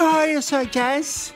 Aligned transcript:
Oi, 0.00 0.36
eu 0.36 0.42
sou 0.42 0.58
a 0.58 0.64
Jazz. 0.64 1.34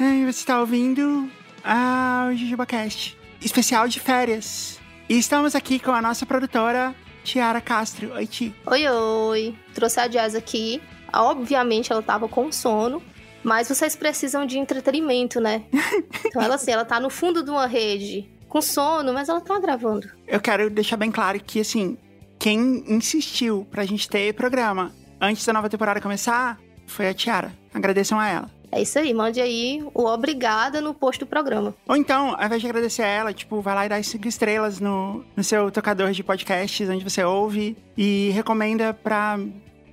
E 0.00 0.24
você 0.24 0.30
está 0.30 0.58
ouvindo 0.58 1.30
o 1.64 2.34
JujubaCast, 2.34 3.16
especial 3.40 3.86
de 3.86 4.00
férias. 4.00 4.80
E 5.08 5.16
estamos 5.16 5.54
aqui 5.54 5.78
com 5.78 5.92
a 5.92 6.02
nossa 6.02 6.26
produtora, 6.26 6.92
Tiara 7.22 7.60
Castro. 7.60 8.12
Oi, 8.14 8.26
Ti. 8.26 8.52
Oi, 8.66 8.88
oi. 8.88 9.54
Trouxe 9.72 10.00
a 10.00 10.08
Jazz 10.08 10.34
aqui. 10.34 10.82
Obviamente 11.12 11.92
ela 11.92 12.02
tava 12.02 12.28
com 12.28 12.50
sono, 12.50 13.00
mas 13.46 13.68
vocês 13.68 13.94
precisam 13.94 14.44
de 14.44 14.58
entretenimento, 14.58 15.40
né? 15.40 15.62
Então 16.26 16.42
ela 16.42 16.56
assim, 16.56 16.72
ela 16.72 16.84
tá 16.84 16.98
no 16.98 17.08
fundo 17.08 17.44
de 17.44 17.50
uma 17.50 17.66
rede, 17.66 18.28
com 18.48 18.60
sono, 18.60 19.14
mas 19.14 19.28
ela 19.28 19.40
tá 19.40 19.58
gravando. 19.60 20.10
Eu 20.26 20.40
quero 20.40 20.68
deixar 20.68 20.96
bem 20.96 21.10
claro 21.10 21.38
que, 21.38 21.60
assim, 21.60 21.96
quem 22.38 22.84
insistiu 22.88 23.66
pra 23.70 23.86
gente 23.86 24.08
ter 24.08 24.34
programa 24.34 24.92
antes 25.20 25.46
da 25.46 25.52
nova 25.52 25.70
temporada 25.70 26.00
começar 26.00 26.58
foi 26.86 27.08
a 27.08 27.14
Tiara. 27.14 27.52
Agradeçam 27.72 28.18
a 28.18 28.28
ela. 28.28 28.50
É 28.72 28.82
isso 28.82 28.98
aí, 28.98 29.14
mande 29.14 29.40
aí 29.40 29.82
o 29.94 30.04
obrigada 30.06 30.80
no 30.80 30.92
post 30.92 31.20
do 31.20 31.26
programa. 31.26 31.72
Ou 31.88 31.96
então, 31.96 32.34
ao 32.36 32.44
invés 32.44 32.60
de 32.60 32.66
agradecer 32.66 33.02
a 33.02 33.06
ela, 33.06 33.32
tipo, 33.32 33.60
vai 33.60 33.74
lá 33.74 33.86
e 33.86 33.88
dá 33.88 33.96
as 33.96 34.08
cinco 34.08 34.26
estrelas 34.26 34.80
no, 34.80 35.24
no 35.36 35.44
seu 35.44 35.70
tocador 35.70 36.10
de 36.10 36.24
podcasts 36.24 36.88
onde 36.90 37.04
você 37.04 37.22
ouve 37.22 37.76
e 37.96 38.30
recomenda 38.30 38.92
pra 38.92 39.38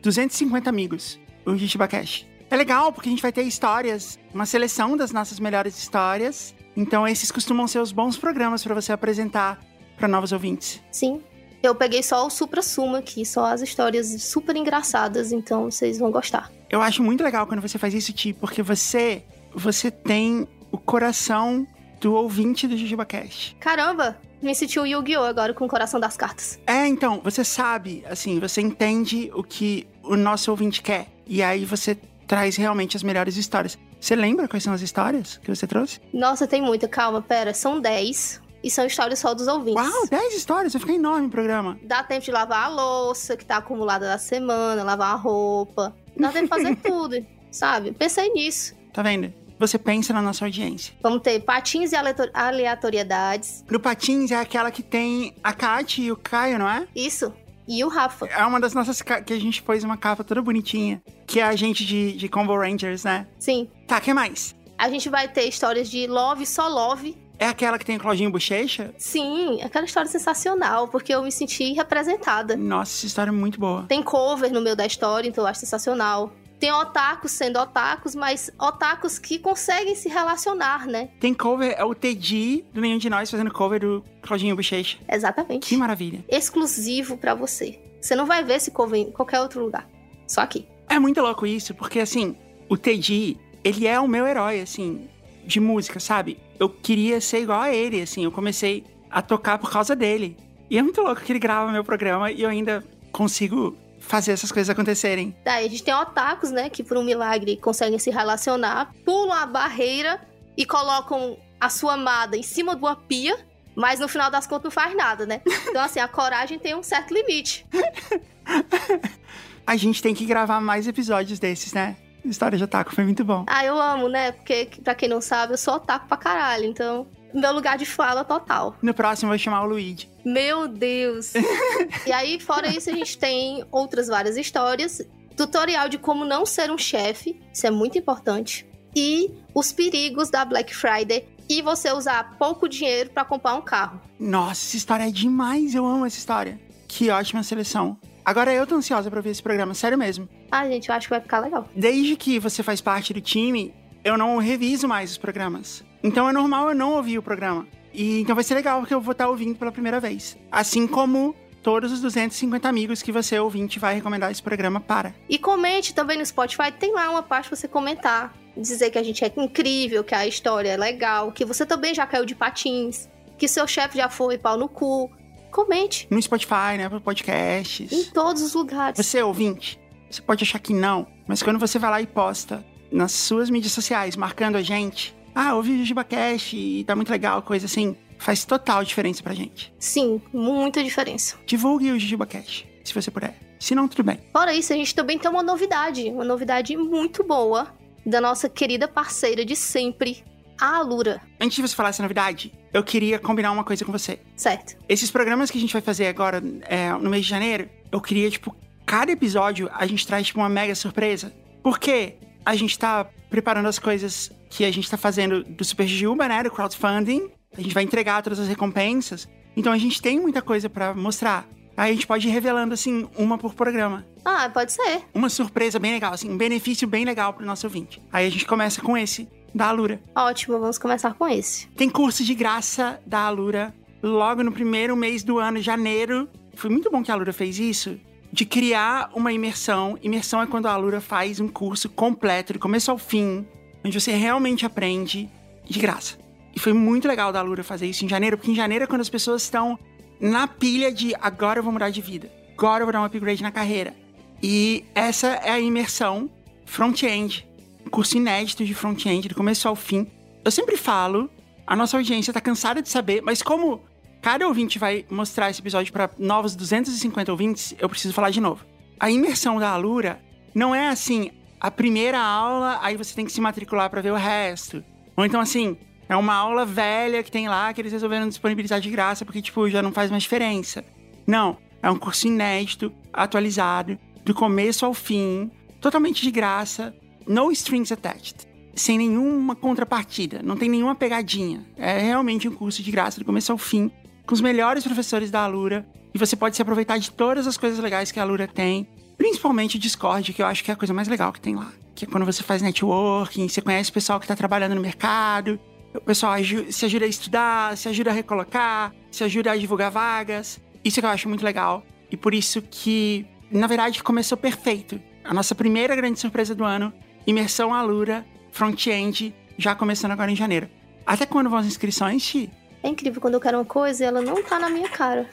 250 0.02 0.70
amigos 0.70 1.20
o 1.45 1.56
JujubaCast. 1.56 2.33
É 2.54 2.56
legal 2.56 2.94
porque 2.94 3.10
a 3.10 3.12
gente 3.12 3.22
vai 3.24 3.32
ter 3.32 3.42
histórias, 3.42 4.20
uma 4.32 4.46
seleção 4.46 4.96
das 4.96 5.12
nossas 5.12 5.40
melhores 5.40 5.76
histórias. 5.76 6.54
Então, 6.78 7.08
esses 7.08 7.32
costumam 7.32 7.68
ser 7.68 7.80
os 7.80 7.92
bons 7.92 8.16
programas 8.16 8.64
pra 8.64 8.76
você 8.76 8.94
apresentar 8.94 9.60
pra 9.98 10.08
novos 10.08 10.32
ouvintes. 10.32 10.80
Sim. 10.92 11.20
Eu 11.64 11.73
peguei 11.73 12.04
só 12.04 12.23
o 12.28 12.30
supra-sumo 12.30 12.95
aqui, 12.95 13.26
só 13.26 13.45
as 13.45 13.64
histórias 13.64 14.22
super 14.22 14.56
engraçadas, 14.56 15.32
então 15.32 15.72
vocês 15.72 15.98
vão 15.98 16.12
gostar. 16.12 16.52
Eu 16.70 16.80
acho 16.80 17.02
muito 17.02 17.23
legal 17.23 17.48
quando 17.48 17.60
você 17.60 17.80
faz 17.80 17.92
isso, 17.92 18.14
Ti, 18.14 18.34
porque 18.34 18.62
você, 18.62 19.23
você 19.52 19.90
tem 19.90 20.48
o 20.72 20.78
coração 20.78 21.66
do 22.00 22.14
ouvinte 22.14 22.67
do 22.67 22.78
JujubaCast. 22.78 23.56
Caramba, 23.60 24.16
me 24.44 24.54
senti 24.54 24.80
o 24.80 24.86
Yu-Gi-Oh! 24.86 25.23
agora 25.23 25.56
com 25.56 25.66
o 25.66 25.67
coração 25.67 26.00
das 26.00 26.16
cartas. 26.16 26.60
É, 26.67 26.86
então, 26.86 27.20
você 27.23 27.44
sabe, 27.44 28.04
assim, 28.08 28.40
você 28.40 28.62
entende 28.62 29.32
o 29.34 29.42
que 29.42 29.88
o 30.04 30.16
nosso 30.16 30.52
ouvinte 30.52 30.84
quer. 30.84 31.08
E 31.26 31.42
aí 31.42 31.66
você 31.66 31.98
traz 32.28 32.56
realmente 32.56 32.96
as 32.98 33.04
melhores 33.04 33.38
histórias. 33.38 33.78
Você 34.00 34.16
lembra 34.16 34.48
quais 34.48 34.64
são 34.64 34.74
as 34.74 34.82
histórias 34.82 35.38
que 35.38 35.50
você 35.54 35.66
trouxe? 35.68 36.00
Nossa, 36.14 36.46
tem 36.48 36.62
muita, 36.62 36.88
calma, 36.88 37.22
pera, 37.22 37.54
são 37.54 37.80
10 37.80 38.42
e 38.64 38.70
são 38.70 38.86
histórias 38.86 39.20
só 39.20 39.34
dos 39.34 39.48
ouvintes. 39.48 39.82
Uau, 39.82 40.08
10 40.08 40.34
histórias, 40.36 40.74
vai 40.74 40.80
ficar 40.80 40.94
enorme 40.94 41.28
o 41.28 41.30
programa. 41.30 41.78
Dá 41.84 42.04
tempo 42.04 42.24
de 42.26 42.32
lavar 42.32 42.66
a 42.66 42.70
louça 42.70 43.36
que 43.38 43.46
tá 43.46 43.58
acumulada 43.58 44.06
da 44.08 44.18
semana, 44.18 44.84
lavar 44.84 45.14
a 45.14 45.18
roupa. 45.18 45.96
Dá 46.18 46.30
tempo 46.32 46.44
de 46.44 46.50
fazer 46.64 46.76
tudo, 46.84 47.26
sabe? 47.52 47.92
Pensei 47.92 48.30
nisso. 48.34 48.74
Tá 48.94 49.02
vendo? 49.02 49.34
Você 49.60 49.78
pensa 49.78 50.12
na 50.14 50.22
nossa 50.22 50.44
audiência. 50.46 50.94
Vamos 51.02 51.22
ter 51.22 51.40
patins 51.42 51.92
e 51.92 51.96
aleator- 51.96 52.30
aleatoriedades. 52.34 53.64
No 53.70 53.80
Patins 53.80 54.32
é 54.32 54.36
aquela 54.36 54.72
que 54.72 54.84
tem 54.84 55.36
a 55.44 55.54
Kate 55.54 56.02
e 56.02 56.12
o 56.12 56.18
Caio, 56.18 56.60
não 56.60 56.68
é? 56.68 56.88
Isso. 56.96 57.32
E 57.67 57.83
o 57.83 57.88
Rafa. 57.88 58.25
É 58.28 58.45
uma 58.45 58.59
das 58.59 58.73
nossas 58.73 59.02
que 59.02 59.33
a 59.33 59.39
gente 59.39 59.61
pôs 59.61 59.83
uma 59.83 59.97
capa 59.97 60.23
toda 60.23 60.42
bonitinha. 60.42 61.02
Que 61.25 61.39
é 61.39 61.44
a 61.44 61.56
gente 61.56 61.86
de, 61.86 62.14
de 62.14 62.30
Combo 62.30 62.55
Rangers, 62.58 63.03
né? 63.03 63.28
Sim. 63.39 63.70
Tá, 63.88 64.00
que 64.02 64.14
mais? 64.14 64.55
A 64.78 64.89
gente 64.89 65.09
vai 65.09 65.28
ter 65.28 65.44
histórias 65.44 65.89
de 65.89 66.08
love, 66.08 66.45
só 66.45 66.67
love. 66.67 67.17
É 67.39 67.47
aquela 67.47 67.78
que 67.78 67.86
tem 67.86 67.97
o 67.97 68.00
Claudinho 68.00 68.31
Bochecha? 68.31 68.94
Sim, 68.97 69.61
aquela 69.61 69.86
história 69.86 70.09
sensacional, 70.09 70.88
porque 70.88 71.14
eu 71.14 71.23
me 71.23 71.31
senti 71.31 71.73
representada. 71.73 72.55
Nossa, 72.55 72.92
essa 72.92 73.05
história 73.08 73.31
é 73.31 73.33
muito 73.33 73.60
boa. 73.60 73.86
Tem 73.88 74.04
cover 74.04 74.52
no 74.52 74.61
meio 74.61 74.76
da 74.76 74.86
história, 74.86 75.27
então 75.27 75.43
eu 75.43 75.48
acho 75.48 75.59
sensacional. 75.59 76.32
Tem 76.64 76.72
otakus 76.72 77.34
sendo 77.34 77.60
otakus, 77.60 78.16
mas 78.16 78.50
otakus 78.58 79.20
que 79.20 79.38
conseguem 79.38 79.96
se 79.96 80.08
relacionar, 80.08 80.88
né? 80.88 81.10
Tem 81.20 81.34
cover, 81.34 81.76
é 81.78 81.84
o 81.84 81.94
Teddy 81.94 82.64
do 82.74 82.80
Nenhum 82.80 82.98
de 82.98 83.10
Nós 83.10 83.30
fazendo 83.30 83.52
cover 83.52 83.82
do 83.82 84.02
Claudinho 84.22 84.56
Bochecha. 84.56 84.98
Exatamente. 85.12 85.68
Que 85.68 85.76
maravilha. 85.76 86.24
Exclusivo 86.30 87.18
pra 87.18 87.36
você. 87.36 87.82
Você 88.00 88.16
não 88.16 88.26
vai 88.26 88.46
ver 88.46 88.54
esse 88.54 88.72
cover 88.72 88.98
em 88.98 89.12
qualquer 89.12 89.42
outro 89.42 89.62
lugar. 89.62 89.86
Só 90.26 90.40
aqui. 90.40 90.66
É 90.88 90.98
muito 90.98 91.20
louco 91.20 91.46
isso, 91.46 91.76
porque 91.76 92.00
assim, 92.00 92.34
o 92.70 92.78
Teddy, 92.78 93.38
ele 93.62 93.86
é 93.86 94.00
o 94.00 94.08
meu 94.08 94.26
herói, 94.26 94.62
assim, 94.62 95.10
de 95.45 95.60
música, 95.60 96.00
sabe? 96.00 96.40
Eu 96.58 96.70
queria 96.70 97.20
ser 97.20 97.42
igual 97.42 97.60
a 97.60 97.76
ele, 97.76 98.02
assim, 98.02 98.24
eu 98.24 98.32
comecei 98.32 98.86
a 99.12 99.22
tocar 99.22 99.58
por 99.58 99.70
causa 99.70 99.98
dele. 99.98 100.38
E 100.70 100.78
é 100.78 100.82
muito 100.82 101.02
louco 101.02 101.20
que 101.20 101.34
ele 101.34 101.40
grava 101.40 101.74
meu 101.74 101.84
programa 101.84 102.32
e 102.32 102.42
eu 102.42 102.50
ainda 102.50 102.82
consigo 103.12 103.76
fazer 104.03 104.31
essas 104.31 104.52
coisas 104.52 104.69
acontecerem. 104.69 105.36
Daí 105.43 105.65
a 105.65 105.69
gente 105.69 105.83
tem 105.83 105.93
otakus, 105.93 106.52
né? 106.52 106.69
Que 106.69 106.83
por 106.83 106.97
um 106.97 107.03
milagre 107.03 107.58
conseguem 107.58 107.97
se 107.97 108.11
relacionar, 108.11 108.93
pulam 109.05 109.33
a 109.33 109.45
barreira 109.45 110.21
e 110.55 110.65
colocam 110.65 111.37
a 111.59 111.69
sua 111.69 111.93
amada 111.93 112.37
em 112.37 112.43
cima 112.43 112.75
de 112.75 112.81
uma 112.81 112.95
pia. 112.95 113.36
Mas 113.75 113.99
no 113.99 114.08
final 114.08 114.30
das 114.30 114.45
contas 114.45 114.65
não 114.65 114.71
faz 114.71 114.95
nada, 114.95 115.25
né? 115.25 115.41
Então, 115.67 115.81
assim, 115.81 115.99
a 115.99 116.08
coragem 116.08 116.59
tem 116.59 116.75
um 116.75 116.83
certo 116.83 117.11
limite. 117.11 117.65
A 119.65 119.77
gente 119.77 120.02
tem 120.02 120.14
que 120.14 120.25
gravar 120.25 120.59
mais 120.59 120.87
episódios 120.87 121.39
desses, 121.39 121.73
né? 121.73 121.95
História 122.23 122.58
de 122.58 122.64
Otaku 122.65 122.93
foi 122.93 123.05
muito 123.05 123.23
bom. 123.23 123.45
Ah, 123.47 123.65
eu 123.65 123.80
amo, 123.80 124.09
né? 124.09 124.33
Porque, 124.33 124.70
pra 124.83 124.93
quem 124.93 125.08
não 125.09 125.21
sabe, 125.21 125.53
eu 125.53 125.58
sou 125.58 125.75
otaku 125.75 126.08
pra 126.08 126.17
caralho. 126.17 126.65
Então, 126.65 127.08
meu 127.33 127.54
lugar 127.54 127.77
de 127.77 127.86
fala 127.86 128.24
total. 128.24 128.75
No 128.81 128.94
próximo 128.94 129.27
eu 129.27 129.31
vou 129.31 129.38
chamar 129.38 129.63
o 129.63 129.68
Luigi. 129.68 130.10
Meu 130.24 130.68
Deus! 130.68 131.33
e 132.06 132.12
aí, 132.12 132.39
fora 132.39 132.68
isso, 132.68 132.89
a 132.89 132.94
gente 132.94 133.18
tem 133.18 133.66
outras 133.71 134.07
várias 134.07 134.38
histórias. 134.38 135.01
Tutorial 135.36 135.89
de 135.89 135.98
como 135.98 136.24
não 136.24 136.45
ser 136.45 136.69
um 136.71 136.77
chefe, 136.77 137.42
isso 137.51 137.66
é 137.66 137.71
muito 137.71 137.98
importante. 137.98 138.66
E 138.95 139.31
os 139.54 139.71
perigos 139.71 140.30
da 140.30 140.45
Black 140.45 140.75
Friday 140.75 141.27
e 141.50 141.62
você 141.62 141.92
usar 141.92 142.38
pouco 142.38 142.69
dinheiro 142.69 143.10
pra 143.10 143.25
comprar 143.25 143.56
um 143.56 143.62
carro. 143.62 144.00
Nossa, 144.19 144.51
essa 144.68 144.77
história 144.77 145.07
é 145.07 145.12
demais, 145.12 145.75
eu 145.75 145.86
amo 145.86 146.06
essa 146.06 146.18
história. 146.18 146.60
Que 146.88 147.10
ótima 147.10 147.44
seleção. 147.44 147.98
Agora 148.24 148.54
eu 148.54 148.65
tô 148.65 148.75
ansiosa 148.75 149.10
pra 149.10 149.19
ver 149.19 149.31
esse 149.31 149.44
programa, 149.44 149.74
sério 149.74 149.98
mesmo. 149.98 150.30
Ah, 150.50 150.65
gente, 150.68 150.88
eu 150.88 150.95
acho 150.95 151.07
que 151.07 151.13
vai 151.13 151.19
ficar 151.19 151.39
legal. 151.39 151.68
Desde 151.75 152.15
que 152.15 152.39
você 152.39 152.63
faz 152.63 152.80
parte 152.80 153.13
do 153.13 153.19
time, 153.19 153.74
eu 154.04 154.18
não 154.18 154.38
reviso 154.38 154.88
mais 154.88 155.12
os 155.12 155.18
programas. 155.18 155.83
Então 156.03 156.30
é 156.30 156.33
normal 156.33 156.69
eu 156.69 156.75
não 156.75 156.94
ouvir 156.95 157.18
o 157.18 157.24
programa. 157.24 157.65
E 157.94 158.19
então 158.21 158.36
vai 158.36 158.44
ser 158.44 158.56
legal 158.56 158.80
porque 158.80 158.94
eu 158.94 159.00
vou 159.00 159.13
estar 159.13 159.30
ouvindo 159.30 159.56
pela 159.57 159.71
primeira 159.71 160.00
vez. 160.00 160.38
Assim 160.51 160.86
como 160.86 161.36
todos 161.62 161.91
os 161.91 162.01
250 162.01 162.68
amigos 162.68 163.01
que 163.01 163.12
você 163.12 163.39
ouvinte 163.39 163.80
vai 163.80 163.95
recomendar 163.95 164.30
esse 164.30 164.44
programa 164.44 164.81
para. 164.81 165.15
E 165.30 165.38
comente 165.38 165.94
também 165.95 166.18
no 166.18 166.25
Spotify, 166.25 166.71
tem 166.77 166.94
lá 166.94 167.09
uma 167.09 167.24
parte 167.24 167.47
pra 167.47 167.56
você 167.56 167.68
comentar. 167.68 168.33
Dizer 168.56 168.91
que 168.91 169.00
a 169.00 169.03
gente 169.03 169.24
é 169.24 169.31
incrível, 169.38 170.03
que 170.03 170.13
a 170.13 170.27
história 170.27 170.69
é 170.69 170.77
legal, 170.77 171.31
que 171.31 171.45
você 171.45 171.65
também 171.65 171.94
já 171.95 172.06
caiu 172.06 172.25
de 172.25 172.35
patins, 172.35 173.09
que 173.38 173.47
seu 173.47 173.65
chefe 173.65 173.97
já 173.97 174.09
foi 174.09 174.38
pau 174.38 174.57
no 174.57 174.68
cu. 174.68 175.09
Comente 175.50 176.07
No 176.09 176.19
Spotify, 176.21 176.77
né, 176.77 176.89
para 176.89 176.97
em 176.97 177.01
podcasts. 177.01 178.12
todos 178.12 178.41
os 178.41 178.53
lugares. 178.53 178.97
Você 178.97 179.21
ouvinte, 179.21 179.80
você 180.09 180.21
pode 180.21 180.44
achar 180.44 180.59
que 180.59 180.74
não, 180.74 181.07
mas 181.27 181.41
quando 181.44 181.59
você 181.59 181.77
vai 181.80 181.91
lá 181.91 182.01
e 182.01 182.07
posta 182.07 182.65
nas 182.91 183.12
suas 183.12 183.50
mídias 183.50 183.71
sociais, 183.71 184.15
marcando 184.15 184.56
a 184.56 184.62
gente, 184.62 185.15
ah, 185.36 185.56
ouvi 185.56 185.71
o 185.71 185.77
JujubaCast 185.77 186.56
e 186.56 186.83
tá 186.83 186.95
muito 186.95 187.10
legal, 187.12 187.42
coisa 187.42 187.66
assim, 187.66 187.95
faz 188.18 188.45
total 188.45 188.83
diferença 188.83 189.21
pra 189.21 189.33
gente. 189.33 189.74
Sim, 189.80 190.21
muita 190.31 190.83
diferença. 190.83 191.38
Divulgue 191.45 191.92
o 191.92 192.00
JujubaCast, 192.00 192.68
se 192.83 192.94
você 192.94 193.12
puder. 193.12 193.38
Se 193.60 193.74
não, 193.74 193.88
tudo 193.88 194.04
bem. 194.04 194.19
Fora 194.31 194.54
isso, 194.54 194.74
a 194.74 194.75
gente 194.75 194.94
também 194.94 195.18
tem 195.18 195.31
uma 195.31 195.44
novidade, 195.44 196.10
uma 196.10 196.25
novidade 196.25 196.75
muito 196.75 197.24
boa 197.24 197.74
da 198.06 198.19
nossa 198.19 198.50
querida 198.50 198.88
parceira 198.88 199.45
de 199.45 199.56
sempre, 199.56 200.24
a 200.60 200.77
Alura. 200.77 201.21
Antes 201.39 201.56
de 201.56 201.62
você 201.62 201.75
falar 201.75 201.89
essa 201.89 202.03
novidade, 202.03 202.53
eu 202.74 202.83
queria 202.83 203.18
combinar 203.19 203.51
uma 203.51 203.63
coisa 203.63 203.85
com 203.85 203.91
você. 203.91 204.19
Certo. 204.35 204.75
Esses 204.89 205.09
programas 205.09 205.50
que 205.50 205.57
a 205.57 205.62
gente 205.62 205.71
vai 205.71 205.81
fazer 205.81 206.07
agora, 206.07 206.44
é, 206.63 206.91
no 206.91 207.09
mês 207.09 207.24
de 207.24 207.30
janeiro, 207.30 207.69
eu 207.91 208.01
queria, 208.01 208.30
tipo, 208.30 208.56
cada 208.85 209.12
episódio 209.12 209.69
a 209.74 209.85
gente 209.85 210.06
traz, 210.06 210.27
tipo, 210.27 210.39
uma 210.39 210.50
mega 210.50 210.75
surpresa. 210.75 211.33
Porque 211.63 212.18
a 212.45 212.56
gente 212.56 212.78
tá 212.78 213.06
preparando 213.30 213.68
as 213.68 213.80
coisas 213.80 214.31
que 214.50 214.63
a 214.66 214.72
gente 214.72 214.90
tá 214.90 214.98
fazendo 214.98 215.44
do 215.44 215.63
Super 215.63 215.88
Juba, 215.88 216.28
né? 216.28 216.44
Do 216.44 216.51
crowdfunding. 216.51 217.30
A 217.57 217.62
gente 217.62 217.74
vai 217.74 217.84
entregar 217.84 218.22
todas 218.22 218.40
as 218.40 218.48
recompensas. 218.48 219.28
Então 219.56 219.72
a 219.72 219.78
gente 219.78 220.01
tem 220.01 220.19
muita 220.19 220.42
coisa 220.42 220.69
pra 220.69 220.94
mostrar. 220.94 221.48
Aí 221.75 221.92
a 221.92 221.94
gente 221.94 222.06
pode 222.06 222.28
ir 222.28 222.31
revelando, 222.31 222.74
assim, 222.74 223.10
uma 223.18 223.38
por 223.38 223.54
programa. 223.54 224.06
Ah, 224.24 224.50
pode 224.50 224.72
ser. 224.72 225.04
Uma 225.13 225.30
surpresa 225.30 225.80
bem 225.80 225.92
legal, 225.92 226.13
assim, 226.13 226.30
um 226.30 226.38
benefício 226.38 226.88
bem 226.88 227.04
legal 227.04 227.34
pro 227.34 227.45
nosso 227.45 227.66
ouvinte. 227.66 228.01
Aí 228.12 228.28
a 228.28 228.30
gente 228.30 228.45
começa 228.45 228.81
com 228.81 228.95
esse, 228.95 229.28
da 229.54 229.68
Alura. 229.68 230.00
Ótimo, 230.16 230.60
vamos 230.60 230.78
começar 230.78 231.13
com 231.13 231.28
esse. 231.28 231.68
Tem 231.69 231.90
curso 231.90 232.24
de 232.24 232.36
graça 232.36 233.00
da 233.06 233.22
Alura 233.22 233.74
logo 234.01 234.44
no 234.44 234.51
primeiro 234.51 234.95
mês 234.95 235.24
do 235.24 235.40
ano, 235.40 235.62
janeiro. 235.62 236.30
Foi 236.56 236.69
muito 236.69 236.92
bom 236.92 237.01
que 237.01 237.10
a 237.10 237.16
Alura 237.16 237.34
fez 237.34 237.57
isso, 237.57 238.00
de 238.33 238.45
criar 238.45 239.12
uma 239.13 239.31
imersão. 239.31 239.95
Imersão 240.01 240.41
é 240.41 240.47
quando 240.47 240.65
a 240.65 240.74
Alura 240.74 241.00
faz 241.00 241.39
um 241.39 241.47
curso 241.47 241.88
completo, 241.88 242.53
do 242.53 242.57
começo 242.57 242.89
ao 242.89 242.97
fim, 242.97 243.45
onde 243.85 244.01
você 244.01 244.12
realmente 244.13 244.65
aprende 244.65 245.30
de 245.63 245.80
graça. 245.80 246.18
E 246.56 246.59
foi 246.59 246.74
muito 246.74 247.07
legal 247.07 247.31
da 247.31 247.44
Lura 247.44 247.63
fazer 247.63 247.85
isso 247.85 248.03
em 248.03 248.09
janeiro, 248.09 248.35
porque 248.35 248.50
em 248.50 248.56
janeiro 248.56 248.85
é 248.85 248.88
quando 248.88 249.01
as 249.01 249.09
pessoas 249.09 249.44
estão 249.44 249.77
na 250.19 250.47
pilha 250.47 250.91
de 250.91 251.13
agora 251.21 251.59
eu 251.59 251.63
vou 251.63 251.71
mudar 251.71 251.91
de 251.91 252.01
vida, 252.01 252.31
agora 252.57 252.81
eu 252.81 252.88
vou 252.88 252.94
dar 252.94 253.01
um 253.01 253.06
upgrade 253.06 253.44
na 253.44 253.51
carreira. 253.51 253.94
E 254.41 254.83
essa 254.95 255.27
é 255.27 255.51
a 255.51 255.59
imersão 255.59 256.27
front-end, 256.65 257.47
curso 257.91 258.18
inédito 258.18 258.65
de 258.65 258.74
front-end, 258.74 259.27
do 259.27 259.35
começo 259.35 259.68
ao 259.68 259.75
fim. 259.75 260.07
Eu 260.44 260.50
sempre 260.50 260.75
falo, 260.75 261.30
a 261.68 261.75
nossa 261.75 261.97
audiência 261.97 262.33
tá 262.33 262.41
cansada 262.41 262.81
de 262.81 262.89
saber, 262.89 263.21
mas 263.21 263.44
como 263.44 263.83
cada 264.23 264.47
ouvinte 264.47 264.79
vai 264.79 265.05
mostrar 265.09 265.49
esse 265.49 265.59
episódio 265.59 265.91
para 265.91 266.09
novos 266.17 266.55
250 266.55 267.29
ouvintes, 267.29 267.75
eu 267.77 267.89
preciso 267.89 268.13
falar 268.13 268.29
de 268.29 268.39
novo. 268.39 268.65
A 268.97 269.11
imersão 269.11 269.59
da 269.59 269.69
Alura 269.69 270.17
não 270.55 270.73
é 270.73 270.87
assim, 270.87 271.29
a 271.59 271.69
primeira 271.69 272.21
aula, 272.21 272.79
aí 272.81 272.95
você 272.95 273.13
tem 273.13 273.25
que 273.25 273.33
se 273.33 273.41
matricular 273.41 273.89
para 273.89 273.99
ver 273.99 274.13
o 274.13 274.15
resto. 274.15 274.81
Ou 275.17 275.25
então 275.25 275.41
assim, 275.41 275.75
é 276.07 276.15
uma 276.15 276.33
aula 276.33 276.65
velha 276.65 277.21
que 277.21 277.29
tem 277.29 277.49
lá 277.49 277.73
que 277.73 277.81
eles 277.81 277.91
resolveram 277.91 278.29
disponibilizar 278.29 278.79
de 278.79 278.89
graça 278.89 279.25
porque, 279.25 279.41
tipo, 279.41 279.69
já 279.69 279.81
não 279.81 279.91
faz 279.91 280.09
mais 280.09 280.23
diferença. 280.23 280.85
Não, 281.27 281.57
é 281.81 281.91
um 281.91 281.99
curso 281.99 282.25
inédito, 282.25 282.93
atualizado, 283.11 283.99
do 284.23 284.33
começo 284.33 284.85
ao 284.85 284.93
fim, 284.93 285.51
totalmente 285.81 286.21
de 286.21 286.31
graça, 286.31 286.95
no 287.27 287.51
strings 287.51 287.91
attached, 287.91 288.47
sem 288.73 288.97
nenhuma 288.97 289.53
contrapartida, 289.53 290.41
não 290.41 290.55
tem 290.55 290.69
nenhuma 290.69 290.95
pegadinha. 290.95 291.65
É 291.75 291.99
realmente 291.99 292.47
um 292.47 292.53
curso 292.53 292.81
de 292.81 292.89
graça 292.89 293.19
do 293.19 293.25
começo 293.25 293.51
ao 293.51 293.57
fim, 293.57 293.91
com 294.25 294.33
os 294.33 294.41
melhores 294.41 294.83
professores 294.83 295.29
da 295.29 295.43
Alura, 295.43 295.85
e 296.13 296.17
você 296.17 296.35
pode 296.35 296.55
se 296.55 296.61
aproveitar 296.61 296.97
de 296.97 297.11
todas 297.11 297.47
as 297.47 297.57
coisas 297.57 297.79
legais 297.79 298.11
que 298.11 298.19
a 298.19 298.23
Alura 298.23 298.47
tem, 298.47 298.87
principalmente 299.17 299.77
o 299.77 299.79
Discord, 299.79 300.33
que 300.33 300.41
eu 300.41 300.45
acho 300.45 300.63
que 300.63 300.71
é 300.71 300.73
a 300.73 300.77
coisa 300.77 300.93
mais 300.93 301.07
legal 301.07 301.31
que 301.31 301.41
tem 301.41 301.55
lá. 301.55 301.71
Que 301.95 302.05
é 302.05 302.07
quando 302.07 302.25
você 302.25 302.43
faz 302.43 302.61
networking, 302.61 303.47
você 303.47 303.61
conhece 303.61 303.89
o 303.89 303.93
pessoal 303.93 304.19
que 304.19 304.25
está 304.25 304.35
trabalhando 304.35 304.75
no 304.75 304.81
mercado, 304.81 305.59
o 305.93 306.01
pessoal 306.01 306.35
se 306.69 306.85
ajuda 306.85 307.05
a 307.05 307.07
estudar, 307.07 307.77
se 307.77 307.87
ajuda 307.87 308.09
a 308.09 308.13
recolocar, 308.13 308.93
se 309.11 309.23
ajuda 309.23 309.51
a 309.51 309.55
divulgar 309.55 309.91
vagas. 309.91 310.59
Isso 310.83 310.99
que 310.99 311.05
eu 311.05 311.09
acho 311.09 311.29
muito 311.29 311.43
legal. 311.43 311.83
E 312.09 312.17
por 312.17 312.33
isso 312.33 312.61
que 312.61 313.27
na 313.53 313.67
verdade, 313.67 314.01
começou 314.01 314.35
perfeito. 314.35 314.99
A 315.23 315.31
nossa 315.31 315.53
primeira 315.53 315.95
grande 315.95 316.19
surpresa 316.19 316.55
do 316.55 316.63
ano, 316.63 316.91
imersão 317.25 317.71
Alura, 317.71 318.25
front-end, 318.51 319.33
já 319.59 319.75
começando 319.75 320.11
agora 320.11 320.31
em 320.31 320.35
janeiro. 320.35 320.67
Até 321.05 321.27
quando 321.27 321.51
vão 321.51 321.59
as 321.59 321.67
inscrições, 321.67 322.23
Xi? 322.23 322.49
É 322.83 322.89
incrível 322.89 323.21
quando 323.21 323.35
eu 323.35 323.39
quero 323.39 323.57
uma 323.57 323.65
coisa 323.65 324.03
e 324.03 324.07
ela 324.07 324.21
não 324.21 324.44
tá 324.44 324.59
na 324.59 324.69
minha 324.69 324.89
cara. 324.89 325.27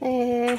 É... 0.00 0.58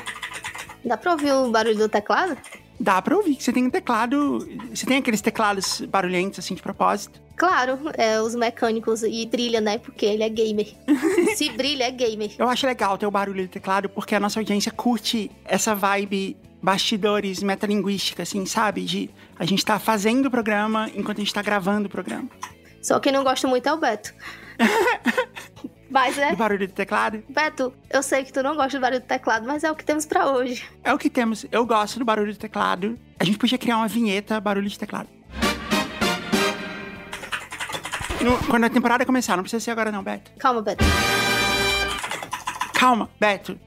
Dá 0.83 0.97
pra 0.97 1.11
ouvir 1.11 1.31
o 1.33 1.51
barulho 1.51 1.77
do 1.77 1.89
teclado? 1.89 2.37
Dá 2.79 3.01
pra 3.01 3.15
ouvir. 3.15 3.37
Você 3.39 3.53
tem 3.53 3.65
um 3.65 3.69
teclado. 3.69 4.39
Você 4.73 4.85
tem 4.85 4.97
aqueles 4.97 5.21
teclados 5.21 5.81
barulhentos, 5.81 6.39
assim, 6.39 6.55
de 6.55 6.61
propósito? 6.61 7.21
Claro, 7.35 7.79
é, 7.97 8.21
os 8.21 8.35
mecânicos 8.35 9.03
e 9.03 9.25
brilha, 9.25 9.59
né? 9.59 9.77
Porque 9.77 10.05
ele 10.05 10.23
é 10.23 10.29
gamer. 10.29 10.73
Se 11.35 11.49
brilha, 11.49 11.85
é 11.85 11.91
gamer. 11.91 12.31
Eu 12.37 12.47
acho 12.47 12.65
legal 12.65 12.97
ter 12.97 13.05
o 13.05 13.11
barulho 13.11 13.43
do 13.43 13.49
teclado, 13.49 13.89
porque 13.89 14.15
a 14.15 14.19
nossa 14.19 14.39
audiência 14.39 14.71
curte 14.71 15.31
essa 15.45 15.73
vibe 15.73 16.37
bastidores 16.61 17.43
metalinguística, 17.43 18.23
assim, 18.23 18.45
sabe? 18.45 18.85
De 18.85 19.09
a 19.37 19.45
gente 19.45 19.65
tá 19.65 19.79
fazendo 19.79 20.27
o 20.27 20.31
programa 20.31 20.89
enquanto 20.95 21.17
a 21.17 21.21
gente 21.21 21.33
tá 21.33 21.41
gravando 21.41 21.87
o 21.87 21.91
programa. 21.91 22.29
Só 22.81 22.99
quem 22.99 23.11
não 23.11 23.23
gosta 23.23 23.47
muito 23.47 23.67
é 23.67 23.73
o 23.73 23.77
Beto. 23.77 24.13
mas 25.93 26.17
é. 26.17 26.31
Do 26.31 26.37
barulho 26.37 26.67
do 26.67 26.73
teclado? 26.73 27.23
Beto, 27.29 27.71
eu 27.87 28.01
sei 28.01 28.23
que 28.23 28.33
tu 28.33 28.41
não 28.41 28.55
gosta 28.55 28.79
do 28.79 28.81
barulho 28.81 28.99
do 28.99 29.05
teclado, 29.05 29.45
mas 29.45 29.63
é 29.63 29.71
o 29.71 29.75
que 29.75 29.85
temos 29.85 30.07
para 30.07 30.27
hoje. 30.31 30.65
É 30.83 30.91
o 30.91 30.97
que 30.97 31.07
temos. 31.07 31.45
Eu 31.51 31.67
gosto 31.67 31.99
do 31.99 32.05
barulho 32.05 32.33
do 32.33 32.39
teclado. 32.39 32.99
A 33.19 33.23
gente 33.23 33.37
podia 33.37 33.59
criar 33.59 33.77
uma 33.77 33.87
vinheta 33.87 34.41
barulho 34.41 34.67
de 34.67 34.77
teclado. 34.79 35.07
No, 38.23 38.37
quando 38.47 38.63
a 38.63 38.69
temporada 38.69 39.05
começar, 39.05 39.35
não 39.35 39.43
precisa 39.43 39.59
ser 39.63 39.69
agora 39.69 39.91
não, 39.91 40.01
Beto. 40.01 40.31
Calma, 40.39 40.63
Beto. 40.63 40.83
Calma, 42.73 43.09
Beto. 43.19 43.59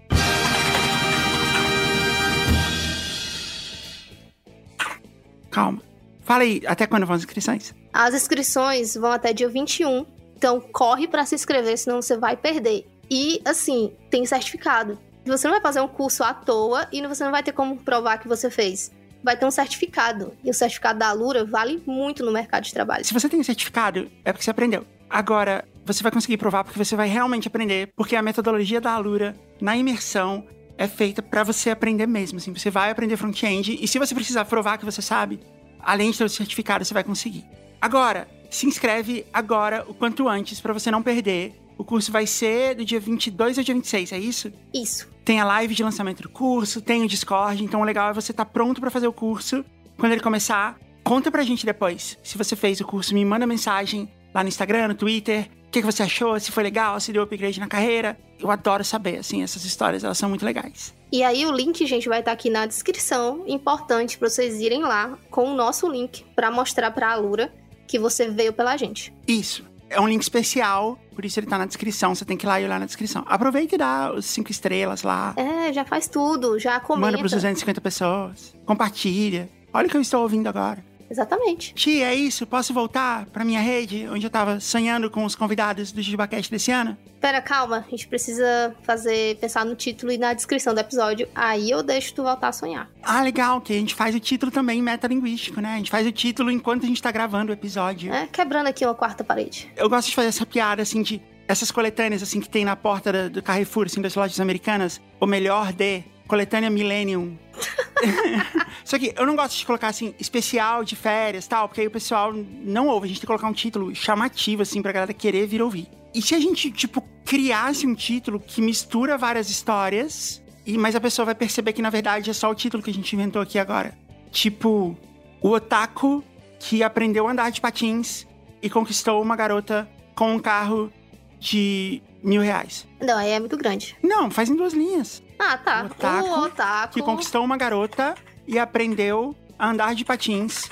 Calma. 5.48 5.80
Fala 6.24 6.42
aí, 6.42 6.60
até 6.66 6.88
quando 6.88 7.06
vão 7.06 7.14
as 7.14 7.22
inscrições? 7.22 7.72
As 7.92 8.14
inscrições 8.14 8.96
vão 8.96 9.12
até 9.12 9.32
dia 9.32 9.48
21. 9.48 10.15
Então 10.36 10.60
corre 10.60 11.08
para 11.08 11.24
se 11.24 11.34
inscrever, 11.34 11.76
senão 11.78 12.02
você 12.02 12.16
vai 12.16 12.36
perder. 12.36 12.86
E 13.10 13.40
assim, 13.44 13.92
tem 14.10 14.26
certificado. 14.26 14.98
Você 15.24 15.48
não 15.48 15.54
vai 15.54 15.62
fazer 15.62 15.80
um 15.80 15.88
curso 15.88 16.22
à 16.22 16.32
toa 16.32 16.86
e 16.92 17.04
você 17.06 17.24
não 17.24 17.32
vai 17.32 17.42
ter 17.42 17.52
como 17.52 17.76
provar 17.78 18.18
que 18.18 18.28
você 18.28 18.50
fez. 18.50 18.92
Vai 19.24 19.36
ter 19.36 19.44
um 19.44 19.50
certificado. 19.50 20.32
E 20.44 20.50
o 20.50 20.54
certificado 20.54 20.98
da 20.98 21.08
Alura 21.08 21.44
vale 21.44 21.82
muito 21.84 22.24
no 22.24 22.30
mercado 22.30 22.62
de 22.62 22.72
trabalho. 22.72 23.04
Se 23.04 23.12
você 23.12 23.28
tem 23.28 23.40
um 23.40 23.44
certificado, 23.44 24.08
é 24.24 24.32
porque 24.32 24.44
você 24.44 24.50
aprendeu. 24.50 24.86
Agora, 25.10 25.64
você 25.84 26.02
vai 26.02 26.12
conseguir 26.12 26.36
provar 26.36 26.62
porque 26.62 26.78
você 26.78 26.94
vai 26.94 27.08
realmente 27.08 27.48
aprender, 27.48 27.92
porque 27.96 28.14
a 28.14 28.22
metodologia 28.22 28.80
da 28.80 28.92
Alura, 28.92 29.34
na 29.60 29.76
imersão, 29.76 30.46
é 30.78 30.86
feita 30.86 31.22
para 31.22 31.42
você 31.42 31.70
aprender 31.70 32.06
mesmo. 32.06 32.38
Assim, 32.38 32.52
você 32.52 32.70
vai 32.70 32.90
aprender 32.90 33.16
front-end 33.16 33.78
e 33.80 33.88
se 33.88 33.98
você 33.98 34.14
precisar 34.14 34.44
provar 34.44 34.78
que 34.78 34.84
você 34.84 35.02
sabe, 35.02 35.40
além 35.80 36.10
de 36.10 36.18
ter 36.18 36.24
o 36.24 36.28
certificado, 36.28 36.84
você 36.84 36.94
vai 36.94 37.02
conseguir. 37.02 37.44
Agora, 37.80 38.28
se 38.56 38.66
inscreve 38.66 39.26
agora, 39.32 39.84
o 39.86 39.92
quanto 39.92 40.26
antes, 40.28 40.60
para 40.60 40.72
você 40.72 40.90
não 40.90 41.02
perder. 41.02 41.54
O 41.76 41.84
curso 41.84 42.10
vai 42.10 42.26
ser 42.26 42.74
do 42.74 42.86
dia 42.86 42.98
22 42.98 43.58
ao 43.58 43.64
dia 43.64 43.74
26, 43.74 44.12
é 44.12 44.18
isso? 44.18 44.50
Isso. 44.72 45.08
Tem 45.26 45.38
a 45.38 45.44
live 45.44 45.74
de 45.74 45.84
lançamento 45.84 46.22
do 46.22 46.28
curso, 46.30 46.80
tem 46.80 47.04
o 47.04 47.08
Discord, 47.08 47.62
então 47.62 47.82
o 47.82 47.84
legal 47.84 48.10
é 48.10 48.14
você 48.14 48.32
estar 48.32 48.46
tá 48.46 48.50
pronto 48.50 48.80
para 48.80 48.90
fazer 48.90 49.06
o 49.06 49.12
curso. 49.12 49.62
Quando 49.98 50.12
ele 50.12 50.22
começar, 50.22 50.78
conta 51.04 51.30
pra 51.30 51.42
gente 51.42 51.66
depois. 51.66 52.18
Se 52.22 52.38
você 52.38 52.56
fez 52.56 52.80
o 52.80 52.86
curso, 52.86 53.12
me 53.12 53.26
manda 53.26 53.46
mensagem 53.46 54.08
lá 54.34 54.42
no 54.42 54.48
Instagram, 54.48 54.88
no 54.88 54.94
Twitter. 54.94 55.50
O 55.66 55.70
que, 55.70 55.80
que 55.80 55.86
você 55.86 56.02
achou? 56.02 56.40
Se 56.40 56.50
foi 56.50 56.62
legal, 56.62 56.98
se 56.98 57.12
deu 57.12 57.24
upgrade 57.24 57.60
na 57.60 57.66
carreira. 57.66 58.18
Eu 58.40 58.50
adoro 58.50 58.82
saber, 58.82 59.18
assim, 59.18 59.42
essas 59.42 59.66
histórias, 59.66 60.02
elas 60.02 60.16
são 60.16 60.30
muito 60.30 60.46
legais. 60.46 60.94
E 61.12 61.22
aí 61.22 61.44
o 61.44 61.52
link, 61.52 61.84
gente, 61.84 62.08
vai 62.08 62.20
estar 62.20 62.32
aqui 62.32 62.48
na 62.48 62.64
descrição. 62.64 63.44
Importante 63.46 64.16
para 64.16 64.30
vocês 64.30 64.60
irem 64.60 64.82
lá 64.82 65.18
com 65.30 65.44
o 65.44 65.54
nosso 65.54 65.86
link 65.86 66.24
para 66.34 66.50
mostrar 66.50 66.90
para 66.90 67.08
a 67.08 67.12
Alura 67.12 67.52
que 67.86 67.98
você 67.98 68.28
veio 68.28 68.52
pela 68.52 68.76
gente. 68.76 69.12
Isso. 69.26 69.64
É 69.88 70.00
um 70.00 70.08
link 70.08 70.20
especial, 70.20 70.98
por 71.14 71.24
isso 71.24 71.38
ele 71.38 71.46
tá 71.46 71.56
na 71.56 71.64
descrição. 71.64 72.14
Você 72.14 72.24
tem 72.24 72.36
que 72.36 72.44
ir 72.44 72.48
lá 72.48 72.60
e 72.60 72.64
olhar 72.64 72.80
na 72.80 72.86
descrição. 72.86 73.24
Aproveita 73.26 73.76
e 73.76 73.78
dá 73.78 74.12
os 74.12 74.26
cinco 74.26 74.50
estrelas 74.50 75.02
lá. 75.02 75.32
É, 75.36 75.72
já 75.72 75.84
faz 75.84 76.08
tudo, 76.08 76.58
já 76.58 76.80
comenta. 76.80 77.06
Manda 77.06 77.18
pros 77.18 77.32
250 77.32 77.80
pessoas. 77.80 78.54
Compartilha. 78.64 79.48
Olha 79.72 79.86
o 79.86 79.90
que 79.90 79.96
eu 79.96 80.00
estou 80.00 80.22
ouvindo 80.22 80.48
agora. 80.48 80.84
Exatamente. 81.10 81.74
Tia, 81.74 82.08
é 82.08 82.14
isso? 82.14 82.46
Posso 82.46 82.72
voltar 82.72 83.26
pra 83.26 83.44
minha 83.44 83.60
rede, 83.60 84.06
onde 84.08 84.26
eu 84.26 84.30
tava 84.30 84.60
sonhando 84.60 85.10
com 85.10 85.24
os 85.24 85.34
convidados 85.34 85.92
do 85.92 86.02
Jujubacast 86.02 86.50
desse 86.50 86.70
ano? 86.70 86.96
Pera, 87.20 87.40
calma. 87.40 87.84
A 87.86 87.90
gente 87.90 88.06
precisa 88.06 88.74
fazer, 88.82 89.36
pensar 89.36 89.64
no 89.64 89.74
título 89.74 90.12
e 90.12 90.18
na 90.18 90.32
descrição 90.32 90.74
do 90.74 90.80
episódio. 90.80 91.28
Aí 91.34 91.70
eu 91.70 91.82
deixo 91.82 92.14
tu 92.14 92.22
voltar 92.22 92.48
a 92.48 92.52
sonhar. 92.52 92.90
Ah, 93.02 93.22
legal, 93.22 93.60
que 93.60 93.72
a 93.72 93.76
gente 93.76 93.94
faz 93.94 94.14
o 94.14 94.20
título 94.20 94.52
também 94.52 94.82
metalinguístico, 94.82 95.60
né? 95.60 95.74
A 95.74 95.76
gente 95.78 95.90
faz 95.90 96.06
o 96.06 96.12
título 96.12 96.50
enquanto 96.50 96.84
a 96.84 96.86
gente 96.86 97.02
tá 97.02 97.10
gravando 97.10 97.50
o 97.50 97.54
episódio. 97.54 98.12
É, 98.12 98.26
quebrando 98.26 98.66
aqui 98.68 98.84
uma 98.84 98.94
quarta 98.94 99.24
parede. 99.24 99.70
Eu 99.76 99.88
gosto 99.88 100.08
de 100.08 100.14
fazer 100.14 100.28
essa 100.28 100.46
piada, 100.46 100.82
assim, 100.82 101.02
de... 101.02 101.20
Essas 101.48 101.70
coletâneas, 101.70 102.24
assim, 102.24 102.40
que 102.40 102.48
tem 102.48 102.64
na 102.64 102.74
porta 102.74 103.30
do 103.30 103.40
Carrefour, 103.40 103.86
assim, 103.86 104.02
das 104.02 104.16
lojas 104.16 104.40
americanas. 104.40 105.00
O 105.20 105.26
melhor 105.26 105.72
de 105.72 106.02
coletânea 106.26 106.70
Millennium. 106.70 107.36
Só 108.84 108.98
que 108.98 109.12
eu 109.16 109.26
não 109.26 109.36
gosto 109.36 109.56
de 109.56 109.66
colocar 109.66 109.88
assim, 109.88 110.14
especial 110.18 110.84
de 110.84 110.96
férias 110.96 111.46
tal, 111.46 111.68
porque 111.68 111.80
aí 111.80 111.86
o 111.86 111.90
pessoal 111.90 112.32
não 112.32 112.88
ouve. 112.88 113.06
A 113.06 113.08
gente 113.08 113.16
tem 113.18 113.22
que 113.22 113.26
colocar 113.26 113.48
um 113.48 113.52
título 113.52 113.94
chamativo, 113.94 114.62
assim, 114.62 114.82
pra 114.82 114.92
galera 114.92 115.12
querer 115.12 115.46
vir 115.46 115.62
ouvir. 115.62 115.88
E 116.14 116.22
se 116.22 116.34
a 116.34 116.40
gente, 116.40 116.70
tipo, 116.70 117.02
criasse 117.24 117.86
um 117.86 117.94
título 117.94 118.40
que 118.40 118.62
mistura 118.62 119.18
várias 119.18 119.50
histórias, 119.50 120.42
e 120.64 120.78
mas 120.78 120.94
a 120.94 121.00
pessoa 121.00 121.26
vai 121.26 121.34
perceber 121.34 121.72
que 121.72 121.82
na 121.82 121.90
verdade 121.90 122.30
é 122.30 122.32
só 122.32 122.50
o 122.50 122.54
título 122.54 122.82
que 122.82 122.90
a 122.90 122.94
gente 122.94 123.12
inventou 123.12 123.42
aqui 123.42 123.58
agora. 123.58 123.96
Tipo, 124.30 124.96
o 125.40 125.50
otaku 125.50 126.24
que 126.58 126.82
aprendeu 126.82 127.26
a 127.28 127.32
andar 127.32 127.50
de 127.50 127.60
patins 127.60 128.26
e 128.62 128.70
conquistou 128.70 129.20
uma 129.20 129.36
garota 129.36 129.88
com 130.14 130.34
um 130.34 130.38
carro 130.38 130.92
de 131.38 132.02
mil 132.22 132.40
reais. 132.40 132.86
Não, 133.00 133.18
aí 133.18 133.30
é 133.30 133.40
muito 133.40 133.56
grande. 133.56 133.96
Não, 134.02 134.30
faz 134.30 134.48
em 134.48 134.56
duas 134.56 134.72
linhas. 134.72 135.22
Ah, 135.38 135.58
tá. 135.58 135.82
O 135.82 135.86
otaku, 135.86 136.28
o 136.28 136.44
otaku. 136.44 136.94
que 136.94 137.02
conquistou 137.02 137.44
uma 137.44 137.56
garota 137.56 138.14
e 138.46 138.58
aprendeu 138.58 139.36
a 139.58 139.68
andar 139.70 139.94
de 139.94 140.04
patins 140.04 140.68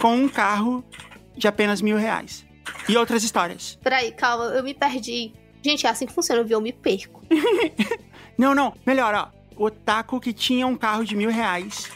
com 0.00 0.14
um 0.14 0.28
carro 0.28 0.84
de 1.36 1.48
apenas 1.48 1.80
mil 1.80 1.96
reais. 1.96 2.46
E 2.88 2.96
outras 2.96 3.22
histórias. 3.22 3.78
Peraí, 3.82 4.12
calma, 4.12 4.44
eu 4.46 4.62
me 4.62 4.74
perdi. 4.74 5.32
Gente, 5.62 5.86
é 5.86 5.90
assim 5.90 6.06
que 6.06 6.12
funciona, 6.12 6.42
viu? 6.42 6.58
Eu 6.58 6.60
me 6.60 6.72
perco. 6.72 7.22
não, 8.38 8.54
não, 8.54 8.74
melhor, 8.86 9.14
ó. 9.14 9.28
O 9.56 9.64
otaku 9.64 10.20
que 10.20 10.32
tinha 10.32 10.66
um 10.66 10.76
carro 10.76 11.04
de 11.04 11.16
mil 11.16 11.30
reais 11.30 11.90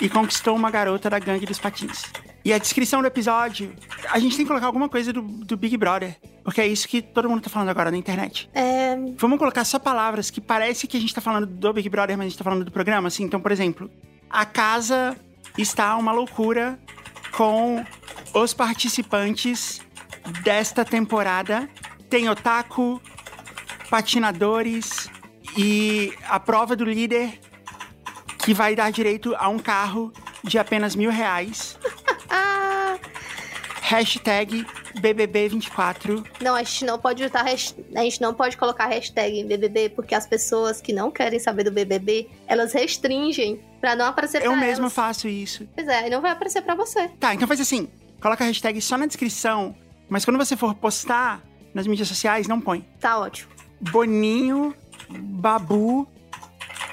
e 0.00 0.08
conquistou 0.08 0.54
uma 0.54 0.70
garota 0.70 1.08
da 1.08 1.18
gangue 1.18 1.46
dos 1.46 1.58
patins. 1.58 2.02
E 2.44 2.52
a 2.52 2.58
descrição 2.58 3.00
do 3.00 3.06
episódio, 3.06 3.74
a 4.10 4.18
gente 4.18 4.36
tem 4.36 4.44
que 4.44 4.48
colocar 4.48 4.66
alguma 4.66 4.88
coisa 4.88 5.12
do, 5.12 5.22
do 5.22 5.56
Big 5.56 5.76
Brother. 5.76 6.16
Porque 6.42 6.60
é 6.60 6.66
isso 6.66 6.88
que 6.88 7.02
todo 7.02 7.28
mundo 7.28 7.42
tá 7.42 7.50
falando 7.50 7.68
agora 7.68 7.90
na 7.90 7.96
internet. 7.96 8.48
É... 8.54 8.96
Vamos 9.18 9.38
colocar 9.38 9.64
só 9.64 9.78
palavras 9.78 10.30
que 10.30 10.40
parece 10.40 10.86
que 10.86 10.96
a 10.96 11.00
gente 11.00 11.14
tá 11.14 11.20
falando 11.20 11.46
do 11.46 11.72
Big 11.72 11.88
Brother, 11.88 12.16
mas 12.16 12.26
a 12.26 12.28
gente 12.30 12.38
tá 12.38 12.44
falando 12.44 12.64
do 12.64 12.70
programa, 12.70 13.08
assim. 13.08 13.24
Então, 13.24 13.40
por 13.40 13.52
exemplo, 13.52 13.90
a 14.28 14.46
casa 14.46 15.16
está 15.58 15.94
uma 15.96 16.12
loucura 16.12 16.78
com 17.32 17.84
os 18.34 18.54
participantes 18.54 19.80
desta 20.42 20.84
temporada 20.84 21.68
tem 22.10 22.28
otaku, 22.28 23.00
patinadores 23.88 25.08
e 25.56 26.12
a 26.28 26.40
prova 26.40 26.74
do 26.74 26.84
líder 26.84 27.40
que 28.38 28.52
vai 28.52 28.74
dar 28.74 28.90
direito 28.90 29.34
a 29.38 29.48
um 29.48 29.58
carro 29.58 30.12
de 30.42 30.58
apenas 30.58 30.96
mil 30.96 31.10
reais. 31.10 31.78
Ah, 32.30 32.96
Hashtag 33.82 34.64
BBB24. 35.00 36.24
não, 36.40 36.54
a 36.54 36.62
gente 36.62 36.84
não 36.84 36.98
pode 36.98 37.24
usar 37.24 37.42
a 37.42 38.02
gente 38.02 38.20
não 38.20 38.32
pode 38.32 38.56
colocar 38.56 38.86
hashtag 38.86 39.42
BBB 39.44 39.88
porque 39.90 40.14
as 40.14 40.26
pessoas 40.26 40.80
que 40.80 40.92
não 40.92 41.10
querem 41.10 41.38
saber 41.40 41.64
do 41.64 41.72
BBB, 41.72 42.28
elas 42.46 42.72
restringem 42.72 43.60
pra 43.80 43.96
não 43.96 44.06
aparecer 44.06 44.42
Eu 44.44 44.52
pra 44.52 44.60
mesma 44.60 44.84
elas. 44.84 44.92
faço 44.92 45.26
isso. 45.28 45.66
Pois 45.74 45.88
é, 45.88 46.08
não 46.08 46.20
vai 46.20 46.30
aparecer 46.30 46.62
pra 46.62 46.74
você. 46.74 47.08
Tá, 47.18 47.34
então 47.34 47.48
faz 47.48 47.60
assim. 47.60 47.88
Coloca 48.20 48.44
a 48.44 48.46
hashtag 48.46 48.80
só 48.80 48.96
na 48.98 49.06
descrição, 49.06 49.74
mas 50.08 50.24
quando 50.24 50.36
você 50.36 50.56
for 50.56 50.74
postar 50.74 51.42
nas 51.74 51.86
mídias 51.86 52.06
sociais, 52.06 52.46
não 52.46 52.60
põe. 52.60 52.86
Tá 53.00 53.18
ótimo. 53.18 53.50
Boninho, 53.80 54.74
Babu. 55.08 56.06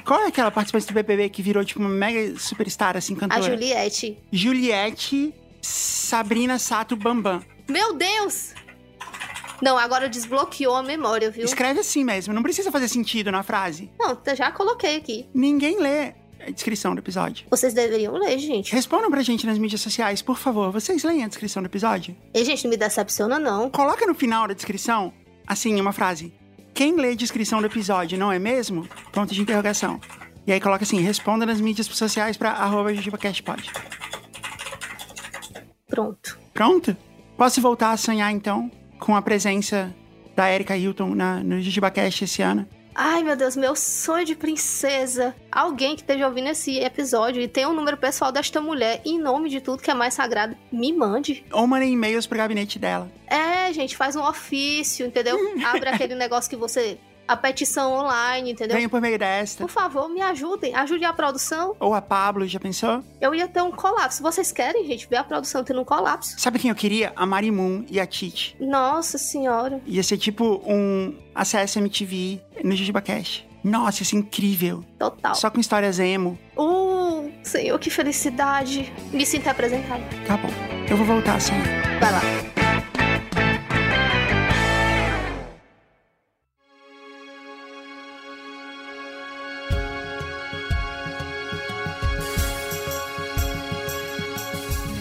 Qual 0.08 0.22
é 0.22 0.28
aquela 0.28 0.50
participante 0.50 0.88
do 0.88 0.94
BBB 0.94 1.28
que 1.28 1.42
virou, 1.42 1.66
tipo, 1.66 1.82
uma 1.82 1.90
mega 1.90 2.40
superstar, 2.40 2.96
assim, 2.96 3.14
A 3.16 3.18
cantora? 3.18 3.44
Juliette. 3.44 4.18
Juliette, 4.32 5.34
Sabrina 5.62 6.58
Sato 6.58 6.96
Bambam. 6.96 7.44
Meu 7.68 7.94
Deus! 7.94 8.54
Não, 9.62 9.78
agora 9.78 10.08
desbloqueou 10.08 10.76
a 10.76 10.82
memória, 10.82 11.30
viu? 11.30 11.44
Escreve 11.44 11.82
assim 11.82 12.06
mesmo, 12.06 12.34
não 12.34 12.42
precisa 12.42 12.72
fazer 12.72 12.88
sentido 12.88 13.34
na 13.34 13.44
frase. 13.44 13.92
Não, 14.00 14.18
eu 14.26 14.36
já 14.36 14.50
coloquei 14.50 14.96
aqui. 14.96 15.26
Ninguém 15.34 15.78
lê 15.78 16.14
a 16.40 16.52
descrição 16.52 16.96
do 16.96 17.00
episódio. 17.00 17.46
Vocês 17.50 17.74
deveriam 17.74 18.14
ler, 18.14 18.38
gente. 18.40 18.74
Respondam 18.74 19.12
pra 19.12 19.22
gente 19.22 19.46
nas 19.46 19.58
mídias 19.58 19.82
sociais, 19.82 20.22
por 20.22 20.38
favor. 20.38 20.72
Vocês 20.72 21.04
leem 21.04 21.26
a 21.26 21.28
descrição 21.28 21.62
do 21.62 21.66
episódio? 21.66 22.16
E, 22.34 22.46
gente, 22.46 22.64
não 22.64 22.70
me 22.72 22.78
decepciona, 22.78 23.38
não. 23.38 23.70
Coloca 23.70 24.06
no 24.06 24.16
final 24.16 24.48
da 24.48 24.54
descrição, 24.54 25.12
assim, 25.46 25.82
uma 25.82 25.92
frase. 25.92 26.32
Quem 26.78 26.96
lê 26.96 27.14
a 27.14 27.16
descrição 27.16 27.60
do 27.60 27.66
episódio 27.66 28.20
não 28.20 28.32
é 28.32 28.38
mesmo? 28.38 28.88
Ponto 29.12 29.34
de 29.34 29.42
interrogação. 29.42 30.00
E 30.46 30.52
aí 30.52 30.62
coloca 30.62 30.84
assim, 30.84 31.02
responda 31.02 31.44
nas 31.44 31.60
mídias 31.60 31.88
sociais 31.88 32.38
pra 32.38 32.52
arroba 32.52 32.94
jujubacastpod. 32.94 33.72
Pronto. 35.88 36.38
Pronto? 36.54 36.96
Posso 37.36 37.60
voltar 37.62 37.94
a 37.94 37.98
sonhar, 37.98 38.32
então, 38.32 38.70
com 39.00 39.16
a 39.16 39.24
presença 39.24 39.92
da 40.36 40.54
Erika 40.54 40.78
Hilton 40.78 41.16
na, 41.16 41.44
no 41.44 41.60
JujubaCast 41.60 42.26
esse 42.26 42.44
ano? 42.44 42.68
Ai, 43.00 43.22
meu 43.22 43.36
Deus, 43.36 43.56
meu 43.56 43.76
sonho 43.76 44.26
de 44.26 44.34
princesa. 44.34 45.36
Alguém 45.52 45.96
que 45.96 46.02
esteja 46.02 46.26
ouvindo 46.26 46.50
esse 46.50 46.80
episódio 46.80 47.40
e 47.40 47.48
tenha 47.48 47.70
o 47.70 47.74
número 47.74 47.96
pessoal 47.96 48.32
desta 48.32 48.60
mulher, 48.60 49.04
em 49.06 49.20
nome 49.20 49.50
de 49.50 49.62
tudo 49.62 49.84
que 49.84 49.92
é 49.92 49.94
mais 49.94 50.16
sagrado, 50.16 50.58
me 50.72 50.92
mande. 50.92 51.46
Ou 51.52 51.68
mandem 51.68 51.94
e-mails 51.94 52.26
pro 52.26 52.40
gabinete 52.40 52.80
dela. 52.80 53.08
É, 53.28 53.72
gente, 53.72 53.96
faz 53.96 54.16
um 54.16 54.24
ofício, 54.24 55.06
entendeu? 55.06 55.38
Abre 55.64 55.90
aquele 55.90 56.16
negócio 56.16 56.50
que 56.50 56.56
você. 56.56 56.98
A 57.28 57.36
petição 57.36 57.94
online, 57.94 58.52
entendeu? 58.52 58.76
Venham 58.76 58.90
por 58.90 59.02
meio 59.02 59.20
desta. 59.20 59.64
Por 59.64 59.70
favor, 59.70 60.08
me 60.10 60.22
ajudem. 60.22 60.74
Ajude 60.74 61.04
a 61.06 61.14
produção. 61.14 61.76
Ou 61.80 61.94
a 61.94 62.02
Pablo, 62.02 62.48
já 62.48 62.60
pensou? 62.60 63.04
Eu 63.20 63.36
ia 63.36 63.48
ter 63.48 63.62
um 63.62 63.72
colapso. 63.72 64.24
Vocês 64.24 64.52
querem, 64.52 64.86
gente, 64.86 65.08
ver 65.10 65.18
a 65.18 65.24
produção 65.24 65.64
tendo 65.64 65.82
um 65.82 65.86
colapso? 65.86 66.40
Sabe 66.40 66.60
quem 66.60 66.70
eu 66.70 66.76
queria? 66.76 67.12
A 67.16 67.26
Marimun 67.26 67.86
e 67.90 68.00
a 68.00 68.06
Titi. 68.06 68.56
Nossa 68.60 69.18
senhora. 69.18 69.82
Ia 69.86 70.04
ser 70.04 70.18
tipo 70.18 70.62
um 70.66 71.16
acesso 71.36 71.80
MTV 71.80 72.42
no 72.64 72.76
JujubaCast. 72.76 73.48
Nossa, 73.64 74.04
isso 74.04 74.16
é 74.16 74.20
incrível. 74.20 74.84
Total. 74.98 75.36
Só 75.36 75.50
com 75.50 75.60
histórias 75.60 76.00
emo. 76.00 76.40
Uh, 76.56 77.30
senhor, 77.44 77.78
que 77.80 77.90
felicidade. 77.90 78.94
Me 79.12 79.26
sinto 79.26 79.46
representada. 79.46 80.04
Tá 80.26 80.38
bom. 80.38 80.50
Eu 80.90 80.96
vou 80.96 81.06
voltar 81.06 81.36
assim. 81.36 81.54
Vai 82.00 82.12
lá. 82.12 82.67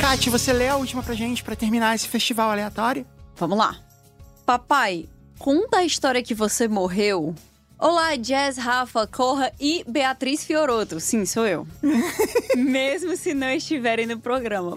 Kate, 0.06 0.30
você 0.30 0.52
lê 0.52 0.68
a 0.68 0.76
última 0.76 1.02
pra 1.02 1.14
gente 1.14 1.42
pra 1.42 1.56
terminar 1.56 1.96
esse 1.96 2.06
festival 2.06 2.48
aleatório? 2.52 3.04
Vamos 3.34 3.58
lá. 3.58 3.76
Papai, 4.46 5.08
conta 5.36 5.78
a 5.78 5.84
história 5.84 6.22
que 6.22 6.32
você 6.32 6.68
morreu. 6.68 7.34
Olá, 7.76 8.14
Jazz, 8.14 8.56
Rafa, 8.56 9.04
Corra 9.08 9.52
e 9.58 9.84
Beatriz 9.84 10.44
Fioroto. 10.44 11.00
Sim, 11.00 11.26
sou 11.26 11.44
eu. 11.44 11.66
Mesmo 12.56 13.16
se 13.16 13.34
não 13.34 13.50
estiverem 13.50 14.06
no 14.06 14.16
programa. 14.16 14.76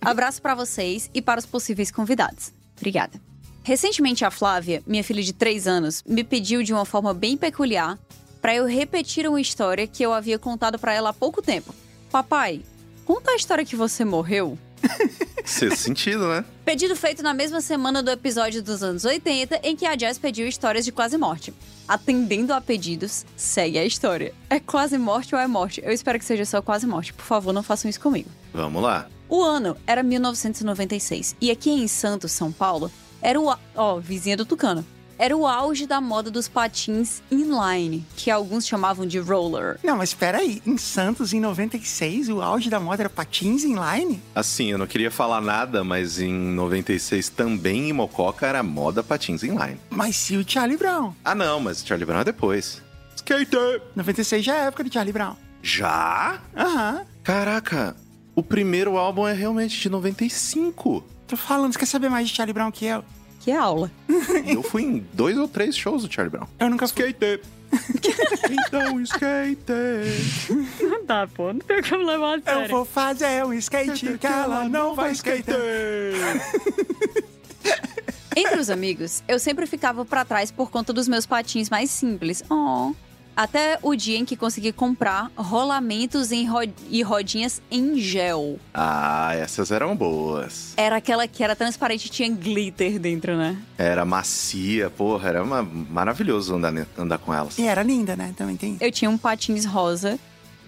Abraço 0.00 0.40
pra 0.40 0.54
vocês 0.54 1.10
e 1.12 1.20
para 1.20 1.40
os 1.40 1.44
possíveis 1.44 1.90
convidados. 1.90 2.50
Obrigada. 2.78 3.20
Recentemente, 3.62 4.24
a 4.24 4.30
Flávia, 4.30 4.82
minha 4.86 5.04
filha 5.04 5.22
de 5.22 5.34
3 5.34 5.66
anos, 5.66 6.02
me 6.06 6.24
pediu 6.24 6.62
de 6.62 6.72
uma 6.72 6.86
forma 6.86 7.12
bem 7.12 7.36
peculiar 7.36 7.98
pra 8.40 8.54
eu 8.54 8.64
repetir 8.64 9.28
uma 9.28 9.42
história 9.42 9.86
que 9.86 10.02
eu 10.02 10.14
havia 10.14 10.38
contado 10.38 10.78
pra 10.78 10.94
ela 10.94 11.10
há 11.10 11.12
pouco 11.12 11.42
tempo. 11.42 11.74
Papai, 12.10 12.62
conta 13.04 13.32
a 13.32 13.36
história 13.36 13.66
que 13.66 13.76
você 13.76 14.06
morreu. 14.06 14.56
Sexto 15.44 15.76
sentido, 15.76 16.28
né? 16.28 16.44
Pedido 16.64 16.94
feito 16.94 17.22
na 17.22 17.34
mesma 17.34 17.60
semana 17.60 18.02
do 18.02 18.10
episódio 18.10 18.62
dos 18.62 18.82
anos 18.82 19.04
80, 19.04 19.60
em 19.62 19.74
que 19.74 19.86
a 19.86 19.94
Jazz 19.94 20.18
pediu 20.18 20.46
histórias 20.46 20.84
de 20.84 20.92
quase 20.92 21.16
morte. 21.18 21.52
Atendendo 21.88 22.52
a 22.52 22.60
pedidos, 22.60 23.24
segue 23.36 23.78
a 23.78 23.84
história. 23.84 24.32
É 24.48 24.60
quase 24.60 24.96
morte 24.96 25.34
ou 25.34 25.40
é 25.40 25.46
morte? 25.46 25.82
Eu 25.84 25.92
espero 25.92 26.18
que 26.18 26.24
seja 26.24 26.44
só 26.44 26.62
quase 26.62 26.86
morte. 26.86 27.12
Por 27.12 27.24
favor, 27.24 27.52
não 27.52 27.62
façam 27.62 27.88
isso 27.88 28.00
comigo. 28.00 28.30
Vamos 28.52 28.82
lá. 28.82 29.08
O 29.28 29.42
ano 29.42 29.76
era 29.86 30.02
1996 30.02 31.36
e 31.40 31.50
aqui 31.50 31.70
em 31.70 31.88
Santos, 31.88 32.32
São 32.32 32.52
Paulo, 32.52 32.90
era 33.20 33.40
o. 33.40 33.56
Ó, 33.74 33.98
vizinha 33.98 34.36
do 34.36 34.44
Tucano. 34.44 34.84
Era 35.20 35.36
o 35.36 35.46
auge 35.46 35.86
da 35.86 36.00
moda 36.00 36.30
dos 36.30 36.48
patins 36.48 37.22
inline, 37.30 38.06
que 38.16 38.30
alguns 38.30 38.66
chamavam 38.66 39.06
de 39.06 39.18
roller. 39.18 39.78
Não, 39.84 39.98
mas 39.98 40.08
espera 40.08 40.38
aí. 40.38 40.62
Em 40.66 40.78
Santos, 40.78 41.34
em 41.34 41.40
96, 41.40 42.30
o 42.30 42.40
auge 42.40 42.70
da 42.70 42.80
moda 42.80 43.02
era 43.02 43.10
patins 43.10 43.62
inline? 43.62 44.18
Assim, 44.34 44.70
eu 44.70 44.78
não 44.78 44.86
queria 44.86 45.10
falar 45.10 45.42
nada, 45.42 45.84
mas 45.84 46.18
em 46.18 46.32
96 46.32 47.28
também 47.28 47.90
em 47.90 47.92
Mococa 47.92 48.46
era 48.46 48.62
moda 48.62 49.02
patins 49.02 49.42
inline. 49.42 49.78
Mas 49.90 50.30
e 50.30 50.38
o 50.38 50.50
Charlie 50.50 50.78
Brown? 50.78 51.12
Ah, 51.22 51.34
não, 51.34 51.60
mas 51.60 51.84
Charlie 51.84 52.06
Brown 52.06 52.20
é 52.20 52.24
depois. 52.24 52.82
Skater! 53.14 53.82
96 53.94 54.42
já 54.42 54.56
é 54.56 54.60
a 54.62 54.64
época 54.68 54.84
do 54.84 54.90
Charlie 54.90 55.12
Brown. 55.12 55.36
Já? 55.62 56.40
Aham. 56.56 57.04
Caraca, 57.22 57.94
o 58.34 58.42
primeiro 58.42 58.96
álbum 58.96 59.28
é 59.28 59.34
realmente 59.34 59.78
de 59.78 59.90
95. 59.90 61.04
Tô 61.26 61.36
falando, 61.36 61.74
você 61.74 61.78
quer 61.78 61.86
saber 61.86 62.08
mais 62.08 62.26
de 62.26 62.34
Charlie 62.34 62.54
Brown 62.54 62.72
que 62.72 62.86
eu? 62.86 63.04
Que 63.40 63.52
aula. 63.52 63.90
E 64.44 64.52
eu 64.54 64.62
fui 64.62 64.82
em 64.82 65.06
dois 65.12 65.36
ou 65.36 65.48
três 65.48 65.76
shows 65.76 66.02
do 66.02 66.12
Charlie 66.12 66.30
Brown. 66.30 66.46
Eu 66.58 66.70
nunca. 66.70 66.84
Skater! 66.84 67.40
então, 68.50 69.00
skater! 69.00 70.04
Não 70.80 71.04
dá, 71.04 71.26
pô. 71.26 71.52
Não 71.52 71.60
tem 71.60 71.82
como 71.82 72.04
levar 72.04 72.40
a 72.44 72.52
Eu 72.52 72.68
vou 72.68 72.84
fazer 72.84 73.44
um 73.44 73.52
skate 73.54 74.18
que 74.18 74.26
ela 74.26 74.68
não 74.68 74.94
vai 74.94 75.12
skater. 75.12 76.14
Entre 78.36 78.60
os 78.60 78.70
amigos, 78.70 79.22
eu 79.26 79.38
sempre 79.38 79.66
ficava 79.66 80.04
pra 80.04 80.24
trás 80.24 80.50
por 80.50 80.70
conta 80.70 80.92
dos 80.92 81.08
meus 81.08 81.26
patins 81.26 81.68
mais 81.68 81.90
simples. 81.90 82.42
Oh. 82.48 82.92
Até 83.36 83.78
o 83.82 83.94
dia 83.94 84.18
em 84.18 84.24
que 84.24 84.36
consegui 84.36 84.72
comprar 84.72 85.30
rolamentos 85.36 86.30
em 86.32 86.46
ro- 86.46 86.60
e 86.90 87.02
rodinhas 87.02 87.62
em 87.70 87.98
gel. 87.98 88.58
Ah, 88.74 89.34
essas 89.34 89.70
eram 89.70 89.96
boas. 89.96 90.74
Era 90.76 90.96
aquela 90.96 91.26
que 91.26 91.42
era 91.42 91.56
transparente 91.56 92.06
e 92.06 92.08
tinha 92.10 92.28
glitter 92.28 92.98
dentro, 92.98 93.36
né? 93.36 93.56
Era 93.78 94.04
macia, 94.04 94.90
porra, 94.90 95.28
era 95.28 95.42
uma... 95.42 95.62
maravilhoso 95.62 96.54
andar, 96.54 96.86
andar 96.98 97.18
com 97.18 97.32
elas. 97.32 97.58
E 97.58 97.62
era 97.66 97.82
linda, 97.82 98.14
né? 98.16 98.34
Também 98.36 98.56
tem. 98.56 98.76
Eu 98.80 98.90
tinha 98.92 99.10
um 99.10 99.16
patins 99.16 99.64
rosa 99.64 100.18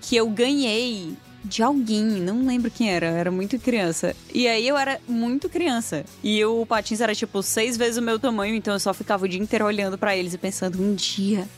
que 0.01 0.17
eu 0.17 0.29
ganhei 0.31 1.15
de 1.45 1.63
alguém, 1.63 2.05
não 2.05 2.47
lembro 2.47 2.71
quem 2.71 2.89
era, 2.91 3.07
eu 3.07 3.17
era 3.17 3.31
muito 3.31 3.59
criança. 3.59 4.15
E 4.33 4.47
aí 4.47 4.67
eu 4.67 4.79
era 4.79 5.01
muito 5.09 5.49
criança. 5.49 6.05
E 6.23 6.45
o 6.45 6.65
patins 6.65 7.01
era 7.01 7.15
tipo 7.15 7.43
seis 7.43 7.77
vezes 7.77 7.97
o 7.99 8.03
meu 8.03 8.19
tamanho, 8.19 8.55
então 8.55 8.73
eu 8.75 8.81
só 8.81 8.95
ficava 8.95 9.25
o 9.25 9.29
dia 9.29 9.41
inteiro 9.41 9.65
olhando 9.65 9.99
pra 9.99 10.17
eles 10.17 10.33
e 10.35 10.39
pensando: 10.39 10.81
um 10.81 10.95
dia, 10.95 11.49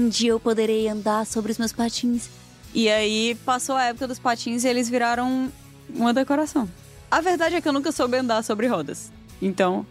um 0.00 0.08
dia 0.08 0.30
eu 0.30 0.40
poderei 0.40 0.88
andar 0.88 1.26
sobre 1.26 1.52
os 1.52 1.58
meus 1.58 1.72
patins. 1.72 2.28
E 2.74 2.88
aí 2.88 3.36
passou 3.44 3.76
a 3.76 3.84
época 3.84 4.08
dos 4.08 4.18
patins 4.18 4.64
e 4.64 4.68
eles 4.68 4.88
viraram 4.88 5.52
uma 5.88 6.14
decoração. 6.14 6.68
A 7.10 7.20
verdade 7.20 7.56
é 7.56 7.60
que 7.60 7.68
eu 7.68 7.72
nunca 7.72 7.92
soube 7.92 8.16
andar 8.16 8.42
sobre 8.42 8.66
rodas. 8.66 9.12
Então, 9.42 9.86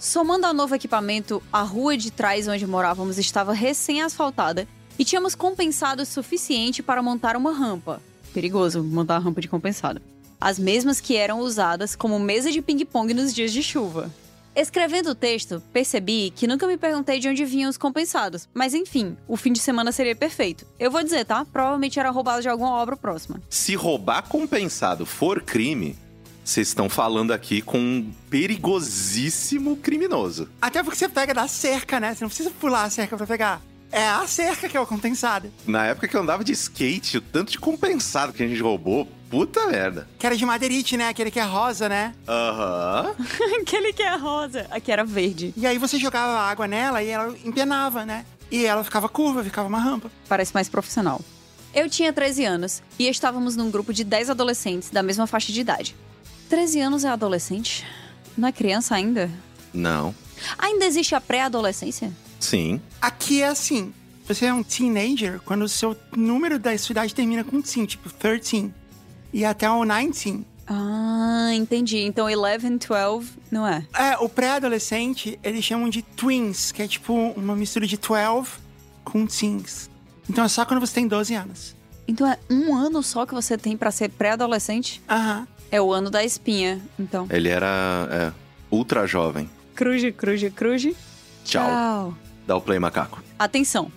Somando 0.00 0.46
ao 0.46 0.54
novo 0.54 0.74
equipamento, 0.74 1.42
a 1.52 1.60
rua 1.60 1.94
de 1.94 2.10
trás 2.10 2.48
onde 2.48 2.66
morávamos 2.66 3.18
estava 3.18 3.52
recém-asfaltada 3.52 4.66
e 4.98 5.04
tínhamos 5.04 5.34
compensado 5.34 6.02
o 6.02 6.06
suficiente 6.06 6.82
para 6.82 7.02
montar 7.02 7.36
uma 7.36 7.52
rampa. 7.52 8.00
Perigoso 8.32 8.82
montar 8.82 9.16
a 9.16 9.18
rampa 9.18 9.42
de 9.42 9.48
compensado. 9.48 10.00
As 10.40 10.58
mesmas 10.58 11.02
que 11.02 11.16
eram 11.16 11.40
usadas 11.40 11.94
como 11.94 12.18
mesa 12.18 12.50
de 12.50 12.62
ping-pong 12.62 13.12
nos 13.12 13.34
dias 13.34 13.52
de 13.52 13.62
chuva. 13.62 14.10
Escrevendo 14.54 15.10
o 15.10 15.14
texto, 15.14 15.62
percebi 15.72 16.32
que 16.34 16.46
nunca 16.46 16.66
me 16.66 16.76
perguntei 16.76 17.20
de 17.20 17.28
onde 17.28 17.44
vinham 17.44 17.70
os 17.70 17.76
compensados, 17.78 18.48
mas 18.52 18.74
enfim, 18.74 19.16
o 19.28 19.36
fim 19.36 19.52
de 19.52 19.60
semana 19.60 19.92
seria 19.92 20.14
perfeito. 20.16 20.66
Eu 20.78 20.90
vou 20.90 21.02
dizer, 21.04 21.24
tá? 21.24 21.44
Provavelmente 21.44 22.00
era 22.00 22.10
roubado 22.10 22.42
de 22.42 22.48
alguma 22.48 22.72
obra 22.72 22.96
próxima. 22.96 23.40
Se 23.48 23.74
roubar 23.76 24.22
compensado 24.22 25.06
for 25.06 25.40
crime, 25.42 25.96
Vocês 26.44 26.68
estão 26.68 26.88
falando 26.88 27.32
aqui 27.32 27.62
com 27.62 27.78
um 27.78 28.12
perigosíssimo 28.28 29.76
criminoso. 29.76 30.48
Até 30.60 30.82
porque 30.82 30.98
você 30.98 31.08
pega 31.08 31.32
da 31.32 31.46
cerca, 31.46 32.00
né? 32.00 32.14
Você 32.14 32.24
não 32.24 32.28
precisa 32.28 32.50
pular 32.50 32.84
a 32.84 32.90
cerca 32.90 33.16
pra 33.16 33.26
pegar. 33.26 33.62
É 33.92 34.08
a 34.08 34.26
cerca 34.26 34.68
que 34.68 34.76
é 34.76 34.80
o 34.80 34.86
compensado. 34.86 35.52
Na 35.66 35.86
época 35.86 36.08
que 36.08 36.16
eu 36.16 36.20
andava 36.20 36.42
de 36.42 36.52
skate, 36.52 37.18
o 37.18 37.20
tanto 37.20 37.52
de 37.52 37.58
compensado 37.58 38.32
que 38.32 38.42
a 38.42 38.48
gente 38.48 38.60
roubou, 38.60 39.06
puta 39.30 39.68
merda. 39.68 40.08
Que 40.18 40.26
era 40.26 40.36
de 40.36 40.44
madeirite, 40.44 40.96
né? 40.96 41.08
Aquele 41.08 41.30
que 41.30 41.38
é 41.38 41.44
rosa, 41.44 41.88
né? 41.88 42.12
Aham. 42.28 43.14
Aquele 43.62 43.92
que 43.92 44.02
é 44.02 44.16
rosa. 44.16 44.66
Aqui 44.70 44.90
era 44.90 45.04
verde. 45.04 45.54
E 45.56 45.66
aí 45.66 45.78
você 45.78 45.98
jogava 45.98 46.40
água 46.40 46.66
nela 46.66 47.02
e 47.02 47.08
ela 47.08 47.34
empenava, 47.44 48.04
né? 48.04 48.26
E 48.50 48.66
ela 48.66 48.82
ficava 48.82 49.08
curva, 49.08 49.44
ficava 49.44 49.68
uma 49.68 49.78
rampa. 49.78 50.10
Parece 50.28 50.52
mais 50.52 50.68
profissional. 50.68 51.20
Eu 51.72 51.88
tinha 51.88 52.12
13 52.12 52.44
anos 52.44 52.82
e 52.98 53.08
estávamos 53.08 53.54
num 53.54 53.70
grupo 53.70 53.94
de 53.94 54.02
10 54.02 54.30
adolescentes 54.30 54.90
da 54.90 55.04
mesma 55.04 55.26
faixa 55.26 55.52
de 55.52 55.60
idade. 55.60 55.94
13 56.48 56.80
anos 56.80 57.04
é 57.04 57.08
adolescente? 57.08 57.86
Não 58.36 58.48
é 58.48 58.52
criança 58.52 58.96
ainda? 58.96 59.30
Não. 59.72 60.12
Ainda 60.58 60.84
existe 60.84 61.14
a 61.14 61.20
pré-adolescência? 61.20 62.12
Sim. 62.40 62.80
Aqui 63.00 63.42
é 63.42 63.46
assim. 63.46 63.94
Você 64.26 64.46
é 64.46 64.54
um 64.54 64.62
teenager 64.62 65.40
quando 65.44 65.62
o 65.62 65.68
seu 65.68 65.96
número 66.16 66.58
da 66.58 66.76
sua 66.76 66.92
idade 66.92 67.14
termina 67.14 67.44
com 67.44 67.60
teen, 67.62 67.86
tipo 67.86 68.12
13. 68.12 68.72
E 69.32 69.44
até 69.44 69.70
o 69.70 69.84
19. 69.84 70.44
Ah, 70.66 71.50
entendi. 71.52 71.98
Então 71.98 72.26
11, 72.26 72.78
12 72.78 73.32
não 73.50 73.66
é? 73.66 73.84
É, 73.92 74.16
o 74.18 74.28
pré-adolescente, 74.28 75.38
eles 75.42 75.64
chamam 75.64 75.88
de 75.88 76.02
twins, 76.02 76.70
que 76.70 76.82
é 76.82 76.86
tipo 76.86 77.12
uma 77.12 77.56
mistura 77.56 77.86
de 77.86 77.96
12 77.96 78.50
com 79.04 79.26
teens. 79.26 79.90
Então 80.28 80.44
é 80.44 80.48
só 80.48 80.64
quando 80.64 80.78
você 80.78 80.94
tem 80.94 81.08
12 81.08 81.34
anos. 81.34 81.74
Então 82.06 82.26
é 82.26 82.38
um 82.48 82.74
ano 82.74 83.02
só 83.02 83.26
que 83.26 83.34
você 83.34 83.58
tem 83.58 83.76
pra 83.76 83.90
ser 83.90 84.10
pré-adolescente? 84.10 85.02
Aham. 85.08 85.46
É 85.72 85.80
o 85.80 85.92
ano 85.92 86.10
da 86.10 86.24
espinha, 86.24 86.80
então. 86.98 87.26
Ele 87.30 87.48
era 87.48 88.08
é, 88.10 88.32
ultra 88.70 89.06
jovem. 89.06 89.48
Cruze, 89.74 90.10
cruze, 90.12 90.50
cruze. 90.50 90.96
Tchau. 91.44 92.14
Dá 92.46 92.56
o 92.56 92.60
play, 92.60 92.78
macaco. 92.78 93.22
Atenção! 93.38 93.90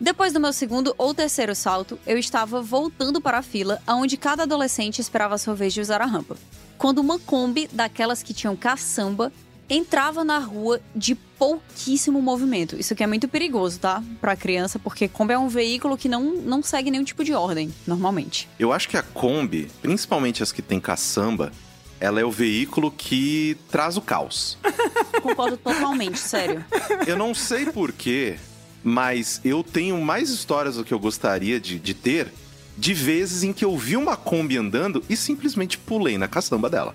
Depois 0.00 0.32
do 0.32 0.40
meu 0.40 0.52
segundo 0.52 0.94
ou 0.98 1.14
terceiro 1.14 1.54
salto, 1.54 1.98
eu 2.06 2.18
estava 2.18 2.60
voltando 2.60 3.20
para 3.20 3.38
a 3.38 3.42
fila, 3.42 3.80
onde 3.88 4.16
cada 4.16 4.42
adolescente 4.42 4.98
esperava 4.98 5.36
a 5.36 5.38
sua 5.38 5.54
vez 5.54 5.72
de 5.72 5.80
usar 5.80 6.02
a 6.02 6.06
rampa. 6.06 6.36
Quando 6.76 6.98
uma 6.98 7.18
Kombi, 7.18 7.68
daquelas 7.72 8.22
que 8.22 8.34
tinham 8.34 8.56
caçamba, 8.56 9.32
entrava 9.70 10.24
na 10.24 10.38
rua 10.38 10.80
de 10.94 11.14
pouquíssimo 11.14 12.20
movimento. 12.20 12.76
Isso 12.78 12.92
aqui 12.92 13.02
é 13.02 13.06
muito 13.06 13.28
perigoso, 13.28 13.80
tá? 13.80 14.02
Pra 14.20 14.36
criança, 14.36 14.78
porque 14.78 15.08
Kombi 15.08 15.32
é 15.32 15.38
um 15.38 15.48
veículo 15.48 15.96
que 15.96 16.08
não, 16.08 16.34
não 16.34 16.62
segue 16.62 16.90
nenhum 16.90 17.04
tipo 17.04 17.24
de 17.24 17.32
ordem, 17.32 17.72
normalmente. 17.86 18.48
Eu 18.58 18.72
acho 18.72 18.88
que 18.88 18.96
a 18.96 19.02
Kombi, 19.02 19.70
principalmente 19.80 20.42
as 20.42 20.52
que 20.52 20.60
tem 20.60 20.80
caçamba, 20.80 21.52
ela 22.00 22.20
é 22.20 22.24
o 22.24 22.30
veículo 22.30 22.90
que 22.90 23.56
traz 23.70 23.96
o 23.96 24.02
caos. 24.02 24.58
Concordo 25.22 25.56
totalmente, 25.56 26.18
sério. 26.18 26.64
Eu 27.06 27.16
não 27.16 27.32
sei 27.34 27.66
porquê, 27.66 28.36
mas 28.84 29.40
eu 29.44 29.64
tenho 29.64 30.00
mais 30.00 30.30
histórias 30.30 30.76
do 30.76 30.84
que 30.84 30.92
eu 30.94 30.98
gostaria 30.98 31.58
de, 31.58 31.78
de 31.78 31.94
ter 31.94 32.32
de 32.76 32.92
vezes 32.92 33.42
em 33.42 33.52
que 33.52 33.64
eu 33.64 33.76
vi 33.76 33.96
uma 33.96 34.16
Kombi 34.16 34.56
andando 34.56 35.02
e 35.08 35.16
simplesmente 35.16 35.78
pulei 35.78 36.18
na 36.18 36.28
caçamba 36.28 36.68
dela. 36.68 36.94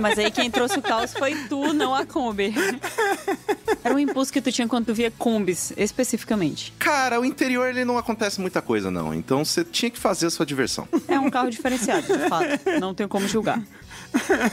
Mas 0.00 0.18
aí 0.18 0.30
quem 0.30 0.50
trouxe 0.50 0.78
o 0.78 0.82
caos 0.82 1.12
foi 1.12 1.34
tu, 1.48 1.72
não 1.72 1.94
a 1.94 2.04
Kombi. 2.04 2.54
Era 3.82 3.94
um 3.94 3.98
impulso 3.98 4.32
que 4.32 4.40
tu 4.40 4.52
tinha 4.52 4.68
quando 4.68 4.86
tu 4.86 4.94
via 4.94 5.10
Kombis, 5.10 5.72
especificamente. 5.76 6.72
Cara, 6.78 7.20
o 7.20 7.24
interior 7.24 7.68
ele 7.68 7.84
não 7.84 7.98
acontece 7.98 8.40
muita 8.40 8.62
coisa, 8.62 8.90
não. 8.90 9.12
Então 9.12 9.44
você 9.44 9.64
tinha 9.64 9.90
que 9.90 9.98
fazer 9.98 10.26
a 10.26 10.30
sua 10.30 10.46
diversão. 10.46 10.86
É 11.08 11.18
um 11.18 11.30
carro 11.30 11.50
diferenciado, 11.50 12.06
de 12.06 12.28
fato. 12.28 12.60
Não 12.78 12.94
tenho 12.94 13.08
como 13.08 13.26
julgar. 13.26 13.62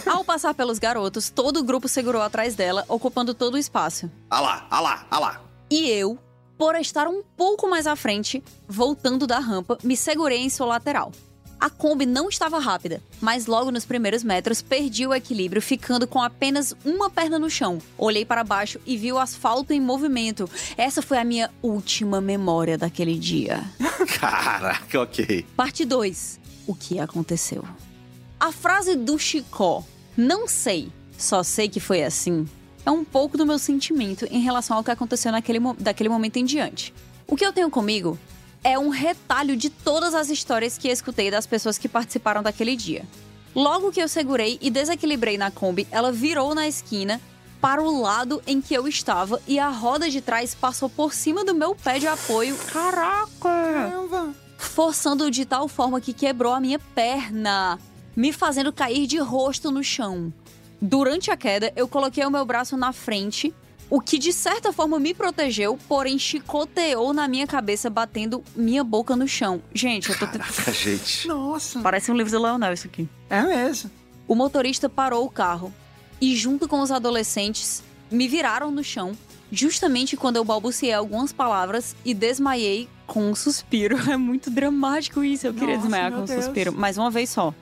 Ao 0.05 0.23
passar 0.23 0.53
pelos 0.53 0.79
garotos, 0.79 1.29
todo 1.29 1.57
o 1.57 1.63
grupo 1.63 1.87
segurou 1.87 2.21
atrás 2.21 2.55
dela, 2.55 2.85
ocupando 2.87 3.33
todo 3.33 3.55
o 3.55 3.57
espaço. 3.57 4.09
Ah 4.29 4.39
lá, 4.39 4.67
ah 4.69 4.79
lá, 4.79 5.07
ah 5.09 5.19
lá. 5.19 5.46
E 5.69 5.89
eu, 5.89 6.17
por 6.57 6.75
estar 6.75 7.07
um 7.07 7.21
pouco 7.35 7.69
mais 7.69 7.85
à 7.85 7.95
frente, 7.95 8.43
voltando 8.67 9.27
da 9.27 9.39
rampa, 9.39 9.77
me 9.83 9.95
segurei 9.95 10.39
em 10.39 10.49
sua 10.49 10.65
lateral. 10.65 11.11
A 11.59 11.71
Kombi 11.71 12.05
não 12.05 12.29
estava 12.29 12.59
rápida, 12.59 13.01
mas 13.19 13.47
logo 13.47 13.71
nos 13.71 13.83
primeiros 13.83 14.23
metros 14.23 14.61
perdi 14.61 15.07
o 15.07 15.13
equilíbrio, 15.13 15.61
ficando 15.61 16.07
com 16.07 16.21
apenas 16.21 16.73
uma 16.85 17.09
perna 17.09 17.39
no 17.39 17.49
chão. 17.49 17.79
Olhei 17.97 18.23
para 18.23 18.43
baixo 18.43 18.79
e 18.85 18.95
vi 18.95 19.11
o 19.11 19.17
asfalto 19.17 19.73
em 19.73 19.81
movimento. 19.81 20.47
Essa 20.77 21.01
foi 21.01 21.17
a 21.17 21.23
minha 21.23 21.49
última 21.61 22.21
memória 22.21 22.77
daquele 22.77 23.17
dia. 23.17 23.63
Caraca, 24.19 25.01
ok. 25.01 25.45
Parte 25.55 25.83
2. 25.83 26.39
O 26.67 26.75
que 26.75 26.99
aconteceu? 26.99 27.63
A 28.39 28.51
frase 28.51 28.95
do 28.95 29.17
Chicó, 29.17 29.83
não 30.15 30.47
sei, 30.47 30.91
só 31.17 31.41
sei 31.41 31.67
que 31.67 31.79
foi 31.79 32.03
assim, 32.03 32.45
é 32.87 32.91
um 32.91 33.03
pouco 33.03 33.37
do 33.37 33.45
meu 33.45 33.59
sentimento 33.59 34.25
em 34.31 34.39
relação 34.39 34.77
ao 34.77 34.83
que 34.83 34.89
aconteceu 34.89 35.29
naquele, 35.29 35.59
daquele 35.77 36.07
momento 36.07 36.37
em 36.37 36.45
diante. 36.45 36.93
O 37.27 37.35
que 37.35 37.45
eu 37.45 37.51
tenho 37.51 37.69
comigo 37.69 38.17
é 38.63 38.79
um 38.79 38.87
retalho 38.87 39.57
de 39.57 39.69
todas 39.69 40.15
as 40.15 40.29
histórias 40.29 40.77
que 40.77 40.87
escutei 40.87 41.29
das 41.29 41.45
pessoas 41.45 41.77
que 41.77 41.89
participaram 41.89 42.41
daquele 42.41 42.77
dia. 42.77 43.05
Logo 43.53 43.91
que 43.91 44.01
eu 44.01 44.07
segurei 44.07 44.57
e 44.61 44.69
desequilibrei 44.69 45.37
na 45.37 45.51
Kombi, 45.51 45.85
ela 45.91 46.13
virou 46.13 46.55
na 46.55 46.65
esquina 46.65 47.19
para 47.59 47.81
o 47.81 48.01
lado 48.01 48.41
em 48.47 48.61
que 48.61 48.73
eu 48.73 48.87
estava 48.87 49.41
e 49.45 49.59
a 49.59 49.67
roda 49.67 50.09
de 50.09 50.21
trás 50.21 50.55
passou 50.55 50.89
por 50.89 51.13
cima 51.13 51.43
do 51.43 51.53
meu 51.53 51.75
pé 51.75 51.99
de 51.99 52.07
apoio. 52.07 52.55
Caraca! 52.71 53.27
Caramba. 53.41 54.33
forçando 54.57 55.29
de 55.29 55.43
tal 55.43 55.67
forma 55.67 55.99
que 55.99 56.13
quebrou 56.13 56.53
a 56.53 56.59
minha 56.61 56.79
perna, 56.79 57.77
me 58.15 58.31
fazendo 58.31 58.71
cair 58.71 59.07
de 59.07 59.17
rosto 59.17 59.71
no 59.71 59.83
chão. 59.83 60.31
Durante 60.81 61.31
a 61.31 61.37
queda, 61.37 61.71
eu 61.75 61.87
coloquei 61.87 62.25
o 62.25 62.29
meu 62.31 62.45
braço 62.45 62.77
na 62.77 62.93
frente, 62.93 63.53
o 63.89 63.99
que 64.01 64.17
de 64.19 64.31
certa 64.33 64.71
forma 64.73 64.99
me 64.99 65.13
protegeu, 65.13 65.77
porém 65.87 66.19
chicoteou 66.19 67.13
na 67.13 67.27
minha 67.27 67.47
cabeça, 67.47 67.89
batendo 67.89 68.43
minha 68.55 68.83
boca 68.83 69.15
no 69.15 69.27
chão. 69.27 69.61
Gente, 69.73 70.09
eu 70.09 70.19
tô. 70.19 70.27
te- 70.27 70.37
Caraca, 70.37 70.71
gente. 70.71 71.27
Nossa. 71.27 71.79
Parece 71.79 72.11
um 72.11 72.15
livro 72.15 72.31
do 72.31 72.41
Leonel 72.41 72.73
isso 72.73 72.87
aqui. 72.87 73.07
É 73.29 73.41
mesmo. 73.41 73.89
O 74.27 74.35
motorista 74.35 74.89
parou 74.89 75.25
o 75.25 75.29
carro 75.29 75.73
e, 76.19 76.35
junto 76.35 76.67
com 76.67 76.81
os 76.81 76.91
adolescentes, 76.91 77.81
me 78.11 78.27
viraram 78.27 78.69
no 78.71 78.83
chão, 78.83 79.13
justamente 79.51 80.17
quando 80.17 80.35
eu 80.35 80.43
balbuciei 80.43 80.93
algumas 80.93 81.31
palavras 81.31 81.95
e 82.03 82.13
desmaiei 82.13 82.89
com 83.07 83.31
um 83.31 83.35
suspiro. 83.35 83.97
É 84.11 84.17
muito 84.17 84.49
dramático 84.51 85.23
isso, 85.23 85.47
eu 85.47 85.53
queria 85.53 85.75
Nossa, 85.75 85.81
desmaiar 85.81 86.09
meu 86.11 86.17
com 86.19 86.23
um 86.23 86.27
Deus. 86.27 86.43
suspiro. 86.43 86.73
Mas 86.73 86.97
uma 86.97 87.09
vez 87.09 87.29
só. 87.29 87.53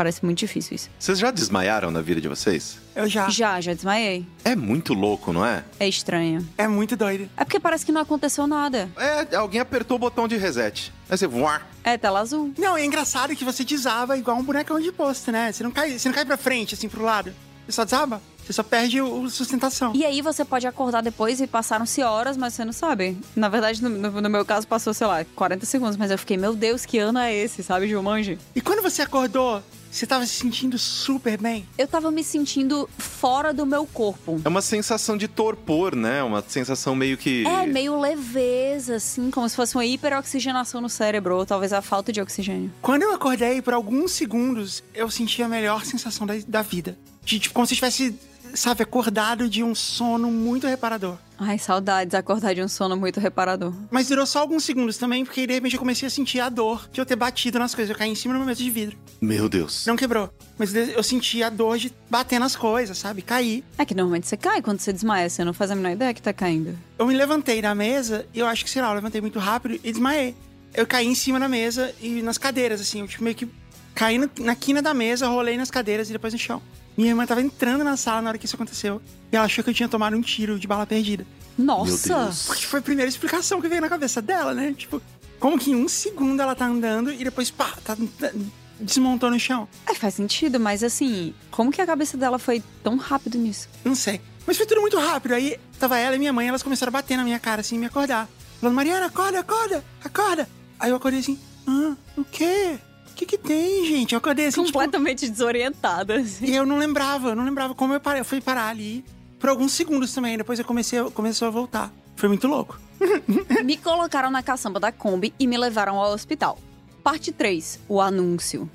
Parece 0.00 0.24
muito 0.24 0.38
difícil 0.38 0.76
isso. 0.76 0.88
Vocês 0.98 1.18
já 1.18 1.30
desmaiaram 1.30 1.90
na 1.90 2.00
vida 2.00 2.22
de 2.22 2.26
vocês? 2.26 2.78
Eu 2.96 3.06
já. 3.06 3.28
Já, 3.28 3.60
já 3.60 3.74
desmaiei. 3.74 4.24
É 4.42 4.56
muito 4.56 4.94
louco, 4.94 5.30
não 5.30 5.44
é? 5.44 5.62
É 5.78 5.86
estranho. 5.86 6.48
É 6.56 6.66
muito 6.66 6.96
doido. 6.96 7.28
É 7.36 7.44
porque 7.44 7.60
parece 7.60 7.84
que 7.84 7.92
não 7.92 8.00
aconteceu 8.00 8.46
nada. 8.46 8.88
É, 8.96 9.36
alguém 9.36 9.60
apertou 9.60 9.96
o 9.96 10.00
botão 10.00 10.26
de 10.26 10.38
reset. 10.38 10.90
Aí 11.10 11.18
você 11.18 11.26
voar. 11.26 11.68
É 11.84 11.98
tela 11.98 12.20
azul. 12.20 12.50
Não, 12.56 12.78
é 12.78 12.82
engraçado 12.86 13.36
que 13.36 13.44
você 13.44 13.62
desaba 13.62 14.16
igual 14.16 14.38
um 14.38 14.42
bonecão 14.42 14.80
de 14.80 14.90
posto, 14.90 15.30
né? 15.30 15.52
Você 15.52 15.62
não 15.62 15.70
cai, 15.70 15.98
você 15.98 16.08
não 16.08 16.14
cai 16.14 16.24
pra 16.24 16.38
frente, 16.38 16.74
assim, 16.74 16.88
pro 16.88 17.04
lado. 17.04 17.30
Você 17.66 17.72
só 17.72 17.84
desaba. 17.84 18.22
Você 18.42 18.54
só 18.54 18.62
perde 18.62 19.00
o, 19.02 19.22
o 19.24 19.30
sustentação. 19.30 19.92
E 19.94 20.04
aí 20.04 20.22
você 20.22 20.44
pode 20.46 20.66
acordar 20.66 21.02
depois 21.02 21.40
e 21.42 21.46
passaram-se 21.46 22.02
horas, 22.02 22.36
mas 22.38 22.54
você 22.54 22.64
não 22.64 22.72
sabe. 22.72 23.16
Na 23.36 23.48
verdade, 23.50 23.82
no, 23.82 23.88
no- 23.90 24.20
no 24.22 24.30
meu 24.30 24.44
caso, 24.46 24.66
passou, 24.66 24.94
sei 24.94 25.06
lá, 25.06 25.24
40 25.36 25.66
segundos. 25.66 25.96
Mas 25.98 26.10
eu 26.10 26.16
fiquei, 26.18 26.36
meu 26.38 26.54
Deus, 26.56 26.84
que 26.86 26.98
ano 26.98 27.18
é 27.18 27.32
esse, 27.34 27.62
sabe, 27.62 27.86
Jumanji? 27.86 28.38
E 28.56 28.60
quando 28.60 28.82
você 28.82 29.02
acordou, 29.02 29.62
você 29.90 30.06
tava 30.06 30.24
se 30.24 30.34
sentindo 30.34 30.78
super 30.78 31.36
bem. 31.38 31.66
Eu 31.76 31.88
tava 31.88 32.10
me 32.10 32.22
sentindo 32.22 32.88
fora 32.96 33.52
do 33.52 33.66
meu 33.66 33.86
corpo. 33.86 34.40
É 34.44 34.48
uma 34.48 34.62
sensação 34.62 35.16
de 35.16 35.26
torpor, 35.26 35.96
né? 35.96 36.22
Uma 36.22 36.42
sensação 36.46 36.94
meio 36.94 37.16
que. 37.16 37.44
É, 37.46 37.66
meio 37.66 37.98
leveza, 37.98 38.96
assim, 38.96 39.30
como 39.30 39.48
se 39.48 39.56
fosse 39.56 39.74
uma 39.76 39.84
hiperoxigenação 39.84 40.80
no 40.80 40.88
cérebro, 40.88 41.36
ou 41.36 41.44
talvez 41.44 41.72
a 41.72 41.82
falta 41.82 42.12
de 42.12 42.20
oxigênio. 42.20 42.72
Quando 42.80 43.02
eu 43.02 43.12
acordei, 43.12 43.60
por 43.60 43.74
alguns 43.74 44.12
segundos, 44.12 44.82
eu 44.94 45.10
senti 45.10 45.42
a 45.42 45.48
melhor 45.48 45.84
sensação 45.84 46.26
da, 46.26 46.34
da 46.46 46.62
vida. 46.62 46.96
De, 47.24 47.38
tipo, 47.38 47.54
como 47.54 47.66
se 47.66 47.74
eu 47.74 47.76
tivesse, 47.76 48.14
sabe, 48.54 48.82
acordado 48.82 49.48
de 49.48 49.62
um 49.62 49.74
sono 49.74 50.30
muito 50.30 50.66
reparador. 50.66 51.16
Ai, 51.38 51.58
saudades, 51.58 52.14
acordar 52.14 52.54
de 52.54 52.62
um 52.62 52.68
sono 52.68 52.96
muito 52.96 53.18
reparador. 53.18 53.72
Mas 53.90 54.08
durou 54.08 54.26
só 54.26 54.40
alguns 54.40 54.62
segundos 54.62 54.98
também, 54.98 55.24
porque 55.24 55.46
de 55.46 55.54
repente 55.54 55.74
eu 55.74 55.78
comecei 55.78 56.06
a 56.06 56.10
sentir 56.10 56.38
a 56.40 56.50
dor 56.50 56.86
de 56.92 57.00
eu 57.00 57.06
ter 57.06 57.16
batido 57.16 57.58
nas 57.58 57.74
coisas. 57.74 57.90
Eu 57.90 57.96
caí 57.96 58.10
em 58.10 58.14
cima 58.14 58.34
do 58.34 58.38
meu 58.38 58.46
mesa 58.46 58.62
de 58.62 58.70
vidro. 58.70 58.98
Meu 59.20 59.48
Deus. 59.48 59.86
Não 59.86 59.96
quebrou. 59.96 60.30
Mas 60.58 60.74
eu 60.74 61.02
senti 61.02 61.42
a 61.42 61.48
dor 61.48 61.78
de 61.78 61.92
bater 62.10 62.38
nas 62.38 62.54
coisas, 62.54 62.98
sabe? 62.98 63.22
Cair. 63.22 63.64
É 63.78 63.86
que 63.86 63.94
normalmente 63.94 64.26
você 64.26 64.36
cai 64.36 64.60
quando 64.60 64.80
você 64.80 64.92
desmaia, 64.92 65.30
você 65.30 65.42
não 65.42 65.54
faz 65.54 65.70
a 65.70 65.74
menor 65.74 65.92
ideia 65.92 66.12
que 66.12 66.20
tá 66.20 66.32
caindo. 66.32 66.78
Eu 66.98 67.06
me 67.06 67.14
levantei 67.14 67.62
da 67.62 67.74
mesa 67.74 68.26
e 68.34 68.38
eu 68.38 68.46
acho 68.46 68.62
que, 68.62 68.70
sei 68.70 68.82
lá, 68.82 68.88
eu 68.88 68.94
levantei 68.94 69.20
muito 69.22 69.38
rápido 69.38 69.80
e 69.82 69.92
desmaiei. 69.92 70.34
Eu 70.74 70.86
caí 70.86 71.06
em 71.06 71.14
cima 71.14 71.40
da 71.40 71.48
mesa 71.48 71.94
e 72.00 72.20
nas 72.22 72.36
cadeiras, 72.36 72.80
assim. 72.80 73.00
Eu 73.00 73.08
tipo, 73.08 73.24
meio 73.24 73.34
que 73.34 73.48
caí 73.94 74.18
na 74.38 74.54
quina 74.54 74.82
da 74.82 74.92
mesa, 74.92 75.26
rolei 75.26 75.56
nas 75.56 75.70
cadeiras 75.70 76.10
e 76.10 76.12
depois 76.12 76.32
no 76.32 76.38
chão. 76.38 76.62
Minha 76.96 77.10
irmã 77.10 77.26
tava 77.26 77.40
entrando 77.40 77.84
na 77.84 77.96
sala 77.96 78.22
na 78.22 78.30
hora 78.30 78.38
que 78.38 78.46
isso 78.46 78.56
aconteceu. 78.56 79.00
E 79.32 79.36
ela 79.36 79.46
achou 79.46 79.62
que 79.62 79.70
eu 79.70 79.74
tinha 79.74 79.88
tomado 79.88 80.16
um 80.16 80.20
tiro 80.20 80.58
de 80.58 80.66
bala 80.66 80.86
perdida. 80.86 81.26
Nossa! 81.56 82.30
Porque 82.46 82.66
foi 82.66 82.80
a 82.80 82.82
primeira 82.82 83.08
explicação 83.08 83.60
que 83.60 83.68
veio 83.68 83.80
na 83.80 83.88
cabeça 83.88 84.20
dela, 84.20 84.54
né? 84.54 84.74
Tipo, 84.76 85.00
como 85.38 85.58
que 85.58 85.70
em 85.70 85.74
um 85.74 85.88
segundo 85.88 86.40
ela 86.40 86.54
tá 86.54 86.66
andando 86.66 87.12
e 87.12 87.24
depois, 87.24 87.50
pá, 87.50 87.72
tá, 87.84 87.96
tá 87.96 88.32
desmontou 88.78 89.30
no 89.30 89.38
chão. 89.38 89.68
É, 89.86 89.94
faz 89.94 90.14
sentido, 90.14 90.58
mas 90.58 90.82
assim, 90.82 91.34
como 91.50 91.70
que 91.70 91.80
a 91.80 91.86
cabeça 91.86 92.16
dela 92.16 92.38
foi 92.38 92.62
tão 92.82 92.96
rápido 92.96 93.38
nisso? 93.38 93.68
Não 93.84 93.94
sei. 93.94 94.20
Mas 94.46 94.56
foi 94.56 94.66
tudo 94.66 94.80
muito 94.80 94.98
rápido. 94.98 95.34
Aí 95.34 95.58
tava 95.78 95.98
ela 95.98 96.16
e 96.16 96.18
minha 96.18 96.32
mãe, 96.32 96.48
elas 96.48 96.62
começaram 96.62 96.90
a 96.90 96.92
bater 96.92 97.16
na 97.16 97.24
minha 97.24 97.38
cara, 97.38 97.60
assim, 97.60 97.78
me 97.78 97.86
acordar. 97.86 98.28
Falando, 98.60 98.74
Mariana, 98.74 99.06
acorda, 99.06 99.40
acorda, 99.40 99.84
acorda. 100.02 100.48
Aí 100.78 100.90
eu 100.90 100.96
acordei 100.96 101.20
assim, 101.20 101.38
ah, 101.66 101.94
o 102.16 102.24
quê? 102.24 102.78
O 103.20 103.26
que 103.26 103.36
que 103.36 103.38
tem, 103.38 103.84
gente? 103.86 104.12
Eu 104.14 104.18
acordei 104.18 104.46
assim, 104.46 104.64
tipo, 104.64 104.72
Completamente 104.72 105.28
desorientada. 105.28 106.16
assim. 106.20 106.46
E 106.46 106.56
eu 106.56 106.64
não 106.64 106.78
lembrava, 106.78 107.28
eu 107.30 107.36
não 107.36 107.44
lembrava 107.44 107.74
como 107.74 107.92
eu 107.92 108.00
parei. 108.00 108.20
Eu 108.22 108.24
fui 108.24 108.40
parar 108.40 108.68
ali 108.68 109.04
por 109.38 109.50
alguns 109.50 109.72
segundos 109.72 110.12
também. 110.14 110.38
Depois 110.38 110.58
eu 110.58 110.64
comecei, 110.64 110.98
a- 110.98 111.10
começou 111.10 111.46
a 111.46 111.50
voltar. 111.50 111.92
Foi 112.16 112.28
muito 112.30 112.46
louco. 112.48 112.80
Me 113.64 113.76
colocaram 113.76 114.30
na 114.30 114.42
caçamba 114.42 114.80
da 114.80 114.90
Kombi 114.90 115.34
e 115.38 115.46
me 115.46 115.58
levaram 115.58 115.98
ao 115.98 116.12
hospital. 116.12 116.58
Parte 117.02 117.30
3. 117.32 117.80
O 117.88 118.00
anúncio. 118.00 118.68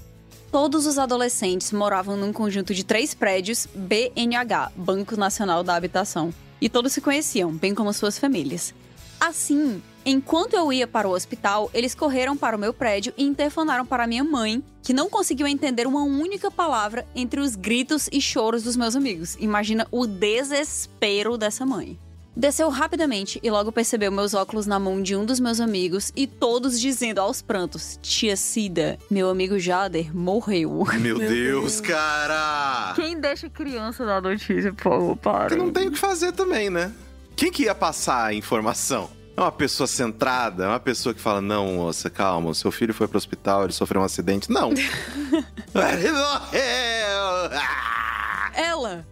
Todos 0.51 0.85
os 0.85 0.97
adolescentes 0.99 1.71
moravam 1.71 2.15
num 2.15 2.31
conjunto 2.31 2.73
de 2.73 2.83
três 2.83 3.13
prédios 3.15 3.67
BNH, 3.75 4.71
Banco 4.75 5.17
Nacional 5.17 5.63
da 5.63 5.75
Habitação. 5.75 6.31
E 6.61 6.69
todos 6.69 6.93
se 6.93 7.01
conheciam, 7.01 7.51
bem 7.51 7.73
como 7.75 7.91
suas 7.93 8.17
famílias. 8.19 8.73
Assim, 9.19 9.81
enquanto 10.05 10.53
eu 10.53 10.71
ia 10.71 10.87
para 10.87 11.07
o 11.07 11.11
hospital, 11.11 11.69
eles 11.73 11.95
correram 11.95 12.37
para 12.37 12.55
o 12.55 12.59
meu 12.59 12.73
prédio 12.73 13.13
e 13.17 13.23
interfonaram 13.23 13.85
para 13.85 14.07
minha 14.07 14.23
mãe, 14.23 14.63
que 14.83 14.93
não 14.93 15.09
conseguiu 15.09 15.47
entender 15.47 15.87
uma 15.87 16.03
única 16.03 16.51
palavra 16.51 17.05
entre 17.15 17.39
os 17.39 17.55
gritos 17.55 18.07
e 18.11 18.21
choros 18.21 18.63
dos 18.63 18.75
meus 18.75 18.95
amigos. 18.95 19.35
Imagina 19.39 19.87
o 19.91 20.05
desespero 20.05 21.37
dessa 21.37 21.65
mãe. 21.65 21.97
Desceu 22.37 22.67
rapidamente 22.67 23.39
e 23.41 23.49
logo 23.49 23.71
percebeu 23.71 24.11
meus 24.11 24.33
óculos 24.33 24.65
na 24.65 24.77
mão 24.77 25.01
de 25.01 25.15
um 25.15 25.23
dos 25.25 25.39
meus 25.39 25.61
amigos 25.61 26.11
e 26.17 26.27
todos 26.27 26.77
dizendo 26.77 27.19
aos 27.19 27.41
prantos: 27.41 27.97
Tia 28.01 28.35
Cida, 28.35 28.99
meu 29.09 29.29
amigo 29.29 29.57
Jader 29.57 30.13
morreu. 30.13 30.83
Meu, 30.99 30.99
Meu 30.99 31.17
Deus, 31.19 31.29
Deus. 31.29 31.81
cara! 31.81 32.91
Quem 32.93 33.17
deixa 33.17 33.49
criança 33.49 34.05
dar 34.05 34.21
notícia, 34.21 34.73
pô, 34.73 35.15
para. 35.15 35.47
Porque 35.47 35.55
não 35.55 35.71
tem 35.71 35.87
o 35.87 35.91
que 35.91 35.97
fazer 35.97 36.33
também, 36.33 36.69
né? 36.69 36.91
Quem 37.37 37.49
que 37.49 37.63
ia 37.63 37.75
passar 37.75 38.25
a 38.25 38.33
informação? 38.33 39.09
É 39.37 39.41
uma 39.41 39.51
pessoa 39.51 39.85
centrada, 39.85 40.63
é 40.63 40.67
uma 40.67 40.79
pessoa 40.79 41.13
que 41.13 41.19
fala: 41.19 41.41
Não, 41.41 41.73
moça, 41.73 42.09
calma, 42.09 42.53
seu 42.53 42.71
filho 42.71 42.93
foi 42.93 43.07
pro 43.07 43.17
hospital, 43.17 43.63
ele 43.63 43.73
sofreu 43.73 44.01
um 44.01 44.05
acidente. 44.05 44.49
Não. 44.49 44.71
ele 44.71 46.11
morreu! 46.11 47.51
Ah! 47.51 48.51
Ela, 48.55 49.05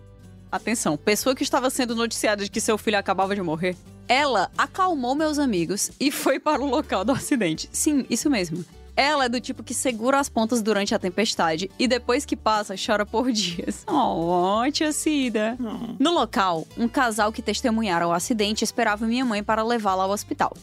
atenção, 0.50 0.96
pessoa 0.96 1.36
que 1.36 1.44
estava 1.44 1.70
sendo 1.70 1.94
noticiada 1.94 2.46
de 2.46 2.50
que 2.50 2.62
seu 2.62 2.78
filho 2.78 2.98
acabava 2.98 3.36
de 3.36 3.42
morrer, 3.42 3.76
ela 4.08 4.50
acalmou 4.58 5.14
meus 5.14 5.38
amigos 5.38 5.92
e 6.00 6.10
foi 6.10 6.40
para 6.40 6.62
o 6.62 6.66
local 6.66 7.04
do 7.04 7.12
acidente. 7.12 7.70
Sim, 7.74 8.06
isso 8.10 8.30
mesmo. 8.30 8.64
Ela 8.96 9.26
é 9.26 9.30
do 9.30 9.42
tipo 9.42 9.64
que 9.64 9.74
segura 9.74 10.20
as 10.20 10.30
pontas 10.30 10.62
durante 10.62 10.94
a 10.94 11.00
tempestade 11.00 11.70
e 11.80 11.88
depois 11.88 12.26
que 12.26 12.36
passa, 12.36 12.76
chora 12.76 13.06
por 13.06 13.30
dias. 13.34 13.84
Oh, 13.88 14.62
tia 14.72 14.92
Cida. 14.92 15.58
No 16.00 16.12
local, 16.12 16.68
um 16.78 16.88
casal 16.88 17.32
que 17.32 17.42
testemunharam 17.42 18.10
o 18.10 18.14
acidente 18.14 18.64
esperava 18.64 19.06
minha 19.08 19.26
mãe 19.26 19.44
para 19.44 19.64
levá-la 19.64 20.04
ao 20.04 20.12
hospital. 20.12 20.56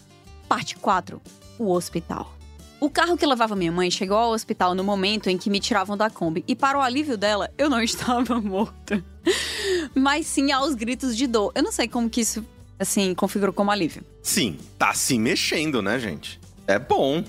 Parte 0.49 0.77
4. 0.77 1.21
O 1.59 1.73
hospital. 1.73 2.33
O 2.81 2.89
carro 2.89 3.17
que 3.17 3.27
levava 3.27 3.55
minha 3.55 3.71
mãe 3.71 3.91
chegou 3.91 4.17
ao 4.17 4.31
hospital 4.33 4.75
no 4.75 4.83
momento 4.83 5.29
em 5.29 5.37
que 5.37 5.51
me 5.51 5.61
tiravam 5.61 5.97
da 5.99 6.09
Kombi 6.09 6.43
e, 6.49 6.57
para 6.57 6.79
o 6.79 6.81
alívio 6.81 7.19
dela, 7.19 7.51
eu 7.59 7.69
não 7.69 7.83
estava 7.83 8.41
morta. 8.41 9.05
Mas 9.95 10.27
sim 10.27 10.51
aos 10.51 10.75
gritos 10.75 11.15
de 11.17 11.27
dor. 11.27 11.53
Eu 11.55 11.63
não 11.63 11.71
sei 11.73 11.87
como 11.89 12.09
que 12.09 12.23
isso, 12.23 12.43
assim, 12.79 13.15
configurou 13.15 13.53
como 13.53 13.71
alívio. 13.71 14.03
Sim, 14.23 14.57
tá 14.79 14.95
se 14.95 15.19
mexendo, 15.19 15.83
né, 15.83 15.99
gente? 15.99 16.41
É 16.67 16.79
bom. 16.79 17.23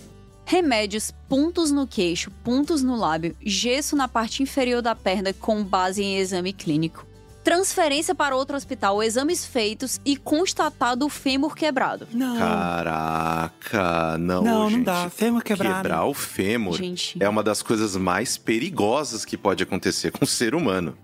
Remédios, 0.51 1.13
pontos 1.29 1.71
no 1.71 1.87
queixo, 1.87 2.29
pontos 2.43 2.83
no 2.83 2.97
lábio, 2.97 3.33
gesso 3.41 3.95
na 3.95 4.09
parte 4.09 4.43
inferior 4.43 4.81
da 4.81 4.93
perna 4.93 5.31
com 5.31 5.63
base 5.63 6.03
em 6.03 6.17
exame 6.17 6.51
clínico. 6.51 7.07
Transferência 7.41 8.13
para 8.13 8.35
outro 8.35 8.57
hospital, 8.57 9.01
exames 9.01 9.45
feitos 9.45 10.01
e 10.03 10.17
constatado 10.17 11.05
o 11.05 11.09
fêmur 11.09 11.55
quebrado. 11.55 12.05
Não. 12.11 12.37
Caraca, 12.37 14.17
não. 14.17 14.43
não, 14.43 14.59
não 14.63 14.69
gente. 14.71 14.83
dá. 14.83 15.09
Fêmur 15.09 15.41
quebrado. 15.41 15.83
Quebrar 15.83 16.03
o 16.03 16.13
fêmur 16.13 16.75
Gente, 16.75 17.15
é 17.17 17.29
uma 17.29 17.41
das 17.41 17.61
coisas 17.61 17.95
mais 17.95 18.37
perigosas 18.37 19.23
que 19.23 19.37
pode 19.37 19.63
acontecer 19.63 20.11
com 20.11 20.25
o 20.25 20.27
ser 20.27 20.53
humano. 20.53 20.97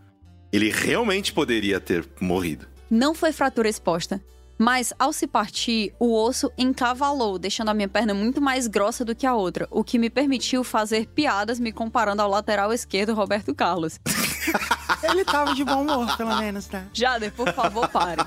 Ele 0.51 0.69
realmente 0.69 1.31
poderia 1.31 1.79
ter 1.79 2.05
morrido. 2.19 2.67
não 2.91 3.15
foi 3.15 3.31
fratura 3.31 3.69
exposta, 3.69 4.21
mas 4.57 4.91
ao 4.97 5.13
se 5.13 5.27
partir, 5.27 5.93
o 5.99 6.13
osso 6.13 6.51
encavalou, 6.57 7.37
deixando 7.37 7.69
a 7.69 7.73
minha 7.73 7.87
perna 7.87 8.13
muito 8.13 8.41
mais 8.41 8.65
grossa 8.65 9.05
do 9.05 9.15
que 9.15 9.27
a 9.27 9.35
outra, 9.35 9.67
o 9.69 9.83
que 9.83 9.99
me 9.99 10.09
permitiu 10.09 10.63
fazer 10.63 11.05
piadas 11.07 11.59
me 11.59 11.71
comparando 11.71 12.21
ao 12.21 12.29
lateral 12.29 12.73
esquerdo 12.73 13.13
Roberto 13.13 13.53
Carlos. 13.53 13.99
Ele 15.03 15.23
tava 15.23 15.53
de 15.53 15.63
bom 15.63 15.83
humor, 15.83 16.17
pelo 16.17 16.35
menos, 16.37 16.67
né? 16.69 16.87
Jader, 16.91 17.31
por 17.31 17.53
favor, 17.53 17.87
pare. 17.87 18.21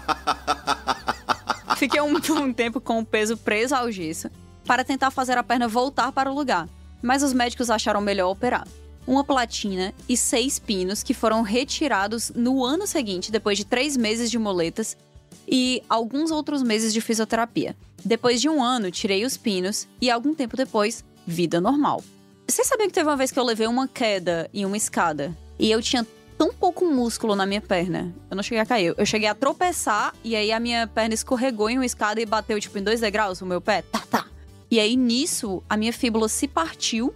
Fiquei 1.77 2.01
um, 2.01 2.15
um 2.17 2.53
tempo 2.53 2.81
com 2.81 3.01
o 3.01 3.05
peso 3.05 3.37
preso 3.37 3.75
ao 3.75 3.91
gesso 3.91 4.31
para 4.65 4.85
tentar 4.85 5.11
fazer 5.11 5.37
a 5.37 5.43
perna 5.43 5.67
voltar 5.67 6.13
para 6.13 6.31
o 6.31 6.35
lugar, 6.35 6.69
mas 7.03 7.23
os 7.23 7.33
médicos 7.33 7.71
acharam 7.71 8.01
melhor 8.01 8.31
operar. 8.31 8.69
Uma 9.07 9.25
platina 9.25 9.93
e 10.09 10.17
seis 10.17 10.59
pinos 10.59 11.03
que 11.03 11.15
foram 11.15 11.43
retirados 11.43 12.31
no 12.37 12.65
ano 12.65 12.87
seguinte, 12.87 13.33
depois 13.33 13.59
de 13.59 13.65
três 13.65 13.97
meses 13.97 14.31
de 14.31 14.39
moletas 14.39 14.97
e 15.51 15.83
alguns 15.89 16.31
outros 16.31 16.63
meses 16.63 16.93
de 16.93 17.01
fisioterapia. 17.01 17.77
Depois 18.05 18.41
de 18.41 18.49
um 18.49 18.63
ano, 18.63 18.91
tirei 18.91 19.25
os 19.25 19.37
pinos 19.37 19.89
e 20.01 20.11
algum 20.11 20.35
tempo 20.35 20.57
depois, 20.57 21.05
vida 21.27 21.61
normal. 21.61 22.03
Vocês 22.47 22.67
sabiam 22.67 22.89
que 22.89 22.95
teve 22.95 23.09
uma 23.09 23.17
vez 23.17 23.31
que 23.31 23.39
eu 23.39 23.45
levei 23.45 23.67
uma 23.67 23.89
queda 23.89 24.49
em 24.55 24.65
uma 24.65 24.77
escada 24.77 25.37
e 25.59 25.71
eu 25.71 25.83
tinha 25.83 26.07
tão 26.39 26.55
pouco 26.55 26.87
músculo 26.87 27.37
na 27.37 27.45
minha 27.45 27.61
perna. 27.61 28.15
Eu 28.31 28.35
não 28.35 28.43
cheguei 28.43 28.61
a 28.61 28.67
cair. 28.67 28.95
Eu 28.97 29.05
cheguei 29.05 29.29
a 29.29 29.35
tropeçar 29.35 30.15
e 30.25 30.35
aí 30.35 30.51
a 30.51 30.59
minha 30.59 30.87
perna 30.87 31.15
escorregou 31.15 31.69
em 31.69 31.77
uma 31.77 31.85
escada 31.85 32.21
e 32.21 32.25
bateu, 32.25 32.59
tipo, 32.59 32.79
em 32.79 32.83
dois 32.83 33.01
degraus 33.01 33.43
o 33.43 33.47
meu 33.47 33.61
pé. 33.61 33.83
Tá, 33.83 34.03
tá. 34.11 34.27
E 34.71 34.81
aí, 34.81 34.97
nisso, 34.97 35.63
a 35.69 35.77
minha 35.77 35.93
fíbula 35.93 36.29
se 36.29 36.47
partiu, 36.49 37.13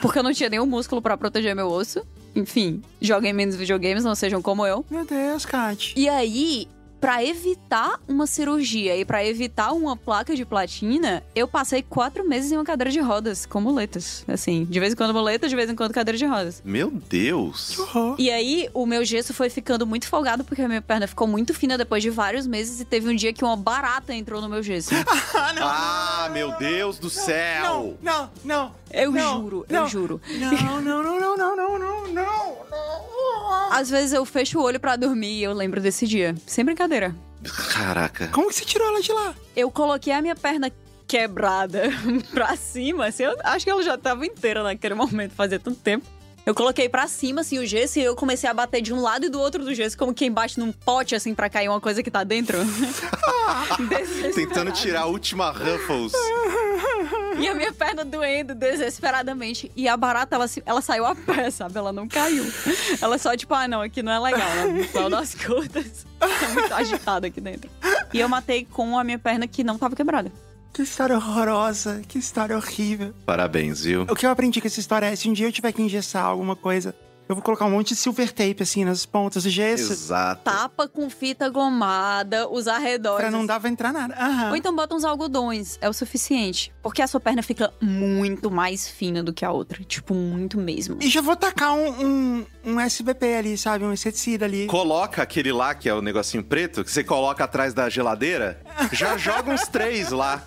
porque 0.00 0.18
eu 0.18 0.22
não 0.22 0.32
tinha 0.32 0.50
nenhum 0.50 0.66
músculo 0.66 1.02
pra 1.02 1.16
proteger 1.16 1.56
meu 1.56 1.68
osso. 1.68 2.06
Enfim, 2.36 2.82
joguem 3.00 3.32
menos 3.32 3.56
videogames, 3.56 4.04
não 4.04 4.14
sejam 4.14 4.40
como 4.40 4.64
eu. 4.64 4.84
Meu 4.90 5.04
Deus, 5.04 5.44
Kat. 5.44 5.94
E 5.96 6.08
aí, 6.08 6.68
pra 7.00 7.24
evitar 7.24 8.00
uma 8.08 8.26
cirurgia 8.26 8.96
e 8.96 9.04
pra 9.04 9.24
evitar 9.24 9.72
uma 9.72 9.96
placa 9.96 10.34
de 10.34 10.44
platina, 10.44 11.22
eu 11.34 11.46
passei 11.46 11.82
quatro 11.82 12.28
meses 12.28 12.52
em 12.52 12.56
uma 12.56 12.64
cadeira 12.64 12.90
de 12.90 13.00
rodas, 13.00 13.46
com 13.46 13.60
muletas. 13.60 14.24
Assim, 14.26 14.64
de 14.64 14.80
vez 14.80 14.92
em 14.92 14.96
quando 14.96 15.12
muleta, 15.14 15.48
de 15.48 15.56
vez 15.56 15.70
em 15.70 15.74
quando 15.74 15.92
cadeira 15.92 16.18
de 16.18 16.26
rodas. 16.26 16.62
Meu 16.64 16.90
Deus. 16.90 17.78
Horror. 17.78 18.16
E 18.18 18.30
aí, 18.30 18.68
o 18.74 18.86
meu 18.86 19.04
gesso 19.04 19.32
foi 19.32 19.48
ficando 19.50 19.86
muito 19.86 20.06
folgado, 20.06 20.44
porque 20.44 20.62
a 20.62 20.68
minha 20.68 20.82
perna 20.82 21.06
ficou 21.06 21.26
muito 21.26 21.54
fina 21.54 21.78
depois 21.78 22.02
de 22.02 22.10
vários 22.10 22.46
meses 22.46 22.80
e 22.80 22.84
teve 22.84 23.08
um 23.08 23.14
dia 23.14 23.32
que 23.32 23.44
uma 23.44 23.56
barata 23.56 24.14
entrou 24.14 24.40
no 24.40 24.48
meu 24.48 24.62
gesso. 24.62 24.90
Ah, 25.38 25.52
não. 25.52 25.62
Ah, 25.66 26.30
meu 26.32 26.52
Deus 26.58 26.98
do 26.98 27.08
céu. 27.08 27.62
Não, 27.62 27.96
não, 28.02 28.30
não. 28.44 28.74
Eu 28.90 29.12
Não, 29.12 29.40
juro, 29.42 29.66
não. 29.68 29.82
eu 29.82 29.88
juro. 29.88 30.20
Não, 30.38 30.80
não, 30.80 31.02
não, 31.02 31.20
não, 31.20 31.36
não, 31.36 31.56
não, 31.56 31.78
não, 31.78 31.78
não, 31.78 32.08
não. 32.70 33.72
Às 33.72 33.90
vezes 33.90 34.12
eu 34.12 34.24
fecho 34.24 34.58
o 34.58 34.62
olho 34.62 34.80
pra 34.80 34.96
dormir 34.96 35.38
e 35.38 35.42
eu 35.44 35.52
lembro 35.52 35.80
desse 35.80 36.06
dia. 36.06 36.34
Sem 36.46 36.64
brincadeira. 36.64 37.14
Caraca. 37.72 38.28
Como 38.28 38.48
que 38.48 38.54
você 38.54 38.64
tirou 38.64 38.88
ela 38.88 39.00
de 39.00 39.12
lá? 39.12 39.34
Eu 39.54 39.70
coloquei 39.70 40.12
a 40.12 40.20
minha 40.22 40.34
perna 40.34 40.70
quebrada 41.06 41.84
pra 42.32 42.54
cima, 42.56 43.06
assim, 43.06 43.22
eu 43.24 43.36
acho 43.44 43.64
que 43.64 43.70
ela 43.70 43.82
já 43.82 43.96
tava 43.96 44.26
inteira 44.26 44.62
naquele 44.62 44.94
momento, 44.94 45.32
fazia 45.32 45.58
tanto 45.58 45.78
tempo. 45.80 46.04
Eu 46.48 46.54
coloquei 46.54 46.88
pra 46.88 47.06
cima, 47.06 47.42
assim, 47.42 47.58
o 47.58 47.66
gesso 47.66 47.98
e 47.98 48.02
eu 48.02 48.16
comecei 48.16 48.48
a 48.48 48.54
bater 48.54 48.80
de 48.80 48.90
um 48.90 49.02
lado 49.02 49.26
e 49.26 49.28
do 49.28 49.38
outro 49.38 49.62
do 49.62 49.74
gesso, 49.74 49.98
como 49.98 50.14
quem 50.14 50.32
bate 50.32 50.58
num 50.58 50.72
pote, 50.72 51.14
assim, 51.14 51.34
pra 51.34 51.50
cair 51.50 51.68
uma 51.68 51.78
coisa 51.78 52.02
que 52.02 52.10
tá 52.10 52.24
dentro. 52.24 52.56
Tentando 54.34 54.72
tirar 54.72 55.02
a 55.02 55.04
última 55.04 55.50
Ruffles. 55.50 56.14
E 57.38 57.46
a 57.46 57.54
minha 57.54 57.70
perna 57.70 58.02
doendo 58.02 58.54
desesperadamente. 58.54 59.70
E 59.76 59.86
a 59.86 59.94
barata, 59.94 60.36
ela, 60.36 60.46
ela 60.64 60.80
saiu 60.80 61.04
a 61.04 61.14
pé, 61.14 61.50
sabe? 61.50 61.76
Ela 61.76 61.92
não 61.92 62.08
caiu. 62.08 62.50
Ela 62.98 63.18
só, 63.18 63.36
tipo, 63.36 63.52
ah, 63.52 63.68
não, 63.68 63.82
aqui 63.82 64.02
não 64.02 64.10
é 64.10 64.18
legal, 64.18 64.48
né? 64.72 64.84
Final 64.84 65.10
das 65.10 65.34
contas. 65.34 66.06
Tá 66.18 66.48
muito 66.54 66.72
agitada 66.72 67.26
aqui 67.26 67.42
dentro. 67.42 67.68
E 68.10 68.20
eu 68.20 68.28
matei 68.28 68.64
com 68.64 68.98
a 68.98 69.04
minha 69.04 69.18
perna 69.18 69.46
que 69.46 69.62
não 69.62 69.76
tava 69.76 69.94
quebrada. 69.94 70.32
Que 70.78 70.84
história 70.84 71.16
horrorosa, 71.16 72.02
que 72.06 72.20
história 72.20 72.56
horrível. 72.56 73.12
Parabéns, 73.26 73.82
viu? 73.82 74.02
O 74.02 74.14
que 74.14 74.24
eu 74.24 74.30
aprendi 74.30 74.60
com 74.60 74.68
essa 74.68 74.78
história 74.78 75.06
é, 75.06 75.16
se 75.16 75.28
um 75.28 75.32
dia 75.32 75.48
eu 75.48 75.50
tiver 75.50 75.72
que 75.72 75.82
engessar 75.82 76.24
alguma 76.24 76.54
coisa, 76.54 76.94
eu 77.28 77.34
vou 77.34 77.42
colocar 77.42 77.66
um 77.66 77.70
monte 77.70 77.88
de 77.88 77.96
silver 77.96 78.32
tape, 78.32 78.62
assim, 78.62 78.84
nas 78.84 79.04
pontas 79.04 79.42
do 79.44 79.50
gesso, 79.50 79.92
Exato. 79.92 80.42
Tapa 80.44 80.88
com 80.88 81.10
fita 81.10 81.48
gomada, 81.50 82.48
os 82.48 82.66
arredores. 82.66 83.20
pra 83.20 83.30
não 83.30 83.44
dar 83.44 83.60
pra 83.60 83.68
entrar 83.68 83.92
nada. 83.92 84.14
Aham. 84.14 84.50
Ou 84.50 84.56
então 84.56 84.74
bota 84.74 84.94
uns 84.94 85.04
algodões, 85.04 85.76
é 85.80 85.88
o 85.88 85.92
suficiente. 85.92 86.72
Porque 86.82 87.02
a 87.02 87.06
sua 87.06 87.20
perna 87.20 87.42
fica 87.42 87.72
muito 87.80 88.50
mais 88.50 88.88
fina 88.88 89.22
do 89.22 89.32
que 89.32 89.44
a 89.44 89.50
outra. 89.52 89.82
Tipo, 89.84 90.14
muito 90.14 90.56
mesmo. 90.58 90.96
E 91.00 91.08
já 91.10 91.20
vou 91.20 91.36
tacar 91.36 91.74
um, 91.74 91.88
um, 92.06 92.46
um 92.64 92.80
SBP 92.80 93.34
ali, 93.34 93.58
sabe? 93.58 93.84
Um 93.84 93.92
inseticida 93.92 94.46
ali. 94.46 94.66
Coloca 94.66 95.22
aquele 95.22 95.52
lá, 95.52 95.74
que 95.74 95.88
é 95.88 95.94
o 95.94 96.00
negocinho 96.00 96.42
preto, 96.42 96.82
que 96.82 96.90
você 96.90 97.04
coloca 97.04 97.44
atrás 97.44 97.74
da 97.74 97.88
geladeira. 97.90 98.60
Já 98.92 99.16
joga 99.18 99.52
uns 99.52 99.68
três 99.68 100.10
lá. 100.10 100.42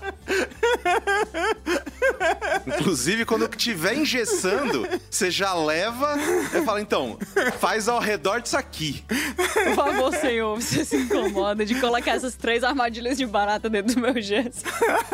Inclusive, 2.65 3.25
quando 3.25 3.45
estiver 3.45 3.95
engessando, 3.95 4.87
você 5.09 5.29
já 5.29 5.53
leva 5.53 6.17
e 6.55 6.61
fala, 6.71 6.81
então, 6.81 7.17
faz 7.59 7.89
ao 7.89 7.99
redor 7.99 8.39
disso 8.39 8.55
aqui. 8.55 9.03
Por 9.07 9.75
favor, 9.75 10.15
senhor, 10.15 10.55
você 10.55 10.85
se 10.85 10.95
incomoda 10.95 11.65
de 11.65 11.79
colocar 11.79 12.11
essas 12.11 12.35
três 12.35 12.63
armadilhas 12.63 13.17
de 13.17 13.25
barata 13.25 13.69
dentro 13.69 13.95
do 13.95 14.01
meu 14.01 14.21
gesso. 14.21 14.61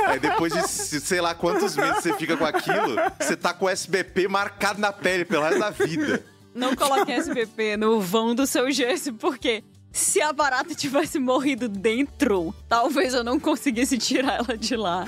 Aí 0.05 0.19
depois 0.19 0.53
de 0.53 0.61
sei 0.67 1.19
lá 1.19 1.33
quantos 1.33 1.75
meses 1.75 2.03
você 2.03 2.13
fica 2.13 2.37
com 2.37 2.45
aquilo, 2.45 2.95
você 3.19 3.35
tá 3.35 3.53
com 3.53 3.65
o 3.65 3.69
SBP 3.69 4.27
marcado 4.27 4.79
na 4.79 4.91
pele 4.91 5.25
pelo 5.25 5.43
resto 5.43 5.59
da 5.59 5.69
vida. 5.71 6.23
Não 6.53 6.75
coloque 6.75 7.11
SBP 7.11 7.77
no 7.77 7.99
vão 7.99 8.35
do 8.35 8.45
seu 8.45 8.71
gesso, 8.71 9.13
porque 9.13 9.63
se 9.91 10.21
a 10.21 10.31
barata 10.31 10.75
tivesse 10.75 11.17
morrido 11.19 11.67
dentro, 11.67 12.53
talvez 12.69 13.13
eu 13.13 13.23
não 13.23 13.39
conseguisse 13.39 13.97
tirar 13.97 14.35
ela 14.35 14.57
de 14.57 14.75
lá. 14.75 15.05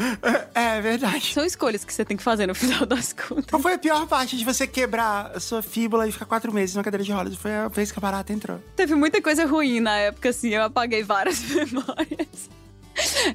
É, 0.56 0.78
é 0.78 0.82
verdade. 0.82 1.34
São 1.34 1.46
escolhas 1.46 1.86
que 1.86 1.94
você 1.94 2.04
tem 2.04 2.18
que 2.18 2.24
fazer 2.24 2.48
no 2.48 2.56
final 2.56 2.86
das 2.86 3.14
contas. 3.14 3.46
Qual 3.50 3.62
foi 3.62 3.74
a 3.74 3.78
pior 3.78 4.08
parte 4.08 4.36
de 4.38 4.44
você 4.44 4.66
quebrar 4.66 5.32
a 5.36 5.40
sua 5.40 5.62
fíbula 5.62 6.08
e 6.08 6.12
ficar 6.12 6.26
quatro 6.26 6.52
meses 6.52 6.76
na 6.76 6.84
cadeira 6.84 7.04
de 7.04 7.12
rodas? 7.12 7.36
Foi 7.36 7.54
a 7.54 7.68
vez 7.68 7.92
que 7.92 8.00
a 8.00 8.02
barata 8.02 8.34
entrou. 8.34 8.60
Teve 8.76 8.96
muita 8.96 9.22
coisa 9.22 9.46
ruim 9.46 9.80
na 9.80 9.96
época, 9.98 10.30
assim. 10.30 10.50
Eu 10.50 10.64
apaguei 10.64 11.04
várias 11.04 11.40
memórias. 11.50 12.50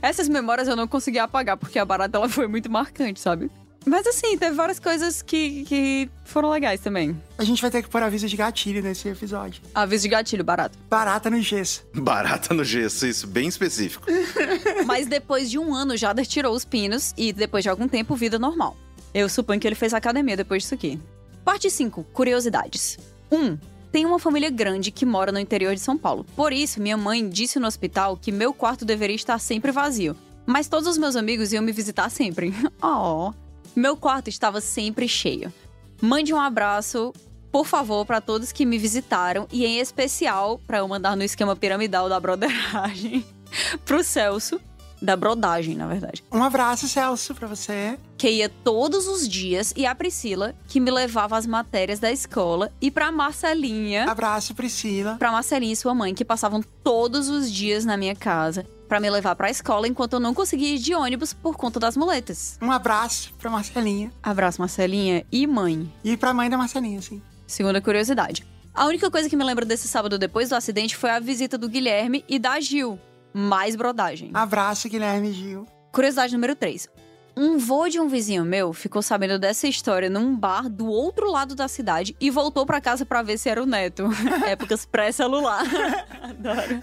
Essas 0.02 0.28
memórias 0.28 0.68
eu 0.68 0.76
não 0.76 0.86
consegui 0.86 1.18
apagar, 1.18 1.56
porque 1.56 1.78
a 1.78 1.84
barata 1.84 2.18
ela 2.18 2.28
foi 2.28 2.46
muito 2.46 2.70
marcante, 2.70 3.20
sabe? 3.20 3.50
Mas 3.86 4.06
assim, 4.06 4.36
teve 4.38 4.54
várias 4.54 4.78
coisas 4.78 5.20
que, 5.22 5.64
que 5.64 6.10
foram 6.24 6.50
legais 6.50 6.80
também. 6.80 7.20
A 7.36 7.44
gente 7.44 7.60
vai 7.60 7.70
ter 7.70 7.82
que 7.82 7.88
pôr 7.88 8.02
aviso 8.02 8.26
de 8.26 8.36
gatilho 8.36 8.82
nesse 8.82 9.08
episódio. 9.08 9.62
Aviso 9.74 10.04
de 10.04 10.08
gatilho, 10.08 10.42
barato. 10.44 10.78
Barata 10.88 11.28
no 11.28 11.40
gesso. 11.40 11.84
Barata 11.94 12.54
no 12.54 12.64
gesso, 12.64 13.06
isso, 13.06 13.26
bem 13.26 13.48
específico. 13.48 14.06
Mas 14.86 15.06
depois 15.06 15.50
de 15.50 15.58
um 15.58 15.74
ano, 15.74 15.96
Jader 15.96 16.26
tirou 16.26 16.54
os 16.54 16.64
pinos 16.64 17.12
e 17.16 17.32
depois 17.32 17.62
de 17.62 17.68
algum 17.68 17.86
tempo, 17.86 18.16
vida 18.16 18.38
normal. 18.38 18.76
Eu 19.12 19.28
suponho 19.28 19.60
que 19.60 19.68
ele 19.68 19.74
fez 19.76 19.94
academia 19.94 20.36
depois 20.36 20.62
disso 20.62 20.74
aqui. 20.74 20.98
Parte 21.44 21.70
5. 21.70 22.04
Curiosidades. 22.12 22.98
1. 23.30 23.36
Um, 23.36 23.58
tem 23.92 24.04
uma 24.04 24.18
família 24.18 24.50
grande 24.50 24.90
que 24.90 25.06
mora 25.06 25.30
no 25.30 25.38
interior 25.38 25.72
de 25.72 25.80
São 25.80 25.96
Paulo. 25.96 26.24
Por 26.34 26.52
isso, 26.52 26.82
minha 26.82 26.96
mãe 26.96 27.28
disse 27.28 27.60
no 27.60 27.66
hospital 27.66 28.16
que 28.16 28.32
meu 28.32 28.52
quarto 28.52 28.84
deveria 28.84 29.14
estar 29.14 29.38
sempre 29.38 29.70
vazio. 29.70 30.16
Mas 30.44 30.66
todos 30.66 30.88
os 30.88 30.98
meus 30.98 31.14
amigos 31.14 31.52
iam 31.52 31.62
me 31.62 31.70
visitar 31.70 32.10
sempre. 32.10 32.52
Oh. 32.82 33.32
Meu 33.74 33.96
quarto 33.96 34.28
estava 34.28 34.60
sempre 34.60 35.08
cheio. 35.08 35.52
Mande 36.00 36.32
um 36.32 36.40
abraço, 36.40 37.12
por 37.50 37.66
favor, 37.66 38.06
para 38.06 38.20
todos 38.20 38.52
que 38.52 38.64
me 38.64 38.78
visitaram 38.78 39.48
e 39.50 39.64
em 39.64 39.78
especial 39.78 40.60
para 40.66 40.78
eu 40.78 40.88
mandar 40.88 41.16
no 41.16 41.24
esquema 41.24 41.56
piramidal 41.56 42.08
da 42.08 42.20
broderagem 42.20 43.24
pro 43.84 44.04
Celso, 44.04 44.60
da 45.02 45.16
brodagem, 45.16 45.74
na 45.74 45.88
verdade. 45.88 46.22
Um 46.30 46.42
abraço, 46.42 46.88
Celso, 46.88 47.34
para 47.34 47.48
você. 47.48 47.98
Que 48.16 48.30
ia 48.30 48.48
todos 48.48 49.08
os 49.08 49.28
dias 49.28 49.72
e 49.76 49.84
a 49.86 49.94
Priscila, 49.94 50.54
que 50.68 50.78
me 50.78 50.90
levava 50.90 51.36
as 51.36 51.46
matérias 51.46 51.98
da 51.98 52.12
escola 52.12 52.72
e 52.80 52.92
pra 52.92 53.10
Marcelinha. 53.10 54.04
Abraço, 54.04 54.54
Priscila. 54.54 55.16
Pra 55.18 55.32
Marcelinha 55.32 55.72
e 55.72 55.76
sua 55.76 55.94
mãe, 55.94 56.14
que 56.14 56.24
passavam 56.24 56.62
todos 56.82 57.28
os 57.28 57.50
dias 57.50 57.84
na 57.84 57.96
minha 57.96 58.14
casa 58.14 58.64
para 58.88 59.00
me 59.00 59.10
levar 59.10 59.34
para 59.34 59.48
a 59.48 59.50
escola 59.50 59.88
enquanto 59.88 60.14
eu 60.14 60.20
não 60.20 60.34
conseguia 60.34 60.74
ir 60.74 60.78
de 60.78 60.94
ônibus 60.94 61.32
por 61.32 61.56
conta 61.56 61.80
das 61.80 61.96
muletas. 61.96 62.58
Um 62.60 62.70
abraço 62.70 63.32
para 63.38 63.50
Marcelinha. 63.50 64.12
Abraço, 64.22 64.60
Marcelinha 64.60 65.24
e 65.30 65.46
mãe. 65.46 65.92
E 66.02 66.16
para 66.16 66.34
mãe 66.34 66.48
da 66.48 66.56
Marcelinha, 66.56 67.00
sim. 67.00 67.20
Segunda 67.46 67.80
curiosidade. 67.80 68.46
A 68.72 68.86
única 68.86 69.10
coisa 69.10 69.28
que 69.28 69.36
me 69.36 69.44
lembro 69.44 69.64
desse 69.64 69.86
sábado 69.86 70.18
depois 70.18 70.48
do 70.48 70.56
acidente 70.56 70.96
foi 70.96 71.10
a 71.10 71.20
visita 71.20 71.56
do 71.56 71.68
Guilherme 71.68 72.24
e 72.28 72.38
da 72.38 72.58
Gil. 72.60 72.98
Mais 73.32 73.76
brodagem. 73.76 74.30
Abraço, 74.34 74.88
Guilherme 74.88 75.30
e 75.30 75.32
Gil. 75.32 75.66
Curiosidade 75.92 76.32
número 76.32 76.56
3. 76.56 76.88
Um 77.36 77.58
vô 77.58 77.88
de 77.88 77.98
um 77.98 78.08
vizinho 78.08 78.44
meu 78.44 78.72
ficou 78.72 79.02
sabendo 79.02 79.38
dessa 79.38 79.66
história 79.66 80.08
num 80.08 80.36
bar 80.36 80.68
do 80.68 80.86
outro 80.86 81.30
lado 81.30 81.56
da 81.56 81.66
cidade 81.66 82.14
e 82.20 82.30
voltou 82.30 82.64
para 82.64 82.80
casa 82.80 83.04
para 83.04 83.22
ver 83.22 83.38
se 83.38 83.48
era 83.48 83.60
o 83.60 83.66
neto. 83.66 84.08
Épocas 84.46 84.86
pré-celular. 84.86 85.64
Adoro. 86.22 86.80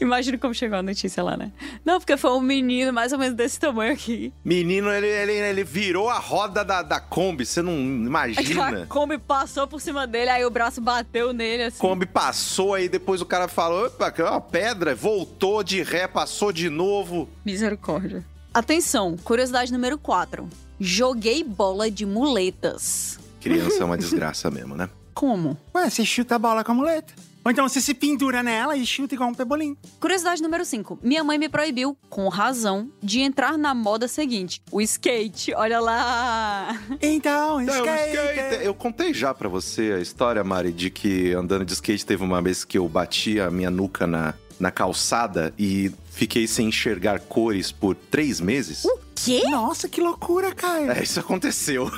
Imagina 0.00 0.36
como 0.38 0.52
chegou 0.52 0.78
a 0.78 0.82
notícia 0.82 1.22
lá, 1.22 1.36
né? 1.36 1.52
Não, 1.84 2.00
porque 2.00 2.16
foi 2.16 2.32
um 2.32 2.40
menino 2.40 2.92
mais 2.92 3.12
ou 3.12 3.18
menos 3.18 3.36
desse 3.36 3.60
tamanho 3.60 3.92
aqui. 3.92 4.32
Menino, 4.44 4.90
ele, 4.90 5.06
ele, 5.06 5.32
ele 5.32 5.62
virou 5.62 6.10
a 6.10 6.18
roda 6.18 6.64
da, 6.64 6.82
da 6.82 6.98
Kombi, 6.98 7.46
você 7.46 7.62
não 7.62 7.74
imagina. 7.74 8.82
A 8.82 8.86
Kombi 8.86 9.18
passou 9.18 9.68
por 9.68 9.80
cima 9.80 10.06
dele, 10.06 10.30
aí 10.30 10.44
o 10.44 10.50
braço 10.50 10.80
bateu 10.80 11.32
nele 11.32 11.64
assim. 11.64 11.78
Kombi 11.78 12.06
passou, 12.06 12.74
aí 12.74 12.88
depois 12.88 13.20
o 13.20 13.26
cara 13.26 13.46
falou: 13.46 13.86
opa, 13.86 14.10
que 14.10 14.20
é 14.20 14.24
uma 14.24 14.40
pedra, 14.40 14.94
voltou 14.94 15.62
de 15.62 15.80
ré, 15.82 16.08
passou 16.08 16.50
de 16.50 16.68
novo. 16.68 17.28
Misericórdia. 17.44 18.24
Atenção, 18.54 19.16
curiosidade 19.16 19.72
número 19.72 19.98
4. 19.98 20.48
Joguei 20.78 21.42
bola 21.42 21.90
de 21.90 22.06
muletas. 22.06 23.18
Criança 23.40 23.82
é 23.82 23.84
uma 23.84 23.98
desgraça 23.98 24.48
mesmo, 24.48 24.76
né? 24.76 24.88
Como? 25.12 25.58
Ué, 25.74 25.90
você 25.90 26.04
chuta 26.04 26.36
a 26.36 26.38
bola 26.38 26.62
com 26.62 26.70
a 26.70 26.74
muleta. 26.76 27.12
Ou 27.44 27.50
então 27.50 27.68
você 27.68 27.80
se 27.80 27.92
pendura 27.92 28.44
nela 28.44 28.76
e 28.76 28.86
chuta 28.86 29.12
igual 29.12 29.28
um 29.28 29.34
pebolim. 29.34 29.76
Curiosidade 29.98 30.40
número 30.40 30.64
5. 30.64 31.00
Minha 31.02 31.24
mãe 31.24 31.36
me 31.36 31.48
proibiu, 31.48 31.98
com 32.08 32.28
razão, 32.28 32.88
de 33.02 33.22
entrar 33.22 33.58
na 33.58 33.74
moda 33.74 34.06
seguinte: 34.06 34.62
o 34.70 34.80
skate. 34.80 35.52
Olha 35.54 35.80
lá! 35.80 36.80
Então, 37.02 37.60
skate. 37.60 38.16
skate. 38.16 38.64
Eu 38.64 38.72
contei 38.72 39.12
já 39.12 39.34
para 39.34 39.48
você 39.48 39.94
a 39.98 40.00
história, 40.00 40.44
Mari, 40.44 40.70
de 40.70 40.90
que 40.90 41.32
andando 41.32 41.64
de 41.64 41.72
skate 41.72 42.06
teve 42.06 42.22
uma 42.22 42.40
vez 42.40 42.64
que 42.64 42.78
eu 42.78 42.88
bati 42.88 43.40
a 43.40 43.50
minha 43.50 43.70
nuca 43.70 44.06
na, 44.06 44.32
na 44.60 44.70
calçada 44.70 45.52
e 45.58 45.92
fiquei 46.14 46.46
sem 46.46 46.68
enxergar 46.68 47.20
cores 47.20 47.72
por 47.72 47.94
três 47.94 48.40
meses. 48.40 48.84
O 48.84 48.98
quê? 49.14 49.42
Nossa, 49.50 49.88
que 49.88 50.00
loucura, 50.00 50.54
Caio. 50.54 50.90
É, 50.90 51.02
isso 51.02 51.20
aconteceu. 51.20 51.90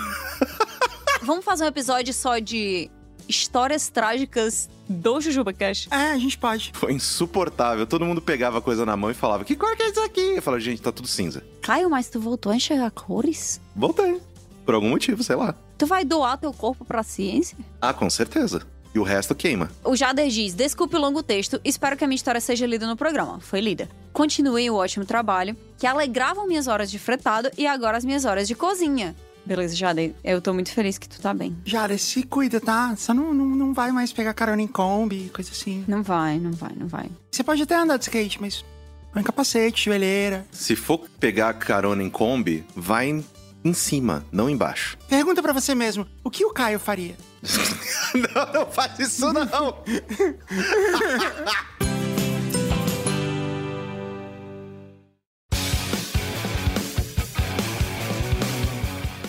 Vamos 1.22 1.44
fazer 1.44 1.64
um 1.64 1.68
episódio 1.68 2.12
só 2.14 2.38
de 2.38 2.90
histórias 3.28 3.88
trágicas 3.88 4.68
do 4.88 5.20
Jujuba 5.20 5.52
Cash. 5.52 5.88
É, 5.90 6.12
a 6.12 6.18
gente 6.18 6.38
pode. 6.38 6.72
Foi 6.74 6.92
insuportável. 6.92 7.86
Todo 7.86 8.04
mundo 8.04 8.22
pegava 8.22 8.58
a 8.58 8.62
coisa 8.62 8.86
na 8.86 8.96
mão 8.96 9.10
e 9.10 9.14
falava: 9.14 9.44
Que 9.44 9.56
cor 9.56 9.76
que 9.76 9.82
é 9.82 9.90
isso 9.90 10.00
aqui? 10.00 10.36
Eu 10.36 10.42
falava: 10.42 10.60
Gente, 10.60 10.80
tá 10.80 10.92
tudo 10.92 11.08
cinza. 11.08 11.42
Caio, 11.62 11.90
mas 11.90 12.08
tu 12.08 12.20
voltou 12.20 12.52
a 12.52 12.56
enxergar 12.56 12.90
cores? 12.90 13.60
Voltei. 13.74 14.20
Por 14.64 14.74
algum 14.74 14.88
motivo, 14.88 15.22
sei 15.22 15.36
lá. 15.36 15.54
Tu 15.78 15.86
vai 15.86 16.04
doar 16.04 16.38
teu 16.38 16.52
corpo 16.52 16.84
pra 16.84 17.02
ciência? 17.02 17.56
Ah, 17.80 17.92
com 17.92 18.08
certeza. 18.08 18.62
E 18.96 18.98
o 18.98 19.02
resto 19.02 19.34
queima. 19.34 19.70
O 19.84 19.94
Jader 19.94 20.30
diz: 20.30 20.54
Desculpe 20.54 20.96
o 20.96 20.98
longo 20.98 21.22
texto, 21.22 21.60
espero 21.62 21.98
que 21.98 22.04
a 22.04 22.06
minha 22.06 22.16
história 22.16 22.40
seja 22.40 22.66
lida 22.66 22.86
no 22.86 22.96
programa. 22.96 23.38
Foi 23.40 23.60
lida. 23.60 23.90
Continuem 24.10 24.70
o 24.70 24.74
ótimo 24.74 25.04
trabalho, 25.04 25.54
que 25.76 25.86
alegravam 25.86 26.46
minhas 26.46 26.66
horas 26.66 26.90
de 26.90 26.98
fretado 26.98 27.50
e 27.58 27.66
agora 27.66 27.98
as 27.98 28.06
minhas 28.06 28.24
horas 28.24 28.48
de 28.48 28.54
cozinha. 28.54 29.14
Beleza, 29.44 29.76
Jade, 29.76 30.14
eu 30.24 30.40
tô 30.40 30.54
muito 30.54 30.72
feliz 30.72 30.96
que 30.96 31.06
tu 31.06 31.20
tá 31.20 31.34
bem. 31.34 31.54
Jade, 31.62 31.98
se 31.98 32.22
cuida, 32.22 32.58
tá? 32.58 32.96
Só 32.96 33.12
não, 33.12 33.34
não, 33.34 33.44
não 33.44 33.74
vai 33.74 33.92
mais 33.92 34.14
pegar 34.14 34.32
carona 34.32 34.62
em 34.62 34.66
Kombi, 34.66 35.28
coisa 35.28 35.50
assim. 35.50 35.84
Não 35.86 36.02
vai, 36.02 36.38
não 36.38 36.52
vai, 36.52 36.72
não 36.74 36.88
vai. 36.88 37.10
Você 37.30 37.44
pode 37.44 37.60
até 37.60 37.74
andar 37.74 37.98
de 37.98 38.04
skate, 38.04 38.40
mas 38.40 38.64
põe 39.12 39.22
capacete, 39.22 39.84
joelheira. 39.84 40.46
Se 40.50 40.74
for 40.74 41.00
pegar 41.20 41.52
carona 41.52 42.02
em 42.02 42.08
Kombi, 42.08 42.64
vai 42.74 43.22
em 43.66 43.74
cima, 43.74 44.24
não 44.30 44.48
embaixo. 44.48 44.96
Pergunta 45.08 45.42
para 45.42 45.52
você 45.52 45.74
mesmo, 45.74 46.06
o 46.22 46.30
que 46.30 46.44
o 46.44 46.52
Caio 46.52 46.78
faria? 46.78 47.16
não, 48.14 48.52
não 48.52 48.70
faz 48.70 48.98
isso 48.98 49.32
não! 49.32 49.82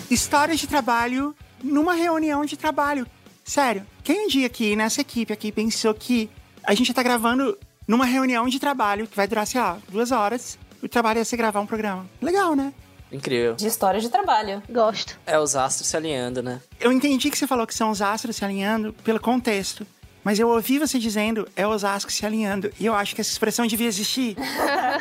histórias 0.10 0.60
de 0.60 0.68
trabalho 0.68 1.36
numa 1.64 1.94
reunião 1.94 2.46
de 2.46 2.56
trabalho. 2.56 3.06
Sério, 3.44 3.86
quem 4.04 4.26
um 4.26 4.28
dia 4.28 4.48
aqui 4.48 4.76
nessa 4.76 5.02
equipe 5.02 5.34
aqui 5.34 5.52
pensou 5.52 5.94
que 5.94 6.30
a 6.64 6.74
gente 6.74 6.94
tá 6.94 7.04
gravando 7.04 7.58
numa 7.88 8.06
reunião 8.06 8.48
de 8.48 8.60
trabalho 8.60 9.08
que 9.08 9.16
vai 9.16 9.28
durar, 9.28 9.48
sei 9.48 9.62
lá, 9.62 9.78
duas 9.90 10.12
horas, 10.12 10.58
o 10.82 10.88
trabalho 10.88 11.20
ia 11.20 11.26
ser 11.26 11.38
gravar 11.38 11.60
um 11.60 11.66
programa. 11.66 12.06
Legal, 12.22 12.56
né? 12.56 12.74
Incrível. 13.12 13.56
De 13.56 13.68
história 13.68 14.00
de 14.00 14.10
trabalho. 14.10 14.62
Gosto. 14.70 15.18
É 15.26 15.40
os 15.40 15.56
astros 15.56 15.88
se 15.88 15.96
alinhando, 15.96 16.44
né? 16.44 16.62
Eu 16.80 16.92
entendi 16.92 17.30
que 17.30 17.38
você 17.38 17.48
falou 17.48 17.66
que 17.66 17.74
são 17.74 17.90
os 17.90 18.02
astros 18.02 18.36
se 18.36 18.46
alinhando 18.46 18.94
pelo 19.04 19.20
contexto. 19.20 19.86
Mas 20.24 20.40
eu 20.40 20.50
ouvi 20.50 20.78
você 20.78 21.00
dizendo, 21.00 21.48
é 21.56 21.66
Osasco 21.66 22.12
se 22.12 22.26
alinhando. 22.26 22.70
E 22.78 22.86
eu 22.86 22.94
acho 22.94 23.16
que 23.16 23.22
essa 23.22 23.32
expressão 23.32 23.66
devia 23.66 23.88
existir. 23.88 24.36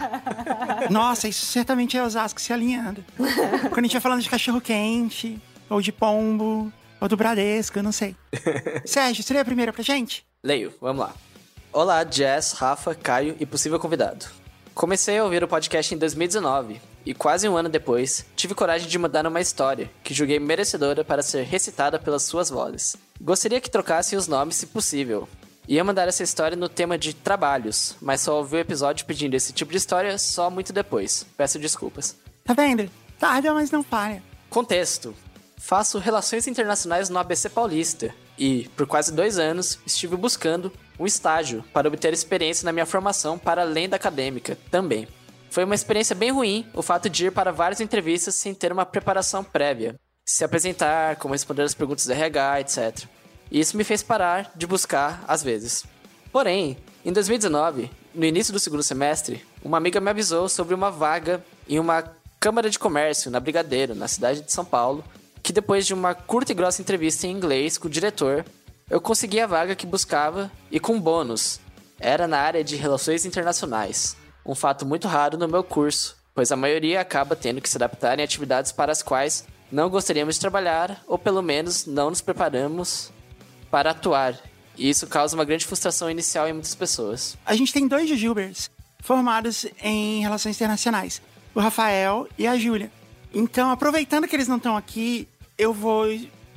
Nossa, 0.89 1.27
isso 1.27 1.45
certamente 1.47 1.97
é 1.97 2.03
Osasco 2.03 2.41
se 2.41 2.53
alinhando. 2.53 3.05
Quando 3.17 3.79
a 3.81 3.83
gente 3.83 3.93
vai 3.95 4.01
falando 4.01 4.23
de 4.23 4.31
cachorro-quente, 4.31 5.43
ou 5.69 5.81
de 5.81 5.91
pombo, 5.91 6.73
ou 7.01 7.09
do 7.09 7.17
Bradesco, 7.17 7.77
eu 7.77 7.83
não 7.83 7.91
sei. 7.91 8.15
Sérgio, 8.87 9.25
você 9.25 9.35
lê 9.35 9.41
a 9.41 9.45
primeira 9.45 9.73
pra 9.73 9.83
gente? 9.83 10.25
Leio, 10.45 10.73
vamos 10.81 11.05
lá. 11.05 11.13
Olá, 11.73 12.07
Jess, 12.09 12.53
Rafa, 12.53 12.95
Caio 12.95 13.35
e 13.41 13.45
possível 13.45 13.81
convidado. 13.81 14.27
Comecei 14.77 15.19
a 15.19 15.25
ouvir 15.25 15.43
o 15.43 15.49
podcast 15.49 15.93
em 15.93 15.99
2019 15.99 16.81
e 17.07 17.15
quase 17.15 17.49
um 17.49 17.57
ano 17.57 17.69
depois, 17.69 18.27
tive 18.35 18.53
coragem 18.53 18.89
de 18.89 18.99
mandar 18.99 19.25
uma 19.25 19.41
história 19.41 19.89
que 20.03 20.13
julguei 20.13 20.41
merecedora 20.41 21.05
para 21.05 21.23
ser 21.23 21.45
recitada 21.45 22.01
pelas 22.01 22.25
suas 22.25 22.51
vozes. 22.51 22.97
Gostaria 23.21 23.61
que 23.61 23.71
trocassem 23.71 24.19
os 24.19 24.27
nomes 24.27 24.57
se 24.57 24.67
possível. 24.67 25.29
Ia 25.69 25.85
mandar 25.85 26.09
essa 26.09 26.25
história 26.25 26.57
no 26.57 26.69
tema 26.69 26.99
de 26.99 27.15
trabalhos, 27.15 27.97
mas 28.01 28.21
só 28.21 28.37
ouvi 28.37 28.57
o 28.57 28.61
episódio 28.61 29.07
pedindo 29.07 29.35
esse 29.35 29.53
tipo 29.53 29.71
de 29.71 29.79
história 29.79 30.19
só 30.19 30.51
muito 30.51 30.73
depois. 30.73 31.25
Peço 31.37 31.61
desculpas. 31.61 32.17
Tá 32.45 32.53
vendo? 32.55 32.91
Tarda, 33.19 33.55
mas 33.55 33.71
não 33.71 33.85
falha. 33.85 34.23
Contexto. 34.51 35.15
Faço 35.57 35.99
relações 35.99 36.47
internacionais 36.47 37.09
no 37.09 37.19
ABC 37.19 37.49
Paulista 37.49 38.15
e, 38.39 38.69
por 38.77 38.87
quase 38.87 39.13
dois 39.13 39.39
anos, 39.39 39.79
estive 39.87 40.17
buscando 40.17 40.73
um 40.99 41.07
estágio 41.07 41.65
para 41.73 41.89
obter 41.89 42.13
experiência 42.13 42.65
na 42.65 42.73
minha 42.73 42.87
formação 42.87 43.39
para 43.39 43.63
além 43.63 43.89
da 43.89 43.97
acadêmica 43.97 44.59
também. 44.71 45.09
Foi 45.57 45.65
uma 45.65 45.75
experiência 45.75 46.15
bem 46.15 46.31
ruim 46.31 46.67
o 46.75 46.83
fato 46.83 47.09
de 47.09 47.29
ir 47.29 47.33
para 47.33 47.51
várias 47.51 47.81
entrevistas 47.81 48.35
sem 48.35 48.53
ter 48.53 48.71
uma 48.71 48.85
preparação 48.85 49.43
prévia, 49.43 49.99
se 50.23 50.45
apresentar, 50.45 51.17
como 51.17 51.33
responder 51.33 51.63
as 51.63 51.73
perguntas 51.73 52.05
do 52.05 52.13
RH, 52.13 52.61
etc. 52.61 53.05
E 53.51 53.59
isso 53.59 53.75
me 53.75 53.83
fez 53.83 54.03
parar 54.03 54.53
de 54.55 54.67
buscar 54.67 55.25
às 55.27 55.43
vezes. 55.43 55.87
Porém, 56.31 56.77
em 57.03 57.11
2019, 57.11 57.91
no 58.15 58.27
início 58.27 58.53
do 58.53 58.61
segundo 58.61 58.83
semestre, 58.83 59.47
uma 59.65 59.79
amiga 59.79 59.99
me 59.99 60.11
avisou 60.11 60.47
sobre 60.47 60.75
uma 60.75 60.91
vaga 60.91 61.43
em 61.67 61.79
uma 61.79 62.05
Câmara 62.39 62.69
de 62.69 62.79
Comércio 62.79 63.31
na 63.31 63.41
Brigadeiro, 63.41 63.95
na 63.95 64.09
cidade 64.09 64.43
de 64.43 64.53
São 64.53 64.63
Paulo, 64.63 65.03
que 65.43 65.55
depois 65.55 65.87
de 65.87 65.95
uma 65.95 66.15
curta 66.15 66.53
e 66.53 66.55
grossa 66.55 66.83
entrevista 66.83 67.27
em 67.27 67.31
inglês 67.31 67.79
com 67.79 67.89
o 67.89 67.91
diretor, 67.91 68.45
eu 68.91 69.01
consegui 69.01 69.41
a 69.41 69.47
vaga 69.47 69.75
que 69.75 69.87
buscava 69.87 70.53
e 70.71 70.79
com 70.79 71.01
bônus. 71.01 71.61
Era 71.99 72.29
na 72.29 72.41
área 72.41 72.63
de 72.63 72.77
relações 72.77 73.25
internacionais, 73.25 74.19
um 74.47 74.55
fato 74.55 74.87
muito 74.87 75.09
raro 75.09 75.37
no 75.37 75.49
meu 75.49 75.65
curso, 75.65 76.17
pois 76.35 76.53
a 76.53 76.57
maioria 76.57 77.01
acaba 77.01 77.35
tendo 77.35 77.61
que 77.61 77.69
se 77.69 77.77
adaptar 77.77 78.19
em 78.19 78.23
atividades 78.23 78.71
para 78.71 78.93
as 78.93 79.03
quais 79.03 79.45
não 79.71 79.91
gostaríamos 79.91 80.37
de 80.37 80.41
trabalhar 80.41 81.03
ou 81.07 81.19
pelo 81.19 81.43
menos 81.43 81.87
não 81.87 82.11
nos 82.11 82.21
preparamos 82.21 83.11
para 83.71 83.91
atuar. 83.91 84.39
E 84.77 84.89
isso 84.89 85.07
causa 85.07 85.35
uma 85.35 85.45
grande 85.45 85.67
frustração 85.67 86.11
inicial 86.11 86.49
em 86.49 86.53
muitas 86.53 86.75
pessoas. 86.75 87.37
A 87.45 87.57
gente 87.57 87.73
tem 87.73 87.89
dois 87.89 88.09
jujubers 88.09 88.71
formados 89.01 89.67
em 89.83 90.21
relações 90.21 90.57
internacionais, 90.57 91.23
o 91.55 91.61
Rafael 91.61 92.29
e 92.39 92.47
a 92.47 92.57
Júlia. 92.57 92.91
Então, 93.33 93.71
aproveitando 93.71 94.29
que 94.29 94.37
eles 94.37 94.49
não 94.49 94.57
estão 94.57 94.77
aqui, 94.77 95.29
eu 95.57 95.73
vou 95.73 96.07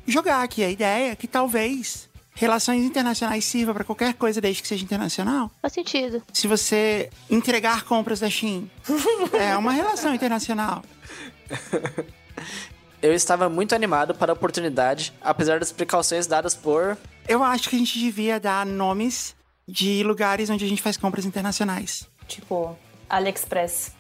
jogar 0.06 0.44
aqui 0.44 0.64
a 0.64 0.70
ideia 0.70 1.16
que 1.16 1.28
talvez 1.28 2.09
relações 2.40 2.86
internacionais 2.86 3.44
sirva 3.44 3.74
para 3.74 3.84
qualquer 3.84 4.14
coisa 4.14 4.40
desde 4.40 4.62
que 4.62 4.68
seja 4.68 4.82
internacional. 4.84 5.52
Faz 5.62 5.74
sentido. 5.74 6.24
Se 6.34 6.48
você 6.48 7.10
entregar 7.30 7.84
compras 7.84 8.22
da 8.22 8.30
Shein, 8.30 8.72
é 9.38 9.58
uma 9.58 9.74
relação 9.74 10.16
internacional. 10.16 10.82
Eu 13.02 13.14
estava 13.14 13.50
muito 13.50 13.76
animado 13.76 14.14
para 14.16 14.32
a 14.32 14.34
oportunidade, 14.34 15.14
apesar 15.22 15.60
das 15.60 15.72
precauções 15.72 16.28
dadas 16.28 16.56
por. 16.56 16.98
Eu 17.28 17.44
acho 17.44 17.70
que 17.70 17.76
a 17.76 17.80
gente 17.80 17.98
devia 17.98 18.40
dar 18.40 18.66
nomes 18.66 19.36
de 19.68 20.04
lugares 20.04 20.50
onde 20.50 20.66
a 20.66 20.68
gente 20.68 20.82
faz 20.82 20.98
compras 20.98 21.26
internacionais. 21.26 22.08
Tipo, 22.28 22.78
AliExpress. 23.10 23.92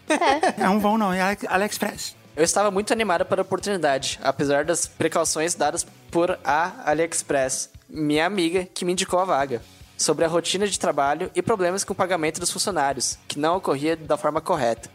É 0.57 0.69
um 0.69 0.79
bom 0.79 0.97
nome, 0.97 1.17
AliExpress. 1.47 2.15
Eu 2.35 2.43
estava 2.43 2.71
muito 2.71 2.93
animado 2.93 3.25
para 3.25 3.41
a 3.41 3.43
oportunidade, 3.43 4.19
apesar 4.21 4.63
das 4.63 4.85
precauções 4.85 5.55
dadas 5.55 5.85
por 6.11 6.39
a 6.43 6.89
AliExpress, 6.89 7.69
minha 7.89 8.25
amiga 8.25 8.67
que 8.73 8.85
me 8.85 8.91
indicou 8.91 9.19
a 9.19 9.25
vaga, 9.25 9.61
sobre 9.97 10.23
a 10.23 10.27
rotina 10.27 10.67
de 10.67 10.79
trabalho 10.79 11.31
e 11.35 11.41
problemas 11.41 11.83
com 11.83 11.93
o 11.93 11.95
pagamento 11.95 12.39
dos 12.39 12.51
funcionários, 12.51 13.17
que 13.27 13.39
não 13.39 13.57
ocorria 13.57 13.95
da 13.95 14.17
forma 14.17 14.39
correta. 14.39 14.89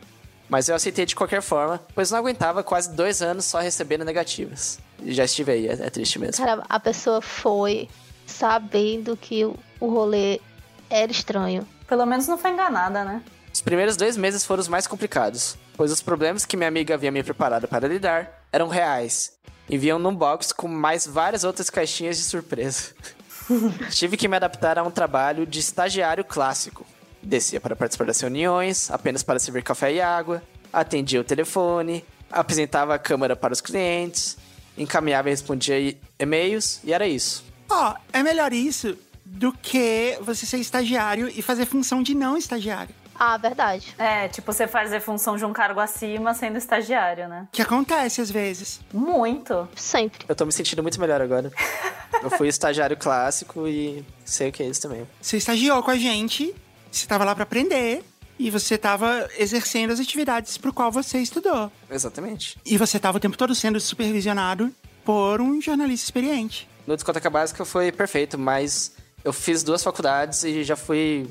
Mas 0.48 0.68
eu 0.68 0.74
aceitei 0.74 1.06
de 1.06 1.16
qualquer 1.16 1.42
forma, 1.42 1.80
pois 1.94 2.10
não 2.10 2.18
aguentava 2.18 2.62
quase 2.62 2.94
dois 2.94 3.22
anos 3.22 3.44
só 3.44 3.58
recebendo 3.58 4.04
negativas. 4.04 4.78
E 5.02 5.12
Já 5.12 5.24
estive 5.24 5.52
aí, 5.52 5.68
é, 5.68 5.72
é 5.72 5.90
triste 5.90 6.18
mesmo. 6.18 6.44
Cara, 6.44 6.62
a 6.68 6.78
pessoa 6.78 7.20
foi 7.20 7.88
sabendo 8.26 9.16
que 9.16 9.44
o 9.44 9.58
o 9.84 9.90
rolê 9.90 10.40
era 10.88 11.12
estranho. 11.12 11.66
Pelo 11.86 12.06
menos 12.06 12.26
não 12.26 12.38
foi 12.38 12.50
enganada, 12.50 13.04
né? 13.04 13.22
Os 13.52 13.60
primeiros 13.60 13.96
dois 13.96 14.16
meses 14.16 14.44
foram 14.44 14.60
os 14.60 14.68
mais 14.68 14.86
complicados, 14.86 15.56
pois 15.76 15.92
os 15.92 16.02
problemas 16.02 16.44
que 16.44 16.56
minha 16.56 16.68
amiga 16.68 16.94
havia 16.94 17.10
me 17.12 17.22
preparado 17.22 17.68
para 17.68 17.86
lidar 17.86 18.44
eram 18.50 18.68
reais. 18.68 19.32
E 19.68 19.78
vinham 19.78 19.98
num 19.98 20.14
box 20.14 20.52
com 20.52 20.68
mais 20.68 21.06
várias 21.06 21.44
outras 21.44 21.70
caixinhas 21.70 22.16
de 22.18 22.24
surpresa. 22.24 22.92
Tive 23.90 24.16
que 24.16 24.28
me 24.28 24.36
adaptar 24.36 24.78
a 24.78 24.82
um 24.82 24.90
trabalho 24.90 25.46
de 25.46 25.58
estagiário 25.58 26.24
clássico. 26.24 26.86
Descia 27.22 27.60
para 27.60 27.74
participar 27.74 28.04
das 28.04 28.20
reuniões, 28.20 28.90
apenas 28.90 29.22
para 29.22 29.38
servir 29.38 29.62
café 29.62 29.92
e 29.92 30.00
água, 30.00 30.42
atendia 30.72 31.20
o 31.20 31.24
telefone, 31.24 32.04
apresentava 32.30 32.94
a 32.94 32.98
câmera 32.98 33.34
para 33.34 33.52
os 33.52 33.60
clientes, 33.60 34.36
encaminhava 34.76 35.28
e 35.28 35.32
respondia 35.32 35.96
e-mails, 36.18 36.80
e 36.84 36.92
era 36.92 37.06
isso. 37.06 37.44
Ó, 37.70 37.94
é 38.12 38.22
melhor 38.22 38.52
isso 38.52 38.96
do 39.24 39.52
que 39.52 40.18
você 40.20 40.44
ser 40.44 40.58
estagiário 40.58 41.28
e 41.28 41.40
fazer 41.40 41.64
função 41.64 42.02
de 42.02 42.14
não 42.14 42.36
estagiário. 42.36 42.94
Ah, 43.14 43.36
verdade. 43.36 43.94
É, 43.98 44.28
tipo, 44.28 44.52
você 44.52 44.66
fazer 44.66 45.00
função 45.00 45.36
de 45.36 45.44
um 45.44 45.52
cargo 45.52 45.80
acima 45.80 46.34
sendo 46.34 46.58
estagiário, 46.58 47.28
né? 47.28 47.46
Que 47.52 47.62
acontece 47.62 48.20
às 48.20 48.30
vezes. 48.30 48.80
Muito. 48.92 49.68
Sempre. 49.76 50.24
Eu 50.28 50.34
tô 50.34 50.44
me 50.44 50.52
sentindo 50.52 50.82
muito 50.82 51.00
melhor 51.00 51.20
agora. 51.20 51.50
Eu 52.22 52.30
fui 52.30 52.48
estagiário 52.48 52.96
clássico 52.96 53.66
e 53.68 54.04
sei 54.24 54.48
o 54.48 54.52
que 54.52 54.62
é 54.62 54.66
isso 54.66 54.82
também. 54.82 55.06
Você 55.20 55.36
estagiou 55.36 55.82
com 55.82 55.90
a 55.90 55.96
gente, 55.96 56.54
você 56.90 57.06
tava 57.06 57.24
lá 57.24 57.34
pra 57.34 57.44
aprender 57.44 58.02
e 58.38 58.50
você 58.50 58.76
tava 58.76 59.28
exercendo 59.38 59.92
as 59.92 60.00
atividades 60.00 60.58
pro 60.58 60.72
qual 60.72 60.90
você 60.90 61.18
estudou. 61.18 61.70
Exatamente. 61.90 62.58
E 62.64 62.76
você 62.76 62.98
tava 62.98 63.18
o 63.18 63.20
tempo 63.20 63.36
todo 63.36 63.54
sendo 63.54 63.78
supervisionado 63.80 64.72
por 65.04 65.40
um 65.40 65.60
jornalista 65.60 66.06
experiente. 66.06 66.68
No 66.86 66.94
discoteca 66.96 67.30
básica 67.30 67.64
foi 67.64 67.92
perfeito, 67.92 68.38
mas 68.38 68.92
eu 69.24 69.32
fiz 69.32 69.62
duas 69.62 69.82
faculdades 69.82 70.44
e 70.44 70.64
já 70.64 70.76
fui. 70.76 71.28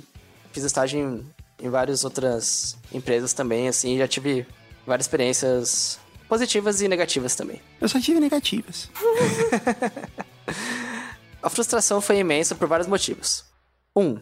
Fiz 0.52 0.64
estágio 0.64 1.00
em, 1.00 1.26
em 1.62 1.70
várias 1.70 2.04
outras 2.04 2.78
empresas 2.92 3.34
também, 3.34 3.68
assim, 3.68 3.96
e 3.96 3.98
já 3.98 4.08
tive 4.08 4.46
várias 4.86 5.06
experiências 5.06 6.00
positivas 6.28 6.82
e 6.82 6.88
negativas 6.88 7.36
também. 7.36 7.62
Eu 7.80 7.88
só 7.88 8.00
tive 8.00 8.20
negativas. 8.20 8.90
A 11.42 11.50
frustração 11.50 12.00
foi 12.00 12.18
imensa 12.20 12.56
por 12.56 12.68
vários 12.68 12.88
motivos. 12.88 13.44
1. 13.96 14.02
Um, 14.02 14.18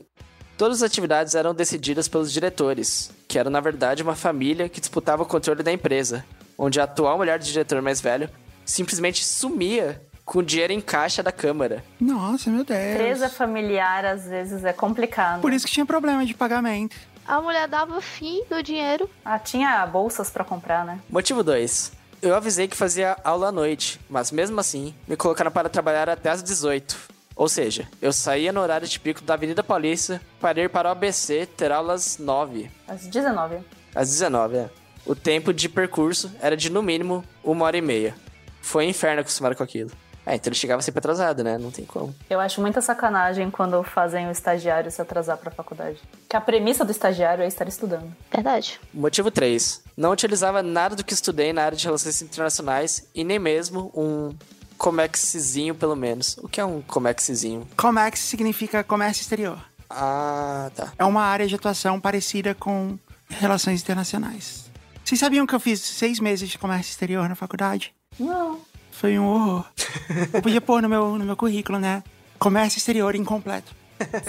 todas 0.57 0.81
as 0.81 0.89
atividades 0.89 1.35
eram 1.35 1.53
decididas 1.53 2.07
pelos 2.07 2.33
diretores, 2.33 3.11
que 3.27 3.37
eram 3.37 3.51
na 3.51 3.59
verdade 3.59 4.01
uma 4.01 4.15
família 4.15 4.67
que 4.67 4.79
disputava 4.79 5.21
o 5.21 5.25
controle 5.25 5.61
da 5.61 5.71
empresa, 5.71 6.25
onde 6.57 6.79
a 6.79 6.83
atual 6.85 7.17
mulher 7.17 7.37
do 7.37 7.45
diretor 7.45 7.79
mais 7.81 8.01
velho 8.01 8.27
simplesmente 8.65 9.23
sumia 9.23 10.01
com 10.25 10.39
o 10.39 10.43
dinheiro 10.43 10.73
em 10.73 10.81
caixa 10.81 11.21
da 11.21 11.31
Câmara. 11.31 11.83
Nossa, 11.99 12.49
meu 12.49 12.63
Deus. 12.63 12.79
Empresa 12.79 13.29
familiar, 13.29 14.05
às 14.05 14.25
vezes, 14.25 14.63
é 14.63 14.71
complicado. 14.73 15.41
Por 15.41 15.51
isso 15.51 15.65
que 15.65 15.71
tinha 15.71 15.85
problema 15.85 16.25
de 16.25 16.33
pagamento. 16.33 16.95
A 17.27 17.39
mulher 17.41 17.67
dava 17.67 18.01
fim 18.01 18.43
do 18.49 18.61
dinheiro. 18.61 19.09
Ah, 19.23 19.39
tinha 19.39 19.85
bolsas 19.85 20.29
pra 20.29 20.43
comprar, 20.43 20.85
né? 20.85 20.99
Motivo 21.09 21.43
2. 21.43 21.91
Eu 22.21 22.35
avisei 22.35 22.67
que 22.67 22.77
fazia 22.77 23.17
aula 23.23 23.47
à 23.47 23.51
noite, 23.51 23.99
mas 24.09 24.31
mesmo 24.31 24.59
assim, 24.59 24.93
me 25.07 25.15
colocaram 25.15 25.51
para 25.51 25.69
trabalhar 25.69 26.09
até 26.09 26.29
às 26.29 26.43
18. 26.43 26.97
Ou 27.35 27.49
seja, 27.49 27.87
eu 28.01 28.13
saía 28.13 28.51
no 28.53 28.59
horário 28.61 28.87
de 28.87 28.99
pico 28.99 29.21
da 29.21 29.33
Avenida 29.33 29.63
Paulista 29.63 30.21
para 30.39 30.61
ir 30.61 30.69
para 30.69 30.89
o 30.89 30.91
ABC 30.91 31.45
ter 31.45 31.71
aulas 31.71 32.17
9. 32.19 32.69
Às 32.87 33.07
19. 33.07 33.59
Às 33.95 34.09
19, 34.09 34.57
é. 34.57 34.69
O 35.05 35.15
tempo 35.15 35.51
de 35.51 35.67
percurso 35.67 36.31
era 36.39 36.55
de 36.55 36.69
no 36.69 36.83
mínimo 36.83 37.23
uma 37.43 37.65
hora 37.65 37.77
e 37.77 37.81
meia. 37.81 38.15
Foi 38.61 38.85
um 38.85 38.89
inferno 38.89 39.21
acostumar 39.21 39.55
com 39.55 39.63
aquilo. 39.63 39.89
É, 40.25 40.35
então 40.35 40.49
ele 40.49 40.55
chegava 40.55 40.81
sempre 40.81 40.99
atrasado, 40.99 41.43
né? 41.43 41.57
Não 41.57 41.71
tem 41.71 41.85
como. 41.85 42.13
Eu 42.29 42.39
acho 42.39 42.61
muita 42.61 42.81
sacanagem 42.81 43.49
quando 43.49 43.81
fazem 43.83 44.27
o 44.27 44.31
estagiário 44.31 44.91
se 44.91 45.01
atrasar 45.01 45.37
pra 45.37 45.49
faculdade. 45.49 45.99
Que 46.29 46.35
a 46.35 46.41
premissa 46.41 46.85
do 46.85 46.91
estagiário 46.91 47.43
é 47.43 47.47
estar 47.47 47.67
estudando. 47.67 48.13
Verdade. 48.31 48.79
Motivo 48.93 49.31
3. 49.31 49.81
Não 49.97 50.11
utilizava 50.11 50.61
nada 50.61 50.95
do 50.95 51.03
que 51.03 51.13
estudei 51.13 51.51
na 51.51 51.63
área 51.63 51.77
de 51.77 51.85
relações 51.85 52.21
internacionais 52.21 53.07
e 53.15 53.23
nem 53.23 53.39
mesmo 53.39 53.91
um 53.95 54.35
comexzinho, 54.77 55.75
pelo 55.75 55.95
menos. 55.95 56.37
O 56.37 56.47
que 56.47 56.59
é 56.59 56.65
um 56.65 56.81
comexzinho? 56.81 57.67
Comex 57.77 58.19
significa 58.19 58.83
comércio 58.83 59.21
exterior. 59.21 59.59
Ah, 59.89 60.71
tá. 60.75 60.93
É 60.97 61.05
uma 61.05 61.21
área 61.21 61.47
de 61.47 61.55
atuação 61.55 61.99
parecida 61.99 62.55
com 62.55 62.97
relações 63.29 63.81
internacionais. 63.81 64.71
Vocês 65.03 65.19
sabiam 65.19 65.45
que 65.45 65.53
eu 65.53 65.59
fiz 65.59 65.81
seis 65.81 66.19
meses 66.19 66.49
de 66.49 66.57
comércio 66.57 66.89
exterior 66.91 67.27
na 67.27 67.35
faculdade? 67.35 67.93
Não. 68.19 68.59
Foi 69.01 69.17
um 69.17 69.25
horror. 69.25 69.65
Eu 70.31 70.43
podia 70.43 70.61
pôr 70.61 70.79
no 70.79 70.87
meu, 70.87 71.17
no 71.17 71.25
meu 71.25 71.35
currículo, 71.35 71.79
né? 71.79 72.03
Comércio 72.37 72.77
exterior 72.77 73.15
incompleto. 73.15 73.73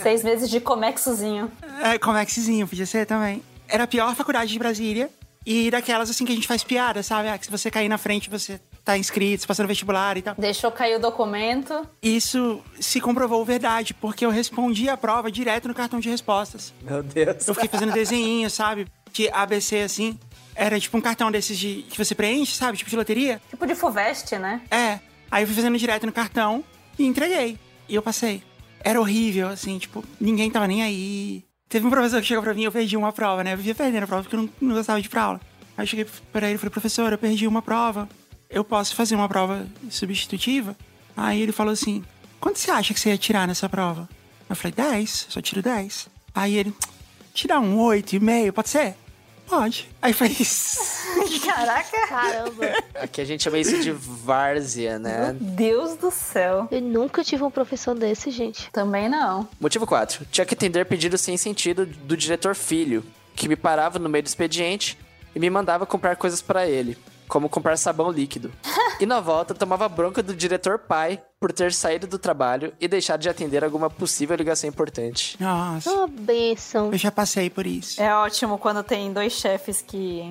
Seis 0.03 0.25
meses 0.25 0.49
de 0.49 0.61
comexozinho. 0.61 1.53
É, 1.83 1.99
Comexzinho, 1.99 2.67
podia 2.67 2.87
ser 2.87 3.05
também. 3.05 3.43
Era 3.69 3.85
a 3.85 3.87
pior 3.87 4.15
faculdade 4.15 4.51
de 4.51 4.59
Brasília. 4.59 5.11
E 5.45 5.71
daquelas 5.71 6.09
assim 6.09 6.25
que 6.25 6.33
a 6.33 6.35
gente 6.35 6.49
faz 6.49 6.65
piada, 6.65 7.03
sabe? 7.03 7.29
Ah, 7.29 7.37
que 7.37 7.45
se 7.45 7.51
você 7.51 7.71
cair 7.71 7.89
na 7.89 7.99
frente, 7.99 8.31
você 8.31 8.59
tá 8.83 8.97
inscrito, 8.97 9.43
você 9.43 9.47
passou 9.47 9.63
no 9.65 9.69
vestibular 9.69 10.17
e 10.17 10.23
tal. 10.23 10.35
Deixou 10.39 10.73
cair 10.73 10.97
o 10.97 11.01
documento. 11.01 11.87
Isso 12.03 12.63
se 12.81 12.99
comprovou 12.99 13.45
verdade, 13.45 13.93
porque 13.93 14.25
eu 14.25 14.31
respondi 14.31 14.89
a 14.89 14.97
prova 14.97 15.31
direto 15.31 15.69
no 15.69 15.75
cartão 15.75 16.01
de 16.01 16.09
respostas. 16.09 16.73
Meu 16.81 17.03
Deus. 17.03 17.47
Eu 17.47 17.53
fiquei 17.53 17.69
fazendo 17.69 17.93
desenho, 17.95 18.49
sabe? 18.49 18.87
De 19.13 19.29
ABC 19.29 19.81
assim. 19.81 20.19
Era 20.55 20.79
tipo 20.79 20.97
um 20.97 21.01
cartão 21.01 21.31
desses 21.31 21.59
de 21.59 21.85
que 21.89 21.97
você 21.97 22.15
preenche, 22.15 22.55
sabe? 22.55 22.77
Tipo 22.77 22.91
de 22.91 22.97
loteria. 22.97 23.41
Tipo 23.49 23.67
de 23.67 23.75
Fuveste, 23.75 24.39
né? 24.39 24.61
É. 24.71 25.01
Aí 25.31 25.43
eu 25.43 25.47
fui 25.47 25.57
fazendo 25.57 25.79
direto 25.79 26.07
no 26.07 26.13
cartão 26.13 26.63
e 26.99 27.07
entreguei. 27.07 27.59
E 27.89 27.95
eu 27.95 28.03
passei. 28.03 28.43
Era 28.85 29.01
horrível, 29.01 29.49
assim, 29.49 29.79
tipo, 29.79 30.05
ninguém 30.21 30.51
tava 30.51 30.67
nem 30.67 30.83
aí. 30.83 31.45
Teve 31.69 31.87
um 31.87 31.91
professor 31.91 32.21
que 32.21 32.27
chegou 32.27 32.43
pra 32.43 32.53
mim 32.53 32.63
e 32.63 32.65
eu 32.65 32.73
perdi 32.73 32.97
uma 32.97 33.13
prova, 33.13 33.43
né? 33.43 33.55
Eu 33.55 33.57
vivia 33.57 33.75
perdendo 33.75 34.05
a 34.05 34.07
prova 34.07 34.23
porque 34.25 34.37
eu 34.37 34.43
não, 34.43 34.51
não 34.61 34.75
gostava 34.75 35.01
de 35.01 35.07
ir 35.07 35.11
pra 35.11 35.23
aula. 35.23 35.41
Aí 35.77 35.85
eu 35.85 35.87
cheguei 35.87 36.07
pra 36.33 36.47
ele 36.47 36.57
e 36.57 36.59
falei, 36.59 36.71
professor, 36.71 37.11
eu 37.11 37.19
perdi 37.19 37.47
uma 37.47 37.63
prova. 37.63 38.09
Eu 38.51 38.63
posso 38.63 38.95
fazer 38.95 39.15
uma 39.15 39.29
prova 39.29 39.67
substitutiva? 39.89 40.77
Aí 41.17 41.41
ele 41.41 41.53
falou 41.53 41.73
assim, 41.73 42.05
quanto 42.39 42.59
você 42.59 42.71
acha 42.71 42.93
que 42.93 43.01
você 43.01 43.09
ia 43.11 43.17
tirar 43.17 43.49
nessa 43.49 43.69
prova? 43.69 44.09
Eu 44.51 44.57
falei, 44.57 44.73
10, 44.73 45.29
só 45.31 45.41
tiro 45.41 45.63
10. 45.63 46.09
Aí 46.35 46.57
ele, 46.57 46.75
tirar 47.33 47.61
um 47.61 47.79
8,5, 47.79 48.53
pode 48.53 48.69
ser? 48.69 48.95
Pode. 49.53 49.87
Aí 50.01 50.15
fez. 50.15 51.05
Caraca! 51.45 52.07
Caramba, 52.09 52.73
Aqui 52.95 53.21
a 53.21 53.25
gente 53.27 53.43
chama 53.43 53.59
isso 53.59 53.83
de 53.83 53.91
várzea, 53.93 54.99
né? 54.99 55.37
Meu 55.39 55.51
Deus 55.55 55.95
do 55.99 56.11
céu. 56.11 56.67
eu 56.71 56.81
nunca 56.81 57.23
tive 57.23 57.43
um 57.43 57.51
professor 57.51 57.95
desse, 57.95 58.31
gente. 58.31 58.71
Também 58.71 59.11
não. 59.11 59.47
Motivo 59.61 59.87
4. 59.87 60.25
Tinha 60.33 60.47
que 60.47 60.55
entender 60.55 60.87
pedidos 60.87 61.21
sem 61.21 61.37
sentido 61.37 61.85
do 61.85 62.17
diretor 62.17 62.55
filho, 62.55 63.05
que 63.37 63.47
me 63.47 63.55
parava 63.55 63.99
no 63.99 64.09
meio 64.09 64.23
do 64.23 64.27
expediente 64.29 64.97
e 65.35 65.39
me 65.39 65.51
mandava 65.51 65.85
comprar 65.85 66.17
coisas 66.17 66.41
pra 66.41 66.67
ele, 66.67 66.97
como 67.33 67.49
comprar 67.49 67.79
sabão 67.79 68.11
líquido. 68.11 68.53
E 69.01 69.07
na 69.07 69.19
volta 69.19 69.55
tomava 69.55 69.89
bronca 69.89 70.23
do 70.23 70.37
diretor 70.37 70.79
pai 70.79 71.19
por 71.41 71.51
ter 71.51 71.73
saído 71.73 72.07
do 72.07 72.19
trabalho 72.19 72.75
e 72.79 72.87
deixado 72.87 73.21
de 73.23 73.29
atender 73.31 73.65
alguma 73.65 73.89
possível 73.89 74.37
ligação 74.37 74.69
importante. 74.69 75.35
Nossa, 75.41 75.91
Uma 75.91 76.07
benção. 76.07 76.93
eu 76.93 76.99
já 76.99 77.11
passei 77.11 77.49
por 77.49 77.67
isso. 77.67 78.03
É 78.03 78.15
ótimo 78.15 78.59
quando 78.59 78.83
tem 78.83 79.11
dois 79.15 79.33
chefes 79.33 79.81
que 79.81 80.31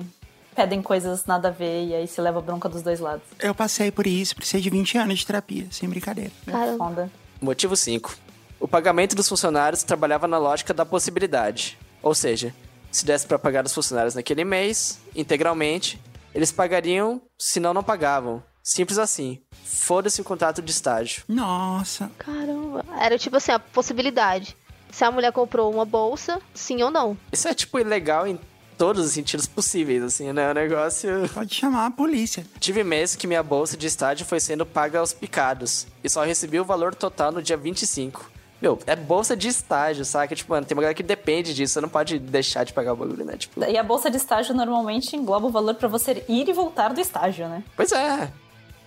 pedem 0.54 0.80
coisas 0.80 1.26
nada 1.26 1.48
a 1.48 1.50
ver 1.50 1.86
e 1.86 1.92
aí 1.92 2.06
se 2.06 2.20
leva 2.20 2.40
bronca 2.40 2.68
dos 2.68 2.82
dois 2.82 3.00
lados. 3.00 3.24
Eu 3.40 3.52
passei 3.52 3.90
por 3.90 4.06
isso, 4.06 4.36
precisei 4.36 4.60
de 4.60 4.70
20 4.70 4.98
anos 4.98 5.18
de 5.18 5.26
terapia, 5.26 5.66
sem 5.72 5.88
brincadeira. 5.88 6.30
É 6.46 6.52
Caramba. 6.52 6.78
foda. 6.78 7.10
Motivo 7.40 7.74
5. 7.74 8.14
O 8.60 8.68
pagamento 8.68 9.16
dos 9.16 9.28
funcionários 9.28 9.82
trabalhava 9.82 10.28
na 10.28 10.38
lógica 10.38 10.72
da 10.72 10.86
possibilidade. 10.86 11.76
Ou 12.00 12.14
seja, 12.14 12.54
se 12.92 13.04
desse 13.04 13.26
para 13.26 13.40
pagar 13.40 13.66
os 13.66 13.74
funcionários 13.74 14.14
naquele 14.14 14.44
mês, 14.44 15.00
integralmente, 15.16 16.00
eles 16.34 16.52
pagariam, 16.52 17.20
senão 17.38 17.74
não 17.74 17.82
pagavam. 17.82 18.42
Simples 18.62 18.98
assim. 18.98 19.40
Foda-se 19.64 20.20
o 20.20 20.24
contrato 20.24 20.62
de 20.62 20.70
estágio. 20.70 21.24
Nossa, 21.28 22.10
Caramba. 22.18 22.84
Era 23.00 23.18
tipo 23.18 23.36
assim, 23.36 23.52
a 23.52 23.58
possibilidade. 23.58 24.56
Se 24.90 25.04
a 25.04 25.10
mulher 25.10 25.32
comprou 25.32 25.72
uma 25.72 25.84
bolsa, 25.84 26.40
sim 26.54 26.82
ou 26.82 26.90
não. 26.90 27.16
Isso 27.32 27.48
é, 27.48 27.54
tipo, 27.54 27.78
ilegal 27.78 28.26
em 28.26 28.38
todos 28.76 29.04
os 29.04 29.12
sentidos 29.12 29.46
possíveis, 29.46 30.02
assim, 30.02 30.32
né? 30.32 30.50
O 30.50 30.54
negócio... 30.54 31.28
pode 31.32 31.54
chamar 31.54 31.86
a 31.86 31.90
polícia. 31.90 32.44
Tive 32.60 32.84
mês 32.84 33.16
que 33.16 33.26
minha 33.26 33.42
bolsa 33.42 33.76
de 33.76 33.86
estágio 33.86 34.26
foi 34.26 34.38
sendo 34.38 34.66
paga 34.66 34.98
aos 34.98 35.12
picados. 35.12 35.86
E 36.04 36.08
só 36.08 36.24
recebi 36.24 36.60
o 36.60 36.64
valor 36.64 36.94
total 36.94 37.32
no 37.32 37.42
dia 37.42 37.56
25. 37.56 38.30
Meu, 38.62 38.78
é 38.86 38.94
bolsa 38.94 39.36
de 39.36 39.48
estágio, 39.48 40.04
saca? 40.04 40.36
Tipo, 40.36 40.52
mano, 40.52 40.64
tem 40.64 40.76
uma 40.76 40.82
galera 40.82 40.94
que 40.94 41.02
depende 41.02 41.52
disso. 41.52 41.74
Você 41.74 41.80
não 41.80 41.88
pode 41.88 42.20
deixar 42.20 42.62
de 42.62 42.72
pagar 42.72 42.92
o 42.92 42.96
bagulho, 42.96 43.24
né? 43.24 43.36
Tipo... 43.36 43.64
E 43.64 43.76
a 43.76 43.82
bolsa 43.82 44.08
de 44.08 44.16
estágio 44.16 44.54
normalmente 44.54 45.16
engloba 45.16 45.48
o 45.48 45.50
valor 45.50 45.74
pra 45.74 45.88
você 45.88 46.24
ir 46.28 46.48
e 46.48 46.52
voltar 46.52 46.94
do 46.94 47.00
estágio, 47.00 47.48
né? 47.48 47.64
Pois 47.76 47.90
é. 47.90 48.30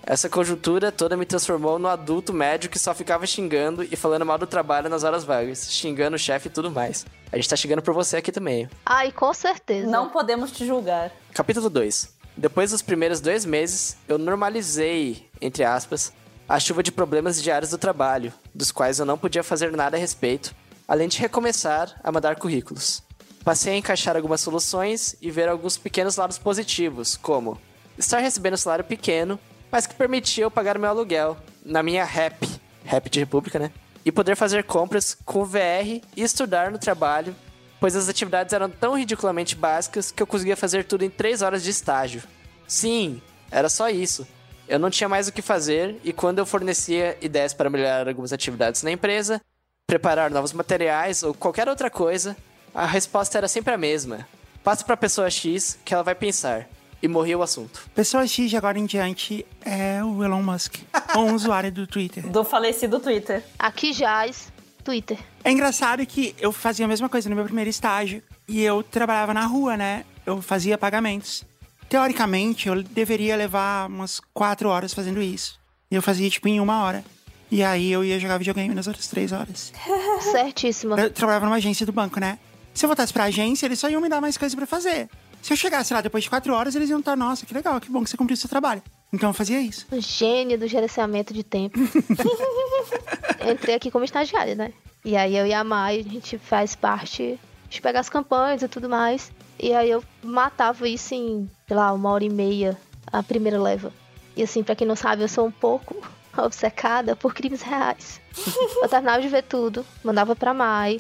Essa 0.07 0.29
conjuntura 0.29 0.93
toda 0.93 1.17
me 1.17 1.25
transformou 1.25 1.77
no 1.77 1.89
adulto 1.89 2.31
médio 2.31 2.69
que 2.69 2.79
só 2.79 2.93
ficava 2.93 3.25
xingando 3.25 3.83
e 3.83 3.97
falando 3.97 4.25
mal 4.25 4.37
do 4.37 4.47
trabalho 4.47 4.87
nas 4.87 5.03
horas 5.03 5.25
vagas, 5.25 5.69
xingando 5.69 6.15
o 6.15 6.19
chefe 6.19 6.47
e 6.47 6.51
tudo 6.51 6.71
mais. 6.71 7.05
A 7.29 7.35
gente 7.35 7.49
tá 7.49 7.57
chegando 7.57 7.81
por 7.81 7.93
você 7.93 8.15
aqui 8.15 8.31
também. 8.31 8.69
Ai, 8.85 9.11
com 9.11 9.33
certeza. 9.33 9.89
Não 9.89 10.09
podemos 10.09 10.51
te 10.51 10.65
julgar. 10.65 11.11
Capítulo 11.33 11.69
2. 11.69 12.15
Depois 12.37 12.71
dos 12.71 12.81
primeiros 12.81 13.19
dois 13.19 13.43
meses, 13.43 13.97
eu 14.07 14.17
normalizei, 14.17 15.27
entre 15.41 15.65
aspas, 15.65 16.13
a 16.47 16.59
chuva 16.59 16.83
de 16.83 16.91
problemas 16.91 17.41
diários 17.41 17.71
do 17.71 17.77
trabalho, 17.77 18.31
dos 18.53 18.71
quais 18.71 18.99
eu 18.99 19.05
não 19.05 19.17
podia 19.17 19.43
fazer 19.43 19.71
nada 19.71 19.97
a 19.97 19.99
respeito, 19.99 20.55
além 20.87 21.07
de 21.07 21.19
recomeçar 21.19 21.99
a 22.03 22.11
mandar 22.11 22.35
currículos. 22.35 23.01
Passei 23.43 23.73
a 23.73 23.77
encaixar 23.77 24.15
algumas 24.15 24.41
soluções 24.41 25.15
e 25.21 25.29
ver 25.31 25.49
alguns 25.49 25.77
pequenos 25.77 26.15
lados 26.15 26.37
positivos, 26.37 27.15
como 27.15 27.59
estar 27.97 28.19
recebendo 28.19 28.53
um 28.53 28.57
salário 28.57 28.85
pequeno, 28.85 29.39
mas 29.71 29.87
que 29.87 29.95
permitia 29.95 30.43
eu 30.43 30.51
pagar 30.51 30.77
meu 30.77 30.89
aluguel 30.89 31.37
na 31.63 31.81
minha 31.81 32.03
RAP, 32.03 32.43
RAP 32.85 33.07
de 33.09 33.19
República, 33.19 33.59
né? 33.59 33.71
E 34.03 34.11
poder 34.11 34.35
fazer 34.35 34.63
compras 34.63 35.17
com 35.25 35.43
VR 35.43 36.01
e 36.15 36.21
estudar 36.21 36.71
no 36.71 36.77
trabalho, 36.77 37.35
pois 37.79 37.95
as 37.95 38.07
atividades 38.07 38.53
eram 38.53 38.69
tão 38.69 38.93
ridiculamente 38.93 39.55
básicas 39.55 40.11
que 40.11 40.21
eu 40.21 40.27
conseguia 40.27 40.55
fazer 40.55 40.85
tudo 40.85 41.03
em 41.03 41.09
3 41.09 41.41
horas 41.41 41.63
de 41.63 41.71
estágio. 41.71 42.21
Sim, 42.67 43.21
era 43.49 43.67
só 43.69 43.89
isso. 43.89 44.27
Eu 44.67 44.79
não 44.79 44.89
tinha 44.89 45.07
mais 45.07 45.27
o 45.27 45.31
que 45.31 45.41
fazer 45.41 45.95
e 46.03 46.11
quando 46.11 46.39
eu 46.39 46.45
fornecia 46.45 47.17
ideias 47.21 47.53
para 47.53 47.69
melhorar 47.69 48.07
algumas 48.07 48.33
atividades 48.33 48.81
na 48.83 48.91
empresa, 48.91 49.41
preparar 49.85 50.31
novos 50.31 50.53
materiais 50.53 51.21
ou 51.21 51.33
qualquer 51.33 51.69
outra 51.69 51.89
coisa, 51.89 52.35
a 52.73 52.85
resposta 52.85 53.37
era 53.37 53.47
sempre 53.47 53.73
a 53.73 53.77
mesma. 53.77 54.27
Passa 54.63 54.83
para 54.83 54.95
a 54.95 54.97
pessoa 54.97 55.29
X 55.29 55.77
que 55.85 55.93
ela 55.93 56.03
vai 56.03 56.15
pensar. 56.15 56.67
E 57.03 57.07
morria 57.07 57.37
o 57.37 57.43
assunto. 57.43 57.87
Pessoa 57.93 58.25
X 58.25 58.49
de 58.49 58.57
agora 58.57 58.79
em 58.79 58.85
diante 58.85 59.45
é 59.63 60.03
o 60.03 60.23
Elon 60.23 60.41
Musk, 60.41 60.77
um 61.15 61.35
usuário 61.35 61.71
do 61.71 61.85
Twitter. 61.85 62.25
Do 62.27 62.43
falecido 62.43 62.99
Twitter. 62.99 63.43
Aqui 63.59 63.93
jaz 63.93 64.51
Twitter. 64.83 65.19
É 65.43 65.51
engraçado 65.51 66.03
que 66.05 66.35
eu 66.39 66.51
fazia 66.51 66.85
a 66.85 66.87
mesma 66.87 67.07
coisa 67.07 67.29
no 67.29 67.35
meu 67.35 67.45
primeiro 67.45 67.69
estágio 67.69 68.23
e 68.47 68.63
eu 68.63 68.81
trabalhava 68.81 69.33
na 69.33 69.45
rua, 69.45 69.77
né? 69.77 70.03
Eu 70.25 70.41
fazia 70.41 70.77
pagamentos. 70.77 71.43
Teoricamente, 71.89 72.67
eu 72.67 72.81
deveria 72.81 73.35
levar 73.35 73.87
umas 73.87 74.19
quatro 74.33 74.69
horas 74.69 74.93
fazendo 74.93 75.21
isso. 75.21 75.59
E 75.89 75.95
eu 75.95 76.01
fazia, 76.01 76.29
tipo, 76.29 76.47
em 76.47 76.59
uma 76.59 76.83
hora. 76.83 77.03
E 77.51 77.63
aí 77.63 77.91
eu 77.91 78.03
ia 78.03 78.19
jogar 78.19 78.37
videogame 78.37 78.73
nas 78.73 78.87
outras 78.87 79.07
três 79.07 79.31
horas. 79.31 79.71
Certíssima. 80.31 80.99
Eu 80.99 81.11
trabalhava 81.11 81.45
numa 81.45 81.57
agência 81.57 81.85
do 81.85 81.91
banco, 81.91 82.19
né? 82.19 82.39
Se 82.73 82.85
eu 82.85 82.89
voltasse 82.89 83.13
pra 83.13 83.25
agência, 83.25 83.65
eles 83.65 83.79
só 83.79 83.89
iam 83.89 84.01
me 84.01 84.09
dar 84.09 84.19
mais 84.19 84.37
coisa 84.37 84.55
pra 84.55 84.65
fazer. 84.65 85.09
Se 85.41 85.53
eu 85.53 85.57
chegasse 85.57 85.93
lá 85.93 86.01
depois 86.01 86.23
de 86.23 86.29
quatro 86.29 86.53
horas, 86.53 86.75
eles 86.75 86.89
iam 86.89 86.99
estar, 86.99 87.15
nossa, 87.15 87.45
que 87.45 87.53
legal, 87.53 87.79
que 87.79 87.89
bom 87.89 88.03
que 88.03 88.09
você 88.09 88.17
cumpriu 88.17 88.33
o 88.33 88.37
seu 88.37 88.49
trabalho. 88.49 88.81
Então 89.13 89.29
eu 89.29 89.33
fazia 89.33 89.61
isso. 89.61 89.85
Gênio 89.99 90.57
do 90.57 90.67
gerenciamento 90.67 91.33
de 91.33 91.43
tempo. 91.43 91.79
Entrei 93.49 93.75
aqui 93.75 93.91
como 93.91 94.03
estagiária, 94.03 94.55
né? 94.55 94.73
E 95.05 95.15
aí 95.15 95.37
eu 95.37 95.45
e 95.45 95.53
a 95.53 95.63
Mai, 95.63 95.99
a 95.99 96.03
gente 96.03 96.39
faz 96.39 96.75
parte 96.75 97.39
de 97.69 97.79
pegar 97.79 97.99
as 97.99 98.09
campanhas 98.09 98.63
e 98.63 98.67
tudo 98.67 98.89
mais. 98.89 99.31
E 99.59 99.71
aí 99.71 99.91
eu 99.91 100.03
matava 100.23 100.89
isso 100.89 101.13
em, 101.13 101.49
sei 101.67 101.75
lá, 101.75 101.91
uma 101.93 102.11
hora 102.11 102.23
e 102.23 102.29
meia, 102.29 102.77
a 103.11 103.23
primeira 103.23 103.61
leva. 103.61 103.91
E 104.35 104.43
assim, 104.43 104.63
pra 104.63 104.75
quem 104.75 104.87
não 104.87 104.95
sabe, 104.95 105.23
eu 105.23 105.27
sou 105.27 105.45
um 105.45 105.51
pouco 105.51 105.95
obcecada 106.37 107.15
por 107.15 107.33
crimes 107.33 107.61
reais. 107.61 108.21
eu 108.81 108.89
terminava 108.89 109.21
de 109.21 109.27
ver 109.27 109.43
tudo, 109.43 109.85
mandava 110.03 110.35
pra 110.35 110.53
Mai. 110.53 110.99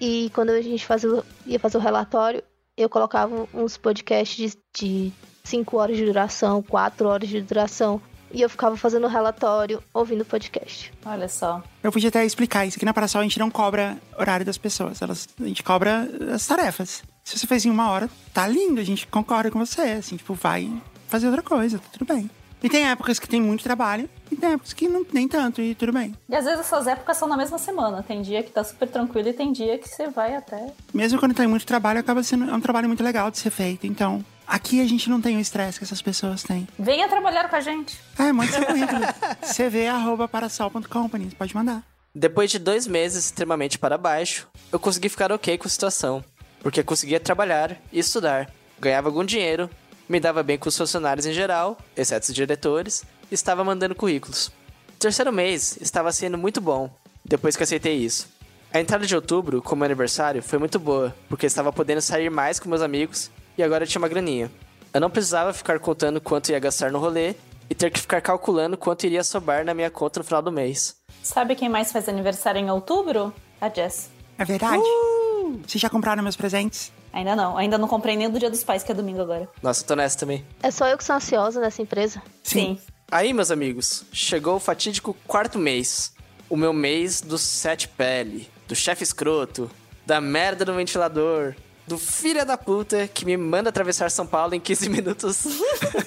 E 0.00 0.30
quando 0.34 0.50
a 0.50 0.62
gente 0.62 0.86
fazia, 0.86 1.22
ia 1.44 1.60
fazer 1.60 1.76
o 1.76 1.80
relatório, 1.80 2.42
eu 2.76 2.88
colocava 2.88 3.46
uns 3.52 3.76
podcasts 3.76 4.56
de 4.74 5.12
5 5.44 5.76
horas 5.76 5.96
de 5.96 6.06
duração, 6.06 6.62
4 6.62 7.06
horas 7.06 7.28
de 7.28 7.42
duração. 7.42 8.00
E 8.32 8.40
eu 8.40 8.48
ficava 8.48 8.76
fazendo 8.76 9.04
o 9.04 9.10
relatório, 9.10 9.82
ouvindo 9.92 10.20
o 10.20 10.24
podcast. 10.24 10.92
Olha 11.04 11.28
só. 11.28 11.62
Eu 11.82 11.90
podia 11.90 12.08
até 12.08 12.24
explicar 12.24 12.64
isso. 12.64 12.76
Aqui 12.78 12.84
na 12.84 12.94
Parasol 12.94 13.20
a 13.20 13.24
gente 13.24 13.40
não 13.40 13.50
cobra 13.50 13.98
horário 14.16 14.46
das 14.46 14.56
pessoas. 14.56 15.02
Elas, 15.02 15.28
a 15.38 15.44
gente 15.44 15.64
cobra 15.64 16.08
as 16.32 16.46
tarefas. 16.46 17.02
Se 17.24 17.38
você 17.38 17.46
fez 17.46 17.64
em 17.64 17.70
uma 17.70 17.90
hora, 17.90 18.08
tá 18.32 18.46
lindo. 18.46 18.80
A 18.80 18.84
gente 18.84 19.06
concorda 19.06 19.50
com 19.50 19.58
você. 19.58 19.82
Assim, 19.82 20.16
tipo, 20.16 20.34
vai 20.34 20.70
fazer 21.08 21.26
outra 21.26 21.42
coisa, 21.42 21.78
tá 21.78 21.88
tudo 21.92 22.12
bem. 22.12 22.30
E 22.62 22.68
tem 22.68 22.86
épocas 22.88 23.18
que 23.18 23.28
tem 23.28 23.40
muito 23.40 23.62
trabalho 23.62 24.08
e 24.30 24.36
tem 24.36 24.52
épocas 24.52 24.72
que 24.74 24.86
não, 24.86 25.04
nem 25.12 25.26
tanto, 25.26 25.62
e 25.62 25.74
tudo 25.74 25.92
bem. 25.92 26.14
E 26.28 26.36
às 26.36 26.44
vezes 26.44 26.60
essas 26.60 26.86
épocas 26.86 27.16
são 27.16 27.26
na 27.26 27.36
mesma 27.36 27.56
semana. 27.56 28.02
Tem 28.02 28.20
dia 28.20 28.42
que 28.42 28.50
tá 28.50 28.62
super 28.62 28.86
tranquilo 28.86 29.28
e 29.28 29.32
tem 29.32 29.50
dia 29.50 29.78
que 29.78 29.88
você 29.88 30.08
vai 30.08 30.34
até. 30.36 30.72
Mesmo 30.92 31.18
quando 31.18 31.34
tem 31.34 31.46
muito 31.46 31.64
trabalho, 31.66 32.00
acaba 32.00 32.22
sendo 32.22 32.50
é 32.50 32.54
um 32.54 32.60
trabalho 32.60 32.86
muito 32.86 33.02
legal 33.02 33.30
de 33.30 33.38
ser 33.38 33.50
feito. 33.50 33.86
Então, 33.86 34.22
aqui 34.46 34.80
a 34.82 34.86
gente 34.86 35.08
não 35.08 35.22
tem 35.22 35.38
o 35.38 35.40
estresse 35.40 35.78
que 35.78 35.84
essas 35.84 36.02
pessoas 36.02 36.42
têm. 36.42 36.68
Venha 36.78 37.08
trabalhar 37.08 37.48
com 37.48 37.56
a 37.56 37.60
gente. 37.60 37.98
É, 38.18 38.30
manda 38.30 38.52
seu 38.52 38.64
currículo. 38.66 39.00
cv.parasol.company, 39.54 41.30
pode 41.38 41.54
mandar. 41.54 41.82
Depois 42.14 42.50
de 42.50 42.58
dois 42.58 42.86
meses 42.86 43.26
extremamente 43.26 43.78
para 43.78 43.96
baixo, 43.96 44.48
eu 44.70 44.78
consegui 44.78 45.08
ficar 45.08 45.32
ok 45.32 45.56
com 45.56 45.66
a 45.66 45.70
situação, 45.70 46.22
porque 46.62 46.82
conseguia 46.82 47.20
trabalhar 47.20 47.76
e 47.92 47.98
estudar, 47.98 48.50
ganhava 48.78 49.08
algum 49.08 49.24
dinheiro, 49.24 49.68
me 50.08 50.20
dava 50.20 50.42
bem 50.42 50.58
com 50.58 50.68
os 50.68 50.76
funcionários 50.76 51.26
em 51.26 51.32
geral, 51.32 51.78
exceto 51.96 52.28
os 52.28 52.34
diretores, 52.34 53.04
e 53.30 53.34
estava 53.34 53.64
mandando 53.64 53.94
currículos. 53.94 54.48
O 54.88 54.98
terceiro 54.98 55.32
mês 55.32 55.78
estava 55.80 56.12
sendo 56.12 56.36
muito 56.36 56.60
bom, 56.60 56.90
depois 57.24 57.56
que 57.56 57.62
aceitei 57.62 57.96
isso. 57.96 58.28
A 58.72 58.80
entrada 58.80 59.06
de 59.06 59.14
outubro, 59.14 59.60
como 59.62 59.84
aniversário, 59.84 60.42
foi 60.42 60.58
muito 60.58 60.78
boa, 60.78 61.14
porque 61.28 61.46
estava 61.46 61.72
podendo 61.72 62.00
sair 62.00 62.30
mais 62.30 62.60
com 62.60 62.68
meus 62.68 62.82
amigos 62.82 63.30
e 63.56 63.62
agora 63.62 63.86
tinha 63.86 64.00
uma 64.00 64.08
graninha. 64.08 64.50
Eu 64.92 65.00
não 65.00 65.10
precisava 65.10 65.52
ficar 65.52 65.78
contando 65.78 66.20
quanto 66.20 66.50
ia 66.50 66.58
gastar 66.58 66.90
no 66.90 66.98
rolê 66.98 67.34
e 67.68 67.74
ter 67.74 67.90
que 67.90 68.00
ficar 68.00 68.20
calculando 68.20 68.76
quanto 68.76 69.04
iria 69.04 69.22
sobrar 69.22 69.64
na 69.64 69.74
minha 69.74 69.90
conta 69.90 70.20
no 70.20 70.24
final 70.24 70.42
do 70.42 70.50
mês. 70.50 70.96
Sabe 71.22 71.54
quem 71.54 71.68
mais 71.68 71.92
faz 71.92 72.08
aniversário 72.08 72.60
em 72.60 72.70
outubro? 72.70 73.32
A 73.60 73.68
Jess. 73.68 74.10
É 74.38 74.44
verdade? 74.44 74.82
Vocês 75.66 75.80
já 75.80 75.88
compraram 75.90 76.22
meus 76.22 76.36
presentes? 76.36 76.92
Ainda 77.12 77.34
não. 77.34 77.56
Ainda 77.56 77.76
não 77.76 77.88
comprei 77.88 78.16
nem 78.16 78.30
do 78.30 78.38
Dia 78.38 78.50
dos 78.50 78.62
Pais, 78.62 78.82
que 78.82 78.92
é 78.92 78.94
domingo 78.94 79.20
agora. 79.20 79.48
Nossa, 79.62 79.82
eu 79.82 79.86
tô 79.86 79.96
nessa 79.96 80.18
também. 80.18 80.44
É 80.62 80.70
só 80.70 80.86
eu 80.86 80.96
que 80.96 81.04
sou 81.04 81.16
ansiosa 81.16 81.60
nessa 81.60 81.82
empresa. 81.82 82.22
Sim. 82.42 82.78
Aí, 83.10 83.32
meus 83.32 83.50
amigos, 83.50 84.04
chegou 84.12 84.56
o 84.56 84.60
fatídico 84.60 85.16
quarto 85.26 85.58
mês. 85.58 86.12
O 86.48 86.56
meu 86.56 86.72
mês 86.72 87.20
do 87.20 87.38
sete 87.38 87.88
pele, 87.88 88.48
do 88.66 88.74
chefe 88.74 89.02
escroto, 89.04 89.70
da 90.04 90.20
merda 90.20 90.64
do 90.64 90.74
ventilador, 90.74 91.54
do 91.86 91.98
filho 91.98 92.44
da 92.44 92.56
puta 92.56 93.08
que 93.08 93.24
me 93.24 93.36
manda 93.36 93.68
atravessar 93.68 94.10
São 94.10 94.26
Paulo 94.26 94.54
em 94.54 94.60
15 94.60 94.88
minutos 94.90 95.44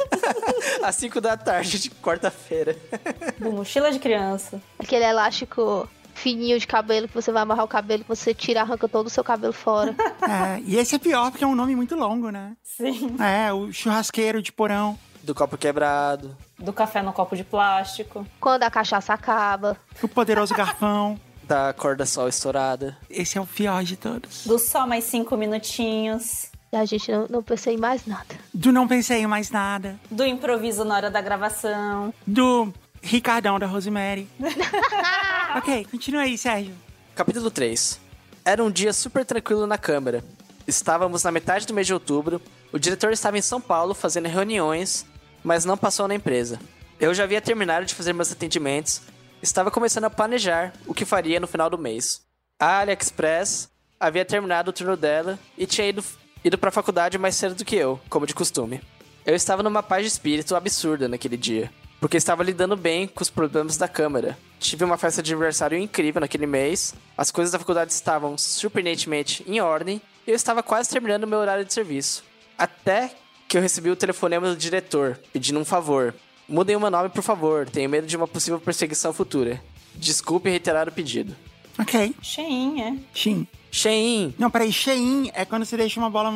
às 0.83 0.95
5 0.95 1.19
da 1.21 1.35
tarde 1.37 1.79
de 1.79 1.89
quarta-feira. 1.89 2.77
Do 3.39 3.51
mochila 3.51 3.91
de 3.91 3.99
criança. 3.99 4.61
Aquele 4.79 5.05
elástico 5.05 5.87
fininho 6.13 6.59
de 6.59 6.67
cabelo 6.67 7.07
que 7.07 7.13
você 7.13 7.31
vai 7.31 7.41
amarrar 7.43 7.65
o 7.65 7.67
cabelo, 7.67 8.03
que 8.03 8.09
você 8.09 8.33
tira, 8.33 8.61
arranca 8.61 8.87
todo 8.87 9.07
o 9.07 9.09
seu 9.09 9.23
cabelo 9.23 9.53
fora. 9.53 9.95
É, 10.23 10.61
e 10.65 10.77
esse 10.77 10.95
é 10.95 10.99
pior 10.99 11.29
porque 11.31 11.43
é 11.43 11.47
um 11.47 11.55
nome 11.55 11.75
muito 11.75 11.95
longo, 11.95 12.29
né? 12.29 12.55
Sim. 12.63 13.15
É, 13.19 13.51
o 13.51 13.71
churrasqueiro 13.73 14.41
de 14.41 14.51
porão. 14.53 14.97
Do 15.21 15.35
copo 15.35 15.57
quebrado. 15.57 16.35
Do 16.57 16.71
café 16.71 17.01
no 17.01 17.11
copo 17.11 17.35
de 17.35 17.43
plástico. 17.43 18.25
Quando 18.39 18.63
a 18.63 18.71
cachaça 18.71 19.13
acaba. 19.13 19.77
O 20.01 20.07
poderoso 20.07 20.55
garfão. 20.55 21.19
Da 21.43 21.73
corda 21.73 22.05
sol 22.05 22.29
estourada. 22.29 22.97
Esse 23.09 23.37
é 23.37 23.41
o 23.41 23.45
pior 23.45 23.83
de 23.83 23.97
todos. 23.97 24.47
Do 24.47 24.57
só 24.57 24.87
mais 24.87 25.03
cinco 25.03 25.35
minutinhos. 25.35 26.49
E 26.71 26.75
a 26.75 26.85
gente 26.85 27.11
não, 27.11 27.27
não 27.29 27.43
pensei 27.43 27.75
em 27.75 27.77
mais 27.77 28.05
nada. 28.07 28.33
Do 28.53 28.71
não 28.71 28.87
pensei 28.87 29.21
em 29.21 29.27
mais 29.27 29.51
nada. 29.51 29.99
Do 30.09 30.25
improviso 30.25 30.85
na 30.85 30.95
hora 30.95 31.11
da 31.11 31.21
gravação. 31.21 32.13
Do 32.25 32.73
Ricardão 33.03 33.59
da 33.59 33.67
Rosemary. 33.67 34.29
ok, 35.57 35.85
continua 35.91 36.21
aí, 36.21 36.37
Sérgio. 36.37 36.73
Capítulo 37.13 37.51
3. 37.51 37.99
Era 38.45 38.63
um 38.63 38.71
dia 38.71 38.93
super 38.93 39.25
tranquilo 39.25 39.67
na 39.67 39.77
Câmara. 39.77 40.23
Estávamos 40.65 41.21
na 41.21 41.31
metade 41.31 41.67
do 41.67 41.73
mês 41.73 41.85
de 41.85 41.93
outubro. 41.93 42.41
O 42.71 42.79
diretor 42.79 43.11
estava 43.11 43.37
em 43.37 43.41
São 43.41 43.59
Paulo 43.59 43.93
fazendo 43.93 44.29
reuniões, 44.29 45.05
mas 45.43 45.65
não 45.65 45.77
passou 45.77 46.07
na 46.07 46.15
empresa. 46.15 46.57
Eu 46.97 47.13
já 47.13 47.25
havia 47.25 47.41
terminado 47.41 47.85
de 47.85 47.93
fazer 47.93 48.13
meus 48.13 48.31
atendimentos. 48.31 49.01
Estava 49.41 49.69
começando 49.69 50.05
a 50.05 50.09
planejar 50.09 50.71
o 50.87 50.93
que 50.93 51.03
faria 51.03 51.41
no 51.41 51.47
final 51.47 51.69
do 51.69 51.77
mês. 51.77 52.21
A 52.57 52.79
AliExpress 52.79 53.69
havia 53.99 54.23
terminado 54.23 54.69
o 54.69 54.73
turno 54.73 54.95
dela 54.95 55.37
e 55.57 55.65
tinha 55.65 55.89
ido, 55.89 56.01
ido 56.43 56.57
para 56.57 56.69
a 56.69 56.71
faculdade 56.71 57.17
mais 57.17 57.35
cedo 57.35 57.53
do 57.53 57.65
que 57.65 57.75
eu, 57.75 57.99
como 58.09 58.25
de 58.25 58.33
costume. 58.33 58.81
Eu 59.25 59.35
estava 59.35 59.61
numa 59.61 59.83
paz 59.83 60.03
de 60.03 60.07
espírito 60.07 60.55
absurda 60.55 61.09
naquele 61.09 61.35
dia, 61.35 61.69
porque 62.03 62.17
estava 62.17 62.43
lidando 62.43 62.75
bem 62.75 63.07
com 63.07 63.23
os 63.23 63.29
problemas 63.29 63.77
da 63.77 63.87
Câmara. 63.87 64.37
Tive 64.59 64.83
uma 64.83 64.97
festa 64.97 65.23
de 65.23 65.31
aniversário 65.31 65.77
incrível 65.77 66.19
naquele 66.19 66.45
mês, 66.45 66.93
as 67.17 67.31
coisas 67.31 67.53
da 67.53 67.57
faculdade 67.57 67.93
estavam 67.93 68.37
surpreendentemente 68.37 69.41
em 69.47 69.61
ordem 69.61 70.01
e 70.27 70.31
eu 70.31 70.35
estava 70.35 70.61
quase 70.61 70.89
terminando 70.89 71.25
meu 71.25 71.39
horário 71.39 71.63
de 71.63 71.73
serviço. 71.73 72.21
Até 72.57 73.15
que 73.47 73.55
eu 73.55 73.61
recebi 73.61 73.89
o 73.89 73.95
telefonema 73.95 74.49
do 74.49 74.57
diretor, 74.57 75.17
pedindo 75.31 75.57
um 75.57 75.63
favor. 75.63 76.13
Mudem 76.45 76.75
o 76.75 76.79
meu 76.81 76.91
nome, 76.91 77.07
por 77.07 77.23
favor, 77.23 77.69
tenho 77.69 77.89
medo 77.89 78.05
de 78.05 78.17
uma 78.17 78.27
possível 78.27 78.59
perseguição 78.59 79.13
futura. 79.13 79.63
Desculpe 79.95 80.49
reiterar 80.49 80.89
o 80.89 80.91
pedido. 80.91 81.33
Ok. 81.79 82.13
Cheinho, 82.21 82.83
é. 82.83 82.97
Shin. 83.13 83.47
Shein, 83.71 84.35
Não, 84.37 84.51
peraí, 84.51 84.73
Shein 84.73 85.31
é 85.33 85.45
quando 85.45 85.65
você 85.65 85.77
deixa 85.77 86.01
uma 86.01 86.09
bola 86.09 86.31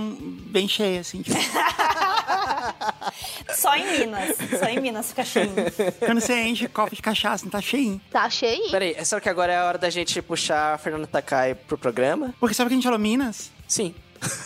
bem 0.49 0.65
cheia, 0.65 1.01
assim. 1.01 1.21
Tipo, 1.21 1.37
Só 3.55 3.75
em 3.75 3.99
Minas. 3.99 4.35
Só 4.59 4.65
em 4.65 4.79
Minas 4.79 5.09
fica 5.09 5.23
cheinho. 5.23 5.53
quando 5.99 6.21
você 6.21 6.41
enche 6.43 6.67
copo 6.67 6.95
de 6.95 7.01
cachaça, 7.01 7.45
não 7.45 7.51
tá 7.51 7.61
Shein. 7.61 8.01
Tá 8.11 8.29
cheio. 8.29 8.69
Peraí, 8.71 8.95
será 9.05 9.21
que 9.21 9.29
agora 9.29 9.53
é 9.53 9.57
a 9.57 9.65
hora 9.65 9.77
da 9.77 9.89
gente 9.89 10.21
puxar 10.21 10.75
a 10.75 10.77
Fernanda 10.77 11.07
Takai 11.07 11.55
pro 11.55 11.77
programa? 11.77 12.33
Porque 12.39 12.53
sabe 12.53 12.69
que 12.69 12.73
a 12.73 12.77
gente 12.77 12.83
falou 12.83 12.99
Minas? 12.99 13.51
Sim. 13.67 13.93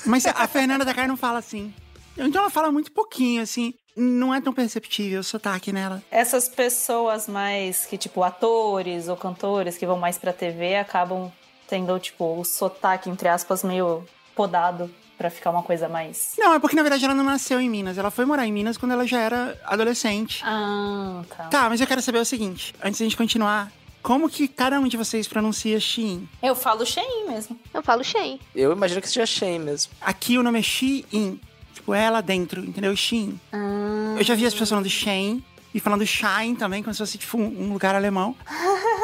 Mas 0.06 0.26
a 0.26 0.48
Fernanda 0.48 0.84
da 0.84 0.94
Kai 0.94 1.08
não 1.08 1.18
fala 1.18 1.40
assim. 1.40 1.74
Então 2.18 2.42
ela 2.42 2.50
fala 2.50 2.72
muito 2.72 2.92
pouquinho, 2.92 3.42
assim. 3.42 3.74
Não 3.96 4.34
é 4.34 4.40
tão 4.40 4.54
perceptível 4.54 5.20
o 5.20 5.24
sotaque 5.24 5.72
nela. 5.72 6.02
Essas 6.10 6.48
pessoas 6.48 7.28
mais 7.28 7.86
que, 7.86 7.98
tipo, 7.98 8.24
atores 8.24 9.08
ou 9.08 9.18
cantores 9.18 9.78
que 9.78 9.86
vão 9.86 9.98
mais 9.98 10.18
pra 10.18 10.32
TV 10.32 10.76
acabam 10.76 11.32
tendo, 11.68 11.98
tipo, 12.00 12.40
o 12.40 12.44
sotaque, 12.44 13.10
entre 13.10 13.28
aspas, 13.28 13.64
meio 13.64 14.06
podado 14.36 14.90
pra 15.22 15.30
ficar 15.30 15.52
uma 15.52 15.62
coisa 15.62 15.88
mais. 15.88 16.34
Não, 16.38 16.52
é 16.56 16.60
porque 16.60 16.76
na 16.76 16.82
verdade 16.82 17.06
ela 17.06 17.14
não 17.14 17.24
nasceu 17.24 17.62
em 17.62 17.70
Minas. 17.70 17.96
Ela 17.98 18.10
foi 18.10 18.26
morar 18.26 18.48
em 18.48 18.52
Minas 18.52 18.76
quando 18.76 18.94
ela 18.94 19.06
já 19.06 19.20
era 19.20 19.56
adolescente. 19.66 20.42
Ah, 20.44 21.22
tá. 21.30 21.44
Tá, 21.46 21.70
mas 21.70 21.80
eu 21.80 21.86
quero 21.86 22.02
saber 22.02 22.18
o 22.18 22.26
seguinte, 22.26 22.74
antes 22.84 23.00
da 23.00 23.06
gente 23.06 23.16
continuar. 23.16 23.72
Como 24.02 24.28
que 24.28 24.48
cada 24.48 24.80
um 24.80 24.88
de 24.88 24.98
vocês 24.98 25.28
pronuncia 25.28 25.80
Shein? 25.80 26.28
Eu 26.42 26.56
falo 26.56 26.84
cheinho 26.84 27.30
mesmo. 27.30 27.60
Eu 27.72 27.84
falo 27.84 28.04
cheio. 28.04 28.40
Eu 28.56 28.72
imagino 28.72 29.00
que 29.00 29.08
seja 29.08 29.28
Shein 29.28 29.60
mesmo. 29.60 29.94
Aqui 30.02 30.40
o 30.40 30.44
nome 30.44 30.58
é 30.58 30.64
Shein. 30.64 31.40
Tipo, 31.72 31.94
é 31.94 32.10
lá 32.10 32.20
dentro, 32.20 32.62
entendeu? 32.62 32.96
Shein. 32.96 33.40
Eu 34.18 34.24
já 34.24 34.34
vi 34.34 34.48
as 34.48 34.54
pessoas 34.54 34.72
falando 34.72 34.90
Shein 34.90 35.44
e 35.72 35.80
falando 35.80 36.04
Shine 36.04 36.56
também, 36.58 36.82
como 36.82 36.96
se 36.96 36.98
fosse 36.98 37.20
tipo 37.20 37.38
um, 37.38 37.46
um 37.46 37.74
lugar 37.74 37.94
alemão 37.96 38.36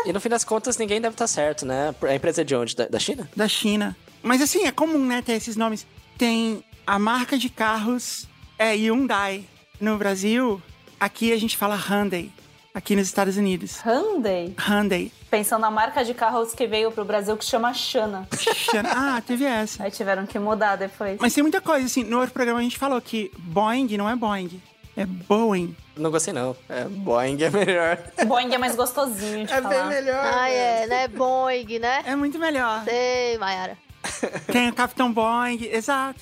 E 0.05 0.11
no 0.11 0.19
fim 0.19 0.29
das 0.29 0.43
contas, 0.43 0.77
ninguém 0.79 0.99
deve 0.99 1.13
estar 1.13 1.27
certo, 1.27 1.63
né? 1.63 1.93
A 2.01 2.15
empresa 2.15 2.41
é 2.41 2.43
de 2.43 2.55
onde? 2.55 2.75
Da, 2.75 2.87
da 2.87 2.97
China? 2.97 3.29
da 3.35 3.47
China. 3.47 3.95
Mas 4.23 4.41
assim, 4.41 4.65
é 4.65 4.71
comum, 4.71 5.05
né, 5.05 5.21
ter 5.21 5.33
esses 5.33 5.55
nomes. 5.55 5.85
Tem 6.17 6.63
a 6.85 6.97
marca 6.97 7.37
de 7.37 7.49
carros 7.49 8.27
é 8.57 8.73
Hyundai. 8.73 9.45
No 9.79 9.97
Brasil, 9.97 10.61
aqui 10.99 11.31
a 11.31 11.37
gente 11.37 11.55
fala 11.55 11.75
Hyundai. 11.75 12.31
Aqui 12.73 12.95
nos 12.95 13.07
Estados 13.07 13.37
Unidos. 13.37 13.79
Hyundai. 13.83 14.53
Hyundai. 14.57 15.11
Pensando 15.31 15.61
na 15.61 15.71
marca 15.71 16.03
de 16.05 16.13
carros 16.13 16.53
que 16.53 16.65
veio 16.67 16.91
pro 16.91 17.03
Brasil 17.03 17.35
que 17.35 17.43
chama 17.45 17.73
Xana. 17.73 18.27
Xana- 18.35 18.91
Ah, 19.17 19.21
teve 19.21 19.45
essa. 19.45 19.83
Aí 19.83 19.91
tiveram 19.91 20.25
que 20.27 20.37
mudar 20.39 20.75
depois. 20.75 21.17
Mas 21.19 21.33
tem 21.33 21.41
muita 21.43 21.59
coisa, 21.59 21.85
assim. 21.85 22.03
No 22.03 22.17
outro 22.19 22.33
programa 22.33 22.59
a 22.59 22.63
gente 22.63 22.77
falou 22.77 23.01
que 23.01 23.31
Boeing 23.37 23.97
não 23.97 24.07
é 24.07 24.15
Boeing, 24.15 24.61
é 24.95 25.05
Boeing. 25.05 25.75
Não 25.95 26.11
gostei, 26.11 26.33
não. 26.33 26.55
É, 26.69 26.83
Boeing 26.85 27.41
é 27.41 27.49
melhor. 27.49 27.97
Boeing 28.27 28.53
é 28.53 28.57
mais 28.59 28.75
gostosinho 28.75 29.45
de 29.47 29.53
falar. 29.53 29.85
melhor. 29.87 30.23
Ah, 30.23 30.47
é, 30.49 30.85
né? 30.87 31.07
Boeing, 31.07 31.79
né? 31.79 32.03
É 32.05 32.15
muito 32.15 32.37
melhor. 32.37 32.83
Sei, 32.85 33.37
Mayara. 33.39 33.75
Tem 34.51 34.69
o 34.69 34.73
Capitão 34.73 35.11
Boeing, 35.11 35.65
exato. 35.71 36.19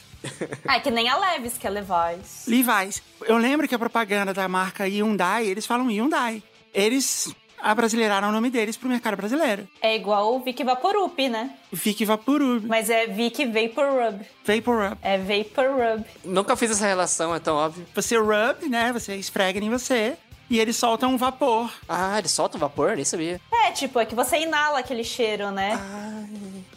Ah, 0.67 0.77
é 0.77 0.79
que 0.79 0.89
nem 0.89 1.09
a 1.09 1.17
Levis, 1.17 1.57
que 1.57 1.67
é 1.67 1.69
Levi's. 1.69 2.45
Levi's. 2.47 3.01
Eu 3.25 3.37
lembro 3.37 3.67
que 3.67 3.75
a 3.75 3.79
propaganda 3.79 4.33
da 4.33 4.47
marca 4.47 4.85
Hyundai, 4.85 5.45
eles 5.45 5.65
falam 5.65 5.87
Hyundai. 5.89 6.41
Eles 6.73 7.33
abrasileiraram 7.61 8.29
o 8.29 8.31
nome 8.31 8.49
deles 8.49 8.77
pro 8.77 8.89
mercado 8.89 9.15
brasileiro. 9.15 9.67
É 9.81 9.95
igual 9.95 10.35
o 10.35 10.39
Vic 10.39 10.63
Vaporup, 10.63 11.17
né? 11.29 11.51
Vic 11.71 12.05
Vaporub, 12.05 12.65
Mas 12.67 12.89
é 12.89 13.07
Vic 13.07 13.45
Vapor 13.45 13.85
Rub. 13.91 14.21
Vapor 14.43 14.89
Rub. 14.89 14.97
É 15.01 15.17
Vapor 15.17 15.65
Rub. 15.71 16.05
Nunca 16.23 16.55
fiz 16.55 16.71
essa 16.71 16.85
relação, 16.85 17.33
é 17.33 17.39
tão 17.39 17.55
óbvio. 17.55 17.85
Você 17.95 18.17
rub, 18.17 18.69
né? 18.69 18.91
Você 18.93 19.15
esfrega 19.15 19.59
em 19.59 19.69
você. 19.69 20.17
E 20.47 20.59
eles 20.59 20.75
soltam 20.75 21.11
um 21.11 21.17
vapor. 21.17 21.71
Ah, 21.89 22.19
ele 22.19 22.27
solta 22.27 22.55
o 22.55 22.59
vapor? 22.59 22.95
Nem 22.95 23.03
sabia. 23.03 23.41
É, 23.51 23.71
tipo, 23.71 23.99
é 23.99 24.05
que 24.05 24.13
você 24.13 24.37
inala 24.37 24.77
aquele 24.77 25.03
cheiro, 25.03 25.49
né? 25.49 25.71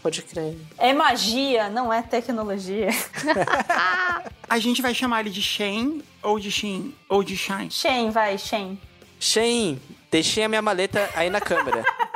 Pode 0.02 0.22
crer. 0.22 0.56
É 0.78 0.92
magia, 0.92 1.68
não 1.68 1.92
é 1.92 2.02
tecnologia. 2.02 2.88
A 4.48 4.58
gente 4.58 4.80
vai 4.80 4.94
chamar 4.94 5.20
ele 5.20 5.30
de 5.30 5.42
Shen, 5.42 6.02
ou 6.22 6.38
de 6.38 6.50
Shin, 6.50 6.94
ou 7.08 7.22
de 7.22 7.36
Shine. 7.36 7.70
Shen, 7.70 8.10
vai, 8.10 8.38
Shen. 8.38 8.78
Shein, 9.20 9.80
deixei 10.10 10.44
a 10.44 10.48
minha 10.48 10.62
maleta 10.62 11.10
aí 11.14 11.28
na 11.28 11.40
câmera. 11.40 11.84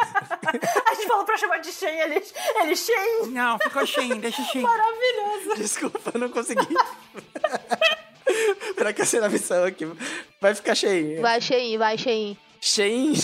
A 0.43 0.95
gente 0.95 1.07
falou 1.07 1.25
pra 1.25 1.37
chamar 1.37 1.59
de 1.59 1.73
Shen, 1.73 2.01
ele, 2.01 2.23
ele 2.63 2.77
Shen. 2.77 3.27
Não, 3.31 3.59
ficou 3.59 3.85
Shen, 3.85 4.19
deixa 4.19 4.43
Shen. 4.45 4.63
Maravilhoso. 4.63 5.57
Desculpa, 5.57 6.01
eu 6.15 6.21
não 6.21 6.29
consegui. 6.29 6.67
Será 8.77 8.93
que 8.93 9.03
a 9.03 9.29
missão 9.29 9.65
aqui 9.65 9.87
vai 10.41 10.55
ficar 10.55 10.75
cheio? 10.75 11.21
Vai 11.21 11.41
cheio, 11.41 11.79
vai 11.79 11.99
cheio. 11.99 12.37
Shein, 12.65 13.15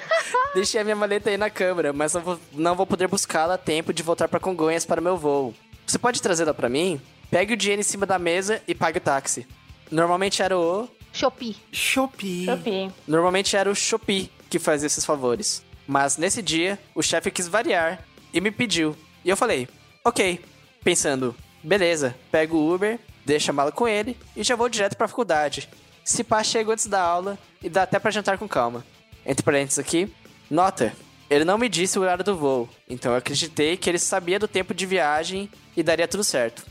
deixei 0.54 0.80
a 0.80 0.84
minha 0.84 0.96
maleta 0.96 1.28
aí 1.28 1.36
na 1.36 1.50
câmera, 1.50 1.92
mas 1.92 2.14
não 2.14 2.22
vou, 2.22 2.40
não 2.54 2.74
vou 2.74 2.86
poder 2.86 3.06
buscá-la 3.06 3.54
a 3.54 3.58
tempo 3.58 3.92
de 3.92 4.02
voltar 4.02 4.28
para 4.28 4.40
Congonhas 4.40 4.86
para 4.86 4.98
o 4.98 5.04
meu 5.04 5.14
voo. 5.14 5.54
Você 5.86 5.98
pode 5.98 6.22
trazê-la 6.22 6.54
para 6.54 6.70
mim? 6.70 6.98
Pegue 7.30 7.52
o 7.52 7.56
dinheiro 7.56 7.80
em 7.80 7.84
cima 7.84 8.06
da 8.06 8.18
mesa 8.18 8.62
e 8.66 8.74
pague 8.74 8.96
o 8.96 9.00
táxi. 9.00 9.46
Normalmente 9.90 10.42
era 10.42 10.56
o... 10.58 10.88
Shopee. 11.12 11.54
Shopee. 11.70 12.46
Shopee. 12.46 12.90
Normalmente 13.06 13.54
era 13.54 13.70
o 13.70 13.74
Shopee 13.74 14.30
que 14.48 14.58
fazia 14.58 14.86
esses 14.86 15.04
favores. 15.04 15.62
Mas 15.86 16.16
nesse 16.16 16.40
dia, 16.40 16.78
o 16.94 17.02
chefe 17.02 17.30
quis 17.30 17.46
variar 17.46 18.02
e 18.32 18.40
me 18.40 18.50
pediu. 18.50 18.96
E 19.22 19.28
eu 19.28 19.36
falei, 19.36 19.68
ok. 20.02 20.40
Pensando, 20.82 21.36
beleza, 21.62 22.16
pego 22.32 22.56
o 22.56 22.74
Uber, 22.74 22.98
deixo 23.26 23.50
a 23.50 23.54
mala 23.54 23.70
com 23.70 23.86
ele 23.86 24.16
e 24.34 24.42
já 24.42 24.56
vou 24.56 24.70
direto 24.70 24.96
pra 24.96 25.06
faculdade. 25.06 25.68
Se 26.08 26.24
pá, 26.24 26.42
chego 26.42 26.72
antes 26.72 26.86
da 26.86 27.02
aula 27.02 27.38
e 27.62 27.68
dá 27.68 27.82
até 27.82 27.98
pra 27.98 28.10
jantar 28.10 28.38
com 28.38 28.48
calma. 28.48 28.82
Entre 29.26 29.42
parênteses 29.42 29.78
aqui, 29.78 30.10
nota, 30.50 30.90
ele 31.28 31.44
não 31.44 31.58
me 31.58 31.68
disse 31.68 31.98
o 31.98 32.00
horário 32.00 32.24
do 32.24 32.34
voo, 32.34 32.66
então 32.88 33.12
eu 33.12 33.18
acreditei 33.18 33.76
que 33.76 33.90
ele 33.90 33.98
sabia 33.98 34.38
do 34.38 34.48
tempo 34.48 34.72
de 34.72 34.86
viagem 34.86 35.50
e 35.76 35.82
daria 35.82 36.08
tudo 36.08 36.24
certo. 36.24 36.64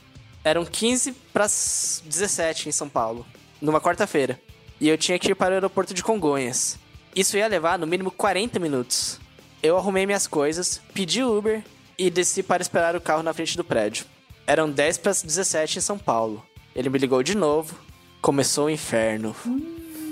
Eram 0.44 0.66
15 0.66 1.12
para 1.32 1.44
17 1.44 2.68
em 2.68 2.72
São 2.72 2.90
Paulo, 2.90 3.28
numa 3.62 3.80
quarta-feira, 3.80 4.42
e 4.82 4.90
eu 4.90 4.98
tinha 4.98 5.20
que 5.20 5.30
ir 5.30 5.36
para 5.36 5.52
o 5.52 5.54
aeroporto 5.54 5.94
de 5.94 6.02
Congonhas. 6.02 6.80
Isso 7.16 7.38
ia 7.38 7.48
levar 7.48 7.78
no 7.78 7.86
mínimo 7.86 8.10
40 8.10 8.58
minutos. 8.58 9.20
Eu 9.62 9.78
arrumei 9.78 10.08
minhas 10.08 10.26
coisas, 10.26 10.82
pedi 10.96 11.24
Uber 11.24 11.64
e 11.96 12.10
desci 12.10 12.42
para 12.42 12.64
esperar 12.64 12.96
o 12.96 13.02
carro 13.02 13.22
na 13.22 13.36
frente 13.36 13.56
do 13.56 13.64
prédio. 13.64 14.04
Eram 14.48 14.68
10 14.68 14.98
para 14.98 15.12
17 15.12 15.78
em 15.78 15.82
São 15.82 16.00
Paulo. 16.00 16.44
Ele 16.76 16.90
me 16.90 16.98
ligou 16.98 17.22
de 17.22 17.38
novo. 17.38 17.86
Começou 18.22 18.65
o 18.65 18.70
inferno. 18.70 19.36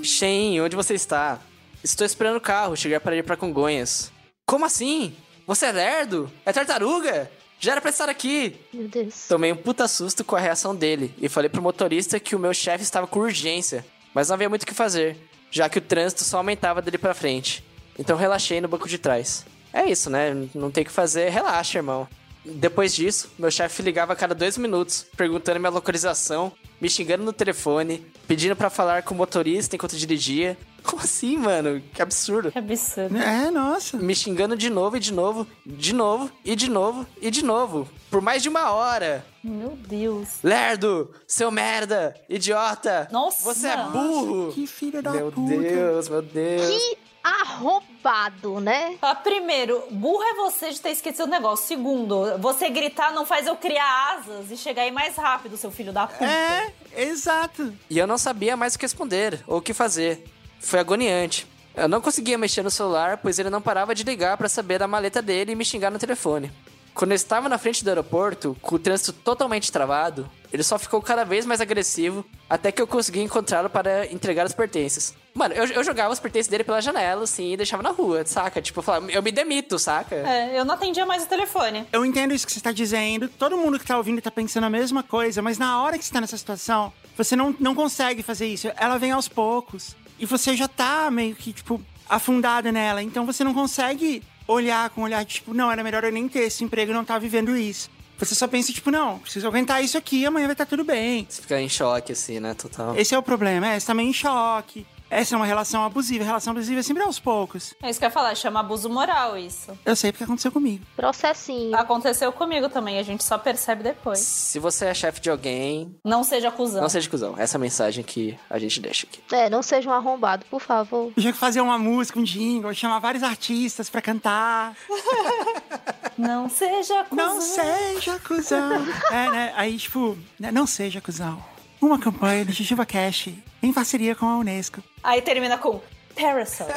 Shen, 0.02 0.60
onde 0.60 0.76
você 0.76 0.94
está? 0.94 1.40
Estou 1.82 2.06
esperando 2.06 2.36
o 2.36 2.40
carro 2.40 2.76
chegar 2.76 3.00
para 3.00 3.16
ir 3.16 3.22
para 3.22 3.36
Congonhas. 3.36 4.12
Como 4.46 4.64
assim? 4.64 5.14
Você 5.46 5.66
é 5.66 5.72
lerdo? 5.72 6.30
É 6.44 6.52
tartaruga? 6.52 7.30
Já 7.58 7.72
era 7.72 7.80
pra 7.80 7.90
estar 7.90 8.08
aqui! 8.08 8.56
Meu 8.72 8.88
Deus. 8.88 9.26
Tomei 9.28 9.52
um 9.52 9.56
puta 9.56 9.88
susto 9.88 10.24
com 10.24 10.36
a 10.36 10.40
reação 10.40 10.74
dele 10.74 11.14
e 11.18 11.28
falei 11.28 11.48
pro 11.48 11.62
motorista 11.62 12.20
que 12.20 12.36
o 12.36 12.38
meu 12.38 12.52
chefe 12.52 12.84
estava 12.84 13.06
com 13.06 13.20
urgência, 13.20 13.84
mas 14.14 14.28
não 14.28 14.34
havia 14.34 14.48
muito 14.48 14.62
o 14.62 14.66
que 14.66 14.74
fazer, 14.74 15.16
já 15.50 15.68
que 15.68 15.78
o 15.78 15.82
trânsito 15.82 16.22
só 16.22 16.38
aumentava 16.38 16.82
dele 16.82 16.98
pra 16.98 17.14
frente. 17.14 17.64
Então 17.98 18.16
relaxei 18.16 18.60
no 18.60 18.68
banco 18.68 18.88
de 18.88 18.98
trás. 18.98 19.46
É 19.72 19.84
isso, 19.86 20.10
né? 20.10 20.34
Não 20.54 20.70
tem 20.70 20.82
o 20.82 20.86
que 20.86 20.92
fazer, 20.92 21.30
relaxa, 21.30 21.78
irmão. 21.78 22.06
Depois 22.44 22.94
disso, 22.94 23.30
meu 23.38 23.50
chefe 23.50 23.82
ligava 23.82 24.12
a 24.12 24.16
cada 24.16 24.34
dois 24.34 24.56
minutos, 24.56 25.06
perguntando 25.16 25.58
minha 25.58 25.70
localização, 25.70 26.52
me 26.80 26.88
xingando 26.88 27.24
no 27.24 27.32
telefone, 27.32 28.04
pedindo 28.26 28.54
pra 28.56 28.70
falar 28.70 29.02
com 29.02 29.14
o 29.14 29.16
motorista 29.16 29.76
enquanto 29.76 29.96
dirigia. 29.96 30.56
Como 30.82 31.02
assim, 31.02 31.36
mano? 31.36 31.82
Que 31.92 32.00
absurdo. 32.00 32.52
Que 32.52 32.58
absurdo. 32.58 33.16
É, 33.18 33.50
nossa. 33.50 33.96
Me 33.96 34.14
xingando 34.14 34.56
de 34.56 34.70
novo 34.70 34.96
e 34.96 35.00
de 35.00 35.12
novo, 35.12 35.46
de 35.64 35.92
novo 35.92 36.30
e 36.44 36.54
de 36.54 36.70
novo 36.70 37.04
e 37.20 37.28
de 37.30 37.44
novo. 37.44 37.88
Por 38.08 38.20
mais 38.20 38.40
de 38.42 38.48
uma 38.48 38.70
hora. 38.70 39.24
Meu 39.42 39.70
Deus. 39.70 40.28
Lerdo, 40.44 41.10
seu 41.26 41.50
merda, 41.50 42.14
idiota. 42.28 43.08
Nossa. 43.10 43.42
Você 43.42 43.66
é 43.66 43.76
burro. 43.76 44.52
Que 44.52 44.66
filho 44.66 45.02
da 45.02 45.10
Meu 45.10 45.32
puta. 45.32 45.56
Deus, 45.56 46.08
meu 46.08 46.22
Deus. 46.22 46.66
Que 46.68 46.98
arrombado, 47.26 48.60
né? 48.60 48.96
Ah, 49.02 49.14
primeiro, 49.14 49.82
burro 49.90 50.22
é 50.22 50.34
você 50.34 50.70
de 50.70 50.80
ter 50.80 50.90
esquecido 50.90 51.24
o 51.24 51.30
negócio. 51.30 51.66
Segundo, 51.66 52.38
você 52.38 52.70
gritar 52.70 53.12
não 53.12 53.26
faz 53.26 53.46
eu 53.48 53.56
criar 53.56 54.16
asas 54.16 54.50
e 54.50 54.56
chegar 54.56 54.82
aí 54.82 54.92
mais 54.92 55.16
rápido, 55.16 55.56
seu 55.56 55.72
filho 55.72 55.92
da 55.92 56.06
puta. 56.06 56.24
É, 56.24 56.72
exato. 56.96 57.74
E 57.90 57.98
eu 57.98 58.06
não 58.06 58.16
sabia 58.16 58.56
mais 58.56 58.74
o 58.74 58.78
que 58.78 58.84
responder 58.84 59.42
ou 59.46 59.58
o 59.58 59.62
que 59.62 59.74
fazer. 59.74 60.24
Foi 60.60 60.78
agoniante. 60.78 61.46
Eu 61.74 61.88
não 61.88 62.00
conseguia 62.00 62.38
mexer 62.38 62.62
no 62.62 62.70
celular, 62.70 63.18
pois 63.18 63.38
ele 63.38 63.50
não 63.50 63.60
parava 63.60 63.94
de 63.94 64.04
ligar 64.04 64.36
pra 64.36 64.48
saber 64.48 64.78
da 64.78 64.86
maleta 64.86 65.20
dele 65.20 65.52
e 65.52 65.56
me 65.56 65.64
xingar 65.64 65.90
no 65.90 65.98
telefone. 65.98 66.50
Quando 66.94 67.10
eu 67.10 67.16
estava 67.16 67.48
na 67.48 67.58
frente 67.58 67.84
do 67.84 67.88
aeroporto, 67.88 68.56
com 68.62 68.76
o 68.76 68.78
trânsito 68.78 69.12
totalmente 69.12 69.70
travado, 69.70 70.30
ele 70.56 70.62
só 70.62 70.78
ficou 70.78 71.00
cada 71.02 71.24
vez 71.24 71.44
mais 71.44 71.60
agressivo 71.60 72.24
até 72.48 72.72
que 72.72 72.80
eu 72.80 72.86
consegui 72.86 73.20
encontrá-lo 73.20 73.68
para 73.68 74.06
entregar 74.06 74.46
os 74.46 74.54
pertences. 74.54 75.14
Mano, 75.34 75.54
eu, 75.54 75.66
eu 75.66 75.84
jogava 75.84 76.12
os 76.14 76.18
pertences 76.18 76.48
dele 76.48 76.64
pela 76.64 76.80
janela, 76.80 77.24
assim, 77.24 77.52
e 77.52 77.56
deixava 77.58 77.82
na 77.82 77.90
rua, 77.90 78.24
saca? 78.24 78.62
Tipo, 78.62 78.78
eu 78.78 78.82
falava, 78.82 79.10
eu 79.12 79.22
me 79.22 79.30
demito, 79.30 79.78
saca? 79.78 80.16
É, 80.16 80.58
eu 80.58 80.64
não 80.64 80.74
atendia 80.74 81.04
mais 81.04 81.24
o 81.24 81.26
telefone. 81.26 81.86
Eu 81.92 82.06
entendo 82.06 82.32
isso 82.32 82.46
que 82.46 82.52
você 82.52 82.60
tá 82.60 82.72
dizendo. 82.72 83.28
Todo 83.28 83.56
mundo 83.56 83.78
que 83.78 83.84
tá 83.84 83.98
ouvindo 83.98 84.22
tá 84.22 84.30
pensando 84.30 84.64
a 84.64 84.70
mesma 84.70 85.02
coisa, 85.02 85.42
mas 85.42 85.58
na 85.58 85.82
hora 85.82 85.98
que 85.98 86.04
você 86.06 86.12
tá 86.12 86.22
nessa 86.22 86.38
situação, 86.38 86.90
você 87.16 87.36
não, 87.36 87.54
não 87.60 87.74
consegue 87.74 88.22
fazer 88.22 88.46
isso. 88.46 88.72
Ela 88.76 88.96
vem 88.96 89.12
aos 89.12 89.28
poucos. 89.28 89.94
E 90.18 90.24
você 90.24 90.56
já 90.56 90.66
tá 90.66 91.10
meio 91.10 91.36
que, 91.36 91.52
tipo, 91.52 91.82
afundada 92.08 92.72
nela. 92.72 93.02
Então 93.02 93.26
você 93.26 93.44
não 93.44 93.52
consegue 93.52 94.22
olhar 94.48 94.88
com 94.90 95.02
um 95.02 95.04
olhar 95.04 95.24
tipo, 95.24 95.52
não, 95.52 95.70
era 95.70 95.82
melhor 95.82 96.04
eu 96.04 96.12
nem 96.12 96.28
ter 96.28 96.44
esse 96.44 96.64
emprego 96.64 96.92
e 96.92 96.94
não 96.94 97.04
tá 97.04 97.18
vivendo 97.18 97.56
isso. 97.56 97.90
Você 98.18 98.34
só 98.34 98.48
pensa, 98.48 98.72
tipo, 98.72 98.90
não, 98.90 99.18
preciso 99.18 99.46
aguentar 99.46 99.84
isso 99.84 99.98
aqui, 99.98 100.24
amanhã 100.24 100.46
vai 100.46 100.54
estar 100.54 100.66
tudo 100.66 100.84
bem. 100.84 101.26
Você 101.28 101.42
fica 101.42 101.60
em 101.60 101.68
choque, 101.68 102.12
assim, 102.12 102.40
né? 102.40 102.54
Total. 102.54 102.96
Esse 102.96 103.14
é 103.14 103.18
o 103.18 103.22
problema, 103.22 103.66
é, 103.68 103.78
você 103.78 103.86
tá 103.86 103.94
meio 103.94 104.08
em 104.08 104.12
choque. 104.12 104.86
Essa 105.08 105.34
é 105.34 105.36
uma 105.36 105.46
relação 105.46 105.84
abusiva. 105.84 106.24
Relação 106.24 106.50
abusiva 106.52 106.80
é 106.80 106.82
sempre 106.82 107.02
aos 107.02 107.18
poucos. 107.20 107.74
É 107.82 107.88
isso 107.90 107.98
que 107.98 108.04
eu 108.04 108.08
ia 108.08 108.12
falar, 108.12 108.34
chama 108.34 108.60
abuso 108.60 108.88
moral 108.88 109.38
isso. 109.38 109.76
Eu 109.84 109.94
sei 109.94 110.10
porque 110.10 110.24
aconteceu 110.24 110.50
comigo. 110.50 110.84
Processinho. 110.96 111.76
Aconteceu 111.76 112.32
comigo 112.32 112.68
também, 112.68 112.98
a 112.98 113.02
gente 113.02 113.22
só 113.22 113.38
percebe 113.38 113.82
depois. 113.82 114.18
Se 114.18 114.58
você 114.58 114.86
é 114.86 114.94
chefe 114.94 115.20
de 115.20 115.30
alguém, 115.30 115.94
Não 116.04 116.24
seja 116.24 116.48
acusão. 116.48 116.82
não 116.82 116.88
seja 116.88 117.08
cuzão. 117.08 117.34
Essa 117.38 117.56
é 117.56 117.58
a 117.58 117.60
mensagem 117.60 118.02
que 118.04 118.36
a 118.50 118.58
gente 118.58 118.80
deixa 118.80 119.06
aqui. 119.06 119.20
É, 119.34 119.48
não 119.48 119.62
seja 119.62 119.88
um 119.88 119.92
arrombado, 119.92 120.44
por 120.50 120.60
favor. 120.60 121.12
Eu 121.16 121.20
tinha 121.20 121.32
que 121.32 121.38
fazer 121.38 121.60
uma 121.60 121.78
música, 121.78 122.18
um 122.18 122.24
jingle, 122.24 122.72
chamar 122.74 122.98
vários 122.98 123.22
artistas 123.22 123.88
pra 123.88 124.02
cantar. 124.02 124.74
Não 126.18 126.48
seja 126.48 127.00
acusão. 127.00 127.26
Não 127.34 127.40
seja 127.42 128.18
cuzão. 128.20 128.86
é, 129.10 129.30
né? 129.30 129.52
Aí, 129.54 129.76
tipo, 129.76 130.16
né? 130.40 130.50
não 130.50 130.66
seja 130.66 130.98
cuzão. 131.00 131.42
Uma 131.80 131.98
campanha 131.98 132.44
do 132.44 132.52
Jujuba 132.52 132.86
Cash 132.86 133.30
em 133.62 133.72
parceria 133.72 134.14
com 134.14 134.26
a 134.26 134.38
Unesco. 134.38 134.82
Aí 135.02 135.20
termina 135.22 135.58
com 135.58 135.80
Parasol. 136.14 136.68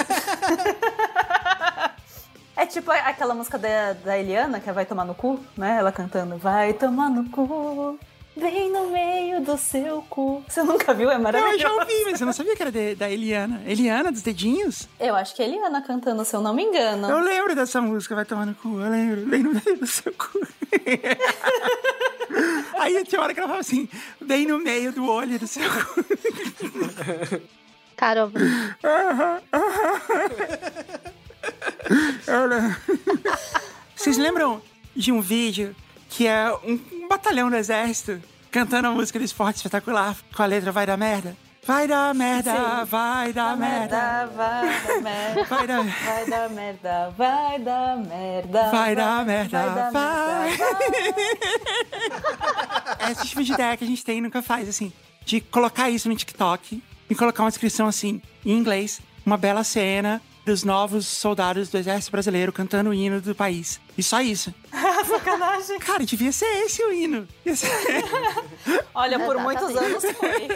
é 2.56 2.66
tipo 2.66 2.92
aquela 2.92 3.34
música 3.34 3.58
da, 3.58 3.94
da 3.94 4.18
Eliana, 4.18 4.60
que 4.60 4.70
é 4.70 4.74
Vai 4.74 4.86
Tomar 4.86 5.06
no 5.06 5.16
Cu, 5.16 5.40
né? 5.58 5.78
Ela 5.78 5.92
cantando 5.92 6.38
Vai 6.38 6.74
tomar 6.74 7.10
no 7.10 7.30
cu, 7.30 7.98
bem 8.36 8.72
no 8.72 8.90
meio 8.90 9.42
do 9.42 9.58
seu 9.58 10.02
cu. 10.10 10.44
Você 10.48 10.64
nunca 10.64 10.94
viu? 10.94 11.10
É 11.10 11.14
Não, 11.14 11.20
eu 11.20 11.24
maravilhoso. 11.24 11.60
já 11.60 11.74
ouvi, 11.74 12.04
mas 12.06 12.22
eu 12.22 12.26
não 12.26 12.34
sabia 12.34 12.56
que 12.56 12.62
era 12.62 12.72
de- 12.72 12.96
da 12.96 13.10
Eliana. 13.10 13.62
Eliana, 13.68 14.12
dos 14.12 14.22
dedinhos? 14.22 14.88
Eu 15.00 15.16
acho 15.16 15.36
que 15.36 15.42
é 15.42 15.46
Eliana 15.46 15.82
cantando, 15.82 16.24
se 16.24 16.36
eu 16.36 16.42
não 16.42 16.54
me 16.54 16.64
engano. 16.64 17.10
Eu 17.10 17.20
lembro 17.20 17.56
dessa 17.56 17.82
música, 17.82 18.16
vai 18.16 18.26
tomar 18.26 18.46
no 18.46 18.56
cu, 18.56 18.80
eu 18.80 18.90
lembro. 18.90 19.26
Bem 19.28 19.44
no 19.44 19.52
meio 19.52 19.78
do 19.78 19.88
seu 19.88 20.14
cu. 20.14 20.40
Aí 22.80 23.04
tinha 23.04 23.22
hora 23.22 23.34
que 23.34 23.40
ela 23.40 23.48
falava 23.50 23.62
assim, 23.62 23.90
bem 24.22 24.46
no 24.46 24.60
meio 24.60 24.92
do 24.94 25.06
olho 25.10 25.38
do 25.38 25.48
seu 25.48 25.64
cu. 25.70 26.06
Lembro. 32.28 32.76
Vocês 33.96 34.18
lembram 34.18 34.62
de 34.96 35.12
um 35.12 35.22
vídeo 35.22 35.76
que 36.10 36.28
é 36.28 36.52
um, 36.64 36.80
um 36.94 37.08
batalhão 37.08 37.50
do 37.50 37.56
exército 37.56 38.20
cantando 38.52 38.88
a 38.88 38.92
música 38.92 39.20
do 39.20 39.26
esporte 39.26 39.58
espetacular 39.58 40.16
com 40.36 40.44
a 40.44 40.46
letra 40.46 40.72
Vai 40.72 40.86
dar 40.86 40.98
merda? 40.98 41.36
Vai 41.66 41.88
dar 41.88 42.16
merda, 42.16 42.52
Sim. 42.52 42.86
vai 42.86 43.34
dar 43.34 43.56
merda. 43.58 44.28
vai 44.36 44.68
dar 44.68 45.02
merda. 45.02 45.44
Vai 45.44 45.68
dar, 45.68 45.84
Vai 45.84 46.26
dar 46.26 46.50
merda, 46.50 47.14
vai 47.16 47.60
dar 47.60 47.98
merda. 47.98 48.72
vai 48.72 48.96
dar 48.96 49.26
merda, 49.26 49.60
vai 49.66 49.76
dar 49.76 49.92
vai. 49.92 50.50
merda, 50.50 50.66
É 53.00 53.12
esse 53.12 53.28
tipo 53.28 53.44
de 53.44 53.54
ideia 53.54 53.78
que 53.78 53.84
a 53.84 53.88
gente 53.88 54.04
tem 54.04 54.18
e 54.18 54.22
nunca 54.22 54.42
faz, 54.42 54.68
assim. 54.68 54.92
De 55.26 55.40
colocar 55.42 55.90
isso 55.90 56.10
no 56.10 56.16
TikTok 56.16 56.82
e 57.10 57.14
colocar 57.16 57.44
uma 57.44 57.50
descrição 57.50 57.88
assim, 57.88 58.22
em 58.46 58.54
inglês, 58.58 59.00
uma 59.26 59.38
bela 59.38 59.64
cena 59.64 60.22
dos 60.46 60.64
novos 60.64 61.06
soldados 61.06 61.70
do 61.70 61.78
exército 61.78 62.12
brasileiro 62.12 62.52
cantando 62.52 62.90
o 62.90 62.94
hino 62.94 63.22
do 63.22 63.36
país. 63.36 63.80
E 63.98 64.02
só 64.02 64.22
isso. 64.22 64.52
Sacanagem. 65.08 65.80
Cara, 65.80 66.06
devia 66.06 66.32
ser 66.32 66.46
esse 66.66 66.84
o 66.84 66.92
hino. 66.92 67.28
Olha, 68.94 69.20
por 69.20 69.38
muitos 69.38 69.76
anos 69.76 70.04
foi. 70.18 70.48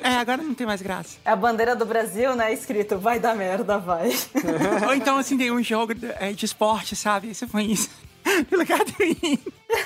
É, 0.00 0.16
agora 0.16 0.42
não 0.42 0.54
tem 0.54 0.66
mais 0.66 0.82
graça. 0.82 1.16
É 1.24 1.30
a 1.30 1.36
bandeira 1.36 1.74
do 1.74 1.86
Brasil, 1.86 2.36
né? 2.36 2.52
Escrito, 2.52 2.98
vai 2.98 3.18
dar 3.18 3.34
merda, 3.34 3.78
vai. 3.78 4.10
Ou 4.86 4.94
então, 4.94 5.16
assim, 5.16 5.38
tem 5.38 5.50
um 5.50 5.62
jogo 5.62 5.94
é, 6.20 6.32
de 6.32 6.44
esporte, 6.44 6.94
sabe? 6.94 7.34
Você 7.34 7.46
põe 7.46 7.72
isso 7.72 7.88
no 8.50 8.58
lugar 8.58 8.80
do 8.84 9.02
hino. 9.02 9.38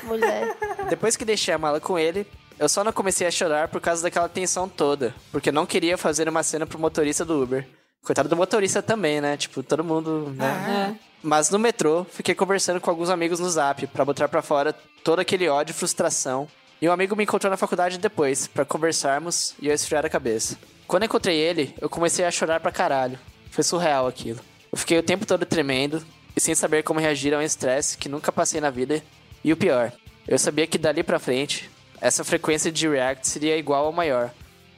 Mulher. 0.04 0.56
Depois 0.88 1.16
que 1.16 1.24
deixei 1.24 1.54
a 1.54 1.58
mala 1.58 1.80
com 1.80 1.98
ele, 1.98 2.26
eu 2.58 2.68
só 2.68 2.82
não 2.82 2.92
comecei 2.92 3.26
a 3.26 3.30
chorar 3.30 3.68
por 3.68 3.80
causa 3.80 4.02
daquela 4.02 4.28
tensão 4.28 4.68
toda, 4.68 5.14
porque 5.30 5.50
eu 5.50 5.52
não 5.52 5.64
queria 5.64 5.96
fazer 5.96 6.28
uma 6.28 6.42
cena 6.42 6.66
pro 6.66 6.78
motorista 6.78 7.24
do 7.24 7.40
Uber. 7.40 7.66
Coitado 8.08 8.26
do 8.26 8.36
motorista 8.36 8.80
também, 8.80 9.20
né? 9.20 9.36
Tipo, 9.36 9.62
todo 9.62 9.84
mundo, 9.84 10.32
né? 10.34 10.96
É. 10.96 11.04
Mas 11.22 11.50
no 11.50 11.58
metrô, 11.58 12.06
fiquei 12.10 12.34
conversando 12.34 12.80
com 12.80 12.88
alguns 12.88 13.10
amigos 13.10 13.38
no 13.38 13.50
Zap 13.50 13.86
pra 13.88 14.02
botar 14.02 14.26
pra 14.28 14.40
fora 14.40 14.74
todo 15.04 15.18
aquele 15.18 15.46
ódio 15.46 15.72
e 15.72 15.74
frustração. 15.74 16.48
E 16.80 16.88
um 16.88 16.92
amigo 16.92 17.14
me 17.14 17.24
encontrou 17.24 17.50
na 17.50 17.58
faculdade 17.58 17.98
depois, 17.98 18.46
pra 18.46 18.64
conversarmos 18.64 19.54
e 19.60 19.68
eu 19.68 19.74
esfriar 19.74 20.06
a 20.06 20.08
cabeça. 20.08 20.56
Quando 20.86 21.02
eu 21.02 21.06
encontrei 21.06 21.36
ele, 21.36 21.74
eu 21.78 21.90
comecei 21.90 22.24
a 22.24 22.30
chorar 22.30 22.60
pra 22.60 22.72
caralho. 22.72 23.18
Foi 23.50 23.62
surreal 23.62 24.06
aquilo. 24.06 24.40
Eu 24.72 24.78
fiquei 24.78 24.96
o 24.98 25.02
tempo 25.02 25.26
todo 25.26 25.44
tremendo 25.44 26.02
e 26.34 26.40
sem 26.40 26.54
saber 26.54 26.84
como 26.84 27.00
reagir 27.00 27.34
a 27.34 27.38
um 27.38 27.42
estresse 27.42 27.98
que 27.98 28.08
nunca 28.08 28.32
passei 28.32 28.58
na 28.58 28.70
vida. 28.70 29.02
E 29.44 29.52
o 29.52 29.56
pior, 29.56 29.92
eu 30.26 30.38
sabia 30.38 30.66
que 30.66 30.78
dali 30.78 31.02
pra 31.02 31.18
frente, 31.18 31.70
essa 32.00 32.24
frequência 32.24 32.72
de 32.72 32.88
react 32.88 33.28
seria 33.28 33.58
igual 33.58 33.84
ou 33.84 33.92
maior. 33.92 34.30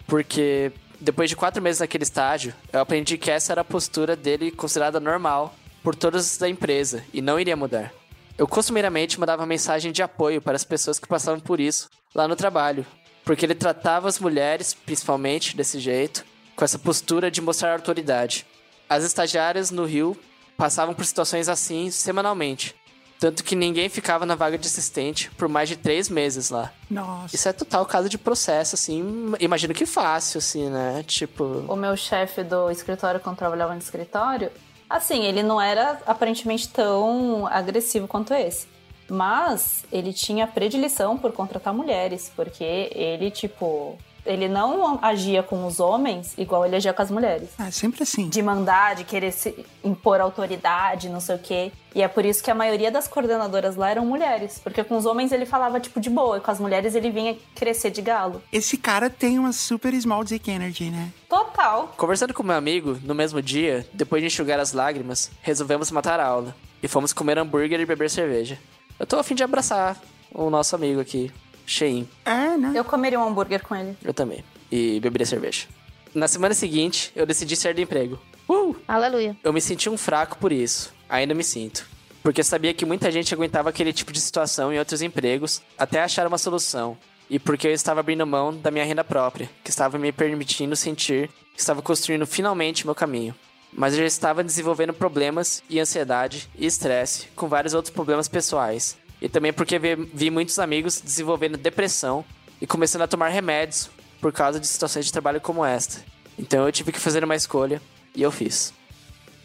Porque 0.08 0.72
depois 1.00 1.30
de 1.30 1.36
quatro 1.36 1.62
meses 1.62 1.80
naquele 1.80 2.04
estágio, 2.04 2.54
eu 2.72 2.80
aprendi 2.80 3.16
que 3.16 3.30
essa 3.30 3.52
era 3.52 3.62
a 3.62 3.64
postura 3.64 4.14
dele 4.14 4.50
considerada 4.50 5.00
normal 5.00 5.54
por 5.82 5.94
todos 5.94 6.36
da 6.36 6.48
empresa 6.48 7.02
e 7.12 7.22
não 7.22 7.40
iria 7.40 7.56
mudar. 7.56 7.92
Eu 8.36 8.46
costumeiramente 8.46 9.18
mandava 9.18 9.46
mensagem 9.46 9.92
de 9.92 10.02
apoio 10.02 10.40
para 10.40 10.56
as 10.56 10.64
pessoas 10.64 10.98
que 10.98 11.08
passavam 11.08 11.40
por 11.40 11.58
isso 11.58 11.88
lá 12.14 12.28
no 12.28 12.36
trabalho, 12.36 12.86
porque 13.24 13.46
ele 13.46 13.54
tratava 13.54 14.08
as 14.08 14.18
mulheres, 14.18 14.74
principalmente, 14.74 15.56
desse 15.56 15.80
jeito, 15.80 16.24
com 16.54 16.64
essa 16.64 16.78
postura 16.78 17.30
de 17.30 17.40
mostrar 17.40 17.72
autoridade. 17.72 18.46
As 18.88 19.04
estagiárias 19.04 19.70
no 19.70 19.84
Rio 19.84 20.16
passavam 20.56 20.94
por 20.94 21.04
situações 21.04 21.48
assim 21.48 21.90
semanalmente, 21.90 22.74
tanto 23.20 23.44
que 23.44 23.54
ninguém 23.54 23.90
ficava 23.90 24.24
na 24.24 24.34
vaga 24.34 24.56
de 24.56 24.66
assistente 24.66 25.30
por 25.36 25.46
mais 25.46 25.68
de 25.68 25.76
três 25.76 26.08
meses 26.08 26.48
lá. 26.48 26.72
Nossa. 26.90 27.36
Isso 27.36 27.46
é 27.46 27.52
total 27.52 27.84
caso 27.84 28.08
de 28.08 28.16
processo, 28.16 28.74
assim, 28.74 29.34
imagino 29.38 29.74
que 29.74 29.84
fácil, 29.84 30.38
assim, 30.38 30.70
né? 30.70 31.04
Tipo. 31.06 31.44
O 31.68 31.76
meu 31.76 31.94
chefe 31.96 32.42
do 32.42 32.70
escritório, 32.70 33.20
quando 33.20 33.36
trabalhava 33.36 33.74
no 33.74 33.78
escritório, 33.78 34.50
assim, 34.88 35.26
ele 35.26 35.42
não 35.42 35.60
era 35.60 36.00
aparentemente 36.06 36.66
tão 36.70 37.46
agressivo 37.46 38.08
quanto 38.08 38.32
esse. 38.32 38.66
Mas 39.06 39.84
ele 39.92 40.12
tinha 40.14 40.46
predileção 40.46 41.18
por 41.18 41.32
contratar 41.32 41.74
mulheres, 41.74 42.32
porque 42.34 42.90
ele, 42.94 43.30
tipo, 43.30 43.98
ele 44.24 44.48
não 44.48 44.98
agia 45.02 45.42
com 45.42 45.66
os 45.66 45.80
homens 45.80 46.34
igual 46.36 46.64
ele 46.64 46.76
agia 46.76 46.92
com 46.92 47.02
as 47.02 47.10
mulheres. 47.10 47.48
É 47.58 47.70
sempre 47.70 48.02
assim. 48.02 48.28
De 48.28 48.42
mandar, 48.42 48.94
de 48.96 49.04
querer 49.04 49.32
se 49.32 49.64
impor 49.82 50.20
autoridade, 50.20 51.08
não 51.08 51.20
sei 51.20 51.36
o 51.36 51.38
quê. 51.38 51.72
E 51.94 52.02
é 52.02 52.08
por 52.08 52.24
isso 52.24 52.42
que 52.42 52.50
a 52.50 52.54
maioria 52.54 52.90
das 52.90 53.08
coordenadoras 53.08 53.76
lá 53.76 53.90
eram 53.90 54.06
mulheres. 54.06 54.60
Porque 54.62 54.84
com 54.84 54.96
os 54.96 55.06
homens 55.06 55.32
ele 55.32 55.44
falava, 55.44 55.80
tipo, 55.80 56.00
de 56.00 56.08
boa. 56.08 56.38
E 56.38 56.40
com 56.40 56.50
as 56.50 56.60
mulheres 56.60 56.94
ele 56.94 57.10
vinha 57.10 57.36
crescer 57.54 57.90
de 57.90 58.00
galo. 58.00 58.40
Esse 58.52 58.76
cara 58.76 59.10
tem 59.10 59.38
uma 59.38 59.52
super 59.52 59.92
small 60.00 60.22
dick 60.22 60.50
energy, 60.50 60.90
né? 60.90 61.10
Total. 61.28 61.92
Conversando 61.96 62.32
com 62.32 62.42
meu 62.42 62.56
amigo, 62.56 62.98
no 63.02 63.14
mesmo 63.14 63.42
dia, 63.42 63.86
depois 63.92 64.22
de 64.22 64.26
enxugar 64.26 64.60
as 64.60 64.72
lágrimas, 64.72 65.30
resolvemos 65.42 65.90
matar 65.90 66.20
a 66.20 66.26
aula. 66.26 66.54
E 66.82 66.88
fomos 66.88 67.12
comer 67.12 67.38
hambúrguer 67.38 67.80
e 67.80 67.86
beber 67.86 68.08
cerveja. 68.08 68.58
Eu 68.98 69.06
tô 69.06 69.18
a 69.18 69.24
fim 69.24 69.34
de 69.34 69.42
abraçar 69.42 69.96
o 70.32 70.48
nosso 70.48 70.74
amigo 70.76 71.00
aqui, 71.00 71.30
Shein. 71.70 72.08
É, 72.24 72.56
né? 72.56 72.72
Eu 72.74 72.84
comeria 72.84 73.18
um 73.18 73.28
hambúrguer 73.28 73.62
com 73.62 73.76
ele. 73.76 73.96
Eu 74.02 74.12
também. 74.12 74.44
E 74.72 74.98
beberia 74.98 75.24
cerveja. 75.24 75.68
Na 76.12 76.26
semana 76.26 76.52
seguinte, 76.52 77.12
eu 77.14 77.24
decidi 77.24 77.54
sair 77.54 77.74
do 77.74 77.80
emprego. 77.80 78.18
Uh! 78.48 78.74
Aleluia. 78.88 79.36
Eu 79.44 79.52
me 79.52 79.60
senti 79.60 79.88
um 79.88 79.96
fraco 79.96 80.36
por 80.38 80.50
isso. 80.50 80.92
Ainda 81.08 81.32
me 81.32 81.44
sinto. 81.44 81.86
Porque 82.24 82.40
eu 82.40 82.44
sabia 82.44 82.74
que 82.74 82.84
muita 82.84 83.10
gente 83.12 83.32
aguentava 83.32 83.70
aquele 83.70 83.92
tipo 83.92 84.12
de 84.12 84.20
situação 84.20 84.72
em 84.72 84.78
outros 84.80 85.00
empregos 85.00 85.62
até 85.78 86.02
achar 86.02 86.26
uma 86.26 86.38
solução. 86.38 86.98
E 87.30 87.38
porque 87.38 87.68
eu 87.68 87.72
estava 87.72 88.00
abrindo 88.00 88.26
mão 88.26 88.52
da 88.52 88.72
minha 88.72 88.84
renda 88.84 89.04
própria, 89.04 89.48
que 89.62 89.70
estava 89.70 89.96
me 89.96 90.10
permitindo 90.10 90.74
sentir 90.74 91.30
que 91.54 91.60
estava 91.60 91.80
construindo 91.80 92.26
finalmente 92.26 92.84
meu 92.84 92.96
caminho. 92.96 93.32
Mas 93.72 93.94
eu 93.94 94.00
já 94.00 94.06
estava 94.06 94.42
desenvolvendo 94.42 94.92
problemas 94.92 95.62
e 95.70 95.78
ansiedade 95.78 96.50
e 96.58 96.66
estresse 96.66 97.28
com 97.36 97.46
vários 97.46 97.74
outros 97.74 97.94
problemas 97.94 98.26
pessoais. 98.26 98.98
E 99.20 99.28
também 99.28 99.52
porque 99.52 99.78
vi, 99.78 99.94
vi 99.94 100.30
muitos 100.30 100.58
amigos 100.58 101.00
desenvolvendo 101.00 101.58
depressão 101.58 102.24
e 102.60 102.66
começando 102.66 103.02
a 103.02 103.08
tomar 103.08 103.28
remédios 103.28 103.90
por 104.20 104.32
causa 104.32 104.60
de 104.60 104.66
situações 104.66 105.06
de 105.06 105.12
trabalho 105.12 105.40
como 105.40 105.64
esta. 105.64 106.04
Então 106.38 106.64
eu 106.64 106.72
tive 106.72 106.92
que 106.92 107.00
fazer 107.00 107.22
uma 107.24 107.36
escolha 107.36 107.80
e 108.14 108.22
eu 108.22 108.30
fiz. 108.30 108.72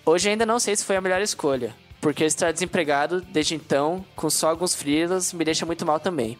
Hoje 0.05 0.29
ainda 0.29 0.45
não 0.45 0.59
sei 0.59 0.75
se 0.75 0.85
foi 0.85 0.95
a 0.95 1.01
melhor 1.01 1.21
escolha, 1.21 1.75
porque 1.99 2.23
estar 2.23 2.51
desempregado 2.51 3.21
desde 3.21 3.55
então, 3.55 4.05
com 4.15 4.29
só 4.29 4.49
alguns 4.49 4.75
freelas, 4.75 5.33
me 5.33 5.43
deixa 5.43 5.65
muito 5.65 5.85
mal 5.85 5.99
também. 5.99 6.37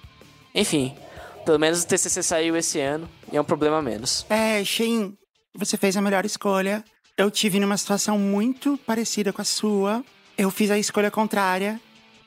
Enfim, 0.54 0.96
pelo 1.46 1.60
menos 1.60 1.84
o 1.84 1.88
TCC 1.88 2.24
saiu 2.24 2.56
esse 2.56 2.80
ano 2.80 3.10
e 3.32 3.38
é 3.38 3.42
um 3.42 3.44
problema 3.44 3.82
menos. 3.82 4.26
É, 4.30 4.64
Shein, 4.64 5.18
você 5.54 5.78
fez 5.78 5.98
a 5.98 6.02
melhor 6.02 6.26
escolha. 6.26 6.84
Eu 7.18 7.32
tive 7.32 7.60
numa 7.60 7.78
situação 7.78 8.20
muito 8.20 8.78
parecida 8.86 9.32
com 9.32 9.42
a 9.42 9.46
sua. 9.46 10.04
Eu 10.38 10.52
fiz 10.52 10.70
a 10.70 10.78
escolha 10.78 11.10
contrária. 11.10 11.80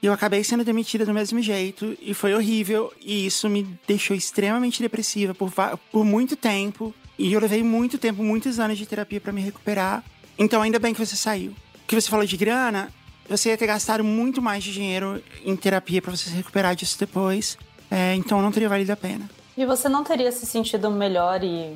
E 0.02 0.06
eu 0.06 0.12
acabei 0.12 0.44
sendo 0.44 0.64
demitida 0.64 1.04
do 1.04 1.12
mesmo 1.12 1.40
jeito. 1.40 1.96
E 2.00 2.14
foi 2.14 2.34
horrível. 2.34 2.92
E 3.00 3.26
isso 3.26 3.48
me 3.48 3.64
deixou 3.86 4.16
extremamente 4.16 4.80
depressiva 4.80 5.34
por, 5.34 5.52
por 5.90 6.04
muito 6.04 6.36
tempo. 6.36 6.94
E 7.18 7.32
eu 7.32 7.40
levei 7.40 7.62
muito 7.62 7.98
tempo, 7.98 8.22
muitos 8.22 8.60
anos 8.60 8.78
de 8.78 8.86
terapia 8.86 9.20
pra 9.20 9.32
me 9.32 9.40
recuperar. 9.40 10.04
Então, 10.38 10.62
ainda 10.62 10.78
bem 10.78 10.94
que 10.94 11.04
você 11.04 11.16
saiu. 11.16 11.52
Que 11.86 12.00
você 12.00 12.08
falou 12.08 12.24
de 12.24 12.36
grana, 12.36 12.90
você 13.28 13.48
ia 13.48 13.58
ter 13.58 13.66
gastado 13.66 14.04
muito 14.04 14.40
mais 14.40 14.62
de 14.62 14.72
dinheiro 14.72 15.22
em 15.44 15.56
terapia 15.56 16.00
pra 16.00 16.14
você 16.14 16.30
se 16.30 16.36
recuperar 16.36 16.76
disso 16.76 16.96
depois. 16.98 17.58
É, 17.90 18.14
então, 18.14 18.40
não 18.40 18.52
teria 18.52 18.68
valido 18.68 18.92
a 18.92 18.96
pena. 18.96 19.28
E 19.56 19.66
você 19.66 19.88
não 19.88 20.04
teria 20.04 20.30
se 20.30 20.46
sentido 20.46 20.88
melhor 20.88 21.42
e 21.42 21.74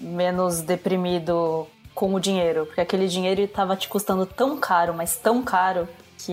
menos 0.00 0.60
deprimido 0.62 1.68
com 1.94 2.12
o 2.12 2.18
dinheiro? 2.18 2.66
Porque 2.66 2.80
aquele 2.80 3.06
dinheiro 3.06 3.42
estava 3.42 3.76
te 3.76 3.86
custando 3.88 4.26
tão 4.26 4.56
caro, 4.58 4.92
mas 4.92 5.16
tão 5.16 5.40
caro, 5.44 5.88
que 6.18 6.32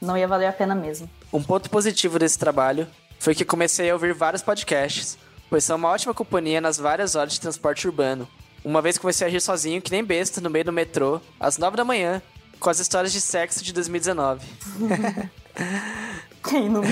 não 0.00 0.16
ia 0.16 0.28
valer 0.28 0.46
a 0.46 0.52
pena 0.52 0.74
mesmo. 0.74 1.08
Um 1.32 1.42
ponto 1.42 1.68
positivo 1.70 2.18
desse 2.18 2.38
trabalho 2.38 2.86
foi 3.18 3.34
que 3.34 3.44
comecei 3.44 3.90
a 3.90 3.94
ouvir 3.94 4.14
vários 4.14 4.42
podcasts, 4.42 5.18
pois 5.50 5.64
são 5.64 5.76
uma 5.76 5.88
ótima 5.88 6.14
companhia 6.14 6.60
nas 6.60 6.78
várias 6.78 7.14
horas 7.14 7.32
de 7.32 7.40
transporte 7.40 7.86
urbano. 7.86 8.28
Uma 8.64 8.82
vez 8.82 8.98
comecei 8.98 9.26
a 9.26 9.30
rir 9.30 9.40
sozinho, 9.40 9.80
que 9.80 9.90
nem 9.90 10.04
besta, 10.04 10.40
no 10.40 10.50
meio 10.50 10.64
do 10.64 10.72
metrô, 10.72 11.20
às 11.38 11.58
nove 11.58 11.76
da 11.76 11.84
manhã, 11.84 12.20
com 12.58 12.70
as 12.70 12.78
histórias 12.78 13.12
de 13.12 13.20
sexo 13.20 13.62
de 13.62 13.72
2019. 13.72 14.46
Quem 16.48 16.68
nunca? 16.68 16.88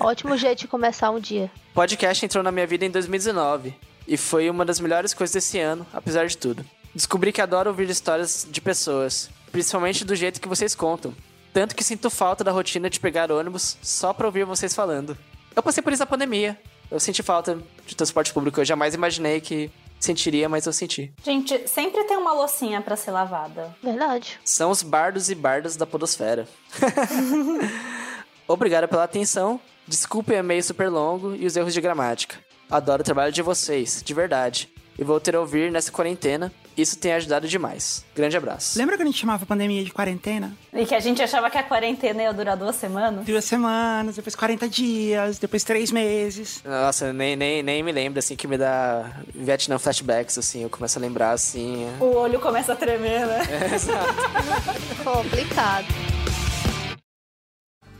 Ótimo 0.00 0.36
jeito 0.36 0.60
de 0.60 0.68
começar 0.68 1.10
um 1.10 1.20
dia. 1.20 1.50
Podcast 1.74 2.24
entrou 2.24 2.42
na 2.42 2.52
minha 2.52 2.66
vida 2.66 2.84
em 2.84 2.90
2019 2.90 3.74
e 4.06 4.16
foi 4.16 4.48
uma 4.48 4.64
das 4.64 4.80
melhores 4.80 5.12
coisas 5.12 5.34
desse 5.34 5.58
ano, 5.58 5.86
apesar 5.92 6.26
de 6.26 6.36
tudo. 6.36 6.64
Descobri 6.94 7.32
que 7.32 7.40
adoro 7.40 7.70
ouvir 7.70 7.88
histórias 7.90 8.46
de 8.50 8.60
pessoas, 8.60 9.30
principalmente 9.52 10.04
do 10.04 10.16
jeito 10.16 10.40
que 10.40 10.48
vocês 10.48 10.74
contam. 10.74 11.14
Tanto 11.52 11.74
que 11.74 11.84
sinto 11.84 12.10
falta 12.10 12.44
da 12.44 12.52
rotina 12.52 12.88
de 12.90 13.00
pegar 13.00 13.32
ônibus 13.32 13.76
só 13.82 14.12
pra 14.12 14.26
ouvir 14.26 14.44
vocês 14.44 14.74
falando. 14.74 15.16
Eu 15.54 15.62
passei 15.62 15.82
por 15.82 15.92
isso 15.92 16.00
na 16.00 16.06
pandemia. 16.06 16.58
Eu 16.90 17.00
senti 17.00 17.22
falta 17.22 17.58
de 17.86 17.96
transporte 17.96 18.32
público. 18.32 18.60
Eu 18.60 18.64
jamais 18.64 18.94
imaginei 18.94 19.40
que 19.40 19.70
sentiria, 19.98 20.48
mas 20.48 20.66
eu 20.66 20.72
senti. 20.72 21.12
Gente, 21.24 21.66
sempre 21.68 22.04
tem 22.04 22.16
uma 22.16 22.32
loucinha 22.32 22.80
pra 22.80 22.96
ser 22.96 23.10
lavada. 23.10 23.74
Verdade. 23.82 24.38
São 24.44 24.70
os 24.70 24.82
bardos 24.82 25.30
e 25.30 25.34
bardas 25.34 25.76
da 25.76 25.86
podosfera. 25.86 26.46
Obrigado 28.46 28.88
pela 28.88 29.04
atenção. 29.04 29.60
Desculpe 29.86 30.32
o 30.32 30.36
e-mail 30.36 30.62
super 30.62 30.88
longo 30.88 31.34
e 31.34 31.46
os 31.46 31.56
erros 31.56 31.74
de 31.74 31.80
gramática. 31.80 32.36
Adoro 32.70 33.02
o 33.02 33.04
trabalho 33.04 33.32
de 33.32 33.42
vocês, 33.42 34.02
de 34.02 34.14
verdade. 34.14 34.68
E 34.98 35.04
vou 35.04 35.20
ter 35.20 35.34
a 35.34 35.40
ouvir 35.40 35.70
nessa 35.70 35.90
quarentena. 35.92 36.52
Isso 36.78 36.96
tem 36.96 37.12
ajudado 37.12 37.48
demais. 37.48 38.04
Grande 38.14 38.36
abraço. 38.36 38.78
Lembra 38.78 38.96
que 38.96 39.02
a 39.02 39.06
gente 39.06 39.18
chamava 39.18 39.42
a 39.42 39.46
pandemia 39.46 39.82
de 39.84 39.90
quarentena? 39.90 40.56
E 40.72 40.86
que 40.86 40.94
a 40.94 41.00
gente 41.00 41.20
achava 41.20 41.50
que 41.50 41.58
a 41.58 41.62
quarentena 41.64 42.22
ia 42.22 42.32
durar 42.32 42.56
duas 42.56 42.76
semanas. 42.76 43.26
Duas 43.26 43.44
semanas, 43.44 44.14
depois 44.14 44.36
40 44.36 44.68
dias, 44.68 45.38
depois 45.40 45.64
três 45.64 45.90
meses. 45.90 46.62
Nossa, 46.64 47.12
nem, 47.12 47.34
nem, 47.34 47.64
nem 47.64 47.82
me 47.82 47.90
lembro, 47.90 48.20
assim, 48.20 48.36
que 48.36 48.46
me 48.46 48.56
dá 48.56 49.10
Vietnam 49.34 49.78
flashbacks, 49.78 50.38
assim. 50.38 50.62
Eu 50.62 50.70
começo 50.70 50.96
a 50.98 51.02
lembrar, 51.02 51.32
assim... 51.32 51.84
O 51.98 52.14
olho 52.14 52.38
começa 52.38 52.72
a 52.74 52.76
tremer, 52.76 53.26
né? 53.26 53.38
É, 53.70 53.74
exato. 53.74 54.14
Complicado. 55.02 55.86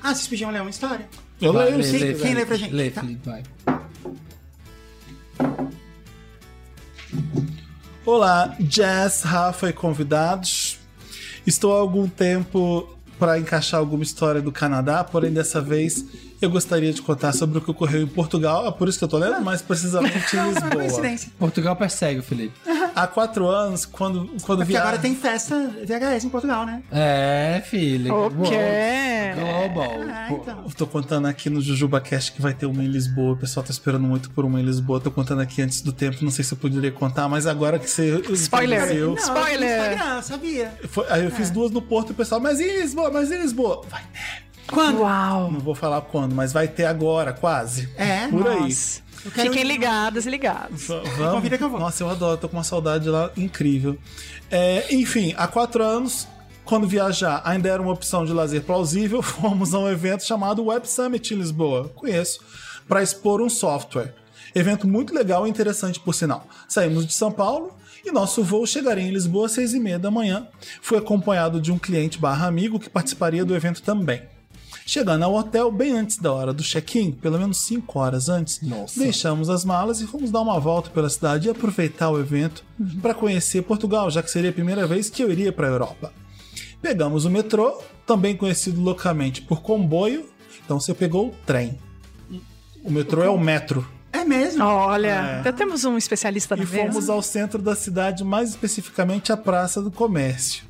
Ah, 0.00 0.14
vocês 0.14 0.28
podiam 0.28 0.52
ler 0.52 0.60
uma 0.60 0.70
história? 0.70 1.08
Eu 1.40 1.52
leio, 1.52 1.78
lê, 1.78 1.82
sim. 1.82 1.98
lê, 1.98 2.14
Quem 2.14 2.34
lê 2.34 2.46
pra 2.46 2.56
gente? 2.56 2.72
Lê, 2.72 2.90
Tá. 2.90 3.00
Felipe, 3.00 3.28
vai. 3.28 3.42
Olá, 8.10 8.56
Jazz, 8.58 9.20
Rafa 9.20 9.68
e 9.68 9.72
convidados. 9.74 10.78
Estou 11.46 11.76
há 11.76 11.78
algum 11.78 12.08
tempo 12.08 12.88
para 13.18 13.38
encaixar 13.38 13.78
alguma 13.78 14.02
história 14.02 14.40
do 14.40 14.50
Canadá, 14.50 15.04
porém 15.04 15.30
dessa 15.30 15.60
vez 15.60 16.06
eu 16.40 16.50
gostaria 16.50 16.92
de 16.92 17.02
contar 17.02 17.32
sobre 17.32 17.58
o 17.58 17.60
que 17.60 17.70
ocorreu 17.70 18.02
em 18.02 18.06
Portugal, 18.06 18.66
é 18.66 18.70
por 18.72 18.88
isso 18.88 18.98
que 18.98 19.04
eu 19.04 19.08
tô 19.08 19.18
lendo, 19.18 19.40
mais 19.42 19.60
precisamente 19.62 20.34
em 20.34 20.36
Não, 20.36 20.44
é 20.44 20.48
Lisboa. 20.52 20.70
coincidência. 20.70 21.32
Portugal 21.38 21.76
persegue 21.76 22.20
o 22.20 22.22
Felipe. 22.22 22.54
Há 22.94 23.06
quatro 23.06 23.46
anos, 23.46 23.84
quando, 23.84 24.26
quando 24.42 24.62
É 24.62 24.64
porque 24.64 24.72
via- 24.72 24.80
agora 24.80 24.98
tem 24.98 25.14
festa 25.14 25.70
VHS 25.86 26.24
em 26.24 26.28
Portugal, 26.28 26.64
né? 26.66 26.82
É, 26.90 27.62
filho. 27.66 28.12
O 28.14 28.30
quê? 28.42 29.32
Global. 29.34 29.92
Ah, 30.08 30.28
então. 30.32 30.64
Eu 30.64 30.70
tô 30.74 30.86
contando 30.86 31.26
aqui 31.26 31.48
no 31.48 31.60
JujubaCast 31.60 32.32
que 32.32 32.42
vai 32.42 32.54
ter 32.54 32.66
uma 32.66 32.82
em 32.82 32.88
Lisboa. 32.88 33.34
O 33.34 33.36
pessoal 33.36 33.64
tá 33.64 33.70
esperando 33.70 34.02
muito 34.04 34.30
por 34.30 34.44
uma 34.44 34.60
em 34.60 34.64
Lisboa. 34.64 35.00
Tô 35.00 35.10
contando 35.10 35.40
aqui 35.42 35.62
antes 35.62 35.80
do 35.80 35.92
tempo. 35.92 36.16
Não 36.24 36.30
sei 36.30 36.44
se 36.44 36.52
eu 36.54 36.58
poderia 36.58 36.90
contar, 36.90 37.28
mas 37.28 37.46
agora 37.46 37.78
que 37.78 37.88
você. 37.88 38.20
Spoiler. 38.32 38.80
Não, 39.00 39.14
Spoiler! 39.14 39.92
Instagram, 39.92 40.22
sabia. 40.22 40.72
Foi- 40.88 41.06
aí 41.08 41.24
eu 41.24 41.30
fiz 41.30 41.50
duas 41.50 41.70
no 41.70 41.80
Porto 41.82 42.08
e 42.08 42.12
o 42.12 42.14
pessoal, 42.14 42.40
mas 42.40 42.58
em 42.60 42.80
Lisboa, 42.80 43.10
mas 43.12 43.30
em 43.30 43.38
Lisboa. 43.40 43.82
Vai 43.88 44.02
ter. 44.12 44.47
Quando? 44.72 45.00
Uau! 45.00 45.50
Não 45.50 45.60
vou 45.60 45.74
falar 45.74 46.00
quando, 46.02 46.34
mas 46.34 46.52
vai 46.52 46.68
ter 46.68 46.84
agora, 46.84 47.32
quase. 47.32 47.88
É? 47.96 48.28
Por 48.28 48.46
aí. 48.46 48.60
Nossa. 48.60 49.02
Quero 49.34 49.50
Fiquem 49.50 49.64
ir. 49.64 49.66
ligados 49.66 50.26
e 50.26 50.30
ligados. 50.30 50.86
Vamos? 50.86 51.34
Convida 51.34 51.58
que 51.58 51.64
eu 51.64 51.70
vou. 51.70 51.80
Nossa, 51.80 52.02
eu 52.02 52.08
adoro, 52.08 52.38
tô 52.40 52.48
com 52.48 52.56
uma 52.56 52.64
saudade 52.64 53.08
lá 53.08 53.30
incrível. 53.36 53.98
É, 54.50 54.94
enfim, 54.94 55.34
há 55.36 55.46
quatro 55.48 55.82
anos, 55.82 56.28
quando 56.64 56.86
viajar 56.86 57.42
ainda 57.44 57.68
era 57.68 57.82
uma 57.82 57.92
opção 57.92 58.24
de 58.24 58.32
lazer 58.32 58.62
plausível, 58.62 59.20
fomos 59.22 59.74
a 59.74 59.78
um 59.78 59.88
evento 59.88 60.24
chamado 60.24 60.64
Web 60.64 60.88
Summit 60.88 61.34
em 61.34 61.38
Lisboa. 61.38 61.90
Conheço. 61.94 62.40
Para 62.86 63.02
expor 63.02 63.42
um 63.42 63.50
software. 63.50 64.14
Evento 64.54 64.86
muito 64.88 65.14
legal 65.14 65.46
e 65.46 65.50
interessante, 65.50 66.00
por 66.00 66.14
sinal. 66.14 66.46
Saímos 66.68 67.06
de 67.06 67.12
São 67.12 67.30
Paulo 67.30 67.76
e 68.04 68.10
nosso 68.10 68.42
voo 68.42 68.66
chegaria 68.66 69.04
em 69.04 69.10
Lisboa 69.10 69.46
às 69.46 69.52
seis 69.52 69.74
e 69.74 69.80
meia 69.80 69.98
da 69.98 70.10
manhã. 70.10 70.46
Fui 70.80 70.96
acompanhado 70.96 71.60
de 71.60 71.70
um 71.70 71.78
cliente 71.78 72.18
barra 72.18 72.46
amigo 72.46 72.78
que 72.78 72.88
participaria 72.88 73.44
do 73.44 73.54
evento 73.54 73.82
também. 73.82 74.22
Chegando 74.88 75.22
ao 75.22 75.34
hotel 75.34 75.70
bem 75.70 75.92
antes 75.92 76.16
da 76.16 76.32
hora 76.32 76.50
do 76.50 76.62
check-in, 76.62 77.12
pelo 77.12 77.38
menos 77.38 77.58
5 77.58 77.98
horas 77.98 78.30
antes, 78.30 78.62
Nossa. 78.62 78.98
deixamos 78.98 79.50
as 79.50 79.62
malas 79.62 80.00
e 80.00 80.06
fomos 80.06 80.30
dar 80.30 80.40
uma 80.40 80.58
volta 80.58 80.88
pela 80.88 81.10
cidade 81.10 81.46
e 81.46 81.50
aproveitar 81.50 82.08
o 82.08 82.18
evento 82.18 82.64
para 83.02 83.12
conhecer 83.12 83.60
Portugal, 83.60 84.10
já 84.10 84.22
que 84.22 84.30
seria 84.30 84.48
a 84.48 84.52
primeira 84.52 84.86
vez 84.86 85.10
que 85.10 85.22
eu 85.22 85.30
iria 85.30 85.52
para 85.52 85.66
a 85.66 85.70
Europa. 85.70 86.10
Pegamos 86.80 87.26
o 87.26 87.30
metrô, 87.30 87.82
também 88.06 88.34
conhecido 88.34 88.80
localmente 88.80 89.42
por 89.42 89.60
comboio, 89.60 90.26
então 90.64 90.80
você 90.80 90.94
pegou 90.94 91.26
o 91.26 91.34
trem. 91.44 91.78
O 92.82 92.90
metrô 92.90 93.22
é 93.22 93.28
o 93.28 93.38
metro. 93.38 93.86
É 94.10 94.24
mesmo? 94.24 94.64
Olha, 94.64 95.42
já 95.44 95.52
temos 95.52 95.84
um 95.84 95.98
especialista 95.98 96.56
na 96.56 96.62
E 96.62 96.66
fomos 96.66 97.10
ao 97.10 97.20
centro 97.20 97.60
da 97.60 97.76
cidade, 97.76 98.24
mais 98.24 98.48
especificamente 98.48 99.30
à 99.32 99.36
Praça 99.36 99.82
do 99.82 99.90
Comércio. 99.90 100.67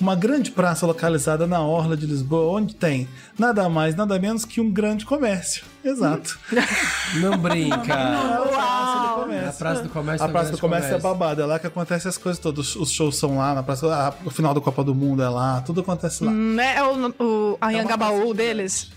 Uma 0.00 0.16
grande 0.16 0.50
praça 0.50 0.84
localizada 0.86 1.46
na 1.46 1.60
orla 1.60 1.96
de 1.96 2.06
Lisboa, 2.06 2.58
onde 2.58 2.74
tem 2.74 3.06
nada 3.38 3.68
mais, 3.68 3.94
nada 3.94 4.18
menos 4.18 4.44
que 4.44 4.60
um 4.60 4.68
grande 4.70 5.04
comércio. 5.04 5.64
Exato. 5.84 6.38
Não 7.20 7.38
brinca. 7.38 7.92
É 7.92 8.02
a 8.08 8.42
Praça 8.42 9.02
do 9.02 9.14
Comércio. 9.22 9.48
A 9.48 9.52
Praça 9.52 9.82
do 9.82 9.88
Comércio 9.88 10.24
A 10.24 10.28
é 10.28 10.32
Praça 10.32 10.50
do 10.52 10.58
Comércio 10.58 10.86
é 10.86 10.90
comércio. 10.98 11.08
babada, 11.18 11.42
é 11.42 11.46
lá 11.46 11.58
que 11.58 11.66
acontecem 11.66 12.08
as 12.08 12.18
coisas 12.18 12.40
todas. 12.40 12.74
Os 12.74 12.90
shows 12.90 13.16
são 13.16 13.38
lá, 13.38 13.54
na 13.54 13.62
praça, 13.62 13.86
a- 13.94 14.12
o 14.24 14.30
final 14.30 14.52
da 14.54 14.60
Copa 14.60 14.82
do 14.82 14.94
Mundo 14.94 15.22
é 15.22 15.28
lá, 15.28 15.60
tudo 15.60 15.82
acontece 15.82 16.24
lá. 16.24 16.32
Né? 16.32 16.76
É 16.76 16.82
o, 16.82 17.08
o 17.20 17.58
É 17.60 17.66
Anhangabaú 17.66 18.18
praça 18.18 18.34
deles. 18.34 18.90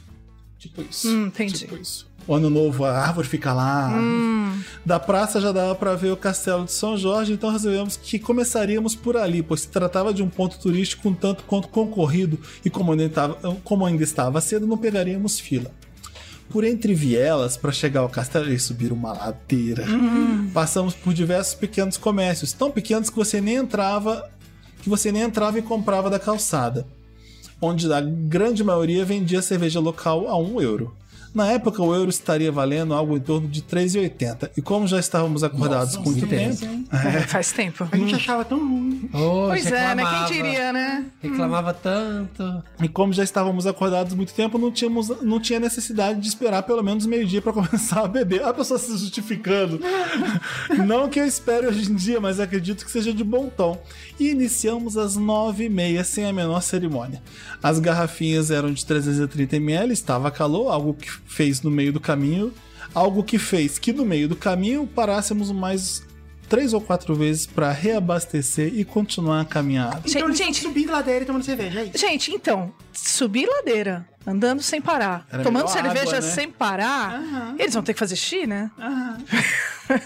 Tipo 0.58 0.82
isso. 0.82 1.08
Hum, 1.08 1.26
entendi. 1.28 1.54
Tipo 1.60 1.76
isso. 1.78 2.08
O 2.28 2.34
ano 2.34 2.50
novo, 2.50 2.86
a 2.86 2.98
árvore 2.98 3.28
fica 3.28 3.54
lá. 3.54 3.92
Da 4.84 5.00
praça 5.00 5.40
já 5.40 5.52
dava 5.52 5.76
pra 5.76 5.96
ver 5.96 6.12
o 6.12 6.18
castelo 6.18 6.66
de 6.66 6.72
São 6.72 6.98
Jorge, 6.98 7.34
então 7.34 7.52
resolvemos 7.52 7.98
que 7.98 8.18
começaríamos 8.18 8.96
por 8.96 9.16
ali, 9.16 9.44
pois 9.44 9.62
se 9.62 9.68
tratava 9.68 10.14
de 10.14 10.24
um 10.24 10.30
ponto 10.30 10.58
turístico 10.60 11.10
um 11.10 11.14
tanto 11.14 11.44
quanto 11.44 11.68
concorrido 11.68 12.40
e 12.64 12.70
como 12.70 12.92
ainda 12.92 13.06
estava, 13.06 13.36
como 13.64 13.86
ainda 13.86 14.04
estava 14.04 14.42
cedo, 14.42 14.66
não 14.66 14.78
pegaríamos 14.78 15.40
fila. 15.40 15.72
Por 16.50 16.64
entre 16.64 16.94
vielas, 16.94 17.58
para 17.58 17.72
chegar 17.72 18.02
ao 18.02 18.10
castelo, 18.10 18.46
eles 18.46 18.64
subiram 18.64 18.96
uma 18.96 19.14
ladeira. 19.14 19.86
Passamos 20.54 20.94
por 20.94 21.14
diversos 21.14 21.56
pequenos 21.56 21.98
comércios, 21.98 22.54
tão 22.54 22.72
pequenos 22.72 23.10
que 23.10 23.16
você 23.16 23.42
nem 23.42 23.56
entrava, 23.56 24.30
que 24.82 24.90
você 24.90 25.12
nem 25.12 25.24
entrava 25.24 25.58
e 25.60 25.64
comprava 25.64 26.10
da 26.10 26.20
calçada 26.20 26.86
onde 27.62 27.92
a 27.92 28.02
grande 28.02 28.64
maioria 28.64 29.06
vendia 29.06 29.42
cerveja 29.42 29.80
local 29.80 30.28
a 30.28 30.38
1 30.38 30.62
euro. 30.62 30.96
Na 31.36 31.48
época, 31.52 31.84
o 31.84 31.94
euro 31.94 32.10
estaria 32.10 32.50
valendo 32.50 32.94
algo 32.94 33.18
em 33.18 33.20
torno 33.20 33.46
de 33.48 33.62
3,80. 33.62 34.52
E 34.56 34.62
como 34.62 34.88
já 34.88 34.98
estávamos 34.98 35.44
acordados 35.44 35.98
com 35.98 36.10
muito 36.10 36.26
tempo, 36.26 36.66
É, 36.92 37.22
faz 37.28 37.52
tempo. 37.52 37.86
A 37.92 37.98
gente 37.98 38.16
achava 38.16 38.46
tão 38.46 38.58
ruim. 38.58 39.10
Oh, 39.14 39.48
Pois 39.48 39.66
é, 39.70 39.94
né? 39.94 40.04
Quem 40.06 40.38
diria, 40.38 40.72
né? 40.72 41.06
Reclamava 41.22 41.74
tanto. 41.74 42.64
e 42.82 42.88
como 42.88 43.12
já 43.12 43.24
estávamos 43.24 43.68
acordados 43.68 44.14
muito 44.14 44.34
tempo, 44.34 44.58
não, 44.58 44.72
tínhamos, 44.72 45.10
não 45.22 45.38
tinha 45.40 45.60
necessidade 45.60 46.22
de 46.22 46.28
esperar 46.28 46.64
pelo 46.64 46.82
menos 46.82 47.06
meio-dia 47.06 47.42
para 47.42 47.52
começar 47.54 48.06
a 48.06 48.08
beber. 48.08 48.42
A 48.42 48.54
pessoa 48.54 48.80
se 48.80 48.98
justificando. 48.98 49.80
não 50.88 51.10
que 51.10 51.20
eu 51.20 51.26
espere 51.26 51.68
hoje 51.68 51.92
em 51.92 51.96
dia, 51.96 52.22
mas 52.22 52.40
acredito 52.40 52.86
que 52.86 52.92
seja 52.92 53.14
de 53.14 53.26
bom 53.26 53.50
tom. 53.50 53.78
E 54.20 54.30
iniciamos 54.30 54.96
às 54.98 55.18
9h30 55.18 56.04
sem 56.04 56.26
a 56.26 56.32
menor 56.34 56.62
cerimônia. 56.62 57.22
As 57.62 57.80
garrafinhas 57.80 58.50
eram 58.52 58.72
de 58.72 58.84
330ml, 58.86 59.92
estava 59.92 60.32
calor, 60.32 60.72
algo 60.72 60.94
que 60.94 61.10
fez 61.28 61.62
no 61.62 61.70
meio 61.72 61.92
do 61.92 62.00
caminho. 62.00 62.54
Algo 62.94 63.24
que 63.24 63.38
fez 63.38 63.78
que 63.78 63.92
no 63.92 64.06
meio 64.06 64.30
do 64.30 64.36
caminho 64.38 64.88
parássemos 64.88 65.52
mais 65.52 66.02
três 66.48 66.72
ou 66.72 66.80
quatro 66.80 67.14
vezes 67.14 67.46
para 67.46 67.70
reabastecer 67.72 68.72
e 68.74 68.86
continuar 68.86 69.42
a 69.42 69.46
caminhada. 69.46 70.02
Então 70.06 70.32
gente- 70.34 70.62
subindo 70.62 70.92
ladeira 70.92 71.24
e 71.24 71.28
tomando 71.28 71.44
cerveja, 71.44 71.82
é 71.82 71.86
isso? 71.86 71.98
Gente, 71.98 72.32
então, 72.32 72.72
subir 72.94 73.48
ladeira, 73.48 74.08
andando 74.26 74.62
sem 74.62 74.82
parar, 74.82 75.26
Era 75.32 75.44
tomando 75.44 75.68
cerveja 75.70 76.02
água, 76.02 76.14
né? 76.16 76.22
sem 76.22 76.50
parar, 76.50 77.56
eles 77.60 77.74
vão 77.74 77.84
ter 77.84 77.94
que 77.94 78.00
fazer 78.00 78.16
xixi, 78.16 78.46
né? 78.48 78.72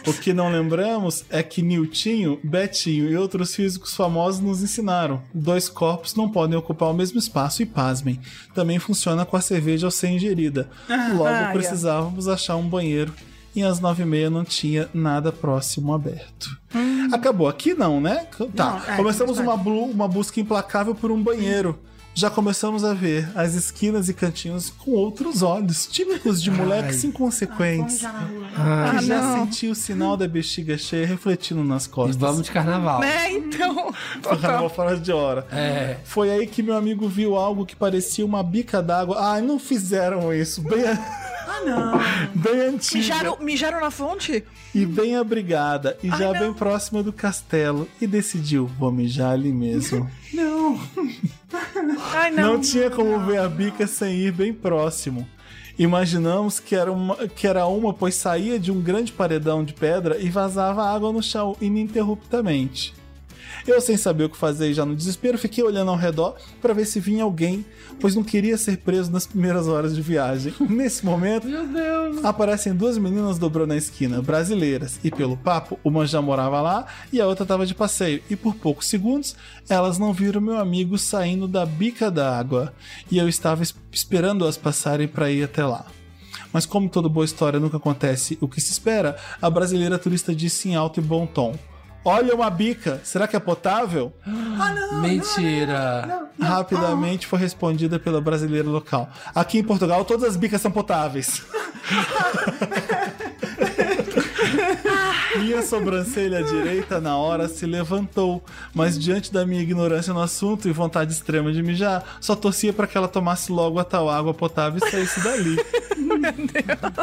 O 0.06 0.12
que 0.14 0.34
não 0.34 0.52
lembramos 0.52 1.24
é 1.30 1.42
que 1.42 1.62
Niltinho, 1.62 2.38
Betinho 2.44 3.10
e 3.10 3.16
outros 3.16 3.56
físicos 3.56 3.94
famosos 3.96 4.42
nos 4.42 4.62
ensinaram. 4.62 5.22
Dois 5.34 5.70
corpos 5.70 6.16
não 6.16 6.28
podem 6.30 6.58
ocupar 6.58 6.90
o 6.90 6.94
mesmo 6.94 7.18
espaço 7.18 7.62
e 7.62 7.66
pasmem. 7.66 8.20
Também 8.54 8.78
funciona 8.78 9.26
com 9.26 9.38
a 9.38 9.42
cerveja 9.42 9.88
ao 9.88 9.92
ser 9.92 10.10
ingerida. 10.10 10.70
Logo 11.14 11.26
Ah, 11.30 11.50
precisávamos 11.54 12.28
achar 12.28 12.58
um 12.58 12.68
banheiro 12.68 13.14
e 13.56 13.64
às 13.64 13.80
nove 13.80 14.04
e 14.04 14.06
meia 14.06 14.30
não 14.30 14.44
tinha 14.44 14.90
nada 14.94 15.32
próximo 15.32 15.94
aberto. 15.94 16.50
Acabou 17.14 17.48
aqui 17.48 17.74
não, 17.74 18.02
né? 18.02 18.28
Tá, 18.54 18.72
Não, 18.86 18.94
é, 18.94 18.98
começamos 18.98 19.38
uma, 19.40 19.56
blu- 19.56 19.86
uma 19.90 20.10
busca 20.10 20.42
implacável 20.42 20.94
por 20.94 21.10
um 21.10 21.24
banheiro. 21.24 21.80
Já 22.20 22.30
começamos 22.30 22.84
a 22.84 22.94
ver 22.94 23.30
as 23.34 23.54
esquinas 23.54 24.10
e 24.10 24.14
cantinhos 24.14 24.70
com 24.70 24.92
outros 24.92 25.42
olhos, 25.42 25.88
típicos 25.88 26.44
de 26.44 26.52
moleques 26.52 27.06
inconsequentes 27.06 28.04
Ah, 28.04 28.96
que 29.00 29.06
já 29.06 29.22
não. 29.22 29.46
sentiu 29.46 29.72
o 29.72 29.76
sinal 29.76 30.18
da 30.18 30.28
bexiga 30.28 30.78
cheia 30.78 31.08
refletindo 31.08 31.64
nas 31.64 31.86
E 31.86 31.90
costas. 31.90 32.18
vamos 32.18 32.42
de 32.44 32.52
carnaval. 32.52 33.00
Né? 33.00 33.32
Então. 33.32 33.94
Foi 34.22 34.38
carnaval 34.38 34.70
fora 34.70 34.98
de 34.98 35.14
hora. 35.14 35.48
É. 35.50 35.96
Foi 36.04 36.30
aí 36.30 36.46
que 36.46 36.62
meu 36.62 36.76
amigo 36.76 37.08
viu 37.08 37.38
algo 37.38 37.66
que 37.66 37.74
parecia 37.74 38.26
uma 38.26 38.44
bica 38.44 38.84
d'água. 38.84 39.16
Ai, 39.18 39.42
não 39.42 39.58
fizeram 39.58 40.34
isso. 40.34 40.62
Bem, 40.62 40.84
ah, 41.50 41.62
não. 41.66 42.00
bem 42.36 42.62
antiga. 42.62 42.98
Mijaram, 42.98 43.38
mijaram 43.40 43.80
na 43.82 43.92
fonte? 43.92 44.44
E 44.74 44.86
bem 44.86 45.16
abrigada. 45.16 45.98
E 46.04 46.10
já 46.10 46.32
bem 46.34 46.54
próxima 46.54 47.02
do 47.02 47.12
castelo. 47.12 47.88
E 48.00 48.06
decidiu, 48.06 48.68
vou 48.68 48.92
mijar 48.92 49.34
ali 49.34 49.52
mesmo. 49.52 50.10
Ai, 52.14 52.32
Não, 52.32 52.54
não. 52.54 52.62
tinha 52.62 52.90
como 52.90 53.20
ver 53.26 53.40
a 53.40 53.50
bica 53.50 53.88
sem 53.88 54.16
ir 54.18 54.32
bem 54.32 54.54
próximo. 54.54 55.28
Imaginamos 55.78 56.60
que 56.60 56.76
era, 56.76 56.92
uma, 56.92 57.16
que 57.28 57.48
era 57.48 57.66
uma, 57.66 57.94
pois 57.94 58.16
saía 58.16 58.60
de 58.60 58.70
um 58.72 58.82
grande 58.82 59.14
paredão 59.14 59.64
de 59.64 59.74
pedra 59.74 60.18
e 60.20 60.30
vazava 60.30 60.84
água 60.84 61.12
no 61.14 61.24
chão 61.24 61.56
ininterruptamente. 61.62 62.94
Eu, 63.70 63.80
sem 63.82 63.96
saber 63.98 64.24
o 64.24 64.30
que 64.30 64.38
fazer 64.38 64.70
e 64.72 64.74
já 64.74 64.84
no 64.84 64.96
desespero, 64.96 65.38
fiquei 65.38 65.64
olhando 65.64 65.92
ao 65.92 65.98
redor 65.98 66.36
para 66.60 66.74
ver 66.74 66.86
se 66.86 67.00
vinha 67.00 67.24
alguém, 67.24 67.64
pois 68.00 68.16
não 68.16 68.24
queria 68.24 68.58
ser 68.58 68.78
preso 68.78 69.12
nas 69.12 69.28
primeiras 69.28 69.68
horas 69.68 69.96
de 69.96 70.02
viagem. 70.02 70.54
Nesse 70.68 71.06
momento, 71.06 71.48
aparecem 72.24 72.74
duas 72.74 72.98
meninas 72.98 73.38
dobrando 73.38 73.74
a 73.74 73.78
esquina, 73.78 74.22
brasileiras, 74.22 75.00
e 75.04 75.12
pelo 75.12 75.38
papo, 75.38 75.80
uma 75.84 76.06
já 76.08 76.22
morava 76.22 76.60
lá 76.62 76.88
e 77.14 77.22
a 77.22 77.28
outra 77.28 77.44
estava 77.44 77.66
de 77.66 77.76
passeio. 77.76 78.22
E 78.30 78.36
por 78.36 78.56
poucos 78.56 78.88
segundos, 78.88 79.36
elas 79.70 79.98
não 80.00 80.12
viram 80.14 80.42
meu 80.42 80.58
amigo 80.58 80.98
saindo 80.98 81.48
da 81.48 81.66
bica 81.66 82.10
d'água, 82.10 82.74
e 83.12 83.18
eu 83.18 83.30
estava 83.30 83.62
es- 83.62 83.76
esperando-as 83.92 84.58
passarem 84.58 85.08
para 85.08 85.30
ir 85.30 85.44
até 85.44 85.64
lá. 85.64 85.86
Mas 86.52 86.66
como 86.66 86.90
toda 86.90 87.08
boa 87.08 87.26
história 87.26 87.60
nunca 87.60 87.78
acontece 87.78 88.36
o 88.42 88.48
que 88.48 88.60
se 88.60 88.72
espera, 88.72 89.16
a 89.40 89.50
brasileira 89.50 90.00
turista 90.00 90.34
disse 90.34 90.70
em 90.70 90.76
alto 90.76 91.00
e 91.00 91.04
bom 91.04 91.28
tom: 91.28 91.56
Olha 92.04 92.34
uma 92.34 92.50
bica, 92.50 93.02
será 93.04 93.28
que 93.28 93.36
é 93.36 93.40
potável? 93.40 94.14
Mentira. 95.02 96.30
Rapidamente 96.40 97.28
foi 97.28 97.40
respondida 97.40 98.00
pela 98.00 98.22
brasileira 98.22 98.70
local. 98.70 99.10
Aqui 99.36 99.60
em 99.60 99.64
Portugal, 99.64 100.06
todas 100.06 100.30
as 100.30 100.38
bicas 100.38 100.62
são 100.62 100.72
potáveis. 100.72 101.44
Minha 105.40 105.62
sobrancelha 105.62 106.44
direita 106.44 107.00
na 107.00 107.16
hora 107.18 107.48
se 107.48 107.66
levantou, 107.66 108.44
mas 108.74 109.00
diante 109.00 109.32
da 109.32 109.46
minha 109.46 109.62
ignorância 109.62 110.14
no 110.14 110.22
assunto 110.22 110.68
e 110.68 110.72
vontade 110.72 111.14
extrema 111.14 111.52
de 111.52 111.64
mijar, 111.64 112.04
só 112.20 112.36
torcia 112.36 112.74
para 112.74 112.86
que 112.86 112.98
ela 112.98 113.08
tomasse 113.08 113.52
logo 113.52 113.80
a 113.80 113.84
tal 113.84 114.10
água 114.10 114.34
potável 114.34 114.82
e 114.86 114.92
saísse 114.92 115.24
dali. 115.24 115.58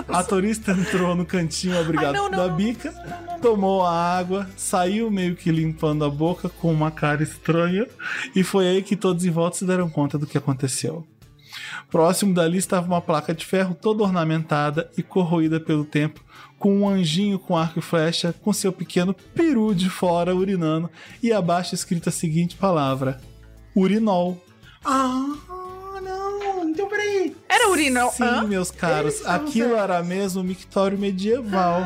A 0.09 0.22
turista 0.22 0.72
entrou 0.72 1.14
no 1.14 1.24
cantinho 1.24 1.78
abrigado 1.78 2.14
Ai, 2.14 2.20
não, 2.20 2.30
não, 2.30 2.39
da 2.39 2.49
não, 2.49 2.57
bica, 2.57 2.93
tomou 3.41 3.84
a 3.84 3.93
água, 3.93 4.47
saiu 4.57 5.11
meio 5.11 5.34
que 5.34 5.51
limpando 5.51 6.05
a 6.05 6.11
boca 6.11 6.49
com 6.49 6.70
uma 6.72 6.91
cara 6.91 7.22
estranha, 7.22 7.87
e 8.34 8.43
foi 8.43 8.68
aí 8.68 8.82
que 8.82 8.97
todos 8.97 9.24
em 9.24 9.30
volta 9.30 9.57
se 9.57 9.64
deram 9.64 9.89
conta 9.89 10.18
do 10.18 10.26
que 10.26 10.37
aconteceu. 10.37 11.07
Próximo 11.91 12.34
dali 12.34 12.59
estava 12.59 12.87
uma 12.87 13.01
placa 13.01 13.32
de 13.32 13.47
ferro 13.47 13.74
toda 13.74 14.03
ornamentada 14.03 14.91
e 14.99 15.03
corroída 15.03 15.61
pelo 15.61 15.84
tempo, 15.84 16.20
com 16.66 16.80
um 16.80 16.88
anjinho 16.88 17.38
com 17.38 17.56
arco 17.56 17.78
e 17.78 17.82
flecha, 17.82 18.34
com 18.42 18.52
seu 18.52 18.72
pequeno 18.72 19.14
peru 19.32 19.72
de 19.72 19.88
fora 19.88 20.34
urinando, 20.34 20.90
e 21.22 21.32
abaixo 21.32 21.76
escrita 21.76 22.10
a 22.10 22.12
seguinte 22.12 22.56
palavra: 22.56 23.20
urinol. 23.76 24.36
Ah, 24.84 25.26
não. 26.02 26.68
Então 26.68 26.88
peraí. 26.88 27.36
Era 27.48 27.70
urinal. 27.70 28.10
Sim, 28.10 28.24
Hã? 28.24 28.42
meus 28.42 28.72
caros, 28.72 29.14
Eles 29.20 29.28
aquilo 29.28 29.76
era 29.76 30.02
mesmo 30.02 30.40
um 30.40 30.44
mictório 30.44 30.98
medieval. 30.98 31.82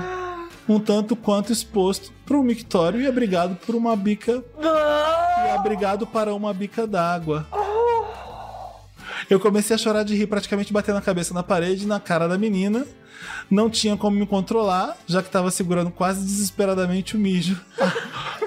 Um 0.66 0.80
tanto 0.80 1.14
quanto 1.14 1.52
exposto 1.52 2.10
para 2.24 2.38
um 2.38 2.42
mictório 2.42 3.02
e 3.02 3.06
abrigado 3.06 3.56
por 3.56 3.74
uma 3.74 3.94
bica. 3.94 4.42
E 4.58 5.50
abrigado 5.50 6.06
para 6.06 6.32
uma 6.34 6.54
bica 6.54 6.86
d'água. 6.86 7.46
Eu 9.30 9.38
comecei 9.38 9.76
a 9.76 9.78
chorar 9.78 10.02
de 10.02 10.16
rir, 10.16 10.26
praticamente 10.26 10.72
batendo 10.72 10.98
a 10.98 11.00
cabeça 11.00 11.32
na 11.32 11.44
parede, 11.44 11.86
na 11.86 12.00
cara 12.00 12.26
da 12.26 12.36
menina. 12.36 12.84
Não 13.48 13.70
tinha 13.70 13.96
como 13.96 14.16
me 14.16 14.26
controlar, 14.26 14.96
já 15.06 15.22
que 15.22 15.28
estava 15.28 15.52
segurando 15.52 15.90
quase 15.90 16.20
desesperadamente 16.20 17.16
o 17.16 17.18
mijo. 17.20 17.60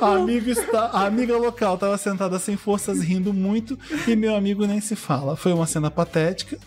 A 0.02 0.20
está, 0.52 0.88
a 0.88 1.06
amiga 1.06 1.38
local 1.38 1.76
estava 1.76 1.98
sentada 1.98 2.38
sem 2.38 2.58
forças, 2.58 3.00
rindo 3.02 3.34
muito, 3.34 3.80
e 4.06 4.16
meu 4.16 4.36
amigo 4.36 4.66
nem 4.66 4.82
se 4.82 4.96
fala. 4.96 5.38
Foi 5.38 5.54
uma 5.54 5.66
cena 5.66 5.90
patética, 5.90 6.58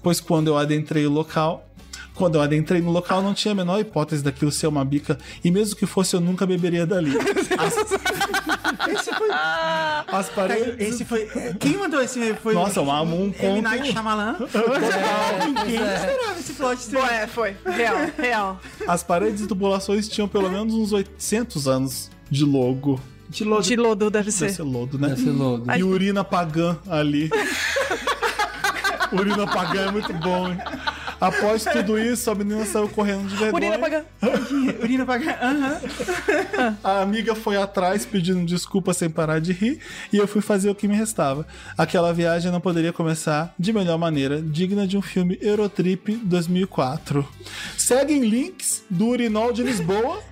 pois 0.00 0.20
quando 0.20 0.48
eu 0.48 0.56
adentrei 0.56 1.04
o 1.04 1.10
local, 1.10 1.68
quando 2.14 2.36
eu 2.36 2.42
adentrei 2.42 2.80
no 2.80 2.90
local, 2.90 3.20
não 3.22 3.34
tinha 3.34 3.52
a 3.52 3.54
menor 3.54 3.80
hipótese 3.80 4.22
daquilo 4.22 4.52
ser 4.52 4.66
uma 4.66 4.84
bica, 4.84 5.18
e 5.42 5.50
mesmo 5.50 5.76
que 5.76 5.86
fosse, 5.86 6.14
eu 6.14 6.20
nunca 6.20 6.46
beberia 6.46 6.86
dali. 6.86 7.12
Esse 8.88 9.12
foi. 9.14 9.28
As 10.06 10.28
paredes. 10.28 10.88
Esse 10.88 11.04
foi. 11.04 11.28
Quem 11.58 11.76
mandou 11.76 12.00
esse? 12.00 12.34
Foi 12.34 12.54
Nossa, 12.54 12.80
um, 12.80 12.90
um 12.90 13.24
M. 13.26 13.32
conto. 13.34 13.62
Night 13.62 13.92
Shyamalan. 13.92 14.36
Quem 15.64 15.74
esperava 15.74 16.38
esse 16.38 16.52
plot 16.52 16.90
Pô, 16.90 16.98
é, 17.06 17.26
foi. 17.26 17.56
Real, 17.64 17.96
real. 18.18 18.60
As 18.86 19.02
paredes 19.02 19.40
e 19.42 19.46
tubulações 19.46 20.08
tinham 20.08 20.28
pelo 20.28 20.50
menos 20.50 20.74
uns 20.74 20.92
800 20.92 21.66
anos 21.68 22.10
de 22.30 22.44
logo. 22.44 23.00
de 23.28 23.44
lodo? 23.44 23.62
De 23.62 23.76
lodo 23.76 24.10
deve 24.10 24.24
Deve 24.26 24.32
ser. 24.32 24.50
ser 24.50 24.62
lodo, 24.62 24.98
né? 24.98 25.08
Deve 25.08 25.22
ser 25.22 25.30
lodo. 25.30 25.70
E 25.72 25.82
urina 25.82 26.22
pagã 26.22 26.76
ali. 26.88 27.30
urina 29.12 29.46
pagã 29.46 29.88
é 29.88 29.90
muito 29.90 30.12
bom, 30.14 30.48
hein? 30.48 30.58
Após 31.24 31.64
tudo 31.64 31.98
isso, 31.98 32.30
a 32.30 32.34
menina 32.34 32.66
saiu 32.66 32.88
correndo 32.88 33.28
de 33.28 33.36
vergonha. 33.36 33.54
Urina 33.54 33.78
pagã. 33.78 34.04
Urina 34.82 35.06
cá. 35.06 35.38
Aham. 35.42 36.78
A 36.84 37.00
amiga 37.00 37.34
foi 37.34 37.56
atrás 37.56 38.04
pedindo 38.04 38.44
desculpa 38.44 38.92
sem 38.92 39.08
parar 39.08 39.40
de 39.40 39.52
rir 39.52 39.78
e 40.12 40.18
eu 40.18 40.28
fui 40.28 40.42
fazer 40.42 40.68
o 40.68 40.74
que 40.74 40.86
me 40.86 40.94
restava. 40.94 41.46
Aquela 41.78 42.12
viagem 42.12 42.52
não 42.52 42.60
poderia 42.60 42.92
começar 42.92 43.54
de 43.58 43.72
melhor 43.72 43.96
maneira, 43.96 44.42
digna 44.42 44.86
de 44.86 44.98
um 44.98 45.02
filme 45.02 45.38
Eurotrip 45.40 46.16
2004. 46.24 47.26
Seguem 47.78 48.20
links 48.20 48.82
do 48.90 49.06
urinol 49.06 49.52
de 49.52 49.62
Lisboa. 49.62 50.22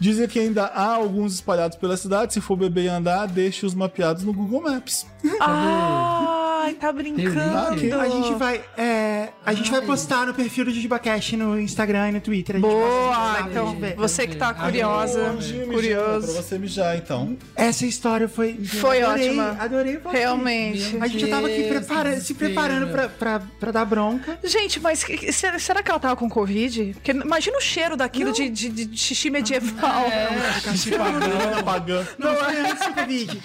Dizem 0.00 0.26
que 0.26 0.38
ainda 0.38 0.64
há 0.64 0.94
alguns 0.94 1.34
espalhados 1.34 1.76
pela 1.76 1.94
cidade. 1.94 2.32
Se 2.32 2.40
for 2.40 2.56
beber 2.56 2.84
e 2.84 2.88
andar, 2.88 3.26
deixe 3.28 3.66
os 3.66 3.74
mapeados 3.74 4.24
no 4.24 4.32
Google 4.32 4.62
Maps. 4.62 5.06
Ai, 5.40 6.74
tá 6.74 6.92
brincando. 6.92 7.98
A 8.00 8.08
gente 8.08 8.34
vai. 8.34 8.62
é, 8.76 9.28
a 9.44 9.52
gente 9.52 9.70
vai 9.70 9.80
postar 9.82 10.26
no 10.26 10.34
perfil 10.34 10.64
do 10.66 10.70
Jujubacast 10.70 11.36
no 11.36 11.58
Instagram 11.58 12.08
e 12.10 12.12
no 12.12 12.20
Twitter. 12.20 12.56
A 12.56 12.58
gente 12.58 12.68
Boa! 12.68 13.34
pra 13.34 13.46
Então, 13.50 13.76
você 13.96 14.26
que 14.26 14.36
tá 14.36 14.52
curiosa, 14.54 15.32
mijando, 15.32 15.72
curioso. 15.72 16.32
Pra 16.32 16.42
você 16.42 16.58
mijar, 16.58 16.96
então. 16.96 17.36
Essa 17.56 17.86
história 17.86 18.28
foi. 18.28 18.54
Foi 18.64 19.02
adorei, 19.02 19.28
ótima. 19.28 19.56
Adorei 19.58 19.92
podcast. 19.94 20.18
Realmente. 20.18 20.98
A 21.00 21.06
gente 21.06 21.20
já 21.20 21.28
tava 21.28 21.46
aqui 21.46 21.62
prepara- 21.64 22.20
se 22.20 22.34
preparando 22.34 22.88
pra, 22.90 23.08
pra, 23.08 23.42
pra 23.58 23.70
dar 23.72 23.84
bronca. 23.84 24.38
Gente, 24.44 24.80
mas 24.80 25.04
será 25.32 25.82
que 25.82 25.90
ela 25.90 26.00
tava 26.00 26.16
com 26.16 26.28
Covid? 26.28 26.92
Porque 26.94 27.10
imagina 27.12 27.56
o 27.56 27.60
cheiro 27.60 27.96
daquilo 27.96 28.32
de, 28.32 28.48
de, 28.48 28.68
de 28.68 28.96
xixi 28.98 29.30
medieval. 29.30 30.04
Pagando, 30.98 31.64
pagando. 31.64 32.08
Não, 32.18 32.34
foi 32.36 32.56
antes 32.60 32.86
do 32.86 32.94
Covid. 32.94 33.40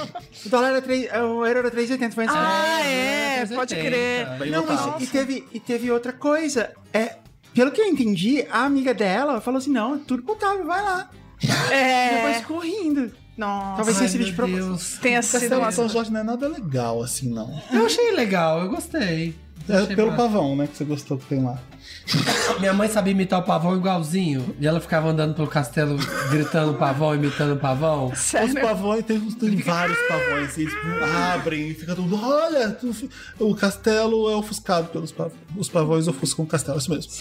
O 0.45 0.49
dólar 0.49 0.67
era 0.69 0.81
3, 0.81 1.09
o 1.13 1.45
euro 1.45 1.64
era 1.65 1.75
3,80, 1.75 2.11
foi 2.13 2.23
antes. 2.25 2.35
Ah, 2.37 2.81
é, 2.83 3.39
É, 3.41 3.45
pode 3.47 3.75
3,80. 3.75 3.85
crer. 3.87 4.29
Bem 4.39 4.51
Não, 4.51 4.65
mas 4.65 5.01
e 5.03 5.07
teve, 5.07 5.47
e 5.53 5.59
teve 5.59 5.91
outra 5.91 6.13
coisa. 6.13 6.71
É, 6.93 7.17
pelo 7.53 7.71
que 7.71 7.81
eu 7.81 7.85
entendi, 7.85 8.45
a 8.49 8.63
amiga 8.65 8.93
dela 8.93 9.39
falou 9.41 9.57
assim: 9.59 9.71
não, 9.71 9.95
é 9.95 9.99
tudo 10.07 10.23
potável, 10.23 10.65
vai 10.65 10.81
lá. 10.81 11.09
Depois 11.41 11.71
É. 11.71 12.39
ficou 12.39 12.59
rindo. 12.59 13.11
Nossa. 13.37 13.75
Talvez 13.75 13.97
tenha 13.97 14.09
sido 14.09 14.23
de 14.23 14.31
propósito. 14.33 14.65
Deus. 14.67 14.97
Tenha 15.01 15.21
sido 15.21 15.57
uma... 15.57 15.67
de 15.67 15.75
São 15.75 15.89
Jorge 15.89 16.09
não 16.11 16.21
é 16.21 16.23
nada 16.23 16.47
legal, 16.47 17.03
assim, 17.03 17.29
não. 17.29 17.61
Eu 17.71 17.85
achei 17.85 18.11
legal, 18.11 18.61
eu 18.61 18.69
gostei. 18.69 19.35
É 19.67 19.85
pelo 19.95 20.11
massa. 20.11 20.23
pavão, 20.23 20.55
né, 20.55 20.67
que 20.67 20.77
você 20.77 20.83
gostou 20.85 21.17
que 21.17 21.25
tem 21.25 21.43
lá. 21.43 21.57
Minha 22.59 22.73
mãe 22.73 22.87
sabia 22.87 23.11
imitar 23.11 23.39
o 23.39 23.43
pavão 23.43 23.75
igualzinho. 23.75 24.55
E 24.59 24.65
ela 24.67 24.79
ficava 24.79 25.09
andando 25.09 25.33
pelo 25.35 25.47
castelo 25.47 25.97
gritando 26.29 26.73
pavão, 26.75 27.13
imitando 27.15 27.57
pavão. 27.59 28.07
Os 28.07 28.19
Sério. 28.19 28.59
pavões, 28.61 29.03
tem, 29.05 29.19
tem 29.19 29.55
vários 29.57 29.97
pavões, 30.07 30.57
e 30.57 30.61
eles 30.61 30.73
tipo, 30.73 30.87
abrem 31.33 31.69
e 31.69 31.73
fica 31.73 31.95
tudo, 31.95 32.15
olha, 32.21 32.71
tu- 32.71 32.93
o 33.39 33.55
castelo 33.55 34.29
é 34.31 34.35
ofuscado 34.35 34.87
pelos 34.89 35.11
pavões. 35.11 35.35
Os 35.55 35.69
pavões 35.69 36.07
ofuscam 36.07 36.43
o 36.43 36.47
castelo, 36.47 36.77
é 36.77 36.79
isso 36.81 36.91
mesmo. 36.91 37.11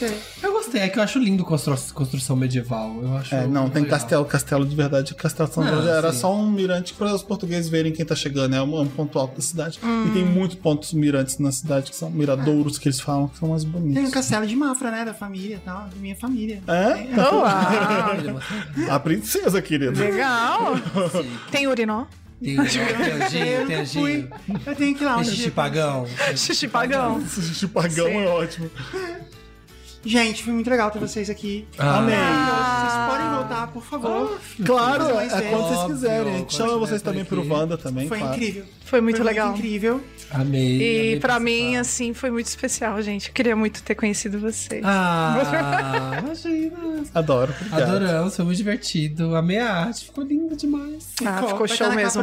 Eu 0.43 0.53
gostei, 0.53 0.81
é 0.83 0.89
que 0.89 0.99
eu 0.99 1.03
acho 1.03 1.19
lindo 1.19 1.45
constru- 1.45 1.77
construção 1.95 2.35
medieval. 2.37 3.01
Eu 3.03 3.17
acho 3.17 3.35
É, 3.35 3.47
não, 3.47 3.69
tem 3.71 3.83
legal. 3.83 3.99
castelo, 3.99 4.25
castelo 4.25 4.65
de 4.67 4.75
verdade. 4.75 5.15
Castelo 5.15 5.51
São 5.53 5.63
Não, 5.65 5.87
era 5.89 6.13
sim. 6.13 6.21
só 6.21 6.35
um 6.35 6.51
mirante 6.51 6.95
para 6.95 7.15
os 7.15 7.23
portugueses 7.23 7.69
verem 7.71 7.93
quem 7.93 8.05
tá 8.05 8.15
chegando, 8.15 8.55
é 8.55 8.63
um, 8.63 8.77
é 8.79 8.81
um 8.83 8.89
ponto 8.89 9.19
alto 9.19 9.37
da 9.37 9.43
cidade. 9.43 9.79
E 10.07 10.11
tem 10.11 10.25
muitos 10.25 10.57
pontos 10.57 10.93
mirantes 10.93 11.39
na 11.39 11.53
cidade, 11.53 11.91
que 11.91 11.97
são 11.97 12.11
miradouros, 12.37 12.79
que 12.79 12.89
eles 12.89 13.01
falam, 13.01 13.29
que 13.29 13.39
são 13.39 13.49
mais 13.49 13.63
Tem 13.65 13.73
um 13.73 13.81
bonitos. 13.81 14.11
castelo 14.11 14.47
de 14.47 14.57
Mafra, 14.57 14.91
né? 14.91 15.05
Da 15.05 15.15
família 15.15 15.57
e 15.57 15.61
tal, 15.61 15.83
da 15.89 15.97
minha 15.97 16.17
família. 16.17 16.63
É? 16.67 17.09
É 18.87 18.91
A 18.91 19.01
princesa, 19.01 19.61
querida. 19.63 19.99
Legal. 19.99 20.75
Tem 21.51 21.67
urinó? 21.67 22.05
Tem 22.43 22.59
o 22.59 22.63
anjinho, 22.63 22.87
tem 23.67 23.77
eu 23.77 23.87
fui. 23.87 24.13
anjinho. 24.13 24.31
Eu 24.67 24.75
tenho 24.77 24.95
que 24.97 25.03
ir 25.03 25.07
lá. 25.07 25.15
Tem 25.15 25.23
um 25.23 25.25
xixi 25.25 25.43
dia. 25.43 25.51
pagão. 25.53 26.07
Xixi 26.37 26.69
pagão. 26.69 27.27
Xixi 27.27 27.69
pagão 27.69 28.07
Sim. 28.07 28.17
é 28.19 28.27
ótimo. 28.29 28.71
Gente, 30.05 30.43
foi 30.43 30.53
muito 30.53 30.69
legal 30.69 30.91
ter 30.91 30.99
vocês 30.99 31.31
aqui. 31.31 31.67
Ah. 31.79 31.99
Amém. 31.99 32.15
Vocês 32.15 33.11
podem 33.11 33.39
voltar, 33.39 33.67
por 33.69 33.83
favor. 33.83 34.41
Claro, 34.65 35.05
Coisa 35.05 35.13
é 35.13 35.15
mais 35.15 35.33
quando 35.33 35.63
vocês 35.63 35.79
Óbvio, 35.79 35.95
quiserem. 35.95 36.35
A 36.35 36.37
gente 36.39 36.57
quando 36.57 36.69
chama 36.69 36.79
vocês 36.79 37.03
também 37.03 37.25
pro 37.25 37.41
aqui. 37.41 37.49
Wanda 37.51 37.79
também, 37.79 38.09
Foi 38.09 38.19
claro. 38.19 38.35
incrível. 38.35 38.65
Foi 38.85 39.01
muito 39.01 39.17
Foi 39.17 39.27
legal. 39.27 39.49
Muito 39.49 39.59
incrível. 39.59 40.01
Amei. 40.31 40.77
E 40.77 41.01
amei 41.01 41.21
pra 41.21 41.41
mim, 41.41 41.77
assim, 41.77 42.13
foi 42.13 42.31
muito 42.31 42.47
especial, 42.47 43.01
gente. 43.03 43.29
Eu 43.29 43.35
queria 43.35 43.57
muito 43.57 43.83
ter 43.83 43.95
conhecido 43.95 44.39
vocês. 44.39 44.83
Ah, 44.85 46.21
imagina. 46.23 46.77
Adoro. 47.15 47.55
Obrigado. 47.59 47.83
Adoramos, 47.83 48.37
foi 48.37 48.45
muito 48.45 48.59
divertido. 48.59 49.35
Amei 49.35 49.59
a 49.59 49.73
arte, 49.73 50.05
ficou 50.07 50.23
lindo 50.25 50.55
demais. 50.55 51.09
Ah, 51.25 51.43
ficou 51.43 51.67
vai 51.67 51.69
show 51.69 51.93
mesmo. 51.93 52.23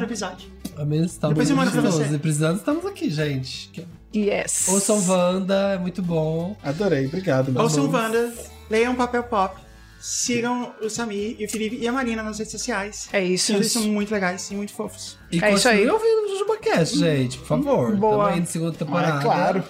Amei, 0.78 1.00
estamos 1.02 1.34
Depois 1.36 1.50
eu 1.50 1.56
mando 1.56 1.72
pra 1.72 1.82
você. 1.82 2.18
Precisando, 2.18 2.58
estamos 2.58 2.86
aqui, 2.86 3.10
gente. 3.10 3.72
Yes. 4.16 4.68
Ouçam 4.68 5.00
Wanda, 5.08 5.74
é 5.74 5.78
muito 5.78 6.02
bom. 6.02 6.56
Adorei, 6.64 7.06
obrigado. 7.08 7.58
Ouçam 7.58 7.86
amor. 7.86 7.96
Wanda, 8.02 8.34
leiam 8.70 8.94
Papel 8.96 9.24
Pop, 9.24 9.56
sigam 10.02 10.74
o 10.82 10.90
Samir 10.90 11.36
e 11.40 11.46
o 11.46 11.50
Felipe 11.50 11.78
e 11.78 11.88
a 11.88 11.92
Marina 11.94 12.22
nas 12.22 12.38
redes 12.40 12.52
sociais. 12.52 13.08
É 13.14 13.24
isso. 13.24 13.54
Eles 13.54 13.72
são 13.72 13.84
muito 13.84 14.12
legais 14.14 14.50
e 14.52 14.56
muito 14.56 14.74
fofos. 14.74 15.18
E 15.32 15.42
É 15.44 15.54
isso 15.54 15.70
aí. 15.70 15.88
ouvindo 15.90 16.26
o 16.26 16.28
JujubaCast, 16.30 16.98
gente, 16.98 17.38
por 17.38 17.48
favor. 17.48 17.96
Boa. 17.96 18.12
Estamos 18.14 18.34
aí 18.34 18.40
na 18.42 18.46
segunda 18.46 18.74
temporada. 18.74 19.14
Ah, 19.16 19.20
é 19.20 19.24
claro. 19.24 19.64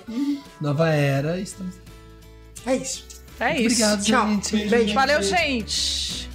Nova 0.60 0.90
era. 0.90 1.40
Estamos... 1.40 1.76
É 2.66 2.76
isso. 2.76 3.06
É 3.40 3.56
isso. 3.60 3.66
Obrigado, 3.84 4.04
Tchau. 4.04 4.28
gente. 4.30 4.70
Beijo. 4.70 4.94
Valeu, 4.94 5.22
gente. 5.22 6.30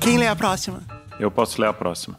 Quem 0.00 0.16
lê 0.16 0.26
a 0.26 0.34
próxima? 0.34 0.80
Eu 1.18 1.30
posso 1.30 1.60
ler 1.60 1.68
a 1.68 1.72
próxima. 1.74 2.18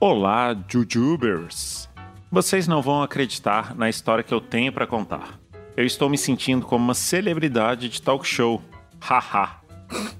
Olá, 0.00 0.56
Jujubers! 0.66 1.88
Vocês 2.30 2.66
não 2.66 2.80
vão 2.80 3.02
acreditar 3.02 3.74
na 3.74 3.90
história 3.90 4.24
que 4.24 4.32
eu 4.32 4.40
tenho 4.40 4.72
pra 4.72 4.86
contar. 4.86 5.38
Eu 5.76 5.84
estou 5.84 6.08
me 6.08 6.16
sentindo 6.16 6.64
como 6.64 6.82
uma 6.82 6.94
celebridade 6.94 7.90
de 7.90 8.00
talk 8.00 8.26
show. 8.26 8.62
Haha. 8.98 9.60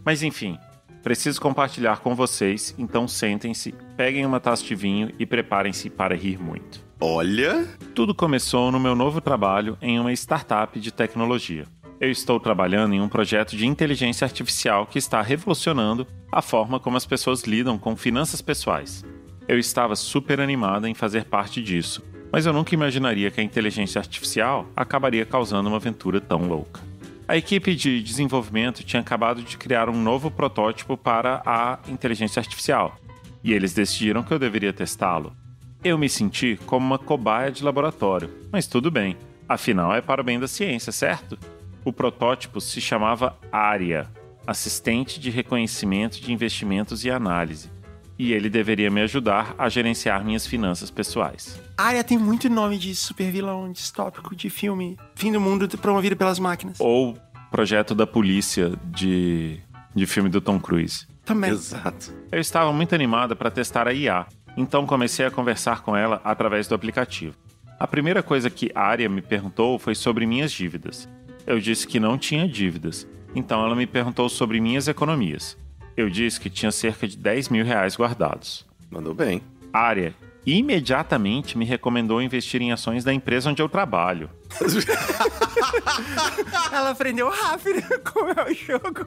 Mas 0.04 0.22
enfim, 0.22 0.58
preciso 1.02 1.40
compartilhar 1.40 2.00
com 2.00 2.14
vocês, 2.14 2.74
então 2.76 3.08
sentem-se, 3.08 3.72
peguem 3.96 4.26
uma 4.26 4.38
taça 4.38 4.62
de 4.62 4.74
vinho 4.74 5.10
e 5.18 5.24
preparem-se 5.24 5.88
para 5.88 6.14
rir 6.14 6.38
muito. 6.38 6.84
Olha, 7.00 7.66
Tudo 7.94 8.14
começou 8.14 8.70
no 8.70 8.78
meu 8.78 8.94
novo 8.94 9.20
trabalho 9.20 9.78
em 9.80 9.98
uma 9.98 10.12
startup 10.12 10.78
de 10.78 10.92
tecnologia. 10.92 11.66
Eu 12.02 12.10
estou 12.10 12.40
trabalhando 12.40 12.94
em 12.94 13.00
um 13.00 13.08
projeto 13.08 13.56
de 13.56 13.64
inteligência 13.64 14.24
artificial 14.24 14.86
que 14.86 14.98
está 14.98 15.22
revolucionando 15.22 16.04
a 16.32 16.42
forma 16.42 16.80
como 16.80 16.96
as 16.96 17.06
pessoas 17.06 17.44
lidam 17.44 17.78
com 17.78 17.94
finanças 17.94 18.42
pessoais. 18.42 19.04
Eu 19.46 19.56
estava 19.56 19.94
super 19.94 20.40
animada 20.40 20.88
em 20.88 20.94
fazer 20.94 21.26
parte 21.26 21.62
disso, 21.62 22.02
mas 22.32 22.44
eu 22.44 22.52
nunca 22.52 22.74
imaginaria 22.74 23.30
que 23.30 23.40
a 23.40 23.44
inteligência 23.44 24.00
artificial 24.00 24.66
acabaria 24.74 25.24
causando 25.24 25.68
uma 25.68 25.76
aventura 25.76 26.20
tão 26.20 26.48
louca. 26.48 26.80
A 27.28 27.36
equipe 27.36 27.72
de 27.76 28.02
desenvolvimento 28.02 28.82
tinha 28.82 29.00
acabado 29.00 29.40
de 29.40 29.56
criar 29.56 29.88
um 29.88 30.02
novo 30.02 30.28
protótipo 30.28 30.96
para 30.96 31.40
a 31.46 31.78
inteligência 31.86 32.40
artificial, 32.40 32.98
e 33.44 33.52
eles 33.52 33.74
decidiram 33.74 34.24
que 34.24 34.34
eu 34.34 34.40
deveria 34.40 34.72
testá-lo. 34.72 35.36
Eu 35.84 35.96
me 35.96 36.08
senti 36.08 36.58
como 36.66 36.84
uma 36.84 36.98
cobaia 36.98 37.52
de 37.52 37.62
laboratório, 37.62 38.28
mas 38.50 38.66
tudo 38.66 38.90
bem, 38.90 39.16
afinal 39.48 39.94
é 39.94 40.00
para 40.00 40.20
o 40.20 40.24
bem 40.24 40.40
da 40.40 40.48
ciência, 40.48 40.90
certo? 40.90 41.38
O 41.84 41.92
protótipo 41.92 42.60
se 42.60 42.80
chamava 42.80 43.38
ARIA 43.50 44.08
Assistente 44.46 45.20
de 45.20 45.30
Reconhecimento 45.30 46.20
de 46.20 46.32
Investimentos 46.32 47.04
e 47.04 47.10
Análise 47.10 47.70
e 48.18 48.32
ele 48.32 48.48
deveria 48.48 48.90
me 48.90 49.00
ajudar 49.00 49.54
a 49.58 49.68
gerenciar 49.68 50.24
minhas 50.24 50.46
finanças 50.46 50.90
pessoais. 50.90 51.60
A 51.76 51.84
área 51.84 52.04
tem 52.04 52.18
muito 52.18 52.48
nome 52.48 52.78
de 52.78 52.94
super 52.94 53.30
vilão 53.30 53.72
distópico 53.72 54.36
de 54.36 54.48
filme 54.48 54.96
Fim 55.14 55.32
do 55.32 55.40
Mundo 55.40 55.68
promovido 55.78 56.16
pelas 56.16 56.38
máquinas. 56.38 56.78
Ou 56.78 57.16
projeto 57.50 57.94
da 57.94 58.06
polícia 58.06 58.72
de, 58.84 59.58
de 59.94 60.06
filme 60.06 60.28
do 60.28 60.40
Tom 60.40 60.60
Cruise. 60.60 61.06
Também. 61.24 61.50
exato. 61.50 62.12
Eu 62.30 62.40
estava 62.40 62.72
muito 62.72 62.94
animada 62.94 63.34
para 63.34 63.50
testar 63.50 63.88
a 63.88 63.92
IA, 63.92 64.26
então 64.56 64.86
comecei 64.86 65.26
a 65.26 65.30
conversar 65.30 65.82
com 65.82 65.96
ela 65.96 66.20
através 66.24 66.68
do 66.68 66.74
aplicativo. 66.74 67.34
A 67.78 67.86
primeira 67.86 68.22
coisa 68.22 68.48
que 68.48 68.70
a 68.74 68.82
Aria 68.82 69.08
me 69.08 69.20
perguntou 69.20 69.78
foi 69.78 69.94
sobre 69.96 70.26
minhas 70.26 70.52
dívidas. 70.52 71.08
Eu 71.46 71.58
disse 71.58 71.86
que 71.86 72.00
não 72.00 72.16
tinha 72.16 72.48
dívidas, 72.48 73.06
então 73.34 73.64
ela 73.64 73.74
me 73.74 73.86
perguntou 73.86 74.28
sobre 74.28 74.60
minhas 74.60 74.88
economias. 74.88 75.56
Eu 75.96 76.08
disse 76.08 76.40
que 76.40 76.48
tinha 76.48 76.72
cerca 76.72 77.06
de 77.06 77.16
10 77.16 77.48
mil 77.48 77.64
reais 77.64 77.96
guardados. 77.96 78.66
Mandou 78.90 79.14
bem. 79.14 79.42
A 79.72 79.80
Aria 79.80 80.14
imediatamente 80.44 81.56
me 81.56 81.64
recomendou 81.64 82.20
investir 82.20 82.60
em 82.60 82.72
ações 82.72 83.04
da 83.04 83.12
empresa 83.12 83.50
onde 83.50 83.62
eu 83.62 83.68
trabalho. 83.68 84.28
Ela 86.72 86.90
aprendeu 86.90 87.30
rápido 87.30 87.82
como 88.12 88.30
é 88.30 88.50
o 88.50 88.54
jogo. 88.54 89.06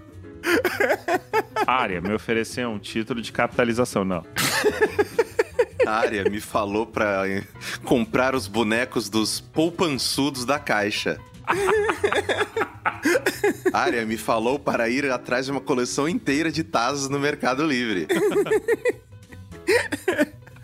A 1.65 1.81
Aria 1.81 1.99
me 1.99 2.13
ofereceu 2.13 2.69
um 2.69 2.79
título 2.79 3.21
de 3.21 3.31
capitalização, 3.31 4.05
não. 4.05 4.23
Área 5.85 6.27
me 6.29 6.41
falou 6.41 6.85
pra 6.85 7.29
eh, 7.29 7.43
comprar 7.83 8.33
os 8.33 8.47
bonecos 8.47 9.07
dos 9.07 9.39
poupançudos 9.39 10.43
da 10.43 10.57
caixa. 10.57 11.19
A 13.71 13.79
área 13.79 14.03
me 14.05 14.17
falou 14.17 14.57
para 14.57 14.89
ir 14.89 15.11
atrás 15.11 15.45
de 15.45 15.51
uma 15.51 15.61
coleção 15.61 16.09
inteira 16.09 16.51
de 16.51 16.63
tazos 16.63 17.07
no 17.09 17.19
Mercado 17.19 17.63
Livre. 17.65 18.07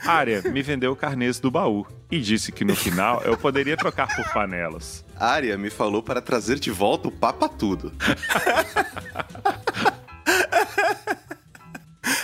Arya 0.05 0.41
me 0.41 0.61
vendeu 0.63 0.95
carnês 0.95 1.39
do 1.39 1.51
baú 1.51 1.85
e 2.09 2.19
disse 2.19 2.51
que 2.51 2.65
no 2.65 2.75
final 2.75 3.21
eu 3.23 3.37
poderia 3.37 3.77
trocar 3.77 4.07
por 4.15 4.27
panelas. 4.33 5.05
Arya 5.15 5.55
me 5.57 5.69
falou 5.69 6.01
para 6.01 6.21
trazer 6.21 6.59
de 6.59 6.71
volta 6.71 7.07
o 7.07 7.11
Papa 7.11 7.47
Tudo. 7.47 7.93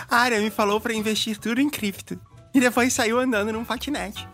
A 0.10 0.18
Arya 0.18 0.40
me 0.40 0.50
falou 0.50 0.82
pra 0.82 0.94
investir 0.94 1.38
tudo 1.38 1.62
em 1.62 1.70
cripto. 1.70 2.20
E 2.54 2.60
depois 2.60 2.94
saiu 2.94 3.20
andando 3.20 3.54
num 3.54 3.64
patinete. 3.64 4.28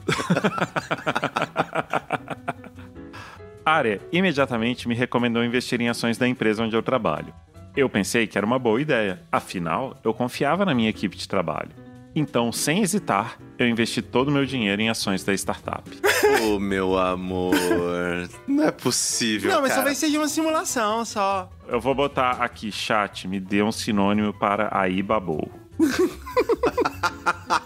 Arya 3.65 4.01
imediatamente 4.11 4.87
me 4.87 4.95
recomendou 4.95 5.43
investir 5.43 5.79
em 5.81 5.89
ações 5.89 6.17
da 6.17 6.27
empresa 6.27 6.63
onde 6.63 6.75
eu 6.75 6.83
trabalho. 6.83 7.33
Eu 7.75 7.89
pensei 7.89 8.27
que 8.27 8.37
era 8.37 8.45
uma 8.45 8.59
boa 8.59 8.81
ideia, 8.81 9.21
afinal, 9.31 9.97
eu 10.03 10.13
confiava 10.13 10.63
na 10.63 10.75
minha 10.75 10.89
equipe 10.89 11.17
de 11.17 11.27
trabalho. 11.27 11.71
Então, 12.15 12.51
sem 12.51 12.83
hesitar, 12.83 13.39
eu 13.57 13.67
investi 13.67 13.99
todo 14.01 14.27
o 14.27 14.31
meu 14.31 14.45
dinheiro 14.45 14.79
em 14.81 14.89
ações 14.89 15.23
da 15.23 15.33
startup. 15.33 15.89
Ô, 16.45 16.59
meu 16.59 16.97
amor. 16.97 17.55
Não 18.47 18.65
é 18.65 18.71
possível. 18.71 19.51
Não, 19.51 19.61
mas 19.61 19.69
cara. 19.69 19.81
talvez 19.81 19.97
seja 19.97 20.19
uma 20.19 20.27
simulação 20.27 21.03
só. 21.05 21.49
Eu 21.67 21.79
vou 21.79 21.95
botar 21.95 22.31
aqui, 22.33 22.71
chat, 22.71 23.27
me 23.27 23.39
dê 23.39 23.63
um 23.63 23.71
sinônimo 23.71 24.31
para 24.31 24.69
aí 24.71 25.01
babou. 25.01 25.49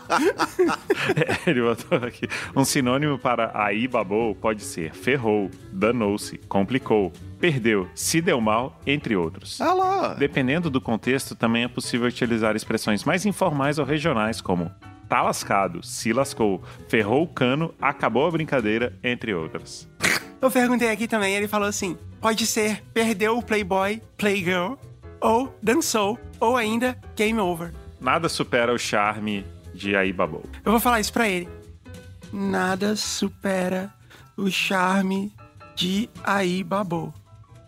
É, 1.15 1.49
Ele 1.49 1.61
botou 1.61 1.97
aqui. 1.99 2.27
Um 2.55 2.65
sinônimo 2.65 3.17
para 3.17 3.51
aí 3.53 3.87
babou 3.87 4.35
pode 4.35 4.61
ser 4.63 4.93
ferrou, 4.93 5.49
danou-se, 5.71 6.37
complicou, 6.49 7.11
perdeu, 7.39 7.87
se 7.95 8.21
deu 8.21 8.41
mal, 8.41 8.79
entre 8.85 9.15
outros. 9.15 9.59
Ah 9.61 9.73
lá. 9.73 10.13
Dependendo 10.13 10.69
do 10.69 10.81
contexto, 10.81 11.35
também 11.35 11.63
é 11.63 11.67
possível 11.67 12.07
utilizar 12.07 12.55
expressões 12.55 13.03
mais 13.03 13.25
informais 13.25 13.79
ou 13.79 13.85
regionais, 13.85 14.41
como 14.41 14.71
tá 15.07 15.21
lascado, 15.21 15.83
se 15.85 16.11
lascou, 16.11 16.61
ferrou 16.89 17.23
o 17.23 17.27
cano, 17.27 17.73
acabou 17.81 18.27
a 18.27 18.31
brincadeira, 18.31 18.93
entre 19.03 19.33
outras. 19.33 19.87
Eu 20.41 20.51
perguntei 20.51 20.89
aqui 20.89 21.07
também, 21.07 21.35
ele 21.35 21.47
falou 21.47 21.67
assim: 21.67 21.97
pode 22.19 22.45
ser 22.45 22.83
perdeu 22.93 23.37
o 23.37 23.43
Playboy, 23.43 24.01
Playgirl, 24.17 24.73
ou 25.21 25.55
dançou, 25.61 26.19
ou 26.39 26.55
ainda 26.55 26.97
game 27.15 27.39
over. 27.39 27.71
Nada 27.99 28.29
supera 28.29 28.73
o 28.73 28.77
charme 28.77 29.45
de 29.73 29.95
aí 29.95 30.11
babou. 30.11 30.43
Eu 30.65 30.71
vou 30.71 30.79
falar 30.79 30.99
isso 30.99 31.13
pra 31.13 31.27
ele. 31.27 31.47
Nada 32.31 32.95
supera 32.95 33.93
o 34.35 34.49
charme 34.49 35.31
de 35.75 36.09
Aí 36.23 36.63
Babou. 36.63 37.13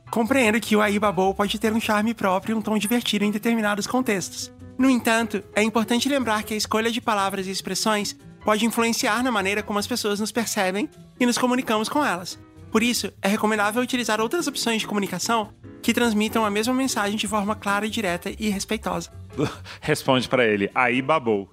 Compreendo 0.10 0.60
que 0.60 0.76
o 0.76 0.82
Aí 0.82 0.98
Babou 1.00 1.34
pode 1.34 1.60
ter 1.60 1.72
um 1.72 1.80
charme 1.80 2.14
próprio 2.14 2.54
e 2.54 2.58
um 2.58 2.62
tom 2.62 2.78
divertido 2.78 3.24
em 3.24 3.32
determinados 3.32 3.88
contextos. 3.88 4.52
No 4.78 4.90
entanto, 4.90 5.44
é 5.56 5.62
importante 5.62 6.10
lembrar 6.10 6.44
que 6.44 6.54
a 6.54 6.58
escolha 6.58 6.92
de 6.92 7.02
palavras 7.02 7.48
e 7.48 7.52
expressões 7.52 8.16
pode 8.44 8.66
influenciar 8.66 9.22
na 9.24 9.32
maneira 9.32 9.62
como 9.62 9.78
as 9.78 9.88
pessoas 9.88 10.20
nos 10.20 10.32
percebem 10.32 10.90
e 11.20 11.26
nos 11.26 11.38
comunicamos 11.38 11.90
com 11.90 12.04
elas. 12.04 12.40
Por 12.72 12.82
isso, 12.82 13.12
é 13.22 13.28
recomendável 13.28 13.82
utilizar 13.82 14.22
outras 14.22 14.48
opções 14.48 14.82
de 14.82 14.88
comunicação 14.88 15.52
que 15.82 15.94
transmitam 15.94 16.46
a 16.46 16.52
mesma 16.52 16.74
mensagem 16.74 17.18
de 17.18 17.28
forma 17.28 17.56
clara, 17.56 17.90
direta 17.90 18.32
e 18.38 18.50
respeitosa. 18.50 19.12
Responde 19.82 20.28
pra 20.28 20.46
ele, 20.46 20.70
aí 20.74 21.02
babou. 21.02 21.50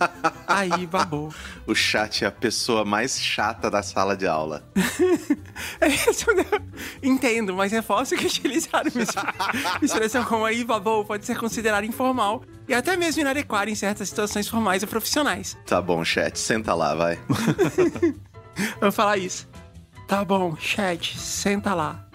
Aí 0.48 0.86
babou. 0.86 1.32
O 1.66 1.74
chat 1.74 2.24
é 2.24 2.26
a 2.28 2.30
pessoa 2.32 2.86
mais 2.86 3.20
chata 3.20 3.70
da 3.70 3.82
sala 3.82 4.16
de 4.16 4.26
aula. 4.26 4.66
Ele 5.78 5.94
respondeu, 5.94 6.46
Entendo, 7.02 7.54
mas 7.54 7.70
reforço 7.70 8.16
que 8.16 8.24
utilizar 8.24 8.82
uma 8.88 9.02
exp- 9.02 9.18
expressão 9.82 10.24
como 10.24 10.46
aí 10.46 10.64
babou 10.64 11.04
pode 11.04 11.26
ser 11.26 11.36
considerada 11.38 11.84
informal 11.84 12.42
e 12.66 12.72
até 12.72 12.96
mesmo 12.96 13.20
inadequada 13.20 13.70
em 13.70 13.74
certas 13.74 14.08
situações 14.08 14.48
formais 14.48 14.82
ou 14.82 14.88
profissionais. 14.88 15.56
Tá 15.66 15.82
bom, 15.82 16.02
chat, 16.02 16.38
senta 16.38 16.72
lá, 16.74 16.94
vai. 16.94 17.18
Vou 18.80 18.90
falar 18.90 19.18
isso. 19.18 19.46
Tá 20.08 20.24
bom, 20.24 20.56
chat, 20.56 21.18
senta 21.18 21.74
lá. 21.74 22.06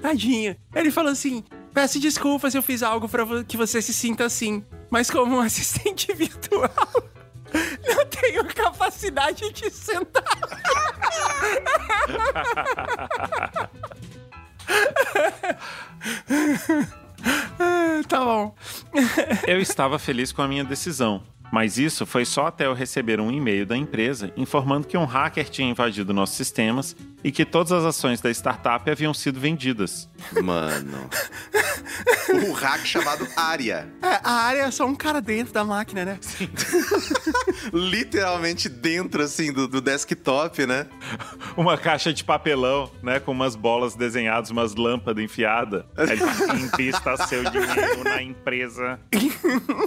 Tadinho. 0.00 0.56
Ele 0.74 0.90
falou 0.90 1.12
assim: 1.12 1.44
peço 1.74 2.00
desculpas 2.00 2.52
se 2.52 2.58
eu 2.58 2.62
fiz 2.62 2.82
algo 2.82 3.08
pra 3.08 3.24
vo- 3.24 3.44
que 3.44 3.56
você 3.56 3.80
se 3.82 3.92
sinta 3.94 4.24
assim, 4.24 4.64
mas 4.90 5.10
como 5.10 5.36
um 5.36 5.40
assistente 5.40 6.12
virtual, 6.12 6.70
não 7.86 8.06
tenho 8.06 8.44
capacidade 8.46 9.52
de 9.52 9.70
sentar. 9.70 10.24
tá 18.08 18.24
bom. 18.24 18.54
Eu 19.46 19.60
estava 19.60 19.98
feliz 19.98 20.32
com 20.32 20.42
a 20.42 20.48
minha 20.48 20.64
decisão, 20.64 21.22
mas 21.52 21.78
isso 21.78 22.06
foi 22.06 22.24
só 22.24 22.46
até 22.46 22.66
eu 22.66 22.74
receber 22.74 23.20
um 23.20 23.30
e-mail 23.30 23.66
da 23.66 23.76
empresa 23.76 24.32
informando 24.36 24.86
que 24.86 24.96
um 24.96 25.04
hacker 25.04 25.48
tinha 25.48 25.68
invadido 25.68 26.12
nossos 26.12 26.36
sistemas 26.36 26.96
e 27.22 27.30
que 27.30 27.44
todas 27.44 27.72
as 27.72 27.84
ações 27.84 28.20
da 28.20 28.30
startup 28.30 28.88
haviam 28.90 29.12
sido 29.12 29.38
vendidas. 29.38 30.08
Mano. 30.42 31.08
Um 32.32 32.52
hack 32.52 32.86
chamado 32.86 33.26
Arya. 33.36 33.88
É, 34.00 34.20
a 34.22 34.32
área 34.32 34.62
é 34.62 34.70
só 34.70 34.86
um 34.86 34.94
cara 34.94 35.20
dentro 35.20 35.52
da 35.52 35.64
máquina, 35.64 36.04
né? 36.04 36.18
Literalmente 37.72 38.68
dentro, 38.68 39.22
assim, 39.22 39.52
do, 39.52 39.66
do 39.66 39.80
desktop, 39.80 40.64
né? 40.64 40.86
Uma 41.56 41.76
caixa 41.76 42.12
de 42.12 42.22
papelão, 42.22 42.90
né, 43.02 43.18
com 43.18 43.32
umas 43.32 43.56
bolas 43.56 43.96
desenhadas, 43.96 44.50
umas 44.50 44.76
lâmpadas 44.76 45.22
enfiadas. 45.24 45.84
Aí 45.96 46.10
ele 46.10 46.62
invista 46.62 47.16
seu 47.26 47.42
dinheiro 47.50 48.04
na 48.04 48.22
empresa. 48.22 49.00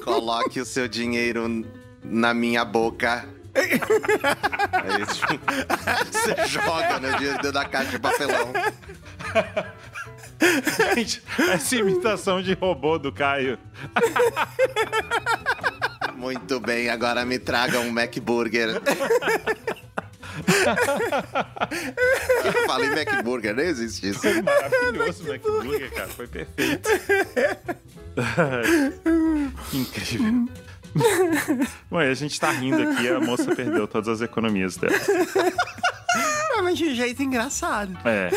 Coloque 0.04 0.60
o 0.60 0.66
seu 0.66 0.88
dinheiro 0.88 1.48
na 2.04 2.34
minha 2.34 2.66
boca. 2.66 3.26
Aí, 3.56 5.06
tipo, 5.06 5.46
você 6.12 6.48
joga 6.48 7.00
né, 7.00 7.18
dentro 7.20 7.52
da 7.52 7.66
caixa 7.66 7.92
de 7.92 8.00
papelão. 8.00 8.52
Gente, 10.96 11.24
essa 11.38 11.76
imitação 11.76 12.42
de 12.42 12.54
robô 12.54 12.98
do 12.98 13.12
Caio. 13.12 13.58
Muito 16.16 16.60
bem, 16.60 16.90
agora 16.90 17.24
me 17.26 17.38
traga 17.38 17.80
um 17.80 17.92
MacBurger. 17.92 18.82
Eu 22.44 22.66
falei 22.66 22.90
MacBurger, 22.90 23.56
nem 23.56 23.68
existe 23.68 24.10
isso. 24.10 24.22
Maravilhoso 24.44 25.24
o 25.24 25.28
MacBurger, 25.28 25.94
cara. 25.94 26.08
Foi 26.10 26.28
perfeito. 26.28 26.90
Incrível. 29.74 30.48
Bom, 31.90 32.02
e 32.02 32.10
a 32.10 32.14
gente 32.14 32.40
tá 32.40 32.52
rindo 32.52 32.82
aqui, 32.82 33.08
a 33.08 33.20
moça 33.20 33.56
perdeu 33.56 33.88
todas 33.88 34.08
as 34.08 34.22
economias 34.22 34.78
dela. 34.78 34.96
Ah, 36.56 36.62
Mas 36.62 36.78
de 36.78 36.86
um 36.86 36.96
jeito 36.96 37.22
engraçado. 37.24 37.98
É. 38.06 38.30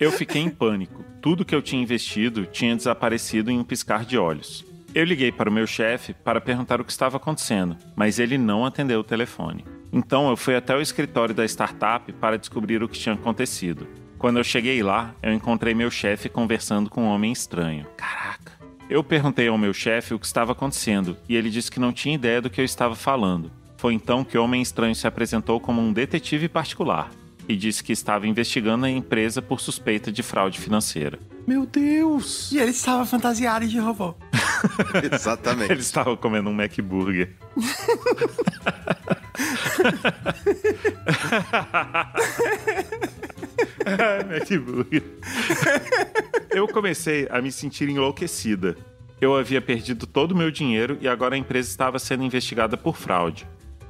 Eu 0.00 0.10
fiquei 0.10 0.40
em 0.42 0.50
pânico. 0.50 1.04
Tudo 1.20 1.44
que 1.44 1.54
eu 1.54 1.62
tinha 1.62 1.82
investido 1.82 2.46
tinha 2.46 2.74
desaparecido 2.74 3.50
em 3.50 3.58
um 3.58 3.64
piscar 3.64 4.04
de 4.04 4.18
olhos. 4.18 4.64
Eu 4.94 5.04
liguei 5.04 5.30
para 5.30 5.48
o 5.48 5.52
meu 5.52 5.66
chefe 5.66 6.12
para 6.12 6.40
perguntar 6.40 6.80
o 6.80 6.84
que 6.84 6.90
estava 6.90 7.16
acontecendo, 7.16 7.76
mas 7.94 8.18
ele 8.18 8.36
não 8.36 8.66
atendeu 8.66 9.00
o 9.00 9.04
telefone. 9.04 9.64
Então 9.92 10.28
eu 10.28 10.36
fui 10.36 10.56
até 10.56 10.74
o 10.74 10.80
escritório 10.80 11.34
da 11.34 11.44
startup 11.44 12.12
para 12.14 12.36
descobrir 12.36 12.82
o 12.82 12.88
que 12.88 12.98
tinha 12.98 13.14
acontecido. 13.14 13.86
Quando 14.18 14.38
eu 14.38 14.44
cheguei 14.44 14.82
lá, 14.82 15.14
eu 15.22 15.32
encontrei 15.32 15.74
meu 15.74 15.90
chefe 15.90 16.28
conversando 16.28 16.90
com 16.90 17.04
um 17.04 17.08
homem 17.08 17.32
estranho. 17.32 17.86
Caraca. 17.96 18.52
Eu 18.92 19.02
perguntei 19.02 19.48
ao 19.48 19.56
meu 19.56 19.72
chefe 19.72 20.12
o 20.12 20.18
que 20.18 20.26
estava 20.26 20.52
acontecendo 20.52 21.16
e 21.26 21.34
ele 21.34 21.48
disse 21.48 21.70
que 21.70 21.80
não 21.80 21.94
tinha 21.94 22.14
ideia 22.14 22.42
do 22.42 22.50
que 22.50 22.60
eu 22.60 22.64
estava 22.64 22.94
falando. 22.94 23.50
Foi 23.78 23.94
então 23.94 24.22
que 24.22 24.36
o 24.36 24.44
homem 24.44 24.60
estranho 24.60 24.94
se 24.94 25.06
apresentou 25.06 25.58
como 25.58 25.80
um 25.80 25.94
detetive 25.94 26.46
particular 26.46 27.10
e 27.48 27.56
disse 27.56 27.82
que 27.82 27.90
estava 27.90 28.26
investigando 28.26 28.84
a 28.84 28.90
empresa 28.90 29.40
por 29.40 29.62
suspeita 29.62 30.12
de 30.12 30.22
fraude 30.22 30.60
financeira. 30.60 31.18
Meu 31.46 31.64
Deus! 31.64 32.52
E 32.52 32.58
ele 32.58 32.70
estava 32.70 33.06
fantasiado 33.06 33.66
de 33.66 33.78
robô. 33.78 34.14
Exatamente. 35.10 35.72
Ele 35.72 35.80
estava 35.80 36.14
comendo 36.14 36.50
um 36.50 36.60
McBurger. 36.60 37.34
Eu 46.50 46.68
comecei 46.68 47.26
a 47.30 47.40
me 47.40 47.50
sentir 47.50 47.88
enlouquecida. 47.88 48.76
Eu 49.20 49.36
havia 49.36 49.60
perdido 49.60 50.06
todo 50.06 50.32
o 50.32 50.36
meu 50.36 50.50
dinheiro 50.50 50.98
e 51.00 51.08
agora 51.08 51.34
a 51.34 51.38
empresa 51.38 51.68
estava 51.68 51.98
sendo 51.98 52.24
investigada 52.24 52.76
por 52.76 52.96
fraude. 52.96 53.46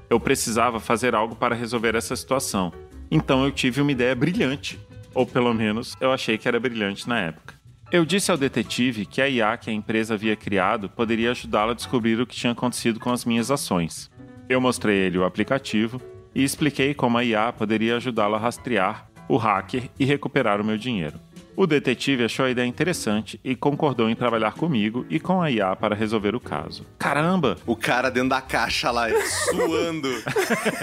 Eu 0.09 0.21
precisava 0.21 0.79
fazer 0.79 1.15
algo 1.15 1.35
para 1.35 1.55
resolver 1.55 1.95
essa 1.95 2.15
situação. 2.15 2.73
Então 3.11 3.45
eu 3.45 3.51
tive 3.51 3.81
uma 3.81 3.93
ideia 3.93 4.15
brilhante. 4.15 4.79
Ou 5.15 5.27
pelo 5.27 5.53
menos 5.53 5.97
eu 6.01 6.13
achei 6.13 6.39
que 6.39 6.47
era 6.47 6.61
brilhante 6.61 7.09
na 7.09 7.19
época. 7.19 7.55
Eu 7.91 8.07
disse 8.07 8.31
ao 8.31 8.39
detetive 8.39 9.05
que 9.05 9.21
a 9.21 9.29
IA 9.29 9.57
que 9.59 9.69
a 9.69 9.73
empresa 9.73 10.15
havia 10.15 10.35
criado 10.35 10.89
poderia 10.89 11.31
ajudá-lo 11.31 11.73
a 11.73 11.75
descobrir 11.75 12.19
o 12.21 12.27
que 12.27 12.37
tinha 12.37 12.53
acontecido 12.53 12.99
com 12.99 13.11
as 13.11 13.25
minhas 13.25 13.51
ações. 13.51 14.11
Eu 14.49 14.61
mostrei 14.61 14.97
ele 14.97 15.19
o 15.19 15.25
aplicativo 15.25 16.01
e 16.35 16.43
expliquei 16.43 16.95
como 16.95 17.19
a 17.19 17.25
IA 17.25 17.53
poderia 17.53 17.97
ajudá-lo 17.97 18.35
a 18.35 18.39
rastrear 18.39 19.12
o 19.29 19.37
hacker 19.37 19.91
e 19.99 20.05
recuperar 20.05 20.61
o 20.61 20.65
meu 20.65 20.77
dinheiro. 20.77 21.19
O 21.55 21.67
detetive 21.67 22.25
achou 22.25 22.47
a 22.47 22.51
ideia 22.51 22.67
interessante 22.67 23.39
e 23.45 23.55
concordou 23.55 24.09
em 24.09 24.17
trabalhar 24.17 24.55
comigo 24.55 25.05
e 25.11 25.21
com 25.21 25.43
a 25.43 25.51
IA 25.51 25.77
para 25.77 25.95
resolver 25.95 26.35
o 26.35 26.41
caso. 26.41 26.87
Caramba! 26.99 27.59
O 27.67 27.77
cara 27.77 28.11
dentro 28.11 28.31
da 28.31 28.41
caixa 28.41 28.91
lá, 28.91 29.09
suando. 29.51 30.09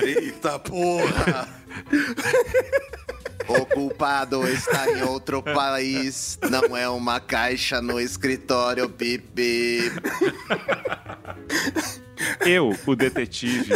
Eita 0.03 0.60
porra! 0.60 1.48
O 3.49 3.66
culpado 3.66 4.48
está 4.48 4.91
em 4.91 5.02
outro 5.02 5.41
país, 5.41 6.38
não 6.52 6.78
é 6.78 6.88
uma 6.88 7.20
caixa 7.20 7.82
no 7.82 7.99
escritório, 7.99 8.88
bip, 8.88 9.26
bip. 9.34 9.91
Eu, 12.45 12.78
o 12.86 12.95
detetive 12.95 13.74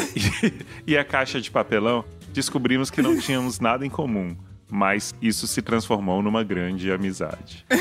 e, 0.86 0.92
e 0.92 0.98
a 0.98 1.04
caixa 1.04 1.42
de 1.42 1.50
papelão 1.50 2.06
descobrimos 2.32 2.92
que 2.92 3.02
não 3.02 3.18
tínhamos 3.18 3.60
nada 3.60 3.84
em 3.84 3.90
comum, 3.90 4.38
mas 4.74 5.14
isso 5.22 5.46
se 5.46 5.62
transformou 5.62 6.24
numa 6.24 6.44
grande 6.44 6.92
amizade. 6.92 7.64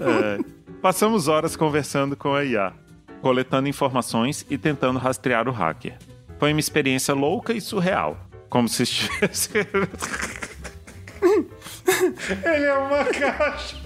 É, 0.00 0.38
passamos 0.80 1.26
horas 1.26 1.56
conversando 1.56 2.16
com 2.16 2.32
a 2.32 2.44
IA, 2.44 2.72
coletando 3.20 3.68
informações 3.68 4.46
e 4.48 4.56
tentando 4.56 5.00
rastrear 5.00 5.48
o 5.48 5.52
hacker. 5.52 5.96
Foi 6.38 6.52
uma 6.52 6.60
experiência 6.60 7.12
louca 7.12 7.52
e 7.52 7.60
surreal, 7.60 8.16
como 8.48 8.68
se 8.68 8.84
estivesse. 8.84 9.50
Ele 12.44 12.64
é 12.64 12.74
uma 12.74 13.04
caixa. 13.04 13.76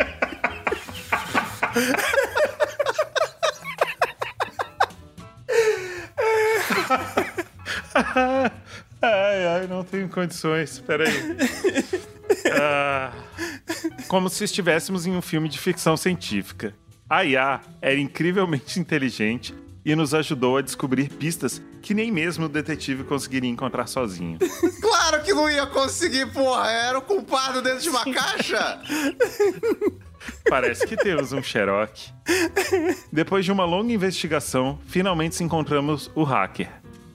Ai, 9.00 9.46
ai, 9.46 9.66
não 9.68 9.84
tenho 9.84 10.08
condições. 10.08 10.78
Peraí. 10.80 11.12
Ah, 12.52 13.10
como 14.06 14.28
se 14.28 14.44
estivéssemos 14.44 15.06
em 15.06 15.16
um 15.16 15.22
filme 15.22 15.48
de 15.48 15.58
ficção 15.58 15.96
científica. 15.96 16.74
A 17.08 17.24
IA 17.24 17.60
era 17.80 17.98
incrivelmente 17.98 18.78
inteligente 18.78 19.54
e 19.82 19.96
nos 19.96 20.12
ajudou 20.12 20.58
a 20.58 20.60
descobrir 20.60 21.08
pistas 21.08 21.62
que 21.80 21.94
nem 21.94 22.12
mesmo 22.12 22.44
o 22.44 22.48
detetive 22.48 23.02
conseguiria 23.04 23.48
encontrar 23.48 23.86
sozinho. 23.86 24.38
Claro 24.78 25.22
que 25.22 25.32
não 25.32 25.48
ia 25.50 25.66
conseguir, 25.66 26.26
porra! 26.32 26.70
Era 26.70 26.98
o 26.98 27.02
culpado 27.02 27.62
dentro 27.62 27.80
de 27.80 27.88
uma 27.88 28.04
caixa! 28.04 28.78
Parece 30.48 30.86
que 30.86 30.96
temos 30.96 31.32
um 31.32 31.42
Sherlock. 31.42 32.12
Depois 33.10 33.44
de 33.44 33.52
uma 33.52 33.64
longa 33.64 33.92
investigação, 33.92 34.78
finalmente 34.86 35.42
encontramos 35.42 36.10
o 36.14 36.24
hacker. 36.24 36.68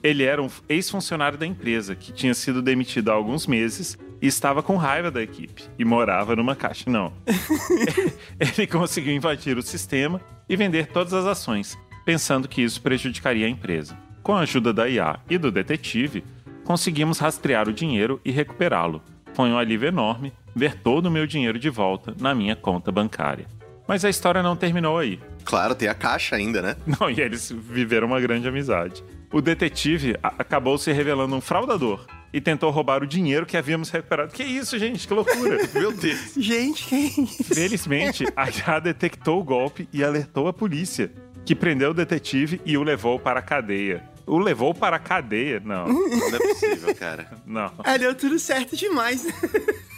Ele 0.04 0.22
era 0.22 0.42
um 0.42 0.50
ex-funcionário 0.68 1.38
da 1.38 1.46
empresa 1.46 1.94
que 1.94 2.12
tinha 2.12 2.34
sido 2.34 2.60
demitido 2.60 3.10
há 3.10 3.14
alguns 3.14 3.46
meses 3.46 3.96
e 4.20 4.26
estava 4.26 4.62
com 4.62 4.76
raiva 4.76 5.10
da 5.10 5.22
equipe 5.22 5.64
e 5.78 5.84
morava 5.84 6.36
numa 6.36 6.54
caixa. 6.54 6.90
Não. 6.90 7.10
Ele 8.38 8.66
conseguiu 8.66 9.14
invadir 9.14 9.56
o 9.56 9.62
sistema 9.62 10.20
e 10.46 10.56
vender 10.56 10.88
todas 10.88 11.14
as 11.14 11.24
ações, 11.24 11.78
pensando 12.04 12.46
que 12.46 12.60
isso 12.60 12.82
prejudicaria 12.82 13.46
a 13.46 13.48
empresa. 13.48 13.96
Com 14.22 14.34
a 14.34 14.40
ajuda 14.40 14.74
da 14.74 14.86
IA 14.86 15.18
e 15.30 15.38
do 15.38 15.50
detetive, 15.50 16.22
conseguimos 16.64 17.18
rastrear 17.18 17.66
o 17.66 17.72
dinheiro 17.72 18.20
e 18.22 18.30
recuperá-lo. 18.30 19.02
Foi 19.32 19.48
um 19.48 19.56
alívio 19.56 19.88
enorme 19.88 20.34
ver 20.54 20.74
todo 20.74 21.06
o 21.06 21.10
meu 21.10 21.26
dinheiro 21.26 21.58
de 21.58 21.70
volta 21.70 22.14
na 22.20 22.34
minha 22.34 22.54
conta 22.54 22.92
bancária. 22.92 23.46
Mas 23.88 24.04
a 24.04 24.10
história 24.10 24.42
não 24.42 24.54
terminou 24.54 24.98
aí. 24.98 25.18
Claro, 25.44 25.74
tem 25.74 25.88
a 25.88 25.94
caixa 25.94 26.36
ainda, 26.36 26.60
né? 26.60 26.76
Não, 26.86 27.10
e 27.10 27.20
eles 27.20 27.50
viveram 27.50 28.06
uma 28.06 28.20
grande 28.20 28.46
amizade. 28.46 29.02
O 29.34 29.42
detetive 29.42 30.16
acabou 30.22 30.78
se 30.78 30.92
revelando 30.92 31.34
um 31.34 31.40
fraudador 31.40 32.06
e 32.32 32.40
tentou 32.40 32.70
roubar 32.70 33.02
o 33.02 33.06
dinheiro 33.06 33.44
que 33.44 33.56
havíamos 33.56 33.90
recuperado. 33.90 34.32
Que 34.32 34.44
isso, 34.44 34.78
gente? 34.78 35.08
Que 35.08 35.12
loucura! 35.12 35.58
Meu 35.74 35.90
Deus. 35.90 36.34
Gente, 36.36 36.84
que 36.84 36.94
isso? 37.20 37.42
Felizmente, 37.52 38.24
a 38.36 38.48
IA 38.48 38.78
detectou 38.78 39.40
o 39.40 39.42
golpe 39.42 39.88
e 39.92 40.04
alertou 40.04 40.46
a 40.46 40.52
polícia, 40.52 41.10
que 41.44 41.52
prendeu 41.52 41.90
o 41.90 41.94
detetive 41.94 42.60
e 42.64 42.78
o 42.78 42.84
levou 42.84 43.18
para 43.18 43.40
a 43.40 43.42
cadeia. 43.42 44.04
O 44.24 44.38
levou 44.38 44.72
para 44.72 44.94
a 44.94 45.00
cadeia? 45.00 45.60
Não, 45.64 45.88
Não 45.88 46.28
é 46.28 46.38
possível, 46.38 46.94
cara. 46.94 47.28
não. 47.44 47.72
É, 47.82 47.98
deu 47.98 48.14
tudo 48.14 48.38
certo 48.38 48.76
demais. 48.76 49.26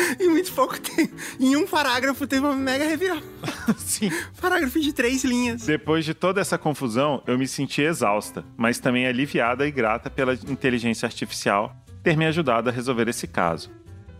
em 0.18 0.28
muito 0.28 0.52
pouco 0.52 0.78
tempo. 0.80 1.14
Em 1.38 1.56
um 1.56 1.66
parágrafo 1.66 2.26
teve 2.26 2.44
uma 2.44 2.54
mega 2.54 2.84
reviravolta. 2.84 3.28
Sim. 3.78 4.10
Parágrafo 4.40 4.80
de 4.80 4.92
três 4.92 5.24
linhas. 5.24 5.66
Depois 5.66 6.04
de 6.04 6.14
toda 6.14 6.40
essa 6.40 6.58
confusão, 6.58 7.22
eu 7.26 7.38
me 7.38 7.46
senti 7.46 7.82
exausta, 7.82 8.44
mas 8.56 8.78
também 8.78 9.06
aliviada 9.06 9.66
e 9.66 9.70
grata 9.70 10.10
pela 10.10 10.34
inteligência 10.34 11.06
artificial 11.06 11.74
ter 12.02 12.16
me 12.16 12.26
ajudado 12.26 12.68
a 12.68 12.72
resolver 12.72 13.08
esse 13.08 13.26
caso. 13.26 13.70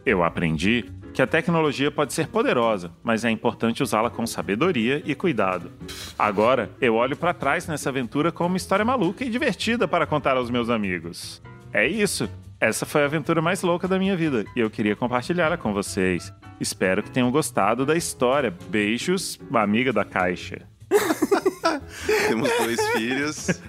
Eu 0.05 0.23
aprendi 0.23 0.85
que 1.12 1.20
a 1.20 1.27
tecnologia 1.27 1.90
pode 1.90 2.12
ser 2.12 2.28
poderosa, 2.28 2.93
mas 3.02 3.24
é 3.24 3.31
importante 3.31 3.82
usá-la 3.82 4.11
com 4.11 4.27
sabedoria 4.27 5.02
e 5.05 5.15
cuidado. 5.15 5.70
Agora, 6.19 6.70
eu 6.81 6.94
olho 6.94 7.16
para 7.16 7.35
trás 7.35 7.66
nessa 7.66 7.89
aventura 7.89 8.31
como 8.31 8.51
uma 8.51 8.57
história 8.57 8.85
maluca 8.85 9.24
e 9.24 9.31
divertida 9.31 9.89
para 9.89 10.07
contar 10.07 10.36
aos 10.36 10.51
meus 10.51 10.70
amigos. 10.70 11.43
É 11.73 11.86
isso. 11.86 12.28
Essa 12.60 12.84
foi 12.84 13.02
a 13.02 13.06
aventura 13.06 13.40
mais 13.40 13.62
louca 13.62 13.88
da 13.88 13.98
minha 13.98 14.14
vida 14.14 14.44
e 14.54 14.60
eu 14.60 14.68
queria 14.68 14.94
compartilhá-la 14.94 15.56
com 15.56 15.72
vocês. 15.72 16.30
Espero 16.60 17.02
que 17.02 17.10
tenham 17.10 17.30
gostado 17.30 17.86
da 17.86 17.96
história. 17.96 18.54
Beijos, 18.68 19.40
amiga 19.54 19.94
da 19.94 20.04
caixa. 20.04 20.68
Temos 22.28 22.50
dois 22.58 22.86
filhos, 22.88 23.62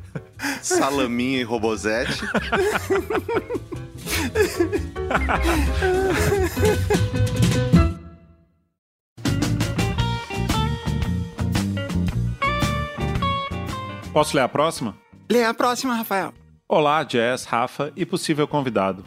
Salaminha 0.61 1.39
e 1.39 1.43
Robozete. 1.43 2.21
Posso 14.11 14.35
ler 14.35 14.43
a 14.43 14.49
próxima? 14.49 14.97
Lê 15.31 15.45
a 15.45 15.53
próxima, 15.53 15.95
Rafael. 15.95 16.33
Olá, 16.73 17.03
Jazz, 17.03 17.43
Rafa 17.43 17.91
e 17.97 18.05
possível 18.05 18.47
convidado. 18.47 19.03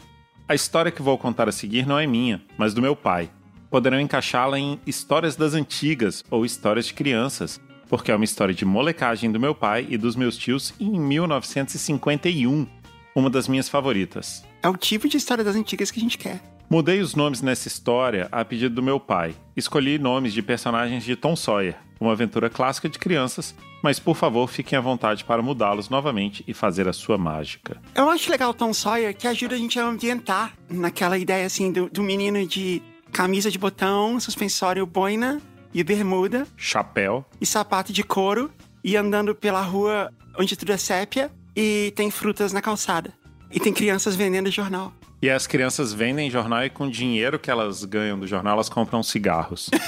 A 0.47 0.53
história 0.53 0.91
que 0.91 1.01
vou 1.01 1.17
contar 1.17 1.49
a 1.49 1.51
seguir 1.51 1.87
não 1.87 1.97
é 1.97 2.05
minha, 2.05 2.39
mas 2.59 2.75
do 2.75 2.81
meu 2.81 2.95
pai. 2.95 3.27
Poderão 3.71 3.99
encaixá-la 3.99 4.59
em 4.59 4.79
Histórias 4.85 5.35
das 5.35 5.55
Antigas 5.55 6.23
ou 6.29 6.45
Histórias 6.45 6.85
de 6.85 6.93
Crianças, 6.93 7.59
porque 7.89 8.11
é 8.11 8.15
uma 8.15 8.23
história 8.23 8.53
de 8.53 8.63
molecagem 8.63 9.31
do 9.31 9.39
meu 9.39 9.55
pai 9.55 9.87
e 9.89 9.97
dos 9.97 10.15
meus 10.15 10.37
tios 10.37 10.75
em 10.79 10.99
1951, 10.99 12.67
uma 13.15 13.31
das 13.31 13.47
minhas 13.47 13.67
favoritas. 13.67 14.45
É 14.61 14.69
o 14.69 14.77
tipo 14.77 15.09
de 15.09 15.17
história 15.17 15.43
das 15.43 15.55
antigas 15.55 15.89
que 15.89 15.99
a 15.99 16.03
gente 16.03 16.19
quer. 16.19 16.43
Mudei 16.69 16.99
os 16.99 17.15
nomes 17.15 17.41
nessa 17.41 17.67
história 17.67 18.27
a 18.31 18.45
pedido 18.45 18.75
do 18.75 18.83
meu 18.83 18.99
pai. 18.99 19.33
Escolhi 19.57 19.97
nomes 19.97 20.33
de 20.33 20.43
personagens 20.43 21.03
de 21.03 21.15
Tom 21.15 21.35
Sawyer, 21.35 21.75
uma 21.99 22.11
aventura 22.11 22.47
clássica 22.47 22.87
de 22.87 22.99
crianças, 22.99 23.55
mas 23.85 23.99
por 23.99 24.15
favor 24.15 24.47
fiquem 24.47 24.79
à 24.79 24.81
vontade 24.81 25.23
para 25.23 25.43
mudá-los 25.43 25.89
novamente 25.89 26.43
e 26.47 26.55
fazer 26.55 26.87
a 26.87 26.93
sua 26.93 27.19
mágica. 27.19 27.79
Eu 27.93 28.09
acho 28.09 28.31
legal 28.31 28.49
o 28.49 28.53
Tom 28.53 28.73
Sawyer 28.73 29.15
que 29.15 29.27
ajuda 29.27 29.53
a 29.53 29.57
gente 29.59 29.79
a 29.79 29.85
ambientar 29.85 30.55
naquela 30.67 31.19
ideia 31.19 31.45
assim 31.45 31.71
do, 31.71 31.87
do 31.87 32.01
menino 32.01 32.47
de 32.47 32.81
camisa 33.11 33.51
de 33.51 33.59
botão, 33.59 34.19
suspensório 34.19 34.87
boina 34.87 35.39
e 35.71 35.83
bermuda 35.83 36.47
Chapéu. 36.57 37.23
e 37.39 37.45
sapato 37.45 37.93
de 37.93 38.03
couro 38.03 38.49
e 38.83 38.97
andando 38.97 39.35
pela 39.35 39.61
rua 39.61 40.11
onde 40.35 40.57
tudo 40.57 40.71
é 40.71 40.77
sépia 40.77 41.31
e 41.55 41.93
tem 41.95 42.09
frutas 42.09 42.51
na 42.51 42.63
calçada. 42.63 43.13
E 43.51 43.59
tem 43.59 43.71
crianças 43.71 44.15
vendendo 44.15 44.49
jornal. 44.49 44.91
E 45.21 45.29
as 45.29 45.45
crianças 45.45 45.93
vendem 45.93 46.31
jornal 46.31 46.65
e 46.65 46.71
com 46.71 46.87
o 46.87 46.91
dinheiro 46.91 47.37
que 47.37 47.51
elas 47.51 47.85
ganham 47.85 48.17
do 48.17 48.25
jornal, 48.25 48.53
elas 48.53 48.67
compram 48.67 49.03
cigarros. 49.03 49.69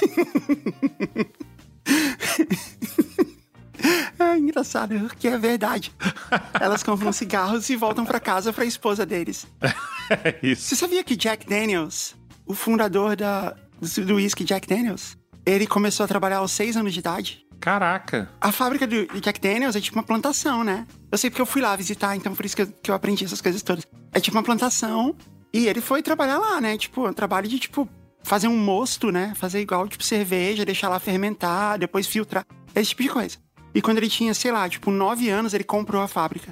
É 4.20 4.36
engraçado, 4.36 5.00
porque 5.02 5.28
é 5.28 5.38
verdade. 5.38 5.92
Elas 6.60 6.82
compram 6.82 7.12
cigarros 7.12 7.70
e 7.70 7.76
voltam 7.76 8.04
pra 8.04 8.20
casa 8.20 8.52
pra 8.52 8.66
esposa 8.66 9.06
deles. 9.06 9.46
é 10.10 10.36
isso. 10.42 10.64
Você 10.64 10.76
sabia 10.76 11.04
que 11.04 11.16
Jack 11.16 11.48
Daniels, 11.48 12.16
o 12.46 12.56
fundador 12.56 13.16
da, 13.16 13.56
do 14.06 14.16
whisky 14.16 14.44
Jack 14.44 14.68
Daniels, 14.68 15.16
ele 15.46 15.68
começou 15.68 16.04
a 16.04 16.08
trabalhar 16.08 16.38
aos 16.38 16.52
seis 16.52 16.76
anos 16.76 16.94
de 16.94 17.00
idade? 17.00 17.46
Caraca. 17.60 18.30
A 18.42 18.52
fábrica 18.52 18.88
do 18.88 19.08
de 19.08 19.22
Jack 19.22 19.40
Daniels 19.40 19.76
é 19.76 19.82
tipo 19.82 19.98
uma 19.98 20.04
plantação, 20.04 20.64
né? 20.64 20.88
Eu 21.12 21.18
sei 21.18 21.30
porque 21.30 21.42
eu 21.42 21.46
fui 21.46 21.62
lá 21.62 21.76
visitar, 21.76 22.16
então 22.16 22.36
por 22.36 22.46
isso 22.46 22.56
que 22.56 22.64
eu, 22.64 22.68
que 22.68 22.92
eu 22.92 22.96
aprendi 22.96 23.24
essas 23.26 23.42
coisas 23.42 23.62
todas. 23.62 23.86
É 24.12 24.20
tipo 24.20 24.36
uma 24.36 24.44
plantação 24.44 25.16
e 25.54 25.68
ele 25.68 25.82
foi 25.82 26.04
trabalhar 26.04 26.38
lá, 26.38 26.62
né? 26.62 26.78
Tipo, 26.78 27.08
um 27.08 27.14
trabalho 27.14 27.48
de, 27.48 27.58
tipo, 27.60 27.88
fazer 28.24 28.48
um 28.48 28.58
mosto, 28.58 29.12
né? 29.12 29.34
Fazer 29.36 29.60
igual, 29.60 29.88
tipo, 29.88 30.04
cerveja, 30.04 30.66
deixar 30.66 30.90
lá 30.90 31.00
fermentar, 31.00 31.80
depois 31.80 32.06
filtrar. 32.06 32.46
Esse 32.76 32.90
tipo 32.90 33.04
de 33.04 33.10
coisa. 33.10 33.38
E 33.78 33.82
quando 33.82 34.00
ele 34.00 34.10
tinha, 34.10 34.34
sei 34.34 34.52
lá, 34.52 34.68
tipo, 34.68 34.90
nove 34.90 35.30
anos, 35.30 35.54
ele 35.54 35.64
comprou 35.64 36.02
a 36.02 36.08
fábrica. 36.08 36.52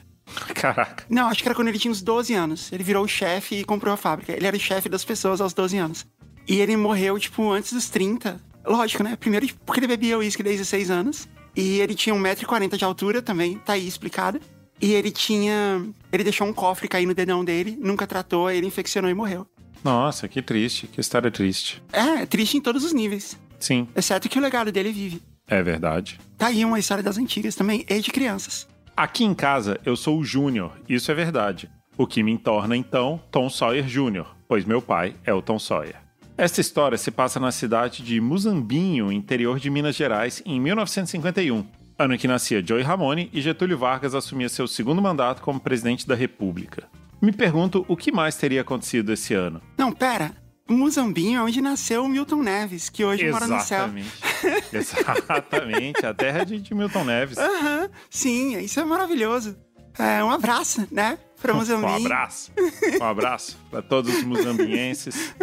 Caraca. 0.53 1.05
Não, 1.09 1.27
acho 1.27 1.41
que 1.41 1.47
era 1.47 1.55
quando 1.55 1.69
ele 1.69 1.79
tinha 1.79 1.91
uns 1.91 2.03
12 2.03 2.35
anos. 2.35 2.71
Ele 2.71 2.83
virou 2.83 3.03
o 3.03 3.07
chefe 3.07 3.55
e 3.55 3.63
comprou 3.63 3.91
a 3.91 3.97
fábrica. 3.97 4.31
Ele 4.31 4.45
era 4.45 4.55
o 4.55 4.59
chefe 4.59 4.87
das 4.87 5.03
pessoas 5.03 5.41
aos 5.41 5.51
12 5.51 5.75
anos. 5.75 6.05
E 6.47 6.61
ele 6.61 6.77
morreu, 6.77 7.17
tipo, 7.17 7.51
antes 7.51 7.73
dos 7.73 7.89
30. 7.89 8.39
Lógico, 8.63 9.01
né? 9.01 9.15
Primeiro 9.15 9.47
tipo, 9.47 9.59
porque 9.65 9.79
ele 9.79 9.87
bebia 9.87 10.19
uísque 10.19 10.43
desde 10.43 10.61
os 10.61 10.67
6 10.67 10.91
anos. 10.91 11.27
E 11.55 11.79
ele 11.79 11.95
tinha 11.95 12.15
1,40m 12.15 12.77
de 12.77 12.85
altura 12.85 13.23
também, 13.23 13.57
tá 13.57 13.73
aí 13.73 13.87
explicado. 13.87 14.39
E 14.79 14.93
ele 14.93 15.09
tinha. 15.09 15.83
Ele 16.13 16.23
deixou 16.23 16.45
um 16.45 16.53
cofre 16.53 16.87
cair 16.87 17.07
no 17.07 17.15
dedão 17.15 17.43
dele, 17.43 17.75
nunca 17.81 18.05
tratou, 18.05 18.51
ele 18.51 18.67
infeccionou 18.67 19.09
e 19.09 19.15
morreu. 19.15 19.47
Nossa, 19.83 20.27
que 20.27 20.43
triste, 20.43 20.85
que 20.85 21.01
história 21.01 21.31
triste. 21.31 21.81
É, 21.91 22.21
é 22.21 22.25
triste 22.27 22.55
em 22.55 22.61
todos 22.61 22.83
os 22.83 22.93
níveis. 22.93 23.35
Sim, 23.59 23.87
Exceto 23.95 24.29
que 24.29 24.37
o 24.37 24.41
legado 24.41 24.71
dele 24.71 24.91
vive. 24.91 25.23
É 25.47 25.61
verdade. 25.61 26.19
Tá 26.37 26.47
aí 26.47 26.65
uma 26.65 26.79
história 26.79 27.03
das 27.03 27.17
antigas 27.17 27.55
também, 27.55 27.85
e 27.89 27.99
de 27.99 28.11
crianças. 28.11 28.67
Aqui 28.95 29.23
em 29.23 29.33
casa 29.33 29.79
eu 29.85 29.95
sou 29.95 30.19
o 30.19 30.23
Júnior, 30.23 30.71
isso 30.87 31.11
é 31.11 31.15
verdade. 31.15 31.69
O 31.97 32.05
que 32.05 32.23
me 32.23 32.37
torna 32.37 32.75
então 32.75 33.19
Tom 33.31 33.49
Sawyer 33.49 33.85
Jr., 33.85 34.25
pois 34.47 34.65
meu 34.65 34.81
pai 34.81 35.15
é 35.23 35.33
o 35.33 35.41
Tom 35.41 35.59
Sawyer. 35.59 35.95
Esta 36.37 36.59
história 36.59 36.97
se 36.97 37.11
passa 37.11 37.39
na 37.39 37.51
cidade 37.51 38.03
de 38.03 38.19
Muzambinho, 38.19 39.11
interior 39.11 39.57
de 39.57 39.69
Minas 39.69 39.95
Gerais, 39.95 40.41
em 40.45 40.59
1951, 40.59 41.65
ano 41.97 42.13
em 42.13 42.17
que 42.17 42.27
nascia 42.27 42.65
Joey 42.65 42.83
Ramone 42.83 43.29
e 43.31 43.41
Getúlio 43.41 43.77
Vargas 43.77 44.13
assumia 44.13 44.49
seu 44.49 44.67
segundo 44.67 45.01
mandato 45.01 45.41
como 45.41 45.61
presidente 45.61 46.05
da 46.05 46.13
República. 46.13 46.89
Me 47.21 47.31
pergunto 47.31 47.85
o 47.87 47.95
que 47.95 48.11
mais 48.11 48.35
teria 48.35 48.61
acontecido 48.61 49.13
esse 49.13 49.33
ano. 49.33 49.61
Não, 49.77 49.91
pera. 49.91 50.31
Muzambinho 50.67 51.39
é 51.39 51.43
onde 51.43 51.61
nasceu 51.61 52.03
o 52.03 52.09
Milton 52.09 52.41
Neves, 52.41 52.89
que 52.89 53.05
hoje 53.05 53.29
mora 53.29 53.47
no 53.47 53.59
céu. 53.59 53.85
Exatamente. 53.85 54.65
Exatamente, 54.73 56.05
a 56.05 56.13
terra 56.13 56.43
de, 56.43 56.59
de 56.59 56.73
Milton 56.73 57.03
Neves. 57.03 57.37
Aham, 57.37 57.89
sim, 58.09 58.57
isso 58.57 58.79
é 58.79 58.83
maravilhoso. 58.83 59.55
É, 59.97 60.23
um 60.23 60.31
abraço, 60.31 60.87
né? 60.91 61.17
Pra 61.41 61.53
Muzambinho. 61.53 61.91
Um 61.91 62.05
abraço. 62.05 62.51
Um 62.99 63.05
abraço 63.05 63.57
para 63.69 63.81
todos 63.81 64.13
os 64.13 64.23
muzambienses. 64.23 65.33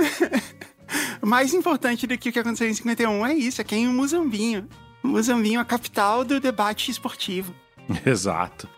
Mais 1.22 1.54
importante 1.54 2.06
do 2.06 2.18
que 2.18 2.28
o 2.28 2.32
que 2.32 2.38
aconteceu 2.38 2.68
em 2.68 2.74
51 2.74 3.26
é 3.26 3.34
isso, 3.34 3.60
é 3.60 3.64
que 3.64 3.74
é 3.74 3.78
em 3.78 3.88
Muzambinho. 3.88 4.68
Muzambinho 5.02 5.58
é 5.58 5.62
a 5.62 5.64
capital 5.64 6.24
do 6.24 6.40
debate 6.40 6.90
esportivo. 6.90 7.54
Exato. 8.04 8.68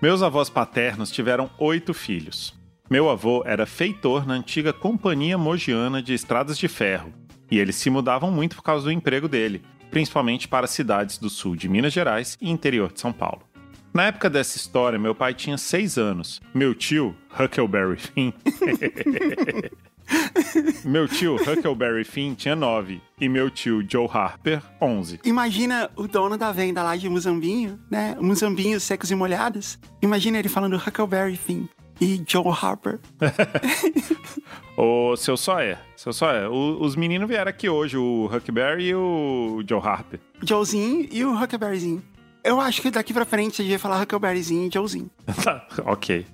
Meus 0.00 0.22
avós 0.22 0.50
paternos 0.50 1.10
tiveram 1.10 1.50
oito 1.58 1.92
filhos. 1.94 2.54
Meu 2.94 3.10
avô 3.10 3.42
era 3.44 3.66
feitor 3.66 4.24
na 4.24 4.34
antiga 4.34 4.72
Companhia 4.72 5.36
Mogiana 5.36 6.00
de 6.00 6.14
Estradas 6.14 6.56
de 6.56 6.68
Ferro, 6.68 7.12
e 7.50 7.58
eles 7.58 7.74
se 7.74 7.90
mudavam 7.90 8.30
muito 8.30 8.54
por 8.54 8.62
causa 8.62 8.84
do 8.84 8.92
emprego 8.92 9.26
dele, 9.26 9.62
principalmente 9.90 10.46
para 10.46 10.68
cidades 10.68 11.18
do 11.18 11.28
sul 11.28 11.56
de 11.56 11.68
Minas 11.68 11.92
Gerais 11.92 12.38
e 12.40 12.48
interior 12.48 12.92
de 12.92 13.00
São 13.00 13.12
Paulo. 13.12 13.42
Na 13.92 14.04
época 14.04 14.30
dessa 14.30 14.56
história, 14.56 14.96
meu 14.96 15.12
pai 15.12 15.34
tinha 15.34 15.58
seis 15.58 15.98
anos. 15.98 16.40
Meu 16.54 16.72
tio, 16.72 17.16
Huckleberry 17.36 17.96
Finn. 17.96 18.32
meu 20.86 21.08
tio, 21.08 21.34
Huckleberry 21.34 22.04
Finn, 22.04 22.34
tinha 22.34 22.54
nove. 22.54 23.02
E 23.20 23.28
meu 23.28 23.50
tio, 23.50 23.84
Joe 23.88 24.06
Harper, 24.08 24.62
onze. 24.80 25.18
Imagina 25.24 25.90
o 25.96 26.06
dono 26.06 26.38
da 26.38 26.52
venda 26.52 26.80
lá 26.80 26.94
de 26.94 27.08
Muzambinho, 27.08 27.76
né? 27.90 28.16
Muzambinhos 28.20 28.84
secos 28.84 29.10
e 29.10 29.16
molhados. 29.16 29.80
Imagina 30.00 30.38
ele 30.38 30.48
falando 30.48 30.76
Huckleberry 30.76 31.36
Finn 31.36 31.66
e 32.00 32.22
Joe 32.26 32.44
Harper. 32.60 32.98
Ô, 34.76 35.16
seu 35.16 35.36
Sawyer, 35.36 35.78
seu 35.96 36.12
Sawyer, 36.12 36.50
o- 36.50 36.82
os 36.82 36.96
meninos 36.96 37.28
vieram 37.28 37.48
aqui 37.48 37.68
hoje, 37.68 37.96
o 37.96 38.26
Huckleberry 38.26 38.88
e 38.88 38.94
o 38.94 39.62
Joe 39.68 39.80
Harper. 39.80 40.18
Joezinho 40.42 41.08
e 41.12 41.24
o 41.24 41.40
Huckleberryzinho. 41.40 42.02
Eu 42.42 42.60
acho 42.60 42.82
que 42.82 42.90
daqui 42.90 43.12
pra 43.14 43.24
frente 43.24 43.56
você 43.56 43.62
devia 43.62 43.78
falar 43.78 44.02
Huckleberryzinho 44.02 44.66
e 44.68 44.70
Joezinho. 44.72 45.10
Tá, 45.42 45.66
ok. 45.86 46.26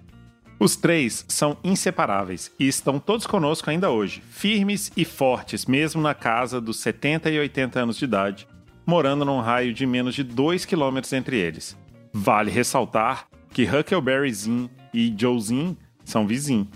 Os 0.59 0.77
três 0.77 1.25
são 1.29 1.57
inseparáveis 1.65 2.53
e 2.59 2.67
estão 2.69 2.99
todos 2.99 3.27
conosco 3.27 3.71
ainda 3.71 3.91
hoje, 3.91 4.23
firmes 4.31 4.91
e 4.97 5.05
fortes, 5.07 5.65
mesmo 5.67 6.03
na 6.03 6.15
casa 6.15 6.61
dos 6.61 6.81
70 6.81 7.31
e 7.31 7.39
80 7.39 7.81
anos 7.81 7.97
de 7.97 8.05
idade, 8.05 8.47
morando 8.87 9.25
num 9.25 9.41
raio 9.41 9.73
de 9.73 9.87
menos 9.87 10.15
de 10.15 10.23
2 10.23 10.65
quilômetros 10.67 11.13
entre 11.15 11.39
eles. 11.39 11.77
Vale 12.13 12.51
ressaltar 12.51 13.27
que 13.55 13.65
Huckleberryzinho 13.65 14.69
e 14.93 15.15
Joezinho 15.17 15.77
são 16.05 16.27
vizinhos. 16.27 16.69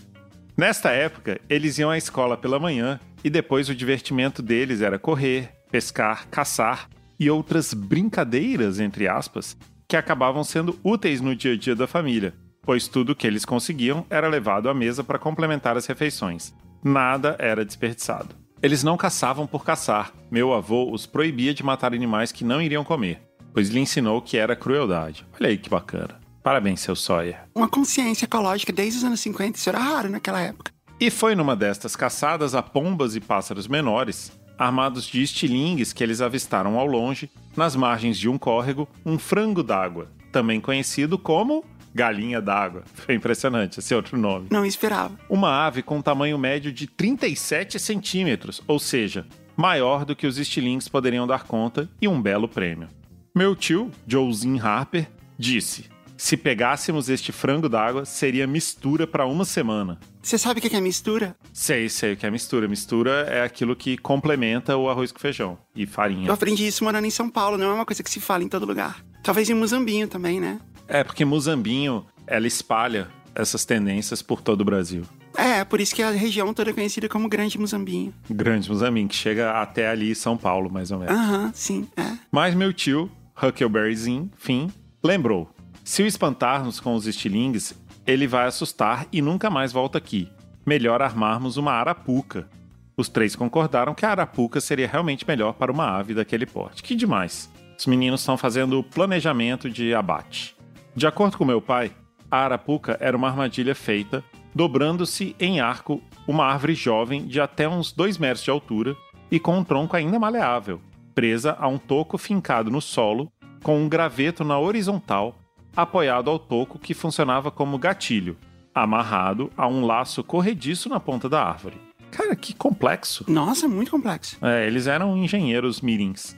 Nesta 0.57 0.91
época, 0.91 1.41
eles 1.49 1.79
iam 1.79 1.91
à 1.91 1.99
escola 1.99 2.37
pela 2.37 2.61
manhã 2.61 3.01
e 3.25 3.31
depois 3.31 3.69
o 3.69 3.75
divertimento 3.75 4.41
deles 4.41 4.81
era 4.81 4.99
correr, 4.99 5.51
pescar, 5.71 6.29
caçar 6.29 6.89
e 7.19 7.29
outras 7.29 7.75
brincadeiras, 7.75 8.79
entre 8.79 9.09
aspas, 9.09 9.57
que 9.89 9.97
acabavam 9.97 10.45
sendo 10.45 10.79
úteis 10.85 11.21
no 11.21 11.35
dia 11.35 11.55
a 11.55 11.57
dia 11.57 11.75
da 11.75 11.87
família, 11.87 12.35
pois 12.63 12.87
tudo 12.87 13.15
que 13.15 13.27
eles 13.27 13.45
conseguiam 13.45 14.07
era 14.09 14.29
levado 14.29 14.69
à 14.69 14.75
mesa 14.75 15.03
para 15.03 15.19
complementar 15.19 15.77
as 15.77 15.87
refeições. 15.87 16.55
Nada 16.83 17.37
era 17.39 17.65
desperdiçado. 17.65 18.37
Eles 18.63 18.83
não 18.83 18.97
caçavam 18.97 19.47
por 19.47 19.65
caçar. 19.65 20.13
Meu 20.31 20.53
avô 20.55 20.91
os 20.91 21.07
proibia 21.07 21.53
de 21.53 21.63
matar 21.63 21.93
animais 21.93 22.33
que 22.33 22.45
não 22.45 22.63
iriam 22.63 22.85
comer, 22.85 23.21
pois 23.53 23.69
lhe 23.69 23.81
ensinou 23.81 24.23
que 24.23 24.39
era 24.39 24.57
crueldade. 24.57 25.27
Olha 25.39 25.51
aí 25.51 25.59
que 25.59 25.69
bacana. 25.69 26.24
Parabéns, 26.45 26.81
seu 26.81 26.95
Sawyer. 26.95 27.39
Uma 27.55 27.67
consciência 27.67 28.27
ecológica 28.27 28.71
desde 28.71 28.99
os 28.99 29.05
anos 29.05 29.21
50, 29.21 29.59
isso 29.59 29.71
era 29.71 29.79
raro 29.79 30.11
naquela 30.11 30.43
época. 30.43 30.71
E 31.01 31.09
foi 31.11 31.35
numa 31.35 31.57
destas 31.57 31.97
caçadas 31.97 32.55
a 32.55 32.63
pombas 32.63 33.17
e 33.17 33.21
pássaros 33.21 33.67
menores, 33.67 34.31
armados 34.59 35.07
de 35.07 35.23
estilingues 35.23 35.95
que 35.95 36.05
eles 36.05 36.21
avistaram 36.21 36.79
ao 36.79 36.87
longe, 36.87 37.31
nas 37.57 37.75
margens 37.75 38.19
de 38.19 38.29
um 38.29 38.37
córrego, 38.37 38.87
um 39.07 39.19
frango 39.19 39.63
d'água, 39.63 40.11
também 40.31 40.61
conhecido 40.61 41.17
como 41.17 41.65
galinha 41.95 42.43
d'água. 42.43 42.83
Foi 42.93 43.15
impressionante 43.15 43.79
esse 43.79 43.95
outro 43.95 44.19
nome. 44.19 44.49
Não 44.51 44.67
esperava. 44.67 45.19
Uma 45.31 45.67
ave 45.67 45.83
com 45.83 46.03
tamanho 46.03 46.37
médio 46.37 46.71
de 46.71 46.87
37 46.87 47.79
centímetros, 47.79 48.61
ou 48.69 48.79
seja, 48.79 49.27
maior 49.57 50.05
do 50.05 50.15
que 50.15 50.27
os 50.27 50.37
estilingues 50.37 50.89
poderiam 50.89 51.27
dar 51.27 51.45
conta, 51.45 51.89
e 52.03 52.07
um 52.07 52.21
belo 52.21 52.47
prêmio. 52.47 52.89
Meu 53.35 53.57
tio, 53.57 53.91
Joezinho 54.07 54.63
Harper, 54.63 55.09
disse: 55.39 55.94
se 56.17 56.37
pegássemos 56.37 57.09
este 57.09 57.33
frango 57.33 57.69
d'água, 57.69 58.05
seria 58.05 58.47
mistura 58.47 59.07
para 59.07 59.27
uma 59.27 59.45
semana. 59.45 59.99
Você 60.23 60.39
sabe 60.39 60.59
o 60.59 60.63
que 60.63 60.75
é 60.75 60.81
mistura? 60.81 61.37
Sei, 61.53 61.89
sei 61.89 62.15
o 62.15 62.17
que 62.17 62.25
é 62.25 62.31
mistura. 62.31 62.69
Mistura 62.69 63.27
é 63.29 63.43
aquilo 63.43 63.77
que 63.77 63.97
complementa 63.99 64.77
o 64.77 64.89
arroz 64.89 65.13
com 65.13 65.19
feijão 65.19 65.59
e 65.75 65.87
farinha. 65.87 66.29
Eu 66.29 66.35
aprendi 66.35 66.67
isso 66.67 66.85
morando 66.85 67.07
em 67.07 67.11
São 67.11 67.29
Paulo, 67.29 67.59
não 67.59 67.71
é 67.71 67.75
uma 67.75 67.85
coisa 67.87 68.03
que 68.03 68.11
se 68.11 68.21
fala 68.21 68.43
em 68.43 68.49
todo 68.49 68.65
lugar. 68.65 69.05
Talvez 69.23 69.51
em 69.51 69.55
Muzambinho 69.55 70.09
também, 70.09 70.41
né? 70.41 70.61
É 70.87 71.03
porque 71.03 71.25
Muzambinho, 71.25 72.07
ela 72.27 72.47
espalha 72.47 73.09
essas 73.35 73.65
tendências 73.65 74.23
por 74.23 74.41
todo 74.41 74.61
o 74.61 74.65
Brasil. 74.65 75.03
É, 75.37 75.65
por 75.65 75.81
isso 75.81 75.95
que 75.95 76.03
a 76.03 76.11
região 76.11 76.55
toda 76.55 76.71
é 76.71 76.73
conhecida 76.73 77.09
como 77.09 77.29
Grande 77.29 77.59
Muzambinho. 77.59 78.15
Grande 78.31 78.71
Muzambinho, 78.71 79.09
que 79.09 79.17
chega 79.17 79.61
até 79.61 79.89
ali 79.89 80.15
São 80.15 80.37
Paulo, 80.37 80.71
mais 80.71 80.91
ou 80.91 81.01
menos. 81.01 81.15
Aham, 81.15 81.51
sim, 81.53 81.89
é. 81.97 82.17
Mas 82.31 82.55
meu 82.55 82.73
tio, 82.73 83.11
Huckleberryzinho, 83.43 84.31
fim, 84.37 84.71
lembrou. 85.03 85.54
Se 85.85 86.03
o 86.03 86.07
espantarmos 86.07 86.81
com 86.81 86.95
os 86.95 87.07
estilingues, 87.07 87.79
ele 88.07 88.27
vai 88.27 88.47
assustar 88.47 89.07
e 89.13 89.21
nunca 89.21 89.51
mais 89.51 89.71
volta 89.71 89.99
aqui. 89.99 90.31
Melhor 90.65 91.03
armarmos 91.03 91.59
uma 91.59 91.73
arapuca. 91.73 92.49
Os 92.97 93.11
três 93.11 93.37
concordaram 93.37 93.95
que 93.95 94.07
a 94.07 94.11
arapuca 94.11 94.63
seria 94.63 94.89
realmente 94.89 95.29
melhor 95.29 95.53
para 95.53 95.71
uma 95.71 95.87
ave 95.87 96.15
daquele 96.15 96.47
porte. 96.47 96.83
Que 96.83 96.95
demais. 96.95 97.53
Os 97.79 97.85
meninos 97.85 98.21
estão 98.21 98.39
fazendo 98.39 98.83
planejamento 98.83 99.69
de 99.69 99.95
abate. 99.95 100.57
De 100.97 101.07
acordo 101.07 101.37
com 101.37 101.45
meu 101.45 101.61
pai, 101.61 101.93
a 102.31 102.39
arapuca 102.39 102.97
era 102.99 103.15
uma 103.15 103.29
armadilha 103.29 103.75
feita 103.75 104.25
dobrando-se 104.55 105.37
em 105.39 105.61
arco 105.61 106.01
uma 106.27 106.47
árvore 106.47 106.75
jovem 106.75 107.27
de 107.27 107.43
até 107.43 107.69
uns 107.69 107.93
2 107.93 108.17
metros 108.17 108.43
de 108.43 108.51
altura 108.51 108.97
e 109.31 109.39
com 109.39 109.59
um 109.59 109.65
tronco 109.65 109.97
ainda 109.97 110.19
maleável, 110.19 110.81
presa 111.15 111.55
a 111.59 111.69
um 111.69 111.77
toco 111.77 112.17
fincado 112.17 112.71
no 112.71 112.81
solo 112.81 113.31
com 113.63 113.79
um 113.79 113.89
graveto 113.89 114.45
na 114.45 114.59
horizontal 114.59 115.37
apoiado 115.77 116.31
ao 116.31 116.39
toco 116.39 116.79
que 116.79 116.95
funcionava 116.95 117.51
como 117.51 117.79
gatilho, 117.79 118.37
amarrado 118.75 119.51
a 119.57 119.67
um 119.67 119.85
laço 119.85 120.23
corrediço 120.25 120.89
na 120.89 120.99
ponta 120.99 121.29
da 121.29 121.43
árvore. 121.43 121.81
Cara, 122.11 122.37
que 122.37 122.55
complexo. 122.55 123.25
Nossa, 123.29 123.67
muito 123.67 123.91
complexo. 123.91 124.37
É, 124.41 124.67
eles 124.67 124.87
eram 124.87 125.17
engenheiros 125.17 125.81
mirins. 125.81 126.37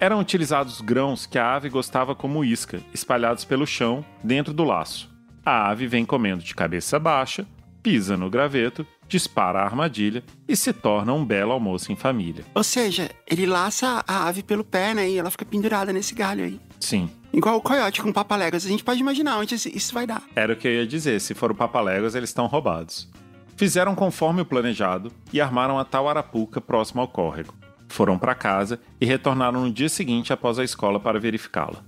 Eram 0.00 0.18
utilizados 0.18 0.80
grãos 0.80 1.26
que 1.26 1.38
a 1.38 1.54
ave 1.54 1.68
gostava 1.68 2.14
como 2.14 2.44
isca, 2.44 2.80
espalhados 2.92 3.44
pelo 3.44 3.66
chão, 3.66 4.04
dentro 4.22 4.52
do 4.52 4.64
laço. 4.64 5.08
A 5.46 5.68
ave 5.70 5.86
vem 5.86 6.04
comendo 6.04 6.42
de 6.42 6.54
cabeça 6.54 6.98
baixa, 6.98 7.46
pisa 7.82 8.16
no 8.16 8.28
graveto, 8.28 8.86
dispara 9.08 9.60
a 9.60 9.64
armadilha 9.64 10.24
e 10.48 10.56
se 10.56 10.72
torna 10.72 11.12
um 11.12 11.24
belo 11.24 11.52
almoço 11.52 11.92
em 11.92 11.96
família. 11.96 12.44
Ou 12.54 12.64
seja, 12.64 13.10
ele 13.26 13.46
laça 13.46 14.04
a 14.06 14.26
ave 14.26 14.42
pelo 14.42 14.64
pé, 14.64 14.94
né? 14.94 15.08
E 15.08 15.18
ela 15.18 15.30
fica 15.30 15.44
pendurada 15.44 15.92
nesse 15.92 16.14
galho 16.14 16.44
aí. 16.44 16.60
Sim, 16.80 17.08
Igual 17.32 17.56
o 17.56 17.60
coiote 17.62 18.02
com 18.02 18.12
papaléguas. 18.12 18.66
A 18.66 18.68
gente 18.68 18.84
pode 18.84 19.00
imaginar 19.00 19.38
onde 19.38 19.54
isso 19.54 19.94
vai 19.94 20.06
dar. 20.06 20.22
Era 20.36 20.52
o 20.52 20.56
que 20.56 20.68
eu 20.68 20.72
ia 20.72 20.86
dizer, 20.86 21.20
se 21.20 21.34
for 21.34 21.50
o 21.50 21.54
Papaléguas, 21.54 22.14
eles 22.14 22.28
estão 22.28 22.46
roubados. 22.46 23.08
Fizeram 23.56 23.94
conforme 23.94 24.42
o 24.42 24.44
planejado 24.44 25.10
e 25.32 25.40
armaram 25.40 25.78
a 25.78 25.84
tal 25.84 26.08
arapuca 26.08 26.60
próximo 26.60 27.00
ao 27.00 27.08
córrego. 27.08 27.54
Foram 27.88 28.18
para 28.18 28.34
casa 28.34 28.80
e 29.00 29.06
retornaram 29.06 29.62
no 29.62 29.70
dia 29.70 29.88
seguinte 29.88 30.32
após 30.32 30.58
a 30.58 30.64
escola 30.64 30.98
para 30.98 31.20
verificá-la. 31.20 31.82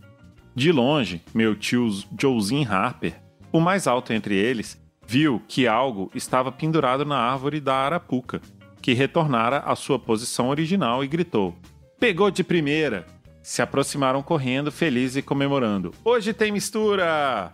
De 0.55 0.71
longe, 0.71 1.23
meu 1.35 1.55
tio 1.55 1.89
Joezinho 2.19 2.71
Harper, 2.71 3.21
o 3.51 3.61
mais 3.61 3.87
alto 3.87 4.13
entre 4.13 4.37
eles, 4.37 4.81
viu 5.07 5.43
que 5.49 5.67
algo 5.67 6.11
estava 6.15 6.53
pendurado 6.53 7.05
na 7.05 7.19
árvore 7.19 7.61
da 7.61 7.75
arapuca, 7.75 8.41
que 8.81 8.93
retornara 8.93 9.59
à 9.59 9.75
sua 9.75 9.99
posição 9.99 10.49
original 10.49 11.03
e 11.03 11.09
gritou: 11.09 11.57
Pegou 11.99 12.31
de 12.31 12.45
primeira! 12.45 13.14
Se 13.45 13.61
aproximaram 13.61 14.23
correndo, 14.23 14.73
felizes 14.73 15.17
e 15.19 15.23
comemorando. 15.23 15.93
Hoje 16.03 16.33
tem 16.33 16.51
mistura! 16.51 17.53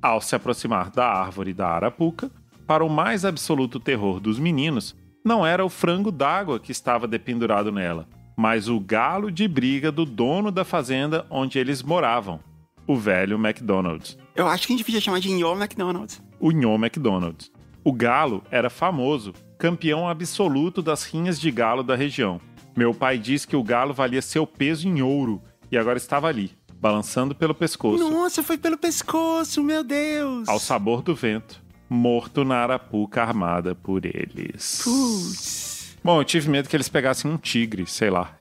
Ao 0.00 0.20
se 0.20 0.36
aproximar 0.36 0.88
da 0.90 1.04
árvore 1.04 1.52
da 1.52 1.66
arapuca, 1.66 2.30
para 2.64 2.84
o 2.84 2.88
mais 2.88 3.24
absoluto 3.24 3.80
terror 3.80 4.20
dos 4.20 4.38
meninos, 4.38 4.94
não 5.24 5.44
era 5.44 5.64
o 5.64 5.68
frango 5.68 6.12
d'água 6.12 6.60
que 6.60 6.70
estava 6.70 7.08
dependurado 7.08 7.72
nela, 7.72 8.06
mas 8.36 8.68
o 8.68 8.78
galo 8.78 9.32
de 9.32 9.48
briga 9.48 9.90
do 9.90 10.06
dono 10.06 10.52
da 10.52 10.64
fazenda 10.64 11.26
onde 11.28 11.58
eles 11.58 11.82
moravam, 11.82 12.38
o 12.86 12.94
velho 12.94 13.36
McDonald's. 13.36 14.16
Eu 14.36 14.46
acho 14.46 14.64
que 14.64 14.72
a 14.72 14.76
gente 14.76 14.86
podia 14.86 15.00
chamar 15.00 15.18
de 15.18 15.28
Nho 15.28 15.60
McDonald's. 15.60 16.22
o 16.38 16.52
Nho 16.52 16.76
McDonald's. 16.76 17.50
O 17.82 17.92
galo 17.92 18.44
era 18.48 18.70
famoso, 18.70 19.32
campeão 19.58 20.08
absoluto 20.08 20.80
das 20.80 21.02
rinhas 21.02 21.40
de 21.40 21.50
galo 21.50 21.82
da 21.82 21.96
região. 21.96 22.40
Meu 22.76 22.94
pai 22.94 23.18
disse 23.18 23.46
que 23.46 23.56
o 23.56 23.62
galo 23.62 23.92
valia 23.92 24.22
seu 24.22 24.46
peso 24.46 24.88
em 24.88 25.02
ouro 25.02 25.42
e 25.70 25.76
agora 25.76 25.98
estava 25.98 26.26
ali, 26.28 26.52
balançando 26.80 27.34
pelo 27.34 27.54
pescoço, 27.54 28.08
Nossa, 28.10 28.42
foi 28.42 28.56
pelo 28.56 28.78
pescoço, 28.78 29.62
meu 29.62 29.84
Deus. 29.84 30.48
ao 30.48 30.58
sabor 30.58 31.02
do 31.02 31.14
vento, 31.14 31.62
morto 31.88 32.44
na 32.44 32.56
arapuca 32.56 33.22
armada 33.22 33.74
por 33.74 34.04
eles. 34.04 34.80
Putz. 34.82 35.96
Bom, 36.02 36.20
eu 36.20 36.24
tive 36.24 36.48
medo 36.48 36.68
que 36.68 36.74
eles 36.74 36.88
pegassem 36.88 37.30
um 37.30 37.36
tigre, 37.36 37.86
sei 37.86 38.10
lá. 38.10 38.36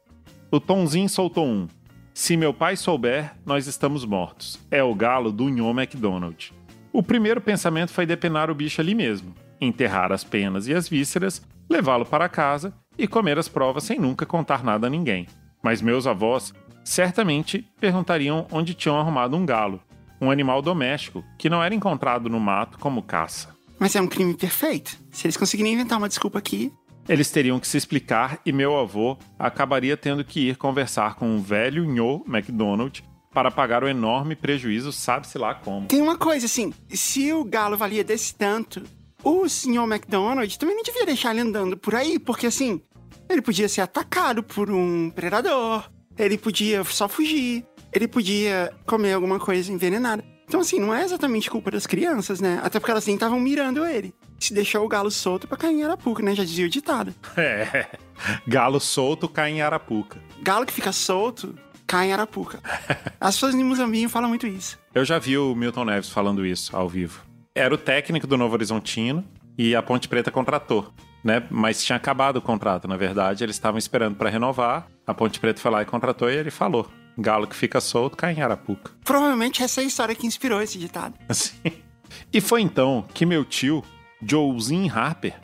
O 0.49 0.59
Tonzinho 0.59 1.07
soltou 1.07 1.45
um. 1.45 1.67
Se 2.13 2.35
meu 2.35 2.53
pai 2.53 2.75
souber, 2.75 3.35
nós 3.45 3.67
estamos 3.67 4.03
mortos. 4.03 4.59
É 4.69 4.83
o 4.83 4.95
galo 4.95 5.31
do 5.31 5.47
Nho 5.49 5.69
McDonald. 5.69 6.53
O 6.91 7.03
primeiro 7.03 7.39
pensamento 7.39 7.91
foi 7.91 8.05
depenar 8.05 8.49
o 8.49 8.55
bicho 8.55 8.81
ali 8.81 8.93
mesmo, 8.95 9.33
enterrar 9.61 10.11
as 10.11 10.23
penas 10.23 10.67
e 10.67 10.73
as 10.73 10.89
vísceras, 10.89 11.41
levá-lo 11.69 12.05
para 12.05 12.27
casa 12.27 12.73
e 12.97 13.07
comer 13.07 13.37
as 13.37 13.47
provas 13.47 13.83
sem 13.83 13.99
nunca 13.99 14.25
contar 14.25 14.63
nada 14.63 14.87
a 14.87 14.89
ninguém. 14.89 15.27
Mas 15.63 15.81
meus 15.81 16.07
avós 16.07 16.53
certamente 16.83 17.65
perguntariam 17.79 18.47
onde 18.51 18.73
tinham 18.73 18.99
arrumado 18.99 19.35
um 19.35 19.45
galo, 19.45 19.81
um 20.19 20.31
animal 20.31 20.61
doméstico 20.61 21.23
que 21.37 21.49
não 21.49 21.63
era 21.63 21.73
encontrado 21.73 22.29
no 22.29 22.39
mato 22.39 22.77
como 22.79 23.03
caça. 23.03 23.55
Mas 23.79 23.95
é 23.95 24.01
um 24.01 24.07
crime 24.07 24.35
perfeito. 24.35 24.97
Se 25.11 25.25
eles 25.25 25.37
conseguirem 25.37 25.73
inventar 25.73 25.97
uma 25.97 26.09
desculpa 26.09 26.37
aqui. 26.37 26.71
Eles 27.09 27.31
teriam 27.31 27.59
que 27.59 27.67
se 27.67 27.77
explicar 27.77 28.39
e 28.45 28.51
meu 28.51 28.77
avô 28.77 29.17
acabaria 29.39 29.97
tendo 29.97 30.23
que 30.23 30.49
ir 30.49 30.55
conversar 30.55 31.15
com 31.15 31.35
o 31.35 31.41
velho 31.41 31.83
Nho 31.83 32.23
McDonald 32.27 33.03
para 33.33 33.49
pagar 33.49 33.83
o 33.83 33.87
enorme 33.87 34.35
prejuízo, 34.35 34.91
sabe-se 34.91 35.37
lá 35.37 35.55
como. 35.55 35.87
Tem 35.87 36.01
uma 36.01 36.17
coisa 36.17 36.45
assim: 36.45 36.73
se 36.89 37.33
o 37.33 37.43
galo 37.43 37.75
valia 37.75 38.03
desse 38.03 38.35
tanto, 38.35 38.83
o 39.23 39.47
senhor 39.47 39.83
McDonald 39.91 40.57
também 40.57 40.75
não 40.75 40.83
devia 40.83 41.05
deixar 41.05 41.31
ele 41.31 41.41
andando 41.41 41.77
por 41.77 41.95
aí, 41.95 42.19
porque 42.19 42.47
assim, 42.47 42.81
ele 43.29 43.41
podia 43.41 43.69
ser 43.69 43.81
atacado 43.81 44.43
por 44.43 44.69
um 44.69 45.09
predador, 45.09 45.89
ele 46.17 46.37
podia 46.37 46.83
só 46.83 47.07
fugir, 47.07 47.65
ele 47.93 48.07
podia 48.07 48.73
comer 48.85 49.13
alguma 49.13 49.39
coisa 49.39 49.71
envenenada. 49.71 50.23
Então, 50.47 50.59
assim, 50.59 50.81
não 50.81 50.93
é 50.93 51.03
exatamente 51.03 51.49
culpa 51.49 51.71
das 51.71 51.87
crianças, 51.87 52.41
né? 52.41 52.59
Até 52.61 52.77
porque 52.77 52.91
elas 52.91 53.05
nem 53.05 53.15
estavam 53.15 53.39
mirando 53.39 53.85
ele. 53.85 54.13
Se 54.37 54.53
deixou 54.53 54.83
o 54.83 54.87
galo 54.87 55.09
solto 55.09 55.47
pra 55.47 55.55
cair 55.55 55.75
em 55.75 55.83
Arapuca, 55.83 56.21
né? 56.21 56.35
Já 56.35 56.43
dizia 56.43 56.65
o 56.65 56.69
ditado. 56.69 57.15
É, 57.37 57.87
galo 58.45 58.79
solto 58.79 59.29
cai 59.29 59.51
em 59.51 59.61
Arapuca. 59.61 60.21
Galo 60.41 60.65
que 60.65 60.73
fica 60.73 60.91
solto, 60.91 61.55
cai 61.87 62.09
em 62.09 62.13
Arapuca. 62.13 62.59
As 63.17 63.35
pessoas 63.35 63.55
em 63.55 63.63
Muzambinho 63.63 64.09
falam 64.09 64.27
muito 64.27 64.45
isso. 64.45 64.77
Eu 64.93 65.05
já 65.05 65.17
vi 65.17 65.37
o 65.37 65.55
Milton 65.55 65.85
Neves 65.85 66.09
falando 66.09 66.45
isso 66.45 66.75
ao 66.75 66.89
vivo. 66.89 67.30
Era 67.53 67.73
o 67.75 67.77
técnico 67.77 68.25
do 68.25 68.37
Novo 68.37 68.53
Horizontino 68.53 69.25
e 69.57 69.75
a 69.75 69.81
Ponte 69.81 70.07
Preta 70.07 70.31
contratou, 70.31 70.93
né? 71.21 71.45
Mas 71.49 71.83
tinha 71.83 71.97
acabado 71.97 72.37
o 72.37 72.41
contrato, 72.41 72.87
na 72.87 72.95
verdade. 72.95 73.43
Eles 73.43 73.57
estavam 73.57 73.77
esperando 73.77 74.15
para 74.15 74.29
renovar. 74.29 74.87
A 75.05 75.13
Ponte 75.13 75.37
Preta 75.37 75.59
foi 75.59 75.69
lá 75.69 75.81
e 75.81 75.85
contratou 75.85 76.29
e 76.29 76.35
ele 76.35 76.49
falou: 76.49 76.89
Galo 77.17 77.45
que 77.45 77.55
fica 77.55 77.81
solto 77.81 78.15
cai 78.15 78.33
em 78.33 78.41
Arapuca. 78.41 78.91
Provavelmente 79.03 79.61
essa 79.61 79.81
é 79.81 79.83
a 79.83 79.87
história 79.87 80.15
que 80.15 80.25
inspirou 80.25 80.61
esse 80.61 80.79
ditado. 80.79 81.15
Assim. 81.27 81.59
E 82.31 82.39
foi 82.39 82.61
então 82.61 83.05
que 83.13 83.25
meu 83.25 83.43
tio, 83.43 83.83
Joezinho 84.25 84.93
Harper, 84.93 85.35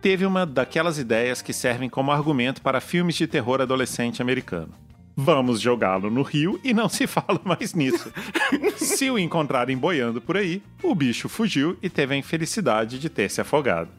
teve 0.00 0.24
uma 0.24 0.46
daquelas 0.46 0.98
ideias 0.98 1.42
que 1.42 1.52
servem 1.52 1.90
como 1.90 2.10
argumento 2.10 2.62
para 2.62 2.80
filmes 2.80 3.16
de 3.16 3.26
terror 3.26 3.60
adolescente 3.60 4.22
americano. 4.22 4.72
Vamos 5.16 5.60
jogá-lo 5.60 6.10
no 6.10 6.22
rio 6.22 6.60
e 6.64 6.72
não 6.72 6.88
se 6.88 7.06
fala 7.08 7.40
mais 7.44 7.74
nisso. 7.74 8.12
se 8.76 9.10
o 9.10 9.18
encontrarem 9.18 9.76
boiando 9.76 10.20
por 10.20 10.36
aí, 10.36 10.62
o 10.82 10.94
bicho 10.94 11.28
fugiu 11.28 11.76
e 11.82 11.90
teve 11.90 12.14
a 12.14 12.18
infelicidade 12.18 12.98
de 12.98 13.08
ter 13.08 13.30
se 13.30 13.40
afogado. 13.40 13.90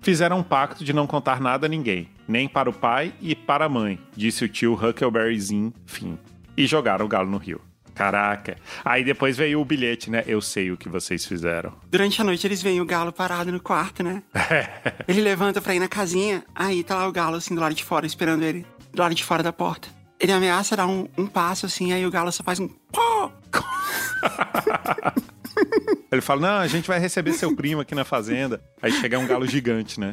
Fizeram 0.00 0.38
um 0.38 0.42
pacto 0.42 0.84
de 0.84 0.92
não 0.92 1.06
contar 1.06 1.40
nada 1.40 1.66
a 1.66 1.68
ninguém, 1.68 2.08
nem 2.28 2.48
para 2.48 2.70
o 2.70 2.72
pai 2.72 3.12
e 3.20 3.34
para 3.34 3.64
a 3.64 3.68
mãe, 3.68 3.98
disse 4.16 4.44
o 4.44 4.48
tio 4.48 4.74
Huckleberryzinho 4.74 5.72
Finn, 5.84 6.16
e 6.56 6.66
jogaram 6.66 7.04
o 7.04 7.08
galo 7.08 7.28
no 7.28 7.38
rio. 7.38 7.60
Caraca. 7.96 8.56
Aí 8.84 9.02
depois 9.02 9.38
veio 9.38 9.58
o 9.58 9.64
bilhete, 9.64 10.10
né? 10.10 10.22
Eu 10.26 10.42
sei 10.42 10.70
o 10.70 10.76
que 10.76 10.86
vocês 10.86 11.24
fizeram. 11.24 11.72
Durante 11.90 12.20
a 12.20 12.24
noite 12.24 12.46
eles 12.46 12.62
veem 12.62 12.78
o 12.78 12.84
galo 12.84 13.10
parado 13.10 13.50
no 13.50 13.58
quarto, 13.58 14.02
né? 14.02 14.22
ele 15.08 15.22
levanta 15.22 15.62
pra 15.62 15.74
ir 15.74 15.80
na 15.80 15.88
casinha, 15.88 16.44
aí 16.54 16.84
tá 16.84 16.94
lá 16.94 17.08
o 17.08 17.12
galo 17.12 17.36
assim 17.36 17.54
do 17.54 17.60
lado 17.60 17.74
de 17.74 17.82
fora, 17.82 18.04
esperando 18.04 18.42
ele, 18.42 18.66
do 18.92 19.00
lado 19.00 19.14
de 19.14 19.24
fora 19.24 19.42
da 19.42 19.52
porta. 19.52 19.88
Ele 20.26 20.32
ameaça 20.32 20.76
dar 20.76 20.88
um, 20.88 21.06
um 21.16 21.24
passo 21.24 21.66
assim, 21.66 21.92
aí 21.92 22.04
o 22.04 22.10
galo 22.10 22.32
só 22.32 22.42
faz 22.42 22.58
um. 22.58 22.66
Ele 26.10 26.20
fala: 26.20 26.40
Não, 26.40 26.58
a 26.58 26.66
gente 26.66 26.88
vai 26.88 26.98
receber 26.98 27.32
seu 27.32 27.54
primo 27.54 27.82
aqui 27.82 27.94
na 27.94 28.04
fazenda. 28.04 28.60
Aí 28.82 28.90
chega 28.90 29.20
um 29.20 29.26
galo 29.28 29.46
gigante, 29.46 30.00
né? 30.00 30.10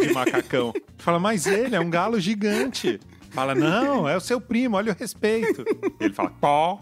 De 0.00 0.12
macacão. 0.12 0.72
Fala, 0.98 1.18
mas 1.18 1.48
ele 1.48 1.74
é 1.74 1.80
um 1.80 1.90
galo 1.90 2.20
gigante. 2.20 3.00
Fala, 3.30 3.56
não, 3.56 4.08
é 4.08 4.16
o 4.16 4.20
seu 4.20 4.40
primo, 4.40 4.76
olha 4.76 4.92
o 4.92 4.96
respeito. 4.96 5.64
Ele 5.98 6.14
fala, 6.14 6.30
pó. 6.30 6.80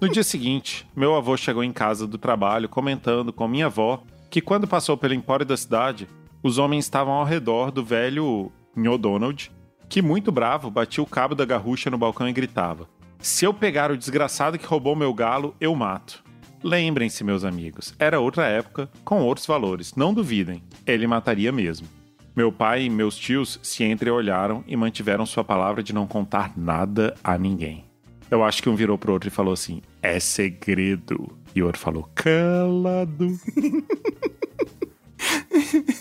No 0.00 0.08
dia 0.08 0.24
seguinte, 0.24 0.88
meu 0.96 1.14
avô 1.14 1.36
chegou 1.36 1.62
em 1.62 1.72
casa 1.72 2.06
do 2.06 2.16
trabalho 2.16 2.70
comentando 2.70 3.34
com 3.34 3.46
minha 3.46 3.66
avó 3.66 4.02
que 4.30 4.40
quando 4.40 4.66
passou 4.66 4.96
pelo 4.96 5.12
empório 5.12 5.44
da 5.44 5.58
cidade, 5.58 6.08
os 6.42 6.56
homens 6.56 6.86
estavam 6.86 7.12
ao 7.12 7.26
redor 7.26 7.70
do 7.70 7.84
velho 7.84 8.50
Nho 8.74 8.96
Donald, 8.96 9.52
que 9.94 10.02
muito 10.02 10.32
bravo 10.32 10.72
batia 10.72 11.04
o 11.04 11.06
cabo 11.06 11.36
da 11.36 11.44
garrucha 11.44 11.88
no 11.88 11.96
balcão 11.96 12.28
e 12.28 12.32
gritava: 12.32 12.88
Se 13.20 13.44
eu 13.44 13.54
pegar 13.54 13.92
o 13.92 13.96
desgraçado 13.96 14.58
que 14.58 14.66
roubou 14.66 14.96
meu 14.96 15.14
galo, 15.14 15.54
eu 15.60 15.72
mato. 15.72 16.24
Lembrem-se, 16.64 17.22
meus 17.22 17.44
amigos, 17.44 17.94
era 17.96 18.18
outra 18.18 18.44
época, 18.44 18.90
com 19.04 19.22
outros 19.22 19.46
valores, 19.46 19.94
não 19.94 20.12
duvidem, 20.12 20.64
ele 20.84 21.06
mataria 21.06 21.52
mesmo. 21.52 21.86
Meu 22.34 22.50
pai 22.50 22.82
e 22.82 22.90
meus 22.90 23.16
tios 23.16 23.60
se 23.62 23.84
entreolharam 23.84 24.64
e 24.66 24.76
mantiveram 24.76 25.24
sua 25.24 25.44
palavra 25.44 25.80
de 25.80 25.92
não 25.92 26.08
contar 26.08 26.52
nada 26.56 27.14
a 27.22 27.38
ninguém. 27.38 27.84
Eu 28.28 28.42
acho 28.42 28.60
que 28.64 28.68
um 28.68 28.74
virou 28.74 28.98
pro 28.98 29.12
outro 29.12 29.28
e 29.28 29.30
falou 29.30 29.54
assim: 29.54 29.80
é 30.02 30.18
segredo. 30.18 31.38
E 31.54 31.62
o 31.62 31.66
outro 31.66 31.80
falou: 31.80 32.10
calado. 32.16 33.28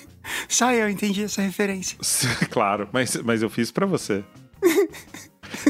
Só 0.48 0.72
eu 0.72 0.90
entendi 0.90 1.24
essa 1.24 1.42
referência. 1.42 1.98
claro, 2.50 2.90
mas, 2.92 3.16
mas 3.18 3.42
eu 3.42 3.50
fiz 3.50 3.72
pra 3.72 3.86
você. 3.86 4.24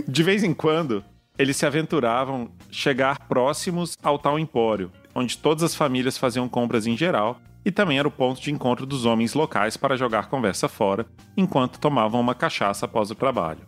De 0.07 0.23
vez 0.23 0.43
em 0.43 0.53
quando, 0.53 1.03
eles 1.37 1.57
se 1.57 1.65
aventuravam 1.65 2.51
chegar 2.71 3.27
próximos 3.27 3.97
ao 4.01 4.19
tal 4.19 4.37
empório, 4.37 4.91
onde 5.15 5.37
todas 5.37 5.63
as 5.63 5.75
famílias 5.75 6.17
faziam 6.17 6.47
compras 6.47 6.87
em 6.87 6.95
geral 6.95 7.39
e 7.65 7.71
também 7.71 7.97
era 7.97 8.07
o 8.07 8.11
ponto 8.11 8.41
de 8.41 8.51
encontro 8.51 8.85
dos 8.85 9.05
homens 9.05 9.33
locais 9.33 9.77
para 9.77 9.95
jogar 9.95 10.27
conversa 10.27 10.67
fora, 10.67 11.05
enquanto 11.35 11.79
tomavam 11.79 12.19
uma 12.19 12.35
cachaça 12.35 12.85
após 12.85 13.09
o 13.09 13.15
trabalho. 13.15 13.61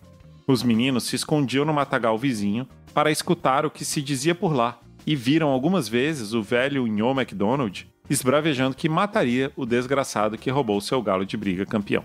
Os 0.47 0.61
meninos 0.61 1.05
se 1.05 1.15
escondiam 1.15 1.65
no 1.65 1.73
matagal 1.73 2.17
vizinho 2.17 2.67
para 2.93 3.11
escutar 3.11 3.65
o 3.65 3.71
que 3.71 3.85
se 3.85 4.01
dizia 4.01 4.35
por 4.35 4.53
lá 4.53 4.79
e 5.07 5.15
viram 5.15 5.49
algumas 5.49 5.87
vezes 5.87 6.33
o 6.33 6.43
velho 6.43 6.85
Nho 6.87 7.13
MacDonald 7.13 7.87
esbravejando 8.09 8.75
que 8.75 8.89
mataria 8.89 9.51
o 9.55 9.65
desgraçado 9.65 10.37
que 10.37 10.49
roubou 10.49 10.79
seu 10.81 11.01
galo 11.01 11.25
de 11.25 11.37
briga 11.37 11.65
campeão. 11.65 12.03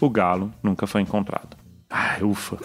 O 0.00 0.10
galo 0.10 0.52
nunca 0.62 0.86
foi 0.86 1.00
encontrado. 1.00 1.56
Ai, 1.88 2.22
ufa. 2.22 2.58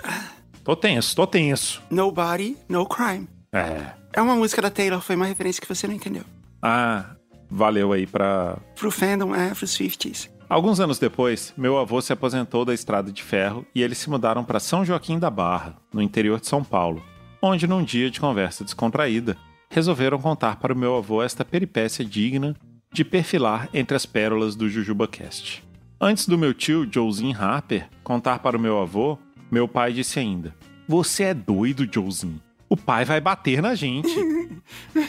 Tô 0.64 0.76
tenso, 0.76 1.16
tô 1.16 1.28
tenso. 1.28 1.82
Nobody, 1.90 2.58
no 2.68 2.86
crime. 2.86 3.28
É. 3.54 3.94
É 4.14 4.22
uma 4.22 4.36
música 4.36 4.62
da 4.62 4.70
Taylor, 4.70 5.02
foi 5.02 5.16
uma 5.16 5.26
referência 5.26 5.62
que 5.62 5.68
você 5.68 5.88
não 5.88 5.94
entendeu. 5.94 6.24
Ah, 6.62 7.16
valeu 7.50 7.94
aí 7.94 8.08
pra. 8.08 8.58
Pro 8.76 8.90
fandom, 8.90 9.36
é, 9.36 9.54
pros 9.54 9.72
Swifties. 9.72 10.30
Alguns 10.50 10.80
anos 10.80 10.98
depois, 10.98 11.54
meu 11.58 11.78
avô 11.78 12.02
se 12.02 12.14
aposentou 12.14 12.64
da 12.64 12.74
estrada 12.74 13.12
de 13.12 13.22
ferro 13.22 13.66
e 13.76 13.84
eles 13.84 13.98
se 13.98 14.10
mudaram 14.10 14.44
para 14.44 14.60
São 14.62 14.86
Joaquim 14.86 15.20
da 15.20 15.30
Barra, 15.30 15.76
no 15.94 16.02
interior 16.02 16.40
de 16.40 16.48
São 16.48 16.64
Paulo, 16.64 17.04
onde, 17.42 17.68
num 17.68 17.84
dia 17.84 18.10
de 18.10 18.20
conversa 18.20 18.64
descontraída, 18.64 19.38
resolveram 19.70 20.18
contar 20.20 20.56
para 20.56 20.74
o 20.74 20.78
meu 20.78 20.96
avô 20.96 21.22
esta 21.22 21.44
peripécia 21.44 22.04
digna 22.04 22.56
de 22.92 23.04
perfilar 23.04 23.70
entre 23.74 23.96
as 23.96 24.06
pérolas 24.06 24.56
do 24.56 24.70
JujubaCast. 24.70 25.64
Antes 26.00 26.28
do 26.28 26.38
meu 26.38 26.54
tio, 26.54 26.88
Joezinho 26.92 27.36
Harper, 27.38 27.90
contar 28.04 28.40
para 28.40 28.58
o 28.58 28.60
meu 28.60 28.80
avô, 28.80 29.18
meu 29.50 29.68
pai 29.68 29.94
disse 29.94 30.20
ainda: 30.20 30.56
Você 30.88 31.24
é 31.24 31.34
doido, 31.34 31.88
Joezinho. 31.92 32.42
O 32.70 32.76
pai 32.76 33.06
vai 33.06 33.22
bater 33.22 33.62
na 33.62 33.76
gente. 33.76 34.14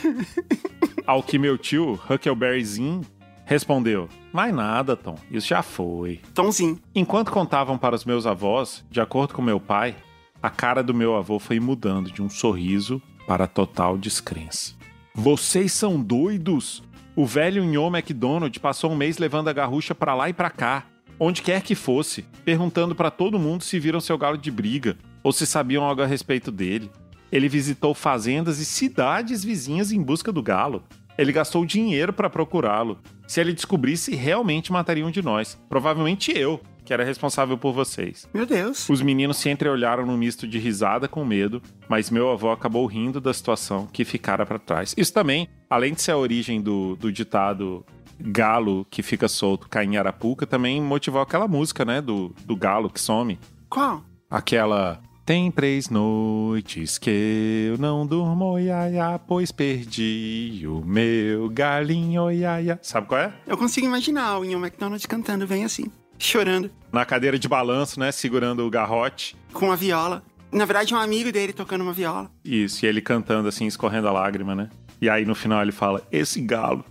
Ao 1.06 1.22
que 1.22 1.38
meu 1.38 1.58
tio, 1.58 2.00
Huckleberryzinho, 2.08 3.02
respondeu: 3.44 4.08
Mais 4.32 4.54
nada, 4.54 4.96
Tom, 4.96 5.16
isso 5.30 5.48
já 5.48 5.62
foi. 5.62 6.20
Tomzinho. 6.34 6.78
Enquanto 6.94 7.32
contavam 7.32 7.76
para 7.76 7.96
os 7.96 8.04
meus 8.04 8.26
avós, 8.26 8.84
de 8.90 9.00
acordo 9.00 9.34
com 9.34 9.42
meu 9.42 9.58
pai, 9.58 9.96
a 10.42 10.50
cara 10.50 10.82
do 10.82 10.94
meu 10.94 11.16
avô 11.16 11.38
foi 11.38 11.58
mudando 11.58 12.10
de 12.12 12.22
um 12.22 12.28
sorriso 12.30 13.02
para 13.26 13.46
total 13.46 13.98
descrença. 13.98 14.74
Vocês 15.14 15.72
são 15.72 16.00
doidos? 16.00 16.82
O 17.18 17.26
velho 17.26 17.64
Nho 17.64 17.88
McDonald 17.88 18.60
passou 18.60 18.92
um 18.92 18.96
mês 18.96 19.18
levando 19.18 19.48
a 19.48 19.52
garrucha 19.52 19.92
para 19.92 20.14
lá 20.14 20.28
e 20.28 20.32
para 20.32 20.50
cá. 20.50 20.86
onde 21.18 21.42
quer 21.42 21.62
que 21.62 21.74
fosse, 21.74 22.24
perguntando 22.44 22.94
para 22.94 23.10
todo 23.10 23.40
mundo 23.40 23.64
se 23.64 23.76
viram 23.80 24.00
seu 24.00 24.16
galo 24.16 24.38
de 24.38 24.52
briga 24.52 24.96
ou 25.20 25.32
se 25.32 25.44
sabiam 25.44 25.82
algo 25.82 26.00
a 26.00 26.06
respeito 26.06 26.52
dele. 26.52 26.88
Ele 27.32 27.48
visitou 27.48 27.92
fazendas 27.92 28.60
e 28.60 28.64
cidades 28.64 29.42
vizinhas 29.42 29.90
em 29.90 30.00
busca 30.00 30.30
do 30.30 30.40
galo. 30.40 30.84
Ele 31.18 31.32
gastou 31.32 31.66
dinheiro 31.66 32.12
para 32.12 32.30
procurá-lo. 32.30 33.00
Se 33.26 33.40
ele 33.40 33.52
descobrisse, 33.52 34.14
realmente 34.14 34.70
mataria 34.70 35.04
um 35.04 35.10
de 35.10 35.20
nós. 35.20 35.58
Provavelmente 35.68 36.30
eu, 36.30 36.60
que 36.88 36.94
era 36.94 37.04
responsável 37.04 37.58
por 37.58 37.74
vocês. 37.74 38.26
Meu 38.32 38.46
Deus. 38.46 38.88
Os 38.88 39.02
meninos 39.02 39.36
se 39.36 39.50
entreolharam 39.50 40.06
num 40.06 40.16
misto 40.16 40.48
de 40.48 40.58
risada 40.58 41.06
com 41.06 41.22
medo, 41.22 41.60
mas 41.86 42.08
meu 42.08 42.30
avô 42.30 42.50
acabou 42.50 42.86
rindo 42.86 43.20
da 43.20 43.34
situação 43.34 43.86
que 43.86 44.06
ficara 44.06 44.46
para 44.46 44.58
trás. 44.58 44.94
Isso 44.96 45.12
também, 45.12 45.46
além 45.68 45.92
de 45.92 46.00
ser 46.00 46.12
a 46.12 46.16
origem 46.16 46.62
do, 46.62 46.96
do 46.96 47.12
ditado 47.12 47.84
galo 48.18 48.86
que 48.90 49.02
fica 49.02 49.28
solto 49.28 49.68
cai 49.68 49.84
em 49.84 49.98
Arapuca, 49.98 50.46
também 50.46 50.80
motivou 50.80 51.20
aquela 51.20 51.46
música, 51.46 51.84
né? 51.84 52.00
Do, 52.00 52.34
do 52.46 52.56
galo 52.56 52.88
que 52.88 52.98
some. 52.98 53.38
Qual? 53.68 54.02
Aquela. 54.30 55.02
Tem 55.26 55.50
três 55.50 55.90
noites 55.90 56.96
que 56.96 57.68
eu 57.70 57.76
não 57.76 58.06
durmo, 58.06 58.46
oiaia, 58.46 59.20
pois 59.28 59.52
perdi 59.52 60.62
o 60.66 60.82
meu 60.82 61.50
galinho, 61.50 62.22
oiaia. 62.22 62.78
Sabe 62.80 63.08
qual 63.08 63.20
é? 63.20 63.34
Eu 63.46 63.58
consigo 63.58 63.86
imaginar 63.86 64.38
o 64.38 64.44
Ian 64.46 64.58
McDonald 64.58 65.06
cantando 65.06 65.46
bem 65.46 65.66
assim, 65.66 65.84
chorando, 66.18 66.70
Na 66.92 67.04
cadeira 67.04 67.38
de 67.38 67.46
balanço, 67.48 67.98
né? 68.00 68.10
Segurando 68.12 68.66
o 68.66 68.70
garrote. 68.70 69.36
com 69.52 69.70
a 69.70 69.76
viola. 69.76 70.22
Na 70.50 70.64
verdade, 70.64 70.94
é 70.94 70.96
um 70.96 71.00
amigo 71.00 71.30
dele 71.30 71.52
tocando 71.52 71.82
uma 71.82 71.92
viola. 71.92 72.30
Isso, 72.44 72.84
e 72.84 72.88
ele 72.88 73.00
cantando 73.02 73.48
assim, 73.48 73.66
escorrendo 73.66 74.08
a 74.08 74.12
lágrima, 74.12 74.54
né? 74.54 74.70
E 75.00 75.08
aí 75.08 75.24
no 75.24 75.34
final 75.34 75.60
ele 75.62 75.72
fala: 75.72 76.02
Esse 76.10 76.40
galo 76.40 76.84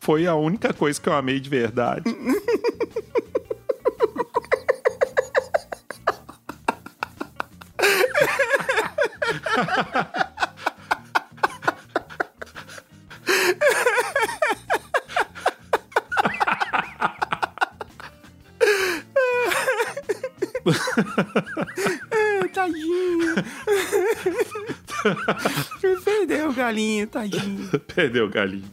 foi 0.00 0.26
a 0.26 0.34
única 0.34 0.72
coisa 0.72 1.00
que 1.00 1.08
eu 1.08 1.12
amei 1.12 1.38
de 1.38 1.48
verdade. 1.50 2.04
galinho, 26.62 27.06
tadinho. 27.08 27.68
Perdeu 27.94 28.26
o 28.26 28.30
galinho. 28.30 28.70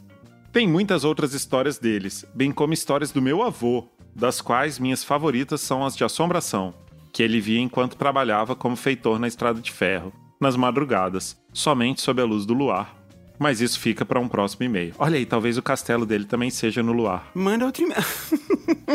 Tem 0.51 0.67
muitas 0.67 1.03
outras 1.03 1.33
histórias 1.33 1.77
deles, 1.77 2.25
bem 2.33 2.51
como 2.51 2.73
histórias 2.73 3.11
do 3.11 3.21
meu 3.21 3.41
avô, 3.41 3.87
das 4.15 4.41
quais 4.41 4.79
minhas 4.79 5.03
favoritas 5.03 5.61
são 5.61 5.85
as 5.85 5.95
de 5.95 6.03
assombração, 6.03 6.73
que 7.11 7.23
ele 7.23 7.39
via 7.39 7.59
enquanto 7.59 7.95
trabalhava 7.95 8.55
como 8.55 8.75
feitor 8.75 9.19
na 9.19 9.27
estrada 9.27 9.59
de 9.59 9.71
ferro, 9.71 10.13
nas 10.39 10.55
madrugadas, 10.55 11.37
somente 11.53 12.01
sob 12.01 12.21
a 12.21 12.25
luz 12.25 12.45
do 12.45 12.53
luar. 12.53 12.95
Mas 13.37 13.61
isso 13.61 13.79
fica 13.79 14.03
para 14.03 14.19
um 14.19 14.27
próximo 14.27 14.65
e-mail. 14.65 14.93
Olha 14.99 15.17
aí, 15.17 15.25
talvez 15.25 15.57
o 15.57 15.61
castelo 15.61 16.05
dele 16.05 16.25
também 16.25 16.49
seja 16.49 16.83
no 16.83 16.91
luar. 16.91 17.31
Manda 17.33 17.65
outro 17.65 17.83
e-mail. 17.83 18.03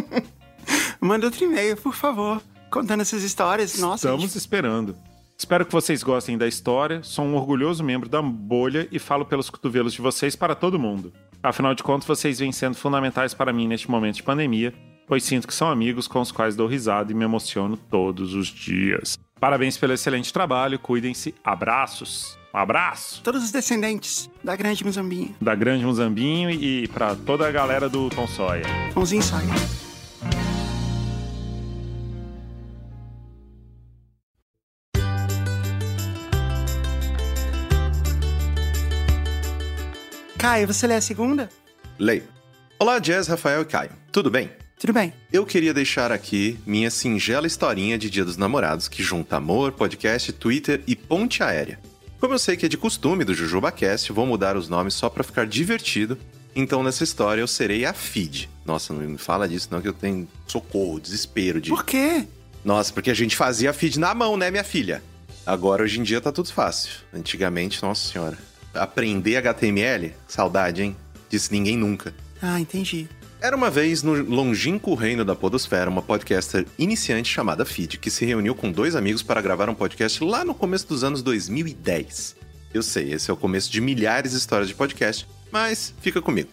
Manda 1.01 1.27
outro 1.27 1.45
e-mail, 1.45 1.77
por 1.77 1.95
favor. 1.95 2.43
Contando 2.71 3.01
essas 3.01 3.23
histórias. 3.23 3.79
Nossa, 3.79 4.09
Estamos 4.09 4.35
esperando. 4.35 4.97
Espero 5.37 5.67
que 5.67 5.73
vocês 5.73 6.03
gostem 6.03 6.39
da 6.39 6.47
história. 6.47 7.03
Sou 7.03 7.25
um 7.25 7.35
orgulhoso 7.35 7.83
membro 7.85 8.09
da 8.09 8.23
bolha 8.23 8.89
e 8.91 8.99
falo 8.99 9.25
pelos 9.25 9.51
cotovelos 9.51 9.93
de 9.93 10.01
vocês 10.01 10.37
para 10.37 10.55
todo 10.55 10.79
mundo. 10.79 11.13
Afinal 11.43 11.75
de 11.75 11.83
contas, 11.83 12.07
vocês 12.07 12.39
vêm 12.39 12.53
sendo 12.53 12.77
fundamentais 12.77 13.35
para 13.35 13.53
mim 13.53 13.69
neste 13.69 13.91
momento 13.91 14.17
de 14.17 14.23
pandemia, 14.23 14.73
pois 15.07 15.23
sinto 15.25 15.47
que 15.47 15.53
são 15.55 15.69
amigos 15.69 16.09
com 16.09 16.21
os 16.21 16.33
quais 16.33 16.57
dou 16.57 16.67
risada 16.67 17.13
e 17.13 17.15
me 17.15 17.25
emociono 17.25 17.77
todos 17.77 18.33
os 18.35 18.47
dias. 18.49 19.19
Parabéns 19.39 19.77
pelo 19.77 19.93
excelente 19.93 20.33
trabalho, 20.33 20.79
cuidem-se. 20.79 21.35
Abraços. 21.45 22.39
Um 22.55 22.59
abraço 22.59 23.21
todos 23.25 23.43
os 23.43 23.51
descendentes 23.51 24.31
da 24.43 24.55
grande 24.55 24.85
Mozambinha. 24.85 25.35
da 25.41 25.57
Grande 25.57 25.85
Muzambinho 25.85 26.51
e 26.51 26.87
para 26.87 27.17
toda 27.17 27.47
a 27.49 27.51
galera 27.51 27.89
do 27.89 28.09
Tom 28.09 28.29
Sawyer. 28.29 28.65
Pãozinho 28.95 29.23
saia. 29.23 29.84
Caio, 40.45 40.67
você 40.67 40.87
lê 40.87 40.95
a 40.97 41.01
segunda? 41.01 41.49
Leio. 41.99 42.25
Olá, 42.79 42.99
Jazz, 42.99 43.29
Rafael 43.29 43.63
e 43.63 43.65
Caio. 43.65 43.93
Tudo 44.13 44.31
bem? 44.31 44.51
Tudo 44.79 44.93
bem. 44.93 45.11
Eu 45.33 45.47
queria 45.47 45.73
deixar 45.73 46.13
aqui 46.13 46.59
minha 46.67 46.91
singela 46.91 47.47
historinha 47.47 47.97
de 47.97 48.11
Dia 48.11 48.27
dos 48.27 48.37
Namorados 48.37 48.87
que 48.87 49.03
junta 49.03 49.37
amor, 49.37 49.73
podcast, 49.73 50.31
Twitter 50.35 50.83
e 50.87 50.95
ponte 50.95 51.43
aérea. 51.43 51.81
Como 52.21 52.35
eu 52.35 52.39
sei 52.39 52.59
que 52.59 52.67
é 52.67 52.69
de 52.69 52.77
costume 52.77 53.25
do 53.25 53.33
JujubaCast, 53.33 54.13
vou 54.13 54.27
mudar 54.27 54.55
os 54.55 54.69
nomes 54.69 54.93
só 54.93 55.09
pra 55.09 55.25
ficar 55.25 55.47
divertido. 55.47 56.19
Então 56.55 56.83
nessa 56.83 57.05
história 57.05 57.41
eu 57.41 57.49
serei 57.49 57.87
a 57.87 57.95
Feed. 57.95 58.51
Nossa, 58.67 58.93
não 58.93 59.01
me 59.01 59.17
fala 59.17 59.49
disso 59.49 59.69
não 59.71 59.81
que 59.81 59.89
eu 59.89 59.95
tenho 59.95 60.29
socorro, 60.47 61.01
desespero 61.01 61.59
de... 61.59 61.71
Por 61.71 61.87
quê? 61.87 62.27
Nossa, 62.63 62.93
porque 62.93 63.11
a 63.11 63.15
gente 63.15 63.35
fazia 63.35 63.73
feed 63.73 63.99
na 63.99 64.15
mão, 64.15 64.37
né, 64.37 64.51
minha 64.51 64.63
filha? 64.63 65.03
Agora, 65.47 65.83
hoje 65.83 66.01
em 66.01 66.03
dia, 66.03 66.21
tá 66.21 66.31
tudo 66.31 66.53
fácil. 66.53 66.91
Antigamente, 67.15 67.83
nossa 67.83 68.13
senhora. 68.13 68.37
Aprender 68.75 69.37
HTML? 69.37 70.13
Saudade, 70.27 70.83
hein? 70.83 70.97
Disse 71.29 71.53
ninguém 71.53 71.77
nunca. 71.77 72.15
Ah, 72.41 72.61
entendi. 72.61 73.09
Era 73.41 73.57
uma 73.57 73.71
vez 73.71 74.03
no 74.03 74.15
longínquo 74.23 74.95
reino 74.95 75.25
da 75.25 75.35
podosfera 75.35 75.91
uma 75.91 76.01
podcaster 76.01 76.67
iniciante 76.79 77.31
chamada 77.31 77.65
Feed, 77.65 77.99
que 77.99 78.11
se 78.11 78.25
reuniu 78.25 78.55
com 78.55 78.73
dois 78.73 78.97
amigos 78.97 79.23
para 79.23 79.43
gravar 79.43 79.69
um 79.69 79.75
podcast 79.75 80.25
lá 80.25 80.45
no 80.45 80.55
começo 80.55 80.89
dos 80.89 81.05
anos 81.05 81.23
2010. 81.23 82.37
Eu 82.73 82.83
sei, 82.83 83.13
esse 83.13 83.31
é 83.31 83.35
o 83.35 83.37
começo 83.37 83.71
de 83.71 83.81
milhares 83.81 84.33
de 84.33 84.39
histórias 84.39 84.69
de 84.69 84.75
podcast, 84.75 85.27
mas 85.53 85.93
fica 86.01 86.23
comigo. 86.23 86.49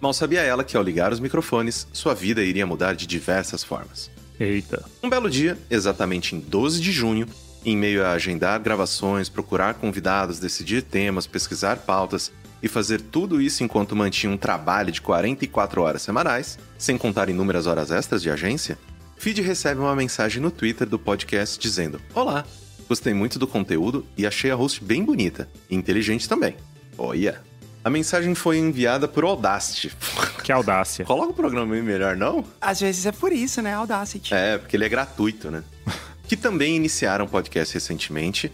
Mal 0.00 0.12
sabia 0.12 0.40
ela 0.40 0.62
que 0.62 0.76
ao 0.76 0.82
ligar 0.82 1.12
os 1.12 1.18
microfones, 1.20 1.86
sua 1.92 2.14
vida 2.14 2.44
iria 2.44 2.66
mudar 2.66 2.94
de 2.94 3.06
diversas 3.06 3.64
formas. 3.64 4.10
Eita. 4.38 4.84
Um 5.02 5.08
belo 5.08 5.28
dia, 5.28 5.58
exatamente 5.70 6.36
em 6.36 6.40
12 6.40 6.80
de 6.80 6.92
junho, 6.92 7.26
em 7.66 7.76
meio 7.76 8.06
a 8.06 8.12
agendar 8.12 8.60
gravações, 8.60 9.28
procurar 9.28 9.74
convidados, 9.74 10.38
decidir 10.38 10.82
temas, 10.82 11.26
pesquisar 11.26 11.78
pautas 11.78 12.32
e 12.62 12.68
fazer 12.68 13.00
tudo 13.00 13.42
isso 13.42 13.64
enquanto 13.64 13.96
mantinha 13.96 14.32
um 14.32 14.36
trabalho 14.36 14.92
de 14.92 15.02
44 15.02 15.82
horas 15.82 16.02
semanais, 16.02 16.58
sem 16.78 16.96
contar 16.96 17.28
inúmeras 17.28 17.66
horas 17.66 17.90
extras 17.90 18.22
de 18.22 18.30
agência, 18.30 18.78
Feed 19.18 19.42
recebe 19.42 19.80
uma 19.80 19.96
mensagem 19.96 20.40
no 20.40 20.50
Twitter 20.50 20.88
do 20.88 20.98
podcast 20.98 21.58
dizendo: 21.58 22.00
Olá, 22.14 22.44
gostei 22.88 23.12
muito 23.12 23.38
do 23.38 23.46
conteúdo 23.46 24.06
e 24.16 24.26
achei 24.26 24.50
a 24.50 24.54
host 24.54 24.84
bem 24.84 25.04
bonita 25.04 25.48
e 25.68 25.74
inteligente 25.74 26.28
também. 26.28 26.56
Olha! 26.96 27.42
A 27.82 27.90
mensagem 27.90 28.34
foi 28.34 28.58
enviada 28.58 29.08
por 29.08 29.24
Audacity. 29.24 29.92
Que 30.46 30.52
audácia. 30.52 31.04
Coloca 31.04 31.30
o 31.30 31.34
programa 31.34 31.74
aí 31.74 31.82
melhor, 31.82 32.14
não? 32.14 32.44
Às 32.60 32.78
vezes 32.78 33.04
é 33.04 33.10
por 33.10 33.32
isso, 33.32 33.60
né? 33.60 33.74
Audacity. 33.74 34.32
É, 34.32 34.56
porque 34.56 34.76
ele 34.76 34.84
é 34.84 34.88
gratuito, 34.88 35.50
né? 35.50 35.64
que 36.26 36.36
também 36.36 36.76
iniciaram 36.76 37.26
podcast 37.26 37.72
recentemente. 37.74 38.50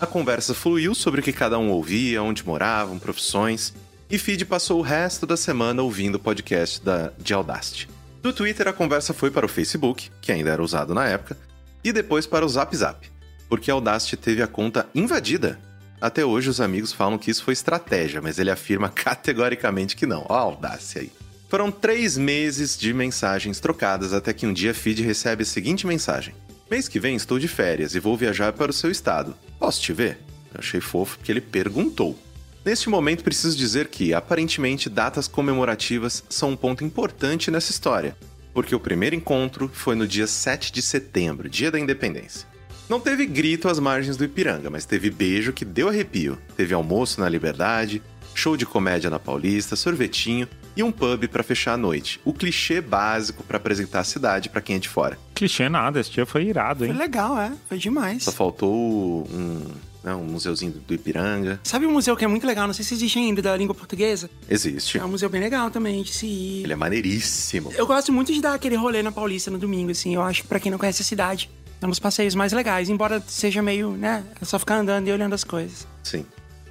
A 0.00 0.06
conversa 0.06 0.54
fluiu 0.54 0.94
sobre 0.94 1.20
o 1.20 1.22
que 1.22 1.32
cada 1.32 1.58
um 1.58 1.70
ouvia, 1.70 2.22
onde 2.22 2.44
moravam, 2.44 2.98
profissões. 2.98 3.72
E 4.10 4.18
Feed 4.18 4.44
passou 4.44 4.80
o 4.80 4.82
resto 4.82 5.26
da 5.26 5.36
semana 5.36 5.82
ouvindo 5.82 6.16
o 6.16 6.20
podcast 6.20 6.84
da, 6.84 7.12
de 7.18 7.32
Audacity. 7.32 7.88
Do 8.20 8.32
Twitter, 8.32 8.68
a 8.68 8.72
conversa 8.72 9.14
foi 9.14 9.30
para 9.30 9.46
o 9.46 9.48
Facebook, 9.48 10.10
que 10.20 10.30
ainda 10.30 10.50
era 10.50 10.62
usado 10.62 10.94
na 10.94 11.06
época, 11.06 11.36
e 11.82 11.92
depois 11.92 12.26
para 12.26 12.44
o 12.44 12.48
Zap 12.48 12.76
Zap, 12.76 13.10
porque 13.48 13.70
Audacity 13.70 14.16
teve 14.16 14.42
a 14.42 14.46
conta 14.46 14.88
invadida. 14.94 15.58
Até 16.00 16.24
hoje, 16.24 16.50
os 16.50 16.60
amigos 16.60 16.92
falam 16.92 17.16
que 17.16 17.30
isso 17.30 17.44
foi 17.44 17.52
estratégia, 17.52 18.20
mas 18.20 18.38
ele 18.38 18.50
afirma 18.50 18.88
categoricamente 18.94 19.96
que 19.96 20.06
não. 20.06 20.26
Ó, 20.28 20.34
audácia 20.36 21.00
aí. 21.00 21.12
Foram 21.48 21.70
três 21.70 22.16
meses 22.16 22.78
de 22.78 22.94
mensagens 22.94 23.60
trocadas 23.60 24.12
até 24.12 24.32
que 24.32 24.46
um 24.46 24.52
dia 24.52 24.72
Feed 24.72 25.02
recebe 25.02 25.42
a 25.42 25.46
seguinte 25.46 25.86
mensagem: 25.86 26.34
Mês 26.72 26.88
que 26.88 26.98
vem 26.98 27.14
estou 27.14 27.38
de 27.38 27.48
férias 27.48 27.94
e 27.94 28.00
vou 28.00 28.16
viajar 28.16 28.54
para 28.54 28.70
o 28.70 28.72
seu 28.72 28.90
estado. 28.90 29.34
Posso 29.58 29.78
te 29.78 29.92
ver? 29.92 30.18
Eu 30.54 30.60
achei 30.60 30.80
fofo 30.80 31.18
porque 31.18 31.30
ele 31.30 31.42
perguntou. 31.42 32.18
Neste 32.64 32.88
momento, 32.88 33.22
preciso 33.22 33.54
dizer 33.54 33.88
que, 33.88 34.14
aparentemente, 34.14 34.88
datas 34.88 35.28
comemorativas 35.28 36.24
são 36.30 36.52
um 36.52 36.56
ponto 36.56 36.82
importante 36.82 37.50
nessa 37.50 37.70
história, 37.70 38.16
porque 38.54 38.74
o 38.74 38.80
primeiro 38.80 39.14
encontro 39.14 39.70
foi 39.70 39.94
no 39.94 40.08
dia 40.08 40.26
7 40.26 40.72
de 40.72 40.80
setembro, 40.80 41.46
dia 41.46 41.70
da 41.70 41.78
independência. 41.78 42.48
Não 42.88 42.98
teve 42.98 43.26
grito 43.26 43.68
às 43.68 43.78
margens 43.78 44.16
do 44.16 44.24
Ipiranga, 44.24 44.70
mas 44.70 44.86
teve 44.86 45.10
beijo 45.10 45.52
que 45.52 45.66
deu 45.66 45.90
arrepio. 45.90 46.38
Teve 46.56 46.72
almoço 46.72 47.20
na 47.20 47.28
Liberdade, 47.28 48.00
show 48.34 48.56
de 48.56 48.64
comédia 48.64 49.10
na 49.10 49.18
Paulista, 49.18 49.76
sorvetinho 49.76 50.48
e 50.76 50.82
um 50.82 50.92
pub 50.92 51.26
para 51.28 51.42
fechar 51.42 51.74
a 51.74 51.76
noite. 51.76 52.20
O 52.24 52.32
clichê 52.32 52.80
básico 52.80 53.42
para 53.42 53.56
apresentar 53.56 54.00
a 54.00 54.04
cidade 54.04 54.48
para 54.48 54.60
quem 54.60 54.76
é 54.76 54.78
de 54.78 54.88
fora. 54.88 55.18
Clichê 55.34 55.68
nada, 55.68 56.00
esse 56.00 56.10
dia 56.10 56.26
foi 56.26 56.44
irado, 56.44 56.80
Foi 56.80 56.88
hein? 56.88 56.94
legal, 56.94 57.38
é. 57.38 57.52
Foi 57.68 57.78
demais. 57.78 58.24
Só 58.24 58.32
faltou 58.32 59.26
um 59.30 59.70
né? 60.02 60.14
Um 60.14 60.24
museuzinho 60.24 60.72
do 60.72 60.94
Ipiranga. 60.94 61.60
Sabe 61.62 61.86
um 61.86 61.92
museu 61.92 62.16
que 62.16 62.24
é 62.24 62.28
muito 62.28 62.46
legal? 62.46 62.66
Não 62.66 62.74
sei 62.74 62.84
se 62.84 62.94
existe 62.94 63.18
ainda, 63.18 63.40
da 63.40 63.56
língua 63.56 63.74
portuguesa. 63.74 64.28
Existe. 64.48 64.98
É 64.98 65.04
um 65.04 65.08
museu 65.08 65.28
bem 65.28 65.40
legal 65.40 65.70
também 65.70 66.02
de 66.02 66.12
se 66.12 66.26
ir. 66.26 66.64
Ele 66.64 66.72
é 66.72 66.76
maneiríssimo. 66.76 67.72
Eu 67.76 67.86
gosto 67.86 68.12
muito 68.12 68.32
de 68.32 68.40
dar 68.40 68.54
aquele 68.54 68.76
rolê 68.76 69.02
na 69.02 69.12
Paulista 69.12 69.50
no 69.50 69.58
domingo, 69.58 69.90
assim. 69.90 70.14
Eu 70.14 70.22
acho 70.22 70.42
que 70.42 70.48
pra 70.48 70.58
quem 70.58 70.70
não 70.70 70.78
conhece 70.78 71.02
a 71.02 71.04
cidade, 71.04 71.50
é 71.80 71.86
um 71.86 71.90
dos 71.90 71.98
passeios 71.98 72.34
mais 72.34 72.52
legais. 72.52 72.88
Embora 72.88 73.22
seja 73.26 73.62
meio, 73.62 73.92
né? 73.92 74.24
É 74.40 74.44
só 74.44 74.58
ficar 74.58 74.76
andando 74.76 75.08
e 75.08 75.12
olhando 75.12 75.34
as 75.34 75.44
coisas. 75.44 75.86
Sim. 76.02 76.26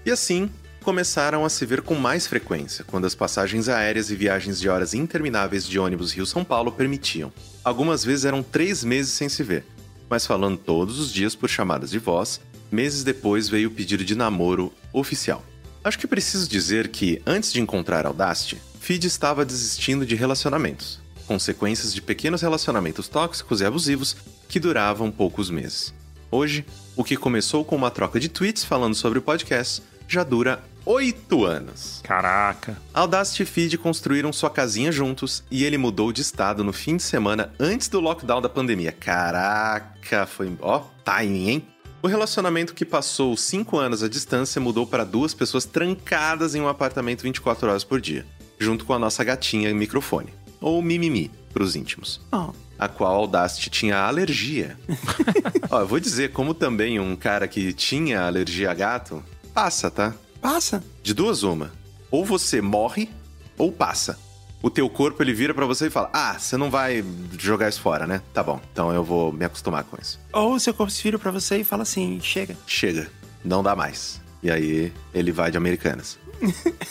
E 0.05 0.11
assim, 0.11 0.49
começaram 0.83 1.45
a 1.45 1.49
se 1.49 1.65
ver 1.65 1.81
com 1.81 1.95
mais 1.95 2.25
frequência, 2.25 2.83
quando 2.83 3.05
as 3.05 3.13
passagens 3.13 3.69
aéreas 3.69 4.09
e 4.09 4.15
viagens 4.15 4.59
de 4.59 4.67
horas 4.67 4.93
intermináveis 4.93 5.65
de 5.67 5.77
ônibus 5.77 6.11
Rio-São 6.11 6.43
Paulo 6.43 6.71
permitiam. 6.71 7.31
Algumas 7.63 8.03
vezes 8.03 8.25
eram 8.25 8.41
três 8.41 8.83
meses 8.83 9.13
sem 9.13 9.29
se 9.29 9.43
ver, 9.43 9.63
mas 10.09 10.25
falando 10.25 10.57
todos 10.57 10.99
os 10.99 11.13
dias 11.13 11.35
por 11.35 11.49
chamadas 11.49 11.91
de 11.91 11.99
voz, 11.99 12.41
meses 12.71 13.03
depois 13.03 13.47
veio 13.47 13.69
o 13.69 13.71
pedido 13.71 14.03
de 14.03 14.15
namoro 14.15 14.73
oficial. 14.91 15.45
Acho 15.83 15.99
que 15.99 16.07
preciso 16.07 16.49
dizer 16.49 16.87
que, 16.87 17.21
antes 17.25 17.53
de 17.53 17.61
encontrar 17.61 18.05
Audacity, 18.05 18.57
Feed 18.79 19.05
estava 19.05 19.45
desistindo 19.45 20.05
de 20.05 20.15
relacionamentos, 20.15 20.99
consequências 21.27 21.93
de 21.93 22.01
pequenos 22.01 22.41
relacionamentos 22.41 23.07
tóxicos 23.07 23.61
e 23.61 23.65
abusivos 23.65 24.17
que 24.49 24.59
duravam 24.59 25.11
poucos 25.11 25.49
meses. 25.51 25.93
Hoje, 26.31 26.65
o 26.95 27.03
que 27.03 27.15
começou 27.15 27.63
com 27.63 27.75
uma 27.75 27.91
troca 27.91 28.19
de 28.19 28.29
tweets 28.29 28.63
falando 28.63 28.95
sobre 28.95 29.19
o 29.19 29.21
podcast 29.21 29.83
já 30.07 30.23
dura 30.23 30.61
oito 30.85 31.45
anos. 31.45 32.01
Caraca. 32.03 32.77
Audacity 32.93 33.43
e 33.43 33.45
Feed 33.45 33.77
construíram 33.77 34.33
sua 34.33 34.49
casinha 34.49 34.91
juntos 34.91 35.43
e 35.49 35.63
ele 35.63 35.77
mudou 35.77 36.11
de 36.11 36.21
estado 36.21 36.63
no 36.63 36.73
fim 36.73 36.97
de 36.97 37.03
semana 37.03 37.53
antes 37.59 37.87
do 37.87 37.99
lockdown 37.99 38.41
da 38.41 38.49
pandemia. 38.49 38.91
Caraca, 38.91 40.25
foi. 40.25 40.55
Ó, 40.61 40.83
timing, 41.03 41.49
hein? 41.49 41.67
O 42.03 42.07
relacionamento 42.07 42.73
que 42.73 42.83
passou 42.83 43.37
cinco 43.37 43.77
anos 43.77 44.01
à 44.01 44.09
distância 44.09 44.59
mudou 44.59 44.87
para 44.87 45.03
duas 45.03 45.35
pessoas 45.35 45.65
trancadas 45.65 46.55
em 46.55 46.61
um 46.61 46.67
apartamento 46.67 47.21
24 47.21 47.69
horas 47.69 47.83
por 47.83 48.01
dia, 48.01 48.25
junto 48.57 48.85
com 48.85 48.93
a 48.93 48.99
nossa 48.99 49.23
gatinha 49.23 49.71
microfone, 49.71 50.33
ou 50.59 50.81
Mimimi, 50.81 51.29
pros 51.53 51.75
íntimos. 51.75 52.19
Oh. 52.31 52.51
A 52.79 52.87
qual 52.87 53.13
Audacity 53.13 53.69
tinha 53.69 53.99
alergia. 53.99 54.79
Ó, 55.69 55.81
eu 55.81 55.87
vou 55.87 55.99
dizer, 55.99 56.31
como 56.31 56.55
também 56.55 56.99
um 56.99 57.15
cara 57.15 57.47
que 57.47 57.71
tinha 57.71 58.21
alergia 58.21 58.71
a 58.71 58.73
gato, 58.73 59.23
passa, 59.53 59.91
tá? 59.91 60.15
Passa. 60.41 60.83
De 61.03 61.13
duas 61.13 61.43
uma. 61.43 61.71
Ou 62.09 62.25
você 62.25 62.61
morre, 62.61 63.09
ou 63.57 63.71
passa. 63.71 64.17
O 64.61 64.69
teu 64.69 64.89
corpo, 64.89 65.23
ele 65.23 65.33
vira 65.33 65.53
pra 65.53 65.65
você 65.65 65.87
e 65.87 65.89
fala, 65.89 66.09
ah, 66.13 66.37
você 66.37 66.55
não 66.55 66.69
vai 66.69 67.03
jogar 67.39 67.69
isso 67.69 67.81
fora, 67.81 68.05
né? 68.05 68.21
Tá 68.33 68.43
bom, 68.43 68.61
então 68.71 68.93
eu 68.93 69.03
vou 69.03 69.31
me 69.31 69.45
acostumar 69.45 69.83
com 69.83 69.97
isso. 69.99 70.19
Ou 70.33 70.53
o 70.53 70.59
seu 70.59 70.73
corpo 70.73 70.91
se 70.91 71.01
vira 71.01 71.17
pra 71.17 71.31
você 71.31 71.57
e 71.57 71.63
fala 71.63 71.83
assim: 71.83 72.19
chega. 72.21 72.55
Chega, 72.67 73.09
não 73.43 73.63
dá 73.63 73.75
mais. 73.75 74.21
E 74.43 74.51
aí, 74.51 74.93
ele 75.13 75.31
vai 75.31 75.51
de 75.51 75.57
Americanas. 75.57 76.19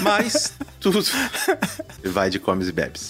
Mas 0.00 0.54
tudo. 0.80 1.02
Vai 2.04 2.28
de 2.28 2.38
comes 2.38 2.68
e 2.68 2.72
bebes. 2.72 3.08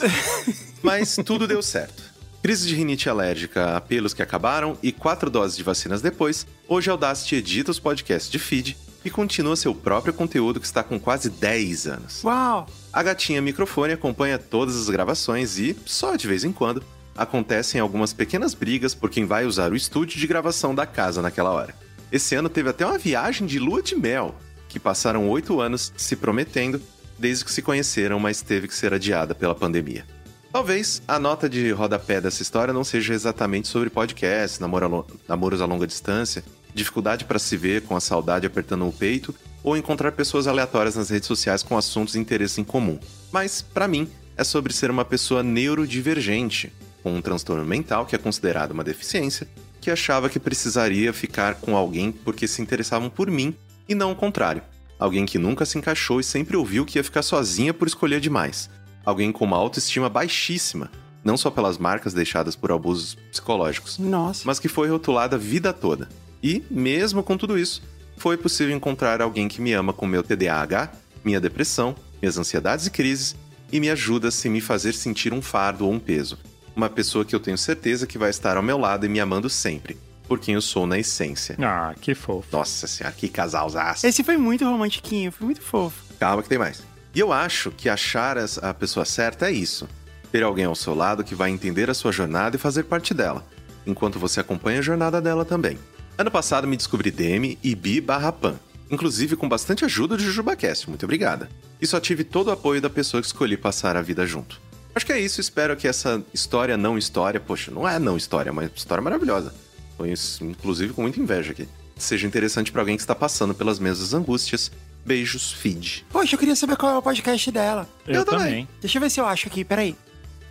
Mas 0.82 1.16
tudo 1.24 1.46
deu 1.46 1.62
certo. 1.62 2.11
Crise 2.42 2.66
de 2.66 2.74
rinite 2.74 3.08
alérgica, 3.08 3.76
apelos 3.76 4.12
que 4.12 4.20
acabaram 4.20 4.76
e 4.82 4.90
quatro 4.90 5.30
doses 5.30 5.56
de 5.56 5.62
vacinas 5.62 6.02
depois, 6.02 6.44
hoje 6.66 6.90
a 6.90 6.92
Audacity 6.92 7.36
edita 7.36 7.70
os 7.70 7.78
podcasts 7.78 8.28
de 8.28 8.36
feed 8.36 8.76
e 9.04 9.10
continua 9.10 9.54
seu 9.54 9.72
próprio 9.72 10.12
conteúdo 10.12 10.58
que 10.58 10.66
está 10.66 10.82
com 10.82 10.98
quase 10.98 11.30
10 11.30 11.86
anos. 11.86 12.24
Uau! 12.24 12.66
A 12.92 13.00
gatinha 13.00 13.40
microfone 13.40 13.92
acompanha 13.92 14.40
todas 14.40 14.74
as 14.74 14.90
gravações 14.90 15.56
e, 15.56 15.76
só 15.86 16.16
de 16.16 16.26
vez 16.26 16.42
em 16.42 16.50
quando, 16.50 16.82
acontecem 17.16 17.80
algumas 17.80 18.12
pequenas 18.12 18.54
brigas 18.54 18.92
por 18.92 19.08
quem 19.08 19.24
vai 19.24 19.46
usar 19.46 19.70
o 19.70 19.76
estúdio 19.76 20.18
de 20.18 20.26
gravação 20.26 20.74
da 20.74 20.84
casa 20.84 21.22
naquela 21.22 21.50
hora. 21.50 21.76
Esse 22.10 22.34
ano 22.34 22.48
teve 22.48 22.70
até 22.70 22.84
uma 22.84 22.98
viagem 22.98 23.46
de 23.46 23.60
lua 23.60 23.80
de 23.80 23.94
mel, 23.94 24.34
que 24.68 24.80
passaram 24.80 25.28
oito 25.28 25.60
anos 25.60 25.92
se 25.96 26.16
prometendo 26.16 26.82
desde 27.16 27.44
que 27.44 27.52
se 27.52 27.62
conheceram, 27.62 28.18
mas 28.18 28.42
teve 28.42 28.66
que 28.66 28.74
ser 28.74 28.92
adiada 28.92 29.32
pela 29.32 29.54
pandemia. 29.54 30.04
Talvez 30.52 31.00
a 31.08 31.18
nota 31.18 31.48
de 31.48 31.70
rodapé 31.70 32.20
dessa 32.20 32.42
história 32.42 32.74
não 32.74 32.84
seja 32.84 33.14
exatamente 33.14 33.68
sobre 33.68 33.88
podcast, 33.88 34.60
namoro 34.60 35.06
namoros 35.26 35.62
a 35.62 35.64
longa 35.64 35.86
distância, 35.86 36.44
dificuldade 36.74 37.24
para 37.24 37.38
se 37.38 37.56
ver 37.56 37.80
com 37.82 37.96
a 37.96 38.00
saudade 38.00 38.46
apertando 38.46 38.86
o 38.86 38.92
peito 38.92 39.34
ou 39.64 39.78
encontrar 39.78 40.12
pessoas 40.12 40.46
aleatórias 40.46 40.94
nas 40.94 41.08
redes 41.08 41.26
sociais 41.26 41.62
com 41.62 41.74
assuntos 41.74 42.14
e 42.14 42.18
interesses 42.18 42.58
em 42.58 42.64
comum. 42.64 42.98
Mas, 43.32 43.62
para 43.62 43.88
mim, 43.88 44.06
é 44.36 44.44
sobre 44.44 44.74
ser 44.74 44.90
uma 44.90 45.06
pessoa 45.06 45.42
neurodivergente, 45.42 46.70
com 47.02 47.14
um 47.14 47.22
transtorno 47.22 47.64
mental 47.64 48.04
que 48.04 48.14
é 48.14 48.18
considerado 48.18 48.72
uma 48.72 48.84
deficiência, 48.84 49.48
que 49.80 49.90
achava 49.90 50.28
que 50.28 50.38
precisaria 50.38 51.14
ficar 51.14 51.54
com 51.54 51.74
alguém 51.74 52.12
porque 52.12 52.46
se 52.46 52.60
interessavam 52.60 53.08
por 53.08 53.30
mim 53.30 53.54
e 53.88 53.94
não 53.94 54.12
o 54.12 54.16
contrário. 54.16 54.62
Alguém 54.98 55.24
que 55.24 55.38
nunca 55.38 55.64
se 55.64 55.78
encaixou 55.78 56.20
e 56.20 56.24
sempre 56.24 56.58
ouviu 56.58 56.84
que 56.84 56.98
ia 56.98 57.04
ficar 57.04 57.22
sozinha 57.22 57.72
por 57.72 57.88
escolher 57.88 58.20
demais. 58.20 58.68
Alguém 59.04 59.32
com 59.32 59.44
uma 59.44 59.56
autoestima 59.56 60.08
baixíssima, 60.08 60.90
não 61.24 61.36
só 61.36 61.50
pelas 61.50 61.78
marcas 61.78 62.14
deixadas 62.14 62.56
por 62.56 62.72
abusos 62.72 63.14
psicológicos, 63.30 63.98
Nossa. 63.98 64.42
mas 64.44 64.58
que 64.58 64.68
foi 64.68 64.88
rotulada 64.88 65.36
a 65.36 65.38
vida 65.38 65.72
toda. 65.72 66.08
E, 66.42 66.64
mesmo 66.70 67.22
com 67.22 67.36
tudo 67.36 67.58
isso, 67.58 67.82
foi 68.16 68.36
possível 68.36 68.74
encontrar 68.74 69.20
alguém 69.22 69.48
que 69.48 69.60
me 69.60 69.72
ama 69.72 69.92
com 69.92 70.06
meu 70.06 70.22
TDAH, 70.22 70.92
minha 71.24 71.40
depressão, 71.40 71.94
minhas 72.20 72.36
ansiedades 72.38 72.86
e 72.86 72.90
crises 72.90 73.36
e 73.70 73.80
me 73.80 73.90
ajuda 73.90 74.30
sem 74.30 74.50
me 74.50 74.60
fazer 74.60 74.92
sentir 74.92 75.32
um 75.32 75.40
fardo 75.40 75.86
ou 75.86 75.92
um 75.92 75.98
peso. 75.98 76.38
Uma 76.76 76.90
pessoa 76.90 77.24
que 77.24 77.34
eu 77.34 77.40
tenho 77.40 77.58
certeza 77.58 78.06
que 78.06 78.18
vai 78.18 78.30
estar 78.30 78.56
ao 78.56 78.62
meu 78.62 78.78
lado 78.78 79.06
e 79.06 79.08
me 79.08 79.18
amando 79.18 79.48
sempre, 79.48 79.96
por 80.28 80.38
quem 80.38 80.54
eu 80.54 80.60
sou 80.60 80.86
na 80.86 80.98
essência. 80.98 81.56
Ah, 81.60 81.94
que 82.00 82.14
fofo. 82.14 82.48
Nossa 82.52 82.86
senhora, 82.86 83.14
que 83.14 83.28
casalzaço. 83.28 84.06
Esse 84.06 84.22
foi 84.22 84.36
muito 84.36 84.64
romantiquinho, 84.64 85.32
foi 85.32 85.44
muito 85.46 85.62
fofo. 85.62 86.02
Calma 86.18 86.42
que 86.42 86.48
tem 86.48 86.58
mais. 86.58 86.82
E 87.14 87.20
eu 87.20 87.32
acho 87.32 87.70
que 87.70 87.88
achar 87.88 88.36
a 88.38 88.74
pessoa 88.74 89.04
certa 89.04 89.48
é 89.48 89.52
isso. 89.52 89.88
Ter 90.30 90.42
alguém 90.42 90.64
ao 90.64 90.74
seu 90.74 90.94
lado 90.94 91.22
que 91.22 91.34
vai 91.34 91.50
entender 91.50 91.90
a 91.90 91.94
sua 91.94 92.10
jornada 92.10 92.56
e 92.56 92.58
fazer 92.58 92.84
parte 92.84 93.12
dela, 93.12 93.46
enquanto 93.86 94.18
você 94.18 94.40
acompanha 94.40 94.78
a 94.78 94.82
jornada 94.82 95.20
dela 95.20 95.44
também. 95.44 95.78
Ano 96.16 96.30
passado 96.30 96.66
me 96.66 96.76
descobri 96.76 97.10
DM 97.10 97.58
e 97.62 97.74
Bi 97.74 98.00
barra 98.00 98.32
Pan, 98.32 98.58
inclusive 98.90 99.36
com 99.36 99.48
bastante 99.48 99.84
ajuda 99.84 100.16
de 100.16 100.24
JujubaCast, 100.24 100.88
muito 100.88 101.04
obrigada. 101.04 101.50
E 101.80 101.86
só 101.86 102.00
tive 102.00 102.24
todo 102.24 102.48
o 102.48 102.52
apoio 102.52 102.80
da 102.80 102.88
pessoa 102.88 103.20
que 103.20 103.26
escolhi 103.26 103.56
passar 103.56 103.96
a 103.96 104.02
vida 104.02 104.26
junto. 104.26 104.60
Acho 104.94 105.04
que 105.06 105.12
é 105.12 105.18
isso, 105.18 105.40
espero 105.40 105.76
que 105.76 105.88
essa 105.88 106.22
história 106.32 106.76
não 106.76 106.96
história, 106.96 107.40
poxa, 107.40 107.70
não 107.70 107.88
é 107.88 107.98
não 107.98 108.16
história, 108.16 108.50
é 108.50 108.52
uma 108.52 108.64
história 108.64 109.02
maravilhosa. 109.02 109.52
Foi 109.96 110.12
inclusive 110.40 110.92
com 110.92 111.02
muita 111.02 111.20
inveja 111.20 111.52
aqui. 111.52 111.68
Seja 111.96 112.26
interessante 112.26 112.72
pra 112.72 112.82
alguém 112.82 112.96
que 112.96 113.02
está 113.02 113.14
passando 113.14 113.54
pelas 113.54 113.78
mesmas 113.78 114.12
angústias. 114.14 114.70
Beijos, 115.04 115.50
feed. 115.52 116.04
Poxa, 116.10 116.34
eu 116.34 116.38
queria 116.38 116.54
saber 116.54 116.76
qual 116.76 116.94
é 116.94 116.98
o 116.98 117.02
podcast 117.02 117.50
dela. 117.50 117.88
Eu, 118.06 118.14
Eu 118.16 118.24
também. 118.24 118.44
também. 118.46 118.68
Deixa 118.80 118.98
eu 118.98 119.02
ver 119.02 119.10
se 119.10 119.20
eu 119.20 119.26
acho 119.26 119.48
aqui, 119.48 119.64
peraí. 119.64 119.96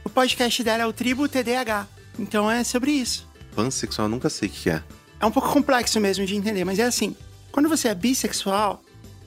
O 0.04 0.10
podcast 0.10 0.64
dela 0.64 0.84
é 0.84 0.86
o 0.86 0.92
Tribo 0.94 1.28
TDAH. 1.28 1.88
Então 2.20 2.50
é 2.52 2.64
sobre 2.64 2.92
isso. 2.92 3.28
Pansexual, 3.56 4.06
eu 4.08 4.10
nunca 4.10 4.30
sei 4.30 4.50
o 4.50 4.52
que 4.52 4.70
é. 4.70 4.84
É 5.20 5.26
um 5.26 5.32
pouco 5.32 5.50
complexo 5.50 6.00
mesmo 6.00 6.26
de 6.26 6.36
entender, 6.36 6.66
mas 6.66 6.80
é 6.80 6.84
assim. 6.84 7.16
Quando 7.52 7.70
você 7.70 7.88
é 7.90 7.96
bissexual, 7.96 8.82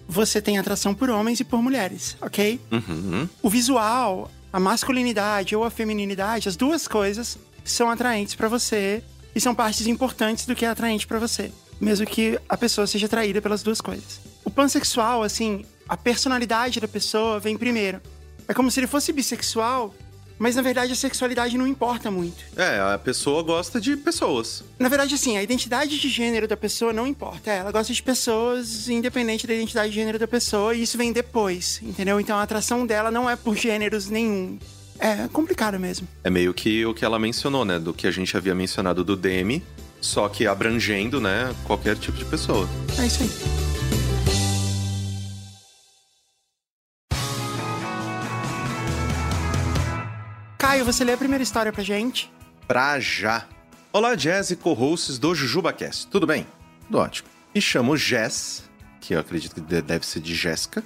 você 0.09 0.41
tem 0.43 0.59
atração 0.59 0.95
por 0.95 1.09
homens 1.09 1.41
e 1.41 1.45
por 1.45 1.62
mulheres, 1.62 2.16
ok? 2.20 2.61
Uhum. 2.70 3.28
O 3.43 3.49
visual, 3.49 4.31
a 4.53 4.61
masculinidade 4.61 5.57
ou 5.57 5.65
a 5.65 5.70
feminilidade, 5.70 6.49
as 6.49 6.57
duas 6.57 6.86
coisas 6.86 7.39
são 7.65 7.89
atraentes 7.91 8.35
pra 8.35 8.49
você 8.49 9.03
e 9.35 9.41
são 9.41 9.55
partes 9.55 9.86
importantes 9.86 10.45
do 10.47 10.55
que 10.55 10.65
é 10.65 10.69
atraente 10.69 11.07
pra 11.07 11.19
você, 11.19 11.51
mesmo 11.80 12.06
que 12.06 12.38
a 12.48 12.56
pessoa 12.56 12.86
seja 12.86 13.06
atraída 13.06 13.40
pelas 13.40 13.62
duas 13.62 13.80
coisas. 13.80 14.20
O 14.44 14.51
pansexual, 14.51 15.22
assim, 15.22 15.64
a 15.88 15.96
personalidade 15.96 16.80
da 16.80 16.88
pessoa 16.88 17.38
vem 17.38 17.56
primeiro. 17.56 18.01
É 18.46 18.55
como 18.55 18.70
se 18.70 18.80
ele 18.80 18.86
fosse 18.86 19.12
bissexual, 19.12 19.94
mas 20.38 20.56
na 20.56 20.62
verdade 20.62 20.92
a 20.92 20.96
sexualidade 20.96 21.56
não 21.56 21.66
importa 21.66 22.10
muito. 22.10 22.44
É, 22.56 22.80
a 22.94 22.98
pessoa 22.98 23.42
gosta 23.42 23.80
de 23.80 23.96
pessoas. 23.96 24.64
Na 24.78 24.88
verdade, 24.88 25.14
assim, 25.14 25.36
a 25.36 25.42
identidade 25.42 25.98
de 25.98 26.09
gênero 26.09 26.48
da 26.48 26.56
pessoa 26.56 26.92
não 26.92 27.06
importa. 27.06 27.51
Ela 27.51 27.70
gosta 27.70 27.92
de 27.92 28.02
pessoas 28.02 28.88
independente 28.88 29.46
da 29.46 29.55
identidade 29.55 29.90
de 29.90 29.94
gênero 29.94 30.18
da 30.18 30.28
pessoa, 30.28 30.74
e 30.74 30.82
isso 30.82 30.98
vem 30.98 31.12
depois, 31.12 31.80
entendeu? 31.82 32.20
Então 32.20 32.36
a 32.36 32.42
atração 32.42 32.86
dela 32.86 33.10
não 33.10 33.28
é 33.28 33.36
por 33.36 33.56
gêneros 33.56 34.09
nenhum. 34.09 34.59
É 34.98 35.28
complicado 35.32 35.78
mesmo. 35.78 36.06
É 36.22 36.30
meio 36.30 36.55
que 36.55 36.86
o 36.86 36.94
que 36.94 37.05
ela 37.05 37.18
mencionou, 37.18 37.64
né? 37.64 37.78
Do 37.78 37.92
que 37.92 38.06
a 38.06 38.10
gente 38.10 38.36
havia 38.36 38.55
mencionado 38.55 39.02
do 39.02 39.16
DM, 39.16 39.62
só 40.05 40.28
que 40.28 40.47
abrangendo, 40.47 41.18
né, 41.20 41.55
qualquer 41.64 41.97
tipo 41.97 42.16
de 42.18 42.24
pessoa. 42.26 42.68
É 42.98 43.06
isso 43.06 43.22
aí. 43.22 43.31
Caio, 50.59 50.85
você 50.85 51.05
lê 51.05 51.12
a 51.12 51.16
primeira 51.16 51.43
história 51.43 51.72
pra 51.72 51.82
gente? 51.82 52.32
Pra 52.66 52.98
já. 52.98 53.47
Olá, 53.93 54.14
Jazz 54.14 54.51
e 54.51 54.56
co-hosts 54.56 55.18
do 55.18 55.35
JujubaCast. 55.35 56.06
Tudo 56.09 56.26
bem? 56.26 56.47
Tudo 56.86 56.98
ótimo. 56.98 57.28
Me 57.55 57.60
chamo 57.60 57.97
Jess, 57.97 58.64
que 59.01 59.14
eu 59.14 59.20
acredito 59.20 59.55
que 59.55 59.60
de- 59.60 59.82
deve 59.82 60.05
ser 60.06 60.20
de 60.20 60.35
Jéssica, 60.35 60.82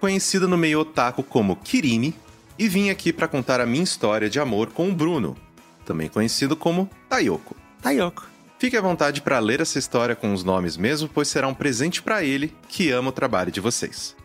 conhecida 0.00 0.46
no 0.46 0.56
meio 0.56 0.80
otaku 0.80 1.22
como 1.22 1.56
Kirimi, 1.56 2.14
e 2.58 2.68
vim 2.68 2.88
aqui 2.88 3.12
pra 3.12 3.28
contar 3.28 3.60
a 3.60 3.66
minha 3.66 3.84
história 3.84 4.30
de 4.30 4.40
amor 4.40 4.68
com 4.70 4.88
o 4.88 4.94
Bruno, 4.94 5.36
também 5.84 6.08
conhecido 6.08 6.56
como 6.56 6.88
Tayoko. 7.08 7.54
Tayoko. 7.82 8.26
Fique 8.58 8.76
à 8.76 8.80
vontade 8.80 9.20
para 9.20 9.38
ler 9.38 9.60
essa 9.60 9.78
história 9.78 10.16
com 10.16 10.32
os 10.32 10.42
nomes 10.42 10.78
mesmo, 10.78 11.08
pois 11.08 11.28
será 11.28 11.46
um 11.46 11.54
presente 11.54 12.02
para 12.02 12.24
ele 12.24 12.54
que 12.68 12.90
ama 12.90 13.10
o 13.10 13.12
trabalho 13.12 13.52
de 13.52 13.60
vocês. 13.60 14.16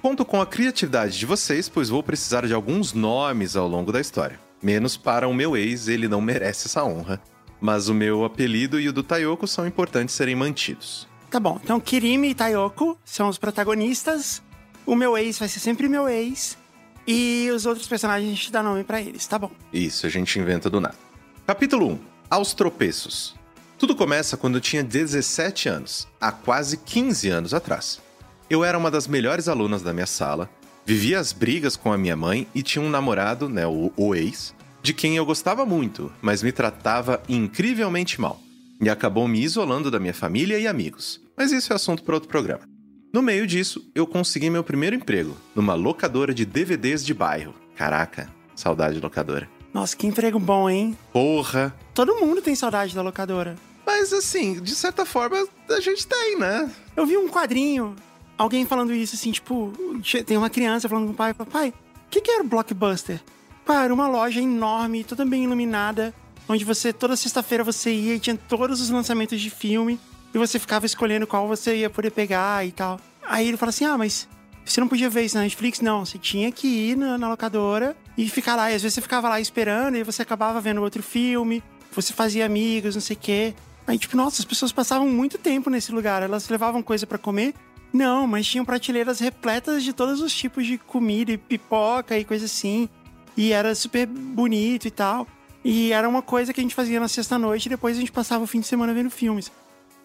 Conto 0.00 0.24
com 0.24 0.40
a 0.40 0.46
criatividade 0.46 1.18
de 1.18 1.26
vocês, 1.26 1.68
pois 1.68 1.88
vou 1.88 2.02
precisar 2.02 2.46
de 2.46 2.54
alguns 2.54 2.92
nomes 2.92 3.56
ao 3.56 3.66
longo 3.66 3.90
da 3.90 4.00
história. 4.00 4.38
Menos 4.62 4.96
para 4.96 5.26
o 5.26 5.34
meu 5.34 5.56
ex, 5.56 5.88
ele 5.88 6.06
não 6.06 6.20
merece 6.20 6.68
essa 6.68 6.84
honra. 6.84 7.20
Mas 7.60 7.88
o 7.88 7.94
meu 7.94 8.24
apelido 8.24 8.78
e 8.78 8.88
o 8.88 8.92
do 8.92 9.02
Tayoko 9.02 9.46
são 9.46 9.66
importantes 9.66 10.14
serem 10.14 10.36
mantidos. 10.36 11.08
Tá 11.28 11.40
bom, 11.40 11.60
então 11.62 11.80
Kirimi 11.80 12.30
e 12.30 12.34
Tayoko 12.34 12.96
são 13.04 13.28
os 13.28 13.38
protagonistas. 13.38 14.40
O 14.86 14.94
meu 14.94 15.18
ex 15.18 15.38
vai 15.38 15.48
ser 15.48 15.60
sempre 15.60 15.88
meu 15.88 16.08
ex. 16.08 16.56
E 17.06 17.50
os 17.52 17.66
outros 17.66 17.88
personagens 17.88 18.30
a 18.30 18.34
gente 18.34 18.52
dá 18.52 18.62
nome 18.62 18.84
pra 18.84 19.00
eles, 19.00 19.26
tá 19.26 19.38
bom? 19.38 19.50
Isso, 19.72 20.06
a 20.06 20.08
gente 20.08 20.38
inventa 20.38 20.70
do 20.70 20.80
nada. 20.80 20.96
Capítulo 21.46 21.88
1 21.88 21.98
Aos 22.30 22.54
tropeços. 22.54 23.39
Tudo 23.80 23.96
começa 23.96 24.36
quando 24.36 24.56
eu 24.56 24.60
tinha 24.60 24.84
17 24.84 25.66
anos, 25.66 26.06
há 26.20 26.30
quase 26.30 26.76
15 26.76 27.30
anos 27.30 27.54
atrás. 27.54 27.98
Eu 28.50 28.62
era 28.62 28.76
uma 28.76 28.90
das 28.90 29.08
melhores 29.08 29.48
alunas 29.48 29.80
da 29.80 29.94
minha 29.94 30.06
sala, 30.06 30.50
vivia 30.84 31.18
as 31.18 31.32
brigas 31.32 31.76
com 31.76 31.90
a 31.90 31.96
minha 31.96 32.14
mãe 32.14 32.46
e 32.54 32.62
tinha 32.62 32.84
um 32.84 32.90
namorado, 32.90 33.48
né, 33.48 33.66
o, 33.66 33.90
o 33.96 34.14
ex, 34.14 34.54
de 34.82 34.92
quem 34.92 35.16
eu 35.16 35.24
gostava 35.24 35.64
muito, 35.64 36.12
mas 36.20 36.42
me 36.42 36.52
tratava 36.52 37.22
incrivelmente 37.26 38.20
mal. 38.20 38.38
E 38.82 38.90
acabou 38.90 39.26
me 39.26 39.40
isolando 39.40 39.90
da 39.90 39.98
minha 39.98 40.12
família 40.12 40.58
e 40.58 40.66
amigos. 40.66 41.18
Mas 41.34 41.50
isso 41.50 41.72
é 41.72 41.76
assunto 41.76 42.02
para 42.04 42.16
outro 42.16 42.28
programa. 42.28 42.68
No 43.14 43.22
meio 43.22 43.46
disso, 43.46 43.90
eu 43.94 44.06
consegui 44.06 44.50
meu 44.50 44.62
primeiro 44.62 44.94
emprego, 44.94 45.34
numa 45.54 45.72
locadora 45.72 46.34
de 46.34 46.44
DVDs 46.44 47.02
de 47.02 47.14
bairro. 47.14 47.54
Caraca, 47.74 48.28
saudade 48.54 48.96
de 48.96 49.00
locadora. 49.00 49.48
Nossa, 49.72 49.96
que 49.96 50.06
emprego 50.06 50.38
bom, 50.38 50.68
hein? 50.68 50.98
Porra! 51.14 51.74
Todo 51.94 52.16
mundo 52.16 52.42
tem 52.42 52.54
saudade 52.54 52.94
da 52.94 53.00
locadora. 53.00 53.56
Mas 53.90 54.12
assim, 54.12 54.54
de 54.60 54.74
certa 54.76 55.04
forma, 55.04 55.36
a 55.68 55.80
gente 55.80 56.06
tem, 56.06 56.38
né? 56.38 56.70
Eu 56.96 57.04
vi 57.04 57.16
um 57.16 57.28
quadrinho, 57.28 57.96
alguém 58.38 58.64
falando 58.64 58.94
isso 58.94 59.16
assim, 59.16 59.32
tipo, 59.32 59.72
tem 60.24 60.36
uma 60.36 60.48
criança 60.48 60.88
falando 60.88 61.06
com 61.06 61.12
o 61.12 61.16
pai, 61.16 61.34
pai, 61.34 61.68
o 61.70 61.74
que, 62.08 62.20
que 62.20 62.30
era 62.30 62.44
o 62.44 62.46
Blockbuster? 62.46 63.20
Pai, 63.66 63.84
era 63.84 63.92
uma 63.92 64.06
loja 64.06 64.40
enorme, 64.40 65.02
toda 65.02 65.24
bem 65.24 65.42
iluminada, 65.42 66.14
onde 66.48 66.64
você, 66.64 66.92
toda 66.92 67.16
sexta-feira 67.16 67.64
você 67.64 67.92
ia 67.92 68.14
e 68.14 68.20
tinha 68.20 68.36
todos 68.36 68.80
os 68.80 68.90
lançamentos 68.90 69.40
de 69.40 69.50
filme, 69.50 69.98
e 70.32 70.38
você 70.38 70.60
ficava 70.60 70.86
escolhendo 70.86 71.26
qual 71.26 71.48
você 71.48 71.78
ia 71.78 71.90
poder 71.90 72.12
pegar 72.12 72.64
e 72.64 72.70
tal. 72.70 73.00
Aí 73.24 73.48
ele 73.48 73.56
fala 73.56 73.70
assim, 73.70 73.84
ah, 73.84 73.98
mas 73.98 74.28
você 74.64 74.80
não 74.80 74.86
podia 74.86 75.10
ver 75.10 75.24
isso 75.24 75.36
na 75.36 75.42
Netflix? 75.42 75.80
Não, 75.80 76.06
você 76.06 76.16
tinha 76.16 76.52
que 76.52 76.68
ir 76.68 76.96
na, 76.96 77.18
na 77.18 77.28
locadora 77.28 77.96
e 78.16 78.28
ficar 78.28 78.54
lá. 78.54 78.70
E 78.70 78.76
às 78.76 78.82
vezes 78.82 78.94
você 78.94 79.00
ficava 79.00 79.28
lá 79.28 79.40
esperando 79.40 79.96
e 79.96 80.04
você 80.04 80.22
acabava 80.22 80.60
vendo 80.60 80.80
outro 80.80 81.02
filme, 81.02 81.60
você 81.92 82.12
fazia 82.12 82.46
amigos, 82.46 82.94
não 82.94 83.02
sei 83.02 83.16
o 83.16 83.18
quê. 83.20 83.54
Aí, 83.86 83.98
tipo, 83.98 84.16
nossa, 84.16 84.40
as 84.40 84.44
pessoas 84.44 84.72
passavam 84.72 85.08
muito 85.08 85.38
tempo 85.38 85.70
nesse 85.70 85.92
lugar. 85.92 86.22
Elas 86.22 86.48
levavam 86.48 86.82
coisa 86.82 87.06
para 87.06 87.18
comer. 87.18 87.54
Não, 87.92 88.26
mas 88.26 88.46
tinham 88.46 88.64
prateleiras 88.64 89.18
repletas 89.18 89.82
de 89.82 89.92
todos 89.92 90.20
os 90.20 90.32
tipos 90.32 90.64
de 90.64 90.78
comida 90.78 91.32
e 91.32 91.38
pipoca 91.38 92.16
e 92.16 92.24
coisa 92.24 92.44
assim. 92.44 92.88
E 93.36 93.52
era 93.52 93.74
super 93.74 94.06
bonito 94.06 94.86
e 94.86 94.90
tal. 94.90 95.26
E 95.64 95.92
era 95.92 96.08
uma 96.08 96.22
coisa 96.22 96.52
que 96.52 96.60
a 96.60 96.62
gente 96.62 96.74
fazia 96.74 97.00
na 97.00 97.08
sexta-noite 97.08 97.66
e 97.66 97.68
depois 97.68 97.96
a 97.96 98.00
gente 98.00 98.12
passava 98.12 98.44
o 98.44 98.46
fim 98.46 98.60
de 98.60 98.66
semana 98.66 98.94
vendo 98.94 99.10
filmes. 99.10 99.50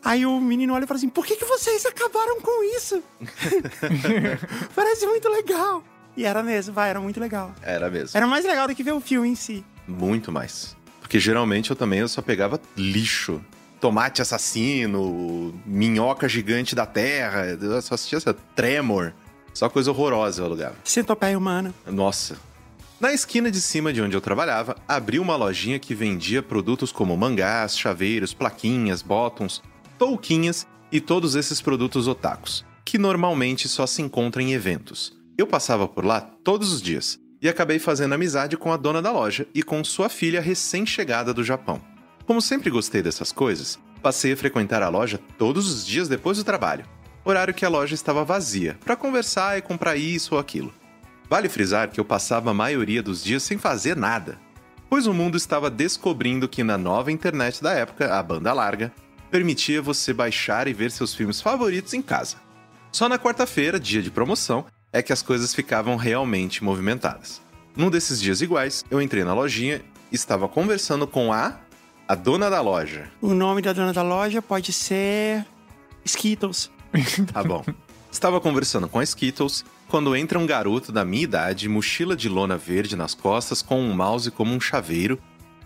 Aí 0.03 0.25
o 0.25 0.39
menino 0.39 0.73
olha 0.73 0.83
e 0.83 0.87
fala 0.87 0.97
assim: 0.97 1.09
Por 1.09 1.25
que, 1.25 1.35
que 1.35 1.45
vocês 1.45 1.85
acabaram 1.85 2.39
com 2.41 2.63
isso? 2.75 3.01
Parece 4.75 5.05
muito 5.07 5.29
legal. 5.29 5.83
E 6.17 6.23
era 6.23 6.41
mesmo, 6.41 6.73
vai, 6.73 6.89
era 6.89 6.99
muito 6.99 7.19
legal. 7.19 7.53
Era 7.61 7.89
mesmo. 7.89 8.17
Era 8.17 8.27
mais 8.27 8.45
legal 8.45 8.67
do 8.67 8.75
que 8.75 8.83
ver 8.83 8.93
o 8.93 9.01
filme 9.01 9.29
em 9.29 9.35
si. 9.35 9.65
Muito 9.87 10.31
mais. 10.31 10.75
Porque 11.01 11.19
geralmente 11.19 11.71
eu 11.71 11.75
também 11.75 11.99
eu 11.99 12.07
só 12.07 12.21
pegava 12.21 12.59
lixo. 12.77 13.41
Tomate 13.85 14.19
assassino, 14.19 15.53
minhoca 15.63 16.27
gigante 16.27 16.73
da 16.73 16.87
terra. 16.87 17.45
Eu 17.45 17.79
só 17.83 17.93
assistia 17.93 18.17
essa 18.17 18.33
Tremor. 18.33 19.13
Só 19.53 19.69
coisa 19.69 19.91
horrorosa 19.91 20.41
eu 20.41 20.47
alugava. 20.47 20.73
Centopeia 20.83 21.37
humana. 21.37 21.71
Nossa. 21.85 22.35
Na 22.99 23.13
esquina 23.13 23.51
de 23.51 23.61
cima 23.61 23.93
de 23.93 24.01
onde 24.01 24.17
eu 24.17 24.21
trabalhava, 24.21 24.75
abriu 24.87 25.21
uma 25.21 25.35
lojinha 25.35 25.77
que 25.77 25.93
vendia 25.93 26.41
produtos 26.41 26.91
como 26.91 27.15
mangás, 27.15 27.77
chaveiros, 27.77 28.33
plaquinhas, 28.33 29.03
bottoms, 29.03 29.61
touquinhas 29.99 30.65
e 30.91 30.99
todos 30.99 31.35
esses 31.35 31.61
produtos 31.61 32.07
otakus, 32.07 32.65
que 32.83 32.97
normalmente 32.97 33.67
só 33.67 33.85
se 33.85 34.01
encontram 34.01 34.41
em 34.41 34.53
eventos. 34.53 35.15
Eu 35.37 35.45
passava 35.45 35.87
por 35.87 36.03
lá 36.03 36.21
todos 36.21 36.73
os 36.73 36.81
dias 36.81 37.19
e 37.39 37.47
acabei 37.47 37.77
fazendo 37.77 38.13
amizade 38.13 38.57
com 38.57 38.73
a 38.73 38.77
dona 38.77 38.99
da 38.99 39.11
loja 39.11 39.45
e 39.53 39.61
com 39.61 39.83
sua 39.83 40.09
filha 40.09 40.41
recém-chegada 40.41 41.31
do 41.31 41.43
Japão. 41.43 41.79
Como 42.25 42.41
sempre 42.41 42.71
gostei 42.71 43.03
dessas 43.03 43.31
coisas, 43.31 43.77
passei 44.01 44.33
a 44.33 44.37
frequentar 44.37 44.81
a 44.81 44.89
loja 44.89 45.19
todos 45.37 45.71
os 45.71 45.85
dias 45.85 46.07
depois 46.07 46.37
do 46.37 46.43
trabalho, 46.43 46.83
horário 47.23 47.53
que 47.53 47.63
a 47.63 47.69
loja 47.69 47.93
estava 47.93 48.25
vazia, 48.25 48.77
para 48.83 48.95
conversar 48.95 49.59
e 49.59 49.61
comprar 49.61 49.95
isso 49.95 50.33
ou 50.33 50.41
aquilo. 50.41 50.73
Vale 51.29 51.47
frisar 51.47 51.91
que 51.91 51.99
eu 51.99 52.05
passava 52.05 52.49
a 52.49 52.53
maioria 52.53 53.03
dos 53.03 53.23
dias 53.23 53.43
sem 53.43 53.59
fazer 53.59 53.95
nada, 53.95 54.39
pois 54.89 55.05
o 55.05 55.13
mundo 55.13 55.37
estava 55.37 55.69
descobrindo 55.69 56.49
que 56.49 56.63
na 56.63 56.79
nova 56.79 57.11
internet 57.11 57.61
da 57.61 57.73
época, 57.73 58.17
a 58.17 58.23
banda 58.23 58.51
larga, 58.53 58.91
permitia 59.29 59.81
você 59.81 60.11
baixar 60.11 60.67
e 60.67 60.73
ver 60.73 60.89
seus 60.89 61.13
filmes 61.13 61.41
favoritos 61.41 61.93
em 61.93 62.01
casa. 62.01 62.37
Só 62.91 63.07
na 63.07 63.19
quarta-feira, 63.19 63.79
dia 63.79 64.01
de 64.01 64.09
promoção, 64.09 64.65
é 64.91 65.03
que 65.03 65.13
as 65.13 65.21
coisas 65.21 65.53
ficavam 65.53 65.95
realmente 65.95 66.63
movimentadas. 66.63 67.39
Num 67.75 67.91
desses 67.91 68.19
dias 68.19 68.41
iguais, 68.41 68.83
eu 68.89 68.99
entrei 68.99 69.23
na 69.23 69.33
lojinha 69.33 69.81
e 70.11 70.15
estava 70.15 70.47
conversando 70.47 71.05
com 71.05 71.33
a 71.33 71.59
a 72.07 72.15
dona 72.15 72.49
da 72.49 72.61
loja. 72.61 73.09
O 73.21 73.33
nome 73.33 73.61
da 73.61 73.73
dona 73.73 73.91
da 73.91 74.03
loja 74.03 74.41
pode 74.41 74.71
ser 74.71 75.45
Skittles. 76.03 76.69
Tá 77.33 77.43
bom. 77.43 77.63
Estava 78.11 78.39
conversando 78.39 78.87
com 78.87 78.99
a 78.99 79.03
Skittles 79.03 79.65
quando 79.89 80.15
entra 80.15 80.39
um 80.39 80.45
garoto 80.45 80.91
da 80.91 81.03
minha 81.03 81.23
idade, 81.23 81.67
mochila 81.67 82.15
de 82.15 82.29
lona 82.29 82.57
verde 82.57 82.95
nas 82.95 83.13
costas, 83.13 83.61
com 83.61 83.81
um 83.81 83.93
mouse 83.93 84.31
como 84.31 84.53
um 84.53 84.59
chaveiro, 84.59 85.19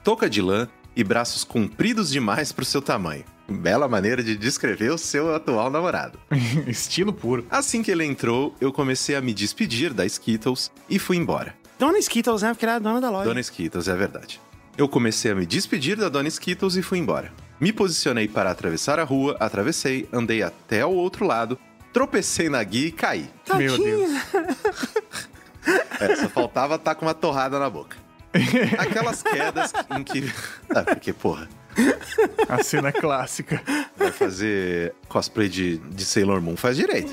touca 0.04 0.30
de 0.30 0.42
lã 0.42 0.68
e 0.96 1.04
braços 1.04 1.44
compridos 1.44 2.10
demais 2.10 2.52
para 2.52 2.64
o 2.64 2.66
seu 2.66 2.82
tamanho. 2.82 3.24
Bela 3.48 3.88
maneira 3.88 4.24
de 4.24 4.36
descrever 4.36 4.92
o 4.92 4.98
seu 4.98 5.36
atual 5.36 5.70
namorado. 5.70 6.20
Estilo 6.68 7.14
puro. 7.14 7.46
Assim 7.50 7.84
que 7.84 7.92
ele 7.92 8.06
entrou, 8.06 8.56
eu 8.60 8.72
comecei 8.74 9.16
a 9.16 9.22
me 9.22 9.34
despedir 9.34 9.94
da 9.94 10.06
Skittles 10.06 10.72
e 10.90 10.98
fui 10.98 11.18
embora. 11.18 11.56
Dona 11.78 12.00
Skittles, 12.00 12.42
né? 12.42 12.54
Porque 12.54 12.66
ela 12.66 12.74
é 12.74 12.76
a 12.78 12.80
dona 12.80 13.00
da 13.00 13.10
loja. 13.10 13.26
Dona 13.26 13.40
Skittles, 13.40 13.88
é 13.88 13.96
verdade. 13.96 14.40
Eu 14.80 14.88
comecei 14.88 15.30
a 15.30 15.36
me 15.36 15.46
despedir 15.46 15.98
da 15.98 16.08
Dona 16.08 16.30
Skittles 16.30 16.78
e 16.78 16.82
fui 16.82 17.00
embora. 17.00 17.34
Me 17.60 17.74
posicionei 17.74 18.30
para 18.30 18.50
atravessar 18.50 18.98
a 18.98 19.04
rua, 19.04 19.36
atravessei, 19.38 20.08
andei 20.10 20.42
até 20.42 20.86
o 20.86 20.92
outro 20.92 21.26
lado, 21.26 21.60
tropecei 21.92 22.48
na 22.48 22.64
guia 22.64 22.88
e 22.88 22.92
caí. 22.94 23.30
Tadinha. 23.44 23.72
Meu 23.72 23.78
Deus. 23.78 24.12
É, 26.00 26.16
só 26.16 26.30
faltava 26.30 26.76
estar 26.76 26.96
com 26.96 27.06
uma 27.06 27.14
torrada 27.14 27.60
na 27.60 27.70
boca. 27.70 27.98
Aquelas 28.80 29.22
quedas 29.22 29.74
em 29.98 30.02
que. 30.02 30.32
Ah, 30.70 30.84
porque, 30.84 31.12
porra, 31.12 31.50
A 32.48 32.64
cena 32.64 32.94
clássica. 32.94 33.62
vai 33.98 34.14
fazer 34.14 34.96
cosplay 35.10 35.50
de, 35.50 35.78
de 35.80 36.06
Sailor 36.06 36.42
Moon, 36.42 36.56
faz 36.56 36.78
direito. 36.78 37.12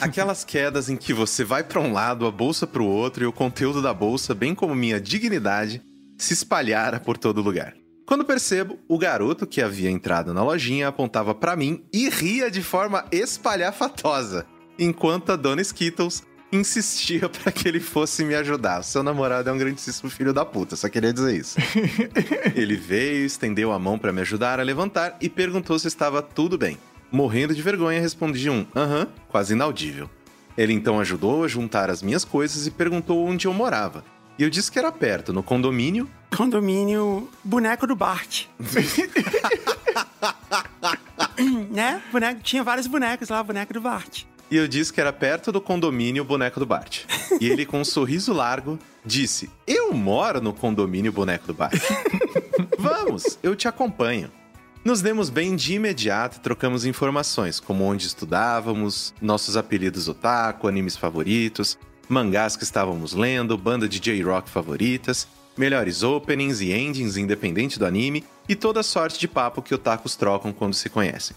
Aquelas 0.00 0.44
quedas 0.44 0.88
em 0.88 0.96
que 0.96 1.12
você 1.12 1.42
vai 1.42 1.64
pra 1.64 1.80
um 1.80 1.92
lado, 1.92 2.24
a 2.24 2.30
bolsa 2.30 2.68
pro 2.68 2.84
outro 2.84 3.24
e 3.24 3.26
o 3.26 3.32
conteúdo 3.32 3.82
da 3.82 3.92
bolsa, 3.92 4.32
bem 4.32 4.54
como 4.54 4.76
minha 4.76 5.00
dignidade, 5.00 5.82
se 6.18 6.32
espalhara 6.32 7.00
por 7.00 7.18
todo 7.18 7.42
lugar. 7.42 7.74
Quando 8.06 8.24
percebo, 8.24 8.78
o 8.86 8.98
garoto 8.98 9.46
que 9.46 9.62
havia 9.62 9.90
entrado 9.90 10.34
na 10.34 10.42
lojinha 10.42 10.88
apontava 10.88 11.34
pra 11.34 11.56
mim 11.56 11.84
e 11.92 12.08
ria 12.10 12.50
de 12.50 12.62
forma 12.62 13.04
espalhafatosa, 13.10 14.46
enquanto 14.78 15.32
a 15.32 15.36
dona 15.36 15.62
Skittles 15.62 16.22
insistia 16.52 17.28
pra 17.30 17.50
que 17.50 17.66
ele 17.66 17.80
fosse 17.80 18.24
me 18.24 18.34
ajudar. 18.34 18.82
Seu 18.82 19.02
namorado 19.02 19.48
é 19.48 19.52
um 19.52 19.58
grandíssimo 19.58 20.10
filho 20.10 20.32
da 20.32 20.44
puta, 20.44 20.76
só 20.76 20.88
queria 20.88 21.12
dizer 21.12 21.34
isso. 21.34 21.56
ele 22.54 22.76
veio, 22.76 23.24
estendeu 23.24 23.72
a 23.72 23.78
mão 23.78 23.98
pra 23.98 24.12
me 24.12 24.20
ajudar 24.20 24.60
a 24.60 24.62
levantar 24.62 25.16
e 25.20 25.28
perguntou 25.28 25.78
se 25.78 25.88
estava 25.88 26.22
tudo 26.22 26.58
bem. 26.58 26.78
Morrendo 27.10 27.54
de 27.54 27.62
vergonha, 27.62 28.00
respondi 28.00 28.50
um 28.50 28.66
aham, 28.74 29.08
quase 29.28 29.54
inaudível. 29.54 30.10
Ele 30.56 30.72
então 30.72 31.00
ajudou 31.00 31.44
a 31.44 31.48
juntar 31.48 31.90
as 31.90 32.02
minhas 32.02 32.24
coisas 32.24 32.66
e 32.66 32.70
perguntou 32.70 33.24
onde 33.24 33.46
eu 33.46 33.52
morava. 33.52 34.04
E 34.38 34.42
eu 34.42 34.50
disse 34.50 34.70
que 34.70 34.78
era 34.78 34.90
perto, 34.90 35.32
no 35.32 35.42
condomínio. 35.42 36.10
Condomínio 36.36 37.28
Boneco 37.42 37.86
do 37.86 37.94
Bart. 37.94 38.46
né? 41.70 42.02
Boneco, 42.10 42.40
tinha 42.42 42.64
vários 42.64 42.86
bonecos 42.86 43.28
lá, 43.28 43.42
boneco 43.42 43.72
do 43.72 43.80
Bart. 43.80 44.24
E 44.50 44.56
eu 44.56 44.68
disse 44.68 44.92
que 44.92 45.00
era 45.00 45.12
perto 45.12 45.50
do 45.50 45.60
condomínio 45.60 46.24
Boneco 46.24 46.60
do 46.60 46.66
Bart. 46.66 47.04
E 47.40 47.48
ele, 47.48 47.64
com 47.64 47.80
um 47.80 47.84
sorriso 47.84 48.32
largo, 48.32 48.78
disse: 49.04 49.50
Eu 49.66 49.92
moro 49.92 50.40
no 50.40 50.52
condomínio 50.52 51.12
Boneco 51.12 51.46
do 51.46 51.54
Bart. 51.54 51.80
Vamos, 52.78 53.38
eu 53.42 53.56
te 53.56 53.68
acompanho. 53.68 54.30
Nos 54.84 55.00
demos 55.00 55.30
bem 55.30 55.56
de 55.56 55.74
imediato 55.74 56.36
e 56.36 56.40
trocamos 56.40 56.84
informações, 56.84 57.58
como 57.58 57.84
onde 57.84 58.06
estudávamos, 58.06 59.14
nossos 59.20 59.56
apelidos 59.56 60.08
otaku, 60.08 60.68
animes 60.68 60.94
favoritos, 60.94 61.78
mangás 62.08 62.56
que 62.56 62.64
estávamos 62.64 63.12
lendo, 63.12 63.56
banda 63.56 63.88
de 63.88 63.98
J-rock 63.98 64.48
favoritas. 64.50 65.26
melhores 65.56 66.02
openings 66.02 66.60
e 66.60 66.72
endings 66.72 67.16
independente 67.16 67.78
do 67.78 67.86
anime 67.86 68.24
e 68.48 68.56
toda 68.56 68.82
sorte 68.82 69.18
de 69.20 69.28
papo 69.28 69.62
que 69.62 69.74
otakus 69.74 70.16
trocam 70.16 70.52
quando 70.52 70.74
se 70.74 70.88
conhecem. 70.88 71.36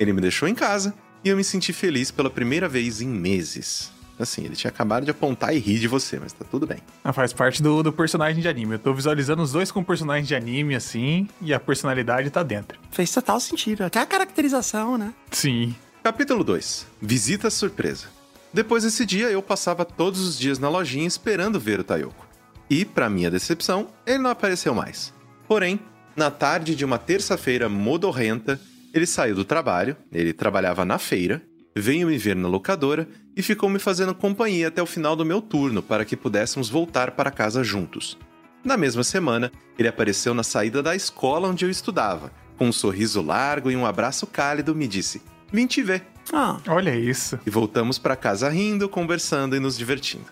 Ele 0.00 0.12
me 0.12 0.20
deixou 0.20 0.48
em 0.48 0.54
casa 0.54 0.92
e 1.24 1.28
eu 1.28 1.36
me 1.36 1.44
senti 1.44 1.72
feliz 1.72 2.10
pela 2.10 2.28
primeira 2.28 2.68
vez 2.68 3.00
em 3.00 3.06
meses. 3.06 3.92
Assim, 4.18 4.44
ele 4.44 4.54
tinha 4.56 4.70
acabado 4.70 5.04
de 5.04 5.10
apontar 5.10 5.54
e 5.54 5.58
rir 5.58 5.78
de 5.78 5.88
você, 5.88 6.18
mas 6.18 6.32
tá 6.32 6.44
tudo 6.48 6.66
bem. 6.66 6.78
Ah, 7.02 7.12
faz 7.12 7.32
parte 7.32 7.62
do, 7.62 7.82
do 7.82 7.92
personagem 7.92 8.42
de 8.42 8.48
anime. 8.48 8.74
Eu 8.74 8.78
tô 8.78 8.92
visualizando 8.92 9.42
os 9.42 9.52
dois 9.52 9.70
com 9.72 9.82
personagem 9.82 10.24
de 10.24 10.34
anime, 10.34 10.74
assim, 10.74 11.28
e 11.40 11.52
a 11.54 11.58
personalidade 11.58 12.30
tá 12.30 12.42
dentro. 12.42 12.78
Fez 12.90 13.10
total 13.10 13.40
sentido. 13.40 13.82
Até 13.82 14.00
a 14.00 14.06
caracterização, 14.06 14.98
né? 14.98 15.14
Sim. 15.30 15.74
Capítulo 16.02 16.44
2 16.44 16.86
Visita 17.00 17.48
surpresa. 17.48 18.06
Depois 18.52 18.82
desse 18.82 19.06
dia, 19.06 19.30
eu 19.30 19.42
passava 19.42 19.84
todos 19.84 20.20
os 20.20 20.38
dias 20.38 20.58
na 20.58 20.68
lojinha 20.68 21.06
esperando 21.06 21.58
ver 21.58 21.80
o 21.80 21.84
Tayoko. 21.84 22.26
E, 22.68 22.84
para 22.84 23.08
minha 23.08 23.30
decepção, 23.30 23.88
ele 24.06 24.18
não 24.18 24.30
apareceu 24.30 24.74
mais. 24.74 25.12
Porém, 25.48 25.80
na 26.14 26.30
tarde 26.30 26.74
de 26.74 26.84
uma 26.84 26.98
terça-feira 26.98 27.68
modorrenta, 27.68 28.60
ele 28.92 29.06
saiu 29.06 29.34
do 29.34 29.44
trabalho, 29.44 29.96
ele 30.12 30.32
trabalhava 30.32 30.84
na 30.84 30.98
feira, 30.98 31.42
veio 31.74 32.08
me 32.08 32.18
ver 32.18 32.36
na 32.36 32.48
locadora 32.48 33.08
e 33.34 33.42
ficou 33.42 33.70
me 33.70 33.78
fazendo 33.78 34.14
companhia 34.14 34.68
até 34.68 34.82
o 34.82 34.86
final 34.86 35.16
do 35.16 35.24
meu 35.24 35.40
turno 35.40 35.82
para 35.82 36.04
que 36.04 36.16
pudéssemos 36.16 36.68
voltar 36.68 37.12
para 37.12 37.30
casa 37.30 37.64
juntos. 37.64 38.18
Na 38.62 38.76
mesma 38.76 39.02
semana, 39.02 39.50
ele 39.78 39.88
apareceu 39.88 40.34
na 40.34 40.42
saída 40.42 40.82
da 40.82 40.94
escola 40.94 41.48
onde 41.48 41.64
eu 41.64 41.70
estudava. 41.70 42.30
Com 42.58 42.68
um 42.68 42.72
sorriso 42.72 43.22
largo 43.22 43.70
e 43.70 43.76
um 43.76 43.86
abraço 43.86 44.26
cálido, 44.26 44.74
me 44.74 44.86
disse: 44.86 45.22
Vim 45.50 45.66
te 45.66 45.82
ver. 45.82 46.11
Ah, 46.32 46.58
Olha 46.68 46.94
isso. 46.94 47.38
E 47.46 47.50
voltamos 47.50 47.98
para 47.98 48.16
casa 48.16 48.48
rindo, 48.48 48.88
conversando 48.88 49.56
e 49.56 49.60
nos 49.60 49.76
divertindo. 49.76 50.26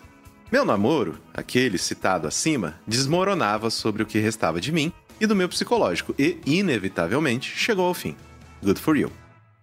Meu 0.51 0.65
namoro, 0.65 1.17
aquele 1.33 1.77
citado 1.77 2.27
acima, 2.27 2.75
desmoronava 2.85 3.69
sobre 3.69 4.03
o 4.03 4.05
que 4.05 4.19
restava 4.19 4.59
de 4.59 4.71
mim 4.71 4.91
e 5.19 5.25
do 5.25 5.35
meu 5.35 5.47
psicológico 5.47 6.13
e, 6.19 6.39
inevitavelmente, 6.45 7.49
chegou 7.55 7.85
ao 7.85 7.93
fim. 7.93 8.15
Good 8.61 8.79
for 8.79 8.97
you. 8.97 9.11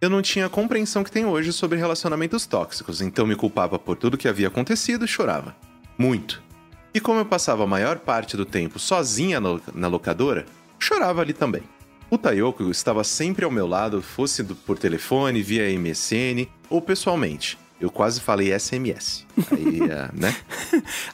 Eu 0.01 0.09
não 0.09 0.23
tinha 0.23 0.47
a 0.47 0.51
compreensão 0.51 1.03
que 1.03 1.11
tenho 1.11 1.29
hoje 1.29 1.53
sobre 1.53 1.77
relacionamentos 1.77 2.47
tóxicos, 2.47 3.01
então 3.03 3.27
me 3.27 3.35
culpava 3.35 3.79
por 3.79 3.97
tudo 3.97 4.17
que 4.17 4.29
havia 4.29 4.49
acontecido 4.49 5.05
e 5.05 5.09
chorava. 5.09 5.55
Muito. 5.99 6.43
E 6.95 7.01
como 7.01 7.19
eu 7.19 7.27
passava 7.27 7.65
a 7.65 7.67
maior 7.67 7.99
parte 7.99 8.37
do 8.37 8.45
tempo 8.45 8.79
sozinha 8.79 9.41
na 9.75 9.89
locadora, 9.89 10.47
chorava 10.79 11.21
ali 11.21 11.33
também. 11.33 11.63
O 12.11 12.17
Tayoko 12.17 12.71
estava 12.71 13.05
sempre 13.05 13.45
ao 13.45 13.51
meu 13.51 13.67
lado, 13.67 14.01
fosse 14.01 14.43
por 14.43 14.79
telefone, 14.79 15.43
via 15.43 15.69
MSN 15.79 16.47
ou 16.71 16.81
pessoalmente. 16.81 17.59
Eu 17.81 17.91
quase 17.91 18.21
falei 18.21 18.59
SMS. 18.59 19.25
Aí, 19.53 19.81
ah, 19.93 20.11
né? 20.17 20.35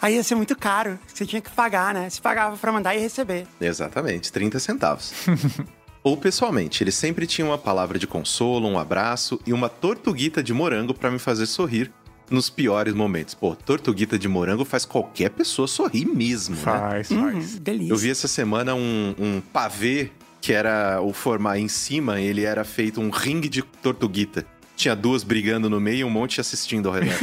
aí 0.01 0.15
ia 0.15 0.23
ser 0.23 0.35
muito 0.35 0.57
caro. 0.57 0.99
Você 1.07 1.27
tinha 1.27 1.43
que 1.43 1.51
pagar, 1.51 1.93
né? 1.93 2.09
Se 2.09 2.23
pagava 2.23 2.57
pra 2.57 2.73
mandar 2.73 2.95
e 2.95 2.99
receber. 3.01 3.47
Exatamente, 3.61 4.33
30 4.33 4.59
centavos. 4.61 5.13
Ou 6.03 6.17
pessoalmente, 6.17 6.83
ele 6.83 6.93
sempre 6.93 7.27
tinha 7.27 7.47
uma 7.47 7.59
palavra 7.59 7.99
de 7.99 8.07
consolo, 8.07 8.69
um 8.69 8.79
abraço 8.79 9.41
e 9.47 9.53
uma 9.53 9.69
tortuguita 9.69 10.43
de 10.43 10.53
morango 10.55 10.95
pra 10.95 11.11
me 11.11 11.19
fazer 11.19 11.47
sorrir 11.47 11.91
nos 12.31 12.49
piores 12.49 12.95
momentos. 12.95 13.35
Pô, 13.35 13.55
tortuguita 13.55 14.19
de 14.19 14.29
morango 14.29 14.65
faz 14.65 14.85
qualquer 14.87 15.31
pessoa 15.31 15.67
sorrir 15.67 16.07
mesmo, 16.07 16.55
né? 16.57 16.63
Faz, 16.63 17.11
Hum, 17.11 17.33
faz. 17.33 17.59
delícia. 17.59 17.93
Eu 17.93 17.97
vi 17.97 18.11
essa 18.11 18.29
semana 18.29 18.75
um, 18.75 19.15
um 19.19 19.41
pavê 19.53 20.11
que 20.45 20.53
era 20.53 21.01
o 21.01 21.11
formar 21.11 21.59
em 21.59 21.69
cima, 21.69 22.21
ele 22.21 22.45
era 22.45 22.65
feito 22.65 23.01
um 23.01 23.09
ringue 23.09 23.49
de 23.49 23.63
tortuguita. 23.63 24.47
Tinha 24.77 24.95
duas 24.95 25.25
brigando 25.25 25.71
no 25.71 25.81
meio 25.81 26.01
e 26.01 26.05
um 26.05 26.11
monte 26.11 26.39
assistindo 26.39 26.87
ao 26.87 26.95
redor. 26.95 27.15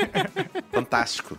Fantástico. 0.72 1.36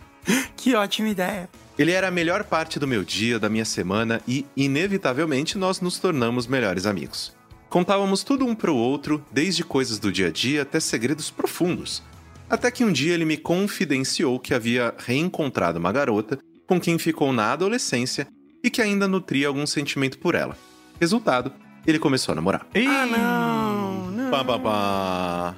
Que 0.56 0.76
ótima 0.76 1.08
ideia. 1.08 1.50
Ele 1.76 1.90
era 1.90 2.06
a 2.06 2.10
melhor 2.12 2.44
parte 2.44 2.78
do 2.78 2.86
meu 2.86 3.02
dia, 3.02 3.36
da 3.36 3.48
minha 3.48 3.64
semana 3.64 4.22
e, 4.28 4.46
inevitavelmente, 4.56 5.58
nós 5.58 5.80
nos 5.80 5.98
tornamos 5.98 6.46
melhores 6.46 6.86
amigos. 6.86 7.34
Contávamos 7.68 8.22
tudo 8.22 8.46
um 8.46 8.54
pro 8.54 8.76
outro, 8.76 9.20
desde 9.32 9.64
coisas 9.64 9.98
do 9.98 10.12
dia 10.12 10.28
a 10.28 10.30
dia 10.30 10.62
até 10.62 10.78
segredos 10.78 11.32
profundos. 11.32 12.00
Até 12.48 12.70
que 12.70 12.84
um 12.84 12.92
dia 12.92 13.14
ele 13.14 13.24
me 13.24 13.36
confidenciou 13.36 14.38
que 14.38 14.54
havia 14.54 14.94
reencontrado 14.96 15.80
uma 15.80 15.90
garota 15.90 16.38
com 16.64 16.80
quem 16.80 16.96
ficou 16.96 17.32
na 17.32 17.52
adolescência 17.52 18.28
e 18.62 18.70
que 18.70 18.80
ainda 18.80 19.08
nutria 19.08 19.48
algum 19.48 19.66
sentimento 19.66 20.16
por 20.20 20.36
ela. 20.36 20.56
Resultado, 21.00 21.52
ele 21.86 21.98
começou 21.98 22.32
a 22.32 22.36
namorar. 22.36 22.66
Ah, 22.74 23.06
não, 23.06 24.10
não. 24.10 24.30
Pá, 24.30 24.44
pá, 24.44 24.58
pá. 24.58 25.54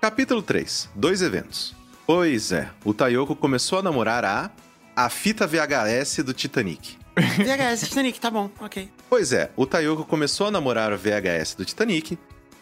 Capítulo 0.00 0.42
3. 0.42 0.88
Dois 0.94 1.22
eventos. 1.22 1.74
Pois 2.06 2.50
é, 2.50 2.68
o 2.84 2.92
Tayoko 2.92 3.36
começou 3.36 3.78
a 3.78 3.82
namorar 3.82 4.24
a... 4.24 4.50
A 4.96 5.08
fita 5.08 5.46
VHS 5.46 6.18
do 6.24 6.34
Titanic. 6.34 6.98
VHS 7.16 7.88
Titanic, 7.88 8.20
tá 8.20 8.30
bom, 8.30 8.50
ok. 8.60 8.90
Pois 9.08 9.32
é, 9.32 9.50
o 9.56 9.64
Tayoko 9.64 10.04
começou 10.04 10.48
a 10.48 10.50
namorar 10.50 10.92
a 10.92 10.96
VHS 10.96 11.54
do 11.54 11.64
Titanic. 11.64 12.18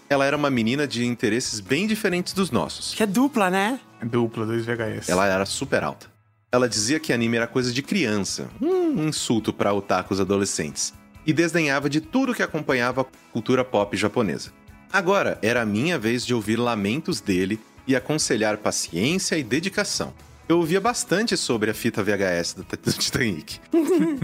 Ela 0.09 0.25
era 0.27 0.37
uma 0.37 0.51
menina 0.51 0.87
de 0.87 1.05
interesses 1.05 1.59
bem 1.59 1.87
diferentes 1.87 2.35
dos 2.35 2.51
nossos. 2.51 2.95
Que 2.95 3.03
é 3.03 3.07
dupla, 3.07 3.51
né? 3.51 3.81
Dupla, 4.03 4.47
dois 4.47 4.65
VHS. 4.65 5.09
Ela 5.09 5.27
era 5.27 5.45
super 5.47 5.83
alta. 5.83 6.07
Ela 6.53 6.69
dizia 6.69 7.01
que 7.01 7.13
anime 7.13 7.39
era 7.39 7.47
coisa 7.47 7.73
de 7.73 7.83
criança, 7.83 8.49
um 8.61 9.07
insulto 9.09 9.53
para 9.53 9.73
otakus 9.73 10.21
adolescentes, 10.21 10.95
e 11.27 11.33
desdenhava 11.33 11.89
de 11.89 12.01
tudo 12.01 12.35
que 12.35 12.43
acompanhava 12.43 13.03
a 13.03 13.07
cultura 13.33 13.65
pop 13.65 13.97
japonesa. 13.97 14.53
Agora 14.93 15.39
era 15.43 15.63
a 15.63 15.67
minha 15.67 15.99
vez 15.99 16.25
de 16.25 16.33
ouvir 16.33 16.57
lamentos 16.57 17.21
dele 17.21 17.61
e 17.87 17.95
aconselhar 17.95 18.57
paciência 18.59 19.37
e 19.37 19.43
dedicação. 19.43 20.13
Eu 20.49 20.59
ouvia 20.59 20.81
bastante 20.81 21.37
sobre 21.37 21.71
a 21.71 21.75
fita 21.75 22.03
VHS 22.03 22.55
do, 22.55 22.65
do 22.65 22.93
Titanic. 22.95 23.61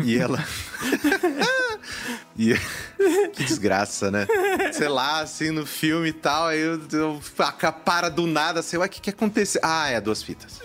e 0.02 0.16
ela. 0.16 0.42
e... 2.34 2.54
que 3.34 3.44
desgraça, 3.44 4.10
né? 4.10 4.26
Sei 4.72 4.88
lá, 4.88 5.20
assim, 5.20 5.50
no 5.50 5.66
filme 5.66 6.08
e 6.08 6.12
tal, 6.14 6.46
aí 6.46 6.60
eu, 6.60 6.80
eu 6.92 7.20
para 7.84 8.08
do 8.08 8.26
nada, 8.26 8.62
sei 8.62 8.78
lá, 8.78 8.86
o 8.86 8.88
que, 8.88 9.02
que 9.02 9.10
aconteceu? 9.10 9.60
Ah, 9.62 9.90
é 9.90 10.00
duas 10.00 10.22
fitas. 10.22 10.62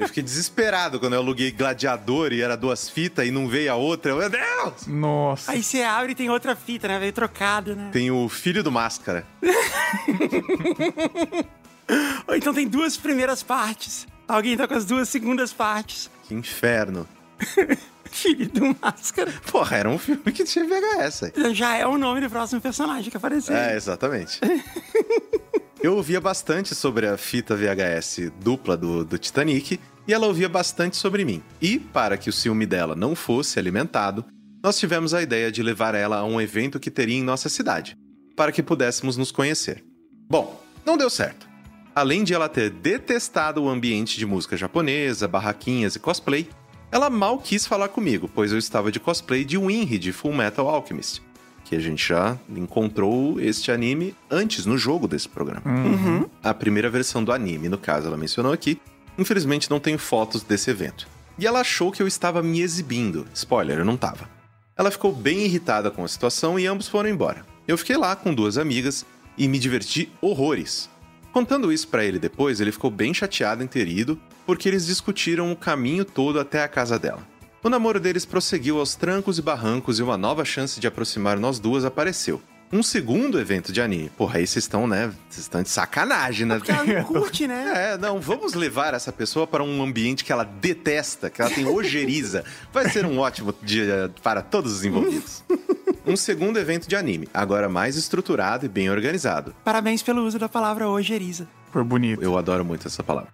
eu 0.00 0.08
fiquei 0.08 0.24
desesperado 0.24 0.98
quando 0.98 1.12
eu 1.12 1.20
aluguei 1.20 1.52
Gladiador 1.52 2.32
e 2.32 2.42
era 2.42 2.56
duas 2.56 2.90
fitas 2.90 3.24
e 3.24 3.30
não 3.30 3.46
veio 3.46 3.70
a 3.70 3.76
outra. 3.76 4.10
Eu, 4.10 4.18
Meu 4.18 4.30
Deus! 4.30 4.88
Nossa. 4.88 5.52
Aí 5.52 5.62
você 5.62 5.82
abre 5.82 6.10
e 6.10 6.16
tem 6.16 6.28
outra 6.28 6.56
fita, 6.56 6.88
né? 6.88 6.98
Veio 6.98 7.12
trocado, 7.12 7.76
né? 7.76 7.90
Tem 7.92 8.10
o 8.10 8.28
filho 8.28 8.64
do 8.64 8.72
Máscara. 8.72 9.24
Ou 12.26 12.34
então 12.34 12.52
tem 12.54 12.66
duas 12.66 12.96
primeiras 12.96 13.42
partes. 13.42 14.06
Alguém 14.26 14.56
tá 14.56 14.66
com 14.68 14.74
as 14.74 14.84
duas 14.84 15.08
segundas 15.08 15.52
partes. 15.52 16.10
Que 16.24 16.34
inferno. 16.34 17.06
Filho 18.10 18.48
do 18.48 18.76
Máscara. 18.80 19.32
Porra, 19.50 19.76
era 19.76 19.88
um 19.88 19.98
filme 19.98 20.32
que 20.32 20.42
tinha 20.44 20.64
VHS. 20.64 21.32
Já 21.52 21.76
é 21.76 21.86
o 21.86 21.96
nome 21.96 22.20
do 22.20 22.28
próximo 22.28 22.60
personagem 22.60 23.10
que 23.10 23.16
apareceu. 23.16 23.56
É, 23.56 23.76
exatamente. 23.76 24.40
Eu 25.82 25.96
ouvia 25.96 26.20
bastante 26.20 26.74
sobre 26.74 27.06
a 27.06 27.16
fita 27.16 27.56
VHS 27.56 28.30
dupla 28.42 28.76
do, 28.76 29.04
do 29.04 29.16
Titanic 29.16 29.80
e 30.06 30.12
ela 30.12 30.26
ouvia 30.26 30.48
bastante 30.48 30.96
sobre 30.96 31.24
mim. 31.24 31.42
E, 31.62 31.78
para 31.78 32.18
que 32.18 32.28
o 32.28 32.32
ciúme 32.32 32.66
dela 32.66 32.94
não 32.94 33.14
fosse 33.14 33.58
alimentado, 33.58 34.24
nós 34.62 34.78
tivemos 34.78 35.14
a 35.14 35.22
ideia 35.22 35.50
de 35.50 35.62
levar 35.62 35.94
ela 35.94 36.18
a 36.18 36.24
um 36.24 36.38
evento 36.38 36.78
que 36.78 36.90
teria 36.90 37.16
em 37.16 37.22
nossa 37.22 37.48
cidade, 37.48 37.96
para 38.36 38.52
que 38.52 38.62
pudéssemos 38.62 39.16
nos 39.16 39.32
conhecer. 39.32 39.82
Bom, 40.28 40.62
não 40.84 40.98
deu 40.98 41.08
certo. 41.08 41.49
Além 41.94 42.22
de 42.22 42.32
ela 42.32 42.48
ter 42.48 42.70
detestado 42.70 43.62
o 43.62 43.68
ambiente 43.68 44.18
de 44.18 44.24
música 44.24 44.56
japonesa, 44.56 45.26
barraquinhas 45.26 45.96
e 45.96 45.98
cosplay, 45.98 46.48
ela 46.92 47.10
mal 47.10 47.38
quis 47.38 47.66
falar 47.66 47.88
comigo, 47.88 48.30
pois 48.32 48.52
eu 48.52 48.58
estava 48.58 48.90
de 48.90 49.00
cosplay 49.00 49.44
de 49.44 49.58
Winry 49.58 49.98
de 49.98 50.12
Full 50.12 50.32
Metal 50.32 50.68
Alchemist, 50.68 51.22
que 51.64 51.76
a 51.76 51.80
gente 51.80 52.08
já 52.08 52.38
encontrou 52.48 53.40
este 53.40 53.70
anime 53.70 54.14
antes 54.30 54.66
no 54.66 54.76
jogo 54.78 55.06
desse 55.06 55.28
programa. 55.28 55.62
Uhum. 55.64 56.28
A 56.42 56.54
primeira 56.54 56.90
versão 56.90 57.22
do 57.22 57.32
anime, 57.32 57.68
no 57.68 57.78
caso, 57.78 58.06
ela 58.06 58.16
mencionou 58.16 58.52
aqui. 58.52 58.80
Infelizmente 59.18 59.70
não 59.70 59.78
tenho 59.78 59.98
fotos 59.98 60.42
desse 60.42 60.70
evento. 60.70 61.06
E 61.38 61.46
ela 61.46 61.60
achou 61.60 61.92
que 61.92 62.02
eu 62.02 62.06
estava 62.06 62.42
me 62.42 62.60
exibindo. 62.60 63.26
Spoiler, 63.34 63.78
eu 63.78 63.84
não 63.84 63.96
tava. 63.96 64.28
Ela 64.76 64.90
ficou 64.90 65.12
bem 65.12 65.44
irritada 65.44 65.90
com 65.90 66.04
a 66.04 66.08
situação 66.08 66.58
e 66.58 66.66
ambos 66.66 66.88
foram 66.88 67.08
embora. 67.08 67.44
Eu 67.68 67.76
fiquei 67.78 67.96
lá 67.96 68.16
com 68.16 68.34
duas 68.34 68.58
amigas 68.58 69.04
e 69.36 69.46
me 69.46 69.58
diverti 69.58 70.10
horrores. 70.20 70.88
Contando 71.32 71.72
isso 71.72 71.88
pra 71.88 72.04
ele 72.04 72.18
depois, 72.18 72.60
ele 72.60 72.72
ficou 72.72 72.90
bem 72.90 73.14
chateado 73.14 73.62
em 73.62 73.66
ter 73.66 73.86
ido, 73.86 74.20
porque 74.44 74.68
eles 74.68 74.86
discutiram 74.86 75.52
o 75.52 75.56
caminho 75.56 76.04
todo 76.04 76.40
até 76.40 76.62
a 76.62 76.68
casa 76.68 76.98
dela. 76.98 77.26
O 77.62 77.68
namoro 77.68 78.00
deles 78.00 78.24
prosseguiu 78.24 78.78
aos 78.78 78.94
trancos 78.94 79.38
e 79.38 79.42
barrancos 79.42 79.98
e 79.98 80.02
uma 80.02 80.16
nova 80.16 80.44
chance 80.44 80.80
de 80.80 80.86
aproximar 80.86 81.38
nós 81.38 81.60
duas 81.60 81.84
apareceu. 81.84 82.40
Um 82.72 82.82
segundo 82.84 83.38
evento 83.40 83.72
de 83.72 83.82
anime. 83.82 84.10
Porra, 84.10 84.38
aí 84.38 84.46
vocês 84.46 84.64
estão, 84.64 84.86
né? 84.86 85.12
Vocês 85.28 85.44
estão 85.44 85.60
de 85.60 85.68
sacanagem, 85.68 86.46
né? 86.46 86.56
Porque 86.56 86.70
ela 86.70 86.84
não 86.84 87.04
curte, 87.04 87.46
né? 87.46 87.60
É, 87.92 87.98
não, 87.98 88.20
vamos 88.20 88.54
levar 88.54 88.94
essa 88.94 89.12
pessoa 89.12 89.46
para 89.46 89.62
um 89.62 89.82
ambiente 89.82 90.24
que 90.24 90.32
ela 90.32 90.44
detesta, 90.44 91.28
que 91.28 91.42
ela 91.42 91.50
tem 91.50 91.66
ojeriza. 91.66 92.44
Vai 92.72 92.88
ser 92.88 93.04
um 93.04 93.18
ótimo 93.18 93.52
dia 93.62 94.10
para 94.22 94.40
todos 94.40 94.72
os 94.72 94.84
envolvidos. 94.84 95.42
Um 96.10 96.16
segundo 96.16 96.58
evento 96.58 96.88
de 96.88 96.96
anime, 96.96 97.28
agora 97.32 97.68
mais 97.68 97.96
estruturado 97.96 98.66
e 98.66 98.68
bem 98.68 98.90
organizado. 98.90 99.54
Parabéns 99.64 100.02
pelo 100.02 100.24
uso 100.24 100.38
da 100.38 100.48
palavra 100.48 100.88
ojeriza. 100.88 101.46
Foi 101.72 101.84
bonito. 101.84 102.22
Eu 102.22 102.36
adoro 102.36 102.64
muito 102.64 102.86
essa 102.88 103.02
palavra. 103.02 103.30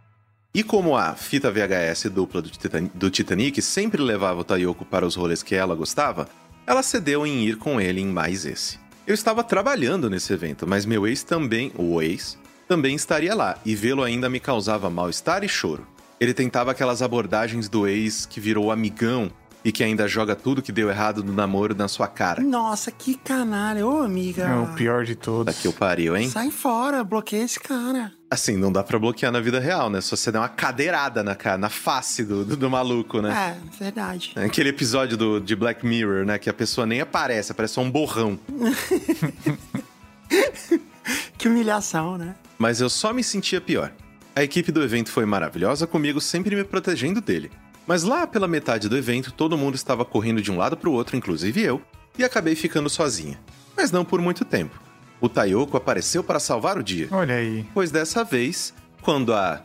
E 0.55 0.63
como 0.63 0.97
a 0.97 1.15
fita 1.15 1.51
VHS 1.51 2.11
dupla 2.11 2.41
do, 2.43 2.49
Titan- 2.51 2.91
do 2.95 3.11
Titanic 3.11 3.61
sempre 3.61 4.01
levava 4.03 4.41
o 4.41 4.45
Tayoko 4.45 4.85
para 4.85 5.07
os 5.07 5.15
rolês 5.15 5.43
que 5.43 5.55
ela 5.55 5.75
gostava, 5.75 6.29
ela 6.67 6.83
cedeu 6.83 7.27
em 7.27 7.45
ir 7.45 7.57
com 7.57 7.81
ele 7.81 8.01
em 8.01 8.07
mais 8.07 8.45
esse. 8.47 8.79
Eu 9.07 9.15
estava 9.15 9.45
trabalhando 9.45 10.11
nesse 10.11 10.33
evento, 10.33 10.67
mas 10.67 10.85
meu 10.85 11.07
ex 11.07 11.23
também, 11.23 11.73
o 11.77 12.01
ex, 12.03 12.39
também 12.67 12.97
estaria 12.97 13.35
lá, 13.35 13.59
e 13.65 13.75
vê-lo 13.75 14.03
ainda 14.03 14.29
me 14.29 14.41
causava 14.41 14.91
mal-estar 14.91 15.45
e 15.45 15.49
choro. 15.49 15.87
Ele 16.19 16.35
tentava 16.35 16.71
aquelas 16.73 17.03
abordagens 17.03 17.69
do 17.69 17.87
ex 17.87 18.27
que 18.27 18.41
virou 18.41 18.73
amigão 18.73 19.31
e 19.67 19.73
que 19.73 19.83
ainda 19.83 20.07
joga 20.07 20.37
tudo 20.37 20.63
que 20.63 20.71
deu 20.71 20.89
errado 20.89 21.25
no 21.25 21.33
namoro 21.33 21.75
na 21.75 21.89
sua 21.89 22.07
cara. 22.07 22.41
Nossa, 22.41 22.93
que 22.93 23.17
canalha. 23.17 23.85
Ô, 23.85 24.01
amiga. 24.01 24.45
É 24.45 24.55
o 24.55 24.69
pior 24.77 25.05
de 25.05 25.17
todos. 25.17 25.53
Daqui 25.53 25.67
eu 25.67 25.73
pariu, 25.73 26.17
hein? 26.17 26.31
Sai 26.31 26.53
fora, 26.53 27.03
bloqueia 27.03 27.43
esse 27.43 27.59
cara. 27.59 28.13
Assim, 28.31 28.57
não 28.57 28.71
dá 28.71 28.85
pra 28.85 28.97
bloquear 28.97 29.33
na 29.33 29.41
vida 29.41 29.59
real, 29.59 29.91
né? 29.91 30.01
Só 30.01 30.15
você 30.15 30.31
der 30.31 30.39
uma 30.39 30.49
cadeirada 30.49 31.25
na 31.25 31.35
cara, 31.35 31.59
na 31.59 31.69
face 31.69 32.23
do, 32.25 32.45
do, 32.45 32.57
do 32.57 32.71
maluco, 32.71 33.21
né? 33.21 33.57
É, 33.59 33.77
verdade. 33.77 34.35
É 34.37 34.45
Aquele 34.45 34.69
episódio 34.69 35.17
do, 35.17 35.41
de 35.41 35.57
Black 35.57 35.85
Mirror, 35.85 36.25
né? 36.25 36.39
Que 36.39 36.49
a 36.49 36.55
pessoa 36.55 36.87
nem 36.87 37.01
aparece, 37.01 37.51
aparece 37.51 37.75
só 37.75 37.81
um 37.81 37.91
borrão. 37.91 38.39
Que 41.37 41.49
humilhação, 41.49 42.17
né? 42.17 42.37
Mas 42.57 42.81
eu 42.81 42.89
só 42.89 43.13
me 43.13 43.23
sentia 43.23 43.61
pior. 43.61 43.93
A 44.35 44.43
equipe 44.43 44.71
do 44.71 44.83
evento 44.83 45.11
foi 45.11 45.25
maravilhosa 45.25 45.87
comigo, 45.87 46.21
sempre 46.21 46.55
me 46.55 46.63
protegendo 46.63 47.21
dele. 47.21 47.51
Mas 47.87 48.03
lá 48.03 48.27
pela 48.27 48.49
metade 48.49 48.89
do 48.89 48.97
evento, 48.97 49.33
todo 49.33 49.57
mundo 49.57 49.75
estava 49.75 50.05
correndo 50.05 50.43
de 50.43 50.51
um 50.51 50.57
lado 50.57 50.77
pro 50.77 50.93
outro, 50.93 51.17
inclusive 51.17 51.63
eu, 51.63 51.81
e 52.19 52.25
acabei 52.25 52.55
ficando 52.55 52.91
sozinha. 52.91 53.39
Mas 53.77 53.93
não 53.93 54.05
por 54.05 54.21
muito 54.21 54.45
tempo. 54.45 54.81
O 55.21 55.29
Tayoko 55.29 55.77
apareceu 55.77 56.25
para 56.25 56.41
salvar 56.41 56.77
o 56.77 56.83
dia. 56.83 57.09
Olha 57.11 57.37
aí. 57.37 57.65
Pois 57.73 57.91
dessa 57.91 58.25
vez, 58.25 58.75
quando 59.03 59.33
a 59.33 59.63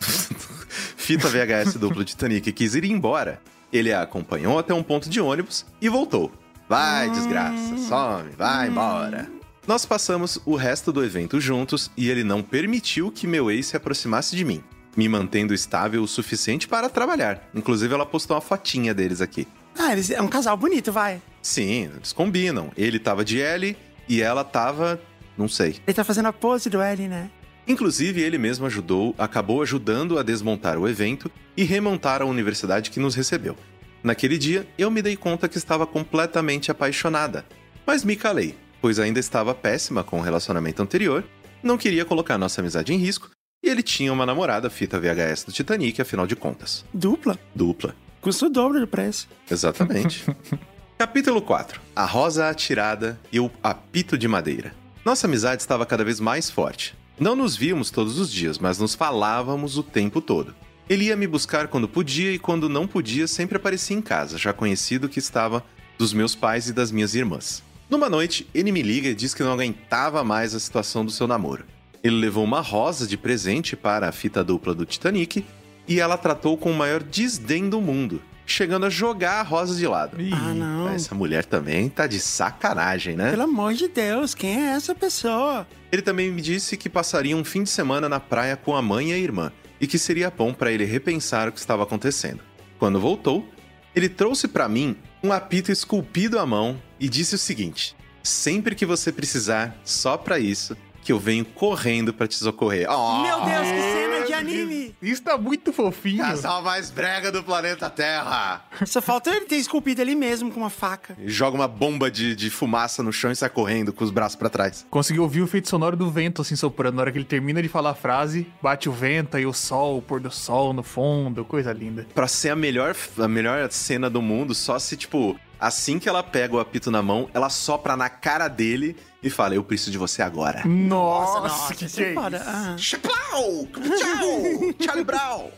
fita 0.96 1.28
VHS 1.28 1.74
duplo 1.74 2.04
Titanic 2.04 2.52
quis 2.52 2.74
ir 2.74 2.84
embora, 2.84 3.40
ele 3.72 3.92
a 3.92 4.02
acompanhou 4.02 4.58
até 4.58 4.74
um 4.74 4.82
ponto 4.82 5.08
de 5.08 5.20
ônibus 5.20 5.64
e 5.80 5.88
voltou. 5.88 6.32
Vai, 6.68 7.10
desgraça, 7.10 7.76
some, 7.78 8.30
vai 8.36 8.68
embora. 8.68 9.28
Nós 9.66 9.84
passamos 9.84 10.40
o 10.44 10.56
resto 10.56 10.92
do 10.92 11.04
evento 11.04 11.40
juntos 11.40 11.90
e 11.96 12.08
ele 12.08 12.24
não 12.24 12.42
permitiu 12.42 13.10
que 13.10 13.26
meu 13.26 13.50
ex 13.50 13.66
se 13.66 13.76
aproximasse 13.76 14.34
de 14.36 14.44
mim, 14.44 14.62
me 14.96 15.08
mantendo 15.08 15.54
estável 15.54 16.02
o 16.02 16.08
suficiente 16.08 16.66
para 16.66 16.88
trabalhar. 16.88 17.48
Inclusive, 17.54 17.94
ela 17.94 18.06
postou 18.06 18.34
uma 18.36 18.40
fotinha 18.40 18.92
deles 18.92 19.20
aqui. 19.20 19.46
Ah, 19.78 19.92
eles, 19.92 20.10
é 20.10 20.20
um 20.20 20.28
casal 20.28 20.56
bonito, 20.56 20.92
vai. 20.92 21.22
Sim, 21.42 21.90
eles 21.94 22.12
combinam. 22.12 22.70
Ele 22.76 22.98
tava 22.98 23.24
de 23.24 23.40
L 23.40 23.76
e 24.08 24.20
ela 24.20 24.44
tava. 24.44 25.00
não 25.38 25.48
sei. 25.48 25.76
Ele 25.86 25.94
tá 25.94 26.04
fazendo 26.04 26.26
a 26.26 26.32
pose 26.32 26.68
do 26.68 26.80
L, 26.80 27.08
né? 27.08 27.30
Inclusive, 27.66 28.20
ele 28.20 28.36
mesmo 28.36 28.66
ajudou, 28.66 29.14
acabou 29.16 29.62
ajudando 29.62 30.18
a 30.18 30.22
desmontar 30.22 30.76
o 30.76 30.88
evento 30.88 31.30
e 31.56 31.62
remontar 31.62 32.20
a 32.20 32.24
universidade 32.24 32.90
que 32.90 32.98
nos 32.98 33.14
recebeu. 33.14 33.56
Naquele 34.02 34.38
dia, 34.38 34.66
eu 34.76 34.90
me 34.90 35.02
dei 35.02 35.14
conta 35.14 35.48
que 35.48 35.58
estava 35.58 35.86
completamente 35.86 36.70
apaixonada, 36.70 37.44
mas 37.86 38.02
me 38.02 38.16
calei, 38.16 38.56
pois 38.80 38.98
ainda 38.98 39.20
estava 39.20 39.54
péssima 39.54 40.02
com 40.02 40.18
o 40.18 40.22
relacionamento 40.22 40.82
anterior, 40.82 41.22
não 41.62 41.76
queria 41.76 42.04
colocar 42.04 42.38
nossa 42.38 42.60
amizade 42.60 42.92
em 42.94 42.96
risco 42.96 43.30
e 43.62 43.68
ele 43.68 43.82
tinha 43.82 44.12
uma 44.12 44.24
namorada 44.24 44.70
fita 44.70 44.98
VHS 44.98 45.44
do 45.44 45.52
Titanic, 45.52 46.00
afinal 46.00 46.26
de 46.26 46.34
contas. 46.34 46.84
Dupla. 46.92 47.38
Dupla. 47.54 47.94
Custa 48.20 48.46
o 48.46 48.50
dobro 48.50 48.80
do 48.80 48.86
preço. 48.86 49.28
Exatamente. 49.50 50.24
Capítulo 50.98 51.40
4. 51.40 51.80
A 51.94 52.04
rosa 52.04 52.48
atirada 52.48 53.18
e 53.32 53.40
o 53.40 53.50
apito 53.62 54.16
de 54.16 54.28
madeira. 54.28 54.74
Nossa 55.04 55.26
amizade 55.26 55.62
estava 55.62 55.86
cada 55.86 56.04
vez 56.04 56.20
mais 56.20 56.50
forte. 56.50 56.94
Não 57.18 57.36
nos 57.36 57.56
víamos 57.56 57.90
todos 57.90 58.18
os 58.18 58.30
dias, 58.32 58.58
mas 58.58 58.78
nos 58.78 58.94
falávamos 58.94 59.76
o 59.76 59.82
tempo 59.82 60.20
todo. 60.20 60.54
Ele 60.88 61.04
ia 61.04 61.16
me 61.16 61.26
buscar 61.26 61.68
quando 61.68 61.88
podia 61.88 62.32
e 62.32 62.38
quando 62.38 62.68
não 62.68 62.86
podia 62.86 63.26
sempre 63.26 63.56
aparecia 63.56 63.96
em 63.96 64.02
casa, 64.02 64.36
já 64.36 64.52
conhecido 64.52 65.08
que 65.08 65.18
estava 65.18 65.64
dos 65.98 66.12
meus 66.12 66.34
pais 66.34 66.68
e 66.68 66.72
das 66.72 66.90
minhas 66.90 67.14
irmãs. 67.14 67.62
Numa 67.88 68.08
noite, 68.08 68.48
ele 68.54 68.72
me 68.72 68.82
liga 68.82 69.08
e 69.08 69.14
diz 69.14 69.34
que 69.34 69.42
não 69.42 69.52
aguentava 69.52 70.24
mais 70.24 70.54
a 70.54 70.60
situação 70.60 71.04
do 71.04 71.10
seu 71.10 71.26
namoro. 71.26 71.64
Ele 72.02 72.16
levou 72.16 72.44
uma 72.44 72.60
rosa 72.60 73.06
de 73.06 73.16
presente 73.16 73.76
para 73.76 74.08
a 74.08 74.12
fita 74.12 74.42
dupla 74.42 74.74
do 74.74 74.86
Titanic 74.86 75.44
e 75.86 76.00
ela 76.00 76.16
tratou 76.16 76.56
com 76.56 76.70
o 76.70 76.74
maior 76.74 77.02
desdém 77.02 77.68
do 77.68 77.80
mundo, 77.80 78.22
chegando 78.46 78.86
a 78.86 78.90
jogar 78.90 79.40
a 79.40 79.42
rosa 79.42 79.74
de 79.76 79.86
lado. 79.86 80.20
Ih, 80.20 80.32
Ah, 80.32 80.54
não. 80.54 80.88
Essa 80.88 81.14
mulher 81.14 81.44
também 81.44 81.88
tá 81.88 82.06
de 82.06 82.18
sacanagem, 82.18 83.16
né? 83.16 83.30
Pelo 83.30 83.42
amor 83.42 83.74
de 83.74 83.88
Deus, 83.88 84.34
quem 84.34 84.56
é 84.68 84.70
essa 84.70 84.94
pessoa? 84.94 85.66
Ele 85.92 86.00
também 86.00 86.30
me 86.32 86.40
disse 86.40 86.76
que 86.76 86.88
passaria 86.88 87.36
um 87.36 87.44
fim 87.44 87.62
de 87.64 87.70
semana 87.70 88.08
na 88.08 88.18
praia 88.20 88.56
com 88.56 88.74
a 88.74 88.80
mãe 88.80 89.10
e 89.10 89.12
a 89.12 89.18
irmã 89.18 89.52
e 89.80 89.86
que 89.86 89.98
seria 89.98 90.30
bom 90.30 90.54
para 90.54 90.72
ele 90.72 90.84
repensar 90.84 91.48
o 91.48 91.52
que 91.52 91.58
estava 91.58 91.82
acontecendo. 91.82 92.40
Quando 92.78 92.98
voltou, 93.00 93.46
ele 93.94 94.08
trouxe 94.08 94.48
para 94.48 94.68
mim 94.68 94.96
um 95.22 95.32
apito 95.32 95.70
esculpido 95.70 96.38
à 96.38 96.46
mão 96.46 96.80
e 96.98 97.08
disse 97.10 97.34
o 97.34 97.38
seguinte: 97.38 97.94
Sempre 98.22 98.74
que 98.74 98.86
você 98.86 99.10
precisar, 99.12 99.76
só 99.84 100.16
para 100.16 100.38
isso, 100.38 100.76
que 101.02 101.12
eu 101.12 101.18
venho 101.18 101.44
correndo 101.44 102.12
para 102.12 102.26
te 102.26 102.34
socorrer. 102.34 102.86
Oh, 102.90 103.22
Meu 103.22 103.40
Deus, 103.40 103.68
que 103.68 103.80
cena 103.80 104.26
de 104.26 104.32
anime! 104.32 104.94
Isso 105.00 105.22
tá 105.22 105.36
muito 105.38 105.72
fofinho. 105.72 106.18
Casal 106.18 106.62
mais 106.62 106.90
brega 106.90 107.32
do 107.32 107.42
planeta 107.42 107.88
Terra! 107.88 108.64
Só 108.86 109.00
falta 109.00 109.30
ele 109.30 109.46
ter 109.46 109.56
esculpido 109.56 110.02
ali 110.02 110.14
mesmo 110.14 110.50
com 110.50 110.60
uma 110.60 110.70
faca. 110.70 111.16
E 111.18 111.28
joga 111.28 111.56
uma 111.56 111.68
bomba 111.68 112.10
de, 112.10 112.34
de 112.36 112.50
fumaça 112.50 113.02
no 113.02 113.12
chão 113.12 113.30
e 113.30 113.36
sai 113.36 113.48
correndo 113.48 113.92
com 113.92 114.04
os 114.04 114.10
braços 114.10 114.36
para 114.36 114.50
trás. 114.50 114.86
Consegui 114.90 115.20
ouvir 115.20 115.40
o 115.40 115.44
efeito 115.44 115.68
sonoro 115.68 115.96
do 115.96 116.10
vento 116.10 116.42
assim 116.42 116.56
soprando. 116.56 116.96
Na 116.96 117.02
hora 117.02 117.12
que 117.12 117.18
ele 117.18 117.24
termina 117.24 117.62
de 117.62 117.68
falar 117.68 117.90
a 117.90 117.94
frase, 117.94 118.46
bate 118.62 118.88
o 118.88 118.92
vento 118.92 119.38
e 119.38 119.46
o 119.46 119.52
sol, 119.52 119.98
o 119.98 120.02
pôr 120.02 120.20
do 120.20 120.30
sol 120.30 120.72
no 120.72 120.82
fundo, 120.82 121.44
coisa 121.44 121.72
linda. 121.72 122.06
Pra 122.14 122.28
ser 122.28 122.50
a 122.50 122.56
melhor, 122.56 122.94
a 123.18 123.28
melhor 123.28 123.70
cena 123.70 124.10
do 124.10 124.20
mundo, 124.20 124.54
só 124.54 124.78
se, 124.78 124.96
tipo, 124.96 125.38
assim 125.58 125.98
que 125.98 126.08
ela 126.08 126.22
pega 126.22 126.54
o 126.54 126.60
apito 126.60 126.90
na 126.90 127.02
mão, 127.02 127.28
ela 127.32 127.48
sopra 127.48 127.96
na 127.96 128.08
cara 128.08 128.48
dele 128.48 128.96
e 129.22 129.28
fala: 129.30 129.54
Eu 129.54 129.64
preciso 129.64 129.90
de 129.90 129.98
você 129.98 130.22
agora. 130.22 130.62
Nossa, 130.66 131.74
que 131.74 131.84
isso 131.84 131.96
que 131.96 132.02
é 132.02 132.14
é 132.14 132.74
isso? 132.74 132.78
Chaplau! 132.78 133.66
Tchau! 133.66 134.74
Charlie 134.80 135.04
Brown! 135.04 135.50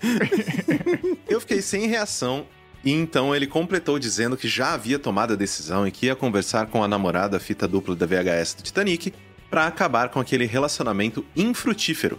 Eu 1.28 1.40
fiquei 1.40 1.62
sem 1.62 1.86
reação. 1.86 2.47
E 2.84 2.90
então 2.90 3.34
ele 3.34 3.47
completou 3.47 3.97
dizendo 3.97 4.36
que 4.36 4.48
já 4.48 4.74
havia 4.74 4.98
tomado 4.98 5.34
a 5.34 5.36
decisão 5.36 5.86
e 5.86 5.93
que 5.93 6.06
ia 6.06 6.16
conversar 6.16 6.66
com 6.66 6.82
a 6.82 6.89
namorada 6.89 7.39
fita 7.39 7.68
dupla 7.68 7.94
da 7.94 8.06
VHS 8.06 8.55
do 8.55 8.62
Titanic 8.64 9.14
para 9.48 9.68
acabar 9.68 10.09
com 10.09 10.18
aquele 10.18 10.47
relacionamento 10.47 11.24
infrutífero. 11.36 12.18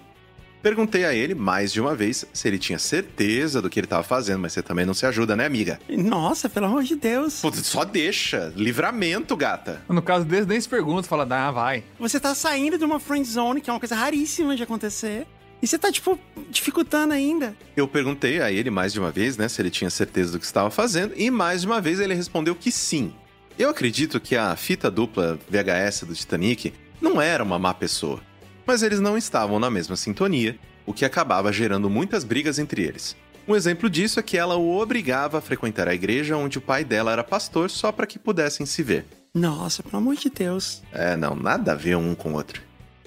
Perguntei 0.63 1.03
a 1.03 1.13
ele 1.13 1.35
mais 1.35 1.73
de 1.73 1.81
uma 1.81 1.93
vez 1.93 2.25
se 2.31 2.47
ele 2.47 2.57
tinha 2.57 2.79
certeza 2.79 3.61
do 3.61 3.69
que 3.69 3.77
ele 3.77 3.85
estava 3.85 4.01
fazendo, 4.01 4.39
mas 4.39 4.53
você 4.53 4.63
também 4.63 4.85
não 4.85 4.93
se 4.93 5.05
ajuda, 5.05 5.35
né, 5.35 5.45
amiga? 5.45 5.77
Nossa, 5.89 6.47
pelo 6.47 6.67
amor 6.67 6.83
de 6.83 6.95
Deus. 6.95 7.41
Pô, 7.41 7.51
só 7.51 7.83
deixa. 7.83 8.53
Livramento, 8.55 9.35
gata. 9.35 9.81
No 9.89 10.01
caso 10.01 10.23
deles, 10.23 10.47
nem 10.47 10.61
se 10.61 10.69
pergunta, 10.69 11.05
fala, 11.05 11.27
ah, 11.29 11.51
vai. 11.51 11.83
Você 11.99 12.17
tá 12.17 12.33
saindo 12.33 12.77
de 12.77 12.85
uma 12.85 12.97
friend 12.97 13.27
zone, 13.27 13.59
que 13.59 13.69
é 13.69 13.73
uma 13.73 13.79
coisa 13.79 13.93
raríssima 13.93 14.55
de 14.55 14.63
acontecer. 14.63 15.27
E 15.61 15.67
você 15.67 15.77
tá, 15.77 15.91
tipo, 15.91 16.17
dificultando 16.49 17.13
ainda. 17.13 17.53
Eu 17.75 17.85
perguntei 17.85 18.41
a 18.41 18.49
ele 18.49 18.69
mais 18.69 18.93
de 18.93 19.01
uma 19.01 19.11
vez, 19.11 19.35
né, 19.35 19.49
se 19.49 19.61
ele 19.61 19.69
tinha 19.69 19.89
certeza 19.89 20.31
do 20.31 20.39
que 20.39 20.45
estava 20.45 20.71
fazendo, 20.71 21.13
e 21.17 21.29
mais 21.29 21.61
de 21.61 21.67
uma 21.67 21.81
vez 21.81 21.99
ele 21.99 22.13
respondeu 22.13 22.55
que 22.55 22.71
sim. 22.71 23.13
Eu 23.59 23.69
acredito 23.69 24.17
que 24.17 24.37
a 24.37 24.55
fita 24.55 24.89
dupla 24.89 25.37
VHS 25.49 26.05
do 26.05 26.15
Titanic 26.15 26.73
não 27.01 27.21
era 27.21 27.43
uma 27.43 27.59
má 27.59 27.73
pessoa, 27.73 28.21
mas 28.65 28.83
eles 28.83 28.99
não 28.99 29.17
estavam 29.17 29.59
na 29.59 29.69
mesma 29.69 29.95
sintonia, 29.95 30.57
o 30.85 30.93
que 30.93 31.05
acabava 31.05 31.51
gerando 31.51 31.89
muitas 31.89 32.23
brigas 32.23 32.59
entre 32.59 32.83
eles. 32.83 33.15
Um 33.47 33.55
exemplo 33.55 33.89
disso 33.89 34.19
é 34.19 34.23
que 34.23 34.37
ela 34.37 34.55
o 34.55 34.79
obrigava 34.79 35.37
a 35.37 35.41
frequentar 35.41 35.87
a 35.87 35.93
igreja 35.93 36.37
onde 36.37 36.57
o 36.57 36.61
pai 36.61 36.83
dela 36.83 37.11
era 37.11 37.23
pastor 37.23 37.69
só 37.69 37.91
para 37.91 38.07
que 38.07 38.17
pudessem 38.17 38.65
se 38.65 38.81
ver. 38.81 39.05
Nossa, 39.33 39.83
pelo 39.83 39.97
amor 39.97 40.15
de 40.15 40.29
Deus. 40.29 40.81
É, 40.91 41.15
não, 41.17 41.35
nada 41.35 41.73
a 41.73 41.75
ver 41.75 41.97
um 41.97 42.15
com 42.15 42.31
o 42.31 42.35
outro. 42.35 42.61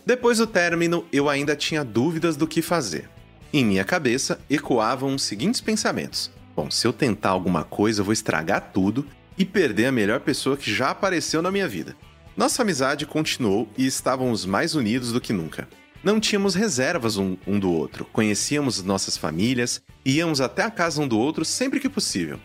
Depois 0.05 0.39
do 0.39 0.47
término, 0.47 1.07
eu 1.13 1.29
ainda 1.29 1.57
tinha 1.57 1.85
dúvidas 1.85 2.37
do 2.37 2.47
que 2.47 2.61
fazer. 2.61 3.09
Em 3.53 3.65
minha 3.65 3.85
cabeça 3.85 4.39
ecoavam 4.51 5.15
os 5.15 5.23
seguintes 5.23 5.61
pensamentos: 5.61 6.31
Bom, 6.55 6.71
se 6.71 6.87
eu 6.87 6.93
tentar 6.93 7.31
alguma 7.31 7.65
coisa, 7.65 8.01
eu 8.01 8.05
vou 8.05 8.13
estragar 8.13 8.71
tudo 8.73 9.07
e 9.39 9.45
perder 9.45 9.87
a 9.87 9.93
melhor 9.93 10.21
pessoa 10.21 10.57
que 10.57 10.73
já 10.73 10.91
apareceu 10.91 11.41
na 11.41 11.51
minha 11.51 11.69
vida. 11.69 11.97
Nossa 12.37 12.61
amizade 12.61 13.07
continuou 13.07 13.67
e 13.79 13.87
estávamos 13.87 14.45
mais 14.45 14.75
unidos 14.75 15.11
do 15.11 15.23
que 15.23 15.33
nunca. 15.33 15.67
Não 16.05 16.21
tínhamos 16.21 16.55
reservas 16.55 17.17
um, 17.17 17.35
um 17.47 17.59
do 17.59 17.73
outro, 17.73 18.05
conhecíamos 18.13 18.83
nossas 18.83 19.17
famílias 19.17 19.83
e 20.05 20.17
íamos 20.17 20.43
até 20.43 20.63
a 20.63 20.71
casa 20.71 21.01
um 21.01 21.09
do 21.09 21.19
outro 21.19 21.47
sempre 21.47 21.81
que 21.81 21.89
possível. 21.89 22.39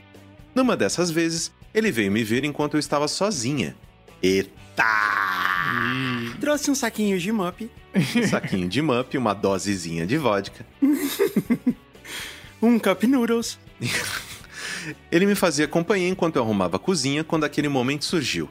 Numa 0.56 0.78
dessas 0.78 1.12
vezes, 1.12 1.52
ele 1.74 1.92
veio 1.92 2.10
me 2.10 2.24
ver 2.24 2.46
enquanto 2.46 2.76
eu 2.76 2.80
estava 2.80 3.06
sozinha. 3.06 3.76
Eita! 4.24 4.86
Trouxe 6.40 6.72
um 6.72 6.76
saquinho 6.76 7.20
de 7.20 7.30
mup, 7.30 7.70
Um 7.94 8.28
saquinho 8.28 8.70
de 8.70 8.82
mup, 8.82 9.18
uma 9.18 9.34
dosezinha 9.34 10.08
de 10.08 10.18
vodka. 10.18 10.66
um 12.62 12.80
cup 12.80 13.04
noodles. 13.04 13.60
Ele 15.12 15.26
me 15.26 15.36
fazia 15.36 15.68
companhia 15.68 16.08
enquanto 16.08 16.38
eu 16.38 16.42
arrumava 16.42 16.78
a 16.78 16.80
cozinha 16.80 17.24
quando 17.24 17.44
aquele 17.44 17.68
momento 17.68 18.06
surgiu. 18.06 18.50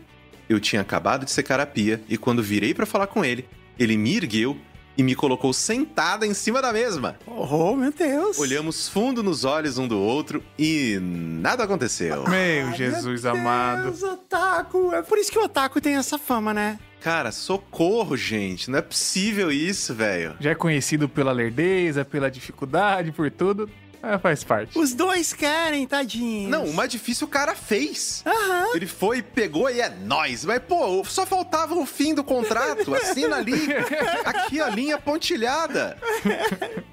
Eu 0.50 0.58
tinha 0.58 0.82
acabado 0.82 1.24
de 1.24 1.30
secar 1.30 1.60
a 1.60 1.64
pia 1.64 2.02
e 2.08 2.18
quando 2.18 2.42
virei 2.42 2.74
para 2.74 2.84
falar 2.84 3.06
com 3.06 3.24
ele, 3.24 3.48
ele 3.78 3.96
me 3.96 4.16
ergueu, 4.16 4.58
e 4.98 5.02
me 5.02 5.14
colocou 5.14 5.52
sentada 5.52 6.26
em 6.26 6.34
cima 6.34 6.60
da 6.60 6.72
mesma. 6.72 7.16
Oh, 7.26 7.74
meu 7.74 7.90
Deus. 7.90 8.38
Olhamos 8.38 8.88
fundo 8.88 9.22
nos 9.22 9.44
olhos 9.44 9.78
um 9.78 9.88
do 9.88 9.98
outro 9.98 10.42
e 10.58 10.98
nada 11.00 11.64
aconteceu. 11.64 12.24
Meu 12.28 12.72
Jesus 12.72 13.24
amado. 13.24 13.84
Deus, 13.84 14.02
otaku. 14.02 14.92
É 14.92 15.00
por 15.00 15.16
isso 15.16 15.32
que 15.32 15.38
o 15.38 15.44
otaku 15.44 15.80
tem 15.80 15.96
essa 15.96 16.18
fama, 16.18 16.52
né? 16.52 16.78
Cara, 17.00 17.32
socorro, 17.32 18.14
gente. 18.14 18.70
Não 18.70 18.78
é 18.78 18.82
possível 18.82 19.50
isso, 19.50 19.94
velho. 19.94 20.36
Já 20.38 20.50
é 20.50 20.54
conhecido 20.54 21.08
pela 21.08 21.32
lerdeza, 21.32 22.04
pela 22.04 22.30
dificuldade, 22.30 23.10
por 23.10 23.30
tudo. 23.30 23.70
É, 24.02 24.18
faz 24.18 24.42
parte. 24.42 24.78
Os 24.78 24.94
dois 24.94 25.32
querem, 25.32 25.86
tadinho. 25.86 26.48
Não, 26.48 26.64
o 26.64 26.74
mais 26.74 26.90
difícil 26.90 27.26
o 27.26 27.30
cara 27.30 27.54
fez. 27.54 28.22
Aham. 28.26 28.74
Ele 28.74 28.86
foi, 28.86 29.22
pegou 29.22 29.68
e 29.68 29.80
é 29.80 29.90
nóis. 29.90 30.44
Mas, 30.44 30.62
pô, 30.62 31.04
só 31.04 31.26
faltava 31.26 31.74
o 31.74 31.84
fim 31.84 32.14
do 32.14 32.24
contrato. 32.24 32.94
Assina 32.94 33.36
ali. 33.36 33.68
Aqui 34.24 34.60
a 34.60 34.70
linha 34.70 34.98
pontilhada. 34.98 35.98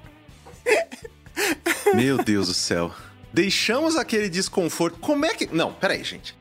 Meu 1.94 2.22
Deus 2.22 2.48
do 2.48 2.54
céu. 2.54 2.92
Deixamos 3.32 3.96
aquele 3.96 4.28
desconforto. 4.28 4.98
Como 4.98 5.24
é 5.24 5.34
que. 5.34 5.46
Não, 5.46 5.72
peraí, 5.72 6.04
gente. 6.04 6.36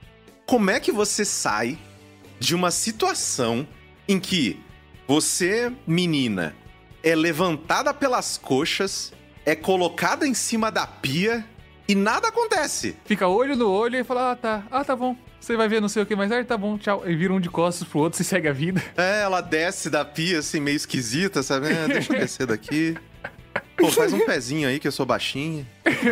Como 0.45 0.69
é 0.69 0.79
que 0.79 0.91
você 0.91 1.23
sai 1.23 1.77
de 2.39 2.55
uma 2.55 2.71
situação 2.71 3.67
em 4.07 4.19
que 4.19 4.59
você, 5.07 5.71
menina, 5.85 6.55
é 7.03 7.15
levantada 7.15 7.93
pelas 7.93 8.37
coxas, 8.37 9.13
é 9.47 9.55
colocada 9.55 10.27
em 10.27 10.33
cima 10.33 10.69
da 10.69 10.85
pia 10.85 11.45
e 11.87 11.95
nada 11.95 12.27
acontece? 12.27 12.97
Fica 13.05 13.29
olho 13.29 13.55
no 13.55 13.69
olho 13.69 13.97
e 13.97 14.03
fala: 14.03 14.31
Ah, 14.31 14.35
tá. 14.35 14.63
Ah, 14.69 14.83
tá 14.83 14.93
bom. 14.93 15.15
Você 15.39 15.55
vai 15.55 15.69
ver 15.69 15.79
não 15.79 15.87
sei 15.87 16.03
o 16.03 16.05
que 16.05 16.17
mais 16.17 16.29
tarde, 16.29 16.45
tá 16.45 16.57
bom, 16.57 16.77
tchau. 16.77 17.03
E 17.07 17.15
vira 17.15 17.31
um 17.31 17.39
de 17.39 17.49
costas 17.49 17.87
pro 17.87 17.99
outro, 17.99 18.17
se 18.17 18.25
segue 18.27 18.49
a 18.49 18.51
vida. 18.51 18.83
É, 18.97 19.21
ela 19.21 19.39
desce 19.39 19.89
da 19.89 20.03
pia 20.03 20.39
assim, 20.39 20.59
meio 20.59 20.75
esquisita, 20.75 21.41
sabe? 21.41 21.71
É, 21.71 21.87
deixa 21.87 22.13
eu 22.13 22.19
descer 22.19 22.45
daqui. 22.45 22.97
Pô, 23.77 23.89
faz 23.89 24.11
um 24.11 24.25
pezinho 24.25 24.67
aí 24.67 24.79
que 24.79 24.87
eu 24.87 24.91
sou 24.91 25.05
baixinha. 25.05 25.65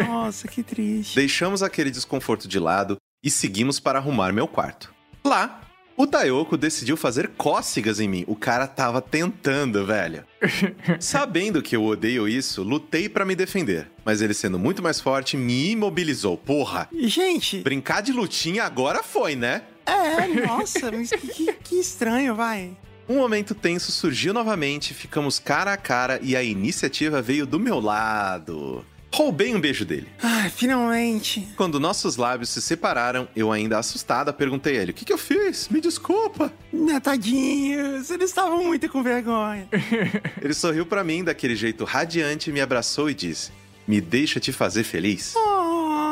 Nossa, 0.07 0.47
que 0.47 0.63
triste. 0.63 1.15
Deixamos 1.15 1.61
aquele 1.61 1.91
desconforto 1.91 2.47
de 2.47 2.57
lado 2.57 2.95
e 3.21 3.29
seguimos 3.29 3.79
para 3.79 3.99
arrumar 3.99 4.31
meu 4.31 4.47
quarto. 4.47 4.93
Lá, 5.25 5.61
o 5.97 6.05
Tayoko 6.05 6.57
decidiu 6.57 6.97
fazer 6.97 7.29
cócegas 7.37 7.99
em 7.99 8.07
mim. 8.07 8.23
O 8.27 8.35
cara 8.35 8.67
tava 8.67 9.01
tentando, 9.01 9.85
velho. 9.85 10.23
Sabendo 10.99 11.61
que 11.61 11.75
eu 11.75 11.83
odeio 11.85 12.27
isso, 12.27 12.63
lutei 12.63 13.07
pra 13.09 13.25
me 13.25 13.35
defender. 13.35 13.87
Mas 14.03 14.21
ele, 14.21 14.33
sendo 14.33 14.59
muito 14.59 14.83
mais 14.83 14.99
forte, 14.99 15.37
me 15.37 15.71
imobilizou. 15.71 16.37
Porra! 16.37 16.87
E, 16.91 17.07
Gente, 17.07 17.61
Brincar 17.61 18.01
de 18.01 18.11
lutinha 18.11 18.63
agora 18.63 19.01
foi, 19.03 19.35
né? 19.35 19.63
é, 19.85 20.27
nossa, 20.45 20.91
mas 20.91 21.09
que, 21.11 21.27
que- 21.27 21.53
que 21.53 21.75
estranho, 21.75 22.33
vai. 22.35 22.75
Um 23.07 23.17
momento 23.17 23.53
tenso 23.53 23.91
surgiu 23.91 24.33
novamente, 24.33 24.93
ficamos 24.93 25.37
cara 25.37 25.71
a 25.73 25.77
cara 25.77 26.19
e 26.23 26.35
a 26.35 26.41
iniciativa 26.41 27.21
veio 27.21 27.45
do 27.45 27.59
meu 27.59 27.79
lado. 27.79 28.83
Roubei 29.15 29.55
um 29.55 29.61
beijo 29.61 29.85
dele. 29.85 30.09
Ai, 30.21 30.49
finalmente. 30.49 31.47
Quando 31.55 31.79
nossos 31.79 32.17
lábios 32.17 32.49
se 32.49 32.61
separaram, 32.61 33.29
eu 33.33 33.49
ainda 33.49 33.79
assustada 33.79 34.33
perguntei 34.33 34.77
a 34.77 34.81
ele: 34.81 34.91
O 34.91 34.93
que, 34.93 35.05
que 35.05 35.13
eu 35.13 35.17
fiz? 35.17 35.69
Me 35.69 35.79
desculpa. 35.79 36.51
Né, 36.71 36.99
tadinhos, 36.99 38.09
eles 38.09 38.29
estavam 38.29 38.61
muito 38.61 38.89
com 38.89 39.01
vergonha. 39.01 39.69
Ele 40.41 40.53
sorriu 40.53 40.85
pra 40.85 41.01
mim 41.01 41.23
daquele 41.23 41.55
jeito 41.55 41.85
radiante, 41.85 42.51
me 42.51 42.59
abraçou 42.59 43.09
e 43.09 43.13
disse: 43.13 43.51
Me 43.87 44.01
deixa 44.01 44.37
te 44.37 44.51
fazer 44.51 44.83
feliz. 44.83 45.33
Oh, 45.37 45.64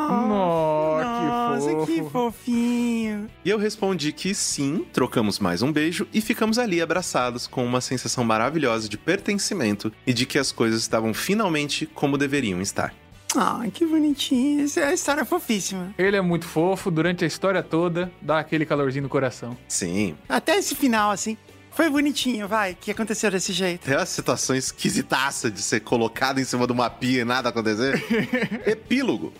Que 0.06 1.26
nossa, 1.26 1.86
que 1.86 1.98
fofo. 1.98 2.10
fofinho. 2.10 3.30
E 3.44 3.50
eu 3.50 3.58
respondi 3.58 4.12
que 4.12 4.34
sim, 4.34 4.84
trocamos 4.92 5.38
mais 5.38 5.62
um 5.62 5.72
beijo 5.72 6.06
e 6.12 6.20
ficamos 6.20 6.58
ali 6.58 6.80
abraçados 6.80 7.46
com 7.46 7.64
uma 7.64 7.80
sensação 7.80 8.24
maravilhosa 8.24 8.88
de 8.88 8.98
pertencimento 8.98 9.92
e 10.06 10.12
de 10.12 10.26
que 10.26 10.38
as 10.38 10.52
coisas 10.52 10.80
estavam 10.80 11.14
finalmente 11.14 11.86
como 11.86 12.18
deveriam 12.18 12.60
estar. 12.60 12.94
Ah, 13.36 13.64
que 13.72 13.84
bonitinho. 13.84 14.64
Essa 14.64 14.80
é 14.80 14.84
a 14.88 14.92
história 14.94 15.24
fofíssima. 15.24 15.92
Ele 15.98 16.16
é 16.16 16.20
muito 16.20 16.46
fofo, 16.46 16.90
durante 16.90 17.24
a 17.24 17.26
história 17.26 17.62
toda, 17.62 18.12
dá 18.22 18.38
aquele 18.38 18.64
calorzinho 18.64 19.02
no 19.02 19.08
coração. 19.08 19.56
Sim, 19.66 20.14
Até 20.28 20.56
esse 20.56 20.74
final, 20.76 21.10
assim, 21.10 21.36
foi 21.72 21.90
bonitinho, 21.90 22.46
vai, 22.46 22.76
que 22.80 22.92
aconteceu 22.92 23.32
desse 23.32 23.52
jeito. 23.52 23.90
É 23.90 23.96
uma 23.96 24.06
situação 24.06 24.54
esquisitaça 24.54 25.50
de 25.50 25.60
ser 25.60 25.80
colocado 25.80 26.38
em 26.38 26.44
cima 26.44 26.66
de 26.66 26.72
uma 26.72 26.88
pia 26.88 27.22
e 27.22 27.24
nada 27.24 27.48
acontecer. 27.48 28.00
Epílogo. 28.64 29.32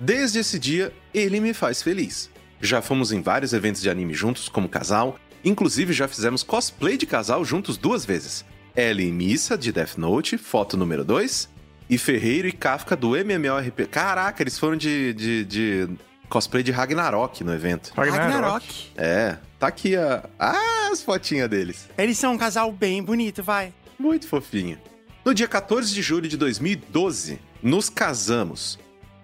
Desde 0.00 0.38
esse 0.38 0.58
dia, 0.58 0.94
ele 1.12 1.40
me 1.40 1.52
faz 1.52 1.82
feliz. 1.82 2.30
Já 2.58 2.80
fomos 2.80 3.12
em 3.12 3.20
vários 3.20 3.52
eventos 3.52 3.82
de 3.82 3.90
anime 3.90 4.14
juntos 4.14 4.48
como 4.48 4.66
casal, 4.66 5.18
inclusive 5.44 5.92
já 5.92 6.08
fizemos 6.08 6.42
cosplay 6.42 6.96
de 6.96 7.04
casal 7.04 7.44
juntos 7.44 7.76
duas 7.76 8.06
vezes. 8.06 8.42
Ellie 8.74 9.08
e 9.08 9.12
Missa, 9.12 9.58
de 9.58 9.70
Death 9.70 9.98
Note, 9.98 10.38
foto 10.38 10.74
número 10.74 11.04
2, 11.04 11.50
e 11.90 11.98
Ferreiro 11.98 12.48
e 12.48 12.52
Kafka 12.52 12.96
do 12.96 13.14
MMORP. 13.14 13.86
Caraca, 13.90 14.42
eles 14.42 14.58
foram 14.58 14.74
de, 14.74 15.12
de, 15.12 15.44
de 15.44 15.88
cosplay 16.30 16.62
de 16.62 16.70
Ragnarok 16.70 17.44
no 17.44 17.52
evento. 17.52 17.92
Ragnarok. 17.94 18.92
É, 18.96 19.36
tá 19.58 19.66
aqui 19.66 19.96
a, 19.96 20.24
ah, 20.38 20.88
as 20.90 21.02
fotinhas 21.02 21.50
deles. 21.50 21.90
Eles 21.98 22.16
são 22.16 22.32
um 22.32 22.38
casal 22.38 22.72
bem 22.72 23.02
bonito, 23.02 23.42
vai. 23.42 23.74
Muito 23.98 24.26
fofinho. 24.26 24.78
No 25.22 25.34
dia 25.34 25.46
14 25.46 25.92
de 25.92 26.00
julho 26.00 26.26
de 26.26 26.38
2012, 26.38 27.38
nos 27.62 27.90
casamos. 27.90 28.78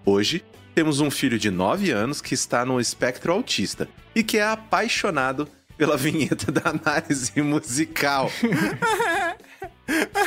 Hoje, 0.05 0.45
temos 0.77 0.99
um 0.99 1.09
filho 1.09 1.39
de 1.39 1.49
9 1.49 1.89
anos 1.89 2.21
que 2.21 2.35
está 2.35 2.63
no 2.63 2.79
espectro 2.79 3.33
autista 3.33 3.89
e 4.13 4.21
que 4.21 4.37
é 4.37 4.43
apaixonado 4.47 5.49
pela 5.75 5.97
vinheta 5.97 6.51
da 6.51 6.69
análise 6.69 7.41
musical. 7.41 8.29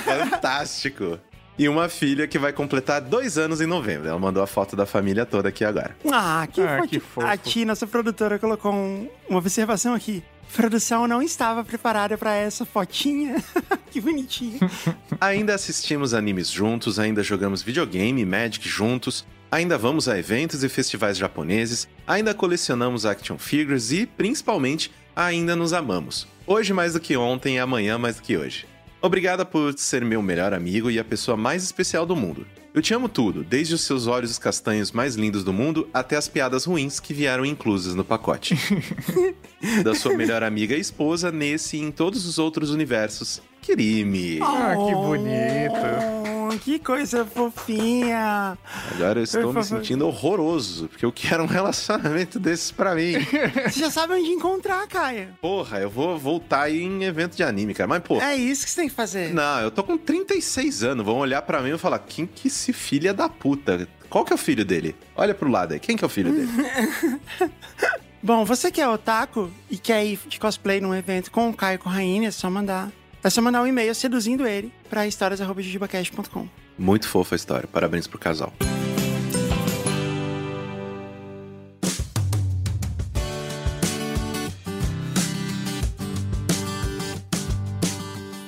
Fantástico. 0.05 1.21
E 1.57 1.69
uma 1.69 1.89
filha 1.89 2.27
que 2.27 2.37
vai 2.37 2.53
completar 2.53 3.01
dois 3.01 3.39
anos 3.39 3.61
em 3.61 3.67
novembro. 3.67 4.09
Ela 4.09 4.19
mandou 4.19 4.43
a 4.43 4.47
foto 4.49 4.75
da 4.75 4.85
família 4.87 5.25
toda 5.25 5.51
aqui 5.51 5.65
agora. 5.65 5.97
Ah, 6.11 6.49
que, 6.51 6.61
Ah, 6.63 6.79
fofo. 6.79 6.89
que 6.89 6.99
fofo. 6.99 7.27
A 7.29 7.37
Ti, 7.37 7.65
nossa 7.65 7.87
produtora, 7.87 8.37
colocou 8.37 8.73
um- 8.75 9.09
uma 9.29 9.39
observação 9.39 9.95
aqui. 9.95 10.21
Produção 10.53 11.07
não 11.07 11.23
estava 11.23 11.63
preparada 11.63 12.19
pra 12.19 12.35
essa 12.35 12.65
fotinha. 12.67 13.37
que 13.93 14.01
bonitinho. 14.01 14.59
Ainda 15.21 15.55
assistimos 15.55 16.13
animes 16.13 16.51
juntos, 16.51 16.99
ainda 16.99 17.23
jogamos 17.23 17.63
videogame 17.63 18.23
e 18.23 18.27
Magic 18.27 18.69
juntos, 18.69 19.25
ainda 19.51 19.77
vamos 19.77 20.09
a 20.09 20.19
eventos 20.19 20.63
e 20.63 20.69
festivais 20.69 21.19
japoneses, 21.19 21.89
ainda 22.07 22.35
colecionamos 22.35 23.05
action 23.05 23.37
figures 23.37 23.91
e, 23.91 24.07
principalmente, 24.07 24.91
ainda 25.15 25.57
nos 25.57 25.73
amamos. 25.73 26.27
Hoje 26.47 26.73
mais 26.73 26.93
do 26.93 27.01
que 27.01 27.17
ontem 27.17 27.57
e 27.57 27.59
amanhã 27.59 27.99
mais 27.99 28.17
do 28.17 28.23
que 28.23 28.37
hoje. 28.37 28.67
Obrigada 29.03 29.45
por 29.45 29.73
ser 29.79 30.05
meu 30.05 30.21
melhor 30.21 30.53
amigo 30.53 30.91
e 30.91 30.99
a 30.99 31.05
pessoa 31.05 31.37
mais 31.37 31.65
especial 31.65 32.05
do 32.05 32.15
mundo. 32.15 32.47
Eu 32.73 32.81
te 32.81 32.95
amo 32.95 33.09
tudo, 33.09 33.43
desde 33.43 33.75
os 33.75 33.81
seus 33.81 34.07
olhos 34.07 34.39
castanhos 34.39 34.93
mais 34.93 35.17
lindos 35.17 35.43
do 35.43 35.53
mundo 35.53 35.89
até 35.93 36.17
as 36.17 36.29
piadas 36.29 36.67
ruins 36.67 37.01
que 37.01 37.13
vieram 37.13 37.45
inclusas 37.45 37.95
no 37.95 38.05
pacote. 38.05 38.55
da 39.83 39.95
sua 39.95 40.17
melhor 40.17 40.43
amiga 40.45 40.77
e 40.77 40.81
esposa 40.81 41.33
nesse 41.33 41.77
e 41.77 41.81
em 41.81 41.91
todos 41.91 42.27
os 42.27 42.39
outros 42.39 42.71
universos. 42.71 43.43
Kirimi. 43.61 44.41
Ah, 44.43 44.75
que 44.75 44.95
bonito. 44.95 46.51
Oh, 46.53 46.59
que 46.59 46.79
coisa 46.79 47.25
fofinha. 47.25 48.59
Agora 48.93 49.21
eu 49.21 49.25
estou 49.25 49.43
Por 49.45 49.55
me 49.55 49.65
sentindo 49.65 50.07
horroroso, 50.07 50.89
porque 50.89 51.05
eu 51.05 51.13
quero 51.13 51.43
um 51.43 51.47
relacionamento 51.49 52.39
desses 52.41 52.73
pra 52.73 52.95
mim. 52.95 53.15
Você 53.65 53.81
já 53.81 53.91
sabe 53.91 54.15
onde 54.15 54.31
encontrar, 54.31 54.87
Caia. 54.89 55.35
Porra, 55.41 55.79
eu 55.79 55.91
vou 55.91 56.19
voltar 56.19 56.63
aí 56.63 56.83
em 56.83 57.05
evento 57.05 57.37
de 57.37 57.43
anime, 57.43 57.75
cara. 57.75 57.89
Mas, 57.89 58.03
pô. 58.03 58.21
É 58.21 58.35
isso 58.35 58.65
que 58.65 58.71
você 58.71 58.81
tem 58.81 58.89
que 58.89 58.95
fazer. 58.95 59.33
Não, 59.33 59.61
eu 59.61 59.71
tô 59.71 59.85
com 59.85 59.97
36 59.97 60.83
anos. 60.83 61.05
Vão 61.05 61.19
olhar 61.19 61.43
pra 61.43 61.61
mim 61.61 61.71
e 61.71 61.79
falar: 61.79 61.99
quem 62.01 62.27
que 62.27 62.49
esse 62.49 62.73
filho 62.73 63.09
é 63.09 63.13
da 63.13 63.29
puta? 63.29 63.89
Qual 64.09 64.25
que 64.25 64.33
é 64.33 64.35
o 64.35 64.39
filho 64.39 64.65
dele? 64.65 64.97
Olha 65.15 65.35
pro 65.35 65.49
lado 65.49 65.73
aí. 65.73 65.79
Quem 65.79 65.97
que 65.97 66.03
é 66.05 66.07
o 66.07 66.11
filho 66.11 66.33
dele? 66.33 66.51
Bom, 68.23 68.45
você 68.45 68.71
que 68.71 68.81
é 68.81 68.89
otaku 68.89 69.51
e 69.71 69.79
quer 69.79 70.05
ir 70.05 70.19
de 70.27 70.39
cosplay 70.39 70.79
num 70.81 70.95
evento 70.95 71.31
com 71.31 71.49
o 71.49 71.55
Caio 71.55 71.77
e 71.77 71.79
com 71.79 71.89
a 71.89 71.93
Rainha, 71.93 72.29
é 72.29 72.31
só 72.31 72.51
mandar. 72.51 72.91
É 73.23 73.29
só 73.29 73.43
mandar 73.43 73.63
um 73.63 73.67
e-mail 73.67 73.95
seduzindo 73.95 74.47
ele 74.47 74.73
pra 74.89 75.07
histórias.jujubacast.com. 75.07 76.49
Muito 76.79 77.09
fofa 77.09 77.35
a 77.35 77.37
história. 77.37 77.69
Parabéns 77.71 78.07
pro 78.07 78.19
casal. 78.19 78.53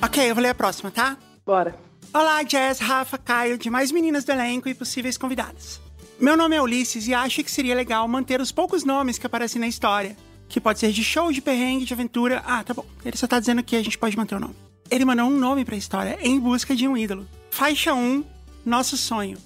Ok, 0.01 0.29
eu 0.29 0.35
vou 0.35 0.43
ler 0.43 0.49
a 0.49 0.55
próxima, 0.55 0.91
tá? 0.91 1.17
Bora. 1.45 1.75
Olá, 2.13 2.43
Jess, 2.43 2.79
Rafa, 2.79 3.17
Caio, 3.17 3.57
demais 3.57 3.91
meninas 3.91 4.23
do 4.23 4.31
elenco 4.31 4.69
e 4.69 4.73
possíveis 4.75 5.17
convidadas. 5.17 5.81
Meu 6.19 6.37
nome 6.37 6.55
é 6.55 6.61
Ulisses 6.61 7.07
e 7.07 7.13
acho 7.13 7.43
que 7.43 7.51
seria 7.51 7.75
legal 7.75 8.07
manter 8.07 8.39
os 8.39 8.51
poucos 8.51 8.83
nomes 8.83 9.17
que 9.17 9.25
aparecem 9.25 9.59
na 9.59 9.67
história. 9.67 10.15
Que 10.47 10.61
pode 10.61 10.79
ser 10.79 10.91
de 10.91 11.03
show, 11.03 11.31
de 11.31 11.41
perrengue, 11.41 11.85
de 11.85 11.93
aventura. 11.93 12.43
Ah, 12.45 12.63
tá 12.63 12.73
bom. 12.73 12.85
Ele 13.03 13.17
só 13.17 13.25
tá 13.25 13.39
dizendo 13.39 13.63
que 13.63 13.75
a 13.75 13.83
gente 13.83 13.97
pode 13.97 14.15
manter 14.15 14.35
o 14.35 14.39
nome. 14.39 14.55
Ele 14.93 15.05
mandou 15.05 15.25
um 15.25 15.39
nome 15.39 15.65
pra 15.65 15.75
história 15.75 16.19
em 16.21 16.39
busca 16.39 16.75
de 16.75 16.87
um 16.87 16.95
ídolo. 16.95 17.27
Faixa 17.49 17.95
1, 17.95 18.23
Nosso 18.63 18.95
Sonho. 18.95 19.39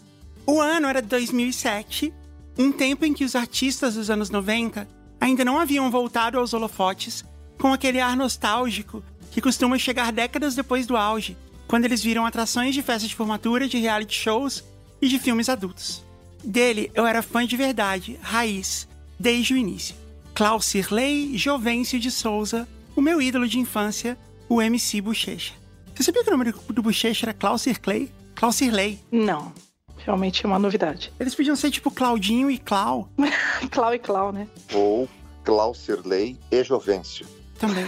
O 0.45 0.60
ano 0.60 0.88
era 0.88 1.02
2007, 1.02 2.14
um 2.60 2.69
tempo 2.69 3.06
em 3.06 3.14
que 3.14 3.24
os 3.24 3.34
artistas 3.34 3.95
dos 3.95 4.10
anos 4.10 4.30
90 4.30 4.86
ainda 5.22 5.45
não 5.45 5.57
haviam 5.57 5.90
voltado 5.90 6.38
aos 6.38 6.53
holofotes 6.53 7.24
com 7.57 7.72
aquele 7.72 8.02
ar 8.02 8.18
nostálgico 8.18 9.02
que 9.32 9.40
costuma 9.40 9.78
chegar 9.78 10.11
décadas 10.11 10.53
depois 10.53 10.86
do 10.86 10.98
auge 10.98 11.38
quando 11.65 11.86
eles 11.86 12.03
viram 12.03 12.26
atrações 12.26 12.76
de 12.76 12.82
festa 12.82 13.07
de 13.07 13.15
formatura, 13.15 13.69
de 13.69 13.78
reality 13.78 14.19
shows 14.19 14.65
e 15.02 15.07
de 15.07 15.18
filmes 15.18 15.48
adultos. 15.48 16.03
Dele, 16.44 16.91
eu 16.94 17.07
era 17.07 17.22
fã 17.22 17.48
de 17.48 17.56
verdade, 17.56 18.19
raiz, 18.22 18.86
desde 19.18 19.53
o 19.53 19.57
início. 19.57 19.95
Klaus 20.36 20.65
Sirley 20.65 21.38
Jovencio 21.38 22.02
de 22.02 22.11
Souza, 22.11 22.68
o 22.98 23.02
meu 23.02 23.22
ídolo 23.22 23.48
de 23.48 23.60
infância, 23.60 24.18
o 24.49 24.61
MC 24.61 25.02
Bochecha. 25.02 25.53
Você 25.94 26.03
sabia 26.03 26.24
que 26.24 26.30
o 26.30 26.38
nome 26.38 26.53
do 26.69 26.82
Bochecha 26.82 27.26
era 27.26 27.34
Klaus 27.34 27.64
Sirley? 27.64 28.11
Klaus 28.36 28.56
Sirley. 28.56 28.99
Não. 29.11 29.52
Realmente 29.98 30.45
é 30.45 30.48
uma 30.48 30.60
novidade. 30.60 31.11
Eles 31.19 31.36
podiam 31.36 31.56
ser 31.56 31.72
tipo 31.72 31.91
Claudinho 31.91 32.49
e 32.49 32.57
Clau. 32.57 33.10
Clau 33.72 33.94
e 33.94 33.99
Clau, 33.99 34.32
né? 34.32 34.48
Ou 34.74 35.10
Claucirley 35.44 36.38
e 36.52 36.64
Jovencio. 36.64 37.26
Também. 37.57 37.86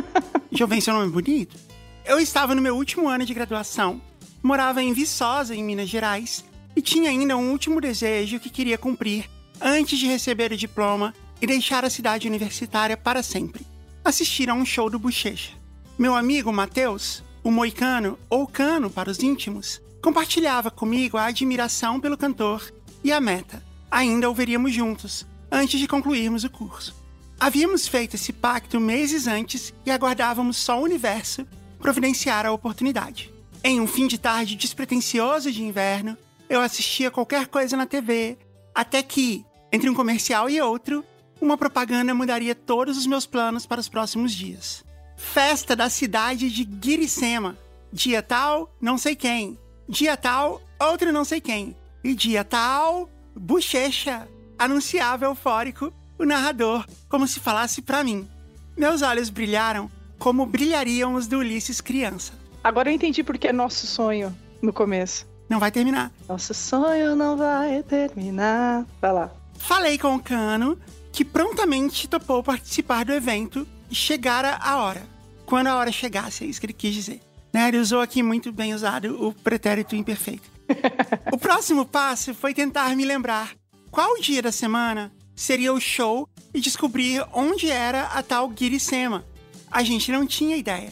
Jovencio 0.50 0.90
é 0.90 0.94
um 0.94 0.98
nome 1.00 1.12
bonito. 1.12 1.56
Eu 2.04 2.18
estava 2.18 2.54
no 2.54 2.62
meu 2.62 2.74
último 2.74 3.08
ano 3.08 3.24
de 3.24 3.32
graduação, 3.32 4.00
morava 4.42 4.82
em 4.82 4.92
Viçosa, 4.92 5.54
em 5.54 5.62
Minas 5.62 5.88
Gerais, 5.88 6.44
e 6.74 6.82
tinha 6.82 7.10
ainda 7.10 7.36
um 7.36 7.50
último 7.50 7.80
desejo 7.80 8.40
que 8.40 8.50
queria 8.50 8.76
cumprir 8.76 9.30
antes 9.60 9.98
de 9.98 10.06
receber 10.06 10.52
o 10.52 10.56
diploma 10.56 11.14
e 11.40 11.46
deixar 11.46 11.84
a 11.84 11.90
cidade 11.90 12.26
universitária 12.26 12.96
para 12.96 13.22
sempre. 13.22 13.64
Assistir 14.04 14.50
a 14.50 14.54
um 14.54 14.64
show 14.64 14.90
do 14.90 14.98
Bochecha. 14.98 15.61
Meu 15.98 16.16
amigo 16.16 16.50
Matheus, 16.50 17.22
o 17.44 17.50
Moicano, 17.50 18.18
ou 18.30 18.46
Cano 18.46 18.88
para 18.88 19.10
os 19.10 19.22
íntimos, 19.22 19.80
compartilhava 20.02 20.70
comigo 20.70 21.18
a 21.18 21.26
admiração 21.26 22.00
pelo 22.00 22.16
cantor 22.16 22.72
e 23.04 23.12
a 23.12 23.20
meta. 23.20 23.62
Ainda 23.90 24.28
o 24.30 24.34
veríamos 24.34 24.72
juntos, 24.72 25.26
antes 25.50 25.78
de 25.78 25.86
concluirmos 25.86 26.44
o 26.44 26.50
curso. 26.50 26.94
Havíamos 27.38 27.86
feito 27.86 28.16
esse 28.16 28.32
pacto 28.32 28.80
meses 28.80 29.26
antes 29.26 29.74
e 29.84 29.90
aguardávamos 29.90 30.56
só 30.56 30.80
o 30.80 30.84
universo 30.84 31.46
providenciar 31.78 32.46
a 32.46 32.52
oportunidade. 32.52 33.30
Em 33.62 33.78
um 33.78 33.86
fim 33.86 34.06
de 34.06 34.16
tarde 34.16 34.56
despretensioso 34.56 35.52
de 35.52 35.62
inverno, 35.62 36.16
eu 36.48 36.62
assistia 36.62 37.10
qualquer 37.10 37.48
coisa 37.48 37.76
na 37.76 37.86
TV, 37.86 38.38
até 38.74 39.02
que, 39.02 39.44
entre 39.70 39.90
um 39.90 39.94
comercial 39.94 40.48
e 40.48 40.60
outro, 40.60 41.04
uma 41.38 41.58
propaganda 41.58 42.14
mudaria 42.14 42.54
todos 42.54 42.96
os 42.96 43.06
meus 43.06 43.26
planos 43.26 43.66
para 43.66 43.80
os 43.80 43.88
próximos 43.88 44.32
dias. 44.32 44.82
Festa 45.22 45.74
da 45.74 45.88
cidade 45.88 46.50
de 46.50 46.62
Guiricema. 46.64 47.56
Dia 47.90 48.22
tal, 48.22 48.74
não 48.78 48.98
sei 48.98 49.16
quem. 49.16 49.58
Dia 49.88 50.14
tal, 50.14 50.60
outro 50.78 51.10
não 51.10 51.24
sei 51.24 51.40
quem. 51.40 51.74
E 52.04 52.12
dia 52.14 52.44
tal, 52.44 53.08
bochecha. 53.34 54.28
Anunciava 54.58 55.24
eufórico 55.24 55.90
o 56.18 56.26
narrador, 56.26 56.84
como 57.08 57.26
se 57.26 57.40
falasse 57.40 57.80
para 57.80 58.04
mim. 58.04 58.28
Meus 58.76 59.00
olhos 59.00 59.30
brilharam 59.30 59.90
como 60.18 60.44
brilhariam 60.44 61.14
os 61.14 61.26
do 61.26 61.38
Ulisses 61.38 61.80
criança. 61.80 62.34
Agora 62.62 62.90
eu 62.90 62.94
entendi 62.94 63.22
porque 63.22 63.48
é 63.48 63.52
nosso 63.52 63.86
sonho 63.86 64.36
no 64.60 64.72
começo. 64.72 65.26
Não 65.48 65.58
vai 65.58 65.70
terminar. 65.70 66.12
Nosso 66.28 66.52
sonho 66.52 67.16
não 67.16 67.38
vai 67.38 67.82
terminar. 67.84 68.84
Vai 69.00 69.12
lá. 69.12 69.30
Falei 69.56 69.96
com 69.96 70.14
o 70.14 70.22
Cano, 70.22 70.78
que 71.10 71.24
prontamente 71.24 72.06
topou 72.06 72.42
participar 72.42 73.04
do 73.04 73.12
evento 73.12 73.66
e 73.90 73.94
chegara 73.94 74.58
a 74.60 74.76
hora. 74.76 75.11
Quando 75.52 75.66
a 75.66 75.76
hora 75.76 75.92
chegasse, 75.92 76.44
é 76.44 76.46
isso 76.46 76.58
que 76.58 76.64
ele 76.64 76.72
quis 76.72 76.94
dizer. 76.94 77.20
Né? 77.52 77.68
Ele 77.68 77.76
usou 77.76 78.00
aqui 78.00 78.22
muito 78.22 78.50
bem 78.50 78.72
usado 78.72 79.22
o 79.22 79.34
pretérito 79.34 79.94
imperfeito. 79.94 80.50
o 81.30 81.36
próximo 81.36 81.84
passo 81.84 82.32
foi 82.32 82.54
tentar 82.54 82.96
me 82.96 83.04
lembrar 83.04 83.52
qual 83.90 84.18
dia 84.18 84.40
da 84.40 84.50
semana 84.50 85.12
seria 85.36 85.74
o 85.74 85.78
show 85.78 86.26
e 86.54 86.58
descobrir 86.58 87.22
onde 87.34 87.70
era 87.70 88.04
a 88.04 88.22
tal 88.22 88.48
Guiricema. 88.48 89.26
A 89.70 89.82
gente 89.82 90.10
não 90.10 90.26
tinha 90.26 90.56
ideia. 90.56 90.90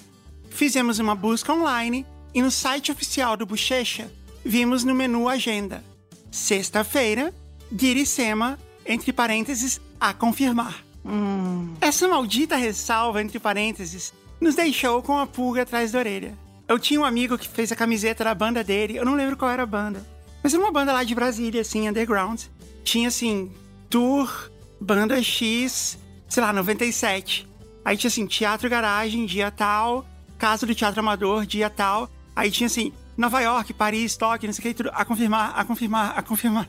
Fizemos 0.50 0.98
uma 0.98 1.14
busca 1.14 1.54
online 1.54 2.04
e 2.34 2.42
no 2.42 2.50
site 2.50 2.92
oficial 2.92 3.38
do 3.38 3.46
Bochecha 3.46 4.12
vimos 4.44 4.84
no 4.84 4.94
menu 4.94 5.26
Agenda. 5.26 5.82
Sexta-feira, 6.30 7.32
Guiricema, 7.72 8.58
entre 8.84 9.10
parênteses, 9.10 9.80
a 9.98 10.12
confirmar. 10.12 10.84
Hum. 11.02 11.74
Essa 11.80 12.06
maldita 12.06 12.56
ressalva, 12.56 13.22
entre 13.22 13.38
parênteses, 13.38 14.12
nos 14.40 14.54
deixou 14.54 15.02
com 15.02 15.18
a 15.18 15.26
pulga 15.26 15.62
atrás 15.62 15.92
da 15.92 15.98
orelha. 15.98 16.36
Eu 16.66 16.78
tinha 16.78 17.00
um 17.00 17.04
amigo 17.04 17.36
que 17.36 17.48
fez 17.48 17.70
a 17.72 17.76
camiseta 17.76 18.24
da 18.24 18.34
banda 18.34 18.62
dele, 18.62 18.96
eu 18.96 19.04
não 19.04 19.14
lembro 19.14 19.36
qual 19.36 19.50
era 19.50 19.62
a 19.62 19.66
banda. 19.66 20.06
Mas 20.42 20.54
era 20.54 20.62
uma 20.62 20.72
banda 20.72 20.92
lá 20.92 21.04
de 21.04 21.14
Brasília, 21.14 21.60
assim, 21.60 21.88
underground. 21.88 22.42
Tinha, 22.82 23.08
assim, 23.08 23.52
Tour, 23.90 24.50
Banda 24.80 25.22
X, 25.22 25.98
sei 26.28 26.42
lá, 26.42 26.52
97. 26.52 27.46
Aí 27.84 27.96
tinha, 27.96 28.08
assim, 28.08 28.26
Teatro 28.26 28.70
Garagem, 28.70 29.26
dia 29.26 29.50
tal, 29.50 30.06
Casa 30.38 30.64
do 30.64 30.74
Teatro 30.74 31.00
Amador, 31.00 31.44
dia 31.44 31.68
tal. 31.68 32.08
Aí 32.34 32.50
tinha, 32.50 32.68
assim, 32.68 32.92
Nova 33.20 33.38
York, 33.42 33.74
Paris, 33.74 34.16
Tóquio, 34.16 34.46
não 34.46 34.54
sei 34.54 34.62
o 34.62 34.68
que, 34.68 34.74
tudo. 34.74 34.90
A 34.94 35.04
confirmar, 35.04 35.52
a 35.54 35.62
confirmar, 35.62 36.18
a 36.18 36.22
confirmar. 36.22 36.66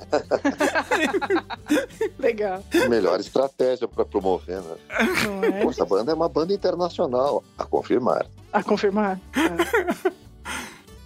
Legal. 2.20 2.62
Melhor 2.90 3.22
estratégia 3.22 3.88
para 3.88 4.04
promover, 4.04 4.62
né? 4.62 4.76
Não 5.24 5.44
é? 5.46 5.64
Essa 5.64 5.86
banda 5.86 6.12
é 6.12 6.14
uma 6.14 6.28
banda 6.28 6.54
internacional. 6.54 7.42
A 7.58 7.64
confirmar. 7.64 8.26
A 8.52 8.62
confirmar. 8.62 9.18
É. 9.34 10.12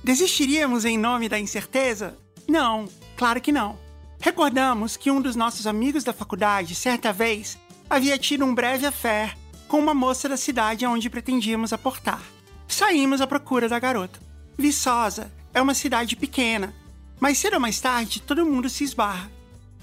Desistiríamos 0.03 0.84
em 0.84 0.97
nome 0.97 1.30
da 1.30 1.38
incerteza? 1.38 2.17
Não, 2.47 2.89
claro 3.15 3.39
que 3.39 3.51
não. 3.51 3.77
Recordamos 4.19 4.97
que 4.97 5.11
um 5.11 5.22
dos 5.22 5.35
nossos 5.35 5.67
amigos 5.67 6.03
da 6.03 6.11
faculdade, 6.11 6.73
certa 6.73 7.13
vez, 7.13 7.55
havia 7.88 8.17
tido 8.17 8.43
um 8.43 8.55
breve 8.55 8.88
affair 8.88 9.38
com 9.67 9.77
uma 9.77 9.93
moça 9.93 10.27
da 10.27 10.38
cidade 10.38 10.85
aonde 10.85 11.07
pretendíamos 11.07 11.72
aportar. 11.72 12.23
Saímos 12.67 13.22
à 13.22 13.27
procura 13.27 13.69
da 13.69 13.77
garota. 13.77 14.24
Viçosa 14.57 15.32
é 15.53 15.61
uma 15.61 15.73
cidade 15.73 16.15
pequena, 16.15 16.73
mas 17.19 17.38
cedo 17.38 17.56
ou 17.56 17.60
mais 17.60 17.80
tarde 17.80 18.22
todo 18.22 18.45
mundo 18.45 18.69
se 18.69 18.84
esbarra. 18.84 19.32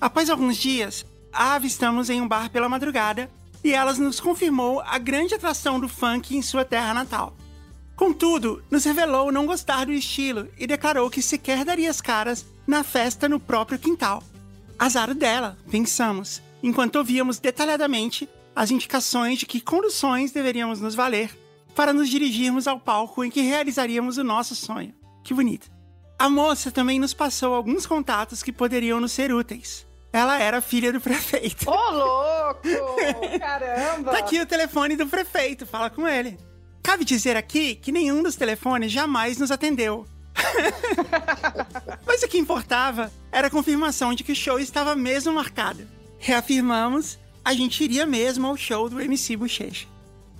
Após 0.00 0.30
alguns 0.30 0.56
dias, 0.56 1.04
a 1.32 1.54
avistamos 1.54 2.08
em 2.10 2.20
um 2.20 2.28
bar 2.28 2.50
pela 2.50 2.68
madrugada 2.68 3.30
e 3.62 3.72
ela 3.72 3.92
nos 3.94 4.18
confirmou 4.18 4.80
a 4.80 4.98
grande 4.98 5.34
atração 5.34 5.78
do 5.78 5.88
funk 5.88 6.36
em 6.36 6.42
sua 6.42 6.64
terra 6.64 6.94
natal. 6.94 7.36
Contudo, 7.94 8.62
nos 8.70 8.84
revelou 8.84 9.30
não 9.30 9.46
gostar 9.46 9.86
do 9.86 9.92
estilo 9.92 10.48
e 10.58 10.66
declarou 10.66 11.08
que 11.10 11.22
sequer 11.22 11.64
daria 11.64 11.90
as 11.90 12.00
caras 12.00 12.44
na 12.66 12.82
festa 12.82 13.28
no 13.28 13.38
próprio 13.38 13.78
quintal. 13.78 14.22
Azar 14.78 15.14
dela, 15.14 15.56
pensamos, 15.70 16.42
enquanto 16.62 16.96
ouvíamos 16.96 17.38
detalhadamente 17.38 18.28
as 18.56 18.70
indicações 18.70 19.38
de 19.38 19.46
que 19.46 19.60
conduções 19.60 20.32
deveríamos 20.32 20.80
nos 20.80 20.94
valer 20.94 21.41
para 21.74 21.92
nos 21.92 22.08
dirigirmos 22.08 22.66
ao 22.66 22.78
palco 22.78 23.24
em 23.24 23.30
que 23.30 23.40
realizaríamos 23.40 24.18
o 24.18 24.24
nosso 24.24 24.54
sonho. 24.54 24.94
Que 25.24 25.34
bonito. 25.34 25.70
A 26.18 26.28
moça 26.28 26.70
também 26.70 27.00
nos 27.00 27.14
passou 27.14 27.54
alguns 27.54 27.86
contatos 27.86 28.42
que 28.42 28.52
poderiam 28.52 29.00
nos 29.00 29.12
ser 29.12 29.32
úteis. 29.32 29.86
Ela 30.12 30.38
era 30.38 30.60
filha 30.60 30.92
do 30.92 31.00
prefeito. 31.00 31.68
Ô, 31.70 31.90
louco! 31.90 32.68
Caramba! 33.40 34.12
Tá 34.12 34.18
aqui 34.18 34.40
o 34.40 34.46
telefone 34.46 34.94
do 34.94 35.06
prefeito, 35.06 35.66
fala 35.66 35.88
com 35.88 36.06
ele. 36.06 36.38
Cabe 36.82 37.04
dizer 37.04 37.36
aqui 37.36 37.74
que 37.74 37.90
nenhum 37.90 38.22
dos 38.22 38.36
telefones 38.36 38.92
jamais 38.92 39.38
nos 39.38 39.50
atendeu. 39.50 40.06
Mas 42.06 42.22
o 42.22 42.28
que 42.28 42.38
importava 42.38 43.10
era 43.30 43.46
a 43.46 43.50
confirmação 43.50 44.14
de 44.14 44.22
que 44.22 44.32
o 44.32 44.36
show 44.36 44.58
estava 44.58 44.94
mesmo 44.94 45.32
marcado. 45.32 45.86
Reafirmamos, 46.18 47.18
a 47.44 47.54
gente 47.54 47.82
iria 47.82 48.04
mesmo 48.04 48.46
ao 48.46 48.56
show 48.56 48.88
do 48.88 49.00
MC 49.00 49.36
Bochecha. 49.36 49.86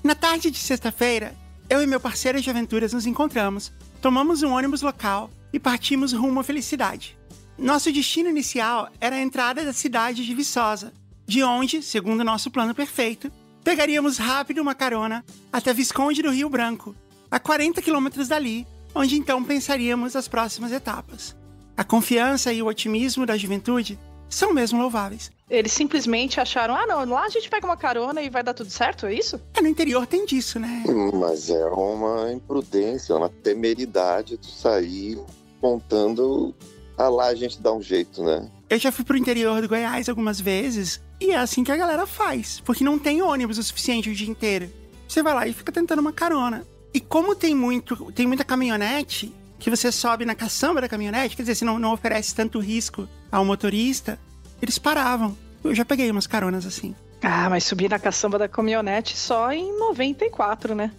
Na 0.03 0.17
tarde 0.17 0.51
de 0.51 0.59
sexta-feira, 0.59 1.33
eu 1.71 1.81
e 1.81 1.87
meu 1.87 2.01
parceiro 2.01 2.41
de 2.41 2.51
aventuras 2.51 2.93
nos 2.93 3.07
encontramos, 3.07 3.73
tomamos 4.01 4.43
um 4.43 4.51
ônibus 4.51 4.83
local 4.83 5.31
e 5.53 5.61
partimos 5.61 6.13
rumo 6.13 6.41
à 6.41 6.43
felicidade. 6.43 7.17
Nosso 7.57 7.93
destino 7.93 8.29
inicial 8.29 8.91
era 9.01 9.15
a 9.15 9.21
entrada 9.21 9.65
da 9.65 9.73
cidade 9.73 10.27
de 10.27 10.35
Viçosa, 10.35 10.93
de 11.25 11.45
onde, 11.45 11.83
segundo 11.85 12.25
nosso 12.25 12.51
plano 12.51 12.75
perfeito, 12.75 13.31
pegaríamos 13.63 14.19
rápido 14.19 14.61
uma 14.61 14.75
carona 14.75 15.25
até 15.53 15.73
Visconde 15.73 16.21
do 16.21 16.33
Rio 16.33 16.49
Branco, 16.49 16.97
a 17.31 17.39
40 17.39 17.81
quilômetros 17.81 18.27
dali, 18.27 18.67
onde 18.93 19.17
então 19.17 19.45
pensaríamos 19.45 20.17
as 20.17 20.27
próximas 20.27 20.73
etapas. 20.73 21.37
A 21.77 21.85
confiança 21.85 22.53
e 22.53 22.61
o 22.61 22.67
otimismo 22.67 23.25
da 23.25 23.37
juventude 23.37 23.97
são 24.35 24.53
mesmo 24.53 24.81
louváveis. 24.81 25.31
Eles 25.49 25.73
simplesmente 25.73 26.41
acharam, 26.41 26.75
ah 26.75 26.87
não, 26.87 27.05
lá 27.05 27.25
a 27.25 27.29
gente 27.29 27.51
pega 27.51 27.67
uma 27.67 27.77
carona 27.77 28.23
e 28.23 28.31
vai 28.31 28.43
dar 28.43 28.55
tudo 28.55 28.71
certo, 28.71 29.07
é 29.07 29.15
isso? 29.15 29.41
É, 29.55 29.61
no 29.61 29.69
interior 29.69 30.07
tem 30.07 30.25
disso, 30.25 30.59
né? 30.59 30.83
Mas 31.13 31.51
é 31.51 31.67
uma 31.67 32.33
imprudência, 32.33 33.15
uma 33.15 33.29
temeridade 33.29 34.39
de 34.39 34.51
sair 34.51 35.19
contando. 35.61 36.55
Ah 36.97 37.09
lá, 37.09 37.27
a 37.27 37.35
gente 37.35 37.61
dá 37.61 37.73
um 37.73 37.83
jeito, 37.83 38.23
né? 38.23 38.49
Eu 38.71 38.79
já 38.79 38.91
fui 38.91 39.05
pro 39.05 39.17
interior 39.17 39.61
do 39.61 39.69
Goiás 39.69 40.09
algumas 40.09 40.41
vezes 40.41 41.01
e 41.21 41.31
é 41.31 41.37
assim 41.37 41.63
que 41.63 41.71
a 41.71 41.77
galera 41.77 42.07
faz, 42.07 42.61
porque 42.61 42.83
não 42.83 42.99
tem 42.99 43.21
ônibus 43.21 43.59
o 43.59 43.63
suficiente 43.63 44.09
o 44.09 44.15
dia 44.15 44.29
inteiro. 44.29 44.71
Você 45.07 45.23
vai 45.23 45.35
lá 45.35 45.47
e 45.47 45.53
fica 45.53 45.71
tentando 45.71 46.01
uma 46.01 46.13
carona. 46.13 46.67
E 46.95 47.01
como 47.01 47.35
tem 47.35 47.55
muito, 47.55 48.11
tem 48.13 48.27
muita 48.27 48.45
caminhonete 48.45 49.33
que 49.63 49.71
você 49.71 49.93
sobe 49.93 50.25
na 50.25 50.35
caçamba 50.35 50.81
da 50.81 50.89
caminhonete, 50.89 51.37
quer 51.37 51.43
dizer, 51.43 51.55
você 51.55 51.65
não, 51.65 51.79
não 51.79 51.93
oferece 51.93 52.35
tanto 52.35 52.59
risco 52.59 53.09
ao 53.31 53.45
motorista, 53.45 54.19
eles 54.61 54.77
paravam. 54.77 55.37
Eu 55.63 55.75
já 55.75 55.85
peguei 55.85 56.11
umas 56.11 56.27
caronas 56.27 56.67
assim. 56.67 56.95
Ah, 57.23 57.49
mas 57.49 57.63
subir 57.63 57.89
na 57.89 57.99
caçamba 57.99 58.39
da 58.39 58.49
caminhonete 58.49 59.17
só 59.17 59.53
em 59.53 59.79
94, 59.79 60.75
né? 60.75 60.91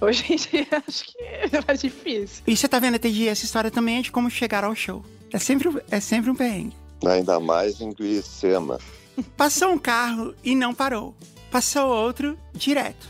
Hoje 0.00 0.32
em 0.32 0.36
dia 0.36 0.66
acho 0.86 1.04
que 1.04 1.18
é 1.18 1.48
mais 1.66 1.80
difícil. 1.80 2.44
E 2.46 2.56
você 2.56 2.68
tá 2.68 2.78
vendo, 2.78 2.98
TG, 2.98 3.26
essa 3.26 3.44
história 3.44 3.70
também 3.70 3.98
é 3.98 4.02
de 4.02 4.12
como 4.12 4.30
chegar 4.30 4.62
ao 4.62 4.74
show. 4.74 5.04
É 5.32 5.38
sempre, 5.38 5.68
é 5.90 5.98
sempre 5.98 6.30
um 6.30 6.36
perrengue. 6.36 6.76
Ainda 7.04 7.40
mais 7.40 7.80
em 7.80 7.92
Glicema. 7.92 8.78
Passou 9.36 9.70
um 9.70 9.78
carro 9.78 10.32
e 10.44 10.54
não 10.54 10.72
parou. 10.72 11.14
Passou 11.50 11.88
outro 11.88 12.38
direto. 12.54 13.08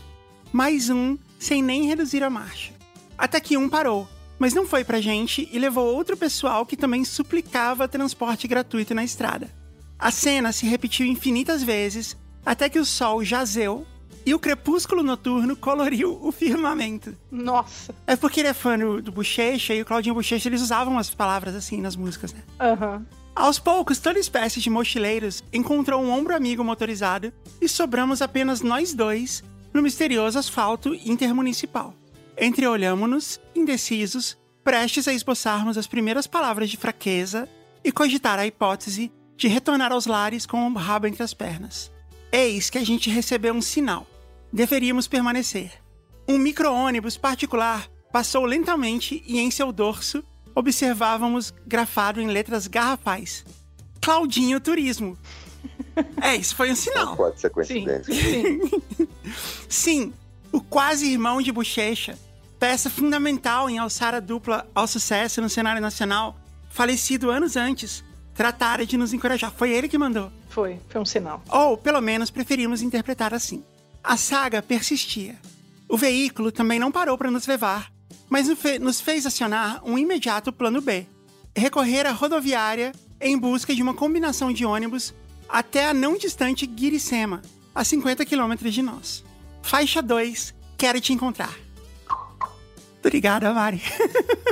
Mais 0.51 0.89
um 0.89 1.17
sem 1.37 1.61
nem 1.61 1.85
reduzir 1.85 2.23
a 2.23 2.29
marcha. 2.31 2.73
Até 3.15 3.39
que 3.39 3.55
um 3.57 3.69
parou, 3.69 4.07
mas 4.43 4.53
não 4.53 4.65
foi 4.65 4.83
pra 4.83 4.99
gente 4.99 5.47
e 5.53 5.57
levou 5.57 5.95
outro 5.95 6.17
pessoal 6.17 6.65
que 6.65 6.75
também 6.75 7.05
suplicava 7.05 7.87
transporte 7.87 8.45
gratuito 8.45 8.93
na 8.93 9.01
estrada. 9.01 9.49
A 9.97 10.11
cena 10.11 10.51
se 10.51 10.65
repetiu 10.65 11.05
infinitas 11.05 11.63
vezes 11.63 12.17
até 12.45 12.67
que 12.67 12.77
o 12.77 12.83
sol 12.83 13.23
jazeu 13.23 13.87
e 14.25 14.33
o 14.33 14.39
crepúsculo 14.39 15.01
noturno 15.01 15.55
coloriu 15.55 16.19
o 16.21 16.29
firmamento. 16.29 17.15
Nossa. 17.31 17.95
É 18.05 18.17
porque 18.17 18.41
ele 18.41 18.49
é 18.49 18.53
fã 18.53 18.77
do, 18.77 19.01
do 19.01 19.13
Bochecha 19.13 19.73
e 19.73 19.81
o 19.81 19.85
Claudinho 19.85 20.13
Bochecha, 20.13 20.49
eles 20.49 20.61
usavam 20.61 20.97
as 20.97 21.09
palavras 21.09 21.55
assim 21.55 21.79
nas 21.79 21.95
músicas, 21.95 22.33
né? 22.33 22.41
Aham. 22.59 23.05
Aos 23.33 23.59
poucos, 23.59 23.97
toda 23.99 24.19
espécie 24.19 24.59
de 24.59 24.69
mochileiros 24.69 25.41
encontrou 25.53 26.03
um 26.03 26.11
ombro 26.11 26.35
amigo 26.35 26.65
motorizado 26.65 27.31
e 27.61 27.69
sobramos 27.69 28.21
apenas 28.21 28.59
nós 28.59 28.93
dois 28.93 29.41
no 29.73 29.81
misterioso 29.81 30.37
asfalto 30.37 30.93
intermunicipal. 30.93 31.95
Entreolhamo-nos, 32.37 33.39
indecisos, 33.55 34.37
prestes 34.63 35.07
a 35.07 35.13
esboçarmos 35.13 35.77
as 35.77 35.87
primeiras 35.87 36.25
palavras 36.25 36.69
de 36.69 36.77
fraqueza 36.77 37.47
e 37.83 37.91
cogitar 37.91 38.39
a 38.39 38.47
hipótese 38.47 39.11
de 39.35 39.47
retornar 39.47 39.91
aos 39.91 40.05
lares 40.05 40.45
com 40.45 40.67
o 40.67 40.73
rabo 40.73 41.07
entre 41.07 41.23
as 41.23 41.33
pernas. 41.33 41.91
Eis 42.31 42.69
que 42.69 42.77
a 42.77 42.85
gente 42.85 43.09
recebeu 43.09 43.53
um 43.53 43.61
sinal. 43.61 44.07
Deveríamos 44.51 45.07
permanecer. 45.07 45.71
Um 46.27 46.37
micro-ônibus 46.37 47.17
particular 47.17 47.87
passou 48.11 48.45
lentamente 48.45 49.23
e 49.25 49.39
em 49.39 49.51
seu 49.51 49.71
dorso 49.71 50.23
observávamos 50.55 51.53
grafado 51.65 52.21
em 52.21 52.27
letras 52.27 52.67
garrafais. 52.67 53.43
Claudinho 54.01 54.59
Turismo. 54.59 55.17
É, 56.19 56.35
isso 56.35 56.55
foi 56.55 56.71
um 56.71 56.75
sinal. 56.75 57.05
Não 57.05 57.15
pode 57.15 57.39
ser 57.39 57.51
coincidência. 57.51 58.11
Sim, 59.69 60.11
o 60.53 60.61
quase 60.61 61.11
irmão 61.11 61.41
de 61.41 61.51
Bochecha, 61.51 62.17
peça 62.59 62.89
fundamental 62.89 63.69
em 63.69 63.79
alçar 63.79 64.13
a 64.13 64.19
dupla 64.19 64.69
ao 64.73 64.87
sucesso 64.87 65.41
no 65.41 65.49
cenário 65.49 65.81
nacional, 65.81 66.37
falecido 66.69 67.31
anos 67.31 67.57
antes, 67.57 68.03
tratara 68.35 68.85
de 68.85 68.95
nos 68.95 69.13
encorajar. 69.13 69.51
Foi 69.51 69.71
ele 69.71 69.89
que 69.89 69.97
mandou. 69.97 70.31
Foi, 70.49 70.79
foi 70.87 71.01
um 71.01 71.05
sinal. 71.05 71.43
Ou, 71.49 71.75
pelo 71.75 71.99
menos, 71.99 72.29
preferimos 72.29 72.83
interpretar 72.83 73.33
assim. 73.33 73.63
A 74.03 74.15
saga 74.15 74.61
persistia. 74.61 75.35
O 75.89 75.97
veículo 75.97 76.51
também 76.51 76.79
não 76.79 76.91
parou 76.91 77.17
para 77.17 77.31
nos 77.31 77.47
levar, 77.47 77.91
mas 78.29 78.47
nos 78.79 79.01
fez 79.01 79.25
acionar 79.25 79.81
um 79.83 79.97
imediato 79.97 80.53
plano 80.53 80.81
B. 80.81 81.07
Recorrer 81.55 82.05
à 82.05 82.11
rodoviária 82.11 82.93
em 83.19 83.37
busca 83.37 83.73
de 83.73 83.81
uma 83.81 83.93
combinação 83.93 84.53
de 84.53 84.65
ônibus 84.65 85.13
até 85.49 85.89
a 85.89 85.93
não 85.93 86.17
distante 86.17 86.65
Guiricema, 86.65 87.41
a 87.73 87.83
50 87.83 88.25
quilômetros 88.25 88.73
de 88.73 88.81
nós. 88.81 89.23
Faixa 89.63 90.01
2, 90.01 90.53
quero 90.77 91.01
te 91.01 91.13
encontrar. 91.13 91.57
Obrigada, 92.99 93.51
Mari. 93.51 93.81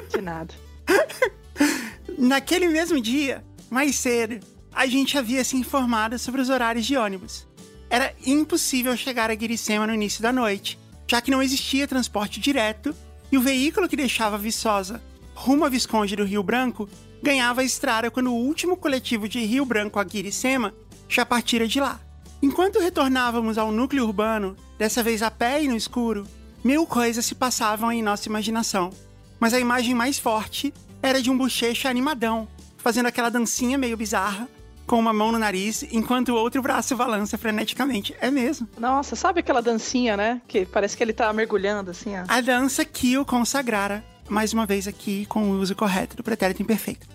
De 0.10 0.22
nada. 0.22 0.54
Naquele 2.18 2.68
mesmo 2.68 3.00
dia, 3.00 3.44
mais 3.70 3.96
cedo, 3.98 4.40
a 4.74 4.88
gente 4.88 5.18
havia 5.18 5.44
se 5.44 5.56
informado 5.56 6.18
sobre 6.18 6.42
os 6.42 6.50
horários 6.50 6.86
de 6.86 6.98
ônibus. 6.98 7.46
Era 7.90 8.16
impossível 8.26 8.96
chegar 8.96 9.30
a 9.30 9.36
Guiricema 9.36 9.86
no 9.86 9.94
início 9.94 10.24
da 10.24 10.32
noite, 10.32 10.80
já 11.08 11.22
que 11.22 11.30
não 11.30 11.44
existia 11.44 11.88
transporte 11.88 12.40
direto 12.40 12.96
e 13.32 13.38
o 13.38 13.42
veículo 13.42 13.88
que 13.88 13.96
deixava 13.96 14.38
Viçosa 14.38 15.02
rumo 15.36 15.66
a 15.66 15.70
Visconde 15.70 16.16
do 16.16 16.24
Rio 16.24 16.42
Branco 16.42 16.90
ganhava 17.22 17.62
a 17.62 17.66
estrada 17.66 18.10
quando 18.10 18.32
o 18.32 18.36
último 18.36 18.78
coletivo 18.78 19.28
de 19.28 19.44
Rio 19.44 19.66
Branco 19.66 20.00
a 20.00 20.04
Guiricema 20.04 20.74
já 21.10 21.26
partira 21.26 21.68
de 21.68 21.80
lá. 21.80 22.00
Enquanto 22.42 22.80
retornávamos 22.80 23.58
ao 23.58 23.72
núcleo 23.72 24.04
urbano, 24.04 24.58
dessa 24.78 25.04
vez 25.04 25.22
a 25.22 25.30
pé 25.30 25.64
e 25.64 25.68
no 25.68 25.76
escuro, 25.76 26.26
mil 26.64 26.88
coisas 26.88 27.24
se 27.24 27.36
passavam 27.36 27.92
em 27.92 28.02
nossa 28.02 28.28
imaginação. 28.28 28.90
Mas 29.40 29.54
a 29.54 29.60
imagem 29.60 29.94
mais 29.94 30.18
forte 30.18 30.74
era 31.04 31.22
de 31.22 31.30
um 31.30 31.38
bochecha 31.38 31.90
animadão, 31.90 32.48
fazendo 32.78 33.06
aquela 33.06 33.30
dancinha 33.30 33.78
meio 33.78 33.96
bizarra, 33.96 34.50
com 34.88 35.00
uma 35.00 35.14
mão 35.14 35.32
no 35.32 35.38
nariz, 35.38 35.84
enquanto 35.92 36.30
o 36.30 36.36
outro 36.36 36.62
braço 36.64 36.96
balança 36.96 37.38
freneticamente. 37.38 38.16
É 38.20 38.32
mesmo. 38.32 38.68
Nossa, 38.78 39.16
sabe 39.16 39.40
aquela 39.40 39.62
dancinha, 39.62 40.18
né? 40.18 40.42
Que 40.48 40.66
parece 40.66 40.98
que 40.98 41.04
ele 41.04 41.14
tá 41.14 41.32
mergulhando 41.32 41.92
assim, 41.92 42.18
ó. 42.18 42.26
A 42.28 42.42
dança 42.42 42.84
que 42.84 43.18
o 43.18 43.24
consagrara, 43.24 44.04
mais 44.28 44.52
uma 44.52 44.66
vez 44.66 44.88
aqui 44.88 45.28
com 45.28 45.52
o 45.52 45.60
uso 45.60 45.76
correto 45.76 46.18
do 46.18 46.24
pretérito 46.24 46.62
imperfeito. 46.62 47.08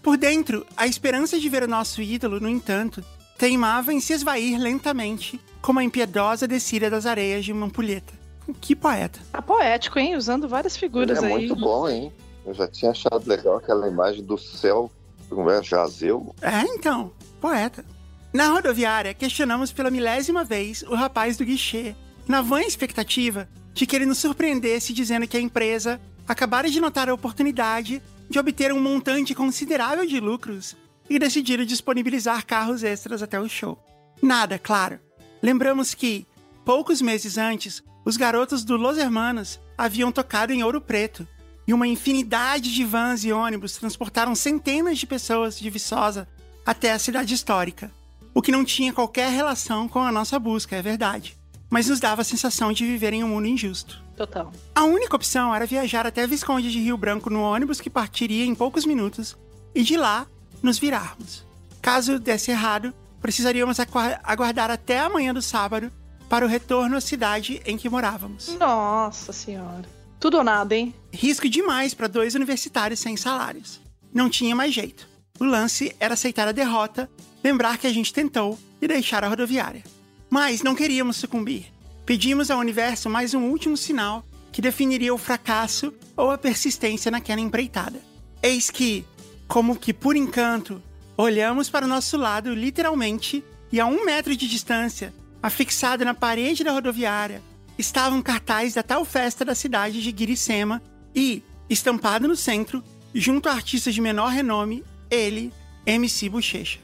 Por 0.00 0.16
dentro, 0.16 0.64
a 0.76 0.86
esperança 0.86 1.38
de 1.38 1.48
ver 1.48 1.64
o 1.64 1.68
nosso 1.68 2.00
ídolo, 2.00 2.40
no 2.40 2.48
entanto, 2.48 3.04
teimava 3.40 3.90
em 3.90 4.00
se 4.00 4.12
esvair 4.12 4.60
lentamente, 4.60 5.40
como 5.62 5.78
a 5.78 5.82
impiedosa 5.82 6.46
descida 6.46 6.90
das 6.90 7.06
areias 7.06 7.42
de 7.42 7.52
uma 7.52 7.64
ampulheta. 7.64 8.12
Que 8.60 8.76
poeta. 8.76 9.18
Tá 9.32 9.40
poético, 9.40 9.98
hein? 9.98 10.14
Usando 10.14 10.46
várias 10.46 10.76
figuras 10.76 11.22
é 11.22 11.26
aí. 11.26 11.32
muito 11.32 11.56
bom, 11.56 11.88
hein? 11.88 12.12
Eu 12.44 12.52
já 12.52 12.68
tinha 12.68 12.90
achado 12.90 13.26
legal 13.26 13.56
aquela 13.56 13.88
imagem 13.88 14.22
do 14.22 14.36
céu, 14.36 14.92
como 15.30 15.48
é, 15.48 15.62
jazeu. 15.62 16.34
É, 16.42 16.60
então, 16.64 17.12
poeta. 17.40 17.82
Na 18.30 18.48
rodoviária, 18.48 19.14
questionamos 19.14 19.72
pela 19.72 19.90
milésima 19.90 20.44
vez 20.44 20.82
o 20.82 20.94
rapaz 20.94 21.38
do 21.38 21.44
guichê, 21.44 21.96
na 22.28 22.42
vã 22.42 22.60
expectativa 22.60 23.48
de 23.72 23.86
que 23.86 23.96
ele 23.96 24.04
nos 24.04 24.18
surpreendesse 24.18 24.92
dizendo 24.92 25.26
que 25.26 25.38
a 25.38 25.40
empresa 25.40 25.98
acabara 26.28 26.68
de 26.68 26.78
notar 26.78 27.08
a 27.08 27.14
oportunidade 27.14 28.02
de 28.28 28.38
obter 28.38 28.70
um 28.70 28.82
montante 28.82 29.34
considerável 29.34 30.04
de 30.04 30.20
lucros 30.20 30.76
e 31.10 31.18
decidiram 31.18 31.64
disponibilizar 31.64 32.46
carros 32.46 32.84
extras 32.84 33.20
até 33.20 33.40
o 33.40 33.48
show. 33.48 33.76
Nada, 34.22 34.58
claro. 34.58 35.00
Lembramos 35.42 35.92
que, 35.92 36.24
poucos 36.64 37.02
meses 37.02 37.36
antes, 37.36 37.82
os 38.04 38.16
garotos 38.16 38.64
do 38.64 38.76
Los 38.76 38.96
Hermanos 38.96 39.58
haviam 39.76 40.12
tocado 40.12 40.52
em 40.52 40.62
Ouro 40.62 40.80
Preto 40.80 41.26
e 41.66 41.74
uma 41.74 41.88
infinidade 41.88 42.72
de 42.72 42.84
vans 42.84 43.24
e 43.24 43.32
ônibus 43.32 43.76
transportaram 43.76 44.34
centenas 44.36 44.98
de 44.98 45.06
pessoas 45.06 45.58
de 45.58 45.68
Viçosa 45.68 46.28
até 46.64 46.92
a 46.92 46.98
cidade 46.98 47.34
histórica, 47.34 47.90
o 48.32 48.40
que 48.40 48.52
não 48.52 48.64
tinha 48.64 48.92
qualquer 48.92 49.30
relação 49.30 49.88
com 49.88 49.98
a 49.98 50.12
nossa 50.12 50.38
busca, 50.38 50.76
é 50.76 50.82
verdade, 50.82 51.36
mas 51.68 51.88
nos 51.88 51.98
dava 51.98 52.22
a 52.22 52.24
sensação 52.24 52.72
de 52.72 52.86
viver 52.86 53.12
em 53.12 53.24
um 53.24 53.28
mundo 53.28 53.48
injusto. 53.48 54.00
Total. 54.16 54.52
A 54.74 54.84
única 54.84 55.16
opção 55.16 55.54
era 55.54 55.66
viajar 55.66 56.06
até 56.06 56.26
Visconde 56.26 56.70
de 56.70 56.78
Rio 56.78 56.96
Branco 56.96 57.30
no 57.30 57.40
ônibus 57.42 57.80
que 57.80 57.88
partiria 57.90 58.44
em 58.44 58.54
poucos 58.54 58.84
minutos 58.84 59.36
e 59.74 59.82
de 59.82 59.96
lá 59.96 60.26
nos 60.62 60.78
virarmos. 60.78 61.44
Caso 61.80 62.18
desse 62.18 62.50
errado, 62.50 62.92
precisaríamos 63.20 63.78
aguardar 64.22 64.70
até 64.70 65.00
a 65.00 65.08
manhã 65.08 65.32
do 65.32 65.42
sábado 65.42 65.90
para 66.28 66.44
o 66.44 66.48
retorno 66.48 66.96
à 66.96 67.00
cidade 67.00 67.60
em 67.64 67.76
que 67.76 67.88
morávamos. 67.88 68.48
Nossa 68.58 69.32
senhora. 69.32 69.88
Tudo 70.20 70.38
ou 70.38 70.44
nada, 70.44 70.76
hein? 70.76 70.94
Risco 71.12 71.48
demais 71.48 71.94
para 71.94 72.06
dois 72.06 72.34
universitários 72.34 73.00
sem 73.00 73.16
salários. 73.16 73.80
Não 74.12 74.28
tinha 74.28 74.54
mais 74.54 74.74
jeito. 74.74 75.08
O 75.38 75.44
lance 75.44 75.96
era 75.98 76.14
aceitar 76.14 76.46
a 76.46 76.52
derrota, 76.52 77.10
lembrar 77.42 77.78
que 77.78 77.86
a 77.86 77.92
gente 77.92 78.12
tentou 78.12 78.58
e 78.80 78.86
deixar 78.86 79.24
a 79.24 79.28
rodoviária. 79.28 79.82
Mas 80.28 80.62
não 80.62 80.74
queríamos 80.74 81.16
sucumbir. 81.16 81.72
Pedimos 82.04 82.50
ao 82.50 82.58
universo 82.58 83.08
mais 83.08 83.34
um 83.34 83.44
último 83.44 83.76
sinal 83.76 84.24
que 84.52 84.60
definiria 84.60 85.14
o 85.14 85.18
fracasso 85.18 85.94
ou 86.16 86.30
a 86.30 86.38
persistência 86.38 87.10
naquela 87.10 87.40
empreitada. 87.40 88.00
Eis 88.42 88.70
que, 88.70 89.04
como 89.50 89.74
que 89.74 89.92
por 89.92 90.14
encanto, 90.14 90.80
olhamos 91.16 91.68
para 91.68 91.84
o 91.84 91.88
nosso 91.88 92.16
lado 92.16 92.54
literalmente 92.54 93.42
e 93.72 93.80
a 93.80 93.86
um 93.86 94.04
metro 94.04 94.36
de 94.36 94.48
distância, 94.48 95.12
afixado 95.42 96.04
na 96.04 96.14
parede 96.14 96.62
da 96.62 96.70
rodoviária, 96.70 97.42
estava 97.76 98.14
um 98.14 98.22
cartaz 98.22 98.74
da 98.74 98.82
tal 98.84 99.04
festa 99.04 99.44
da 99.44 99.52
cidade 99.52 100.00
de 100.00 100.12
Guiricema 100.12 100.80
e, 101.12 101.42
estampado 101.68 102.28
no 102.28 102.36
centro, 102.36 102.80
junto 103.12 103.48
a 103.48 103.52
artistas 103.52 103.92
de 103.92 104.00
menor 104.00 104.28
renome, 104.28 104.84
ele, 105.10 105.52
MC 105.84 106.28
Bochecha. 106.28 106.78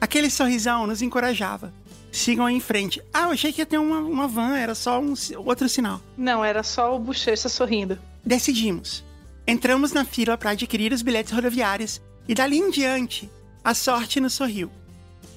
Aquele 0.00 0.30
sorrisão 0.30 0.86
nos 0.86 1.02
encorajava. 1.02 1.74
Sigam 2.12 2.48
em 2.48 2.60
frente. 2.60 3.02
Ah, 3.12 3.22
eu 3.22 3.30
achei 3.30 3.52
que 3.52 3.62
ia 3.62 3.66
ter 3.66 3.78
uma, 3.78 3.98
uma 3.98 4.28
van, 4.28 4.56
era 4.56 4.76
só 4.76 5.00
um 5.00 5.14
outro 5.38 5.68
sinal. 5.68 6.00
Não, 6.16 6.44
era 6.44 6.62
só 6.62 6.94
o 6.94 7.00
Bochecha 7.00 7.48
sorrindo. 7.48 7.98
Decidimos. 8.24 9.02
Entramos 9.44 9.92
na 9.92 10.04
fila 10.04 10.38
para 10.38 10.50
adquirir 10.50 10.92
os 10.92 11.02
bilhetes 11.02 11.32
rodoviários 11.32 12.00
e 12.28 12.34
dali 12.34 12.58
em 12.58 12.70
diante, 12.70 13.30
a 13.64 13.74
sorte 13.74 14.20
nos 14.20 14.34
sorriu. 14.34 14.70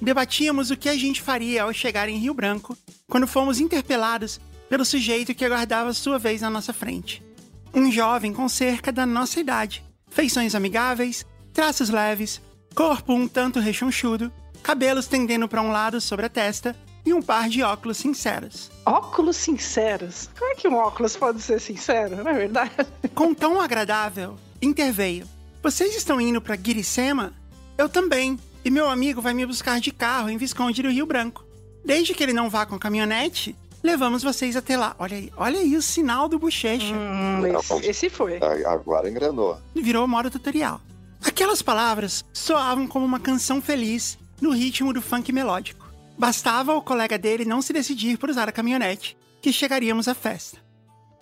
Debatíamos 0.00 0.70
o 0.70 0.76
que 0.76 0.88
a 0.88 0.96
gente 0.96 1.22
faria 1.22 1.62
ao 1.62 1.72
chegar 1.72 2.08
em 2.08 2.18
Rio 2.18 2.34
Branco 2.34 2.76
quando 3.08 3.26
fomos 3.26 3.60
interpelados 3.60 4.40
pelo 4.68 4.84
sujeito 4.84 5.34
que 5.34 5.44
aguardava 5.44 5.92
sua 5.92 6.18
vez 6.18 6.42
na 6.42 6.50
nossa 6.50 6.72
frente. 6.72 7.22
Um 7.72 7.90
jovem 7.90 8.32
com 8.32 8.48
cerca 8.48 8.92
da 8.92 9.06
nossa 9.06 9.40
idade, 9.40 9.84
feições 10.08 10.54
amigáveis, 10.54 11.24
traços 11.52 11.88
leves, 11.88 12.40
corpo 12.74 13.12
um 13.12 13.26
tanto 13.26 13.60
rechonchudo, 13.60 14.32
cabelos 14.62 15.06
tendendo 15.06 15.48
para 15.48 15.62
um 15.62 15.70
lado 15.70 16.00
sobre 16.00 16.26
a 16.26 16.28
testa 16.28 16.76
e 17.04 17.14
um 17.14 17.22
par 17.22 17.48
de 17.48 17.62
óculos 17.62 17.98
sinceros. 17.98 18.70
Óculos 18.84 19.36
sinceros? 19.36 20.28
Como 20.36 20.50
é 20.50 20.54
que 20.56 20.68
um 20.68 20.74
óculos 20.74 21.16
pode 21.16 21.40
ser 21.40 21.60
sincero, 21.60 22.16
não 22.16 22.28
é 22.28 22.34
verdade? 22.34 22.72
Com 23.14 23.32
tom 23.32 23.60
agradável, 23.60 24.36
interveio. 24.60 25.26
Vocês 25.66 25.96
estão 25.96 26.20
indo 26.20 26.40
para 26.40 26.54
Guiricema? 26.54 27.32
Eu 27.76 27.88
também. 27.88 28.38
E 28.64 28.70
meu 28.70 28.88
amigo 28.88 29.20
vai 29.20 29.34
me 29.34 29.44
buscar 29.44 29.80
de 29.80 29.90
carro 29.90 30.30
em 30.30 30.36
Visconde 30.36 30.80
do 30.80 30.92
Rio 30.92 31.04
Branco. 31.04 31.44
Desde 31.84 32.14
que 32.14 32.22
ele 32.22 32.32
não 32.32 32.48
vá 32.48 32.64
com 32.64 32.78
caminhonete, 32.78 33.56
levamos 33.82 34.22
vocês 34.22 34.54
até 34.54 34.76
lá. 34.76 34.94
Olha 34.96 35.16
aí, 35.16 35.32
olha 35.36 35.58
aí 35.58 35.76
o 35.76 35.82
sinal 35.82 36.28
do 36.28 36.38
bochecha. 36.38 36.94
Hum, 36.94 37.44
esse, 37.48 37.84
esse 37.84 38.08
foi. 38.08 38.38
Ah, 38.40 38.74
Agora 38.74 39.10
engrenou. 39.10 39.58
Virou 39.74 40.06
modo 40.06 40.30
tutorial. 40.30 40.80
Aquelas 41.20 41.62
palavras 41.62 42.24
soavam 42.32 42.86
como 42.86 43.04
uma 43.04 43.18
canção 43.18 43.60
feliz 43.60 44.16
no 44.40 44.52
ritmo 44.52 44.92
do 44.92 45.02
funk 45.02 45.32
melódico. 45.32 45.84
Bastava 46.16 46.76
o 46.76 46.80
colega 46.82 47.18
dele 47.18 47.44
não 47.44 47.60
se 47.60 47.72
decidir 47.72 48.18
por 48.18 48.30
usar 48.30 48.48
a 48.48 48.52
caminhonete, 48.52 49.18
que 49.42 49.52
chegaríamos 49.52 50.06
à 50.06 50.14
festa. 50.14 50.58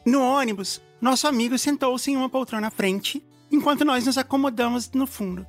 No 0.05 0.21
ônibus, 0.21 0.83
nosso 1.01 1.27
amigo 1.27 1.57
sentou-se 1.57 2.11
em 2.11 2.17
uma 2.19 2.29
poltrona 2.29 2.67
à 2.67 2.71
frente, 2.71 3.25
enquanto 3.55 3.85
nós 3.85 4.05
nos 4.05 4.19
acomodamos 4.19 4.91
no 4.93 5.07
fundo. 5.07 5.47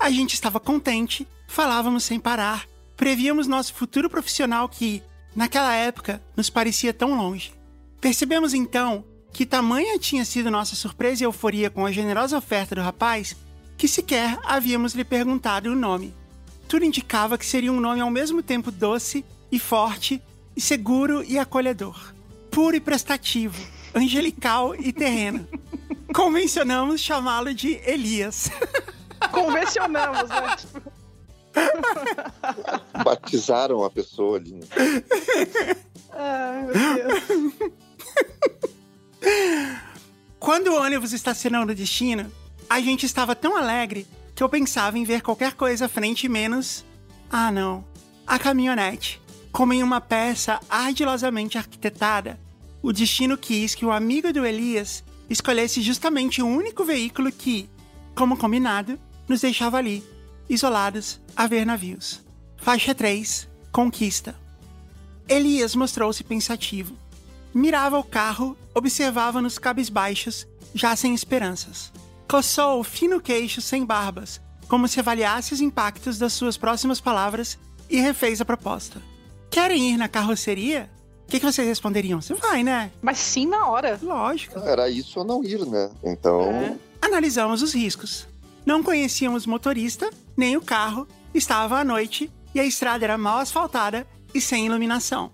A 0.00 0.10
gente 0.10 0.34
estava 0.34 0.58
contente, 0.58 1.26
falávamos 1.46 2.04
sem 2.04 2.18
parar, 2.18 2.66
prevíamos 2.96 3.46
nosso 3.46 3.74
futuro 3.74 4.10
profissional 4.10 4.68
que, 4.68 5.02
naquela 5.36 5.74
época, 5.74 6.20
nos 6.36 6.50
parecia 6.50 6.92
tão 6.92 7.14
longe. 7.14 7.52
Percebemos 8.00 8.54
então 8.54 9.04
que 9.32 9.46
tamanha 9.46 9.98
tinha 9.98 10.24
sido 10.24 10.50
nossa 10.50 10.74
surpresa 10.74 11.22
e 11.22 11.26
euforia 11.26 11.70
com 11.70 11.86
a 11.86 11.92
generosa 11.92 12.36
oferta 12.36 12.74
do 12.74 12.80
rapaz 12.80 13.36
que 13.76 13.88
sequer 13.88 14.38
havíamos 14.44 14.94
lhe 14.94 15.04
perguntado 15.04 15.70
o 15.70 15.74
nome. 15.74 16.14
Tudo 16.68 16.84
indicava 16.84 17.36
que 17.36 17.46
seria 17.46 17.72
um 17.72 17.80
nome 17.80 18.00
ao 18.00 18.10
mesmo 18.10 18.42
tempo 18.42 18.70
doce 18.70 19.24
e 19.50 19.58
forte, 19.58 20.22
e 20.56 20.60
seguro 20.60 21.22
e 21.24 21.38
acolhedor. 21.38 22.14
Puro 22.50 22.76
e 22.76 22.80
prestativo, 22.80 23.60
angelical 23.94 24.74
e 24.74 24.92
terreno. 24.92 25.46
Convencionamos 26.14 27.00
chamá-lo 27.00 27.54
de 27.54 27.80
Elias. 27.84 28.50
Convencionamos, 29.30 30.28
né? 30.28 30.56
Tipo, 30.56 30.92
Batizaram 33.04 33.84
a 33.84 33.90
pessoa 33.90 34.38
ali. 34.38 34.52
né? 34.54 34.66
Ai, 36.12 36.62
meu 36.66 36.94
Deus. 36.94 37.72
Quando 40.38 40.68
o 40.68 40.80
ônibus 40.80 41.12
estacionou 41.12 41.64
no 41.64 41.74
destino, 41.74 42.30
a 42.68 42.80
gente 42.80 43.06
estava 43.06 43.34
tão 43.34 43.56
alegre 43.56 44.06
que 44.34 44.42
eu 44.42 44.48
pensava 44.48 44.98
em 44.98 45.04
ver 45.04 45.22
qualquer 45.22 45.54
coisa 45.54 45.86
à 45.86 45.88
frente 45.88 46.28
menos. 46.28 46.84
Ah, 47.30 47.52
não. 47.52 47.84
A 48.26 48.38
caminhonete. 48.38 49.20
Como 49.52 49.72
em 49.72 49.82
uma 49.82 50.00
peça 50.00 50.58
ardilosamente 50.68 51.58
arquitetada, 51.58 52.40
o 52.82 52.92
destino 52.92 53.36
quis 53.36 53.74
que 53.74 53.84
o 53.84 53.92
amigo 53.92 54.32
do 54.32 54.46
Elias 54.46 55.04
escolhesse 55.28 55.80
justamente 55.80 56.42
o 56.42 56.46
único 56.46 56.84
veículo 56.84 57.30
que, 57.32 57.68
como 58.14 58.36
combinado, 58.36 58.98
nos 59.28 59.40
deixava 59.40 59.78
ali, 59.78 60.04
isolados, 60.48 61.20
a 61.34 61.46
ver 61.46 61.64
navios. 61.64 62.22
Faixa 62.56 62.94
3 62.94 63.48
Conquista. 63.72 64.34
Elias 65.28 65.74
mostrou-se 65.74 66.22
pensativo. 66.22 66.94
Mirava 67.54 67.98
o 67.98 68.04
carro, 68.04 68.56
observava-nos 68.74 69.58
cabisbaixos, 69.58 70.46
já 70.74 70.94
sem 70.94 71.14
esperanças. 71.14 71.92
Coçou 72.28 72.80
o 72.80 72.84
fino 72.84 73.20
queixo 73.20 73.60
sem 73.60 73.84
barbas, 73.84 74.40
como 74.68 74.88
se 74.88 75.00
avaliasse 75.00 75.54
os 75.54 75.60
impactos 75.60 76.18
das 76.18 76.32
suas 76.32 76.56
próximas 76.56 77.00
palavras 77.00 77.58
e 77.88 78.00
refez 78.00 78.40
a 78.40 78.44
proposta. 78.44 79.02
Querem 79.50 79.90
ir 79.90 79.96
na 79.96 80.08
carroceria? 80.08 80.90
O 81.32 81.34
que, 81.34 81.40
que 81.40 81.50
vocês 81.50 81.66
responderiam? 81.66 82.20
Você 82.20 82.34
vai, 82.34 82.62
né? 82.62 82.92
Mas 83.00 83.18
sim 83.18 83.46
na 83.46 83.66
hora. 83.66 83.98
Lógico. 84.02 84.58
Era 84.58 84.90
isso 84.90 85.18
ou 85.18 85.24
não 85.24 85.42
ir, 85.42 85.64
né? 85.64 85.90
Então, 86.04 86.78
Analisamos 87.00 87.62
os 87.62 87.72
riscos. 87.72 88.28
Não 88.66 88.82
conhecíamos 88.82 89.46
o 89.46 89.48
motorista, 89.48 90.10
nem 90.36 90.58
o 90.58 90.60
carro, 90.60 91.08
estava 91.32 91.78
à 91.78 91.84
noite 91.84 92.30
e 92.54 92.60
a 92.60 92.66
estrada 92.66 93.06
era 93.06 93.16
mal 93.16 93.38
asfaltada 93.38 94.06
e 94.34 94.42
sem 94.42 94.66
iluminação. 94.66 95.32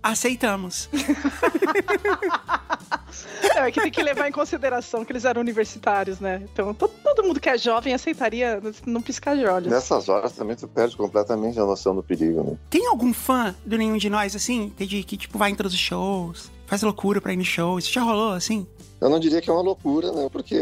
Aceitamos. 0.00 0.88
É, 3.56 3.68
é 3.68 3.70
que 3.70 3.80
tem 3.80 3.90
que 3.90 4.02
levar 4.02 4.28
em 4.28 4.32
consideração 4.32 5.04
que 5.04 5.12
eles 5.12 5.24
eram 5.24 5.40
universitários, 5.40 6.20
né? 6.20 6.42
Então 6.52 6.72
to- 6.74 6.88
todo 7.02 7.22
mundo 7.24 7.40
que 7.40 7.48
é 7.48 7.56
jovem 7.58 7.92
aceitaria 7.94 8.60
num 8.86 9.00
piscar 9.02 9.36
de 9.36 9.44
olhos. 9.46 9.70
nessas 9.70 10.08
horas 10.08 10.32
também 10.32 10.54
tu 10.56 10.66
perde 10.68 10.96
completamente 10.96 11.58
a 11.58 11.64
noção 11.64 11.94
do 11.94 12.02
perigo, 12.02 12.42
né? 12.42 12.56
Tem 12.68 12.86
algum 12.86 13.12
fã 13.12 13.54
do 13.64 13.76
nenhum 13.76 13.96
de 13.96 14.08
nós, 14.10 14.34
assim? 14.36 14.64
Entendi, 14.64 15.02
que 15.02 15.16
tipo 15.16 15.36
vai 15.38 15.50
em 15.50 15.54
todos 15.54 15.72
os 15.72 15.78
shows, 15.78 16.50
faz 16.66 16.82
loucura 16.82 17.20
pra 17.20 17.32
ir 17.32 17.36
no 17.36 17.44
show. 17.44 17.78
Isso 17.78 17.92
já 17.92 18.02
rolou, 18.02 18.32
assim? 18.32 18.66
Eu 19.00 19.08
não 19.10 19.18
diria 19.18 19.40
que 19.40 19.50
é 19.50 19.52
uma 19.52 19.62
loucura, 19.62 20.12
né? 20.12 20.28
Porque 20.30 20.54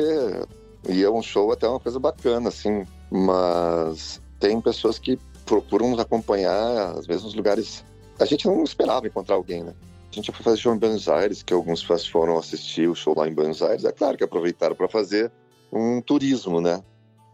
ia 0.89 1.11
um 1.11 1.23
show 1.23 1.53
até 1.53 1.69
uma 1.69 1.81
coisa 1.81 1.99
bacana, 1.99 2.49
assim. 2.49 2.85
Mas 3.11 4.21
tem 4.39 4.61
pessoas 4.61 4.99
que 4.99 5.19
procuram 5.45 5.91
nos 5.91 5.99
acompanhar, 6.01 6.93
às 6.97 7.07
vezes, 7.07 7.25
nos 7.25 7.35
lugares. 7.35 7.85
A 8.19 8.25
gente 8.25 8.47
não 8.47 8.63
esperava 8.65 9.07
encontrar 9.07 9.35
alguém, 9.37 9.63
né? 9.63 9.73
A 10.11 10.15
gente 10.15 10.33
foi 10.33 10.43
fazer 10.43 10.57
show 10.57 10.75
em 10.75 10.79
Buenos 10.79 11.09
Aires, 11.09 11.43
que 11.43 11.53
alguns 11.53 11.83
fãs 11.83 12.07
foram 12.07 12.39
assistir 12.39 12.89
o 12.89 12.95
show 12.95 13.15
lá 13.17 13.29
em 13.29 13.35
Buenos 13.35 13.63
Aires. 13.63 13.85
É 13.85 13.93
claro 13.93 14.17
que 14.17 14.25
aproveitaram 14.25 14.75
para 14.75 14.89
fazer 14.89 15.31
um 15.73 16.01
turismo, 16.01 16.61
né? 16.61 16.83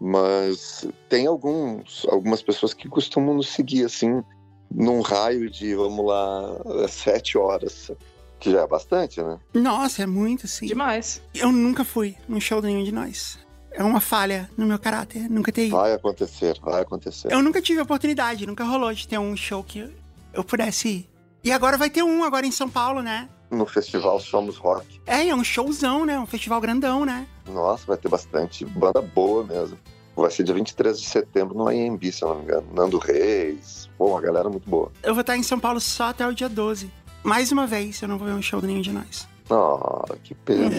Mas 0.00 0.86
tem 1.08 1.26
alguns, 1.26 2.04
algumas 2.10 2.42
pessoas 2.42 2.74
que 2.74 2.88
costumam 2.88 3.34
nos 3.34 3.48
seguir, 3.48 3.84
assim, 3.84 4.22
num 4.70 5.00
raio 5.00 5.48
de, 5.48 5.74
vamos 5.74 6.04
lá, 6.04 6.88
sete 6.88 7.38
horas. 7.38 7.92
Que 8.40 8.50
já 8.50 8.62
é 8.62 8.66
bastante, 8.66 9.22
né? 9.22 9.38
Nossa, 9.54 10.02
é 10.02 10.06
muito, 10.06 10.46
sim. 10.46 10.66
Demais. 10.66 11.22
Eu 11.34 11.50
nunca 11.52 11.84
fui 11.84 12.16
num 12.28 12.40
show 12.40 12.60
de 12.60 12.66
nenhum 12.66 12.84
de 12.84 12.92
nós. 12.92 13.38
É 13.70 13.82
uma 13.82 14.00
falha 14.00 14.50
no 14.56 14.66
meu 14.66 14.78
caráter, 14.78 15.30
nunca 15.30 15.50
ter 15.50 15.66
ido. 15.66 15.76
Vai 15.76 15.94
acontecer, 15.94 16.58
vai 16.60 16.82
acontecer. 16.82 17.32
Eu 17.32 17.42
nunca 17.42 17.62
tive 17.62 17.80
a 17.80 17.82
oportunidade, 17.84 18.46
nunca 18.46 18.64
rolou 18.64 18.92
de 18.92 19.08
ter 19.08 19.18
um 19.18 19.36
show 19.36 19.64
que 19.64 19.88
eu 20.32 20.44
pudesse 20.44 20.88
ir. 20.88 21.13
E 21.44 21.52
agora 21.52 21.76
vai 21.76 21.90
ter 21.90 22.02
um 22.02 22.24
agora 22.24 22.46
em 22.46 22.50
São 22.50 22.70
Paulo, 22.70 23.02
né? 23.02 23.28
No 23.50 23.66
festival 23.66 24.18
Somos 24.18 24.56
Rock. 24.56 24.98
É, 25.04 25.28
é 25.28 25.34
um 25.34 25.44
showzão, 25.44 26.06
né? 26.06 26.18
Um 26.18 26.24
festival 26.24 26.58
grandão, 26.58 27.04
né? 27.04 27.26
Nossa, 27.46 27.86
vai 27.86 27.98
ter 27.98 28.08
bastante 28.08 28.64
banda 28.64 29.02
boa 29.02 29.44
mesmo. 29.44 29.78
Vai 30.16 30.30
ser 30.30 30.42
dia 30.42 30.54
23 30.54 30.98
de 30.98 31.06
setembro 31.06 31.54
no 31.54 31.68
AMB, 31.68 32.10
se 32.10 32.24
eu 32.24 32.28
não 32.28 32.36
me 32.36 32.44
engano. 32.44 32.66
Nando 32.72 32.96
Reis. 32.96 33.90
Pô, 33.98 34.06
uma 34.06 34.22
galera 34.22 34.48
muito 34.48 34.68
boa. 34.70 34.90
Eu 35.02 35.12
vou 35.12 35.20
estar 35.20 35.36
em 35.36 35.42
São 35.42 35.60
Paulo 35.60 35.80
só 35.80 36.04
até 36.04 36.26
o 36.26 36.32
dia 36.32 36.48
12. 36.48 36.90
Mais 37.22 37.52
uma 37.52 37.66
vez, 37.66 38.00
eu 38.00 38.08
não 38.08 38.16
vou 38.16 38.26
ver 38.26 38.34
um 38.34 38.42
show 38.42 38.60
de 38.62 38.66
nenhum 38.66 38.80
de 38.80 38.92
nós. 38.92 39.28
Oh, 39.50 40.02
que 40.22 40.34
pena. 40.34 40.70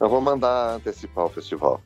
eu 0.00 0.08
vou 0.08 0.20
mandar 0.20 0.76
antecipar 0.76 1.24
o 1.24 1.28
festival. 1.28 1.80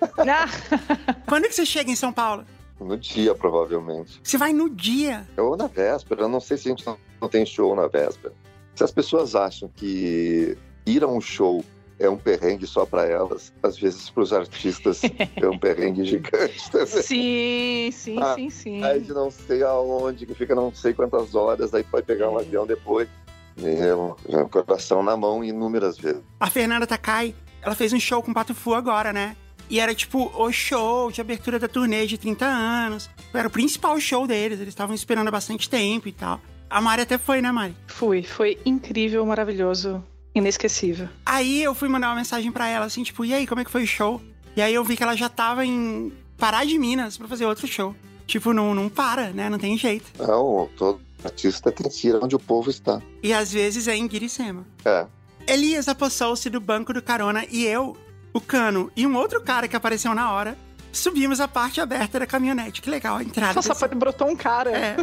Quando 1.26 1.48
que 1.48 1.54
você 1.54 1.66
chega 1.66 1.90
em 1.90 1.96
São 1.96 2.12
Paulo? 2.12 2.44
No 2.84 2.98
dia, 2.98 3.34
provavelmente. 3.34 4.20
Você 4.22 4.36
vai 4.36 4.52
no 4.52 4.68
dia. 4.68 5.26
Ou 5.38 5.56
na 5.56 5.66
véspera. 5.66 6.22
Eu 6.22 6.28
não 6.28 6.40
sei 6.40 6.58
se 6.58 6.68
a 6.68 6.70
gente 6.70 6.86
não, 6.86 7.28
tem 7.28 7.46
show 7.46 7.74
na 7.74 7.86
véspera. 7.86 8.34
Se 8.74 8.84
as 8.84 8.92
pessoas 8.92 9.34
acham 9.34 9.70
que 9.74 10.56
ir 10.84 11.02
a 11.02 11.06
um 11.06 11.20
show 11.20 11.64
é 11.98 12.10
um 12.10 12.16
perrengue 12.16 12.66
só 12.66 12.84
para 12.84 13.06
elas, 13.06 13.52
às 13.62 13.78
vezes 13.78 14.10
para 14.10 14.22
os 14.22 14.32
artistas 14.32 15.00
é 15.40 15.48
um 15.48 15.58
perrengue 15.58 16.04
gigante. 16.04 16.60
Sim, 16.86 17.90
sim, 17.92 18.18
Ah, 18.20 18.34
sim, 18.34 18.50
sim. 18.50 18.84
Aí 18.84 19.00
de 19.00 19.12
não 19.12 19.30
sei 19.30 19.62
aonde, 19.62 20.26
que 20.26 20.34
fica 20.34 20.54
não 20.54 20.74
sei 20.74 20.92
quantas 20.92 21.34
horas, 21.34 21.72
aí 21.72 21.84
pode 21.84 22.04
pegar 22.04 22.28
um 22.28 22.38
avião 22.38 22.66
depois. 22.66 23.08
Meu, 23.56 24.16
coração 24.50 25.02
na 25.02 25.16
mão 25.16 25.42
inúmeras 25.42 25.96
vezes. 25.96 26.22
A 26.40 26.50
Fernanda 26.50 26.86
Takai, 26.86 27.34
ela 27.62 27.76
fez 27.76 27.92
um 27.92 28.00
show 28.00 28.20
com 28.22 28.32
o 28.32 28.34
Pato 28.34 28.54
Fu 28.54 28.74
agora, 28.74 29.12
né? 29.12 29.36
E 29.68 29.80
era 29.80 29.94
tipo 29.94 30.30
o 30.34 30.52
show 30.52 31.10
de 31.10 31.20
abertura 31.20 31.58
da 31.58 31.68
turnê 31.68 32.06
de 32.06 32.18
30 32.18 32.44
anos. 32.44 33.10
Era 33.32 33.48
o 33.48 33.50
principal 33.50 33.98
show 33.98 34.26
deles, 34.26 34.60
eles 34.60 34.72
estavam 34.72 34.94
esperando 34.94 35.28
há 35.28 35.30
bastante 35.30 35.68
tempo 35.68 36.08
e 36.08 36.12
tal. 36.12 36.40
A 36.68 36.80
Mari 36.80 37.02
até 37.02 37.18
foi, 37.18 37.40
né, 37.40 37.52
Mari? 37.52 37.76
Fui, 37.86 38.22
foi 38.22 38.58
incrível, 38.64 39.24
maravilhoso, 39.24 40.02
inesquecível. 40.34 41.08
Aí 41.24 41.62
eu 41.62 41.74
fui 41.74 41.88
mandar 41.88 42.08
uma 42.08 42.16
mensagem 42.16 42.50
pra 42.50 42.68
ela, 42.68 42.86
assim, 42.86 43.02
tipo, 43.02 43.24
e 43.24 43.32
aí, 43.32 43.46
como 43.46 43.60
é 43.60 43.64
que 43.64 43.70
foi 43.70 43.84
o 43.84 43.86
show? 43.86 44.20
E 44.56 44.62
aí 44.62 44.74
eu 44.74 44.84
vi 44.84 44.96
que 44.96 45.02
ela 45.02 45.16
já 45.16 45.28
tava 45.28 45.64
em 45.64 46.12
Pará 46.38 46.64
de 46.64 46.78
Minas 46.78 47.16
pra 47.16 47.28
fazer 47.28 47.46
outro 47.46 47.66
show. 47.66 47.94
Tipo, 48.26 48.52
não, 48.52 48.74
não 48.74 48.88
para, 48.88 49.30
né? 49.30 49.48
Não 49.50 49.58
tem 49.58 49.76
jeito. 49.76 50.06
Não, 50.18 50.68
todo 50.76 51.00
artista 51.24 51.70
tem 51.70 51.90
que 51.90 52.08
ir 52.08 52.16
onde 52.16 52.34
o 52.34 52.38
povo 52.38 52.70
está. 52.70 53.00
E 53.22 53.32
às 53.32 53.52
vezes 53.52 53.88
é 53.88 53.96
em 53.96 54.06
Guiricema. 54.06 54.66
É. 54.84 55.06
Elias 55.46 55.88
apossou-se 55.88 56.48
do 56.48 56.60
banco 56.60 56.92
do 56.92 57.02
carona 57.02 57.44
e 57.50 57.64
eu, 57.64 57.96
o 58.34 58.40
Cano 58.40 58.90
e 58.96 59.06
um 59.06 59.16
outro 59.16 59.40
cara 59.40 59.68
que 59.68 59.76
apareceu 59.76 60.12
na 60.14 60.32
hora, 60.32 60.58
subimos 60.92 61.40
a 61.40 61.46
parte 61.46 61.80
aberta 61.80 62.18
da 62.18 62.26
caminhonete. 62.26 62.82
Que 62.82 62.90
legal, 62.90 63.16
a 63.16 63.22
entrada. 63.22 63.54
Nossa, 63.54 63.72
desse- 63.72 63.94
brotou 63.94 64.28
um 64.28 64.36
cara. 64.36 64.70
É. 64.70 64.96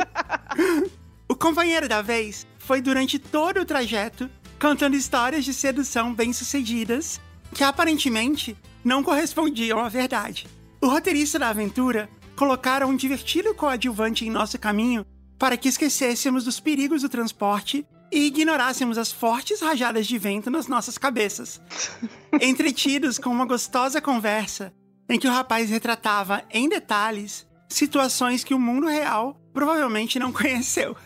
o 1.28 1.36
companheiro 1.36 1.86
da 1.86 2.00
vez 2.02 2.46
foi 2.58 2.80
durante 2.80 3.18
todo 3.18 3.60
o 3.60 3.64
trajeto 3.64 4.28
contando 4.58 4.96
histórias 4.96 5.44
de 5.44 5.52
sedução 5.54 6.14
bem-sucedidas 6.14 7.20
que 7.54 7.62
aparentemente 7.62 8.56
não 8.82 9.02
correspondiam 9.02 9.78
à 9.78 9.88
verdade. 9.88 10.48
O 10.80 10.88
roteirista 10.88 11.38
da 11.38 11.48
aventura 11.50 12.08
colocara 12.36 12.86
um 12.86 12.96
divertido 12.96 13.54
coadjuvante 13.54 14.24
em 14.24 14.30
nosso 14.30 14.58
caminho 14.58 15.04
para 15.38 15.56
que 15.56 15.68
esquecêssemos 15.68 16.44
dos 16.44 16.58
perigos 16.58 17.02
do 17.02 17.08
transporte 17.08 17.86
e 18.12 18.26
ignorássemos 18.26 18.98
as 18.98 19.12
fortes 19.12 19.60
rajadas 19.60 20.06
de 20.06 20.18
vento 20.18 20.50
nas 20.50 20.66
nossas 20.66 20.98
cabeças. 20.98 21.60
Entretidos 22.40 23.18
com 23.18 23.30
uma 23.30 23.46
gostosa 23.46 24.00
conversa 24.00 24.72
em 25.08 25.18
que 25.18 25.28
o 25.28 25.32
rapaz 25.32 25.70
retratava 25.70 26.42
em 26.50 26.68
detalhes 26.68 27.46
situações 27.68 28.42
que 28.44 28.54
o 28.54 28.58
mundo 28.58 28.88
real 28.88 29.40
provavelmente 29.52 30.18
não 30.18 30.32
conheceu. 30.32 30.96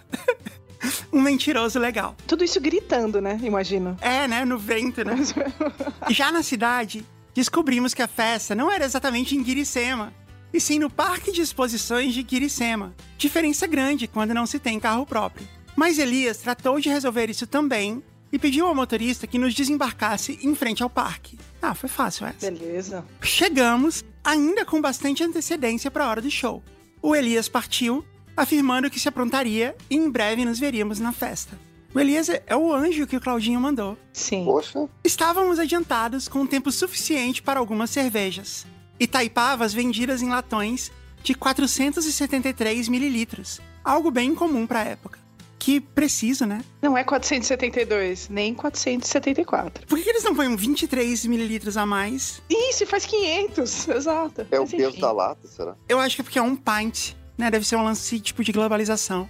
um 1.12 1.20
mentiroso 1.20 1.78
legal. 1.78 2.16
Tudo 2.26 2.44
isso 2.44 2.60
gritando, 2.60 3.20
né? 3.20 3.38
Imagino. 3.42 3.96
É, 4.00 4.26
né? 4.26 4.44
No 4.44 4.58
vento, 4.58 5.04
né? 5.04 5.16
Já 6.10 6.32
na 6.32 6.42
cidade, 6.42 7.04
descobrimos 7.34 7.94
que 7.94 8.02
a 8.02 8.08
festa 8.08 8.54
não 8.54 8.70
era 8.70 8.84
exatamente 8.84 9.36
em 9.36 9.42
Guiricema, 9.42 10.12
e 10.52 10.60
sim 10.60 10.78
no 10.78 10.88
Parque 10.88 11.32
de 11.32 11.40
Exposições 11.42 12.14
de 12.14 12.22
Guiricema. 12.22 12.94
Diferença 13.18 13.66
grande 13.66 14.06
quando 14.06 14.34
não 14.34 14.46
se 14.46 14.58
tem 14.58 14.78
carro 14.78 15.04
próprio. 15.04 15.46
Mas 15.76 15.98
Elias 15.98 16.38
tratou 16.38 16.78
de 16.78 16.88
resolver 16.88 17.28
isso 17.28 17.46
também 17.46 18.02
e 18.32 18.38
pediu 18.38 18.66
ao 18.66 18.74
motorista 18.74 19.26
que 19.26 19.38
nos 19.38 19.54
desembarcasse 19.54 20.38
em 20.42 20.54
frente 20.54 20.82
ao 20.82 20.90
parque. 20.90 21.38
Ah, 21.62 21.74
foi 21.74 21.88
fácil 21.88 22.26
essa. 22.26 22.50
Beleza. 22.50 23.04
Chegamos, 23.22 24.04
ainda 24.22 24.64
com 24.64 24.80
bastante 24.80 25.22
antecedência 25.22 25.90
para 25.90 26.04
a 26.04 26.08
hora 26.10 26.22
do 26.22 26.30
show. 26.30 26.62
O 27.00 27.14
Elias 27.14 27.48
partiu, 27.48 28.04
afirmando 28.36 28.90
que 28.90 28.98
se 28.98 29.08
aprontaria 29.08 29.76
e 29.88 29.96
em 29.96 30.10
breve 30.10 30.44
nos 30.44 30.58
veríamos 30.58 30.98
na 30.98 31.12
festa. 31.12 31.58
O 31.94 32.00
Elias 32.00 32.28
é 32.28 32.56
o 32.56 32.72
anjo 32.72 33.06
que 33.06 33.16
o 33.16 33.20
Claudinho 33.20 33.60
mandou. 33.60 33.96
Sim. 34.12 34.44
Poxa, 34.44 34.88
Estávamos 35.04 35.60
adiantados 35.60 36.26
com 36.26 36.44
tempo 36.44 36.72
suficiente 36.72 37.40
para 37.40 37.60
algumas 37.60 37.90
cervejas. 37.90 38.66
Itaipavas 38.98 39.72
vendidas 39.72 40.20
em 40.20 40.28
latões 40.28 40.90
de 41.22 41.34
473 41.34 42.88
mililitros. 42.88 43.60
Algo 43.84 44.10
bem 44.10 44.30
incomum 44.30 44.66
para 44.66 44.80
a 44.80 44.84
época. 44.84 45.23
Que 45.64 45.80
preciso, 45.80 46.44
né? 46.44 46.62
Não 46.82 46.94
é 46.94 47.02
472, 47.02 48.28
nem 48.28 48.52
474. 48.52 49.86
Por 49.86 49.96
que 49.96 50.04
que 50.04 50.10
eles 50.10 50.22
não 50.22 50.34
põem 50.34 50.54
23 50.54 51.24
mililitros 51.24 51.78
a 51.78 51.86
mais? 51.86 52.42
Isso, 52.50 52.86
faz 52.86 53.06
500, 53.06 53.88
exato. 53.88 54.46
é 54.50 54.60
o 54.60 54.66
peso 54.66 55.00
da 55.00 55.10
lata, 55.10 55.48
será? 55.48 55.74
Eu 55.88 55.98
acho 55.98 56.16
que 56.16 56.20
é 56.20 56.24
porque 56.24 56.38
é 56.38 56.42
um 56.42 56.54
pint, 56.54 57.14
né? 57.38 57.50
Deve 57.50 57.66
ser 57.66 57.76
um 57.76 57.82
lance 57.82 58.20
tipo 58.20 58.44
de 58.44 58.52
globalização. 58.52 59.26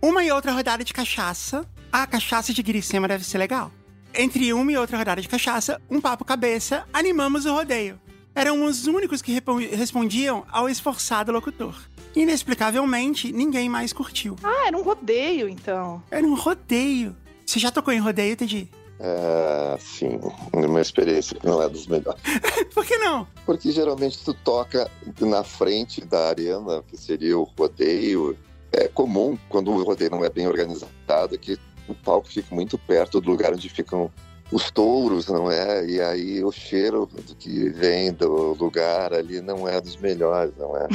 Uma 0.00 0.22
e 0.22 0.30
outra 0.30 0.52
rodada 0.52 0.84
de 0.84 0.92
cachaça. 0.92 1.68
A 1.90 2.06
cachaça 2.06 2.54
de 2.54 2.62
Guiricema 2.62 3.08
deve 3.08 3.24
ser 3.24 3.38
legal. 3.38 3.72
Entre 4.14 4.52
uma 4.52 4.70
e 4.70 4.76
outra 4.76 4.96
rodada 4.96 5.20
de 5.20 5.28
cachaça, 5.28 5.82
um 5.90 6.00
papo 6.00 6.24
cabeça, 6.24 6.86
animamos 6.92 7.44
o 7.44 7.52
rodeio. 7.52 8.00
Eram 8.36 8.64
os 8.64 8.86
únicos 8.86 9.20
que 9.20 9.36
respondiam 9.72 10.46
ao 10.48 10.68
esforçado 10.68 11.32
locutor. 11.32 11.74
Inexplicavelmente, 12.14 13.32
ninguém 13.32 13.68
mais 13.68 13.92
curtiu. 13.92 14.36
Ah, 14.42 14.66
era 14.66 14.76
um 14.76 14.82
rodeio, 14.82 15.48
então. 15.48 16.02
Era 16.10 16.26
um 16.26 16.34
rodeio. 16.34 17.16
Você 17.44 17.58
já 17.58 17.70
tocou 17.70 17.92
em 17.92 17.98
rodeio, 17.98 18.36
Teddy? 18.36 18.70
É, 19.04 19.76
sim, 19.80 20.20
uma 20.52 20.80
experiência 20.80 21.36
que 21.36 21.44
não 21.44 21.60
é 21.60 21.68
dos 21.68 21.86
melhores. 21.86 22.22
Por 22.72 22.84
que 22.84 22.96
não? 22.98 23.26
Porque 23.44 23.72
geralmente 23.72 24.22
tu 24.24 24.32
toca 24.32 24.88
na 25.20 25.42
frente 25.42 26.04
da 26.04 26.28
arena, 26.28 26.84
que 26.86 26.96
seria 26.96 27.36
o 27.36 27.42
rodeio. 27.58 28.36
É 28.70 28.88
comum, 28.88 29.36
quando 29.48 29.70
o 29.72 29.82
rodeio 29.82 30.10
não 30.10 30.24
é 30.24 30.30
bem 30.30 30.46
organizado, 30.46 31.36
que 31.38 31.58
o 31.88 31.94
palco 31.94 32.28
fica 32.28 32.54
muito 32.54 32.78
perto 32.78 33.20
do 33.20 33.30
lugar 33.30 33.52
onde 33.52 33.68
ficam 33.68 34.10
os 34.52 34.70
touros, 34.70 35.26
não 35.26 35.50
é? 35.50 35.84
E 35.86 36.00
aí 36.00 36.44
o 36.44 36.52
cheiro 36.52 37.06
do 37.06 37.34
que 37.34 37.70
vem 37.70 38.12
do 38.12 38.54
lugar 38.54 39.12
ali 39.12 39.40
não 39.40 39.66
é 39.66 39.80
dos 39.80 39.96
melhores, 39.96 40.52
não 40.58 40.76
é? 40.76 40.86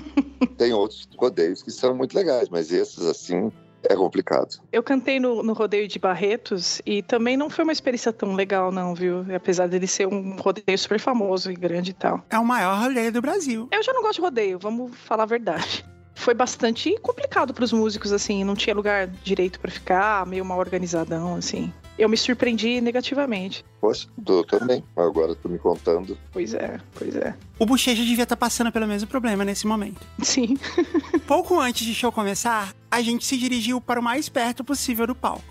Tem 0.56 0.72
outros 0.72 1.08
rodeios 1.18 1.62
que 1.62 1.70
são 1.70 1.94
muito 1.94 2.14
legais, 2.14 2.48
mas 2.48 2.70
esses, 2.70 3.04
assim, 3.04 3.50
é 3.82 3.96
complicado. 3.96 4.60
Eu 4.70 4.82
cantei 4.82 5.18
no, 5.18 5.42
no 5.42 5.52
rodeio 5.52 5.88
de 5.88 5.98
Barretos 5.98 6.80
e 6.86 7.02
também 7.02 7.36
não 7.36 7.50
foi 7.50 7.64
uma 7.64 7.72
experiência 7.72 8.12
tão 8.12 8.34
legal, 8.34 8.70
não, 8.70 8.94
viu? 8.94 9.24
Apesar 9.34 9.66
dele 9.66 9.86
ser 9.86 10.06
um 10.06 10.36
rodeio 10.36 10.78
super 10.78 11.00
famoso 11.00 11.50
e 11.50 11.54
grande 11.54 11.90
e 11.90 11.94
tal. 11.94 12.22
É 12.30 12.38
o 12.38 12.44
maior 12.44 12.78
rodeio 12.78 13.10
do 13.10 13.20
Brasil. 13.20 13.68
Eu 13.72 13.82
já 13.82 13.92
não 13.92 14.02
gosto 14.02 14.16
de 14.16 14.20
rodeio, 14.20 14.58
vamos 14.58 14.94
falar 14.96 15.24
a 15.24 15.26
verdade. 15.26 15.84
Foi 16.14 16.34
bastante 16.34 16.94
complicado 17.00 17.54
pros 17.54 17.72
músicos, 17.72 18.12
assim, 18.12 18.44
não 18.44 18.54
tinha 18.54 18.76
lugar 18.76 19.06
direito 19.06 19.58
pra 19.58 19.70
ficar, 19.70 20.26
meio 20.26 20.44
mal 20.44 20.58
organizadão, 20.58 21.36
assim. 21.36 21.72
Eu 22.00 22.08
me 22.08 22.16
surpreendi 22.16 22.80
negativamente. 22.80 23.62
Poxa, 23.78 24.08
tô 24.24 24.42
também. 24.42 24.82
Agora 24.96 25.34
tô 25.34 25.50
me 25.50 25.58
contando. 25.58 26.16
Pois 26.32 26.54
é, 26.54 26.80
pois 26.94 27.14
é. 27.14 27.36
O 27.58 27.66
Bochecha 27.66 28.02
devia 28.02 28.22
estar 28.22 28.38
passando 28.38 28.72
pelo 28.72 28.86
mesmo 28.86 29.06
problema 29.06 29.44
nesse 29.44 29.66
momento. 29.66 30.00
Sim. 30.22 30.56
Pouco 31.28 31.60
antes 31.60 31.86
de 31.86 31.94
show 31.94 32.10
começar, 32.10 32.74
a 32.90 33.02
gente 33.02 33.26
se 33.26 33.36
dirigiu 33.36 33.82
para 33.82 34.00
o 34.00 34.02
mais 34.02 34.30
perto 34.30 34.64
possível 34.64 35.06
do 35.06 35.14
palco. 35.14 35.44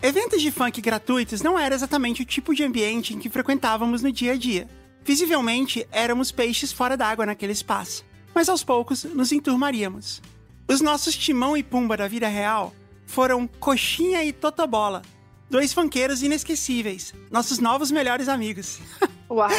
Eventos 0.00 0.40
de 0.40 0.52
funk 0.52 0.80
gratuitos 0.80 1.42
não 1.42 1.58
era 1.58 1.74
exatamente 1.74 2.22
o 2.22 2.24
tipo 2.24 2.54
de 2.54 2.62
ambiente 2.62 3.12
em 3.12 3.18
que 3.18 3.28
frequentávamos 3.28 4.00
no 4.00 4.12
dia 4.12 4.34
a 4.34 4.36
dia. 4.36 4.68
Visivelmente, 5.02 5.88
éramos 5.90 6.30
peixes 6.30 6.70
fora 6.70 6.96
d'água 6.96 7.26
naquele 7.26 7.52
espaço, 7.52 8.04
mas 8.32 8.48
aos 8.48 8.62
poucos 8.62 9.02
nos 9.02 9.32
enturmaríamos. 9.32 10.22
Os 10.68 10.80
nossos 10.80 11.16
Timão 11.16 11.56
e 11.56 11.64
Pumba 11.64 11.96
da 11.96 12.06
vida 12.06 12.28
real 12.28 12.72
foram 13.06 13.48
Coxinha 13.48 14.22
e 14.22 14.32
Totobola, 14.32 15.02
dois 15.48 15.72
funkeiros 15.72 16.22
inesquecíveis, 16.22 17.14
nossos 17.30 17.58
novos 17.58 17.90
melhores 17.90 18.28
amigos. 18.28 18.78
Uau. 19.30 19.50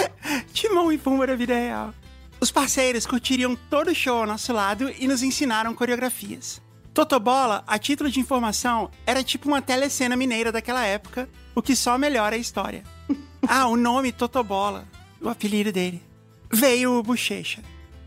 Timão 0.54 0.92
e 0.92 0.98
Pumba 0.98 1.28
da 1.28 1.36
vida 1.36 1.54
real. 1.54 1.94
Os 2.40 2.52
parceiros 2.52 3.06
curtiriam 3.06 3.56
todo 3.70 3.90
o 3.90 3.96
show 3.96 4.20
ao 4.20 4.28
nosso 4.28 4.54
lado 4.54 4.92
e 5.00 5.08
nos 5.08 5.24
ensinaram 5.24 5.74
coreografias. 5.74 6.62
Totobola, 6.94 7.64
a 7.68 7.78
título 7.78 8.10
de 8.10 8.20
informação, 8.20 8.90
era 9.06 9.24
tipo 9.24 9.48
uma 9.48 9.62
telecena 9.62 10.16
mineira 10.16 10.52
daquela 10.52 10.86
época, 10.86 11.30
o 11.54 11.62
que 11.62 11.76
só 11.76 11.98
melhora 11.98 12.36
a 12.36 12.40
história. 12.40 12.84
Ah, 13.50 13.68
o 13.68 13.78
nome 13.78 14.12
Totobola, 14.12 14.86
o 15.22 15.30
apelido 15.30 15.72
dele. 15.72 16.04
Veio 16.52 17.00
o 17.00 17.04
Bochecha. 17.04 17.64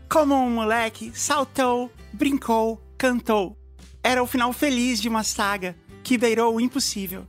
Como 0.07 0.35
um 0.35 0.51
moleque, 0.51 1.11
saltou, 1.15 1.91
brincou, 2.13 2.79
cantou. 2.95 3.57
Era 4.03 4.21
o 4.21 4.27
final 4.27 4.53
feliz 4.53 5.01
de 5.01 5.09
uma 5.09 5.23
saga 5.23 5.75
que 6.03 6.15
beirou 6.15 6.53
o 6.53 6.61
impossível. 6.61 7.25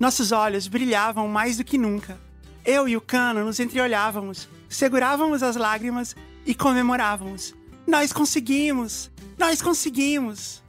Nossos 0.00 0.32
olhos 0.32 0.66
brilhavam 0.66 1.28
mais 1.28 1.58
do 1.58 1.64
que 1.64 1.76
nunca. 1.76 2.18
Eu 2.64 2.88
e 2.88 2.96
o 2.96 3.02
Cano 3.02 3.44
nos 3.44 3.60
entreolhávamos, 3.60 4.48
segurávamos 4.66 5.42
as 5.42 5.56
lágrimas 5.56 6.16
e 6.46 6.54
comemorávamos. 6.54 7.54
Nós 7.86 8.10
conseguimos! 8.10 9.10
Nós 9.36 9.60
conseguimos! 9.60 10.62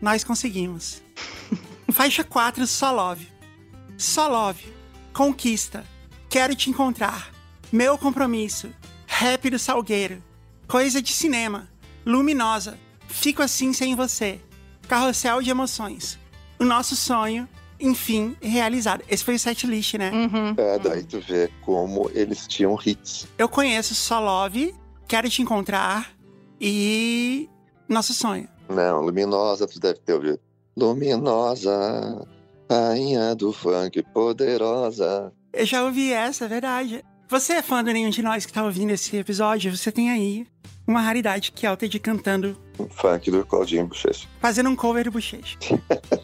Nós 0.00 0.22
conseguimos. 0.22 1.02
Faixa 1.90 2.22
4, 2.22 2.64
Só 2.64 2.92
Love. 2.92 3.26
Só 3.98 4.28
Love. 4.28 4.72
Conquista. 5.12 5.84
Quero 6.28 6.54
te 6.54 6.70
encontrar. 6.70 7.32
Meu 7.72 7.98
compromisso. 7.98 8.72
Rap 9.04 9.50
do 9.50 9.58
Salgueiro. 9.58 10.22
Coisa 10.68 11.02
de 11.02 11.12
cinema. 11.12 11.68
Luminosa. 12.04 12.78
Fico 13.08 13.42
assim 13.42 13.72
sem 13.72 13.96
você. 13.96 14.40
Carrossel 14.86 15.42
de 15.42 15.50
emoções. 15.50 16.20
O 16.56 16.64
nosso 16.64 16.94
sonho, 16.94 17.48
enfim, 17.80 18.36
realizado. 18.40 19.02
Esse 19.08 19.24
foi 19.24 19.34
o 19.34 19.38
setlist, 19.38 19.94
né? 19.94 20.10
É, 20.56 20.78
daí 20.78 21.02
tu 21.04 21.20
vê 21.20 21.50
como 21.62 22.10
eles 22.14 22.46
tinham 22.46 22.78
hits. 22.84 23.26
Eu 23.38 23.48
conheço 23.48 23.94
Só 23.94 24.20
Love, 24.20 24.74
Quero 25.08 25.28
Te 25.28 25.42
Encontrar 25.42 26.10
e 26.60 27.48
Nosso 27.88 28.12
Sonho. 28.14 28.48
Não, 28.68 29.00
Luminosa 29.00 29.66
tu 29.66 29.78
deve 29.78 30.00
ter 30.00 30.14
ouvido. 30.14 30.40
Luminosa, 30.76 32.26
rainha 32.70 33.34
do 33.34 33.52
funk, 33.52 34.02
poderosa. 34.12 35.32
Eu 35.52 35.64
já 35.64 35.84
ouvi 35.84 36.12
essa, 36.12 36.44
é 36.44 36.48
verdade. 36.48 37.04
Você 37.28 37.54
é 37.54 37.62
fã 37.62 37.82
do 37.82 37.92
nenhum 37.92 38.10
de 38.10 38.22
nós 38.22 38.46
que 38.46 38.52
tá 38.52 38.62
ouvindo 38.64 38.90
esse 38.90 39.16
episódio? 39.16 39.74
Você 39.76 39.90
tem 39.90 40.10
aí 40.10 40.46
uma 40.86 41.00
raridade 41.00 41.50
que 41.50 41.66
é 41.66 41.72
o 41.72 41.76
Teddy 41.76 41.98
cantando, 41.98 42.56
Funk 42.90 43.30
do 43.30 43.44
Claudinho 43.44 43.86
Bochecha. 43.86 44.28
fazendo 44.40 44.68
um 44.70 44.76
cover 44.76 45.04
do 45.04 45.10
Bochecha. 45.10 45.58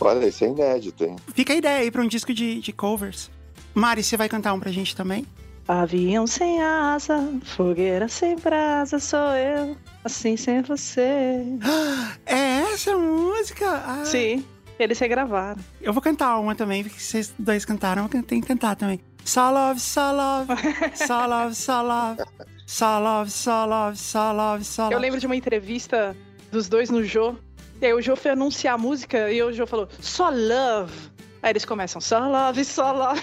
Olha, 0.00 0.26
isso 0.26 0.44
é 0.44 0.48
inédito, 0.48 1.04
hein? 1.04 1.16
Fica 1.34 1.52
a 1.52 1.56
ideia 1.56 1.78
aí 1.80 1.90
pra 1.90 2.02
um 2.02 2.08
disco 2.08 2.32
de, 2.32 2.60
de 2.60 2.72
covers. 2.72 3.30
Mari, 3.74 4.02
você 4.02 4.16
vai 4.16 4.28
cantar 4.28 4.52
um 4.54 4.60
pra 4.60 4.70
gente 4.72 4.96
também? 4.96 5.26
Avião 5.68 6.26
sem 6.26 6.60
asa, 6.60 7.32
fogueira 7.44 8.08
sem 8.08 8.36
brasa, 8.36 8.98
sou 8.98 9.36
eu, 9.36 9.76
assim 10.04 10.36
sem 10.36 10.62
você. 10.62 11.44
É 12.26 12.72
essa 12.72 12.96
música? 12.96 13.70
Ah, 13.70 14.04
Sim, 14.04 14.44
eles 14.78 14.98
regravaram. 14.98 15.60
Eu 15.80 15.92
vou 15.92 16.02
cantar 16.02 16.38
uma 16.38 16.54
também, 16.54 16.82
porque 16.82 16.98
vocês 16.98 17.32
dois 17.38 17.64
cantaram, 17.64 18.08
eu 18.12 18.22
tenho 18.22 18.42
que 18.42 18.48
cantar 18.48 18.74
também. 18.74 19.00
Só 19.24 19.50
love, 19.50 19.78
só 19.78 20.10
love, 20.10 20.52
só 20.96 21.26
love, 21.26 21.54
só 21.54 21.82
love, 21.82 22.22
só 22.66 22.98
love, 22.98 23.30
só 23.30 23.64
love, 23.66 23.96
só 23.98 24.32
love, 24.32 24.64
só 24.64 24.82
love. 24.84 24.94
Eu 24.94 24.98
lembro 25.00 25.20
de 25.20 25.26
uma 25.26 25.36
entrevista 25.36 26.16
dos 26.50 26.68
dois 26.68 26.90
no 26.90 27.04
Jô. 27.04 27.36
E 27.80 27.86
aí 27.86 27.94
o 27.94 28.02
Jô 28.02 28.14
foi 28.14 28.32
anunciar 28.32 28.74
a 28.74 28.78
música 28.78 29.32
e 29.32 29.42
o 29.42 29.52
Jô 29.52 29.66
falou, 29.66 29.88
só 30.00 30.28
love. 30.28 31.10
Aí 31.42 31.50
eles 31.50 31.64
começam, 31.64 32.00
só 32.00 32.18
love, 32.18 32.64
só 32.64 32.92
love. 32.92 33.20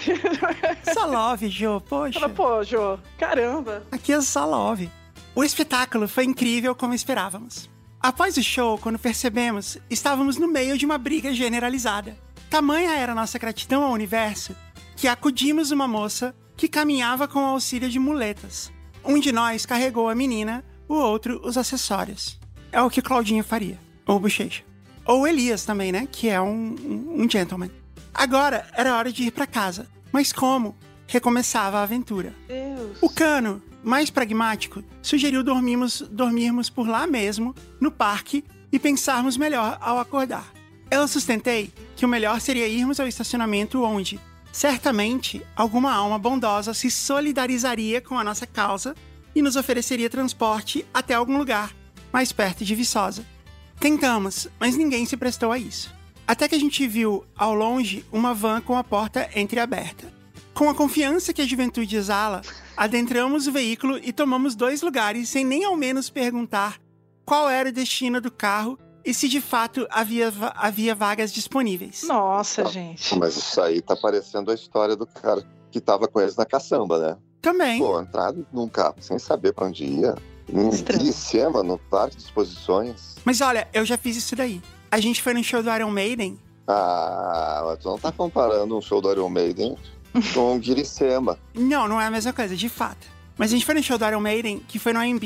Só 0.92 1.06
love, 1.06 1.48
Jô, 1.48 1.80
poxa. 1.80 2.18
Fala, 2.18 2.32
pô, 2.32 2.64
Jô, 2.64 2.98
caramba. 3.16 3.84
Aqui 3.92 4.12
é 4.12 4.20
só 4.20 4.44
love. 4.44 4.90
O 5.36 5.44
espetáculo 5.44 6.08
foi 6.08 6.24
incrível 6.24 6.74
como 6.74 6.94
esperávamos. 6.94 7.70
Após 8.00 8.36
o 8.36 8.42
show, 8.42 8.76
quando 8.78 8.98
percebemos, 8.98 9.78
estávamos 9.88 10.36
no 10.36 10.48
meio 10.48 10.76
de 10.76 10.84
uma 10.84 10.98
briga 10.98 11.32
generalizada. 11.32 12.16
Tamanha 12.50 12.96
era 12.96 13.14
nossa 13.14 13.38
gratidão 13.38 13.84
ao 13.84 13.92
universo 13.92 14.56
que 14.96 15.06
acudimos 15.06 15.70
uma 15.70 15.86
moça 15.86 16.34
que 16.56 16.66
caminhava 16.66 17.28
com 17.28 17.38
o 17.38 17.46
auxílio 17.46 17.88
de 17.88 18.00
muletas. 18.00 18.72
Um 19.04 19.20
de 19.20 19.30
nós 19.30 19.64
carregou 19.64 20.08
a 20.08 20.14
menina, 20.14 20.64
o 20.88 20.94
outro 20.94 21.40
os 21.44 21.56
acessórios. 21.56 22.40
É 22.72 22.82
o 22.82 22.90
que 22.90 23.00
Claudinha 23.00 23.44
faria. 23.44 23.78
Ou 24.08 24.18
Bochecha. 24.18 24.64
Ou 25.04 25.28
Elias 25.28 25.64
também, 25.64 25.92
né? 25.92 26.08
Que 26.10 26.28
é 26.28 26.40
um, 26.40 26.74
um, 26.74 27.22
um 27.22 27.30
gentleman. 27.30 27.70
Agora 28.12 28.66
era 28.72 28.96
hora 28.96 29.12
de 29.12 29.24
ir 29.24 29.30
para 29.30 29.46
casa. 29.46 29.86
Mas 30.10 30.32
como? 30.32 30.74
Recomeçava 31.06 31.78
a 31.78 31.82
aventura. 31.82 32.34
Deus. 32.48 32.98
O 33.02 33.10
cano, 33.10 33.62
mais 33.84 34.10
pragmático, 34.10 34.82
sugeriu 35.02 35.44
dormirmos, 35.44 36.00
dormirmos 36.10 36.70
por 36.70 36.88
lá 36.88 37.06
mesmo, 37.06 37.54
no 37.80 37.90
parque, 37.90 38.44
e 38.72 38.78
pensarmos 38.78 39.36
melhor 39.36 39.78
ao 39.80 39.98
acordar. 39.98 40.52
Eu 40.90 41.06
sustentei 41.06 41.72
que 41.94 42.04
o 42.04 42.08
melhor 42.08 42.40
seria 42.40 42.66
irmos 42.66 42.98
ao 42.98 43.06
estacionamento 43.06 43.82
onde, 43.82 44.18
certamente, 44.50 45.42
alguma 45.54 45.92
alma 45.92 46.18
bondosa 46.18 46.72
se 46.72 46.90
solidarizaria 46.90 48.00
com 48.00 48.18
a 48.18 48.24
nossa 48.24 48.46
causa 48.46 48.94
e 49.34 49.42
nos 49.42 49.56
ofereceria 49.56 50.08
transporte 50.08 50.84
até 50.92 51.14
algum 51.14 51.36
lugar 51.36 51.74
mais 52.12 52.32
perto 52.32 52.64
de 52.64 52.74
Viçosa. 52.74 53.24
Tentamos, 53.80 54.48
mas 54.58 54.76
ninguém 54.76 55.06
se 55.06 55.16
prestou 55.16 55.52
a 55.52 55.58
isso. 55.58 55.94
Até 56.26 56.48
que 56.48 56.54
a 56.54 56.58
gente 56.58 56.86
viu, 56.86 57.24
ao 57.36 57.54
longe, 57.54 58.04
uma 58.12 58.34
van 58.34 58.60
com 58.60 58.76
a 58.76 58.84
porta 58.84 59.28
entreaberta. 59.34 60.12
Com 60.52 60.68
a 60.68 60.74
confiança 60.74 61.32
que 61.32 61.40
a 61.40 61.46
juventude 61.46 61.96
exala, 61.96 62.42
adentramos 62.76 63.46
o 63.46 63.52
veículo 63.52 63.96
e 63.98 64.12
tomamos 64.12 64.56
dois 64.56 64.82
lugares 64.82 65.28
sem 65.28 65.44
nem 65.44 65.64
ao 65.64 65.76
menos 65.76 66.10
perguntar 66.10 66.78
qual 67.24 67.48
era 67.48 67.68
o 67.68 67.72
destino 67.72 68.20
do 68.20 68.30
carro 68.30 68.76
e 69.04 69.14
se 69.14 69.28
de 69.28 69.40
fato 69.40 69.86
havia, 69.90 70.32
havia 70.56 70.94
vagas 70.94 71.32
disponíveis. 71.32 72.02
Nossa, 72.02 72.64
gente. 72.66 73.16
Mas 73.16 73.36
isso 73.36 73.60
aí 73.60 73.80
tá 73.80 73.94
parecendo 73.96 74.50
a 74.50 74.54
história 74.54 74.96
do 74.96 75.06
cara 75.06 75.42
que 75.70 75.80
tava 75.80 76.08
com 76.08 76.20
eles 76.20 76.36
na 76.36 76.44
caçamba, 76.44 76.98
né? 76.98 77.16
Também. 77.40 77.78
Pô, 77.78 78.00
entrar 78.00 78.34
num 78.52 78.68
carro 78.68 78.96
sem 79.00 79.18
saber 79.18 79.54
pra 79.54 79.66
onde 79.66 79.84
ia. 79.84 80.16
Em. 80.48 80.70
Quiricema, 80.70 81.62
no 81.62 81.78
parque 81.78 82.16
de 82.16 82.22
exposições. 82.22 83.16
Mas 83.24 83.40
olha, 83.40 83.68
eu 83.72 83.84
já 83.84 83.98
fiz 83.98 84.16
isso 84.16 84.34
daí. 84.34 84.62
A 84.90 85.00
gente 85.00 85.22
foi 85.22 85.34
no 85.34 85.44
show 85.44 85.62
do 85.62 85.70
Iron 85.70 85.90
Maiden. 85.90 86.38
Ah, 86.66 87.62
mas 87.64 87.78
tu 87.78 87.88
não 87.88 87.98
tá 87.98 88.12
comparando 88.12 88.76
um 88.76 88.80
show 88.80 89.00
do 89.00 89.10
Iron 89.10 89.28
Maiden 89.28 89.76
com 90.34 90.54
um 90.54 90.60
Quiricema. 90.60 91.38
Não, 91.54 91.88
não 91.88 92.00
é 92.00 92.06
a 92.06 92.10
mesma 92.10 92.32
coisa, 92.32 92.56
de 92.56 92.68
fato. 92.68 93.06
Mas 93.36 93.50
a 93.50 93.54
gente 93.54 93.64
foi 93.64 93.74
no 93.74 93.82
show 93.82 93.96
do 93.96 94.04
Iron 94.04 94.20
Maiden, 94.20 94.60
que 94.66 94.78
foi 94.78 94.92
no 94.92 95.00
AMB, 95.00 95.24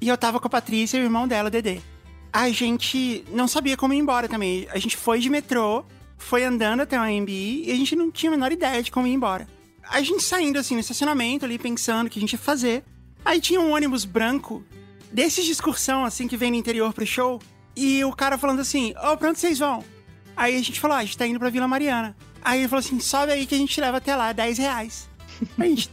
e 0.00 0.08
eu 0.08 0.16
tava 0.16 0.38
com 0.38 0.46
a 0.46 0.50
Patrícia 0.50 0.96
e 0.96 1.00
o 1.00 1.04
irmão 1.04 1.26
dela, 1.26 1.48
o 1.48 1.50
Dedê. 1.50 1.80
A 2.32 2.50
gente 2.50 3.24
não 3.32 3.48
sabia 3.48 3.76
como 3.76 3.94
ir 3.94 3.98
embora 3.98 4.28
também. 4.28 4.68
A 4.70 4.78
gente 4.78 4.96
foi 4.96 5.18
de 5.18 5.28
metrô, 5.28 5.84
foi 6.16 6.44
andando 6.44 6.82
até 6.82 6.98
o 6.98 7.02
AMB, 7.02 7.30
e 7.30 7.72
a 7.72 7.74
gente 7.74 7.96
não 7.96 8.10
tinha 8.10 8.30
a 8.30 8.34
menor 8.34 8.52
ideia 8.52 8.82
de 8.82 8.90
como 8.90 9.06
ir 9.06 9.12
embora. 9.12 9.48
A 9.90 10.02
gente 10.02 10.22
saindo 10.22 10.58
assim 10.58 10.74
no 10.74 10.80
estacionamento 10.80 11.44
ali, 11.44 11.58
pensando 11.58 12.06
o 12.06 12.10
que 12.10 12.18
a 12.18 12.20
gente 12.20 12.32
ia 12.32 12.38
fazer. 12.38 12.84
Aí 13.28 13.42
tinha 13.42 13.60
um 13.60 13.74
ônibus 13.74 14.06
branco, 14.06 14.64
desses 15.12 15.44
de 15.44 15.52
excursão, 15.52 16.02
assim, 16.02 16.26
que 16.26 16.34
vem 16.34 16.50
no 16.50 16.56
interior 16.56 16.94
pro 16.94 17.04
show. 17.04 17.38
E 17.76 18.02
o 18.02 18.10
cara 18.10 18.38
falando 18.38 18.60
assim, 18.60 18.94
ô, 19.04 19.18
pra 19.18 19.28
onde 19.28 19.38
vocês 19.38 19.58
vão? 19.58 19.84
Aí 20.34 20.56
a 20.56 20.62
gente 20.62 20.80
falou, 20.80 20.96
ah, 20.96 21.00
a 21.00 21.04
gente 21.04 21.18
tá 21.18 21.26
indo 21.26 21.38
pra 21.38 21.50
Vila 21.50 21.68
Mariana. 21.68 22.16
Aí 22.42 22.60
ele 22.60 22.68
falou 22.68 22.80
assim, 22.80 22.98
sobe 22.98 23.30
aí 23.30 23.46
que 23.46 23.54
a 23.54 23.58
gente 23.58 23.74
te 23.74 23.82
leva 23.82 23.98
até 23.98 24.16
lá, 24.16 24.32
10 24.32 24.56
reais. 24.56 25.10
A 25.58 25.62
gente, 25.62 25.90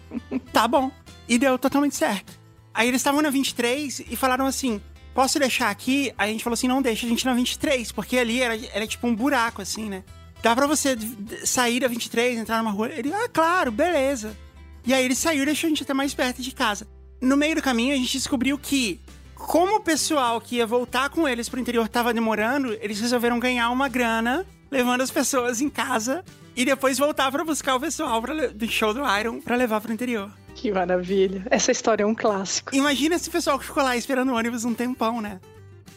tá 0.54 0.66
bom. 0.66 0.90
E 1.28 1.38
deu 1.38 1.60
totalmente 1.60 1.98
certo. 1.98 2.40
Aí 2.74 2.88
eles 2.88 3.02
estavam 3.02 3.22
na 3.22 3.30
23 3.30 4.04
e 4.10 4.16
falaram 4.16 4.46
assim, 4.46 4.80
posso 5.14 5.38
deixar 5.38 5.70
aqui? 5.70 6.14
Aí 6.18 6.30
a 6.30 6.32
gente 6.32 6.44
falou 6.44 6.54
assim, 6.54 6.70
não 6.70 6.82
deixa 6.82 7.06
a 7.06 7.10
gente 7.10 7.26
na 7.26 7.34
23, 7.34 7.92
porque 7.92 8.18
ali 8.18 8.42
era, 8.42 8.58
era 8.68 8.88
tipo 8.88 9.06
um 9.08 9.14
buraco, 9.14 9.62
assim, 9.62 9.90
né? 9.90 10.06
Dá 10.42 10.56
pra 10.56 10.68
você 10.68 10.96
sair 11.44 11.82
da 11.82 11.90
23, 11.90 12.40
entrar 12.40 12.60
numa 12.60 12.72
rua? 12.72 12.88
Ele, 12.94 13.12
ah, 13.14 13.28
claro, 13.28 13.74
beleza. 13.74 14.38
E 14.86 14.94
aí 14.94 15.04
ele 15.04 15.16
saiu 15.16 15.44
e 15.44 15.46
deixou 15.48 15.68
a 15.68 15.70
gente 15.70 15.84
até 15.84 15.94
mais 15.94 16.14
perto 16.14 16.42
de 16.42 16.52
casa. 16.54 16.95
No 17.22 17.38
meio 17.38 17.56
do 17.56 17.62
caminho, 17.62 17.94
a 17.94 17.98
gente 17.98 18.12
descobriu 18.12 18.58
que, 18.58 19.00
como 19.36 19.78
o 19.78 19.82
pessoal 19.82 20.40
que 20.42 20.58
ia 20.58 20.68
voltar 20.68 21.10
com 21.10 21.28
eles 21.28 21.50
pro 21.50 21.60
interior 21.60 21.88
tava 21.88 22.14
demorando, 22.14 22.74
eles 22.82 23.00
resolveram 23.00 23.40
ganhar 23.40 23.70
uma 23.70 23.88
grana, 23.88 24.46
levando 24.70 25.02
as 25.02 25.12
pessoas 25.12 25.62
em 25.62 25.70
casa 25.70 26.24
e 26.56 26.66
depois 26.66 26.98
voltar 26.98 27.32
pra 27.32 27.44
buscar 27.44 27.76
o 27.76 27.80
pessoal 27.80 28.22
pra 28.22 28.48
do 28.48 28.68
show 28.68 28.94
do 28.94 29.02
Iron 29.20 29.42
pra 29.42 29.56
levar 29.56 29.82
pro 29.82 29.94
interior. 29.94 30.32
Que 30.54 30.72
maravilha. 30.72 31.46
Essa 31.50 31.72
história 31.72 32.04
é 32.04 32.06
um 32.06 32.16
clássico. 32.16 32.74
Imagina 32.76 33.16
esse 33.16 33.30
pessoal 33.30 33.60
que 33.60 33.66
ficou 33.66 33.84
lá 33.84 33.98
esperando 33.98 34.32
o 34.32 34.36
ônibus 34.36 34.64
um 34.64 34.74
tempão, 34.74 35.22
né? 35.22 35.40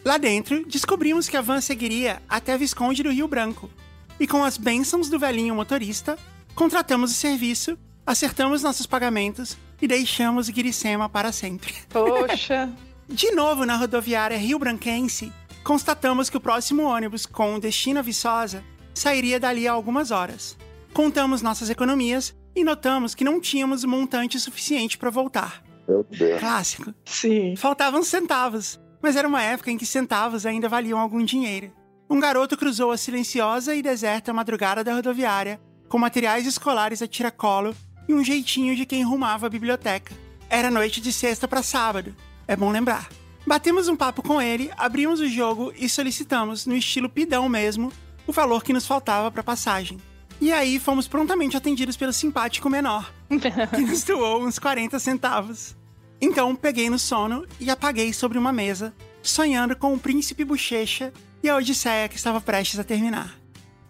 Lá 0.05 0.19
dentro, 0.19 0.65
descobrimos 0.67 1.29
que 1.29 1.37
a 1.37 1.41
van 1.41 1.61
seguiria 1.61 2.23
até 2.29 2.57
Visconde 2.57 3.03
do 3.03 3.11
Rio 3.11 3.29
Branco. 3.29 3.71
E 4.19 4.27
com 4.27 4.43
as 4.43 4.57
bênçãos 4.57 5.09
do 5.09 5.19
velhinho 5.19 5.55
motorista, 5.55 6.19
contratamos 6.55 7.13
o 7.13 7.15
serviço, 7.15 7.79
acertamos 8.05 8.63
nossos 8.63 8.87
pagamentos 8.87 9.57
e 9.81 9.87
deixamos 9.87 10.49
Guiricema 10.49 11.09
para 11.09 11.33
sempre. 11.33 11.75
Poxa. 11.89 12.71
De 13.09 13.31
novo 13.31 13.65
na 13.65 13.75
rodoviária 13.77 14.37
Rio 14.37 14.59
Branquense, 14.59 15.33
constatamos 15.65 16.29
que 16.29 16.37
o 16.37 16.41
próximo 16.41 16.83
ônibus 16.83 17.25
com 17.25 17.59
destino 17.59 18.01
a 18.01 18.03
Viçosa 18.03 18.63
sairia 18.93 19.41
dali 19.41 19.67
a 19.67 19.73
algumas 19.73 20.11
horas. 20.11 20.59
Contamos 20.93 21.41
nossas 21.41 21.71
economias 21.71 22.37
e 22.55 22.63
notamos 22.63 23.15
que 23.15 23.25
não 23.25 23.41
tínhamos 23.41 23.83
montante 23.85 24.39
suficiente 24.39 24.99
para 24.99 25.09
voltar. 25.09 25.63
Meu 25.89 26.05
Deus. 26.05 26.39
Clássico. 26.39 26.93
Sim. 27.07 27.57
Faltavam 27.57 28.03
centavos, 28.03 28.79
mas 29.01 29.17
era 29.17 29.27
uma 29.27 29.43
época 29.43 29.71
em 29.71 29.79
que 29.79 29.87
centavos 29.87 30.45
ainda 30.45 30.69
valiam 30.69 30.99
algum 30.99 31.25
dinheiro. 31.25 31.73
Um 32.11 32.21
garoto 32.21 32.59
cruzou 32.59 32.91
a 32.91 32.99
silenciosa 32.99 33.75
e 33.75 33.81
deserta 33.81 34.35
madrugada 34.35 34.85
da 34.85 34.93
rodoviária, 34.93 35.59
com 35.89 35.99
materiais 35.99 36.47
escolares 36.47 37.01
a 37.01 37.07
tiracolo 37.07 37.75
e 38.09 38.15
um 38.15 38.25
jeitinho 38.25 38.75
de 38.75 38.87
quem 38.87 39.05
rumava 39.05 39.47
a 39.47 39.51
biblioteca. 39.51 40.15
Era 40.49 40.71
noite 40.71 41.01
de 41.01 41.13
sexta 41.13 41.47
para 41.47 41.63
sábado, 41.63 42.17
é 42.47 42.57
bom 42.57 42.71
lembrar. 42.71 43.09
Batemos 43.47 43.89
um 43.89 43.97
papo 43.97 44.23
com 44.23 44.41
ele, 44.41 44.71
abrimos 44.77 45.21
o 45.21 45.29
jogo 45.29 45.73
e 45.77 45.89
solicitamos, 45.89 46.67
no 46.67 46.75
estilo 46.75 47.09
pidão 47.09 47.49
mesmo, 47.49 47.93
o 48.27 48.33
valor 48.33 48.63
que 48.63 48.73
nos 48.73 48.87
faltava 48.87 49.31
para 49.31 49.43
passagem. 49.43 49.99
E 50.41 50.53
aí 50.53 50.79
fomos 50.79 51.09
prontamente 51.09 51.57
atendidos 51.57 51.97
pelo 51.97 52.13
simpático 52.13 52.71
menor, 52.71 53.13
que 53.29 53.81
nos 53.83 54.05
doou 54.05 54.45
uns 54.45 54.59
40 54.59 54.99
centavos. 54.99 55.77
Então 56.21 56.55
peguei 56.55 56.91
no 56.91 56.99
sono 56.99 57.47
e 57.61 57.71
apaguei 57.71 58.13
sobre 58.13 58.39
uma 58.39 58.53
mesa, 58.53 58.95
sonhando 59.23 59.77
com 59.77 59.95
o 59.95 59.99
príncipe 59.99 60.45
bochecha 60.45 61.13
e 61.43 61.49
a 61.49 61.57
odisseia 61.57 62.09
que 62.09 62.17
estava 62.17 62.41
prestes 62.41 62.79
a 62.79 62.85
terminar. 62.85 63.39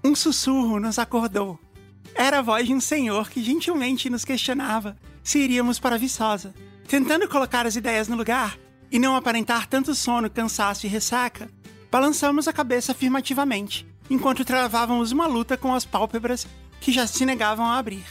Um 0.04 0.14
sussurro 0.14 0.78
nos 0.78 0.98
acordou. 0.98 1.58
Era 2.14 2.38
a 2.38 2.42
voz 2.42 2.66
de 2.66 2.74
um 2.74 2.80
senhor 2.80 3.30
que 3.30 3.42
gentilmente 3.42 4.10
nos 4.10 4.24
questionava 4.24 4.96
se 5.22 5.38
iríamos 5.38 5.78
para 5.78 5.98
Viçosa. 5.98 6.54
Tentando 6.86 7.28
colocar 7.28 7.66
as 7.66 7.76
ideias 7.76 8.08
no 8.08 8.16
lugar 8.16 8.58
e 8.90 8.98
não 8.98 9.14
aparentar 9.14 9.66
tanto 9.66 9.94
sono, 9.94 10.30
cansaço 10.30 10.86
e 10.86 10.88
ressaca, 10.88 11.50
balançamos 11.90 12.48
a 12.48 12.52
cabeça 12.52 12.92
afirmativamente, 12.92 13.86
enquanto 14.08 14.44
travávamos 14.44 15.12
uma 15.12 15.26
luta 15.26 15.56
com 15.56 15.74
as 15.74 15.84
pálpebras 15.84 16.46
que 16.80 16.90
já 16.90 17.06
se 17.06 17.26
negavam 17.26 17.66
a 17.66 17.78
abrir. 17.78 18.04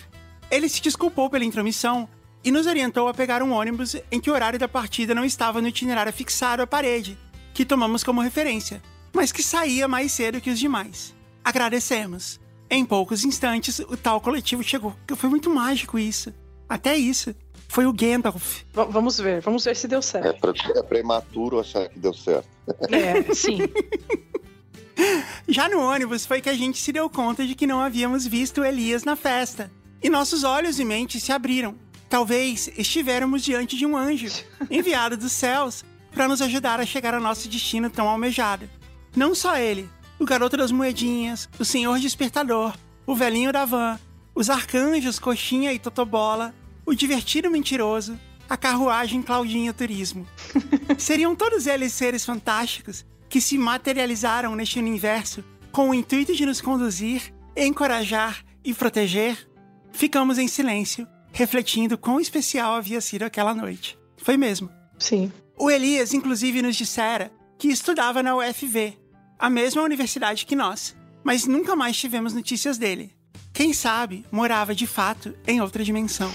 Ele 0.50 0.70
se 0.70 0.82
desculpou 0.82 1.30
pela 1.30 1.44
intromissão 1.44 2.08
e 2.44 2.52
nos 2.52 2.68
orientou 2.68 3.08
a 3.08 3.14
pegar 3.14 3.42
um 3.42 3.52
ônibus 3.52 3.96
em 4.12 4.22
que 4.22 4.30
o 4.30 4.34
horário 4.34 4.60
da 4.60 4.68
partida 4.68 5.14
não 5.14 5.26
estava 5.26 5.62
no 5.62 5.68
itinerário 5.68 6.14
fixado 6.14 6.62
à 6.62 6.68
parede, 6.68 7.18
que 7.54 7.66
tomamos 7.66 8.04
como 8.04 8.22
referência, 8.22 8.82
mas 9.12 9.32
que 9.32 9.44
saía 9.44 9.88
mais 9.88 10.12
cedo 10.12 10.40
que 10.40 10.52
os 10.52 10.60
demais. 10.60 11.16
Agradecemos. 11.44 12.40
Em 12.70 12.84
poucos 12.86 13.24
instantes, 13.24 13.80
o 13.80 13.96
tal 13.96 14.20
coletivo 14.20 14.62
chegou. 14.64 14.96
Foi 15.16 15.30
muito 15.30 15.50
mágico 15.50 15.98
isso. 15.98 16.34
Até 16.68 16.96
isso. 16.98 17.34
Foi 17.70 17.86
o 17.86 17.94
Gandalf. 17.94 18.62
V- 18.74 18.86
vamos 18.90 19.18
ver, 19.20 19.42
vamos 19.42 19.64
ver 19.66 19.76
se 19.76 19.88
deu 19.88 20.00
É, 20.00 20.02
certo. 20.02 20.40
pre- 20.54 20.72
é 20.80 20.84
prematuro 20.84 21.60
achar 21.60 21.88
que 21.90 22.00
deu 22.00 22.14
certo. 22.14 22.48
É, 22.90 23.34
sim. 23.34 23.60
Já 25.48 25.70
no 25.70 25.80
ônibus 25.80 26.26
foi 26.26 26.42
que 26.42 26.50
a 26.50 26.54
gente 26.54 26.80
se 26.80 26.92
deu 26.92 27.10
conta 27.10 27.46
de 27.46 27.56
que 27.56 27.68
não 27.68 27.80
havíamos 27.80 28.26
visto 28.26 28.64
Elias 28.64 29.04
na 29.04 29.16
festa. 29.16 29.72
E 30.02 30.10
nossos 30.10 30.44
olhos 30.44 30.80
e 30.80 30.86
mentes 30.86 31.24
se 31.24 31.32
abriram. 31.32 31.76
Talvez 32.10 32.70
estivéssemos 32.78 33.44
diante 33.44 33.78
de 33.78 33.86
um 33.86 33.96
anjo, 33.98 34.28
enviado 34.72 35.18
dos 35.18 35.32
céus, 35.32 35.84
para 36.12 36.28
nos 36.28 36.42
ajudar 36.42 36.80
a 36.80 36.86
chegar 36.86 37.14
ao 37.14 37.22
nosso 37.22 37.48
destino 37.50 37.90
tão 37.90 38.08
almejado. 38.08 38.70
Não 39.16 39.36
só 39.36 39.58
ele, 39.58 39.90
o 40.20 40.26
garoto 40.26 40.58
das 40.58 40.72
moedinhas, 40.72 41.50
o 41.60 41.66
senhor 41.66 42.00
despertador, 42.00 42.76
o 43.06 43.16
velhinho 43.16 43.52
da 43.52 43.66
van, 43.66 44.00
os 44.34 44.50
arcanjos 44.50 45.20
Coxinha 45.20 45.74
e 45.74 45.80
Totobola, 45.80 46.54
o 46.86 46.94
divertido 46.94 47.50
mentiroso, 47.50 48.20
a 48.50 48.56
carruagem 48.56 49.22
Claudinha 49.22 49.74
Turismo. 49.74 50.28
Seriam 50.98 51.36
todos 51.36 51.68
eles 51.68 51.94
seres 51.94 52.26
fantásticos 52.26 53.06
que 53.30 53.42
se 53.42 53.58
materializaram 53.58 54.56
neste 54.56 54.80
universo 54.80 55.44
com 55.72 55.90
o 55.90 55.94
intuito 55.94 56.34
de 56.34 56.46
nos 56.46 56.62
conduzir, 56.62 57.34
encorajar 57.56 58.44
e 58.64 58.74
proteger? 58.74 59.48
Ficamos 59.92 60.38
em 60.38 60.48
silêncio, 60.48 61.08
refletindo 61.32 61.98
quão 61.98 62.20
especial 62.20 62.74
havia 62.76 63.02
sido 63.02 63.24
aquela 63.24 63.54
noite. 63.54 63.98
Foi 64.18 64.38
mesmo. 64.38 64.70
Sim. 64.98 65.32
O 65.58 65.70
Elias, 65.70 66.14
inclusive, 66.14 66.62
nos 66.62 66.76
dissera 66.76 67.32
que 67.58 67.68
estudava 67.68 68.22
na 68.22 68.36
UFV, 68.36 68.98
a 69.40 69.50
mesma 69.50 69.82
universidade 69.82 70.46
que 70.46 70.56
nós, 70.56 70.96
mas 71.24 71.46
nunca 71.46 71.76
mais 71.76 71.98
tivemos 71.98 72.34
notícias 72.34 72.78
dele. 72.78 73.14
Quem 73.54 73.74
sabe 73.74 74.26
morava 74.32 74.74
de 74.76 74.86
fato 74.86 75.36
em 75.48 75.62
outra 75.62 75.84
dimensão. 75.84 76.32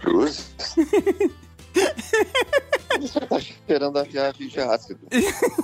Cruz? 0.00 0.52
Você 3.00 3.20
tá 3.20 3.38
esperando 3.38 3.98
a 3.98 4.02
viagem 4.02 4.48
de 4.48 4.60
ácido. 4.60 5.00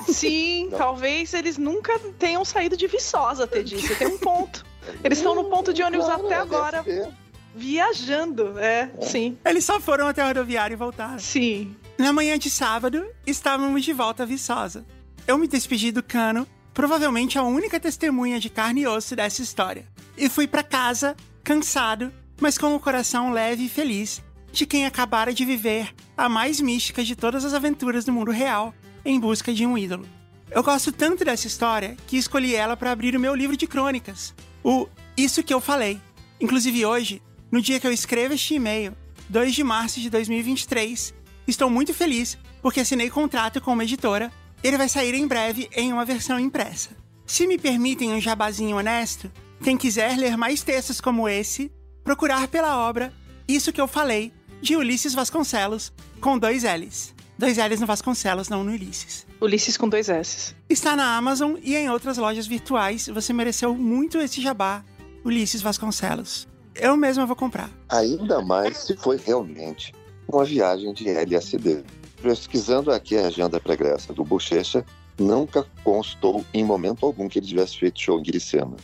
Sim, 0.08 0.70
talvez 0.76 1.34
eles 1.34 1.58
nunca 1.58 1.98
tenham 2.18 2.44
saído 2.44 2.76
de 2.76 2.86
Viçosa, 2.86 3.46
Teddy. 3.46 3.80
Você 3.80 3.94
tem 3.96 4.08
um 4.08 4.18
ponto. 4.18 4.64
Eles 5.04 5.18
estão 5.18 5.34
no 5.34 5.44
ponto 5.44 5.72
de 5.72 5.82
ônibus 5.82 6.06
Claro, 6.06 6.24
até 6.26 6.34
é, 6.34 6.38
agora, 6.38 6.82
ser. 6.82 7.08
viajando. 7.54 8.58
É, 8.58 8.90
sim. 9.02 9.36
Eles 9.44 9.64
só 9.64 9.78
foram 9.80 10.06
até 10.08 10.22
a 10.22 10.26
rodoviária 10.28 10.74
e 10.74 10.76
voltaram. 10.76 11.18
Sim. 11.18 11.76
Na 11.98 12.12
manhã 12.12 12.38
de 12.38 12.48
sábado, 12.48 13.04
estávamos 13.26 13.84
de 13.84 13.92
volta 13.92 14.22
a 14.22 14.26
Viçosa. 14.26 14.86
Eu 15.28 15.36
me 15.36 15.46
despedi 15.46 15.92
do 15.92 16.02
cano, 16.02 16.48
provavelmente 16.72 17.38
a 17.38 17.42
única 17.42 17.78
testemunha 17.78 18.40
de 18.40 18.48
carne 18.48 18.80
e 18.80 18.86
osso 18.86 19.14
dessa 19.14 19.42
história. 19.42 19.86
E 20.16 20.26
fui 20.26 20.46
pra 20.46 20.62
casa, 20.62 21.14
cansado, 21.44 22.10
mas 22.40 22.56
com 22.56 22.74
o 22.74 22.80
coração 22.80 23.30
leve 23.30 23.66
e 23.66 23.68
feliz 23.68 24.22
de 24.50 24.64
quem 24.64 24.86
acabara 24.86 25.34
de 25.34 25.44
viver 25.44 25.94
a 26.16 26.30
mais 26.30 26.62
mística 26.62 27.04
de 27.04 27.14
todas 27.14 27.44
as 27.44 27.52
aventuras 27.52 28.06
do 28.06 28.12
mundo 28.12 28.30
real 28.30 28.72
em 29.04 29.20
busca 29.20 29.52
de 29.52 29.66
um 29.66 29.76
ídolo. 29.76 30.08
Eu 30.50 30.62
gosto 30.62 30.90
tanto 30.90 31.26
dessa 31.26 31.46
história 31.46 31.94
que 32.06 32.16
escolhi 32.16 32.54
ela 32.54 32.74
para 32.74 32.90
abrir 32.90 33.14
o 33.14 33.20
meu 33.20 33.34
livro 33.34 33.54
de 33.54 33.66
crônicas, 33.66 34.34
o 34.64 34.88
Isso 35.14 35.42
que 35.42 35.52
eu 35.52 35.60
falei. 35.60 36.00
Inclusive 36.40 36.86
hoje, 36.86 37.22
no 37.52 37.60
dia 37.60 37.78
que 37.78 37.86
eu 37.86 37.92
escrevo 37.92 38.32
este 38.32 38.54
e-mail, 38.54 38.96
2 39.28 39.54
de 39.54 39.62
março 39.62 40.00
de 40.00 40.08
2023, 40.08 41.12
estou 41.46 41.68
muito 41.68 41.92
feliz 41.92 42.38
porque 42.62 42.80
assinei 42.80 43.10
contrato 43.10 43.60
com 43.60 43.74
uma 43.74 43.84
editora. 43.84 44.32
Ele 44.62 44.76
vai 44.76 44.88
sair 44.88 45.14
em 45.14 45.26
breve 45.26 45.68
em 45.74 45.92
uma 45.92 46.04
versão 46.04 46.38
impressa. 46.38 46.90
Se 47.24 47.46
me 47.46 47.58
permitem 47.58 48.12
um 48.12 48.20
jabazinho 48.20 48.76
honesto, 48.76 49.30
quem 49.62 49.76
quiser 49.76 50.16
ler 50.16 50.36
mais 50.36 50.62
textos 50.62 51.00
como 51.00 51.28
esse, 51.28 51.70
procurar 52.02 52.48
pela 52.48 52.88
obra 52.88 53.12
Isso 53.46 53.72
que 53.72 53.80
eu 53.80 53.88
falei, 53.88 54.32
de 54.60 54.76
Ulisses 54.76 55.14
Vasconcelos, 55.14 55.92
com 56.20 56.38
dois 56.38 56.64
L's. 56.64 57.14
Dois 57.38 57.56
L's 57.56 57.80
no 57.80 57.86
Vasconcelos, 57.86 58.48
não 58.48 58.64
no 58.64 58.72
Ulisses. 58.72 59.26
Ulisses 59.40 59.76
com 59.76 59.88
dois 59.88 60.08
S. 60.08 60.54
Está 60.68 60.96
na 60.96 61.16
Amazon 61.16 61.54
e 61.62 61.76
em 61.76 61.88
outras 61.88 62.18
lojas 62.18 62.46
virtuais. 62.46 63.06
Você 63.06 63.32
mereceu 63.32 63.74
muito 63.74 64.18
esse 64.18 64.40
jabá, 64.40 64.84
Ulisses 65.24 65.62
Vasconcelos. 65.62 66.48
Eu 66.74 66.96
mesma 66.96 67.24
vou 67.24 67.36
comprar. 67.36 67.70
Ainda 67.88 68.42
mais 68.42 68.78
se 68.78 68.96
foi 68.96 69.16
realmente 69.16 69.94
uma 70.28 70.44
viagem 70.44 70.92
de 70.92 71.08
LSD. 71.08 71.84
Pesquisando 72.22 72.90
aqui 72.90 73.16
a 73.16 73.26
agenda 73.26 73.60
pregressa 73.60 74.12
do 74.12 74.24
Bochecha, 74.24 74.84
nunca 75.18 75.66
constou 75.84 76.44
em 76.52 76.64
momento 76.64 77.06
algum 77.06 77.28
que 77.28 77.38
ele 77.38 77.46
tivesse 77.46 77.78
feito 77.78 78.00
show 78.00 78.18
em 78.18 78.22
Glicema. 78.22 78.76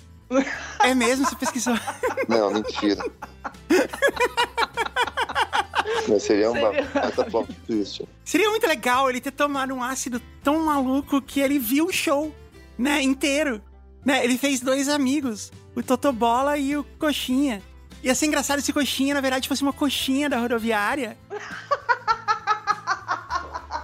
É 0.80 0.94
mesmo? 0.94 1.26
Você 1.26 1.36
pesquisou? 1.36 1.74
Não, 2.28 2.52
mentira. 2.52 3.04
Mas 6.08 6.22
seria 6.22 6.50
uma 6.50 6.72
plot 7.30 7.52
twist. 7.66 8.06
Seria 8.24 8.50
muito 8.50 8.66
legal 8.66 9.08
ele 9.08 9.20
ter 9.20 9.30
tomado 9.30 9.74
um 9.74 9.82
ácido 9.82 10.20
tão 10.42 10.64
maluco 10.64 11.20
que 11.22 11.40
ele 11.40 11.58
viu 11.58 11.86
o 11.86 11.92
show, 11.92 12.34
né, 12.76 13.02
inteiro. 13.02 13.62
Né? 14.04 14.24
Ele 14.24 14.36
fez 14.36 14.60
dois 14.60 14.88
amigos, 14.88 15.50
o 15.74 15.82
Totobola 15.82 16.58
e 16.58 16.76
o 16.76 16.84
Coxinha. 16.98 17.62
Ia 18.02 18.14
ser 18.14 18.26
engraçado 18.26 18.60
se 18.60 18.72
Coxinha, 18.72 19.14
na 19.14 19.20
verdade, 19.20 19.48
fosse 19.48 19.62
uma 19.62 19.72
coxinha 19.72 20.28
da 20.28 20.38
rodoviária. 20.38 21.16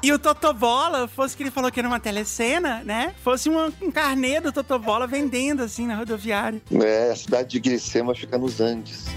E 0.02 0.12
o 0.12 0.18
Totobola, 0.18 1.06
fosse 1.06 1.36
que 1.36 1.42
ele 1.42 1.50
falou 1.50 1.70
que 1.70 1.78
era 1.78 1.86
uma 1.86 2.00
telecena, 2.00 2.82
né? 2.84 3.14
Fosse 3.22 3.50
uma- 3.50 3.70
um 3.82 3.90
carnê 3.90 4.40
do 4.40 4.50
Totobola 4.50 5.06
vendendo, 5.06 5.62
assim, 5.62 5.86
na 5.86 5.94
rodoviária. 5.94 6.60
É, 6.82 7.10
a 7.12 7.16
cidade 7.16 7.50
de 7.50 7.60
Glicema 7.60 8.14
fica 8.14 8.38
nos 8.38 8.60
Andes. 8.60 9.04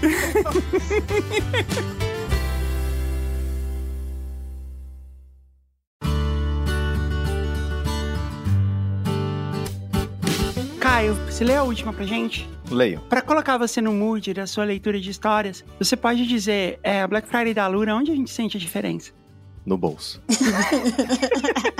Caio, 10.80 11.14
você 11.14 11.44
lê 11.44 11.54
a 11.56 11.62
última 11.62 11.92
pra 11.92 12.04
gente? 12.04 12.48
Leio. 12.70 13.00
Pra 13.08 13.22
colocar 13.22 13.56
você 13.58 13.80
no 13.80 13.92
mood 13.92 14.32
da 14.34 14.46
sua 14.46 14.64
leitura 14.64 15.00
de 15.00 15.10
histórias, 15.10 15.64
você 15.78 15.96
pode 15.96 16.26
dizer, 16.26 16.78
é, 16.82 17.06
Black 17.06 17.28
Friday 17.28 17.54
da 17.54 17.66
Lura, 17.66 17.94
onde 17.94 18.10
a 18.10 18.14
gente 18.14 18.30
sente 18.30 18.56
a 18.56 18.60
diferença? 18.60 19.12
No 19.64 19.78
bolso. 19.78 20.20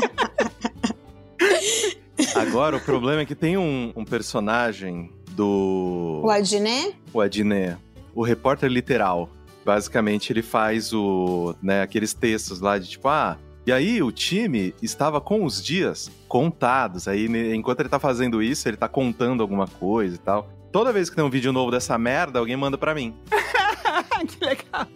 Agora, 2.35 2.77
o 2.77 2.81
problema 2.81 3.23
é 3.23 3.27
que 3.27 3.35
tem 3.35 3.57
um, 3.57 3.93
um 3.95 4.05
personagem 4.05 5.11
do. 5.31 6.23
O 6.25 6.31
Adnet? 6.31 6.97
o 7.13 7.21
Adnet, 7.21 7.77
o 8.15 8.23
repórter 8.23 8.71
literal. 8.71 9.29
Basicamente, 9.65 10.33
ele 10.33 10.43
faz 10.43 10.93
o, 10.93 11.55
né, 11.63 11.83
aqueles 11.83 12.13
textos 12.13 12.61
lá 12.61 12.79
de 12.79 12.91
tipo, 12.91 13.09
ah, 13.09 13.39
e 13.67 13.73
aí 13.73 14.03
o 14.03 14.13
time 14.13 14.75
estava 14.83 15.21
com 15.21 15.45
os 15.45 15.63
dias 15.63 16.11
contados. 16.29 17.09
Aí, 17.09 17.27
enquanto 17.55 17.81
ele 17.81 17.89
tá 17.89 17.99
fazendo 17.99 18.43
isso, 18.43 18.69
ele 18.69 18.77
tá 18.77 18.89
contando 18.89 19.43
alguma 19.43 19.67
coisa 19.67 20.17
e 20.17 20.19
tal. 20.19 20.51
Toda 20.75 20.93
vez 20.93 21.09
que 21.09 21.15
tem 21.15 21.25
um 21.25 21.31
vídeo 21.31 21.53
novo 21.53 21.71
dessa 21.71 21.97
merda, 21.97 22.41
alguém 22.41 22.57
manda 22.57 22.77
pra 22.77 22.97
mim. 22.97 23.15
que 24.27 24.45
legal. 24.45 24.89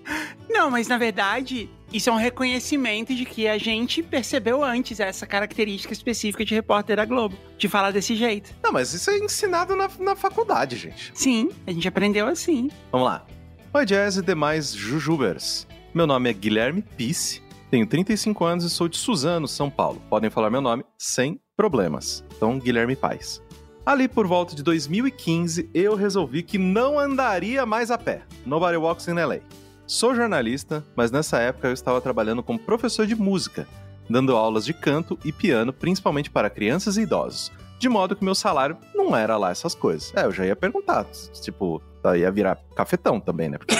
Não, 0.50 0.72
mas 0.72 0.88
na 0.88 0.98
verdade, 0.98 1.70
isso 1.92 2.10
é 2.10 2.12
um 2.12 2.16
reconhecimento 2.16 3.14
de 3.14 3.24
que 3.24 3.46
a 3.46 3.56
gente 3.58 4.02
percebeu 4.02 4.64
antes 4.64 4.98
essa 4.98 5.24
característica 5.24 5.92
específica 5.92 6.44
de 6.44 6.52
repórter 6.52 6.96
da 6.96 7.04
Globo, 7.04 7.38
de 7.56 7.68
falar 7.68 7.92
desse 7.92 8.16
jeito. 8.16 8.52
Não, 8.60 8.72
mas 8.72 8.92
isso 8.92 9.08
é 9.08 9.18
ensinado 9.18 9.76
na, 9.76 9.88
na 10.00 10.16
faculdade, 10.16 10.74
gente. 10.74 11.12
Sim, 11.14 11.48
a 11.64 11.70
gente 11.70 11.86
aprendeu 11.86 12.26
assim. 12.26 12.68
Vamos 12.90 13.06
lá. 13.06 13.24
Oi, 13.72 13.86
Jazz 13.86 14.16
e 14.16 14.22
demais 14.22 14.74
Jujubers. 14.74 15.64
Meu 15.94 16.08
nome 16.08 16.28
é 16.28 16.32
Guilherme 16.32 16.82
Pisse, 16.82 17.40
tenho 17.70 17.86
35 17.86 18.44
anos 18.44 18.64
e 18.64 18.70
sou 18.70 18.88
de 18.88 18.96
Suzano, 18.96 19.46
São 19.46 19.70
Paulo. 19.70 20.02
Podem 20.10 20.28
falar 20.28 20.50
meu 20.50 20.60
nome 20.60 20.84
sem 20.98 21.40
problemas. 21.56 22.24
Então, 22.36 22.58
Guilherme 22.58 22.96
Paz. 22.96 23.40
Ali 23.88 24.06
por 24.06 24.26
volta 24.26 24.54
de 24.54 24.62
2015, 24.62 25.70
eu 25.72 25.94
resolvi 25.94 26.42
que 26.42 26.58
não 26.58 26.98
andaria 26.98 27.64
mais 27.64 27.90
a 27.90 27.96
pé. 27.96 28.20
Nobody 28.44 28.76
walks 28.76 29.08
in 29.08 29.14
LA. 29.14 29.38
Sou 29.86 30.14
jornalista, 30.14 30.84
mas 30.94 31.10
nessa 31.10 31.38
época 31.38 31.68
eu 31.68 31.72
estava 31.72 31.98
trabalhando 31.98 32.42
como 32.42 32.58
professor 32.58 33.06
de 33.06 33.14
música, 33.14 33.66
dando 34.06 34.36
aulas 34.36 34.66
de 34.66 34.74
canto 34.74 35.18
e 35.24 35.32
piano, 35.32 35.72
principalmente 35.72 36.30
para 36.30 36.50
crianças 36.50 36.98
e 36.98 37.00
idosos. 37.00 37.50
De 37.78 37.88
modo 37.88 38.14
que 38.14 38.22
meu 38.22 38.34
salário 38.34 38.76
não 38.94 39.16
era 39.16 39.38
lá 39.38 39.50
essas 39.50 39.74
coisas. 39.74 40.12
É, 40.14 40.26
eu 40.26 40.32
já 40.32 40.44
ia 40.44 40.54
perguntar. 40.54 41.06
Tipo, 41.40 41.80
ia 42.14 42.30
virar 42.30 42.58
cafetão 42.76 43.18
também, 43.18 43.48
né? 43.48 43.56
Porque 43.56 43.74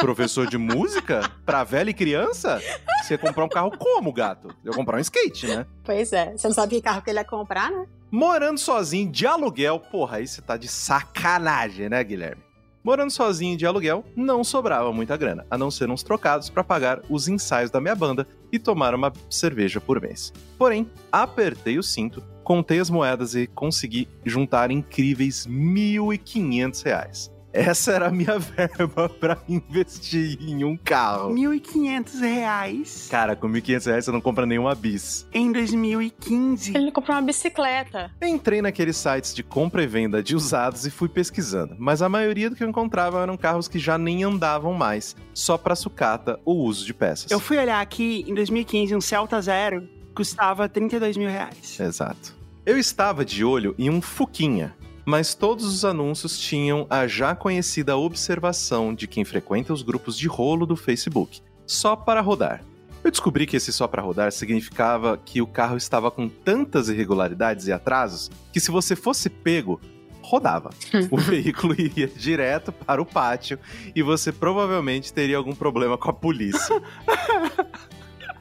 professor 0.00 0.46
de 0.46 0.58
música 0.58 1.30
pra 1.44 1.64
velha 1.64 1.90
e 1.90 1.94
criança? 1.94 2.60
Você 3.02 3.14
ia 3.14 3.18
comprar 3.18 3.44
um 3.44 3.48
carro 3.48 3.76
como, 3.76 4.12
gato? 4.12 4.48
Eu 4.64 4.72
ia 4.72 4.76
comprar 4.76 4.96
um 4.96 5.00
skate, 5.00 5.46
né? 5.46 5.66
Pois 5.84 6.12
é. 6.12 6.36
Você 6.36 6.48
não 6.48 6.54
sabe 6.54 6.76
que 6.76 6.82
carro 6.82 7.02
que 7.02 7.10
ele 7.10 7.18
ia 7.18 7.24
comprar, 7.24 7.70
né? 7.70 7.86
Morando 8.10 8.58
sozinho 8.58 9.10
de 9.10 9.26
aluguel, 9.26 9.80
porra, 9.80 10.18
aí 10.18 10.26
você 10.26 10.42
tá 10.42 10.56
de 10.56 10.68
sacanagem, 10.68 11.88
né, 11.88 12.02
Guilherme? 12.04 12.42
Morando 12.84 13.12
sozinho 13.12 13.56
de 13.56 13.64
aluguel, 13.64 14.04
não 14.16 14.42
sobrava 14.42 14.92
muita 14.92 15.16
grana, 15.16 15.46
a 15.48 15.56
não 15.56 15.70
ser 15.70 15.88
uns 15.88 16.02
trocados 16.02 16.50
pra 16.50 16.64
pagar 16.64 17.00
os 17.08 17.28
ensaios 17.28 17.70
da 17.70 17.80
minha 17.80 17.94
banda 17.94 18.26
e 18.50 18.58
tomar 18.58 18.92
uma 18.92 19.12
cerveja 19.30 19.80
por 19.80 20.00
mês. 20.00 20.32
Porém, 20.58 20.90
apertei 21.12 21.78
o 21.78 21.82
cinto, 21.82 22.22
contei 22.42 22.80
as 22.80 22.90
moedas 22.90 23.36
e 23.36 23.46
consegui 23.46 24.08
juntar 24.24 24.72
incríveis 24.72 25.46
1.500 25.46 26.84
reais. 26.84 27.32
Essa 27.52 27.92
era 27.92 28.06
a 28.06 28.10
minha 28.10 28.38
verba 28.40 29.08
pra 29.08 29.38
investir 29.48 30.38
em 30.40 30.64
um 30.64 30.76
carro. 30.76 31.34
1.500 31.34 32.20
reais 32.20 33.08
Cara, 33.10 33.36
com 33.36 33.48
1.500 33.48 33.86
reais 33.86 34.04
você 34.04 34.10
não 34.12 34.20
compra 34.20 34.46
nenhuma 34.46 34.74
bis. 34.74 35.26
em 35.32 35.52
2015. 35.52 36.76
Ele 36.76 36.90
comprou 36.90 37.16
uma 37.16 37.22
bicicleta. 37.22 38.10
Entrei 38.22 38.62
naqueles 38.62 38.96
sites 38.96 39.34
de 39.34 39.42
compra 39.42 39.82
e 39.82 39.86
venda 39.86 40.22
de 40.22 40.34
usados 40.34 40.86
e 40.86 40.90
fui 40.90 41.08
pesquisando, 41.08 41.76
mas 41.78 42.02
a 42.02 42.08
maioria 42.08 42.48
do 42.48 42.56
que 42.56 42.64
eu 42.64 42.68
encontrava 42.68 43.22
eram 43.22 43.36
carros 43.36 43.68
que 43.68 43.78
já 43.78 43.98
nem 43.98 44.24
andavam 44.24 44.72
mais, 44.72 45.14
só 45.34 45.58
pra 45.58 45.74
sucata 45.76 46.38
o 46.44 46.52
uso 46.54 46.86
de 46.86 46.94
peças. 46.94 47.30
Eu 47.30 47.40
fui 47.40 47.58
olhar 47.58 47.80
aqui, 47.80 48.24
em 48.26 48.34
2015, 48.34 48.94
um 48.94 49.00
Celta 49.00 49.40
Zero 49.40 49.88
custava 50.14 50.68
32 50.68 51.16
mil 51.16 51.28
reais. 51.28 51.78
Exato. 51.80 52.34
Eu 52.64 52.78
estava 52.78 53.24
de 53.24 53.44
olho 53.44 53.74
em 53.78 53.90
um 53.90 54.00
Fuquinha, 54.00 54.74
mas 55.04 55.34
todos 55.34 55.64
os 55.64 55.84
anúncios 55.84 56.38
tinham 56.38 56.86
a 56.88 57.06
já 57.06 57.34
conhecida 57.34 57.96
observação 57.96 58.94
de 58.94 59.06
quem 59.06 59.24
frequenta 59.24 59.72
os 59.72 59.82
grupos 59.82 60.16
de 60.16 60.26
rolo 60.26 60.66
do 60.66 60.76
Facebook, 60.76 61.40
só 61.66 61.96
para 61.96 62.20
rodar. 62.20 62.64
Eu 63.04 63.10
descobri 63.10 63.46
que 63.46 63.56
esse 63.56 63.72
só 63.72 63.88
para 63.88 64.00
rodar 64.00 64.30
significava 64.30 65.18
que 65.18 65.42
o 65.42 65.46
carro 65.46 65.76
estava 65.76 66.10
com 66.10 66.28
tantas 66.28 66.88
irregularidades 66.88 67.66
e 67.66 67.72
atrasos 67.72 68.30
que 68.52 68.60
se 68.60 68.70
você 68.70 68.94
fosse 68.94 69.28
pego, 69.28 69.80
rodava. 70.22 70.70
o 71.10 71.16
veículo 71.16 71.74
iria 71.78 72.06
direto 72.06 72.70
para 72.70 73.02
o 73.02 73.06
pátio 73.06 73.58
e 73.94 74.02
você 74.02 74.30
provavelmente 74.30 75.12
teria 75.12 75.36
algum 75.36 75.54
problema 75.54 75.98
com 75.98 76.10
a 76.10 76.12
polícia. 76.12 76.80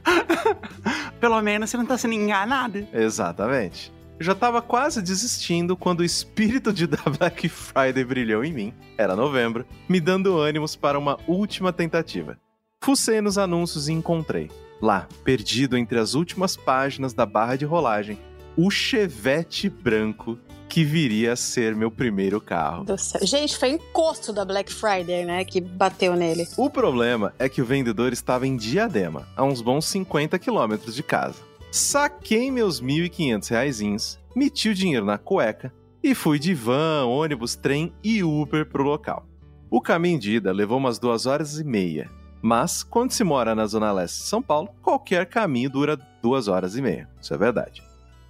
Pelo 1.20 1.42
menos 1.42 1.70
você 1.70 1.78
não 1.78 1.86
tá 1.86 1.98
sendo 1.98 2.14
enganado. 2.14 2.88
Exatamente. 2.94 3.92
Eu 4.22 4.26
já 4.26 4.36
tava 4.36 4.62
quase 4.62 5.02
desistindo 5.02 5.76
quando 5.76 6.02
o 6.02 6.04
espírito 6.04 6.72
de 6.72 6.86
da 6.86 7.02
Black 7.18 7.50
Friday 7.50 8.04
brilhou 8.04 8.46
em 8.46 8.54
mim. 8.54 8.74
Era 8.96 9.16
novembro, 9.16 9.66
me 9.90 10.00
dando 10.00 10.38
ânimos 10.38 10.76
para 10.76 11.00
uma 11.00 11.18
última 11.26 11.74
tentativa. 11.74 12.38
Fucei 12.80 13.20
nos 13.20 13.40
anúncios 13.40 13.90
e 13.90 13.94
encontrei, 13.94 14.52
lá, 14.80 15.08
perdido 15.24 15.76
entre 15.76 15.98
as 15.98 16.14
últimas 16.14 16.56
páginas 16.56 17.14
da 17.14 17.26
barra 17.26 17.56
de 17.56 17.66
rolagem, 17.66 18.20
o 18.56 18.70
Chevette 18.70 19.68
branco 19.68 20.38
que 20.70 20.84
viria 20.84 21.34
a 21.34 21.36
ser 21.36 21.76
meu 21.76 21.90
primeiro 21.90 22.40
carro. 22.40 22.86
Gente, 23.24 23.58
foi 23.58 23.70
encosto 23.70 24.32
da 24.32 24.46
Black 24.46 24.72
Friday, 24.72 25.26
né? 25.26 25.44
Que 25.44 25.60
bateu 25.60 26.16
nele. 26.16 26.48
O 26.58 26.70
problema 26.70 27.34
é 27.40 27.50
que 27.50 27.60
o 27.60 27.66
vendedor 27.66 28.14
estava 28.14 28.46
em 28.46 28.56
Diadema, 28.56 29.28
a 29.36 29.44
uns 29.44 29.64
bons 29.64 29.86
50 29.86 30.38
quilômetros 30.38 30.94
de 30.94 31.02
casa. 31.02 31.50
Saquei 31.72 32.52
meus 32.52 32.82
1.500 32.82 33.50
reaisinhos, 33.50 34.20
meti 34.36 34.68
o 34.68 34.76
dinheiro 34.76 35.06
na 35.06 35.18
cueca 35.18 35.74
e 36.04 36.14
fui 36.14 36.38
de 36.38 36.54
van, 36.54 37.06
ônibus, 37.06 37.56
trem 37.56 37.94
e 38.04 38.22
Uber 38.22 38.66
pro 38.66 38.84
local. 38.84 39.26
O 39.70 39.80
caminho 39.80 40.20
de 40.20 40.36
ida 40.36 40.52
levou 40.52 40.78
umas 40.78 41.00
duas 41.00 41.26
horas 41.26 41.58
e 41.62 41.64
meia, 41.64 42.10
mas 42.42 42.84
quando 42.84 43.12
se 43.12 43.24
mora 43.24 43.56
na 43.56 43.66
zona 43.68 43.90
leste 43.94 44.18
de 44.18 44.24
São 44.28 44.42
Paulo, 44.42 44.68
qualquer 44.82 45.28
caminho 45.28 45.70
dura 45.70 45.98
duas 46.22 46.50
horas 46.50 46.76
e 46.76 46.82
meia. 46.82 47.08
Isso 47.22 47.34
é 47.34 47.38
verdade. 47.38 47.82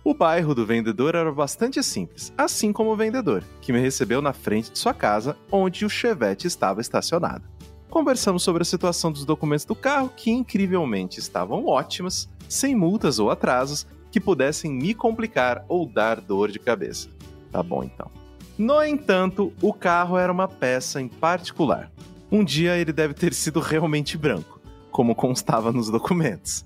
O 0.04 0.14
bairro 0.14 0.54
do 0.54 0.64
vendedor 0.64 1.16
era 1.16 1.32
bastante 1.32 1.82
simples, 1.82 2.32
assim 2.38 2.72
como 2.72 2.92
o 2.92 2.96
vendedor, 2.96 3.44
que 3.60 3.74
me 3.74 3.80
recebeu 3.80 4.22
na 4.22 4.34
frente 4.34 4.72
de 4.72 4.78
sua 4.78 4.94
casa, 4.94 5.36
onde 5.52 5.84
o 5.84 5.90
Chevette 5.90 6.46
estava 6.46 6.80
estacionado. 6.80 7.50
Conversamos 7.90 8.44
sobre 8.44 8.62
a 8.62 8.66
situação 8.66 9.12
dos 9.12 9.26
documentos 9.26 9.66
do 9.66 9.74
carro, 9.74 10.14
que 10.16 10.30
incrivelmente 10.30 11.20
estavam 11.20 11.66
ótimas, 11.66 12.30
sem 12.52 12.76
multas 12.76 13.18
ou 13.18 13.32
atrasos 13.32 13.88
que 14.12 14.20
pudessem 14.20 14.72
me 14.72 14.94
complicar 14.94 15.64
ou 15.70 15.86
dar 15.86 16.20
dor 16.20 16.52
de 16.52 16.60
cabeça. 16.60 17.10
Tá 17.52 17.64
bom 17.64 17.84
então. 17.84 18.12
No 18.58 18.84
entanto, 18.84 19.54
o 19.62 19.74
carro 19.74 20.18
era 20.18 20.32
uma 20.32 20.48
peça 20.48 21.02
em 21.02 21.08
particular. 21.08 21.90
Um 22.32 22.44
dia 22.44 22.78
ele 22.78 22.92
deve 22.92 23.14
ter 23.14 23.34
sido 23.34 23.60
realmente 23.60 24.18
branco, 24.18 24.60
como 24.92 25.16
constava 25.16 25.72
nos 25.72 25.90
documentos. 25.90 26.66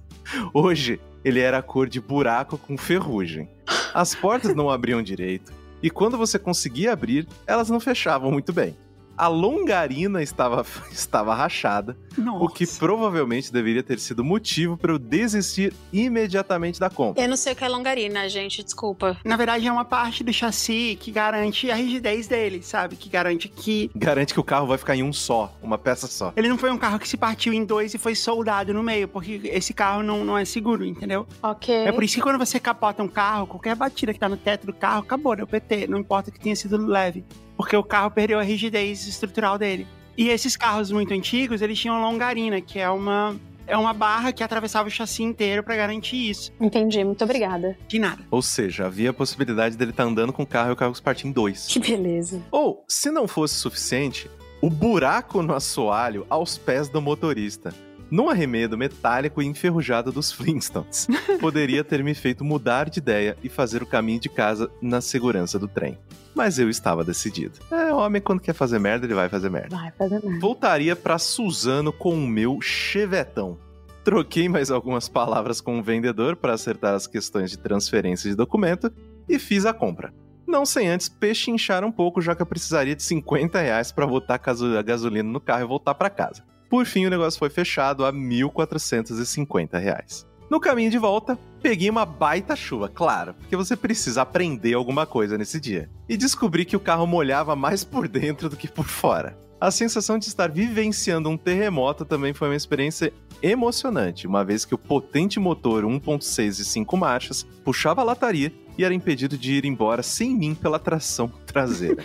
Hoje, 0.54 1.00
ele 1.24 1.40
era 1.40 1.60
a 1.60 1.64
cor 1.64 1.88
de 1.88 2.02
buraco 2.02 2.58
com 2.58 2.78
ferrugem. 2.78 3.48
As 3.94 4.14
portas 4.16 4.56
não 4.56 4.70
abriam 4.70 5.02
direito, 5.02 5.54
e 5.82 5.90
quando 5.90 6.18
você 6.18 6.40
conseguia 6.40 6.94
abrir, 6.94 7.28
elas 7.46 7.70
não 7.70 7.80
fechavam 7.80 8.32
muito 8.32 8.52
bem. 8.52 8.76
A 9.18 9.28
longarina 9.28 10.22
estava, 10.22 10.66
estava 10.92 11.34
rachada, 11.34 11.98
o 12.40 12.50
que 12.50 12.66
provavelmente 12.68 13.52
deveria 13.52 13.84
ter 13.84 14.00
sido 14.00 14.24
motivo 14.24 14.78
para 14.78 14.92
eu 14.92 15.00
desistir 15.00 15.74
imediatamente 15.92 16.80
da 16.80 16.90
compra. 16.90 17.24
Eu 17.24 17.30
não 17.30 17.38
sei 17.38 17.54
o 17.54 17.56
que 17.56 17.64
é 17.64 17.70
longarina, 17.70 18.28
gente, 18.30 18.64
desculpa. 18.64 19.18
Na 19.24 19.38
verdade, 19.38 19.68
é 19.68 19.72
uma 19.72 19.86
parte 19.86 20.24
do 20.24 20.34
chassi 20.34 20.98
que 21.00 21.12
garante 21.12 21.72
a 21.72 21.76
rigidez 21.76 22.28
dele, 22.28 22.62
sabe? 22.62 22.96
Que 22.96 23.10
garante 23.10 23.48
que. 23.48 23.90
Garante 23.96 24.34
que 24.34 24.40
o 24.40 24.44
carro 24.44 24.68
vai 24.68 24.78
ficar 24.78 24.96
em 24.96 25.04
um 25.04 25.14
só, 25.14 25.56
uma 25.62 25.78
peça 25.78 26.08
só. 26.08 26.34
Ele 26.36 26.50
não 26.50 26.58
foi 26.58 26.72
um 26.72 26.78
carro 26.78 27.00
que 27.00 27.08
se 27.08 27.18
partiu 27.18 27.54
em 27.54 27.64
dois 27.64 27.94
e 27.94 27.98
foi 27.98 28.16
soldado 28.16 28.74
no 28.74 28.84
meio, 28.84 29.08
porque 29.08 29.42
esse 29.46 29.74
carro 29.74 30.04
não, 30.04 30.26
não 30.26 30.38
é 30.38 30.46
seguro, 30.46 30.86
entendeu? 30.86 31.26
Ok. 31.42 31.74
É 31.74 31.92
por 31.92 32.04
isso 32.04 32.16
que 32.16 32.22
quando 32.22 32.38
você 32.38 32.60
capota 32.60 33.02
um 33.02 33.08
carro, 33.08 33.48
qualquer 33.48 33.76
batida 33.76 34.14
que 34.14 34.20
tá 34.20 34.28
no 34.28 34.38
teto 34.38 34.66
do 34.66 34.74
carro, 34.74 35.02
acabou, 35.02 35.36
deu 35.36 35.48
PT. 35.48 35.88
Não 35.88 36.00
importa 36.00 36.32
que 36.32 36.40
tenha 36.40 36.56
sido 36.56 36.78
leve. 36.86 37.24
Porque 37.58 37.76
o 37.76 37.84
carro 37.84 38.12
perdeu 38.12 38.40
a 38.40 38.44
rigidez 38.44 39.08
estrutural 39.08 39.58
dele. 39.58 39.88
E 40.18 40.30
esses 40.30 40.56
carros 40.56 40.92
muito 40.92 41.14
antigos, 41.14 41.62
eles 41.62 41.78
tinham 41.78 42.02
longarina, 42.02 42.62
que 42.62 42.80
é 42.80 42.90
uma, 42.90 43.36
é 43.68 43.78
uma 43.78 43.94
barra 43.94 44.32
que 44.32 44.44
atravessava 44.44 44.88
o 44.88 44.92
chassi 44.92 45.24
inteiro 45.24 45.64
para 45.64 45.76
garantir 45.76 46.30
isso. 46.30 46.54
Entendi, 46.60 47.04
muito 47.04 47.24
obrigada. 47.24 47.78
De 47.88 48.00
nada. 48.00 48.24
Ou 48.32 48.42
seja, 48.42 48.86
havia 48.86 49.10
a 49.10 49.14
possibilidade 49.14 49.76
dele 49.76 49.92
estar 49.92 50.04
andando 50.04 50.32
com 50.32 50.44
o 50.44 50.48
carro 50.48 50.70
e 50.70 50.74
o 50.74 50.76
carro 50.76 50.96
se 50.96 51.02
partir 51.02 51.28
em 51.28 51.32
dois. 51.32 51.68
Que 51.68 51.80
beleza. 51.80 52.42
Ou, 52.52 52.84
se 52.88 53.12
não 53.12 53.28
fosse 53.28 53.56
suficiente, 53.56 54.30
o 54.62 54.70
buraco 54.70 55.42
no 55.42 55.54
assoalho 55.54 56.26
aos 56.30 56.58
pés 56.58 56.88
do 56.88 57.02
motorista. 57.02 57.74
Num 58.10 58.30
arremedo 58.30 58.78
metálico 58.78 59.42
e 59.42 59.46
enferrujado 59.46 60.12
dos 60.12 60.32
Flintstones. 60.32 61.08
Poderia 61.40 61.84
ter 61.84 62.04
me 62.04 62.14
feito 62.14 62.44
mudar 62.44 62.90
de 62.90 63.00
ideia 63.00 63.38
e 63.44 63.50
fazer 63.50 63.82
o 63.82 63.86
caminho 63.86 64.20
de 64.20 64.30
casa 64.30 64.70
na 64.82 65.02
segurança 65.02 65.58
do 65.58 65.68
trem. 65.68 65.98
Mas 66.36 66.60
eu 66.60 66.70
estava 66.70 67.04
decidido. 67.04 67.60
É, 67.72 67.94
homem, 67.94 68.22
quando 68.22 68.42
quer 68.42 68.54
fazer 68.54 68.80
merda, 68.80 69.06
ele 69.06 69.14
vai 69.14 69.30
fazer 69.30 69.50
merda. 69.50 69.76
Vai 69.76 69.92
fazer 69.92 70.22
merda. 70.22 70.40
Voltaria 70.40 70.96
para 70.96 71.18
Suzano 71.18 71.92
com 71.92 72.14
o 72.14 72.28
meu 72.28 72.62
chevetão. 72.62 73.58
Troquei 74.04 74.48
mais 74.48 74.70
algumas 74.70 75.10
palavras 75.10 75.60
com 75.60 75.80
o 75.80 75.84
vendedor 75.84 76.36
para 76.36 76.54
acertar 76.54 76.94
as 76.94 77.08
questões 77.08 77.50
de 77.50 77.58
transferência 77.58 78.30
de 78.30 78.36
documento 78.36 78.92
e 79.28 79.40
fiz 79.40 79.66
a 79.66 79.74
compra. 79.74 80.14
Não 80.48 80.64
sem 80.64 80.88
antes 80.88 81.10
pechinchar 81.10 81.84
um 81.84 81.92
pouco, 81.92 82.22
já 82.22 82.36
que 82.36 82.42
eu 82.42 82.46
precisaria 82.46 82.96
de 82.96 83.02
50 83.02 83.60
reais 83.60 83.92
para 83.92 84.06
botar 84.06 84.40
a 84.40 84.82
gasolina 84.84 85.28
no 85.28 85.42
carro 85.42 85.64
e 85.64 85.68
voltar 85.68 85.96
para 85.96 86.10
casa. 86.10 86.44
Por 86.70 86.86
fim, 86.86 87.06
o 87.06 87.10
negócio 87.10 87.40
foi 87.40 87.50
fechado 87.50 88.06
a 88.06 88.12
1.450 88.12 89.80
reais. 89.80 90.28
No 90.50 90.60
caminho 90.60 90.92
de 90.92 90.98
volta, 90.98 91.40
peguei 91.62 91.90
uma 91.90 92.06
baita 92.06 92.56
chuva, 92.56 92.88
claro, 92.88 93.34
porque 93.34 93.56
você 93.56 93.76
precisa 93.76 94.22
aprender 94.22 94.76
alguma 94.76 95.06
coisa 95.06 95.38
nesse 95.38 95.60
dia. 95.60 95.90
E 96.08 96.16
descobri 96.16 96.66
que 96.66 96.76
o 96.76 96.80
carro 96.80 97.08
molhava 97.08 97.56
mais 97.56 97.84
por 97.84 98.08
dentro 98.08 98.48
do 98.48 98.56
que 98.56 98.68
por 98.68 98.86
fora. 98.86 99.38
A 99.60 99.72
sensação 99.72 100.20
de 100.20 100.28
estar 100.28 100.52
vivenciando 100.52 101.30
um 101.30 101.38
terremoto 101.38 102.06
também 102.06 102.34
foi 102.34 102.50
uma 102.50 102.56
experiência 102.56 103.12
emocionante, 103.42 104.28
uma 104.28 104.44
vez 104.44 104.66
que 104.66 104.76
o 104.76 104.78
potente 104.78 105.40
motor 105.40 105.84
1.6 105.84 106.60
e 106.60 106.66
5 106.66 106.98
marchas 106.98 107.44
puxava 107.64 108.02
a 108.02 108.04
lataria 108.04 108.54
e 108.78 108.84
era 108.84 108.94
impedido 108.94 109.38
de 109.38 109.54
ir 109.54 109.66
embora 109.66 110.04
sem 110.04 110.36
mim 110.36 110.54
pela 110.54 110.78
tração 110.78 111.32
traseira. 111.46 112.04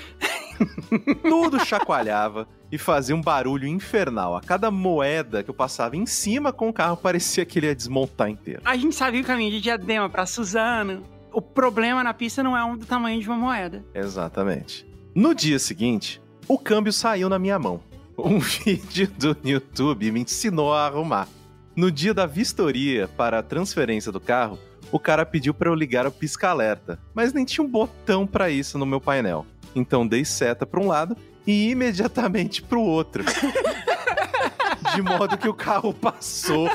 Tudo 1.28 1.64
chacoalhava 1.64 2.48
e 2.70 2.78
fazia 2.78 3.14
um 3.14 3.20
barulho 3.20 3.66
infernal. 3.66 4.36
A 4.36 4.40
cada 4.40 4.70
moeda 4.70 5.42
que 5.42 5.50
eu 5.50 5.54
passava 5.54 5.96
em 5.96 6.06
cima 6.06 6.52
com 6.52 6.68
o 6.68 6.72
carro 6.72 6.96
parecia 6.96 7.44
que 7.44 7.58
ele 7.58 7.66
ia 7.66 7.74
desmontar 7.74 8.28
inteiro. 8.28 8.62
A 8.64 8.76
gente 8.76 8.94
sabia 8.94 9.20
o 9.20 9.24
caminho 9.24 9.50
de 9.50 9.60
Diadema 9.60 10.08
para 10.08 10.26
Suzano. 10.26 11.02
O 11.32 11.40
problema 11.40 12.02
na 12.02 12.14
pista 12.14 12.42
não 12.42 12.56
é 12.56 12.64
um 12.64 12.76
do 12.76 12.86
tamanho 12.86 13.20
de 13.20 13.28
uma 13.28 13.36
moeda. 13.36 13.84
Exatamente. 13.94 14.86
No 15.14 15.34
dia 15.34 15.58
seguinte, 15.58 16.20
o 16.46 16.58
câmbio 16.58 16.92
saiu 16.92 17.28
na 17.28 17.38
minha 17.38 17.58
mão. 17.58 17.80
Um 18.20 18.38
vídeo 18.38 19.08
do 19.18 19.34
YouTube 19.42 20.12
me 20.12 20.20
ensinou 20.20 20.74
a 20.74 20.86
arrumar. 20.86 21.26
No 21.74 21.90
dia 21.90 22.12
da 22.12 22.26
vistoria 22.26 23.08
para 23.08 23.38
a 23.38 23.42
transferência 23.42 24.12
do 24.12 24.20
carro, 24.20 24.58
o 24.92 24.98
cara 24.98 25.24
pediu 25.24 25.54
para 25.54 25.70
eu 25.70 25.74
ligar 25.74 26.06
o 26.06 26.12
pisca-alerta, 26.12 26.98
mas 27.14 27.32
nem 27.32 27.46
tinha 27.46 27.64
um 27.64 27.70
botão 27.70 28.26
para 28.26 28.50
isso 28.50 28.76
no 28.76 28.84
meu 28.84 29.00
painel. 29.00 29.46
Então 29.74 30.06
dei 30.06 30.24
seta 30.24 30.66
para 30.66 30.80
um 30.80 30.86
lado 30.86 31.16
e 31.46 31.70
imediatamente 31.70 32.62
para 32.62 32.78
o 32.78 32.82
outro. 32.82 33.24
De 34.94 35.02
modo 35.02 35.36
que 35.38 35.48
o 35.48 35.54
carro 35.54 35.94
passou. 35.94 36.68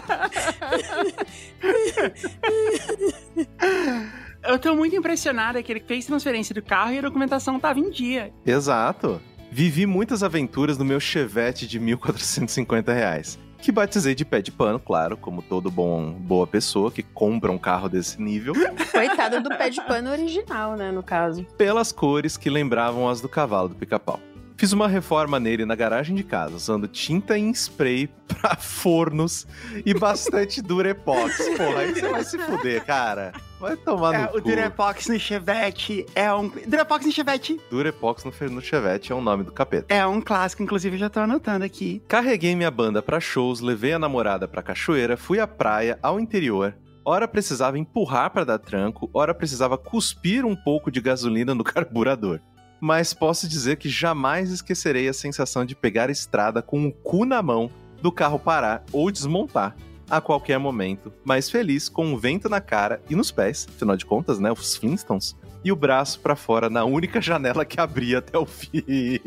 Eu 4.48 4.60
tô 4.60 4.76
muito 4.76 4.96
impressionada 4.96 5.62
que 5.62 5.72
ele 5.72 5.82
fez 5.82 6.06
transferência 6.06 6.54
do 6.54 6.62
carro 6.62 6.94
e 6.94 7.00
a 7.00 7.02
documentação 7.02 7.60
tava 7.60 7.80
em 7.80 7.90
dia. 7.90 8.32
Exato. 8.46 9.20
Vivi 9.52 9.86
muitas 9.86 10.22
aventuras 10.22 10.78
no 10.78 10.86
meu 10.86 11.00
Chevette 11.00 11.68
de 11.68 11.80
1.450 11.80 12.94
reais. 12.94 13.40
Que 13.58 13.72
batizei 13.72 14.14
de 14.14 14.24
pé 14.24 14.42
de 14.42 14.52
pano, 14.52 14.80
claro, 14.80 15.18
como 15.18 15.42
todo 15.42 15.72
bom 15.72 16.12
boa 16.12 16.46
pessoa 16.46 16.92
que 16.92 17.02
compra 17.02 17.52
um 17.52 17.58
carro 17.58 17.90
desse 17.90 18.22
nível. 18.22 18.54
Coitado 18.92 19.42
do 19.42 19.50
pé 19.50 19.70
de 19.70 19.82
pano 19.82 20.12
original, 20.12 20.76
né, 20.76 20.92
no 20.92 21.02
caso. 21.02 21.44
Pelas 21.58 21.92
cores 21.92 22.38
que 22.38 22.50
lembravam 22.50 23.10
as 23.10 23.22
do 23.22 23.30
cavalo 23.30 23.70
do 23.70 23.76
pica-pau. 23.76 24.20
Fiz 24.58 24.72
uma 24.72 24.88
reforma 24.88 25.38
nele 25.40 25.66
na 25.66 25.76
garagem 25.76 26.16
de 26.16 26.24
casa, 26.24 26.56
usando 26.56 26.88
tinta 26.88 27.38
em 27.38 27.50
spray 27.52 28.08
pra 28.28 28.56
fornos 28.56 29.46
e 29.86 29.94
bastante 29.94 30.62
Durepox. 30.62 31.38
Porra, 31.58 31.80
aí 31.80 31.94
você 31.94 32.08
vai 32.10 32.24
se 32.24 32.38
fuder, 32.38 32.86
cara. 32.86 33.34
Vai 33.60 33.76
tomar 33.76 34.14
no 34.14 34.24
É, 34.24 34.28
cu. 34.28 34.38
o 34.38 34.42
Durepox 34.42 35.08
no 35.08 35.20
Chevette 35.20 36.06
é 36.16 36.34
um. 36.34 36.50
Durepox 36.68 37.06
no 37.06 37.12
Chevette 37.12 37.60
Durepox 37.70 38.24
no, 38.24 38.32
no 38.50 38.62
Chevette 38.62 39.12
é 39.12 39.16
o 39.16 39.22
nome 39.22 39.44
do 39.44 39.52
capeta. 39.52 39.94
é 39.94 40.06
um 40.08 40.22
clássico, 40.22 40.64
inclusive 40.64 40.96
eu 40.96 41.00
já 41.00 41.10
tô 41.10 41.20
anotando 41.20 41.66
aqui. 41.66 42.02
Carreguei 42.08 42.56
minha 42.56 42.72
banda 42.72 43.02
pra 43.02 43.20
shows, 43.20 43.60
levei 43.60 43.94
a 43.94 44.00
namorada 44.00 44.48
pra 44.48 44.62
cachoeira, 44.64 45.18
fui 45.18 45.40
à 45.40 45.48
praia, 45.48 46.00
ao 46.02 46.20
interior. 46.20 46.76
Ora 47.04 47.28
precisava 47.28 47.78
empurrar 47.78 48.32
pra 48.32 48.44
dar 48.44 48.58
tranco, 48.58 49.10
ora 49.14 49.34
precisava 49.34 49.78
cuspir 49.78 50.46
um 50.46 50.56
pouco 50.56 50.90
de 50.90 51.00
gasolina 51.02 51.54
no 51.54 51.64
carburador. 51.66 52.40
Mas 52.80 53.14
posso 53.14 53.48
dizer 53.48 53.78
que 53.78 53.90
jamais 53.90 54.52
esquecerei 54.52 55.08
a 55.08 55.14
sensação 55.14 55.66
de 55.66 55.76
pegar 55.76 56.10
a 56.10 56.12
estrada 56.12 56.62
com 56.62 56.86
o 56.86 56.92
cu 56.92 57.26
na 57.26 57.42
mão, 57.42 57.70
do 58.02 58.12
carro 58.12 58.38
parar 58.38 58.84
ou 58.92 59.10
desmontar 59.10 59.76
a 60.10 60.22
qualquer 60.22 60.60
momento, 60.60 61.12
mas 61.24 61.50
feliz 61.50 61.90
com 61.90 62.14
o 62.14 62.18
vento 62.18 62.48
na 62.48 62.62
cara 62.62 63.02
e 63.10 63.16
nos 63.16 63.32
pés, 63.32 63.68
afinal 63.68 63.98
de 63.98 64.06
contas, 64.06 64.40
né, 64.40 64.52
os 64.52 64.76
Flintstones, 64.76 65.36
e 65.64 65.72
o 65.72 65.76
braço 65.76 66.20
pra 66.20 66.36
fora 66.36 66.70
na 66.70 66.86
única 66.86 67.20
janela 67.20 67.66
que 67.66 67.82
abria 67.82 68.20
até 68.20 68.38
o 68.38 68.46
fim. 68.46 68.84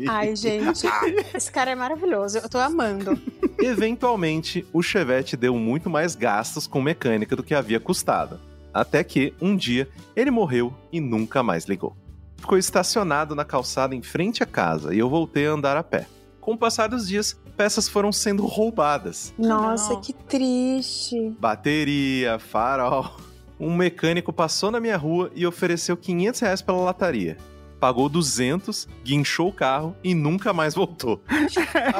Ai, 0.07 0.33
gente, 0.37 0.87
esse 1.35 1.51
cara 1.51 1.71
é 1.71 1.75
maravilhoso. 1.75 2.37
Eu 2.37 2.47
tô 2.47 2.57
amando. 2.57 3.21
Eventualmente, 3.59 4.65
o 4.71 4.81
Chevette 4.81 5.35
deu 5.35 5.57
muito 5.57 5.89
mais 5.89 6.15
gastos 6.15 6.65
com 6.65 6.81
mecânica 6.81 7.35
do 7.35 7.43
que 7.43 7.53
havia 7.53 7.77
custado. 7.77 8.39
Até 8.73 9.03
que, 9.03 9.33
um 9.41 9.53
dia, 9.53 9.89
ele 10.15 10.31
morreu 10.31 10.73
e 10.93 11.01
nunca 11.01 11.43
mais 11.43 11.65
ligou. 11.65 11.93
Ficou 12.39 12.57
estacionado 12.57 13.35
na 13.35 13.45
calçada 13.45 13.93
em 13.93 14.01
frente 14.01 14.41
à 14.41 14.45
casa 14.45 14.93
e 14.93 14.99
eu 14.99 15.09
voltei 15.09 15.45
a 15.47 15.51
andar 15.51 15.77
a 15.77 15.83
pé. 15.83 16.07
Com 16.39 16.53
o 16.53 16.57
passar 16.57 16.87
dos 16.87 17.07
dias, 17.07 17.39
peças 17.55 17.87
foram 17.87 18.11
sendo 18.11 18.45
roubadas. 18.45 19.33
Nossa, 19.37 19.97
que 19.97 20.13
triste. 20.13 21.35
Bateria, 21.39 22.39
farol. 22.39 23.17
Um 23.59 23.75
mecânico 23.75 24.31
passou 24.31 24.71
na 24.71 24.79
minha 24.79 24.95
rua 24.95 25.29
e 25.35 25.45
ofereceu 25.45 25.97
500 25.97 26.39
reais 26.39 26.61
pela 26.61 26.79
lataria. 26.79 27.37
Pagou 27.79 28.09
200, 28.09 28.87
guinchou 29.03 29.49
o 29.49 29.53
carro 29.53 29.95
e 30.03 30.13
nunca 30.13 30.51
mais 30.53 30.75
voltou. 30.75 31.21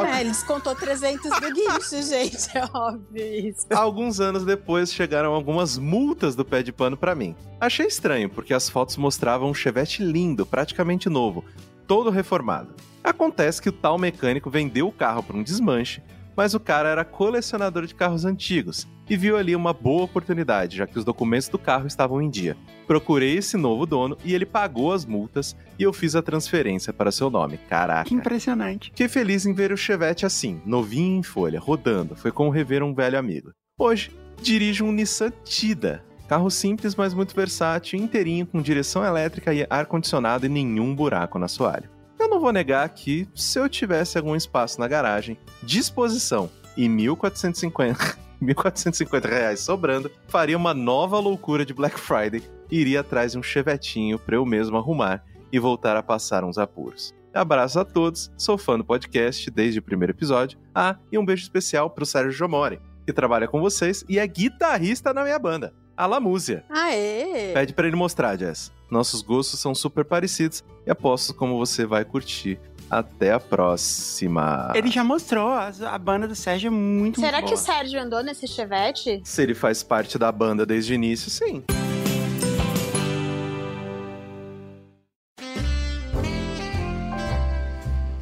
É, 0.09 0.22
ele 0.22 0.30
descontou 0.30 0.75
300 0.75 1.30
do 1.40 1.53
guincho, 1.53 2.01
gente. 2.03 2.58
É 2.58 2.64
óbvio 2.74 3.49
isso. 3.49 3.66
Alguns 3.72 4.19
anos 4.19 4.43
depois 4.45 4.93
chegaram 4.93 5.33
algumas 5.33 5.77
multas 5.77 6.35
do 6.35 6.43
pé 6.43 6.61
de 6.64 6.72
pano 6.72 6.98
pra 6.98 7.16
mim. 7.16 7.35
Achei 7.59 7.85
estranho, 7.88 8.30
porque 8.30 8.53
as 8.53 8.69
fotos 8.69 8.98
mostravam 8.98 9.49
um 9.49 9.53
Chevette 9.53 10.03
lindo, 10.03 10.45
praticamente 10.45 11.09
novo, 11.09 11.43
todo 11.88 12.09
reformado. 12.09 12.74
Acontece 13.03 13.61
que 13.61 13.69
o 13.69 13.74
tal 13.74 13.98
mecânico 13.98 14.49
vendeu 14.49 14.88
o 14.88 14.91
carro 14.91 15.24
para 15.24 15.38
um 15.38 15.43
desmanche, 15.43 16.01
mas 16.35 16.53
o 16.53 16.59
cara 16.59 16.90
era 16.90 17.06
colecionador 17.06 17.85
de 17.85 17.95
carros 17.95 18.25
antigos 18.25 18.88
e 19.09 19.17
viu 19.17 19.35
ali 19.35 19.56
uma 19.56 19.74
boa 19.74 20.03
oportunidade, 20.03 20.77
já 20.77 20.85
que 20.85 20.98
os 20.98 21.03
documentos 21.03 21.49
do 21.49 21.58
carro 21.58 21.88
estavam 21.88 22.22
em 22.22 22.30
dia. 22.30 22.56
Procurei 22.85 23.38
esse 23.38 23.58
novo 23.58 23.85
dono 23.85 24.17
e 24.24 24.33
ele 24.33 24.45
pagou 24.45 24.93
as 24.93 25.06
multas 25.06 25.56
e 25.77 25.83
eu 25.83 25.91
fiz 25.91 26.16
a 26.16 26.22
transferência 26.22 26.93
para 26.93 27.11
seu 27.11 27.30
nome. 27.30 27.58
Caraca. 27.58 28.08
Que 28.08 28.16
impressionante. 28.16 28.90
Fiquei 28.90 29.08
feliz 29.08 29.45
em 29.45 29.53
ver 29.53 29.72
o 29.72 29.77
Chevette 29.77 30.25
assim, 30.25 30.61
novinho 30.66 31.19
em 31.19 31.24
folha, 31.24 31.59
rodando. 31.59 32.16
Foi 32.16 32.32
como 32.32 32.49
rever 32.49 32.83
um 32.83 32.93
velho 32.93 33.17
amigo. 33.17 33.51
Hoje, 33.77 34.11
dirijo 34.41 34.85
um 34.85 34.91
Nissan 34.91 35.32
Tida. 35.43 36.03
Carro 36.27 36.51
simples, 36.51 36.95
mas 36.95 37.14
muito 37.14 37.35
versátil, 37.35 37.99
inteirinho, 37.99 38.45
com 38.45 38.61
direção 38.61 39.03
elétrica 39.03 39.51
e 39.51 39.66
ar-condicionado 39.67 40.45
e 40.45 40.49
nenhum 40.49 40.93
buraco 40.93 41.40
na 41.40 41.45
assoalho. 41.45 41.90
Eu 42.19 42.27
não 42.27 42.39
vou 42.41 42.51
negar 42.51 42.88
que, 42.89 43.30
se 43.33 43.57
eu 43.57 43.69
tivesse 43.69 44.17
algum 44.17 44.35
espaço 44.35 44.77
na 44.77 44.89
garagem, 44.89 45.38
disposição 45.64 46.49
e 46.75 46.89
1450, 46.89 48.17
1450 48.41 49.27
reais 49.30 49.61
sobrando, 49.61 50.11
faria 50.27 50.57
uma 50.57 50.73
nova 50.73 51.17
loucura 51.17 51.65
de 51.65 51.73
Black 51.73 51.98
Friday 51.98 52.43
e 52.69 52.77
iria 52.77 52.99
atrás 52.99 53.31
de 53.31 53.38
um 53.38 53.43
chevetinho 53.43 54.19
para 54.19 54.35
eu 54.35 54.45
mesmo 54.45 54.75
arrumar 54.75 55.23
e 55.49 55.57
voltar 55.57 55.95
a 55.95 56.03
passar 56.03 56.43
uns 56.43 56.57
apuros. 56.57 57.15
Abraço 57.33 57.80
a 57.80 57.85
todos, 57.85 58.30
sou 58.38 58.57
fã 58.57 58.77
do 58.77 58.83
podcast 58.83 59.49
desde 59.49 59.80
o 59.80 59.83
primeiro 59.83 60.11
episódio. 60.11 60.59
Ah, 60.75 60.98
e 61.09 61.17
um 61.17 61.25
beijo 61.25 61.43
especial 61.43 61.89
pro 61.89 62.06
Sérgio 62.06 62.31
Jomori, 62.31 62.81
que 63.06 63.14
trabalha 63.14 63.48
com 63.48 63.61
vocês 63.61 64.03
e 64.09 64.19
é 64.19 64.27
guitarrista 64.27 65.14
na 65.14 65.23
minha 65.23 65.39
banda, 65.39 65.73
a 66.00 66.06
Lamúzia. 66.06 66.64
Aê! 66.69 67.52
Pede 67.53 67.74
pra 67.74 67.86
ele 67.86 67.95
mostrar, 67.98 68.38
Jess. 68.40 68.72
Nossos 68.90 69.22
gostos 69.22 69.60
são 69.60 69.76
super 69.76 70.06
parecidos 70.06 70.64
e 70.88 70.90
aposto 70.90 71.34
como 71.34 71.58
você 71.58 71.86
vai 71.86 72.06
curtir. 72.06 72.58
Até 72.90 73.34
a 73.34 73.40
próxima. 73.40 74.72
Ele 74.74 74.90
já 74.90 75.03
mostrou, 75.03 75.50
a, 75.50 75.72
a 75.92 75.98
banda 75.98 76.26
do 76.26 76.34
Sérgio 76.36 76.69
é 76.69 76.72
muito, 76.72 77.19
Será 77.19 77.40
muito 77.40 77.50
que 77.50 77.53
o. 77.53 77.58
Sérgio 77.58 78.02
andou 78.02 78.24
nesse 78.24 78.48
chevette? 78.48 79.22
Se 79.26 79.44
ele 79.44 79.53
faz 79.53 79.84
parte 79.84 80.18
da 80.18 80.32
banda 80.32 80.66
desde 80.66 80.94
o 80.94 80.95
início, 80.95 81.30
sim. 81.30 81.64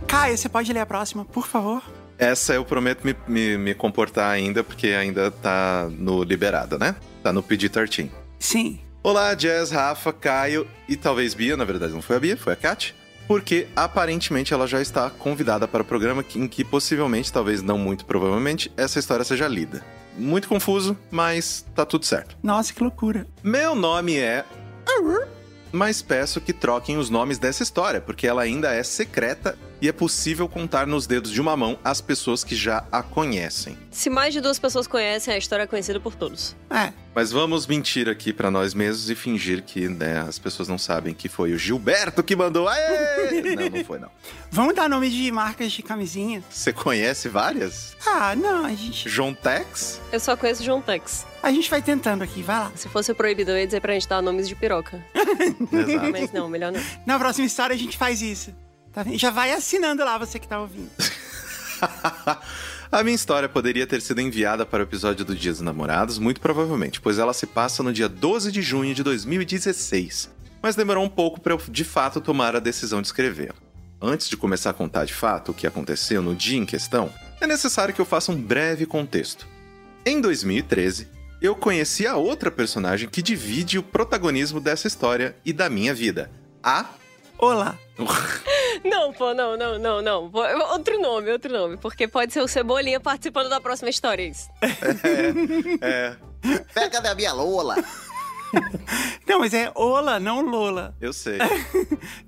Caio, 0.07 0.35
você 0.35 0.49
pode 0.49 0.73
ler 0.73 0.79
a 0.79 0.85
próxima, 0.85 1.23
por 1.23 1.45
favor? 1.47 1.83
Essa 2.17 2.55
eu 2.55 2.65
prometo 2.65 3.05
me, 3.05 3.15
me, 3.27 3.57
me 3.57 3.75
comportar 3.75 4.31
ainda, 4.31 4.63
porque 4.63 4.87
ainda 4.87 5.29
tá 5.29 5.87
no 5.91 6.23
liberado, 6.23 6.79
né? 6.79 6.95
Tá 7.27 7.33
no 7.33 7.43
PG-13. 7.43 8.09
Sim. 8.39 8.79
Olá, 9.03 9.33
Jazz, 9.33 9.69
Rafa, 9.69 10.13
Caio 10.13 10.65
e 10.87 10.95
talvez 10.95 11.33
Bia. 11.33 11.57
Na 11.57 11.65
verdade, 11.65 11.91
não 11.91 12.01
foi 12.01 12.15
a 12.15 12.19
Bia, 12.21 12.37
foi 12.37 12.53
a 12.53 12.55
Kat. 12.55 12.95
Porque 13.27 13.67
aparentemente 13.75 14.53
ela 14.53 14.65
já 14.65 14.81
está 14.81 15.09
convidada 15.09 15.67
para 15.67 15.81
o 15.81 15.85
programa 15.85 16.23
em 16.33 16.47
que 16.47 16.63
possivelmente, 16.63 17.33
talvez 17.33 17.61
não 17.61 17.77
muito 17.77 18.05
provavelmente, 18.05 18.71
essa 18.77 18.97
história 18.97 19.25
seja 19.25 19.45
lida. 19.45 19.83
Muito 20.17 20.47
confuso, 20.47 20.97
mas 21.11 21.65
tá 21.75 21.85
tudo 21.85 22.05
certo. 22.05 22.37
Nossa, 22.41 22.71
que 22.73 22.81
loucura. 22.81 23.27
Meu 23.43 23.75
nome 23.75 24.15
é. 24.15 24.45
Mas 25.69 26.01
peço 26.01 26.39
que 26.39 26.53
troquem 26.53 26.97
os 26.97 27.09
nomes 27.09 27.37
dessa 27.37 27.61
história, 27.61 27.99
porque 27.99 28.25
ela 28.25 28.41
ainda 28.41 28.73
é 28.73 28.83
secreta 28.83 29.59
e 29.81 29.87
é 29.87 29.91
possível 29.91 30.47
contar 30.47 30.87
nos 30.87 31.07
dedos 31.07 31.31
de 31.31 31.41
uma 31.41 31.55
mão 31.55 31.77
as 31.83 32.01
pessoas 32.01 32.43
que 32.43 32.55
já 32.55 32.85
a 32.91 33.01
conhecem. 33.03 33.77
Se 33.91 34.09
mais 34.09 34.33
de 34.33 34.41
duas 34.41 34.59
pessoas 34.59 34.87
conhecem, 34.87 35.33
a 35.33 35.37
história 35.37 35.63
é 35.63 35.67
conhecida 35.67 35.99
por 35.99 36.15
todos. 36.15 36.55
É. 36.69 36.93
Mas 37.15 37.31
vamos 37.31 37.65
mentir 37.65 38.07
aqui 38.07 38.31
pra 38.31 38.51
nós 38.51 38.75
mesmos 38.75 39.09
e 39.09 39.15
fingir 39.15 39.63
que 39.63 39.87
né, 39.87 40.19
as 40.19 40.37
pessoas 40.37 40.67
não 40.67 40.77
sabem 40.77 41.15
que 41.15 41.27
foi 41.27 41.51
o 41.51 41.57
Gilberto 41.57 42.21
que 42.21 42.35
mandou. 42.35 42.67
Aê! 42.67 43.41
não, 43.55 43.69
não 43.69 43.83
foi 43.83 43.97
não. 43.97 44.09
Vamos 44.51 44.75
dar 44.75 44.87
nome 44.87 45.09
de 45.09 45.31
marcas 45.31 45.71
de 45.71 45.81
camisinha? 45.81 46.43
Você 46.49 46.71
conhece 46.71 47.27
várias? 47.27 47.95
Ah, 48.05 48.35
não, 48.35 48.65
a 48.65 48.69
gente. 48.69 49.09
John 49.09 49.33
Tex? 49.33 49.99
Eu 50.11 50.19
só 50.19 50.37
conheço 50.37 50.63
John 50.63 50.79
Tex. 50.79 51.25
A 51.41 51.51
gente 51.51 51.69
vai 51.69 51.81
tentando 51.81 52.23
aqui, 52.23 52.43
vai 52.43 52.59
lá. 52.59 52.71
Se 52.75 52.87
fosse 52.89 53.13
proibido, 53.13 53.51
eu 53.51 53.57
ia 53.57 53.65
dizer 53.65 53.81
pra 53.81 53.93
gente 53.93 54.07
dar 54.07 54.21
nomes 54.21 54.47
de 54.47 54.55
piroca. 54.55 55.03
Exato. 55.15 56.11
Mas 56.11 56.31
não, 56.31 56.47
melhor 56.47 56.71
não. 56.71 56.81
Na 57.05 57.17
próxima 57.17 57.47
história 57.47 57.73
a 57.73 57.79
gente 57.79 57.97
faz 57.97 58.21
isso. 58.21 58.53
Tá 58.97 59.03
vendo? 59.03 59.19
Já 59.19 59.29
vai 59.29 59.53
assinando 59.53 60.03
lá, 60.03 60.17
você 60.17 60.39
que 60.39 60.47
tá 60.47 60.59
ouvindo. 60.59 60.89
A 62.91 63.03
minha 63.03 63.13
história 63.13 63.47
poderia 63.47 63.85
ter 63.85 64.01
sido 64.01 64.19
enviada 64.19 64.65
para 64.65 64.79
o 64.79 64.87
episódio 64.87 65.23
do 65.23 65.35
Dia 65.35 65.51
dos 65.51 65.61
Namorados, 65.61 66.17
muito 66.17 66.41
provavelmente, 66.41 66.99
pois 66.99 67.19
ela 67.19 67.31
se 67.31 67.45
passa 67.45 67.83
no 67.83 67.93
dia 67.93 68.09
12 68.09 68.51
de 68.51 68.59
junho 68.63 68.95
de 68.95 69.03
2016. 69.03 70.31
Mas 70.63 70.75
demorou 70.75 71.03
um 71.03 71.09
pouco 71.09 71.39
para 71.39 71.53
eu, 71.53 71.61
de 71.69 71.83
fato, 71.83 72.19
tomar 72.19 72.55
a 72.55 72.59
decisão 72.59 72.99
de 72.99 73.07
escrever. 73.07 73.53
Antes 74.01 74.27
de 74.27 74.35
começar 74.35 74.71
a 74.71 74.73
contar 74.73 75.05
de 75.05 75.13
fato 75.13 75.51
o 75.51 75.53
que 75.53 75.67
aconteceu 75.67 76.23
no 76.23 76.33
dia 76.33 76.57
em 76.57 76.65
questão, 76.65 77.13
é 77.39 77.45
necessário 77.45 77.93
que 77.93 78.01
eu 78.01 78.05
faça 78.05 78.31
um 78.31 78.41
breve 78.41 78.87
contexto. 78.87 79.47
Em 80.07 80.19
2013, 80.19 81.07
eu 81.39 81.55
conheci 81.55 82.07
a 82.07 82.15
outra 82.15 82.49
personagem 82.49 83.07
que 83.07 83.21
divide 83.21 83.77
o 83.77 83.83
protagonismo 83.83 84.59
dessa 84.59 84.87
história 84.87 85.35
e 85.45 85.53
da 85.53 85.69
minha 85.69 85.93
vida. 85.93 86.31
A. 86.63 86.83
Olá. 87.37 87.77
Não, 88.85 89.11
pô, 89.11 89.33
não, 89.33 89.57
não, 89.57 89.79
não, 89.79 90.01
não. 90.01 90.29
Pô, 90.29 90.39
Outro 90.71 91.01
nome, 91.01 91.31
outro 91.31 91.51
nome. 91.51 91.77
Porque 91.77 92.07
pode 92.07 92.31
ser 92.31 92.41
o 92.41 92.47
Cebolinha 92.47 92.99
participando 92.99 93.49
da 93.49 93.59
próxima 93.59 93.89
história, 93.89 94.21
isso. 94.23 94.47
É. 95.81 96.15
Pega 96.73 97.01
da 97.01 97.15
minha 97.15 97.33
Lola. 97.33 97.75
Não, 99.27 99.39
mas 99.39 99.53
é 99.53 99.71
Ola, 99.75 100.19
não 100.19 100.41
Lola. 100.41 100.95
Eu 101.01 101.11
sei. 101.11 101.37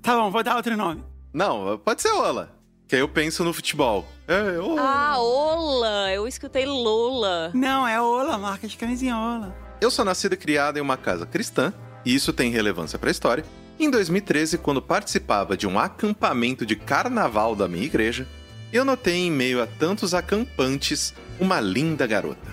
Tá 0.02 0.14
bom, 0.16 0.30
vou 0.30 0.42
dar 0.42 0.56
outro 0.56 0.76
nome. 0.76 1.02
Não, 1.32 1.78
pode 1.78 2.02
ser 2.02 2.10
Ola. 2.12 2.50
Que 2.86 2.96
aí 2.96 3.00
eu 3.00 3.08
penso 3.08 3.42
no 3.44 3.52
futebol. 3.54 4.04
É, 4.28 4.58
Ola. 4.58 4.82
Ah, 4.82 5.18
Ola! 5.18 6.12
Eu 6.12 6.26
escutei 6.28 6.66
Lola. 6.66 7.52
Não, 7.54 7.86
é 7.88 8.00
Ola, 8.02 8.36
marca 8.36 8.66
de 8.68 8.76
camisinha 8.76 9.16
Ola. 9.16 9.56
Eu 9.80 9.90
sou 9.90 10.04
nascido 10.04 10.34
e 10.34 10.36
criado 10.36 10.76
em 10.76 10.80
uma 10.82 10.96
casa 10.96 11.24
cristã, 11.24 11.72
e 12.04 12.14
isso 12.14 12.32
tem 12.32 12.50
relevância 12.50 12.98
para 12.98 13.08
a 13.08 13.12
história. 13.12 13.44
Em 13.80 13.88
2013, 13.88 14.58
quando 14.58 14.82
participava 14.82 15.56
de 15.56 15.66
um 15.66 15.78
acampamento 15.78 16.66
de 16.66 16.76
carnaval 16.76 17.56
da 17.56 17.66
minha 17.66 17.86
igreja, 17.86 18.28
eu 18.70 18.84
notei 18.84 19.14
em 19.14 19.30
meio 19.30 19.62
a 19.62 19.66
tantos 19.66 20.12
acampantes 20.12 21.14
uma 21.40 21.60
linda 21.60 22.06
garota. 22.06 22.46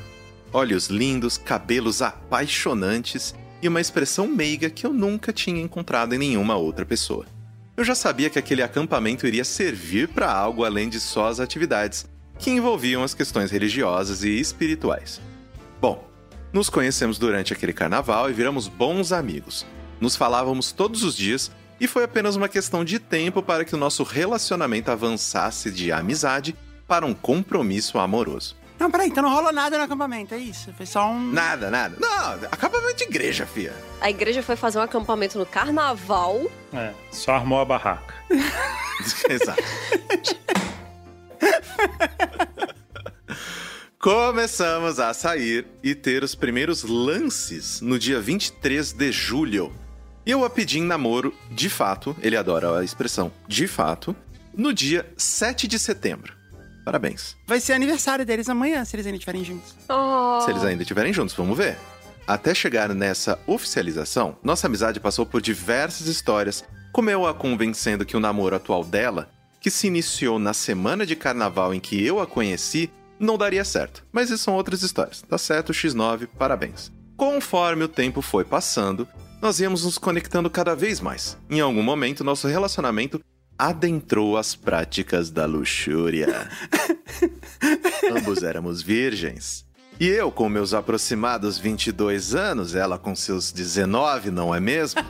Olhos 0.54 0.88
lindos, 0.88 1.38
cabelos 1.38 2.02
apaixonantes 2.02 3.36
e 3.62 3.68
uma 3.68 3.82
expressão 3.82 4.26
meiga 4.26 4.70
que 4.70 4.86
eu 4.88 4.94
nunca 4.94 5.34
tinha 5.34 5.62
encontrado 5.62 6.16
em 6.16 6.18
nenhuma 6.18 6.56
outra 6.56 6.86
pessoa. 6.86 7.26
Eu 7.76 7.84
já 7.84 7.94
sabia 7.94 8.30
que 8.30 8.40
aquele 8.40 8.64
acampamento 8.64 9.28
iria 9.28 9.44
servir 9.44 10.08
para 10.08 10.32
algo 10.32 10.64
além 10.64 10.88
de 10.88 11.02
só 11.02 11.28
as 11.28 11.42
atividades, 11.42 12.06
que 12.40 12.52
envolviam 12.52 13.04
as 13.04 13.14
questões 13.14 13.52
religiosas 13.52 14.24
e 14.24 14.40
espirituais. 14.40 15.20
Bom, 15.82 16.10
nos 16.54 16.70
conhecemos 16.70 17.20
durante 17.20 17.52
aquele 17.52 17.74
carnaval 17.74 18.30
e 18.30 18.34
viramos 18.34 18.70
bons 18.70 19.12
amigos. 19.12 19.66
Nos 20.00 20.16
falávamos 20.16 20.72
todos 20.72 21.04
os 21.04 21.16
dias 21.16 21.52
e 21.80 21.88
foi 21.88 22.04
apenas 22.04 22.36
uma 22.36 22.50
questão 22.50 22.84
de 22.84 23.00
tempo 23.00 23.42
para 23.42 23.64
que 23.64 23.76
o 23.76 23.78
nosso 23.78 24.04
relacionamento 24.04 24.92
avançasse 24.92 25.72
de 25.72 25.92
amizade 25.92 26.56
para 26.88 27.06
um 27.06 27.14
compromisso 27.14 28.00
amoroso. 28.00 28.56
Não, 28.80 28.92
peraí, 28.92 29.08
então 29.08 29.24
não 29.24 29.34
rolou 29.34 29.52
nada 29.52 29.78
no 29.78 29.84
acampamento, 29.84 30.36
é 30.36 30.38
isso? 30.38 30.72
Foi 30.74 30.86
só 30.86 31.10
um. 31.10 31.32
Nada, 31.32 31.72
nada. 31.72 31.98
Não, 32.00 32.48
acampamento 32.52 32.98
de 32.98 33.04
igreja, 33.06 33.46
fia. 33.46 33.74
A 34.00 34.10
igreja 34.10 34.44
foi 34.44 34.56
fazer 34.56 34.78
um 34.78 34.84
acampamento 34.84 35.40
no 35.40 35.46
carnaval. 35.46 36.46
É, 36.72 36.94
só 37.12 37.34
armou 37.34 37.60
a 37.60 37.66
barraca. 37.66 38.14
Exato. 39.28 39.64
Começamos 44.00 45.00
a 45.00 45.12
sair 45.14 45.66
e 45.82 45.96
ter 45.96 46.24
os 46.24 46.36
primeiros 46.36 46.84
lances 46.84 47.82
no 47.82 47.98
dia 47.98 48.22
23 48.22 48.94
de 48.94 49.12
julho. 49.12 49.74
Eu 50.28 50.44
a 50.44 50.50
pedi 50.50 50.78
em 50.80 50.84
namoro, 50.84 51.34
de 51.50 51.70
fato, 51.70 52.14
ele 52.22 52.36
adora 52.36 52.78
a 52.78 52.84
expressão 52.84 53.32
de 53.48 53.66
fato, 53.66 54.14
no 54.54 54.74
dia 54.74 55.10
7 55.16 55.70
de 55.70 55.80
setembro. 55.80 56.34
Parabéns. 56.84 57.38
Vai 57.48 57.62
ser 57.62 57.72
aniversário 57.72 58.26
deles 58.26 58.50
amanhã, 58.50 58.84
se 58.84 58.94
eles 58.98 59.06
ainda 59.06 59.16
estiverem 59.16 59.46
juntos. 59.46 59.74
Oh. 59.88 60.42
Se 60.42 60.52
eles 60.52 60.66
ainda 60.66 60.84
estiverem 60.84 61.14
juntos, 61.14 61.34
vamos 61.34 61.58
ver. 61.58 61.78
Até 62.28 62.54
chegar 62.54 62.94
nessa 62.94 63.40
oficialização, 63.48 64.38
nossa 64.44 64.68
amizade 64.68 65.00
passou 65.00 65.26
por 65.26 65.42
diversas 65.42 66.08
histórias, 66.08 66.62
como 66.92 67.10
eu 67.10 67.26
a 67.26 67.34
convencendo 67.34 68.06
que 68.06 68.18
o 68.18 68.20
namoro 68.20 68.54
atual 68.54 68.84
dela, 68.84 69.30
que 69.62 69.72
se 69.72 69.88
iniciou 69.88 70.38
na 70.38 70.54
semana 70.54 71.06
de 71.06 71.16
carnaval 71.16 71.74
em 71.74 71.80
que 71.80 72.06
eu 72.06 72.20
a 72.20 72.28
conheci, 72.28 72.92
não 73.18 73.38
daria 73.38 73.64
certo. 73.64 74.04
Mas 74.12 74.30
isso 74.30 74.44
são 74.44 74.56
outras 74.56 74.82
histórias. 74.82 75.22
Tá 75.22 75.38
certo, 75.38 75.72
X9, 75.72 76.28
parabéns. 76.38 76.92
Conforme 77.16 77.86
o 77.86 77.88
tempo 77.88 78.22
foi 78.22 78.44
passando, 78.44 79.08
nós 79.42 79.60
íamos 79.60 79.86
nos 79.86 79.98
conectando 79.98 80.50
cada 80.50 80.76
vez 80.76 81.00
mais. 81.00 81.38
Em 81.50 81.60
algum 81.60 81.84
momento, 81.84 82.24
nosso 82.24 82.48
relacionamento 82.48 83.22
adentrou 83.58 84.38
as 84.38 84.56
práticas 84.56 85.32
da 85.32 85.46
luxúria. 85.46 86.50
Ambos 88.12 88.44
éramos 88.44 88.82
virgens. 88.82 89.66
E 90.00 90.08
eu, 90.08 90.32
com 90.32 90.48
meus 90.48 90.76
aproximados 90.76 91.58
22 91.58 92.36
anos, 92.36 92.76
ela 92.76 93.00
com 93.00 93.16
seus 93.16 93.52
19, 93.52 94.30
não 94.30 94.54
é 94.54 94.60
mesmo? 94.60 95.02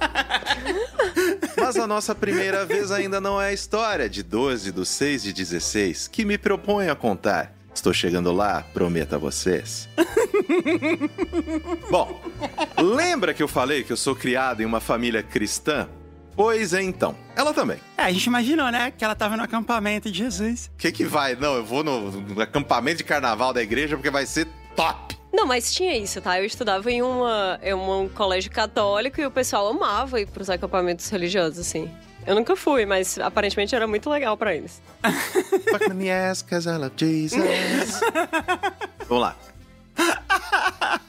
Mas 1.59 1.75
a 1.75 1.85
nossa 1.85 2.15
primeira 2.15 2.65
vez 2.65 2.91
ainda 2.91 3.19
não 3.19 3.41
é 3.41 3.49
a 3.49 3.53
história 3.53 4.09
de 4.09 4.23
12 4.23 4.71
do 4.71 4.85
6 4.85 5.23
de 5.23 5.33
16 5.33 6.07
que 6.07 6.23
me 6.23 6.37
proponho 6.37 6.89
a 6.89 6.95
contar. 6.95 7.56
Estou 7.77 7.93
chegando 7.93 8.31
lá, 8.31 8.63
prometo 8.73 9.13
a 9.13 9.17
vocês. 9.19 9.87
Bom, 11.91 12.19
lembra 12.75 13.35
que 13.35 13.43
eu 13.43 13.47
falei 13.47 13.83
que 13.83 13.93
eu 13.93 13.95
sou 13.95 14.15
criado 14.15 14.63
em 14.63 14.65
uma 14.65 14.79
família 14.79 15.21
cristã? 15.21 15.87
Pois 16.35 16.73
é, 16.73 16.81
então. 16.81 17.15
Ela 17.35 17.53
também. 17.53 17.77
É, 17.95 18.05
a 18.05 18.11
gente 18.11 18.25
imaginou, 18.25 18.71
né? 18.71 18.89
Que 18.89 19.05
ela 19.05 19.13
tava 19.13 19.37
no 19.37 19.43
acampamento 19.43 20.09
de 20.11 20.17
Jesus. 20.17 20.71
O 20.73 20.77
que 20.77 20.91
que 20.91 21.05
vai? 21.05 21.35
Não, 21.35 21.53
eu 21.53 21.63
vou 21.63 21.83
no, 21.83 22.09
no 22.09 22.41
acampamento 22.41 22.97
de 22.97 23.03
carnaval 23.03 23.53
da 23.53 23.61
igreja 23.61 23.95
porque 23.95 24.09
vai 24.09 24.25
ser 24.25 24.47
top. 24.75 25.15
Não, 25.31 25.45
mas 25.45 25.71
tinha 25.71 25.95
isso, 25.95 26.19
tá? 26.19 26.39
Eu 26.39 26.45
estudava 26.45 26.91
em, 26.91 27.03
uma, 27.03 27.59
em 27.61 27.75
um 27.75 28.09
colégio 28.09 28.49
católico 28.49 29.21
e 29.21 29.25
o 29.27 29.29
pessoal 29.29 29.67
amava 29.67 30.19
ir 30.19 30.25
pros 30.25 30.49
acampamentos 30.49 31.07
religiosos, 31.09 31.59
assim. 31.59 31.87
Eu 32.27 32.35
nunca 32.35 32.57
fui, 32.57 32.85
mas 32.85 33.17
aparentemente 33.17 33.73
era 33.73 33.87
muito 33.87 34.09
legal 34.09 34.35
pra 34.35 34.53
eles. 34.53 34.81
Fuck 35.71 35.93
me 35.93 36.11
ass, 36.11 36.41
cause 36.41 36.67
I 36.67 36.73
love 36.73 36.91
Jesus. 36.97 38.01
Vamos 39.07 39.23
lá. 39.23 39.35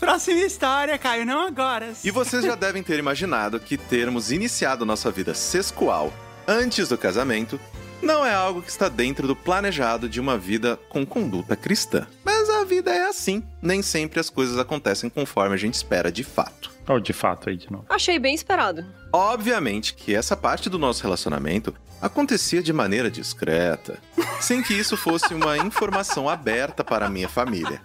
Próxima 0.00 0.40
história, 0.40 0.98
Caio, 0.98 1.24
não 1.24 1.46
agora. 1.46 1.92
E 2.02 2.10
vocês 2.10 2.44
já 2.44 2.56
devem 2.56 2.82
ter 2.82 2.98
imaginado 2.98 3.60
que 3.60 3.78
termos 3.78 4.32
iniciado 4.32 4.84
nossa 4.84 5.12
vida 5.12 5.32
sexual 5.32 6.12
antes 6.46 6.88
do 6.88 6.98
casamento 6.98 7.58
não 8.02 8.26
é 8.26 8.34
algo 8.34 8.62
que 8.62 8.70
está 8.70 8.88
dentro 8.88 9.26
do 9.26 9.34
planejado 9.34 10.08
de 10.08 10.20
uma 10.20 10.36
vida 10.36 10.76
com 10.88 11.06
conduta 11.06 11.56
cristã. 11.56 12.06
Mas 12.24 12.50
a 12.50 12.64
vida 12.64 12.92
é 12.92 13.06
assim. 13.06 13.42
Nem 13.62 13.80
sempre 13.80 14.18
as 14.18 14.28
coisas 14.28 14.58
acontecem 14.58 15.08
conforme 15.08 15.54
a 15.54 15.58
gente 15.58 15.74
espera 15.74 16.10
de 16.10 16.24
fato. 16.24 16.75
Oh, 16.88 17.00
de 17.00 17.12
fato 17.12 17.48
aí 17.48 17.56
de 17.56 17.70
novo. 17.70 17.86
Achei 17.88 18.18
bem 18.18 18.34
esperado. 18.34 18.84
Obviamente 19.12 19.94
que 19.94 20.14
essa 20.14 20.36
parte 20.36 20.70
do 20.70 20.78
nosso 20.78 21.02
relacionamento 21.02 21.74
acontecia 22.00 22.62
de 22.62 22.72
maneira 22.72 23.10
discreta, 23.10 23.98
sem 24.40 24.62
que 24.62 24.74
isso 24.74 24.96
fosse 24.96 25.34
uma 25.34 25.56
informação 25.58 26.28
aberta 26.28 26.84
para 26.84 27.06
a 27.06 27.10
minha 27.10 27.28
família. 27.28 27.80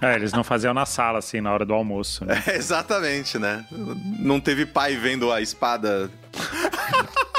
É, 0.00 0.14
eles 0.14 0.32
não 0.32 0.44
faziam 0.44 0.74
na 0.74 0.84
sala, 0.84 1.18
assim, 1.18 1.40
na 1.40 1.52
hora 1.52 1.64
do 1.64 1.72
almoço, 1.72 2.24
né? 2.24 2.42
É, 2.46 2.56
exatamente, 2.56 3.38
né? 3.38 3.64
Não 3.70 4.38
teve 4.38 4.66
pai 4.66 4.96
vendo 4.96 5.32
a 5.32 5.40
espada. 5.40 6.10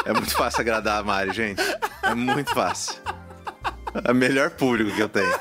É 0.05 0.11
muito 0.11 0.31
fácil 0.31 0.61
agradar 0.61 0.99
a 0.99 1.03
Mari, 1.03 1.33
gente. 1.33 1.61
É 2.01 2.15
muito 2.15 2.53
fácil. 2.53 2.95
É 4.03 4.11
o 4.11 4.15
melhor 4.15 4.51
público 4.51 4.91
que 4.95 5.01
eu 5.01 5.09
tenho. 5.09 5.33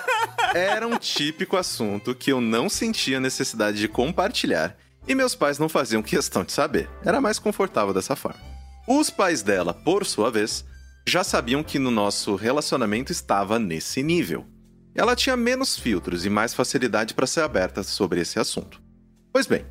Era 0.54 0.86
um 0.86 0.96
típico 0.98 1.56
assunto 1.56 2.14
que 2.14 2.32
eu 2.32 2.40
não 2.40 2.68
sentia 2.68 3.18
necessidade 3.18 3.78
de 3.78 3.88
compartilhar 3.88 4.76
e 5.06 5.14
meus 5.14 5.34
pais 5.34 5.58
não 5.58 5.68
faziam 5.68 6.02
questão 6.02 6.44
de 6.44 6.52
saber. 6.52 6.88
Era 7.04 7.20
mais 7.20 7.38
confortável 7.38 7.94
dessa 7.94 8.16
forma. 8.16 8.40
Os 8.86 9.10
pais 9.10 9.42
dela, 9.42 9.74
por 9.74 10.04
sua 10.06 10.30
vez, 10.30 10.64
já 11.06 11.22
sabiam 11.22 11.62
que 11.62 11.78
no 11.78 11.90
nosso 11.90 12.34
relacionamento 12.34 13.12
estava 13.12 13.58
nesse 13.58 14.02
nível. 14.02 14.44
Ela 14.94 15.14
tinha 15.14 15.36
menos 15.36 15.78
filtros 15.78 16.24
e 16.24 16.30
mais 16.30 16.54
facilidade 16.54 17.14
para 17.14 17.26
ser 17.26 17.42
aberta 17.42 17.82
sobre 17.82 18.20
esse 18.20 18.38
assunto. 18.38 18.80
Pois 19.32 19.46
bem, 19.46 19.66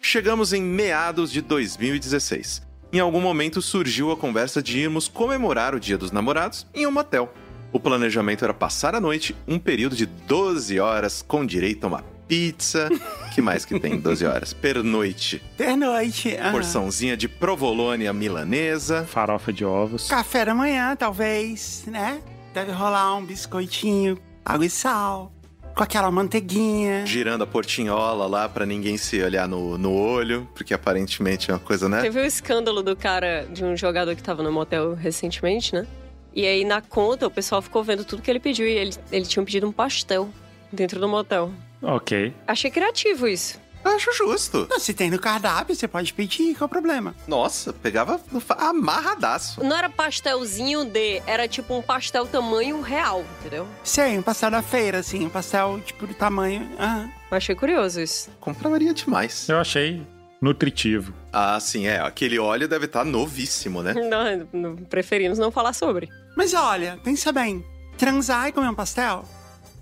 chegamos 0.00 0.52
em 0.52 0.62
meados 0.62 1.30
de 1.30 1.40
2016. 1.42 2.62
Em 2.92 2.98
algum 2.98 3.20
momento 3.20 3.62
surgiu 3.62 4.10
a 4.10 4.16
conversa 4.16 4.62
de 4.62 4.78
irmos 4.78 5.06
comemorar 5.06 5.74
o 5.74 5.80
Dia 5.80 5.98
dos 5.98 6.10
Namorados 6.10 6.66
em 6.74 6.86
um 6.86 6.90
motel. 6.90 7.32
O 7.72 7.78
planejamento 7.78 8.44
era 8.44 8.52
passar 8.52 8.94
a 8.96 9.00
noite, 9.00 9.36
um 9.46 9.58
período 9.58 9.94
de 9.94 10.06
12 10.06 10.80
horas 10.80 11.22
com 11.22 11.46
direito 11.46 11.84
a 11.84 11.86
uma 11.88 12.02
pizza. 12.30 12.88
que 13.34 13.42
mais 13.42 13.64
que 13.64 13.78
tem 13.80 13.98
12 13.98 14.24
horas? 14.24 14.52
Pernoite. 14.52 15.42
Pernoite. 15.56 16.36
Porçãozinha 16.52 17.16
de 17.16 17.28
provolônia 17.28 18.12
milanesa. 18.12 19.04
Farofa 19.04 19.52
de 19.52 19.64
ovos. 19.64 20.06
Café 20.06 20.44
da 20.44 20.54
manhã, 20.54 20.94
talvez, 20.94 21.84
né? 21.88 22.22
Deve 22.54 22.70
rolar 22.70 23.16
um 23.16 23.26
biscoitinho, 23.26 24.16
água 24.44 24.64
e 24.64 24.70
sal, 24.70 25.32
com 25.74 25.82
aquela 25.82 26.08
manteiguinha. 26.10 27.04
Girando 27.04 27.42
a 27.42 27.46
portinhola 27.46 28.26
lá 28.26 28.48
pra 28.48 28.64
ninguém 28.64 28.96
se 28.96 29.20
olhar 29.20 29.48
no, 29.48 29.76
no 29.76 29.92
olho, 29.92 30.48
porque 30.54 30.72
aparentemente 30.72 31.50
é 31.50 31.54
uma 31.54 31.60
coisa, 31.60 31.88
né? 31.88 32.00
Teve 32.00 32.20
o 32.20 32.24
escândalo 32.24 32.80
do 32.82 32.94
cara, 32.94 33.46
de 33.52 33.64
um 33.64 33.76
jogador 33.76 34.14
que 34.14 34.22
tava 34.22 34.42
no 34.42 34.52
motel 34.52 34.94
recentemente, 34.94 35.74
né? 35.74 35.84
E 36.32 36.46
aí 36.46 36.64
na 36.64 36.80
conta 36.80 37.26
o 37.26 37.30
pessoal 37.30 37.60
ficou 37.60 37.82
vendo 37.82 38.04
tudo 38.04 38.22
que 38.22 38.30
ele 38.30 38.38
pediu 38.38 38.66
e 38.66 38.70
ele, 38.70 38.94
ele 39.10 39.26
tinha 39.26 39.44
pedido 39.44 39.66
um 39.66 39.72
pastel 39.72 40.28
dentro 40.72 41.00
do 41.00 41.08
motel. 41.08 41.52
Ok. 41.82 42.34
Achei 42.46 42.70
criativo 42.70 43.26
isso. 43.28 43.58
Acho 43.82 44.12
justo. 44.12 44.66
Não, 44.70 44.78
se 44.78 44.92
tem 44.92 45.10
no 45.10 45.18
cardápio, 45.18 45.74
você 45.74 45.88
pode 45.88 46.12
pedir, 46.12 46.54
qual 46.54 46.66
é 46.66 46.66
o 46.66 46.68
problema? 46.68 47.14
Nossa, 47.26 47.72
pegava 47.72 48.20
no 48.30 48.38
fa- 48.38 48.56
amarradaço. 48.68 49.64
Não 49.64 49.74
era 49.74 49.88
pastelzinho 49.88 50.84
de, 50.84 51.22
era 51.26 51.48
tipo 51.48 51.74
um 51.74 51.80
pastel 51.80 52.26
tamanho 52.26 52.82
real, 52.82 53.24
entendeu? 53.40 53.66
Sei, 53.82 54.18
um 54.18 54.22
pastel 54.22 54.50
da 54.50 54.60
feira, 54.60 54.98
assim, 54.98 55.24
um 55.24 55.30
pastel, 55.30 55.80
tipo, 55.84 56.06
do 56.06 56.12
tamanho... 56.12 56.68
aham. 56.78 57.10
Achei 57.30 57.54
curioso 57.54 58.00
isso. 58.02 58.28
Compraria 58.38 58.92
demais. 58.92 59.48
Eu 59.48 59.56
achei 59.58 60.06
nutritivo. 60.42 61.14
Ah, 61.32 61.58
sim, 61.60 61.86
é. 61.86 62.00
Aquele 62.00 62.38
óleo 62.38 62.68
deve 62.68 62.84
estar 62.84 63.04
novíssimo, 63.04 63.82
né? 63.82 63.94
Não, 64.10 64.48
não- 64.52 64.76
preferimos 64.76 65.38
não 65.38 65.50
falar 65.50 65.72
sobre. 65.72 66.08
Mas 66.36 66.52
olha, 66.52 66.98
pensa 67.02 67.32
bem, 67.32 67.64
transar 67.96 68.48
e 68.48 68.52
comer 68.52 68.68
um 68.68 68.74
pastel 68.74 69.24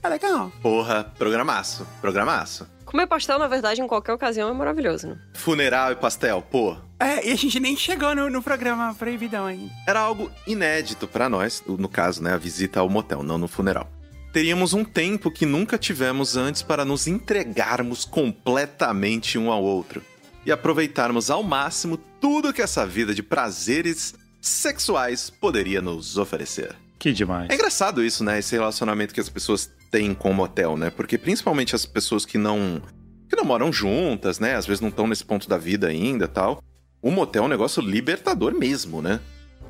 é 0.03 0.09
legal. 0.09 0.53
Porra, 0.63 1.05
programaço. 1.17 1.87
Programaço. 2.01 2.67
Comer 2.85 3.07
pastel, 3.07 3.39
na 3.39 3.47
verdade, 3.47 3.83
em 3.83 3.87
qualquer 3.87 4.15
ocasião 4.15 4.49
é 4.49 4.53
maravilhoso, 4.53 5.09
né? 5.09 5.19
Funeral 5.35 5.93
e 5.93 5.97
pastel, 5.97 6.41
pô. 6.41 6.75
É, 6.99 7.29
e 7.29 7.33
a 7.33 7.37
gente 7.37 7.61
nem 7.61 7.77
chegou 7.77 8.15
no, 8.15 8.31
no 8.31 8.43
programa 8.43 8.95
proibidão 8.95 9.45
ainda. 9.45 9.71
Era 9.87 10.01
algo 10.01 10.31
inédito 10.47 11.07
pra 11.07 11.29
nós, 11.29 11.63
no 11.67 11.89
caso, 11.89 12.23
né, 12.23 12.33
a 12.33 12.39
visita 12.39 12.81
ao 12.81 12.89
motel, 12.89 13.23
não 13.23 13.37
no 13.37 13.47
funeral. 13.47 13.87
Teríamos 14.33 14.73
um 14.73 14.85
tempo 14.85 15.31
que 15.31 15.45
nunca 15.45 15.77
tivemos 15.77 16.37
antes 16.37 16.63
para 16.63 16.85
nos 16.85 17.07
entregarmos 17.07 18.05
completamente 18.05 19.39
um 19.39 19.53
ao 19.53 19.63
outro 19.63 20.03
e 20.47 20.53
aproveitarmos 20.53 21.31
ao 21.31 21.43
máximo 21.43 21.99
tudo 22.21 22.53
que 22.53 22.63
essa 22.63 22.87
vida 22.87 23.15
de 23.15 23.23
prazeres 23.23 24.15
sexuais 24.41 25.29
poderia 25.29 25.83
nos 25.83 26.17
oferecer. 26.17 26.75
Que 26.99 27.13
demais. 27.13 27.49
É 27.51 27.55
engraçado 27.55 28.03
isso, 28.05 28.25
né? 28.25 28.39
Esse 28.39 28.55
relacionamento 28.57 29.15
que 29.15 29.21
as 29.21 29.29
pessoas 29.29 29.71
têm 29.91 30.15
com 30.15 30.31
o 30.31 30.35
motel, 30.35 30.77
né? 30.77 30.91
Porque 30.91 31.19
principalmente 31.19 31.75
as 31.75 31.87
pessoas 31.87 32.25
que 32.25 32.39
não 32.39 32.81
que 33.29 33.37
não 33.37 33.45
moram 33.45 33.73
juntas, 33.73 34.39
né? 34.39 34.55
Às 34.55 34.67
vezes 34.67 34.81
não 34.81 34.89
estão 34.89 35.07
nesse 35.07 35.25
ponto 35.25 35.49
da 35.49 35.59
vida 35.59 35.89
ainda, 35.89 36.27
tal. 36.27 36.63
O 37.03 37.11
motel 37.11 37.43
é 37.43 37.47
um 37.47 37.49
negócio 37.49 37.83
libertador 37.83 38.55
mesmo, 38.55 39.03
né? 39.03 39.21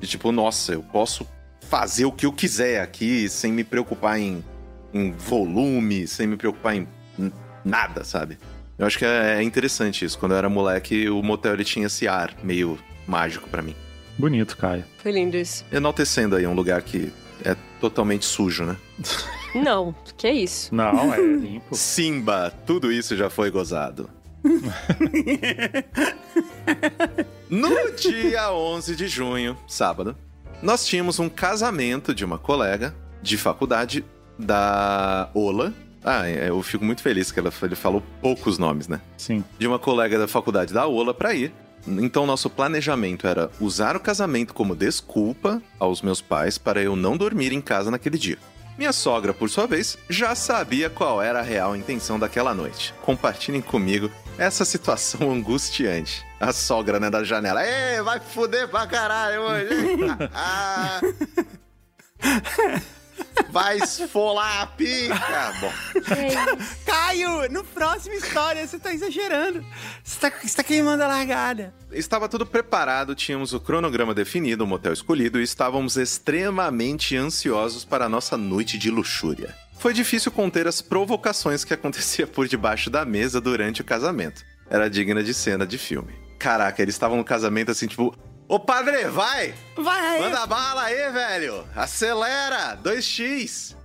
De 0.00 0.06
tipo, 0.06 0.30
nossa, 0.30 0.72
eu 0.72 0.82
posso 0.82 1.26
fazer 1.68 2.04
o 2.04 2.12
que 2.12 2.24
eu 2.24 2.32
quiser 2.32 2.80
aqui 2.80 3.28
sem 3.28 3.52
me 3.52 3.64
preocupar 3.64 4.18
em, 4.18 4.44
em 4.94 5.12
volume, 5.12 6.06
sem 6.06 6.26
me 6.26 6.36
preocupar 6.36 6.76
em 6.76 6.86
nada, 7.64 8.04
sabe? 8.04 8.38
Eu 8.78 8.86
acho 8.86 8.96
que 8.96 9.04
é 9.04 9.38
é 9.38 9.42
interessante 9.42 10.04
isso. 10.04 10.18
Quando 10.18 10.32
eu 10.32 10.38
era 10.38 10.48
moleque, 10.48 11.08
o 11.10 11.22
motel 11.22 11.54
ele 11.54 11.64
tinha 11.64 11.86
esse 11.86 12.06
ar 12.06 12.32
meio 12.42 12.78
mágico 13.06 13.48
pra 13.48 13.60
mim. 13.60 13.74
Bonito, 14.16 14.56
Caio. 14.56 14.84
Foi 14.98 15.12
lindo 15.12 15.36
isso. 15.36 15.64
Enaltecendo 15.72 16.36
aí 16.36 16.46
um 16.46 16.54
lugar 16.54 16.82
que 16.82 17.12
é 17.44 17.56
totalmente 17.80 18.24
sujo, 18.24 18.64
né? 18.64 18.76
Não, 19.54 19.94
que 20.16 20.30
isso. 20.30 20.74
Não, 20.74 21.12
é 21.12 21.20
limpo. 21.20 21.74
Simba, 21.74 22.52
tudo 22.66 22.92
isso 22.92 23.16
já 23.16 23.30
foi 23.30 23.50
gozado. 23.50 24.10
no 27.50 27.92
dia 27.96 28.52
11 28.52 28.94
de 28.96 29.08
junho, 29.08 29.56
sábado, 29.66 30.16
nós 30.62 30.86
tínhamos 30.86 31.18
um 31.18 31.28
casamento 31.28 32.14
de 32.14 32.24
uma 32.24 32.38
colega 32.38 32.94
de 33.22 33.36
faculdade 33.36 34.04
da 34.38 35.28
Ola. 35.34 35.74
Ah, 36.04 36.28
é, 36.28 36.48
eu 36.48 36.62
fico 36.62 36.84
muito 36.84 37.02
feliz 37.02 37.32
que 37.32 37.40
ela, 37.40 37.52
ele 37.62 37.74
falou 37.74 38.02
poucos 38.22 38.58
nomes, 38.58 38.86
né? 38.86 39.00
Sim. 39.16 39.44
De 39.58 39.66
uma 39.66 39.78
colega 39.78 40.18
da 40.18 40.28
faculdade 40.28 40.72
da 40.72 40.86
Ola 40.86 41.12
pra 41.12 41.34
ir. 41.34 41.52
Então, 41.86 42.26
nosso 42.26 42.50
planejamento 42.50 43.26
era 43.26 43.50
usar 43.60 43.96
o 43.96 44.00
casamento 44.00 44.52
como 44.52 44.74
desculpa 44.76 45.62
aos 45.78 46.02
meus 46.02 46.20
pais 46.20 46.58
para 46.58 46.82
eu 46.82 46.94
não 46.94 47.16
dormir 47.16 47.52
em 47.52 47.60
casa 47.60 47.90
naquele 47.90 48.18
dia. 48.18 48.38
Minha 48.78 48.92
sogra, 48.92 49.34
por 49.34 49.50
sua 49.50 49.66
vez, 49.66 49.98
já 50.08 50.36
sabia 50.36 50.88
qual 50.88 51.20
era 51.20 51.40
a 51.40 51.42
real 51.42 51.74
intenção 51.74 52.16
daquela 52.16 52.54
noite. 52.54 52.94
Compartilhem 53.02 53.60
comigo 53.60 54.08
essa 54.38 54.64
situação 54.64 55.28
angustiante. 55.34 56.24
A 56.38 56.52
sogra, 56.52 57.00
né, 57.00 57.10
da 57.10 57.24
janela. 57.24 57.66
Ê, 57.66 58.00
vai 58.00 58.20
fuder 58.20 58.68
pra 58.68 58.86
caralho 58.86 59.42
hoje. 59.42 59.68
vai 63.50 63.78
esfolar 63.78 64.62
a 64.62 64.66
pica. 64.66 65.52
Bom, 65.60 65.72
Caio, 66.86 67.50
no 67.50 67.64
próximo 67.64 68.14
história, 68.14 68.66
você 68.66 68.78
tá 68.78 68.92
exagerando. 68.92 69.64
Você 70.02 70.20
tá, 70.20 70.32
você 70.42 70.56
tá 70.56 70.62
queimando 70.62 71.02
a 71.02 71.06
largada. 71.06 71.74
Estava 71.90 72.28
tudo 72.28 72.46
preparado, 72.46 73.14
tínhamos 73.14 73.52
o 73.52 73.60
cronograma 73.60 74.14
definido, 74.14 74.64
o 74.64 74.66
motel 74.66 74.92
escolhido 74.92 75.40
e 75.40 75.44
estávamos 75.44 75.96
extremamente 75.96 77.16
ansiosos 77.16 77.84
para 77.84 78.04
a 78.06 78.08
nossa 78.08 78.36
noite 78.36 78.76
de 78.76 78.90
luxúria. 78.90 79.54
Foi 79.78 79.94
difícil 79.94 80.32
conter 80.32 80.66
as 80.66 80.82
provocações 80.82 81.64
que 81.64 81.72
acontecia 81.72 82.26
por 82.26 82.48
debaixo 82.48 82.90
da 82.90 83.04
mesa 83.04 83.40
durante 83.40 83.80
o 83.80 83.84
casamento. 83.84 84.44
Era 84.68 84.90
digna 84.90 85.22
de 85.22 85.32
cena 85.32 85.66
de 85.66 85.78
filme. 85.78 86.12
Caraca, 86.38 86.82
eles 86.82 86.94
estavam 86.94 87.16
no 87.16 87.24
casamento 87.24 87.70
assim, 87.70 87.86
tipo, 87.86 88.14
Ô 88.48 88.58
padre, 88.58 89.04
vai! 89.08 89.54
Vai 89.76 90.06
aí! 90.06 90.22
Manda 90.22 90.46
bala 90.46 90.84
aí, 90.84 91.12
velho! 91.12 91.66
Acelera! 91.76 92.78
2x! 92.82 93.76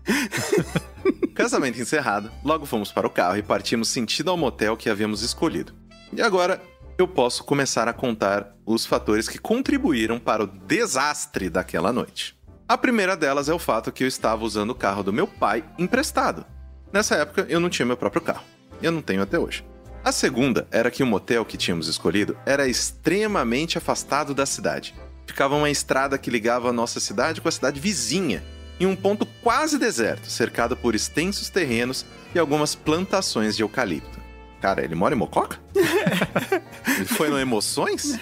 Casamento 1.35 1.81
encerrado, 1.81 2.31
logo 2.41 2.65
fomos 2.65 2.89
para 2.89 3.05
o 3.05 3.09
carro 3.09 3.35
e 3.35 3.43
partimos 3.43 3.89
sentido 3.89 4.31
ao 4.31 4.37
motel 4.37 4.77
que 4.77 4.89
havíamos 4.89 5.21
escolhido. 5.21 5.73
E 6.13 6.21
agora 6.21 6.61
eu 6.97 7.05
posso 7.05 7.43
começar 7.43 7.89
a 7.89 7.93
contar 7.93 8.55
os 8.65 8.85
fatores 8.85 9.27
que 9.27 9.37
contribuíram 9.37 10.17
para 10.17 10.45
o 10.45 10.47
desastre 10.47 11.49
daquela 11.49 11.91
noite. 11.91 12.39
A 12.65 12.77
primeira 12.77 13.17
delas 13.17 13.49
é 13.49 13.53
o 13.53 13.59
fato 13.59 13.91
que 13.91 14.05
eu 14.05 14.07
estava 14.07 14.45
usando 14.45 14.69
o 14.69 14.75
carro 14.75 15.03
do 15.03 15.11
meu 15.11 15.27
pai 15.27 15.61
emprestado. 15.77 16.45
Nessa 16.93 17.15
época 17.15 17.45
eu 17.49 17.59
não 17.59 17.69
tinha 17.69 17.85
meu 17.85 17.97
próprio 17.97 18.21
carro. 18.21 18.45
Eu 18.81 18.93
não 18.93 19.01
tenho 19.01 19.21
até 19.21 19.37
hoje. 19.37 19.65
A 20.03 20.11
segunda 20.11 20.67
era 20.69 20.91
que 20.91 21.01
o 21.01 21.07
motel 21.07 21.45
que 21.45 21.55
tínhamos 21.55 21.87
escolhido 21.87 22.37
era 22.45 22.67
extremamente 22.67 23.77
afastado 23.77 24.33
da 24.33 24.45
cidade. 24.45 24.93
Ficava 25.25 25.55
uma 25.55 25.69
estrada 25.69 26.17
que 26.17 26.29
ligava 26.29 26.69
a 26.69 26.73
nossa 26.73 26.99
cidade 26.99 27.39
com 27.39 27.47
a 27.47 27.51
cidade 27.51 27.79
vizinha, 27.79 28.43
em 28.81 28.85
um 28.85 28.97
ponto 28.97 29.25
quase 29.41 29.77
deserto, 29.77 30.29
cercado 30.29 30.75
por 30.75 30.93
extensos 30.93 31.49
terrenos 31.49 32.05
e 32.35 32.39
algumas 32.39 32.75
plantações 32.75 33.55
de 33.55 33.63
eucalipto. 33.63 34.21
Cara, 34.59 34.83
ele 34.83 34.93
mora 34.93 35.15
em 35.15 35.17
Mococa? 35.17 35.57
ele 35.73 37.05
foi 37.05 37.29
no 37.29 37.39
Emoções? 37.39 38.19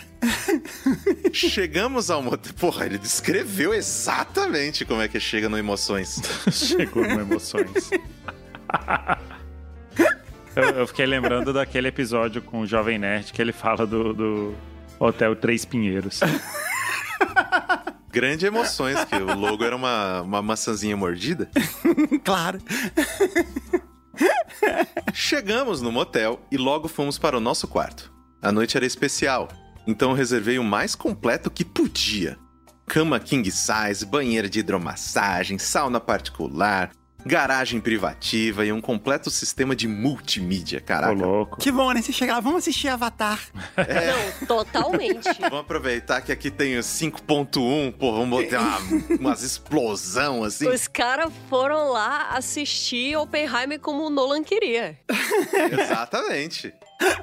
Chegamos 1.34 2.12
ao 2.12 2.22
motel. 2.22 2.54
Porra, 2.60 2.86
ele 2.86 3.00
descreveu 3.00 3.74
exatamente 3.74 4.86
como 4.86 5.02
é 5.02 5.08
que 5.08 5.20
chega 5.20 5.50
no 5.50 5.58
Emoções. 5.58 6.22
Chegou 6.52 7.08
no 7.08 7.22
Emoções. 7.22 7.90
Eu, 10.56 10.64
eu 10.64 10.88
fiquei 10.88 11.06
lembrando 11.06 11.54
daquele 11.54 11.88
episódio 11.88 12.42
com 12.42 12.62
o 12.62 12.68
Jovem 12.68 12.98
Nerd 12.98 13.32
que 13.32 13.42
ele 13.42 13.54
fala 13.54 13.88
do, 13.88 14.14
do 14.14 14.56
Hotel 15.00 15.36
Três 15.36 15.64
Pinheiros. 15.64 16.20
Grande 18.10 18.46
emoções, 18.46 19.02
que 19.06 19.16
o 19.16 19.38
logo 19.38 19.64
era 19.64 19.76
uma, 19.76 20.22
uma 20.22 20.42
maçãzinha 20.42 20.98
mordida. 20.98 21.50
claro. 22.26 22.60
Chegamos 25.14 25.82
no 25.82 25.92
motel 25.92 26.46
e 26.52 26.58
logo 26.58 26.90
fomos 26.90 27.18
para 27.18 27.38
o 27.38 27.40
nosso 27.40 27.68
quarto. 27.68 28.12
A 28.42 28.52
noite 28.52 28.76
era 28.76 28.86
especial, 28.86 29.48
então 29.88 30.10
eu 30.10 30.16
reservei 30.16 30.60
o 30.60 30.64
mais 30.64 30.96
completo 30.96 31.50
que 31.50 31.64
podia. 31.64 32.38
Cama 32.86 33.20
king 33.22 33.50
size, 33.50 34.06
banheira 34.06 34.50
de 34.50 34.60
hidromassagem, 34.60 35.58
sauna 35.58 36.02
particular, 36.02 36.92
garagem 37.26 37.80
privativa 37.80 38.66
e 38.66 38.72
um 38.72 38.82
completo 38.82 39.30
sistema 39.30 39.76
de 39.76 39.88
multimídia, 39.88 40.82
caraca. 40.82 41.14
louco. 41.14 41.58
Que 41.58 41.72
bom, 41.72 41.92
né? 41.92 42.02
Você 42.02 42.12
chega 42.12 42.34
lá, 42.34 42.40
vamos 42.40 42.60
assistir 42.60 42.88
Avatar. 42.88 43.40
Não, 43.78 44.48
totalmente. 44.48 45.30
Vamos 45.40 45.60
aproveitar 45.60 46.22
que 46.22 46.32
aqui 46.32 46.50
tem 46.50 46.78
o 46.78 46.82
5.1, 46.82 47.94
porra, 47.94 48.18
vamos 48.20 48.44
botar 48.44 48.60
uma, 48.60 48.80
umas 49.20 49.44
explosão 49.44 50.44
assim. 50.44 50.68
Os 50.68 50.88
caras 50.88 51.32
foram 51.50 51.90
lá 51.92 52.30
assistir 52.32 53.16
Oppenheimer 53.18 53.80
como 53.80 54.06
o 54.06 54.10
Nolan 54.10 54.44
queria. 54.44 54.98
Exatamente. 55.72 56.74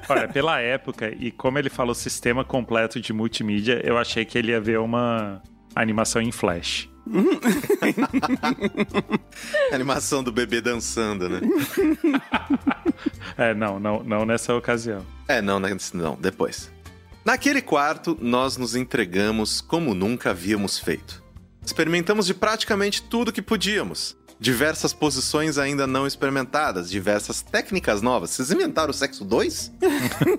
Olha, 0.09 0.27
pela 0.27 0.59
época 0.59 1.13
e 1.17 1.31
como 1.31 1.57
ele 1.57 1.69
falou 1.69 1.95
sistema 1.95 2.43
completo 2.43 2.99
de 2.99 3.13
multimídia, 3.13 3.81
eu 3.83 3.97
achei 3.97 4.25
que 4.25 4.37
ele 4.37 4.51
ia 4.51 4.59
ver 4.59 4.79
uma 4.79 5.41
animação 5.75 6.21
em 6.21 6.31
flash. 6.31 6.87
Animação 9.71 10.23
do 10.23 10.31
bebê 10.31 10.61
dançando, 10.61 11.27
né? 11.27 11.41
É, 13.37 13.53
não, 13.53 13.79
não, 13.79 14.03
não 14.03 14.25
nessa 14.25 14.53
ocasião. 14.53 15.05
É, 15.25 15.41
não, 15.41 15.61
não, 15.61 15.69
não, 15.93 16.17
depois. 16.19 16.69
Naquele 17.23 17.61
quarto, 17.61 18.17
nós 18.19 18.57
nos 18.57 18.75
entregamos 18.75 19.61
como 19.61 19.93
nunca 19.93 20.31
havíamos 20.31 20.77
feito. 20.77 21.23
Experimentamos 21.65 22.25
de 22.25 22.33
praticamente 22.33 23.01
tudo 23.01 23.31
que 23.31 23.41
podíamos. 23.41 24.17
Diversas 24.39 24.93
posições 24.93 25.57
ainda 25.57 25.85
não 25.85 26.07
experimentadas, 26.07 26.89
diversas 26.89 27.41
técnicas 27.41 28.01
novas. 28.01 28.29
Vocês 28.29 28.49
inventaram 28.49 28.91
o 28.91 28.93
sexo 28.93 29.25
2? 29.25 29.73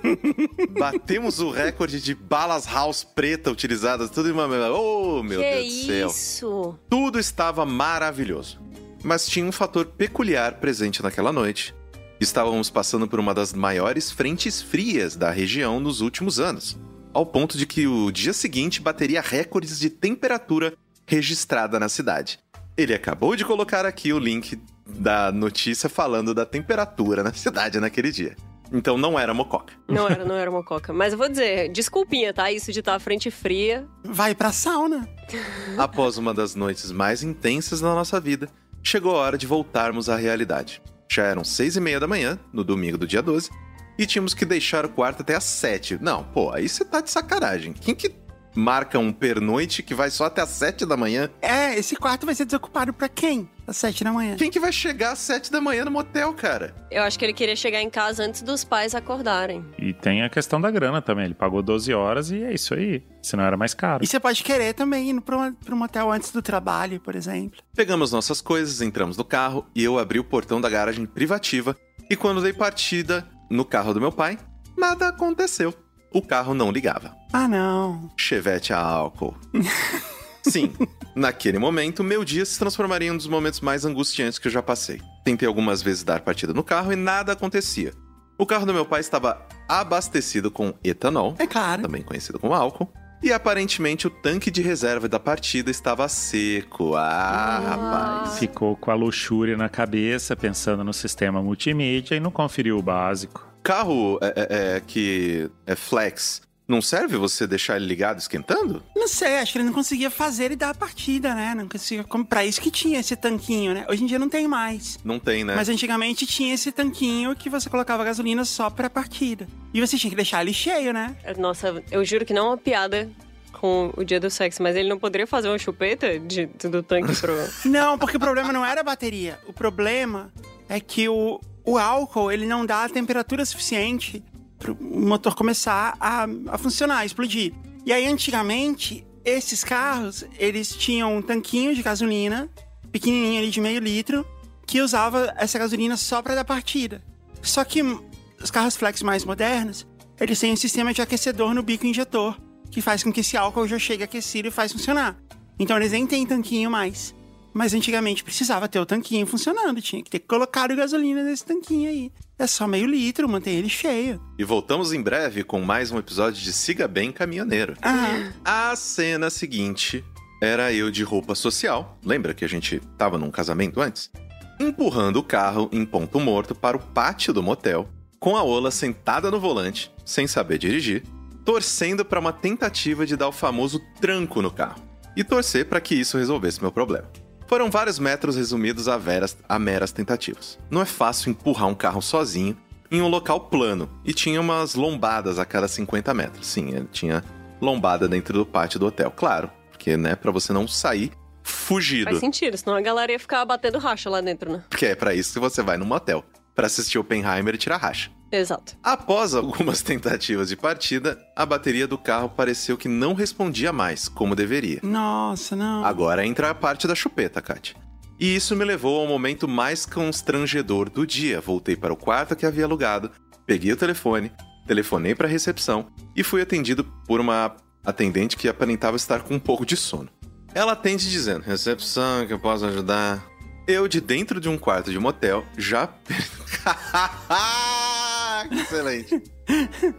Batemos 0.79 1.39
o 1.39 1.51
recorde 1.51 2.01
de 2.01 2.15
balas 2.15 2.65
house 2.65 3.05
preta 3.05 3.51
utilizadas, 3.51 4.09
tudo 4.09 4.31
em 4.31 4.33
uma. 4.33 4.47
Oh, 4.71 5.23
meu 5.23 5.43
que 5.43 5.51
Deus 5.51 5.67
do 5.67 5.87
céu. 5.87 6.09
isso? 6.09 6.79
Tudo 6.89 7.19
estava 7.19 7.67
maravilhoso. 7.67 8.59
Mas 9.05 9.27
tinha 9.27 9.45
um 9.45 9.53
fator 9.53 9.85
peculiar 9.85 10.55
presente 10.55 11.03
naquela 11.03 11.31
noite. 11.31 11.75
Estávamos 12.19 12.71
passando 12.71 13.07
por 13.07 13.21
uma 13.21 13.35
das 13.35 13.53
maiores 13.53 14.11
frentes 14.11 14.63
frias 14.63 15.15
da 15.15 15.31
região 15.31 15.79
nos 15.79 16.01
últimos 16.01 16.41
anos, 16.41 16.79
ao 17.13 17.27
ponto 17.27 17.59
de 17.59 17.67
que 17.67 17.87
o 17.87 18.11
dia 18.11 18.33
seguinte 18.33 18.81
bateria 18.81 19.21
recordes 19.21 19.79
de 19.79 19.91
temperatura 19.91 20.73
registrada 21.07 21.79
na 21.79 21.89
cidade. 21.89 22.39
Ele 22.81 22.95
acabou 22.95 23.37
de 23.37 23.45
colocar 23.45 23.85
aqui 23.85 24.11
o 24.11 24.19
link 24.19 24.59
da 24.87 25.31
notícia 25.31 25.87
falando 25.87 26.33
da 26.33 26.47
temperatura 26.47 27.23
na 27.23 27.31
cidade 27.35 27.79
naquele 27.79 28.11
dia. 28.11 28.35
Então 28.73 28.97
não 28.97 29.19
era 29.19 29.35
mococa. 29.35 29.75
Não 29.87 30.09
era, 30.09 30.25
não 30.25 30.35
era 30.35 30.51
uma 30.51 30.65
coca. 30.65 30.91
Mas 30.91 31.13
eu 31.13 31.19
vou 31.19 31.29
dizer, 31.29 31.71
desculpinha, 31.71 32.33
tá? 32.33 32.51
Isso 32.51 32.73
de 32.73 32.79
estar 32.79 32.95
à 32.95 32.99
frente 32.99 33.31
fria. 33.31 33.87
Vai 34.03 34.35
pra 34.35 34.51
sauna. 34.51 35.07
Após 35.77 36.17
uma 36.17 36.33
das 36.33 36.55
noites 36.55 36.91
mais 36.91 37.23
intensas 37.23 37.83
da 37.83 37.95
nossa 37.95 38.19
vida, 38.19 38.49
chegou 38.83 39.15
a 39.15 39.21
hora 39.21 39.37
de 39.37 39.47
voltarmos 39.47 40.09
à 40.09 40.17
realidade. 40.17 40.81
Já 41.07 41.25
eram 41.25 41.45
seis 41.45 41.77
e 41.77 41.81
meia 41.81 42.01
da 42.01 42.07
manhã, 42.07 42.39
no 42.51 42.65
domingo 42.65 42.97
do 42.97 43.07
dia 43.07 43.21
12, 43.21 43.51
e 43.99 44.07
tínhamos 44.07 44.33
que 44.33 44.47
deixar 44.47 44.87
o 44.87 44.89
quarto 44.89 45.21
até 45.21 45.35
às 45.35 45.45
sete. 45.45 45.99
Não, 46.01 46.25
pô, 46.25 46.51
aí 46.51 46.67
você 46.67 46.83
tá 46.83 47.03
de 47.03 47.11
sacanagem. 47.11 47.75
Quem 47.75 47.95
que 47.95 48.15
marca 48.55 48.99
um 48.99 49.13
pernoite 49.13 49.83
que 49.83 49.95
vai 49.95 50.11
só 50.11 50.25
até 50.25 50.43
às 50.43 50.49
sete 50.51 50.85
da 50.85 50.97
manhã? 50.97 51.31
É, 51.41 51.79
esse 51.79 51.97
quarto 51.97 52.27
vai 52.27 52.35
ser 52.35 52.45
desocupado 52.45 52.93
pra 52.93 53.09
quem? 53.09 53.49
Às 53.67 53.77
sete 53.77 54.03
da 54.03 54.13
manhã. 54.13 54.37
Quem 54.37 54.51
que 54.51 54.59
vai 54.59 54.73
chegar 54.73 55.13
às 55.13 55.19
sete 55.21 55.51
da 55.51 55.61
manhã 55.61 55.85
no 55.85 55.91
motel, 55.91 56.33
cara? 56.35 56.75
Eu 56.91 57.03
acho 57.03 57.19
que 57.19 57.25
ele 57.25 57.33
queria 57.33 57.55
chegar 57.55 57.81
em 57.81 57.89
casa 57.89 58.25
antes 58.25 58.43
dos 58.43 58.65
pais 58.65 58.95
acordarem. 58.95 59.65
E 59.79 59.93
tem 59.93 60.23
a 60.23 60.29
questão 60.29 60.61
da 60.61 60.71
grana 60.71 61.01
também. 61.01 61.27
Ele 61.27 61.35
pagou 61.35 61.63
12 61.63 61.93
horas 61.95 62.31
e 62.31 62.43
é 62.43 62.53
isso 62.53 62.75
aí. 62.75 63.03
Senão 63.23 63.45
era 63.45 63.57
mais 63.57 63.75
caro. 63.75 64.03
E 64.03 64.07
você 64.07 64.19
pode 64.19 64.43
querer 64.43 64.75
também 64.75 65.11
ir 65.11 65.21
pro, 65.21 65.53
pro 65.65 65.77
motel 65.77 66.11
antes 66.11 66.33
do 66.33 66.43
trabalho, 66.43 66.99
por 67.01 67.15
exemplo. 67.15 67.61
Pegamos 67.75 68.11
nossas 68.11 68.41
coisas, 68.41 68.81
entramos 68.81 69.17
no 69.17 69.25
carro 69.25 69.65
e 69.75 69.85
eu 69.85 69.99
abri 69.99 70.19
o 70.19 70.25
portão 70.25 70.61
da 70.61 70.69
garagem 70.69 71.07
privativa. 71.07 71.77
E 72.09 72.17
quando 72.17 72.43
dei 72.43 72.53
partida 72.53 73.27
no 73.49 73.65
carro 73.65 73.95
do 73.95 74.01
meu 74.01 74.11
pai, 74.11 74.37
nada 74.77 75.09
aconteceu. 75.09 75.73
O 76.13 76.21
carro 76.21 76.55
não 76.55 76.73
ligava. 76.73 77.15
Ah, 77.33 77.47
não. 77.47 78.11
Chevette 78.17 78.73
a 78.73 78.79
álcool. 78.79 79.37
Sim, 80.43 80.73
naquele 81.15 81.59
momento, 81.59 82.03
meu 82.03 82.25
dia 82.25 82.45
se 82.45 82.59
transformaria 82.59 83.09
em 83.09 83.11
um 83.13 83.17
dos 83.17 83.27
momentos 83.27 83.61
mais 83.61 83.85
angustiantes 83.85 84.39
que 84.39 84.49
eu 84.49 84.53
já 84.53 84.63
passei. 84.63 85.01
Tentei 85.25 85.47
algumas 85.47 85.83
vezes 85.83 86.03
dar 86.03 86.21
partida 86.21 86.53
no 86.53 86.65
carro 86.65 86.93
e 86.93 86.97
nada 86.97 87.33
acontecia. 87.33 87.93
O 88.39 88.47
carro 88.47 88.65
do 88.65 88.73
meu 88.73 88.87
pai 88.87 89.01
estava 89.01 89.47
abastecido 89.69 90.51
com 90.51 90.75
etanol, 90.83 91.37
é 91.39 91.47
claro, 91.47 91.83
também 91.83 92.03
conhecido 92.03 92.39
como 92.39 92.55
álcool, 92.55 92.91
e 93.23 93.31
aparentemente 93.33 94.07
o 94.07 94.11
tanque 94.11 94.51
de 94.51 94.63
reserva 94.63 95.07
da 95.07 95.21
partida 95.21 95.71
estava 95.71 96.09
seco. 96.09 96.95
Ah, 96.95 97.59
rapaz. 97.59 98.39
Ficou 98.39 98.75
com 98.77 98.91
a 98.91 98.95
luxúria 98.95 99.59
na 99.59 99.69
cabeça, 99.69 100.35
pensando 100.35 100.83
no 100.83 100.95
sistema 100.95 101.43
multimídia 101.43 102.15
e 102.15 102.21
não 102.21 102.31
conferiu 102.31 102.79
o 102.79 102.83
básico. 102.83 103.50
Carro 103.63 104.19
é, 104.23 104.27
é, 104.37 104.77
é, 104.77 104.81
que 104.81 105.51
é 105.67 105.75
flex, 105.77 106.43
não 106.71 106.81
serve 106.81 107.17
você 107.17 107.47
deixar 107.49 107.77
ele 107.77 107.87
ligado 107.87 108.19
esquentando? 108.19 108.83
Não 108.95 109.09
sei, 109.09 109.39
acho 109.39 109.53
que 109.53 109.59
ele 109.59 109.65
não 109.65 109.73
conseguia 109.73 110.09
fazer 110.09 110.53
e 110.53 110.57
dar 110.57 110.71
a 110.71 110.75
partida, 110.75 111.35
né? 111.35 111.53
Não 111.53 111.69
conseguia. 111.69 112.05
Como 112.05 112.25
pra 112.25 112.45
isso 112.45 112.61
que 112.61 112.71
tinha 112.71 113.01
esse 113.01 113.17
tanquinho, 113.17 113.75
né? 113.75 113.85
Hoje 113.89 114.05
em 114.05 114.07
dia 114.07 114.21
não 114.21 114.29
tem 114.29 114.47
mais. 114.47 114.97
Não 115.03 115.19
tem, 115.19 115.43
né? 115.43 115.57
Mas 115.57 115.69
antigamente 115.69 116.25
tinha 116.27 116.55
esse 116.55 116.71
tanquinho 116.71 117.35
que 117.35 117.51
você 117.51 117.69
colocava 117.69 118.05
gasolina 118.05 118.45
só 118.45 118.71
pra 118.71 118.89
partida. 118.89 119.49
E 119.75 119.81
você 119.81 119.99
tinha 119.99 120.11
que 120.11 120.17
deixar 120.17 120.43
ele 120.43 120.53
cheio, 120.53 120.93
né? 120.93 121.17
Nossa, 121.37 121.83
eu 121.91 122.05
juro 122.05 122.25
que 122.25 122.33
não 122.33 122.47
é 122.47 122.51
uma 122.51 122.57
piada 122.57 123.11
com 123.53 123.93
o 123.97 124.05
dia 124.05 124.21
do 124.21 124.31
sexo, 124.31 124.63
mas 124.63 124.77
ele 124.77 124.89
não 124.89 124.99
poderia 124.99 125.27
fazer 125.27 125.49
uma 125.49 125.59
chupeta 125.59 126.19
de, 126.21 126.47
do 126.47 126.83
tanque 126.83 127.15
pro. 127.21 127.35
Não, 127.69 127.99
porque 127.99 128.17
o 128.17 128.21
problema 128.21 128.53
não 128.53 128.65
era 128.65 128.81
a 128.81 128.85
bateria. 128.85 129.39
O 129.47 129.53
problema 129.53 130.33
é 130.69 130.81
que 130.81 131.09
o, 131.09 131.41
o 131.65 131.79
álcool, 131.79 132.31
ele 132.31 132.47
não 132.47 132.65
dá 132.65 132.85
a 132.85 132.89
temperatura 132.89 133.45
suficiente 133.45 134.23
para 134.59 134.73
o 134.73 134.77
motor 134.81 135.35
começar 135.35 135.97
a, 135.99 136.27
a 136.49 136.59
funcionar, 136.59 136.99
a 136.99 137.07
explodir. 137.07 137.53
E 137.85 137.93
aí, 137.93 138.07
antigamente, 138.07 139.07
esses 139.25 139.65
carros, 139.65 140.25
eles 140.39 140.75
tinham 140.75 141.17
um 141.17 141.23
tanquinho 141.23 141.75
de 141.75 141.83
gasolina, 141.83 142.49
pequenininho 142.93 143.41
ali 143.41 143.51
de 143.51 143.61
meio 143.61 143.81
litro, 143.81 144.27
que 144.67 144.81
usava 144.81 145.33
essa 145.37 145.59
gasolina 145.59 145.97
só 145.97 146.23
para 146.23 146.35
dar 146.35 146.45
partida. 146.45 147.03
Só 147.43 147.65
que 147.65 147.83
os 147.83 148.51
carros 148.51 148.77
flex 148.77 149.03
mais 149.03 149.25
modernos, 149.25 149.87
eles 150.21 150.39
têm 150.39 150.53
um 150.53 150.57
sistema 150.57 150.93
de 150.93 151.03
aquecedor 151.03 151.55
no 151.55 151.63
bico 151.63 151.87
injetor, 151.87 152.39
que 152.71 152.81
faz 152.81 153.03
com 153.03 153.13
que 153.13 153.21
esse 153.21 153.37
álcool 153.37 153.67
já 153.67 153.79
chegue 153.79 154.05
aquecido 154.05 154.49
e 154.49 154.51
faz 154.51 154.73
funcionar. 154.73 155.17
Então 155.59 155.77
eles 155.77 155.93
nem 155.93 156.07
têm 156.07 156.27
tanquinho 156.27 156.71
mais. 156.71 157.15
Mas 157.53 157.75
antigamente 157.75 158.23
precisava 158.23 158.69
ter 158.69 158.79
o 158.79 158.87
tanquinho 158.87 159.27
funcionando, 159.27 159.83
tinha 159.83 160.03
que 160.03 160.11
ter 160.11 160.21
colocado 160.21 160.75
gasolina 160.77 161.23
nesse 161.23 161.45
tanquinho 161.45 161.89
aí. 161.89 162.13
É 162.39 162.47
só 162.47 162.67
meio 162.67 162.87
litro, 162.87 163.29
mantém 163.29 163.59
ele 163.59 163.69
cheio. 163.69 164.21
E 164.39 164.45
voltamos 164.45 164.93
em 164.93 165.03
breve 165.03 165.43
com 165.45 165.61
mais 165.61 165.91
um 165.91 165.99
episódio 165.99 166.41
de 166.41 166.53
Siga 166.53 166.87
Bem 166.89 167.13
Caminhoneiro. 167.13 167.77
Ah, 167.83 168.71
A 168.71 168.77
cena 168.77 169.29
seguinte 169.31 170.05
era 170.41 170.73
eu 170.73 170.91
de 170.91 171.03
roupa 171.03 171.35
social, 171.35 171.99
lembra 172.05 172.33
que 172.33 172.45
a 172.45 172.49
gente 172.49 172.81
tava 172.97 173.19
num 173.19 173.31
casamento 173.31 173.81
antes? 173.81 174.11
Empurrando 174.59 175.17
o 175.17 175.23
carro 175.23 175.69
em 175.73 175.85
ponto 175.85 176.19
morto 176.19 176.55
para 176.55 176.77
o 176.77 176.81
pátio 176.81 177.33
do 177.33 177.43
motel, 177.43 177.89
com 178.19 178.37
a 178.37 178.43
Ola 178.43 178.71
sentada 178.71 179.31
no 179.31 179.41
volante, 179.41 179.93
sem 180.05 180.27
saber 180.27 180.57
dirigir, 180.59 181.03
torcendo 181.45 182.05
para 182.05 182.21
uma 182.21 182.33
tentativa 182.33 183.05
de 183.05 183.17
dar 183.17 183.29
o 183.29 183.33
famoso 183.33 183.81
tranco 184.01 184.41
no 184.41 184.51
carro 184.51 184.83
e 185.17 185.25
torcer 185.25 185.67
para 185.67 185.81
que 185.81 185.95
isso 185.95 186.17
resolvesse 186.17 186.61
meu 186.63 186.71
problema. 186.71 187.11
Foram 187.51 187.69
vários 187.69 187.99
metros 187.99 188.37
resumidos 188.37 188.87
a, 188.87 188.97
veras, 188.97 189.37
a 189.49 189.59
meras 189.59 189.91
tentativas. 189.91 190.57
Não 190.71 190.81
é 190.81 190.85
fácil 190.85 191.31
empurrar 191.31 191.67
um 191.67 191.75
carro 191.75 192.01
sozinho 192.01 192.57
em 192.89 193.03
um 193.03 193.09
local 193.09 193.41
plano 193.41 193.91
e 194.05 194.15
tinha 194.15 194.41
umas 194.41 194.77
lombadas 194.77 195.37
a 195.37 195.45
cada 195.45 195.67
50 195.67 196.15
metros. 196.15 196.47
Sim, 196.47 196.69
ele 196.69 196.87
tinha 196.93 197.25
lombada 197.61 198.07
dentro 198.07 198.33
do 198.35 198.47
pátio 198.47 198.79
do 198.79 198.87
hotel, 198.87 199.11
claro, 199.11 199.51
porque 199.69 199.97
né, 199.97 200.15
para 200.15 200.31
você 200.31 200.53
não 200.53 200.69
sair 200.69 201.11
fugido. 201.43 202.05
Faz 202.05 202.21
sentido, 202.21 202.57
senão 202.57 202.77
a 202.77 202.81
galera 202.81 203.11
ia 203.11 203.19
ficar 203.19 203.45
batendo 203.45 203.79
racha 203.79 204.09
lá 204.09 204.21
dentro, 204.21 204.53
né? 204.53 204.63
Porque 204.71 204.87
é 204.87 204.95
para 204.95 205.13
isso 205.13 205.33
que 205.33 205.41
você 205.41 205.61
vai 205.61 205.77
no 205.77 205.85
motel, 205.85 206.25
para 206.55 206.69
assistir 206.69 207.01
Oppenheimer 207.01 207.57
e 207.57 207.59
tirar 207.59 207.79
racha. 207.79 208.13
Exato. 208.33 208.77
Após 208.83 209.35
algumas 209.35 209.83
tentativas 209.83 210.49
de 210.49 210.57
partida, 210.57 211.19
a 211.35 211.45
bateria 211.45 211.87
do 211.87 211.99
carro 211.99 212.29
pareceu 212.29 212.77
que 212.77 212.89
não 212.89 213.15
respondia 213.15 213.73
mais 213.73 214.09
como 214.09 214.37
deveria. 214.37 214.81
nossa, 214.83 215.57
não. 215.57 215.85
Agora 215.85 216.25
entra 216.25 216.51
a 216.51 216.55
parte 216.55 216.87
da 216.87 216.95
chupeta, 216.95 217.41
Kátia. 217.41 217.77
E 218.19 218.37
isso 218.37 218.55
me 218.55 218.65
levou 218.65 219.01
ao 219.01 219.07
momento 219.07 219.49
mais 219.49 219.87
constrangedor 219.87 220.91
do 220.91 221.07
dia. 221.07 221.41
Voltei 221.41 221.75
para 221.75 221.93
o 221.93 221.97
quarto 221.97 222.37
que 222.37 222.45
havia 222.45 222.67
alugado, 222.67 223.11
peguei 223.47 223.73
o 223.73 223.77
telefone, 223.77 224.31
telefonei 224.67 225.15
para 225.15 225.27
a 225.27 225.31
recepção 225.31 225.89
e 226.15 226.23
fui 226.23 226.43
atendido 226.43 226.85
por 227.07 227.19
uma 227.19 227.57
atendente 227.85 228.37
que 228.37 228.47
aparentava 228.47 228.97
estar 228.97 229.23
com 229.23 229.35
um 229.35 229.41
pouco 229.41 229.65
de 229.65 229.75
sono. 229.75 230.11
Ela 230.55 230.73
atende 230.73 231.09
dizendo: 231.09 231.45
Recepção, 231.45 232.27
que 232.27 232.33
eu 232.33 232.39
posso 232.39 232.67
ajudar? 232.67 233.25
Eu, 233.67 233.89
de 233.89 234.01
dentro 234.01 234.41
de 234.41 234.49
um 234.49 234.59
quarto 234.59 234.91
de 234.91 234.99
motel, 234.99 235.45
já. 235.57 235.89
Excelente. 238.51 239.23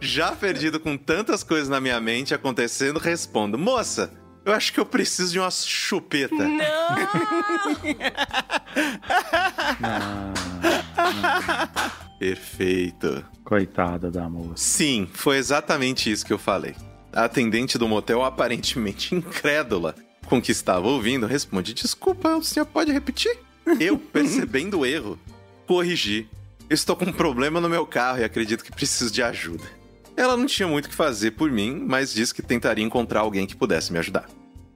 Já 0.00 0.32
perdido 0.32 0.80
com 0.80 0.96
tantas 0.96 1.42
coisas 1.42 1.68
na 1.68 1.80
minha 1.80 2.00
mente 2.00 2.34
acontecendo, 2.34 2.98
respondo: 2.98 3.58
Moça, 3.58 4.12
eu 4.44 4.52
acho 4.52 4.72
que 4.72 4.80
eu 4.80 4.86
preciso 4.86 5.32
de 5.32 5.38
uma 5.38 5.50
chupeta. 5.50 6.34
Perfeito. 12.18 13.24
Coitada 13.44 14.10
da 14.10 14.28
moça. 14.28 14.54
Sim, 14.56 15.08
foi 15.12 15.36
exatamente 15.36 16.10
isso 16.10 16.24
que 16.24 16.32
eu 16.32 16.38
falei. 16.38 16.74
A 17.12 17.24
atendente 17.24 17.76
do 17.76 17.88
motel, 17.88 18.24
aparentemente 18.24 19.14
incrédula 19.14 19.94
com 20.26 20.38
o 20.38 20.42
que 20.42 20.52
estava 20.52 20.88
ouvindo, 20.88 21.26
responde: 21.26 21.74
Desculpa, 21.74 22.36
o 22.36 22.42
senhor 22.42 22.66
pode 22.66 22.92
repetir? 22.92 23.38
Eu, 23.78 23.98
percebendo 23.98 24.80
o 24.80 24.86
erro, 24.86 25.18
corrigi. 25.66 26.28
Estou 26.72 26.96
com 26.96 27.04
um 27.04 27.12
problema 27.12 27.60
no 27.60 27.68
meu 27.68 27.84
carro 27.84 28.20
e 28.20 28.24
acredito 28.24 28.64
que 28.64 28.72
preciso 28.72 29.12
de 29.12 29.22
ajuda. 29.22 29.64
Ela 30.16 30.38
não 30.38 30.46
tinha 30.46 30.66
muito 30.66 30.86
o 30.86 30.88
que 30.88 30.94
fazer 30.94 31.32
por 31.32 31.50
mim, 31.50 31.84
mas 31.86 32.14
disse 32.14 32.34
que 32.34 32.40
tentaria 32.40 32.82
encontrar 32.82 33.20
alguém 33.20 33.46
que 33.46 33.54
pudesse 33.54 33.92
me 33.92 33.98
ajudar. 33.98 34.26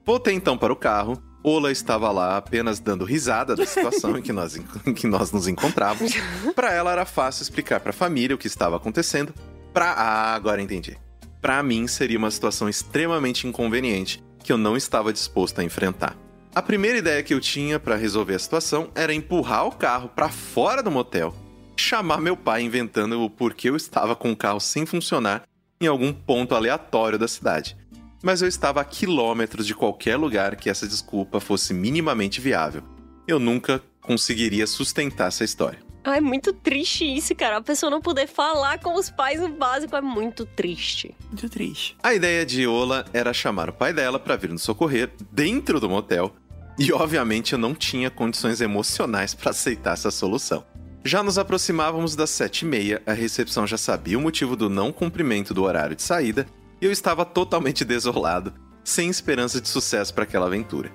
Voltei 0.05 0.35
então 0.35 0.55
para 0.55 0.71
o 0.71 0.75
carro. 0.75 1.19
Ola 1.43 1.71
estava 1.71 2.11
lá 2.11 2.37
apenas 2.37 2.79
dando 2.79 3.03
risada 3.03 3.55
da 3.55 3.65
situação 3.65 4.15
em 4.15 4.21
que 4.21 4.31
nós, 4.31 4.55
em 4.85 4.93
que 4.93 5.07
nós 5.07 5.31
nos 5.31 5.47
encontrávamos. 5.47 6.13
Para 6.53 6.71
ela 6.71 6.91
era 6.91 7.03
fácil 7.03 7.41
explicar 7.41 7.79
para 7.79 7.89
a 7.89 7.93
família 7.93 8.35
o 8.35 8.39
que 8.39 8.45
estava 8.45 8.77
acontecendo. 8.77 9.33
Pra 9.73 9.91
ah, 9.93 10.35
agora 10.35 10.61
entendi. 10.61 10.95
Para 11.41 11.63
mim 11.63 11.87
seria 11.87 12.19
uma 12.19 12.29
situação 12.29 12.69
extremamente 12.69 13.47
inconveniente 13.47 14.23
que 14.43 14.53
eu 14.53 14.57
não 14.57 14.77
estava 14.77 15.11
disposto 15.11 15.61
a 15.61 15.63
enfrentar. 15.63 16.15
A 16.53 16.61
primeira 16.61 16.99
ideia 16.99 17.23
que 17.23 17.33
eu 17.33 17.39
tinha 17.39 17.79
para 17.79 17.95
resolver 17.95 18.35
a 18.35 18.39
situação 18.39 18.91
era 18.93 19.13
empurrar 19.13 19.65
o 19.65 19.71
carro 19.71 20.09
para 20.09 20.29
fora 20.29 20.83
do 20.83 20.91
motel, 20.91 21.35
chamar 21.77 22.19
meu 22.19 22.35
pai 22.35 22.61
inventando 22.61 23.21
o 23.21 23.29
porquê 23.29 23.69
eu 23.69 23.75
estava 23.75 24.15
com 24.15 24.31
o 24.31 24.35
carro 24.35 24.59
sem 24.59 24.85
funcionar 24.85 25.43
em 25.79 25.87
algum 25.87 26.11
ponto 26.11 26.55
aleatório 26.55 27.19
da 27.19 27.27
cidade. 27.27 27.77
Mas 28.23 28.41
eu 28.41 28.47
estava 28.47 28.81
a 28.81 28.85
quilômetros 28.85 29.65
de 29.65 29.75
qualquer 29.75 30.17
lugar 30.17 30.55
que 30.55 30.69
essa 30.69 30.87
desculpa 30.87 31.39
fosse 31.39 31.73
minimamente 31.73 32.41
viável. 32.41 32.83
Eu 33.27 33.39
nunca 33.39 33.81
conseguiria 34.01 34.65
sustentar 34.65 35.27
essa 35.27 35.43
história. 35.43 35.79
Ah, 36.03 36.15
é 36.15 36.21
muito 36.21 36.53
triste 36.53 37.03
isso, 37.03 37.35
cara. 37.35 37.57
A 37.57 37.61
pessoa 37.61 37.89
não 37.89 38.01
poder 38.01 38.27
falar 38.27 38.79
com 38.79 38.95
os 38.95 39.09
pais 39.09 39.43
o 39.43 39.49
básico 39.49 39.95
é 39.95 40.01
muito 40.01 40.45
triste. 40.45 41.13
Muito 41.27 41.49
triste. 41.49 41.97
A 42.01 42.13
ideia 42.13 42.45
de 42.45 42.65
Ola 42.65 43.05
era 43.11 43.33
chamar 43.33 43.69
o 43.69 43.73
pai 43.73 43.91
dela 43.91 44.17
para 44.17 44.37
vir 44.37 44.49
nos 44.49 44.63
socorrer 44.63 45.11
dentro 45.31 45.81
do 45.81 45.89
motel, 45.89 46.33
e 46.79 46.93
obviamente 46.93 47.53
eu 47.53 47.59
não 47.59 47.75
tinha 47.75 48.09
condições 48.09 48.61
emocionais 48.61 49.33
para 49.33 49.49
aceitar 49.49 49.93
essa 49.93 50.09
solução. 50.09 50.63
Já 51.07 51.23
nos 51.23 51.37
aproximávamos 51.37 52.17
das 52.17 52.29
sete 52.31 52.63
e 52.63 52.65
meia, 52.65 53.01
a 53.05 53.13
recepção 53.13 53.65
já 53.65 53.77
sabia 53.77 54.17
o 54.17 54.21
motivo 54.21 54.57
do 54.57 54.69
não 54.69 54.91
cumprimento 54.91 55.53
do 55.53 55.63
horário 55.63 55.95
de 55.95 56.03
saída 56.03 56.45
e 56.81 56.85
eu 56.85 56.91
estava 56.91 57.23
totalmente 57.23 57.85
desolado, 57.85 58.53
sem 58.83 59.09
esperança 59.09 59.61
de 59.61 59.69
sucesso 59.69 60.13
para 60.13 60.25
aquela 60.25 60.47
aventura. 60.47 60.91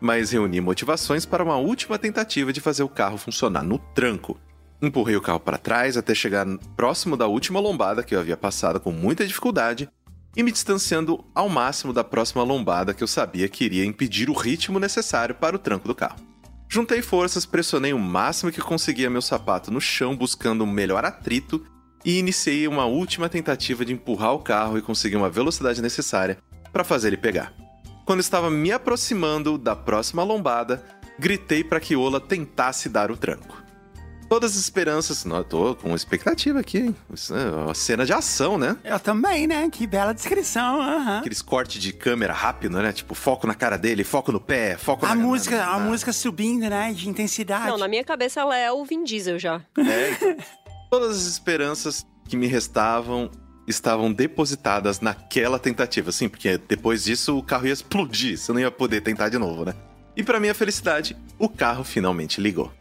Mas 0.00 0.32
reuni 0.32 0.60
motivações 0.60 1.24
para 1.24 1.44
uma 1.44 1.58
última 1.58 1.96
tentativa 1.96 2.52
de 2.52 2.60
fazer 2.60 2.82
o 2.82 2.88
carro 2.88 3.16
funcionar 3.16 3.62
no 3.62 3.78
tranco. 3.78 4.36
Empurrei 4.82 5.14
o 5.14 5.22
carro 5.22 5.38
para 5.38 5.56
trás 5.56 5.96
até 5.96 6.12
chegar 6.12 6.44
próximo 6.76 7.16
da 7.16 7.28
última 7.28 7.60
lombada 7.60 8.02
que 8.02 8.16
eu 8.16 8.18
havia 8.18 8.36
passado 8.36 8.80
com 8.80 8.90
muita 8.90 9.24
dificuldade 9.24 9.88
e 10.36 10.42
me 10.42 10.50
distanciando 10.50 11.24
ao 11.32 11.48
máximo 11.48 11.92
da 11.92 12.02
próxima 12.02 12.42
lombada 12.42 12.92
que 12.92 13.04
eu 13.04 13.06
sabia 13.06 13.48
que 13.48 13.64
iria 13.64 13.84
impedir 13.84 14.28
o 14.28 14.34
ritmo 14.34 14.80
necessário 14.80 15.36
para 15.36 15.54
o 15.54 15.58
tranco 15.60 15.86
do 15.86 15.94
carro. 15.94 16.31
Juntei 16.74 17.02
forças, 17.02 17.44
pressionei 17.44 17.92
o 17.92 17.98
máximo 17.98 18.50
que 18.50 18.62
conseguia 18.62 19.10
meu 19.10 19.20
sapato 19.20 19.70
no 19.70 19.78
chão 19.78 20.16
buscando 20.16 20.64
um 20.64 20.66
melhor 20.66 21.04
atrito 21.04 21.62
e 22.02 22.18
iniciei 22.18 22.66
uma 22.66 22.86
última 22.86 23.28
tentativa 23.28 23.84
de 23.84 23.92
empurrar 23.92 24.32
o 24.32 24.38
carro 24.38 24.78
e 24.78 24.80
conseguir 24.80 25.16
uma 25.16 25.28
velocidade 25.28 25.82
necessária 25.82 26.38
para 26.72 26.82
fazer 26.82 27.08
ele 27.08 27.18
pegar. 27.18 27.52
Quando 28.06 28.20
estava 28.20 28.50
me 28.50 28.72
aproximando 28.72 29.58
da 29.58 29.76
próxima 29.76 30.22
lombada, 30.22 30.82
gritei 31.18 31.62
para 31.62 31.78
que 31.78 31.94
Ola 31.94 32.18
tentasse 32.18 32.88
dar 32.88 33.10
o 33.10 33.18
tranco. 33.18 33.61
Todas 34.32 34.52
as 34.52 34.56
esperanças, 34.62 35.26
não, 35.26 35.36
eu 35.36 35.44
tô 35.44 35.74
com 35.74 35.94
expectativa 35.94 36.58
aqui, 36.60 36.78
hein? 36.78 36.96
Isso 37.12 37.34
é 37.36 37.50
uma 37.50 37.74
cena 37.74 38.06
de 38.06 38.14
ação, 38.14 38.56
né? 38.56 38.78
Eu 38.82 38.98
também, 38.98 39.46
né? 39.46 39.68
Que 39.70 39.86
bela 39.86 40.14
descrição. 40.14 40.80
aham. 40.80 41.18
Aqueles 41.18 41.42
cortes 41.42 41.82
de 41.82 41.92
câmera 41.92 42.32
rápido, 42.32 42.80
né? 42.80 42.92
Tipo, 42.92 43.14
foco 43.14 43.46
na 43.46 43.54
cara 43.54 43.76
dele, 43.76 44.04
foco 44.04 44.32
no 44.32 44.40
pé, 44.40 44.78
foco 44.78 45.04
A 45.04 45.10
na 45.10 45.16
música, 45.16 45.58
na- 45.58 45.74
a 45.74 45.78
na- 45.78 45.84
música 45.84 46.14
subindo, 46.14 46.62
né? 46.70 46.94
De 46.94 47.10
intensidade. 47.10 47.66
Não, 47.66 47.76
na 47.76 47.86
minha 47.86 48.02
cabeça 48.04 48.40
ela 48.40 48.56
é 48.56 48.72
o 48.72 48.82
Vin 48.86 49.04
Diesel 49.04 49.38
já. 49.38 49.60
É, 49.76 50.10
então. 50.12 50.36
Todas 50.90 51.14
as 51.16 51.24
esperanças 51.26 52.06
que 52.26 52.34
me 52.34 52.46
restavam 52.46 53.30
estavam 53.68 54.10
depositadas 54.10 55.00
naquela 55.00 55.58
tentativa, 55.58 56.10
sim, 56.10 56.26
porque 56.28 56.56
depois 56.56 57.04
disso 57.04 57.36
o 57.36 57.42
carro 57.42 57.66
ia 57.66 57.72
explodir, 57.74 58.38
você 58.38 58.50
não 58.50 58.60
ia 58.60 58.70
poder 58.70 59.02
tentar 59.02 59.28
de 59.28 59.36
novo, 59.36 59.66
né? 59.66 59.74
E 60.16 60.22
para 60.22 60.38
minha 60.40 60.54
felicidade, 60.54 61.16
o 61.42 61.48
carro 61.48 61.82
finalmente 61.82 62.40
ligou. 62.40 62.72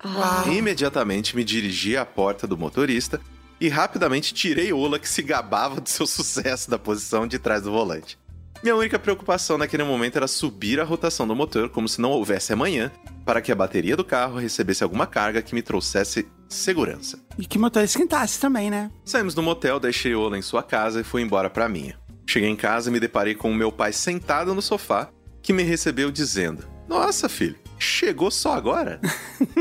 Imediatamente 0.45 1.35
me 1.35 1.43
dirigi 1.43 1.98
à 1.98 2.06
porta 2.06 2.45
do 2.45 2.56
motorista 2.56 3.19
e 3.59 3.67
rapidamente 3.67 4.35
tirei 4.35 4.72
Ola 4.72 4.99
que 4.99 5.09
se 5.09 5.23
gabava 5.23 5.81
do 5.81 5.90
seu 5.90 6.06
sucesso 6.06 6.69
da 6.69 6.77
posição 6.77 7.25
de 7.25 7.40
trás 7.40 7.64
do 7.64 7.72
volante. 7.72 8.19
Minha 8.61 8.75
única 8.75 8.99
preocupação 8.99 9.57
naquele 9.57 9.83
momento 9.83 10.17
era 10.17 10.27
subir 10.27 10.80
a 10.80 10.83
rotação 10.83 11.27
do 11.27 11.35
motor 11.35 11.69
como 11.69 11.90
se 11.90 11.99
não 11.99 12.11
houvesse 12.11 12.53
amanhã, 12.53 12.91
para 13.25 13.41
que 13.41 13.51
a 13.51 13.56
bateria 13.56 13.98
do 13.98 14.06
carro 14.06 14.38
recebesse 14.38 14.83
alguma 14.83 15.07
carga 15.07 15.41
que 15.41 15.56
me 15.56 15.64
trouxesse 15.64 16.27
segurança. 16.48 17.19
E 17.40 17.48
que 17.48 17.57
o 17.57 17.61
motor 17.61 17.83
esquentasse 17.83 18.40
também, 18.40 18.69
né? 18.69 18.91
Saímos 19.03 19.33
do 19.33 19.41
motel, 19.41 19.80
deixei 19.80 20.14
Ola 20.14 20.38
em 20.38 20.43
sua 20.43 20.61
casa 20.61 21.01
e 21.01 21.03
fui 21.03 21.23
embora 21.23 21.49
pra 21.49 21.67
minha. 21.67 21.98
Cheguei 22.27 22.49
em 22.49 22.56
casa 22.56 22.91
e 22.91 22.93
me 22.93 22.99
deparei 22.99 23.33
com 23.33 23.49
o 23.49 23.56
meu 23.56 23.72
pai 23.72 23.91
sentado 23.91 24.53
no 24.53 24.61
sofá, 24.61 25.09
que 25.41 25.51
me 25.51 25.64
recebeu 25.64 26.11
dizendo: 26.11 26.64
Nossa, 26.88 27.27
filho, 27.27 27.57
chegou 27.84 28.32
só 28.32 28.53
agora? 28.53 29.00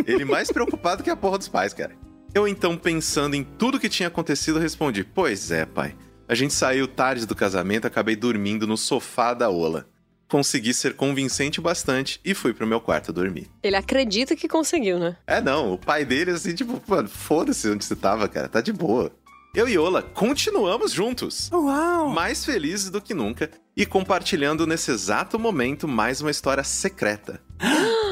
Ele 0.06 0.24
mais 0.24 0.50
preocupado 0.50 1.02
que 1.02 1.10
a 1.10 1.16
porra 1.16 1.38
dos 1.38 1.48
pais, 1.48 1.72
cara. 1.72 1.96
Eu 2.34 2.46
então, 2.46 2.76
pensando 2.76 3.34
em 3.34 3.42
tudo 3.42 3.80
que 3.80 3.88
tinha 3.88 4.08
acontecido, 4.08 4.58
respondi: 4.58 5.02
Pois 5.02 5.50
é, 5.50 5.66
pai. 5.66 5.96
A 6.28 6.34
gente 6.34 6.54
saiu 6.54 6.86
tarde 6.86 7.26
do 7.26 7.34
casamento, 7.34 7.88
acabei 7.88 8.14
dormindo 8.14 8.64
no 8.64 8.76
sofá 8.76 9.34
da 9.34 9.50
Ola. 9.50 9.88
Consegui 10.28 10.72
ser 10.72 10.94
convincente 10.94 11.60
bastante 11.60 12.20
e 12.24 12.34
fui 12.34 12.54
pro 12.54 12.68
meu 12.68 12.80
quarto 12.80 13.12
dormir. 13.12 13.50
Ele 13.64 13.74
acredita 13.74 14.36
que 14.36 14.46
conseguiu, 14.46 14.96
né? 15.00 15.16
É, 15.26 15.40
não, 15.40 15.72
o 15.72 15.78
pai 15.78 16.04
dele, 16.04 16.30
assim, 16.30 16.54
tipo, 16.54 16.80
mano, 16.86 17.08
foda-se 17.08 17.68
onde 17.68 17.84
você 17.84 17.96
tava, 17.96 18.28
cara, 18.28 18.48
tá 18.48 18.60
de 18.60 18.72
boa. 18.72 19.10
Eu 19.52 19.68
e 19.68 19.76
Ola 19.76 20.02
continuamos 20.02 20.92
juntos. 20.92 21.50
Uau! 21.52 22.08
Mais 22.10 22.44
felizes 22.44 22.90
do 22.90 23.00
que 23.00 23.12
nunca 23.12 23.50
e 23.76 23.84
compartilhando 23.84 24.64
nesse 24.68 24.92
exato 24.92 25.36
momento 25.36 25.88
mais 25.88 26.20
uma 26.20 26.30
história 26.30 26.62
secreta. 26.62 27.40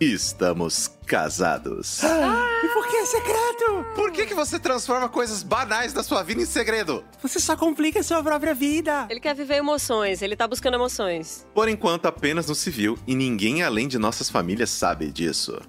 Estamos 0.00 0.90
casados. 1.04 2.00
E 2.02 2.68
por 2.68 2.88
que 2.88 2.96
é 2.96 3.04
secreto? 3.04 3.84
Por 3.94 4.10
que, 4.10 4.24
que 4.24 4.34
você 4.34 4.58
transforma 4.58 5.10
coisas 5.10 5.42
banais 5.42 5.92
da 5.92 6.02
sua 6.02 6.22
vida 6.22 6.40
em 6.40 6.46
segredo? 6.46 7.04
Você 7.20 7.38
só 7.38 7.54
complica 7.54 8.00
a 8.00 8.02
sua 8.02 8.22
própria 8.22 8.54
vida. 8.54 9.06
Ele 9.10 9.20
quer 9.20 9.34
viver 9.34 9.56
emoções, 9.56 10.22
ele 10.22 10.34
tá 10.34 10.48
buscando 10.48 10.76
emoções. 10.76 11.46
Por 11.54 11.68
enquanto, 11.68 12.06
apenas 12.06 12.46
no 12.46 12.54
civil 12.54 12.98
e 13.06 13.14
ninguém 13.14 13.62
além 13.62 13.86
de 13.86 13.98
nossas 13.98 14.30
famílias 14.30 14.70
sabe 14.70 15.10
disso. 15.10 15.60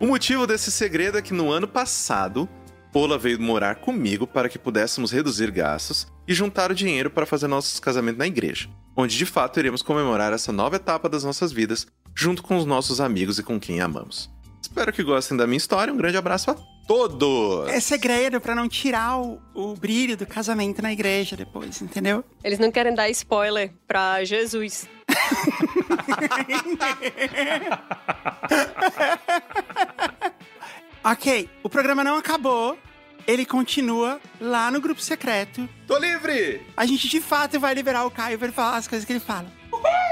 O 0.00 0.06
motivo 0.08 0.48
desse 0.48 0.72
segredo 0.72 1.18
é 1.18 1.22
que 1.22 1.32
no 1.32 1.52
ano 1.52 1.68
passado, 1.68 2.48
Ola 2.92 3.16
veio 3.16 3.40
morar 3.40 3.76
comigo 3.76 4.26
para 4.26 4.48
que 4.48 4.58
pudéssemos 4.58 5.12
reduzir 5.12 5.52
gastos 5.52 6.08
e 6.26 6.34
juntar 6.34 6.72
o 6.72 6.74
dinheiro 6.74 7.08
para 7.08 7.26
fazer 7.26 7.46
nosso 7.46 7.80
casamento 7.80 8.16
na 8.16 8.26
igreja, 8.26 8.68
onde 8.96 9.16
de 9.16 9.26
fato 9.26 9.60
iremos 9.60 9.82
comemorar 9.82 10.32
essa 10.32 10.50
nova 10.50 10.74
etapa 10.74 11.08
das 11.08 11.22
nossas 11.22 11.52
vidas 11.52 11.86
junto 12.16 12.42
com 12.42 12.56
os 12.56 12.64
nossos 12.64 13.00
amigos 13.00 13.38
e 13.38 13.42
com 13.42 13.60
quem 13.60 13.80
amamos. 13.80 14.30
Espero 14.60 14.92
que 14.92 15.02
gostem 15.02 15.36
da 15.36 15.46
minha 15.46 15.58
história. 15.58 15.92
Um 15.92 15.96
grande 15.96 16.16
abraço 16.16 16.50
a 16.50 16.56
todos! 16.88 17.68
É 17.68 17.78
segredo 17.78 18.40
pra 18.40 18.54
não 18.54 18.68
tirar 18.68 19.20
o, 19.20 19.38
o 19.54 19.74
brilho 19.74 20.16
do 20.16 20.24
casamento 20.24 20.80
na 20.80 20.92
igreja 20.92 21.36
depois, 21.36 21.82
entendeu? 21.82 22.24
Eles 22.42 22.58
não 22.58 22.72
querem 22.72 22.94
dar 22.94 23.10
spoiler 23.10 23.72
pra 23.86 24.24
Jesus. 24.24 24.88
ok, 31.04 31.50
o 31.62 31.68
programa 31.68 32.02
não 32.02 32.16
acabou. 32.16 32.78
Ele 33.26 33.44
continua 33.44 34.20
lá 34.40 34.70
no 34.70 34.80
grupo 34.80 35.00
secreto. 35.00 35.68
Tô 35.86 35.98
livre! 35.98 36.62
A 36.76 36.86
gente 36.86 37.08
de 37.08 37.20
fato 37.20 37.58
vai 37.58 37.74
liberar 37.74 38.04
o 38.04 38.10
Caio 38.10 38.38
pra 38.38 38.46
ele 38.46 38.54
falar 38.54 38.76
as 38.76 38.86
coisas 38.86 39.04
que 39.04 39.12
ele 39.12 39.20
fala. 39.20 39.50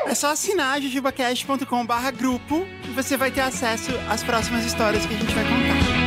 É 0.07 0.15
só 0.15 0.31
assinar 0.33 0.81
jujubacast.com 0.81 1.86
barra 1.86 2.10
grupo 2.10 2.66
e 2.84 2.92
você 2.92 3.16
vai 3.16 3.31
ter 3.31 3.41
acesso 3.41 3.91
às 4.08 4.23
próximas 4.23 4.65
histórias 4.65 5.05
que 5.07 5.15
a 5.15 5.18
gente 5.18 5.34
vai 5.34 5.44
contar. 5.44 6.05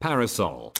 Parasol. 0.00 0.72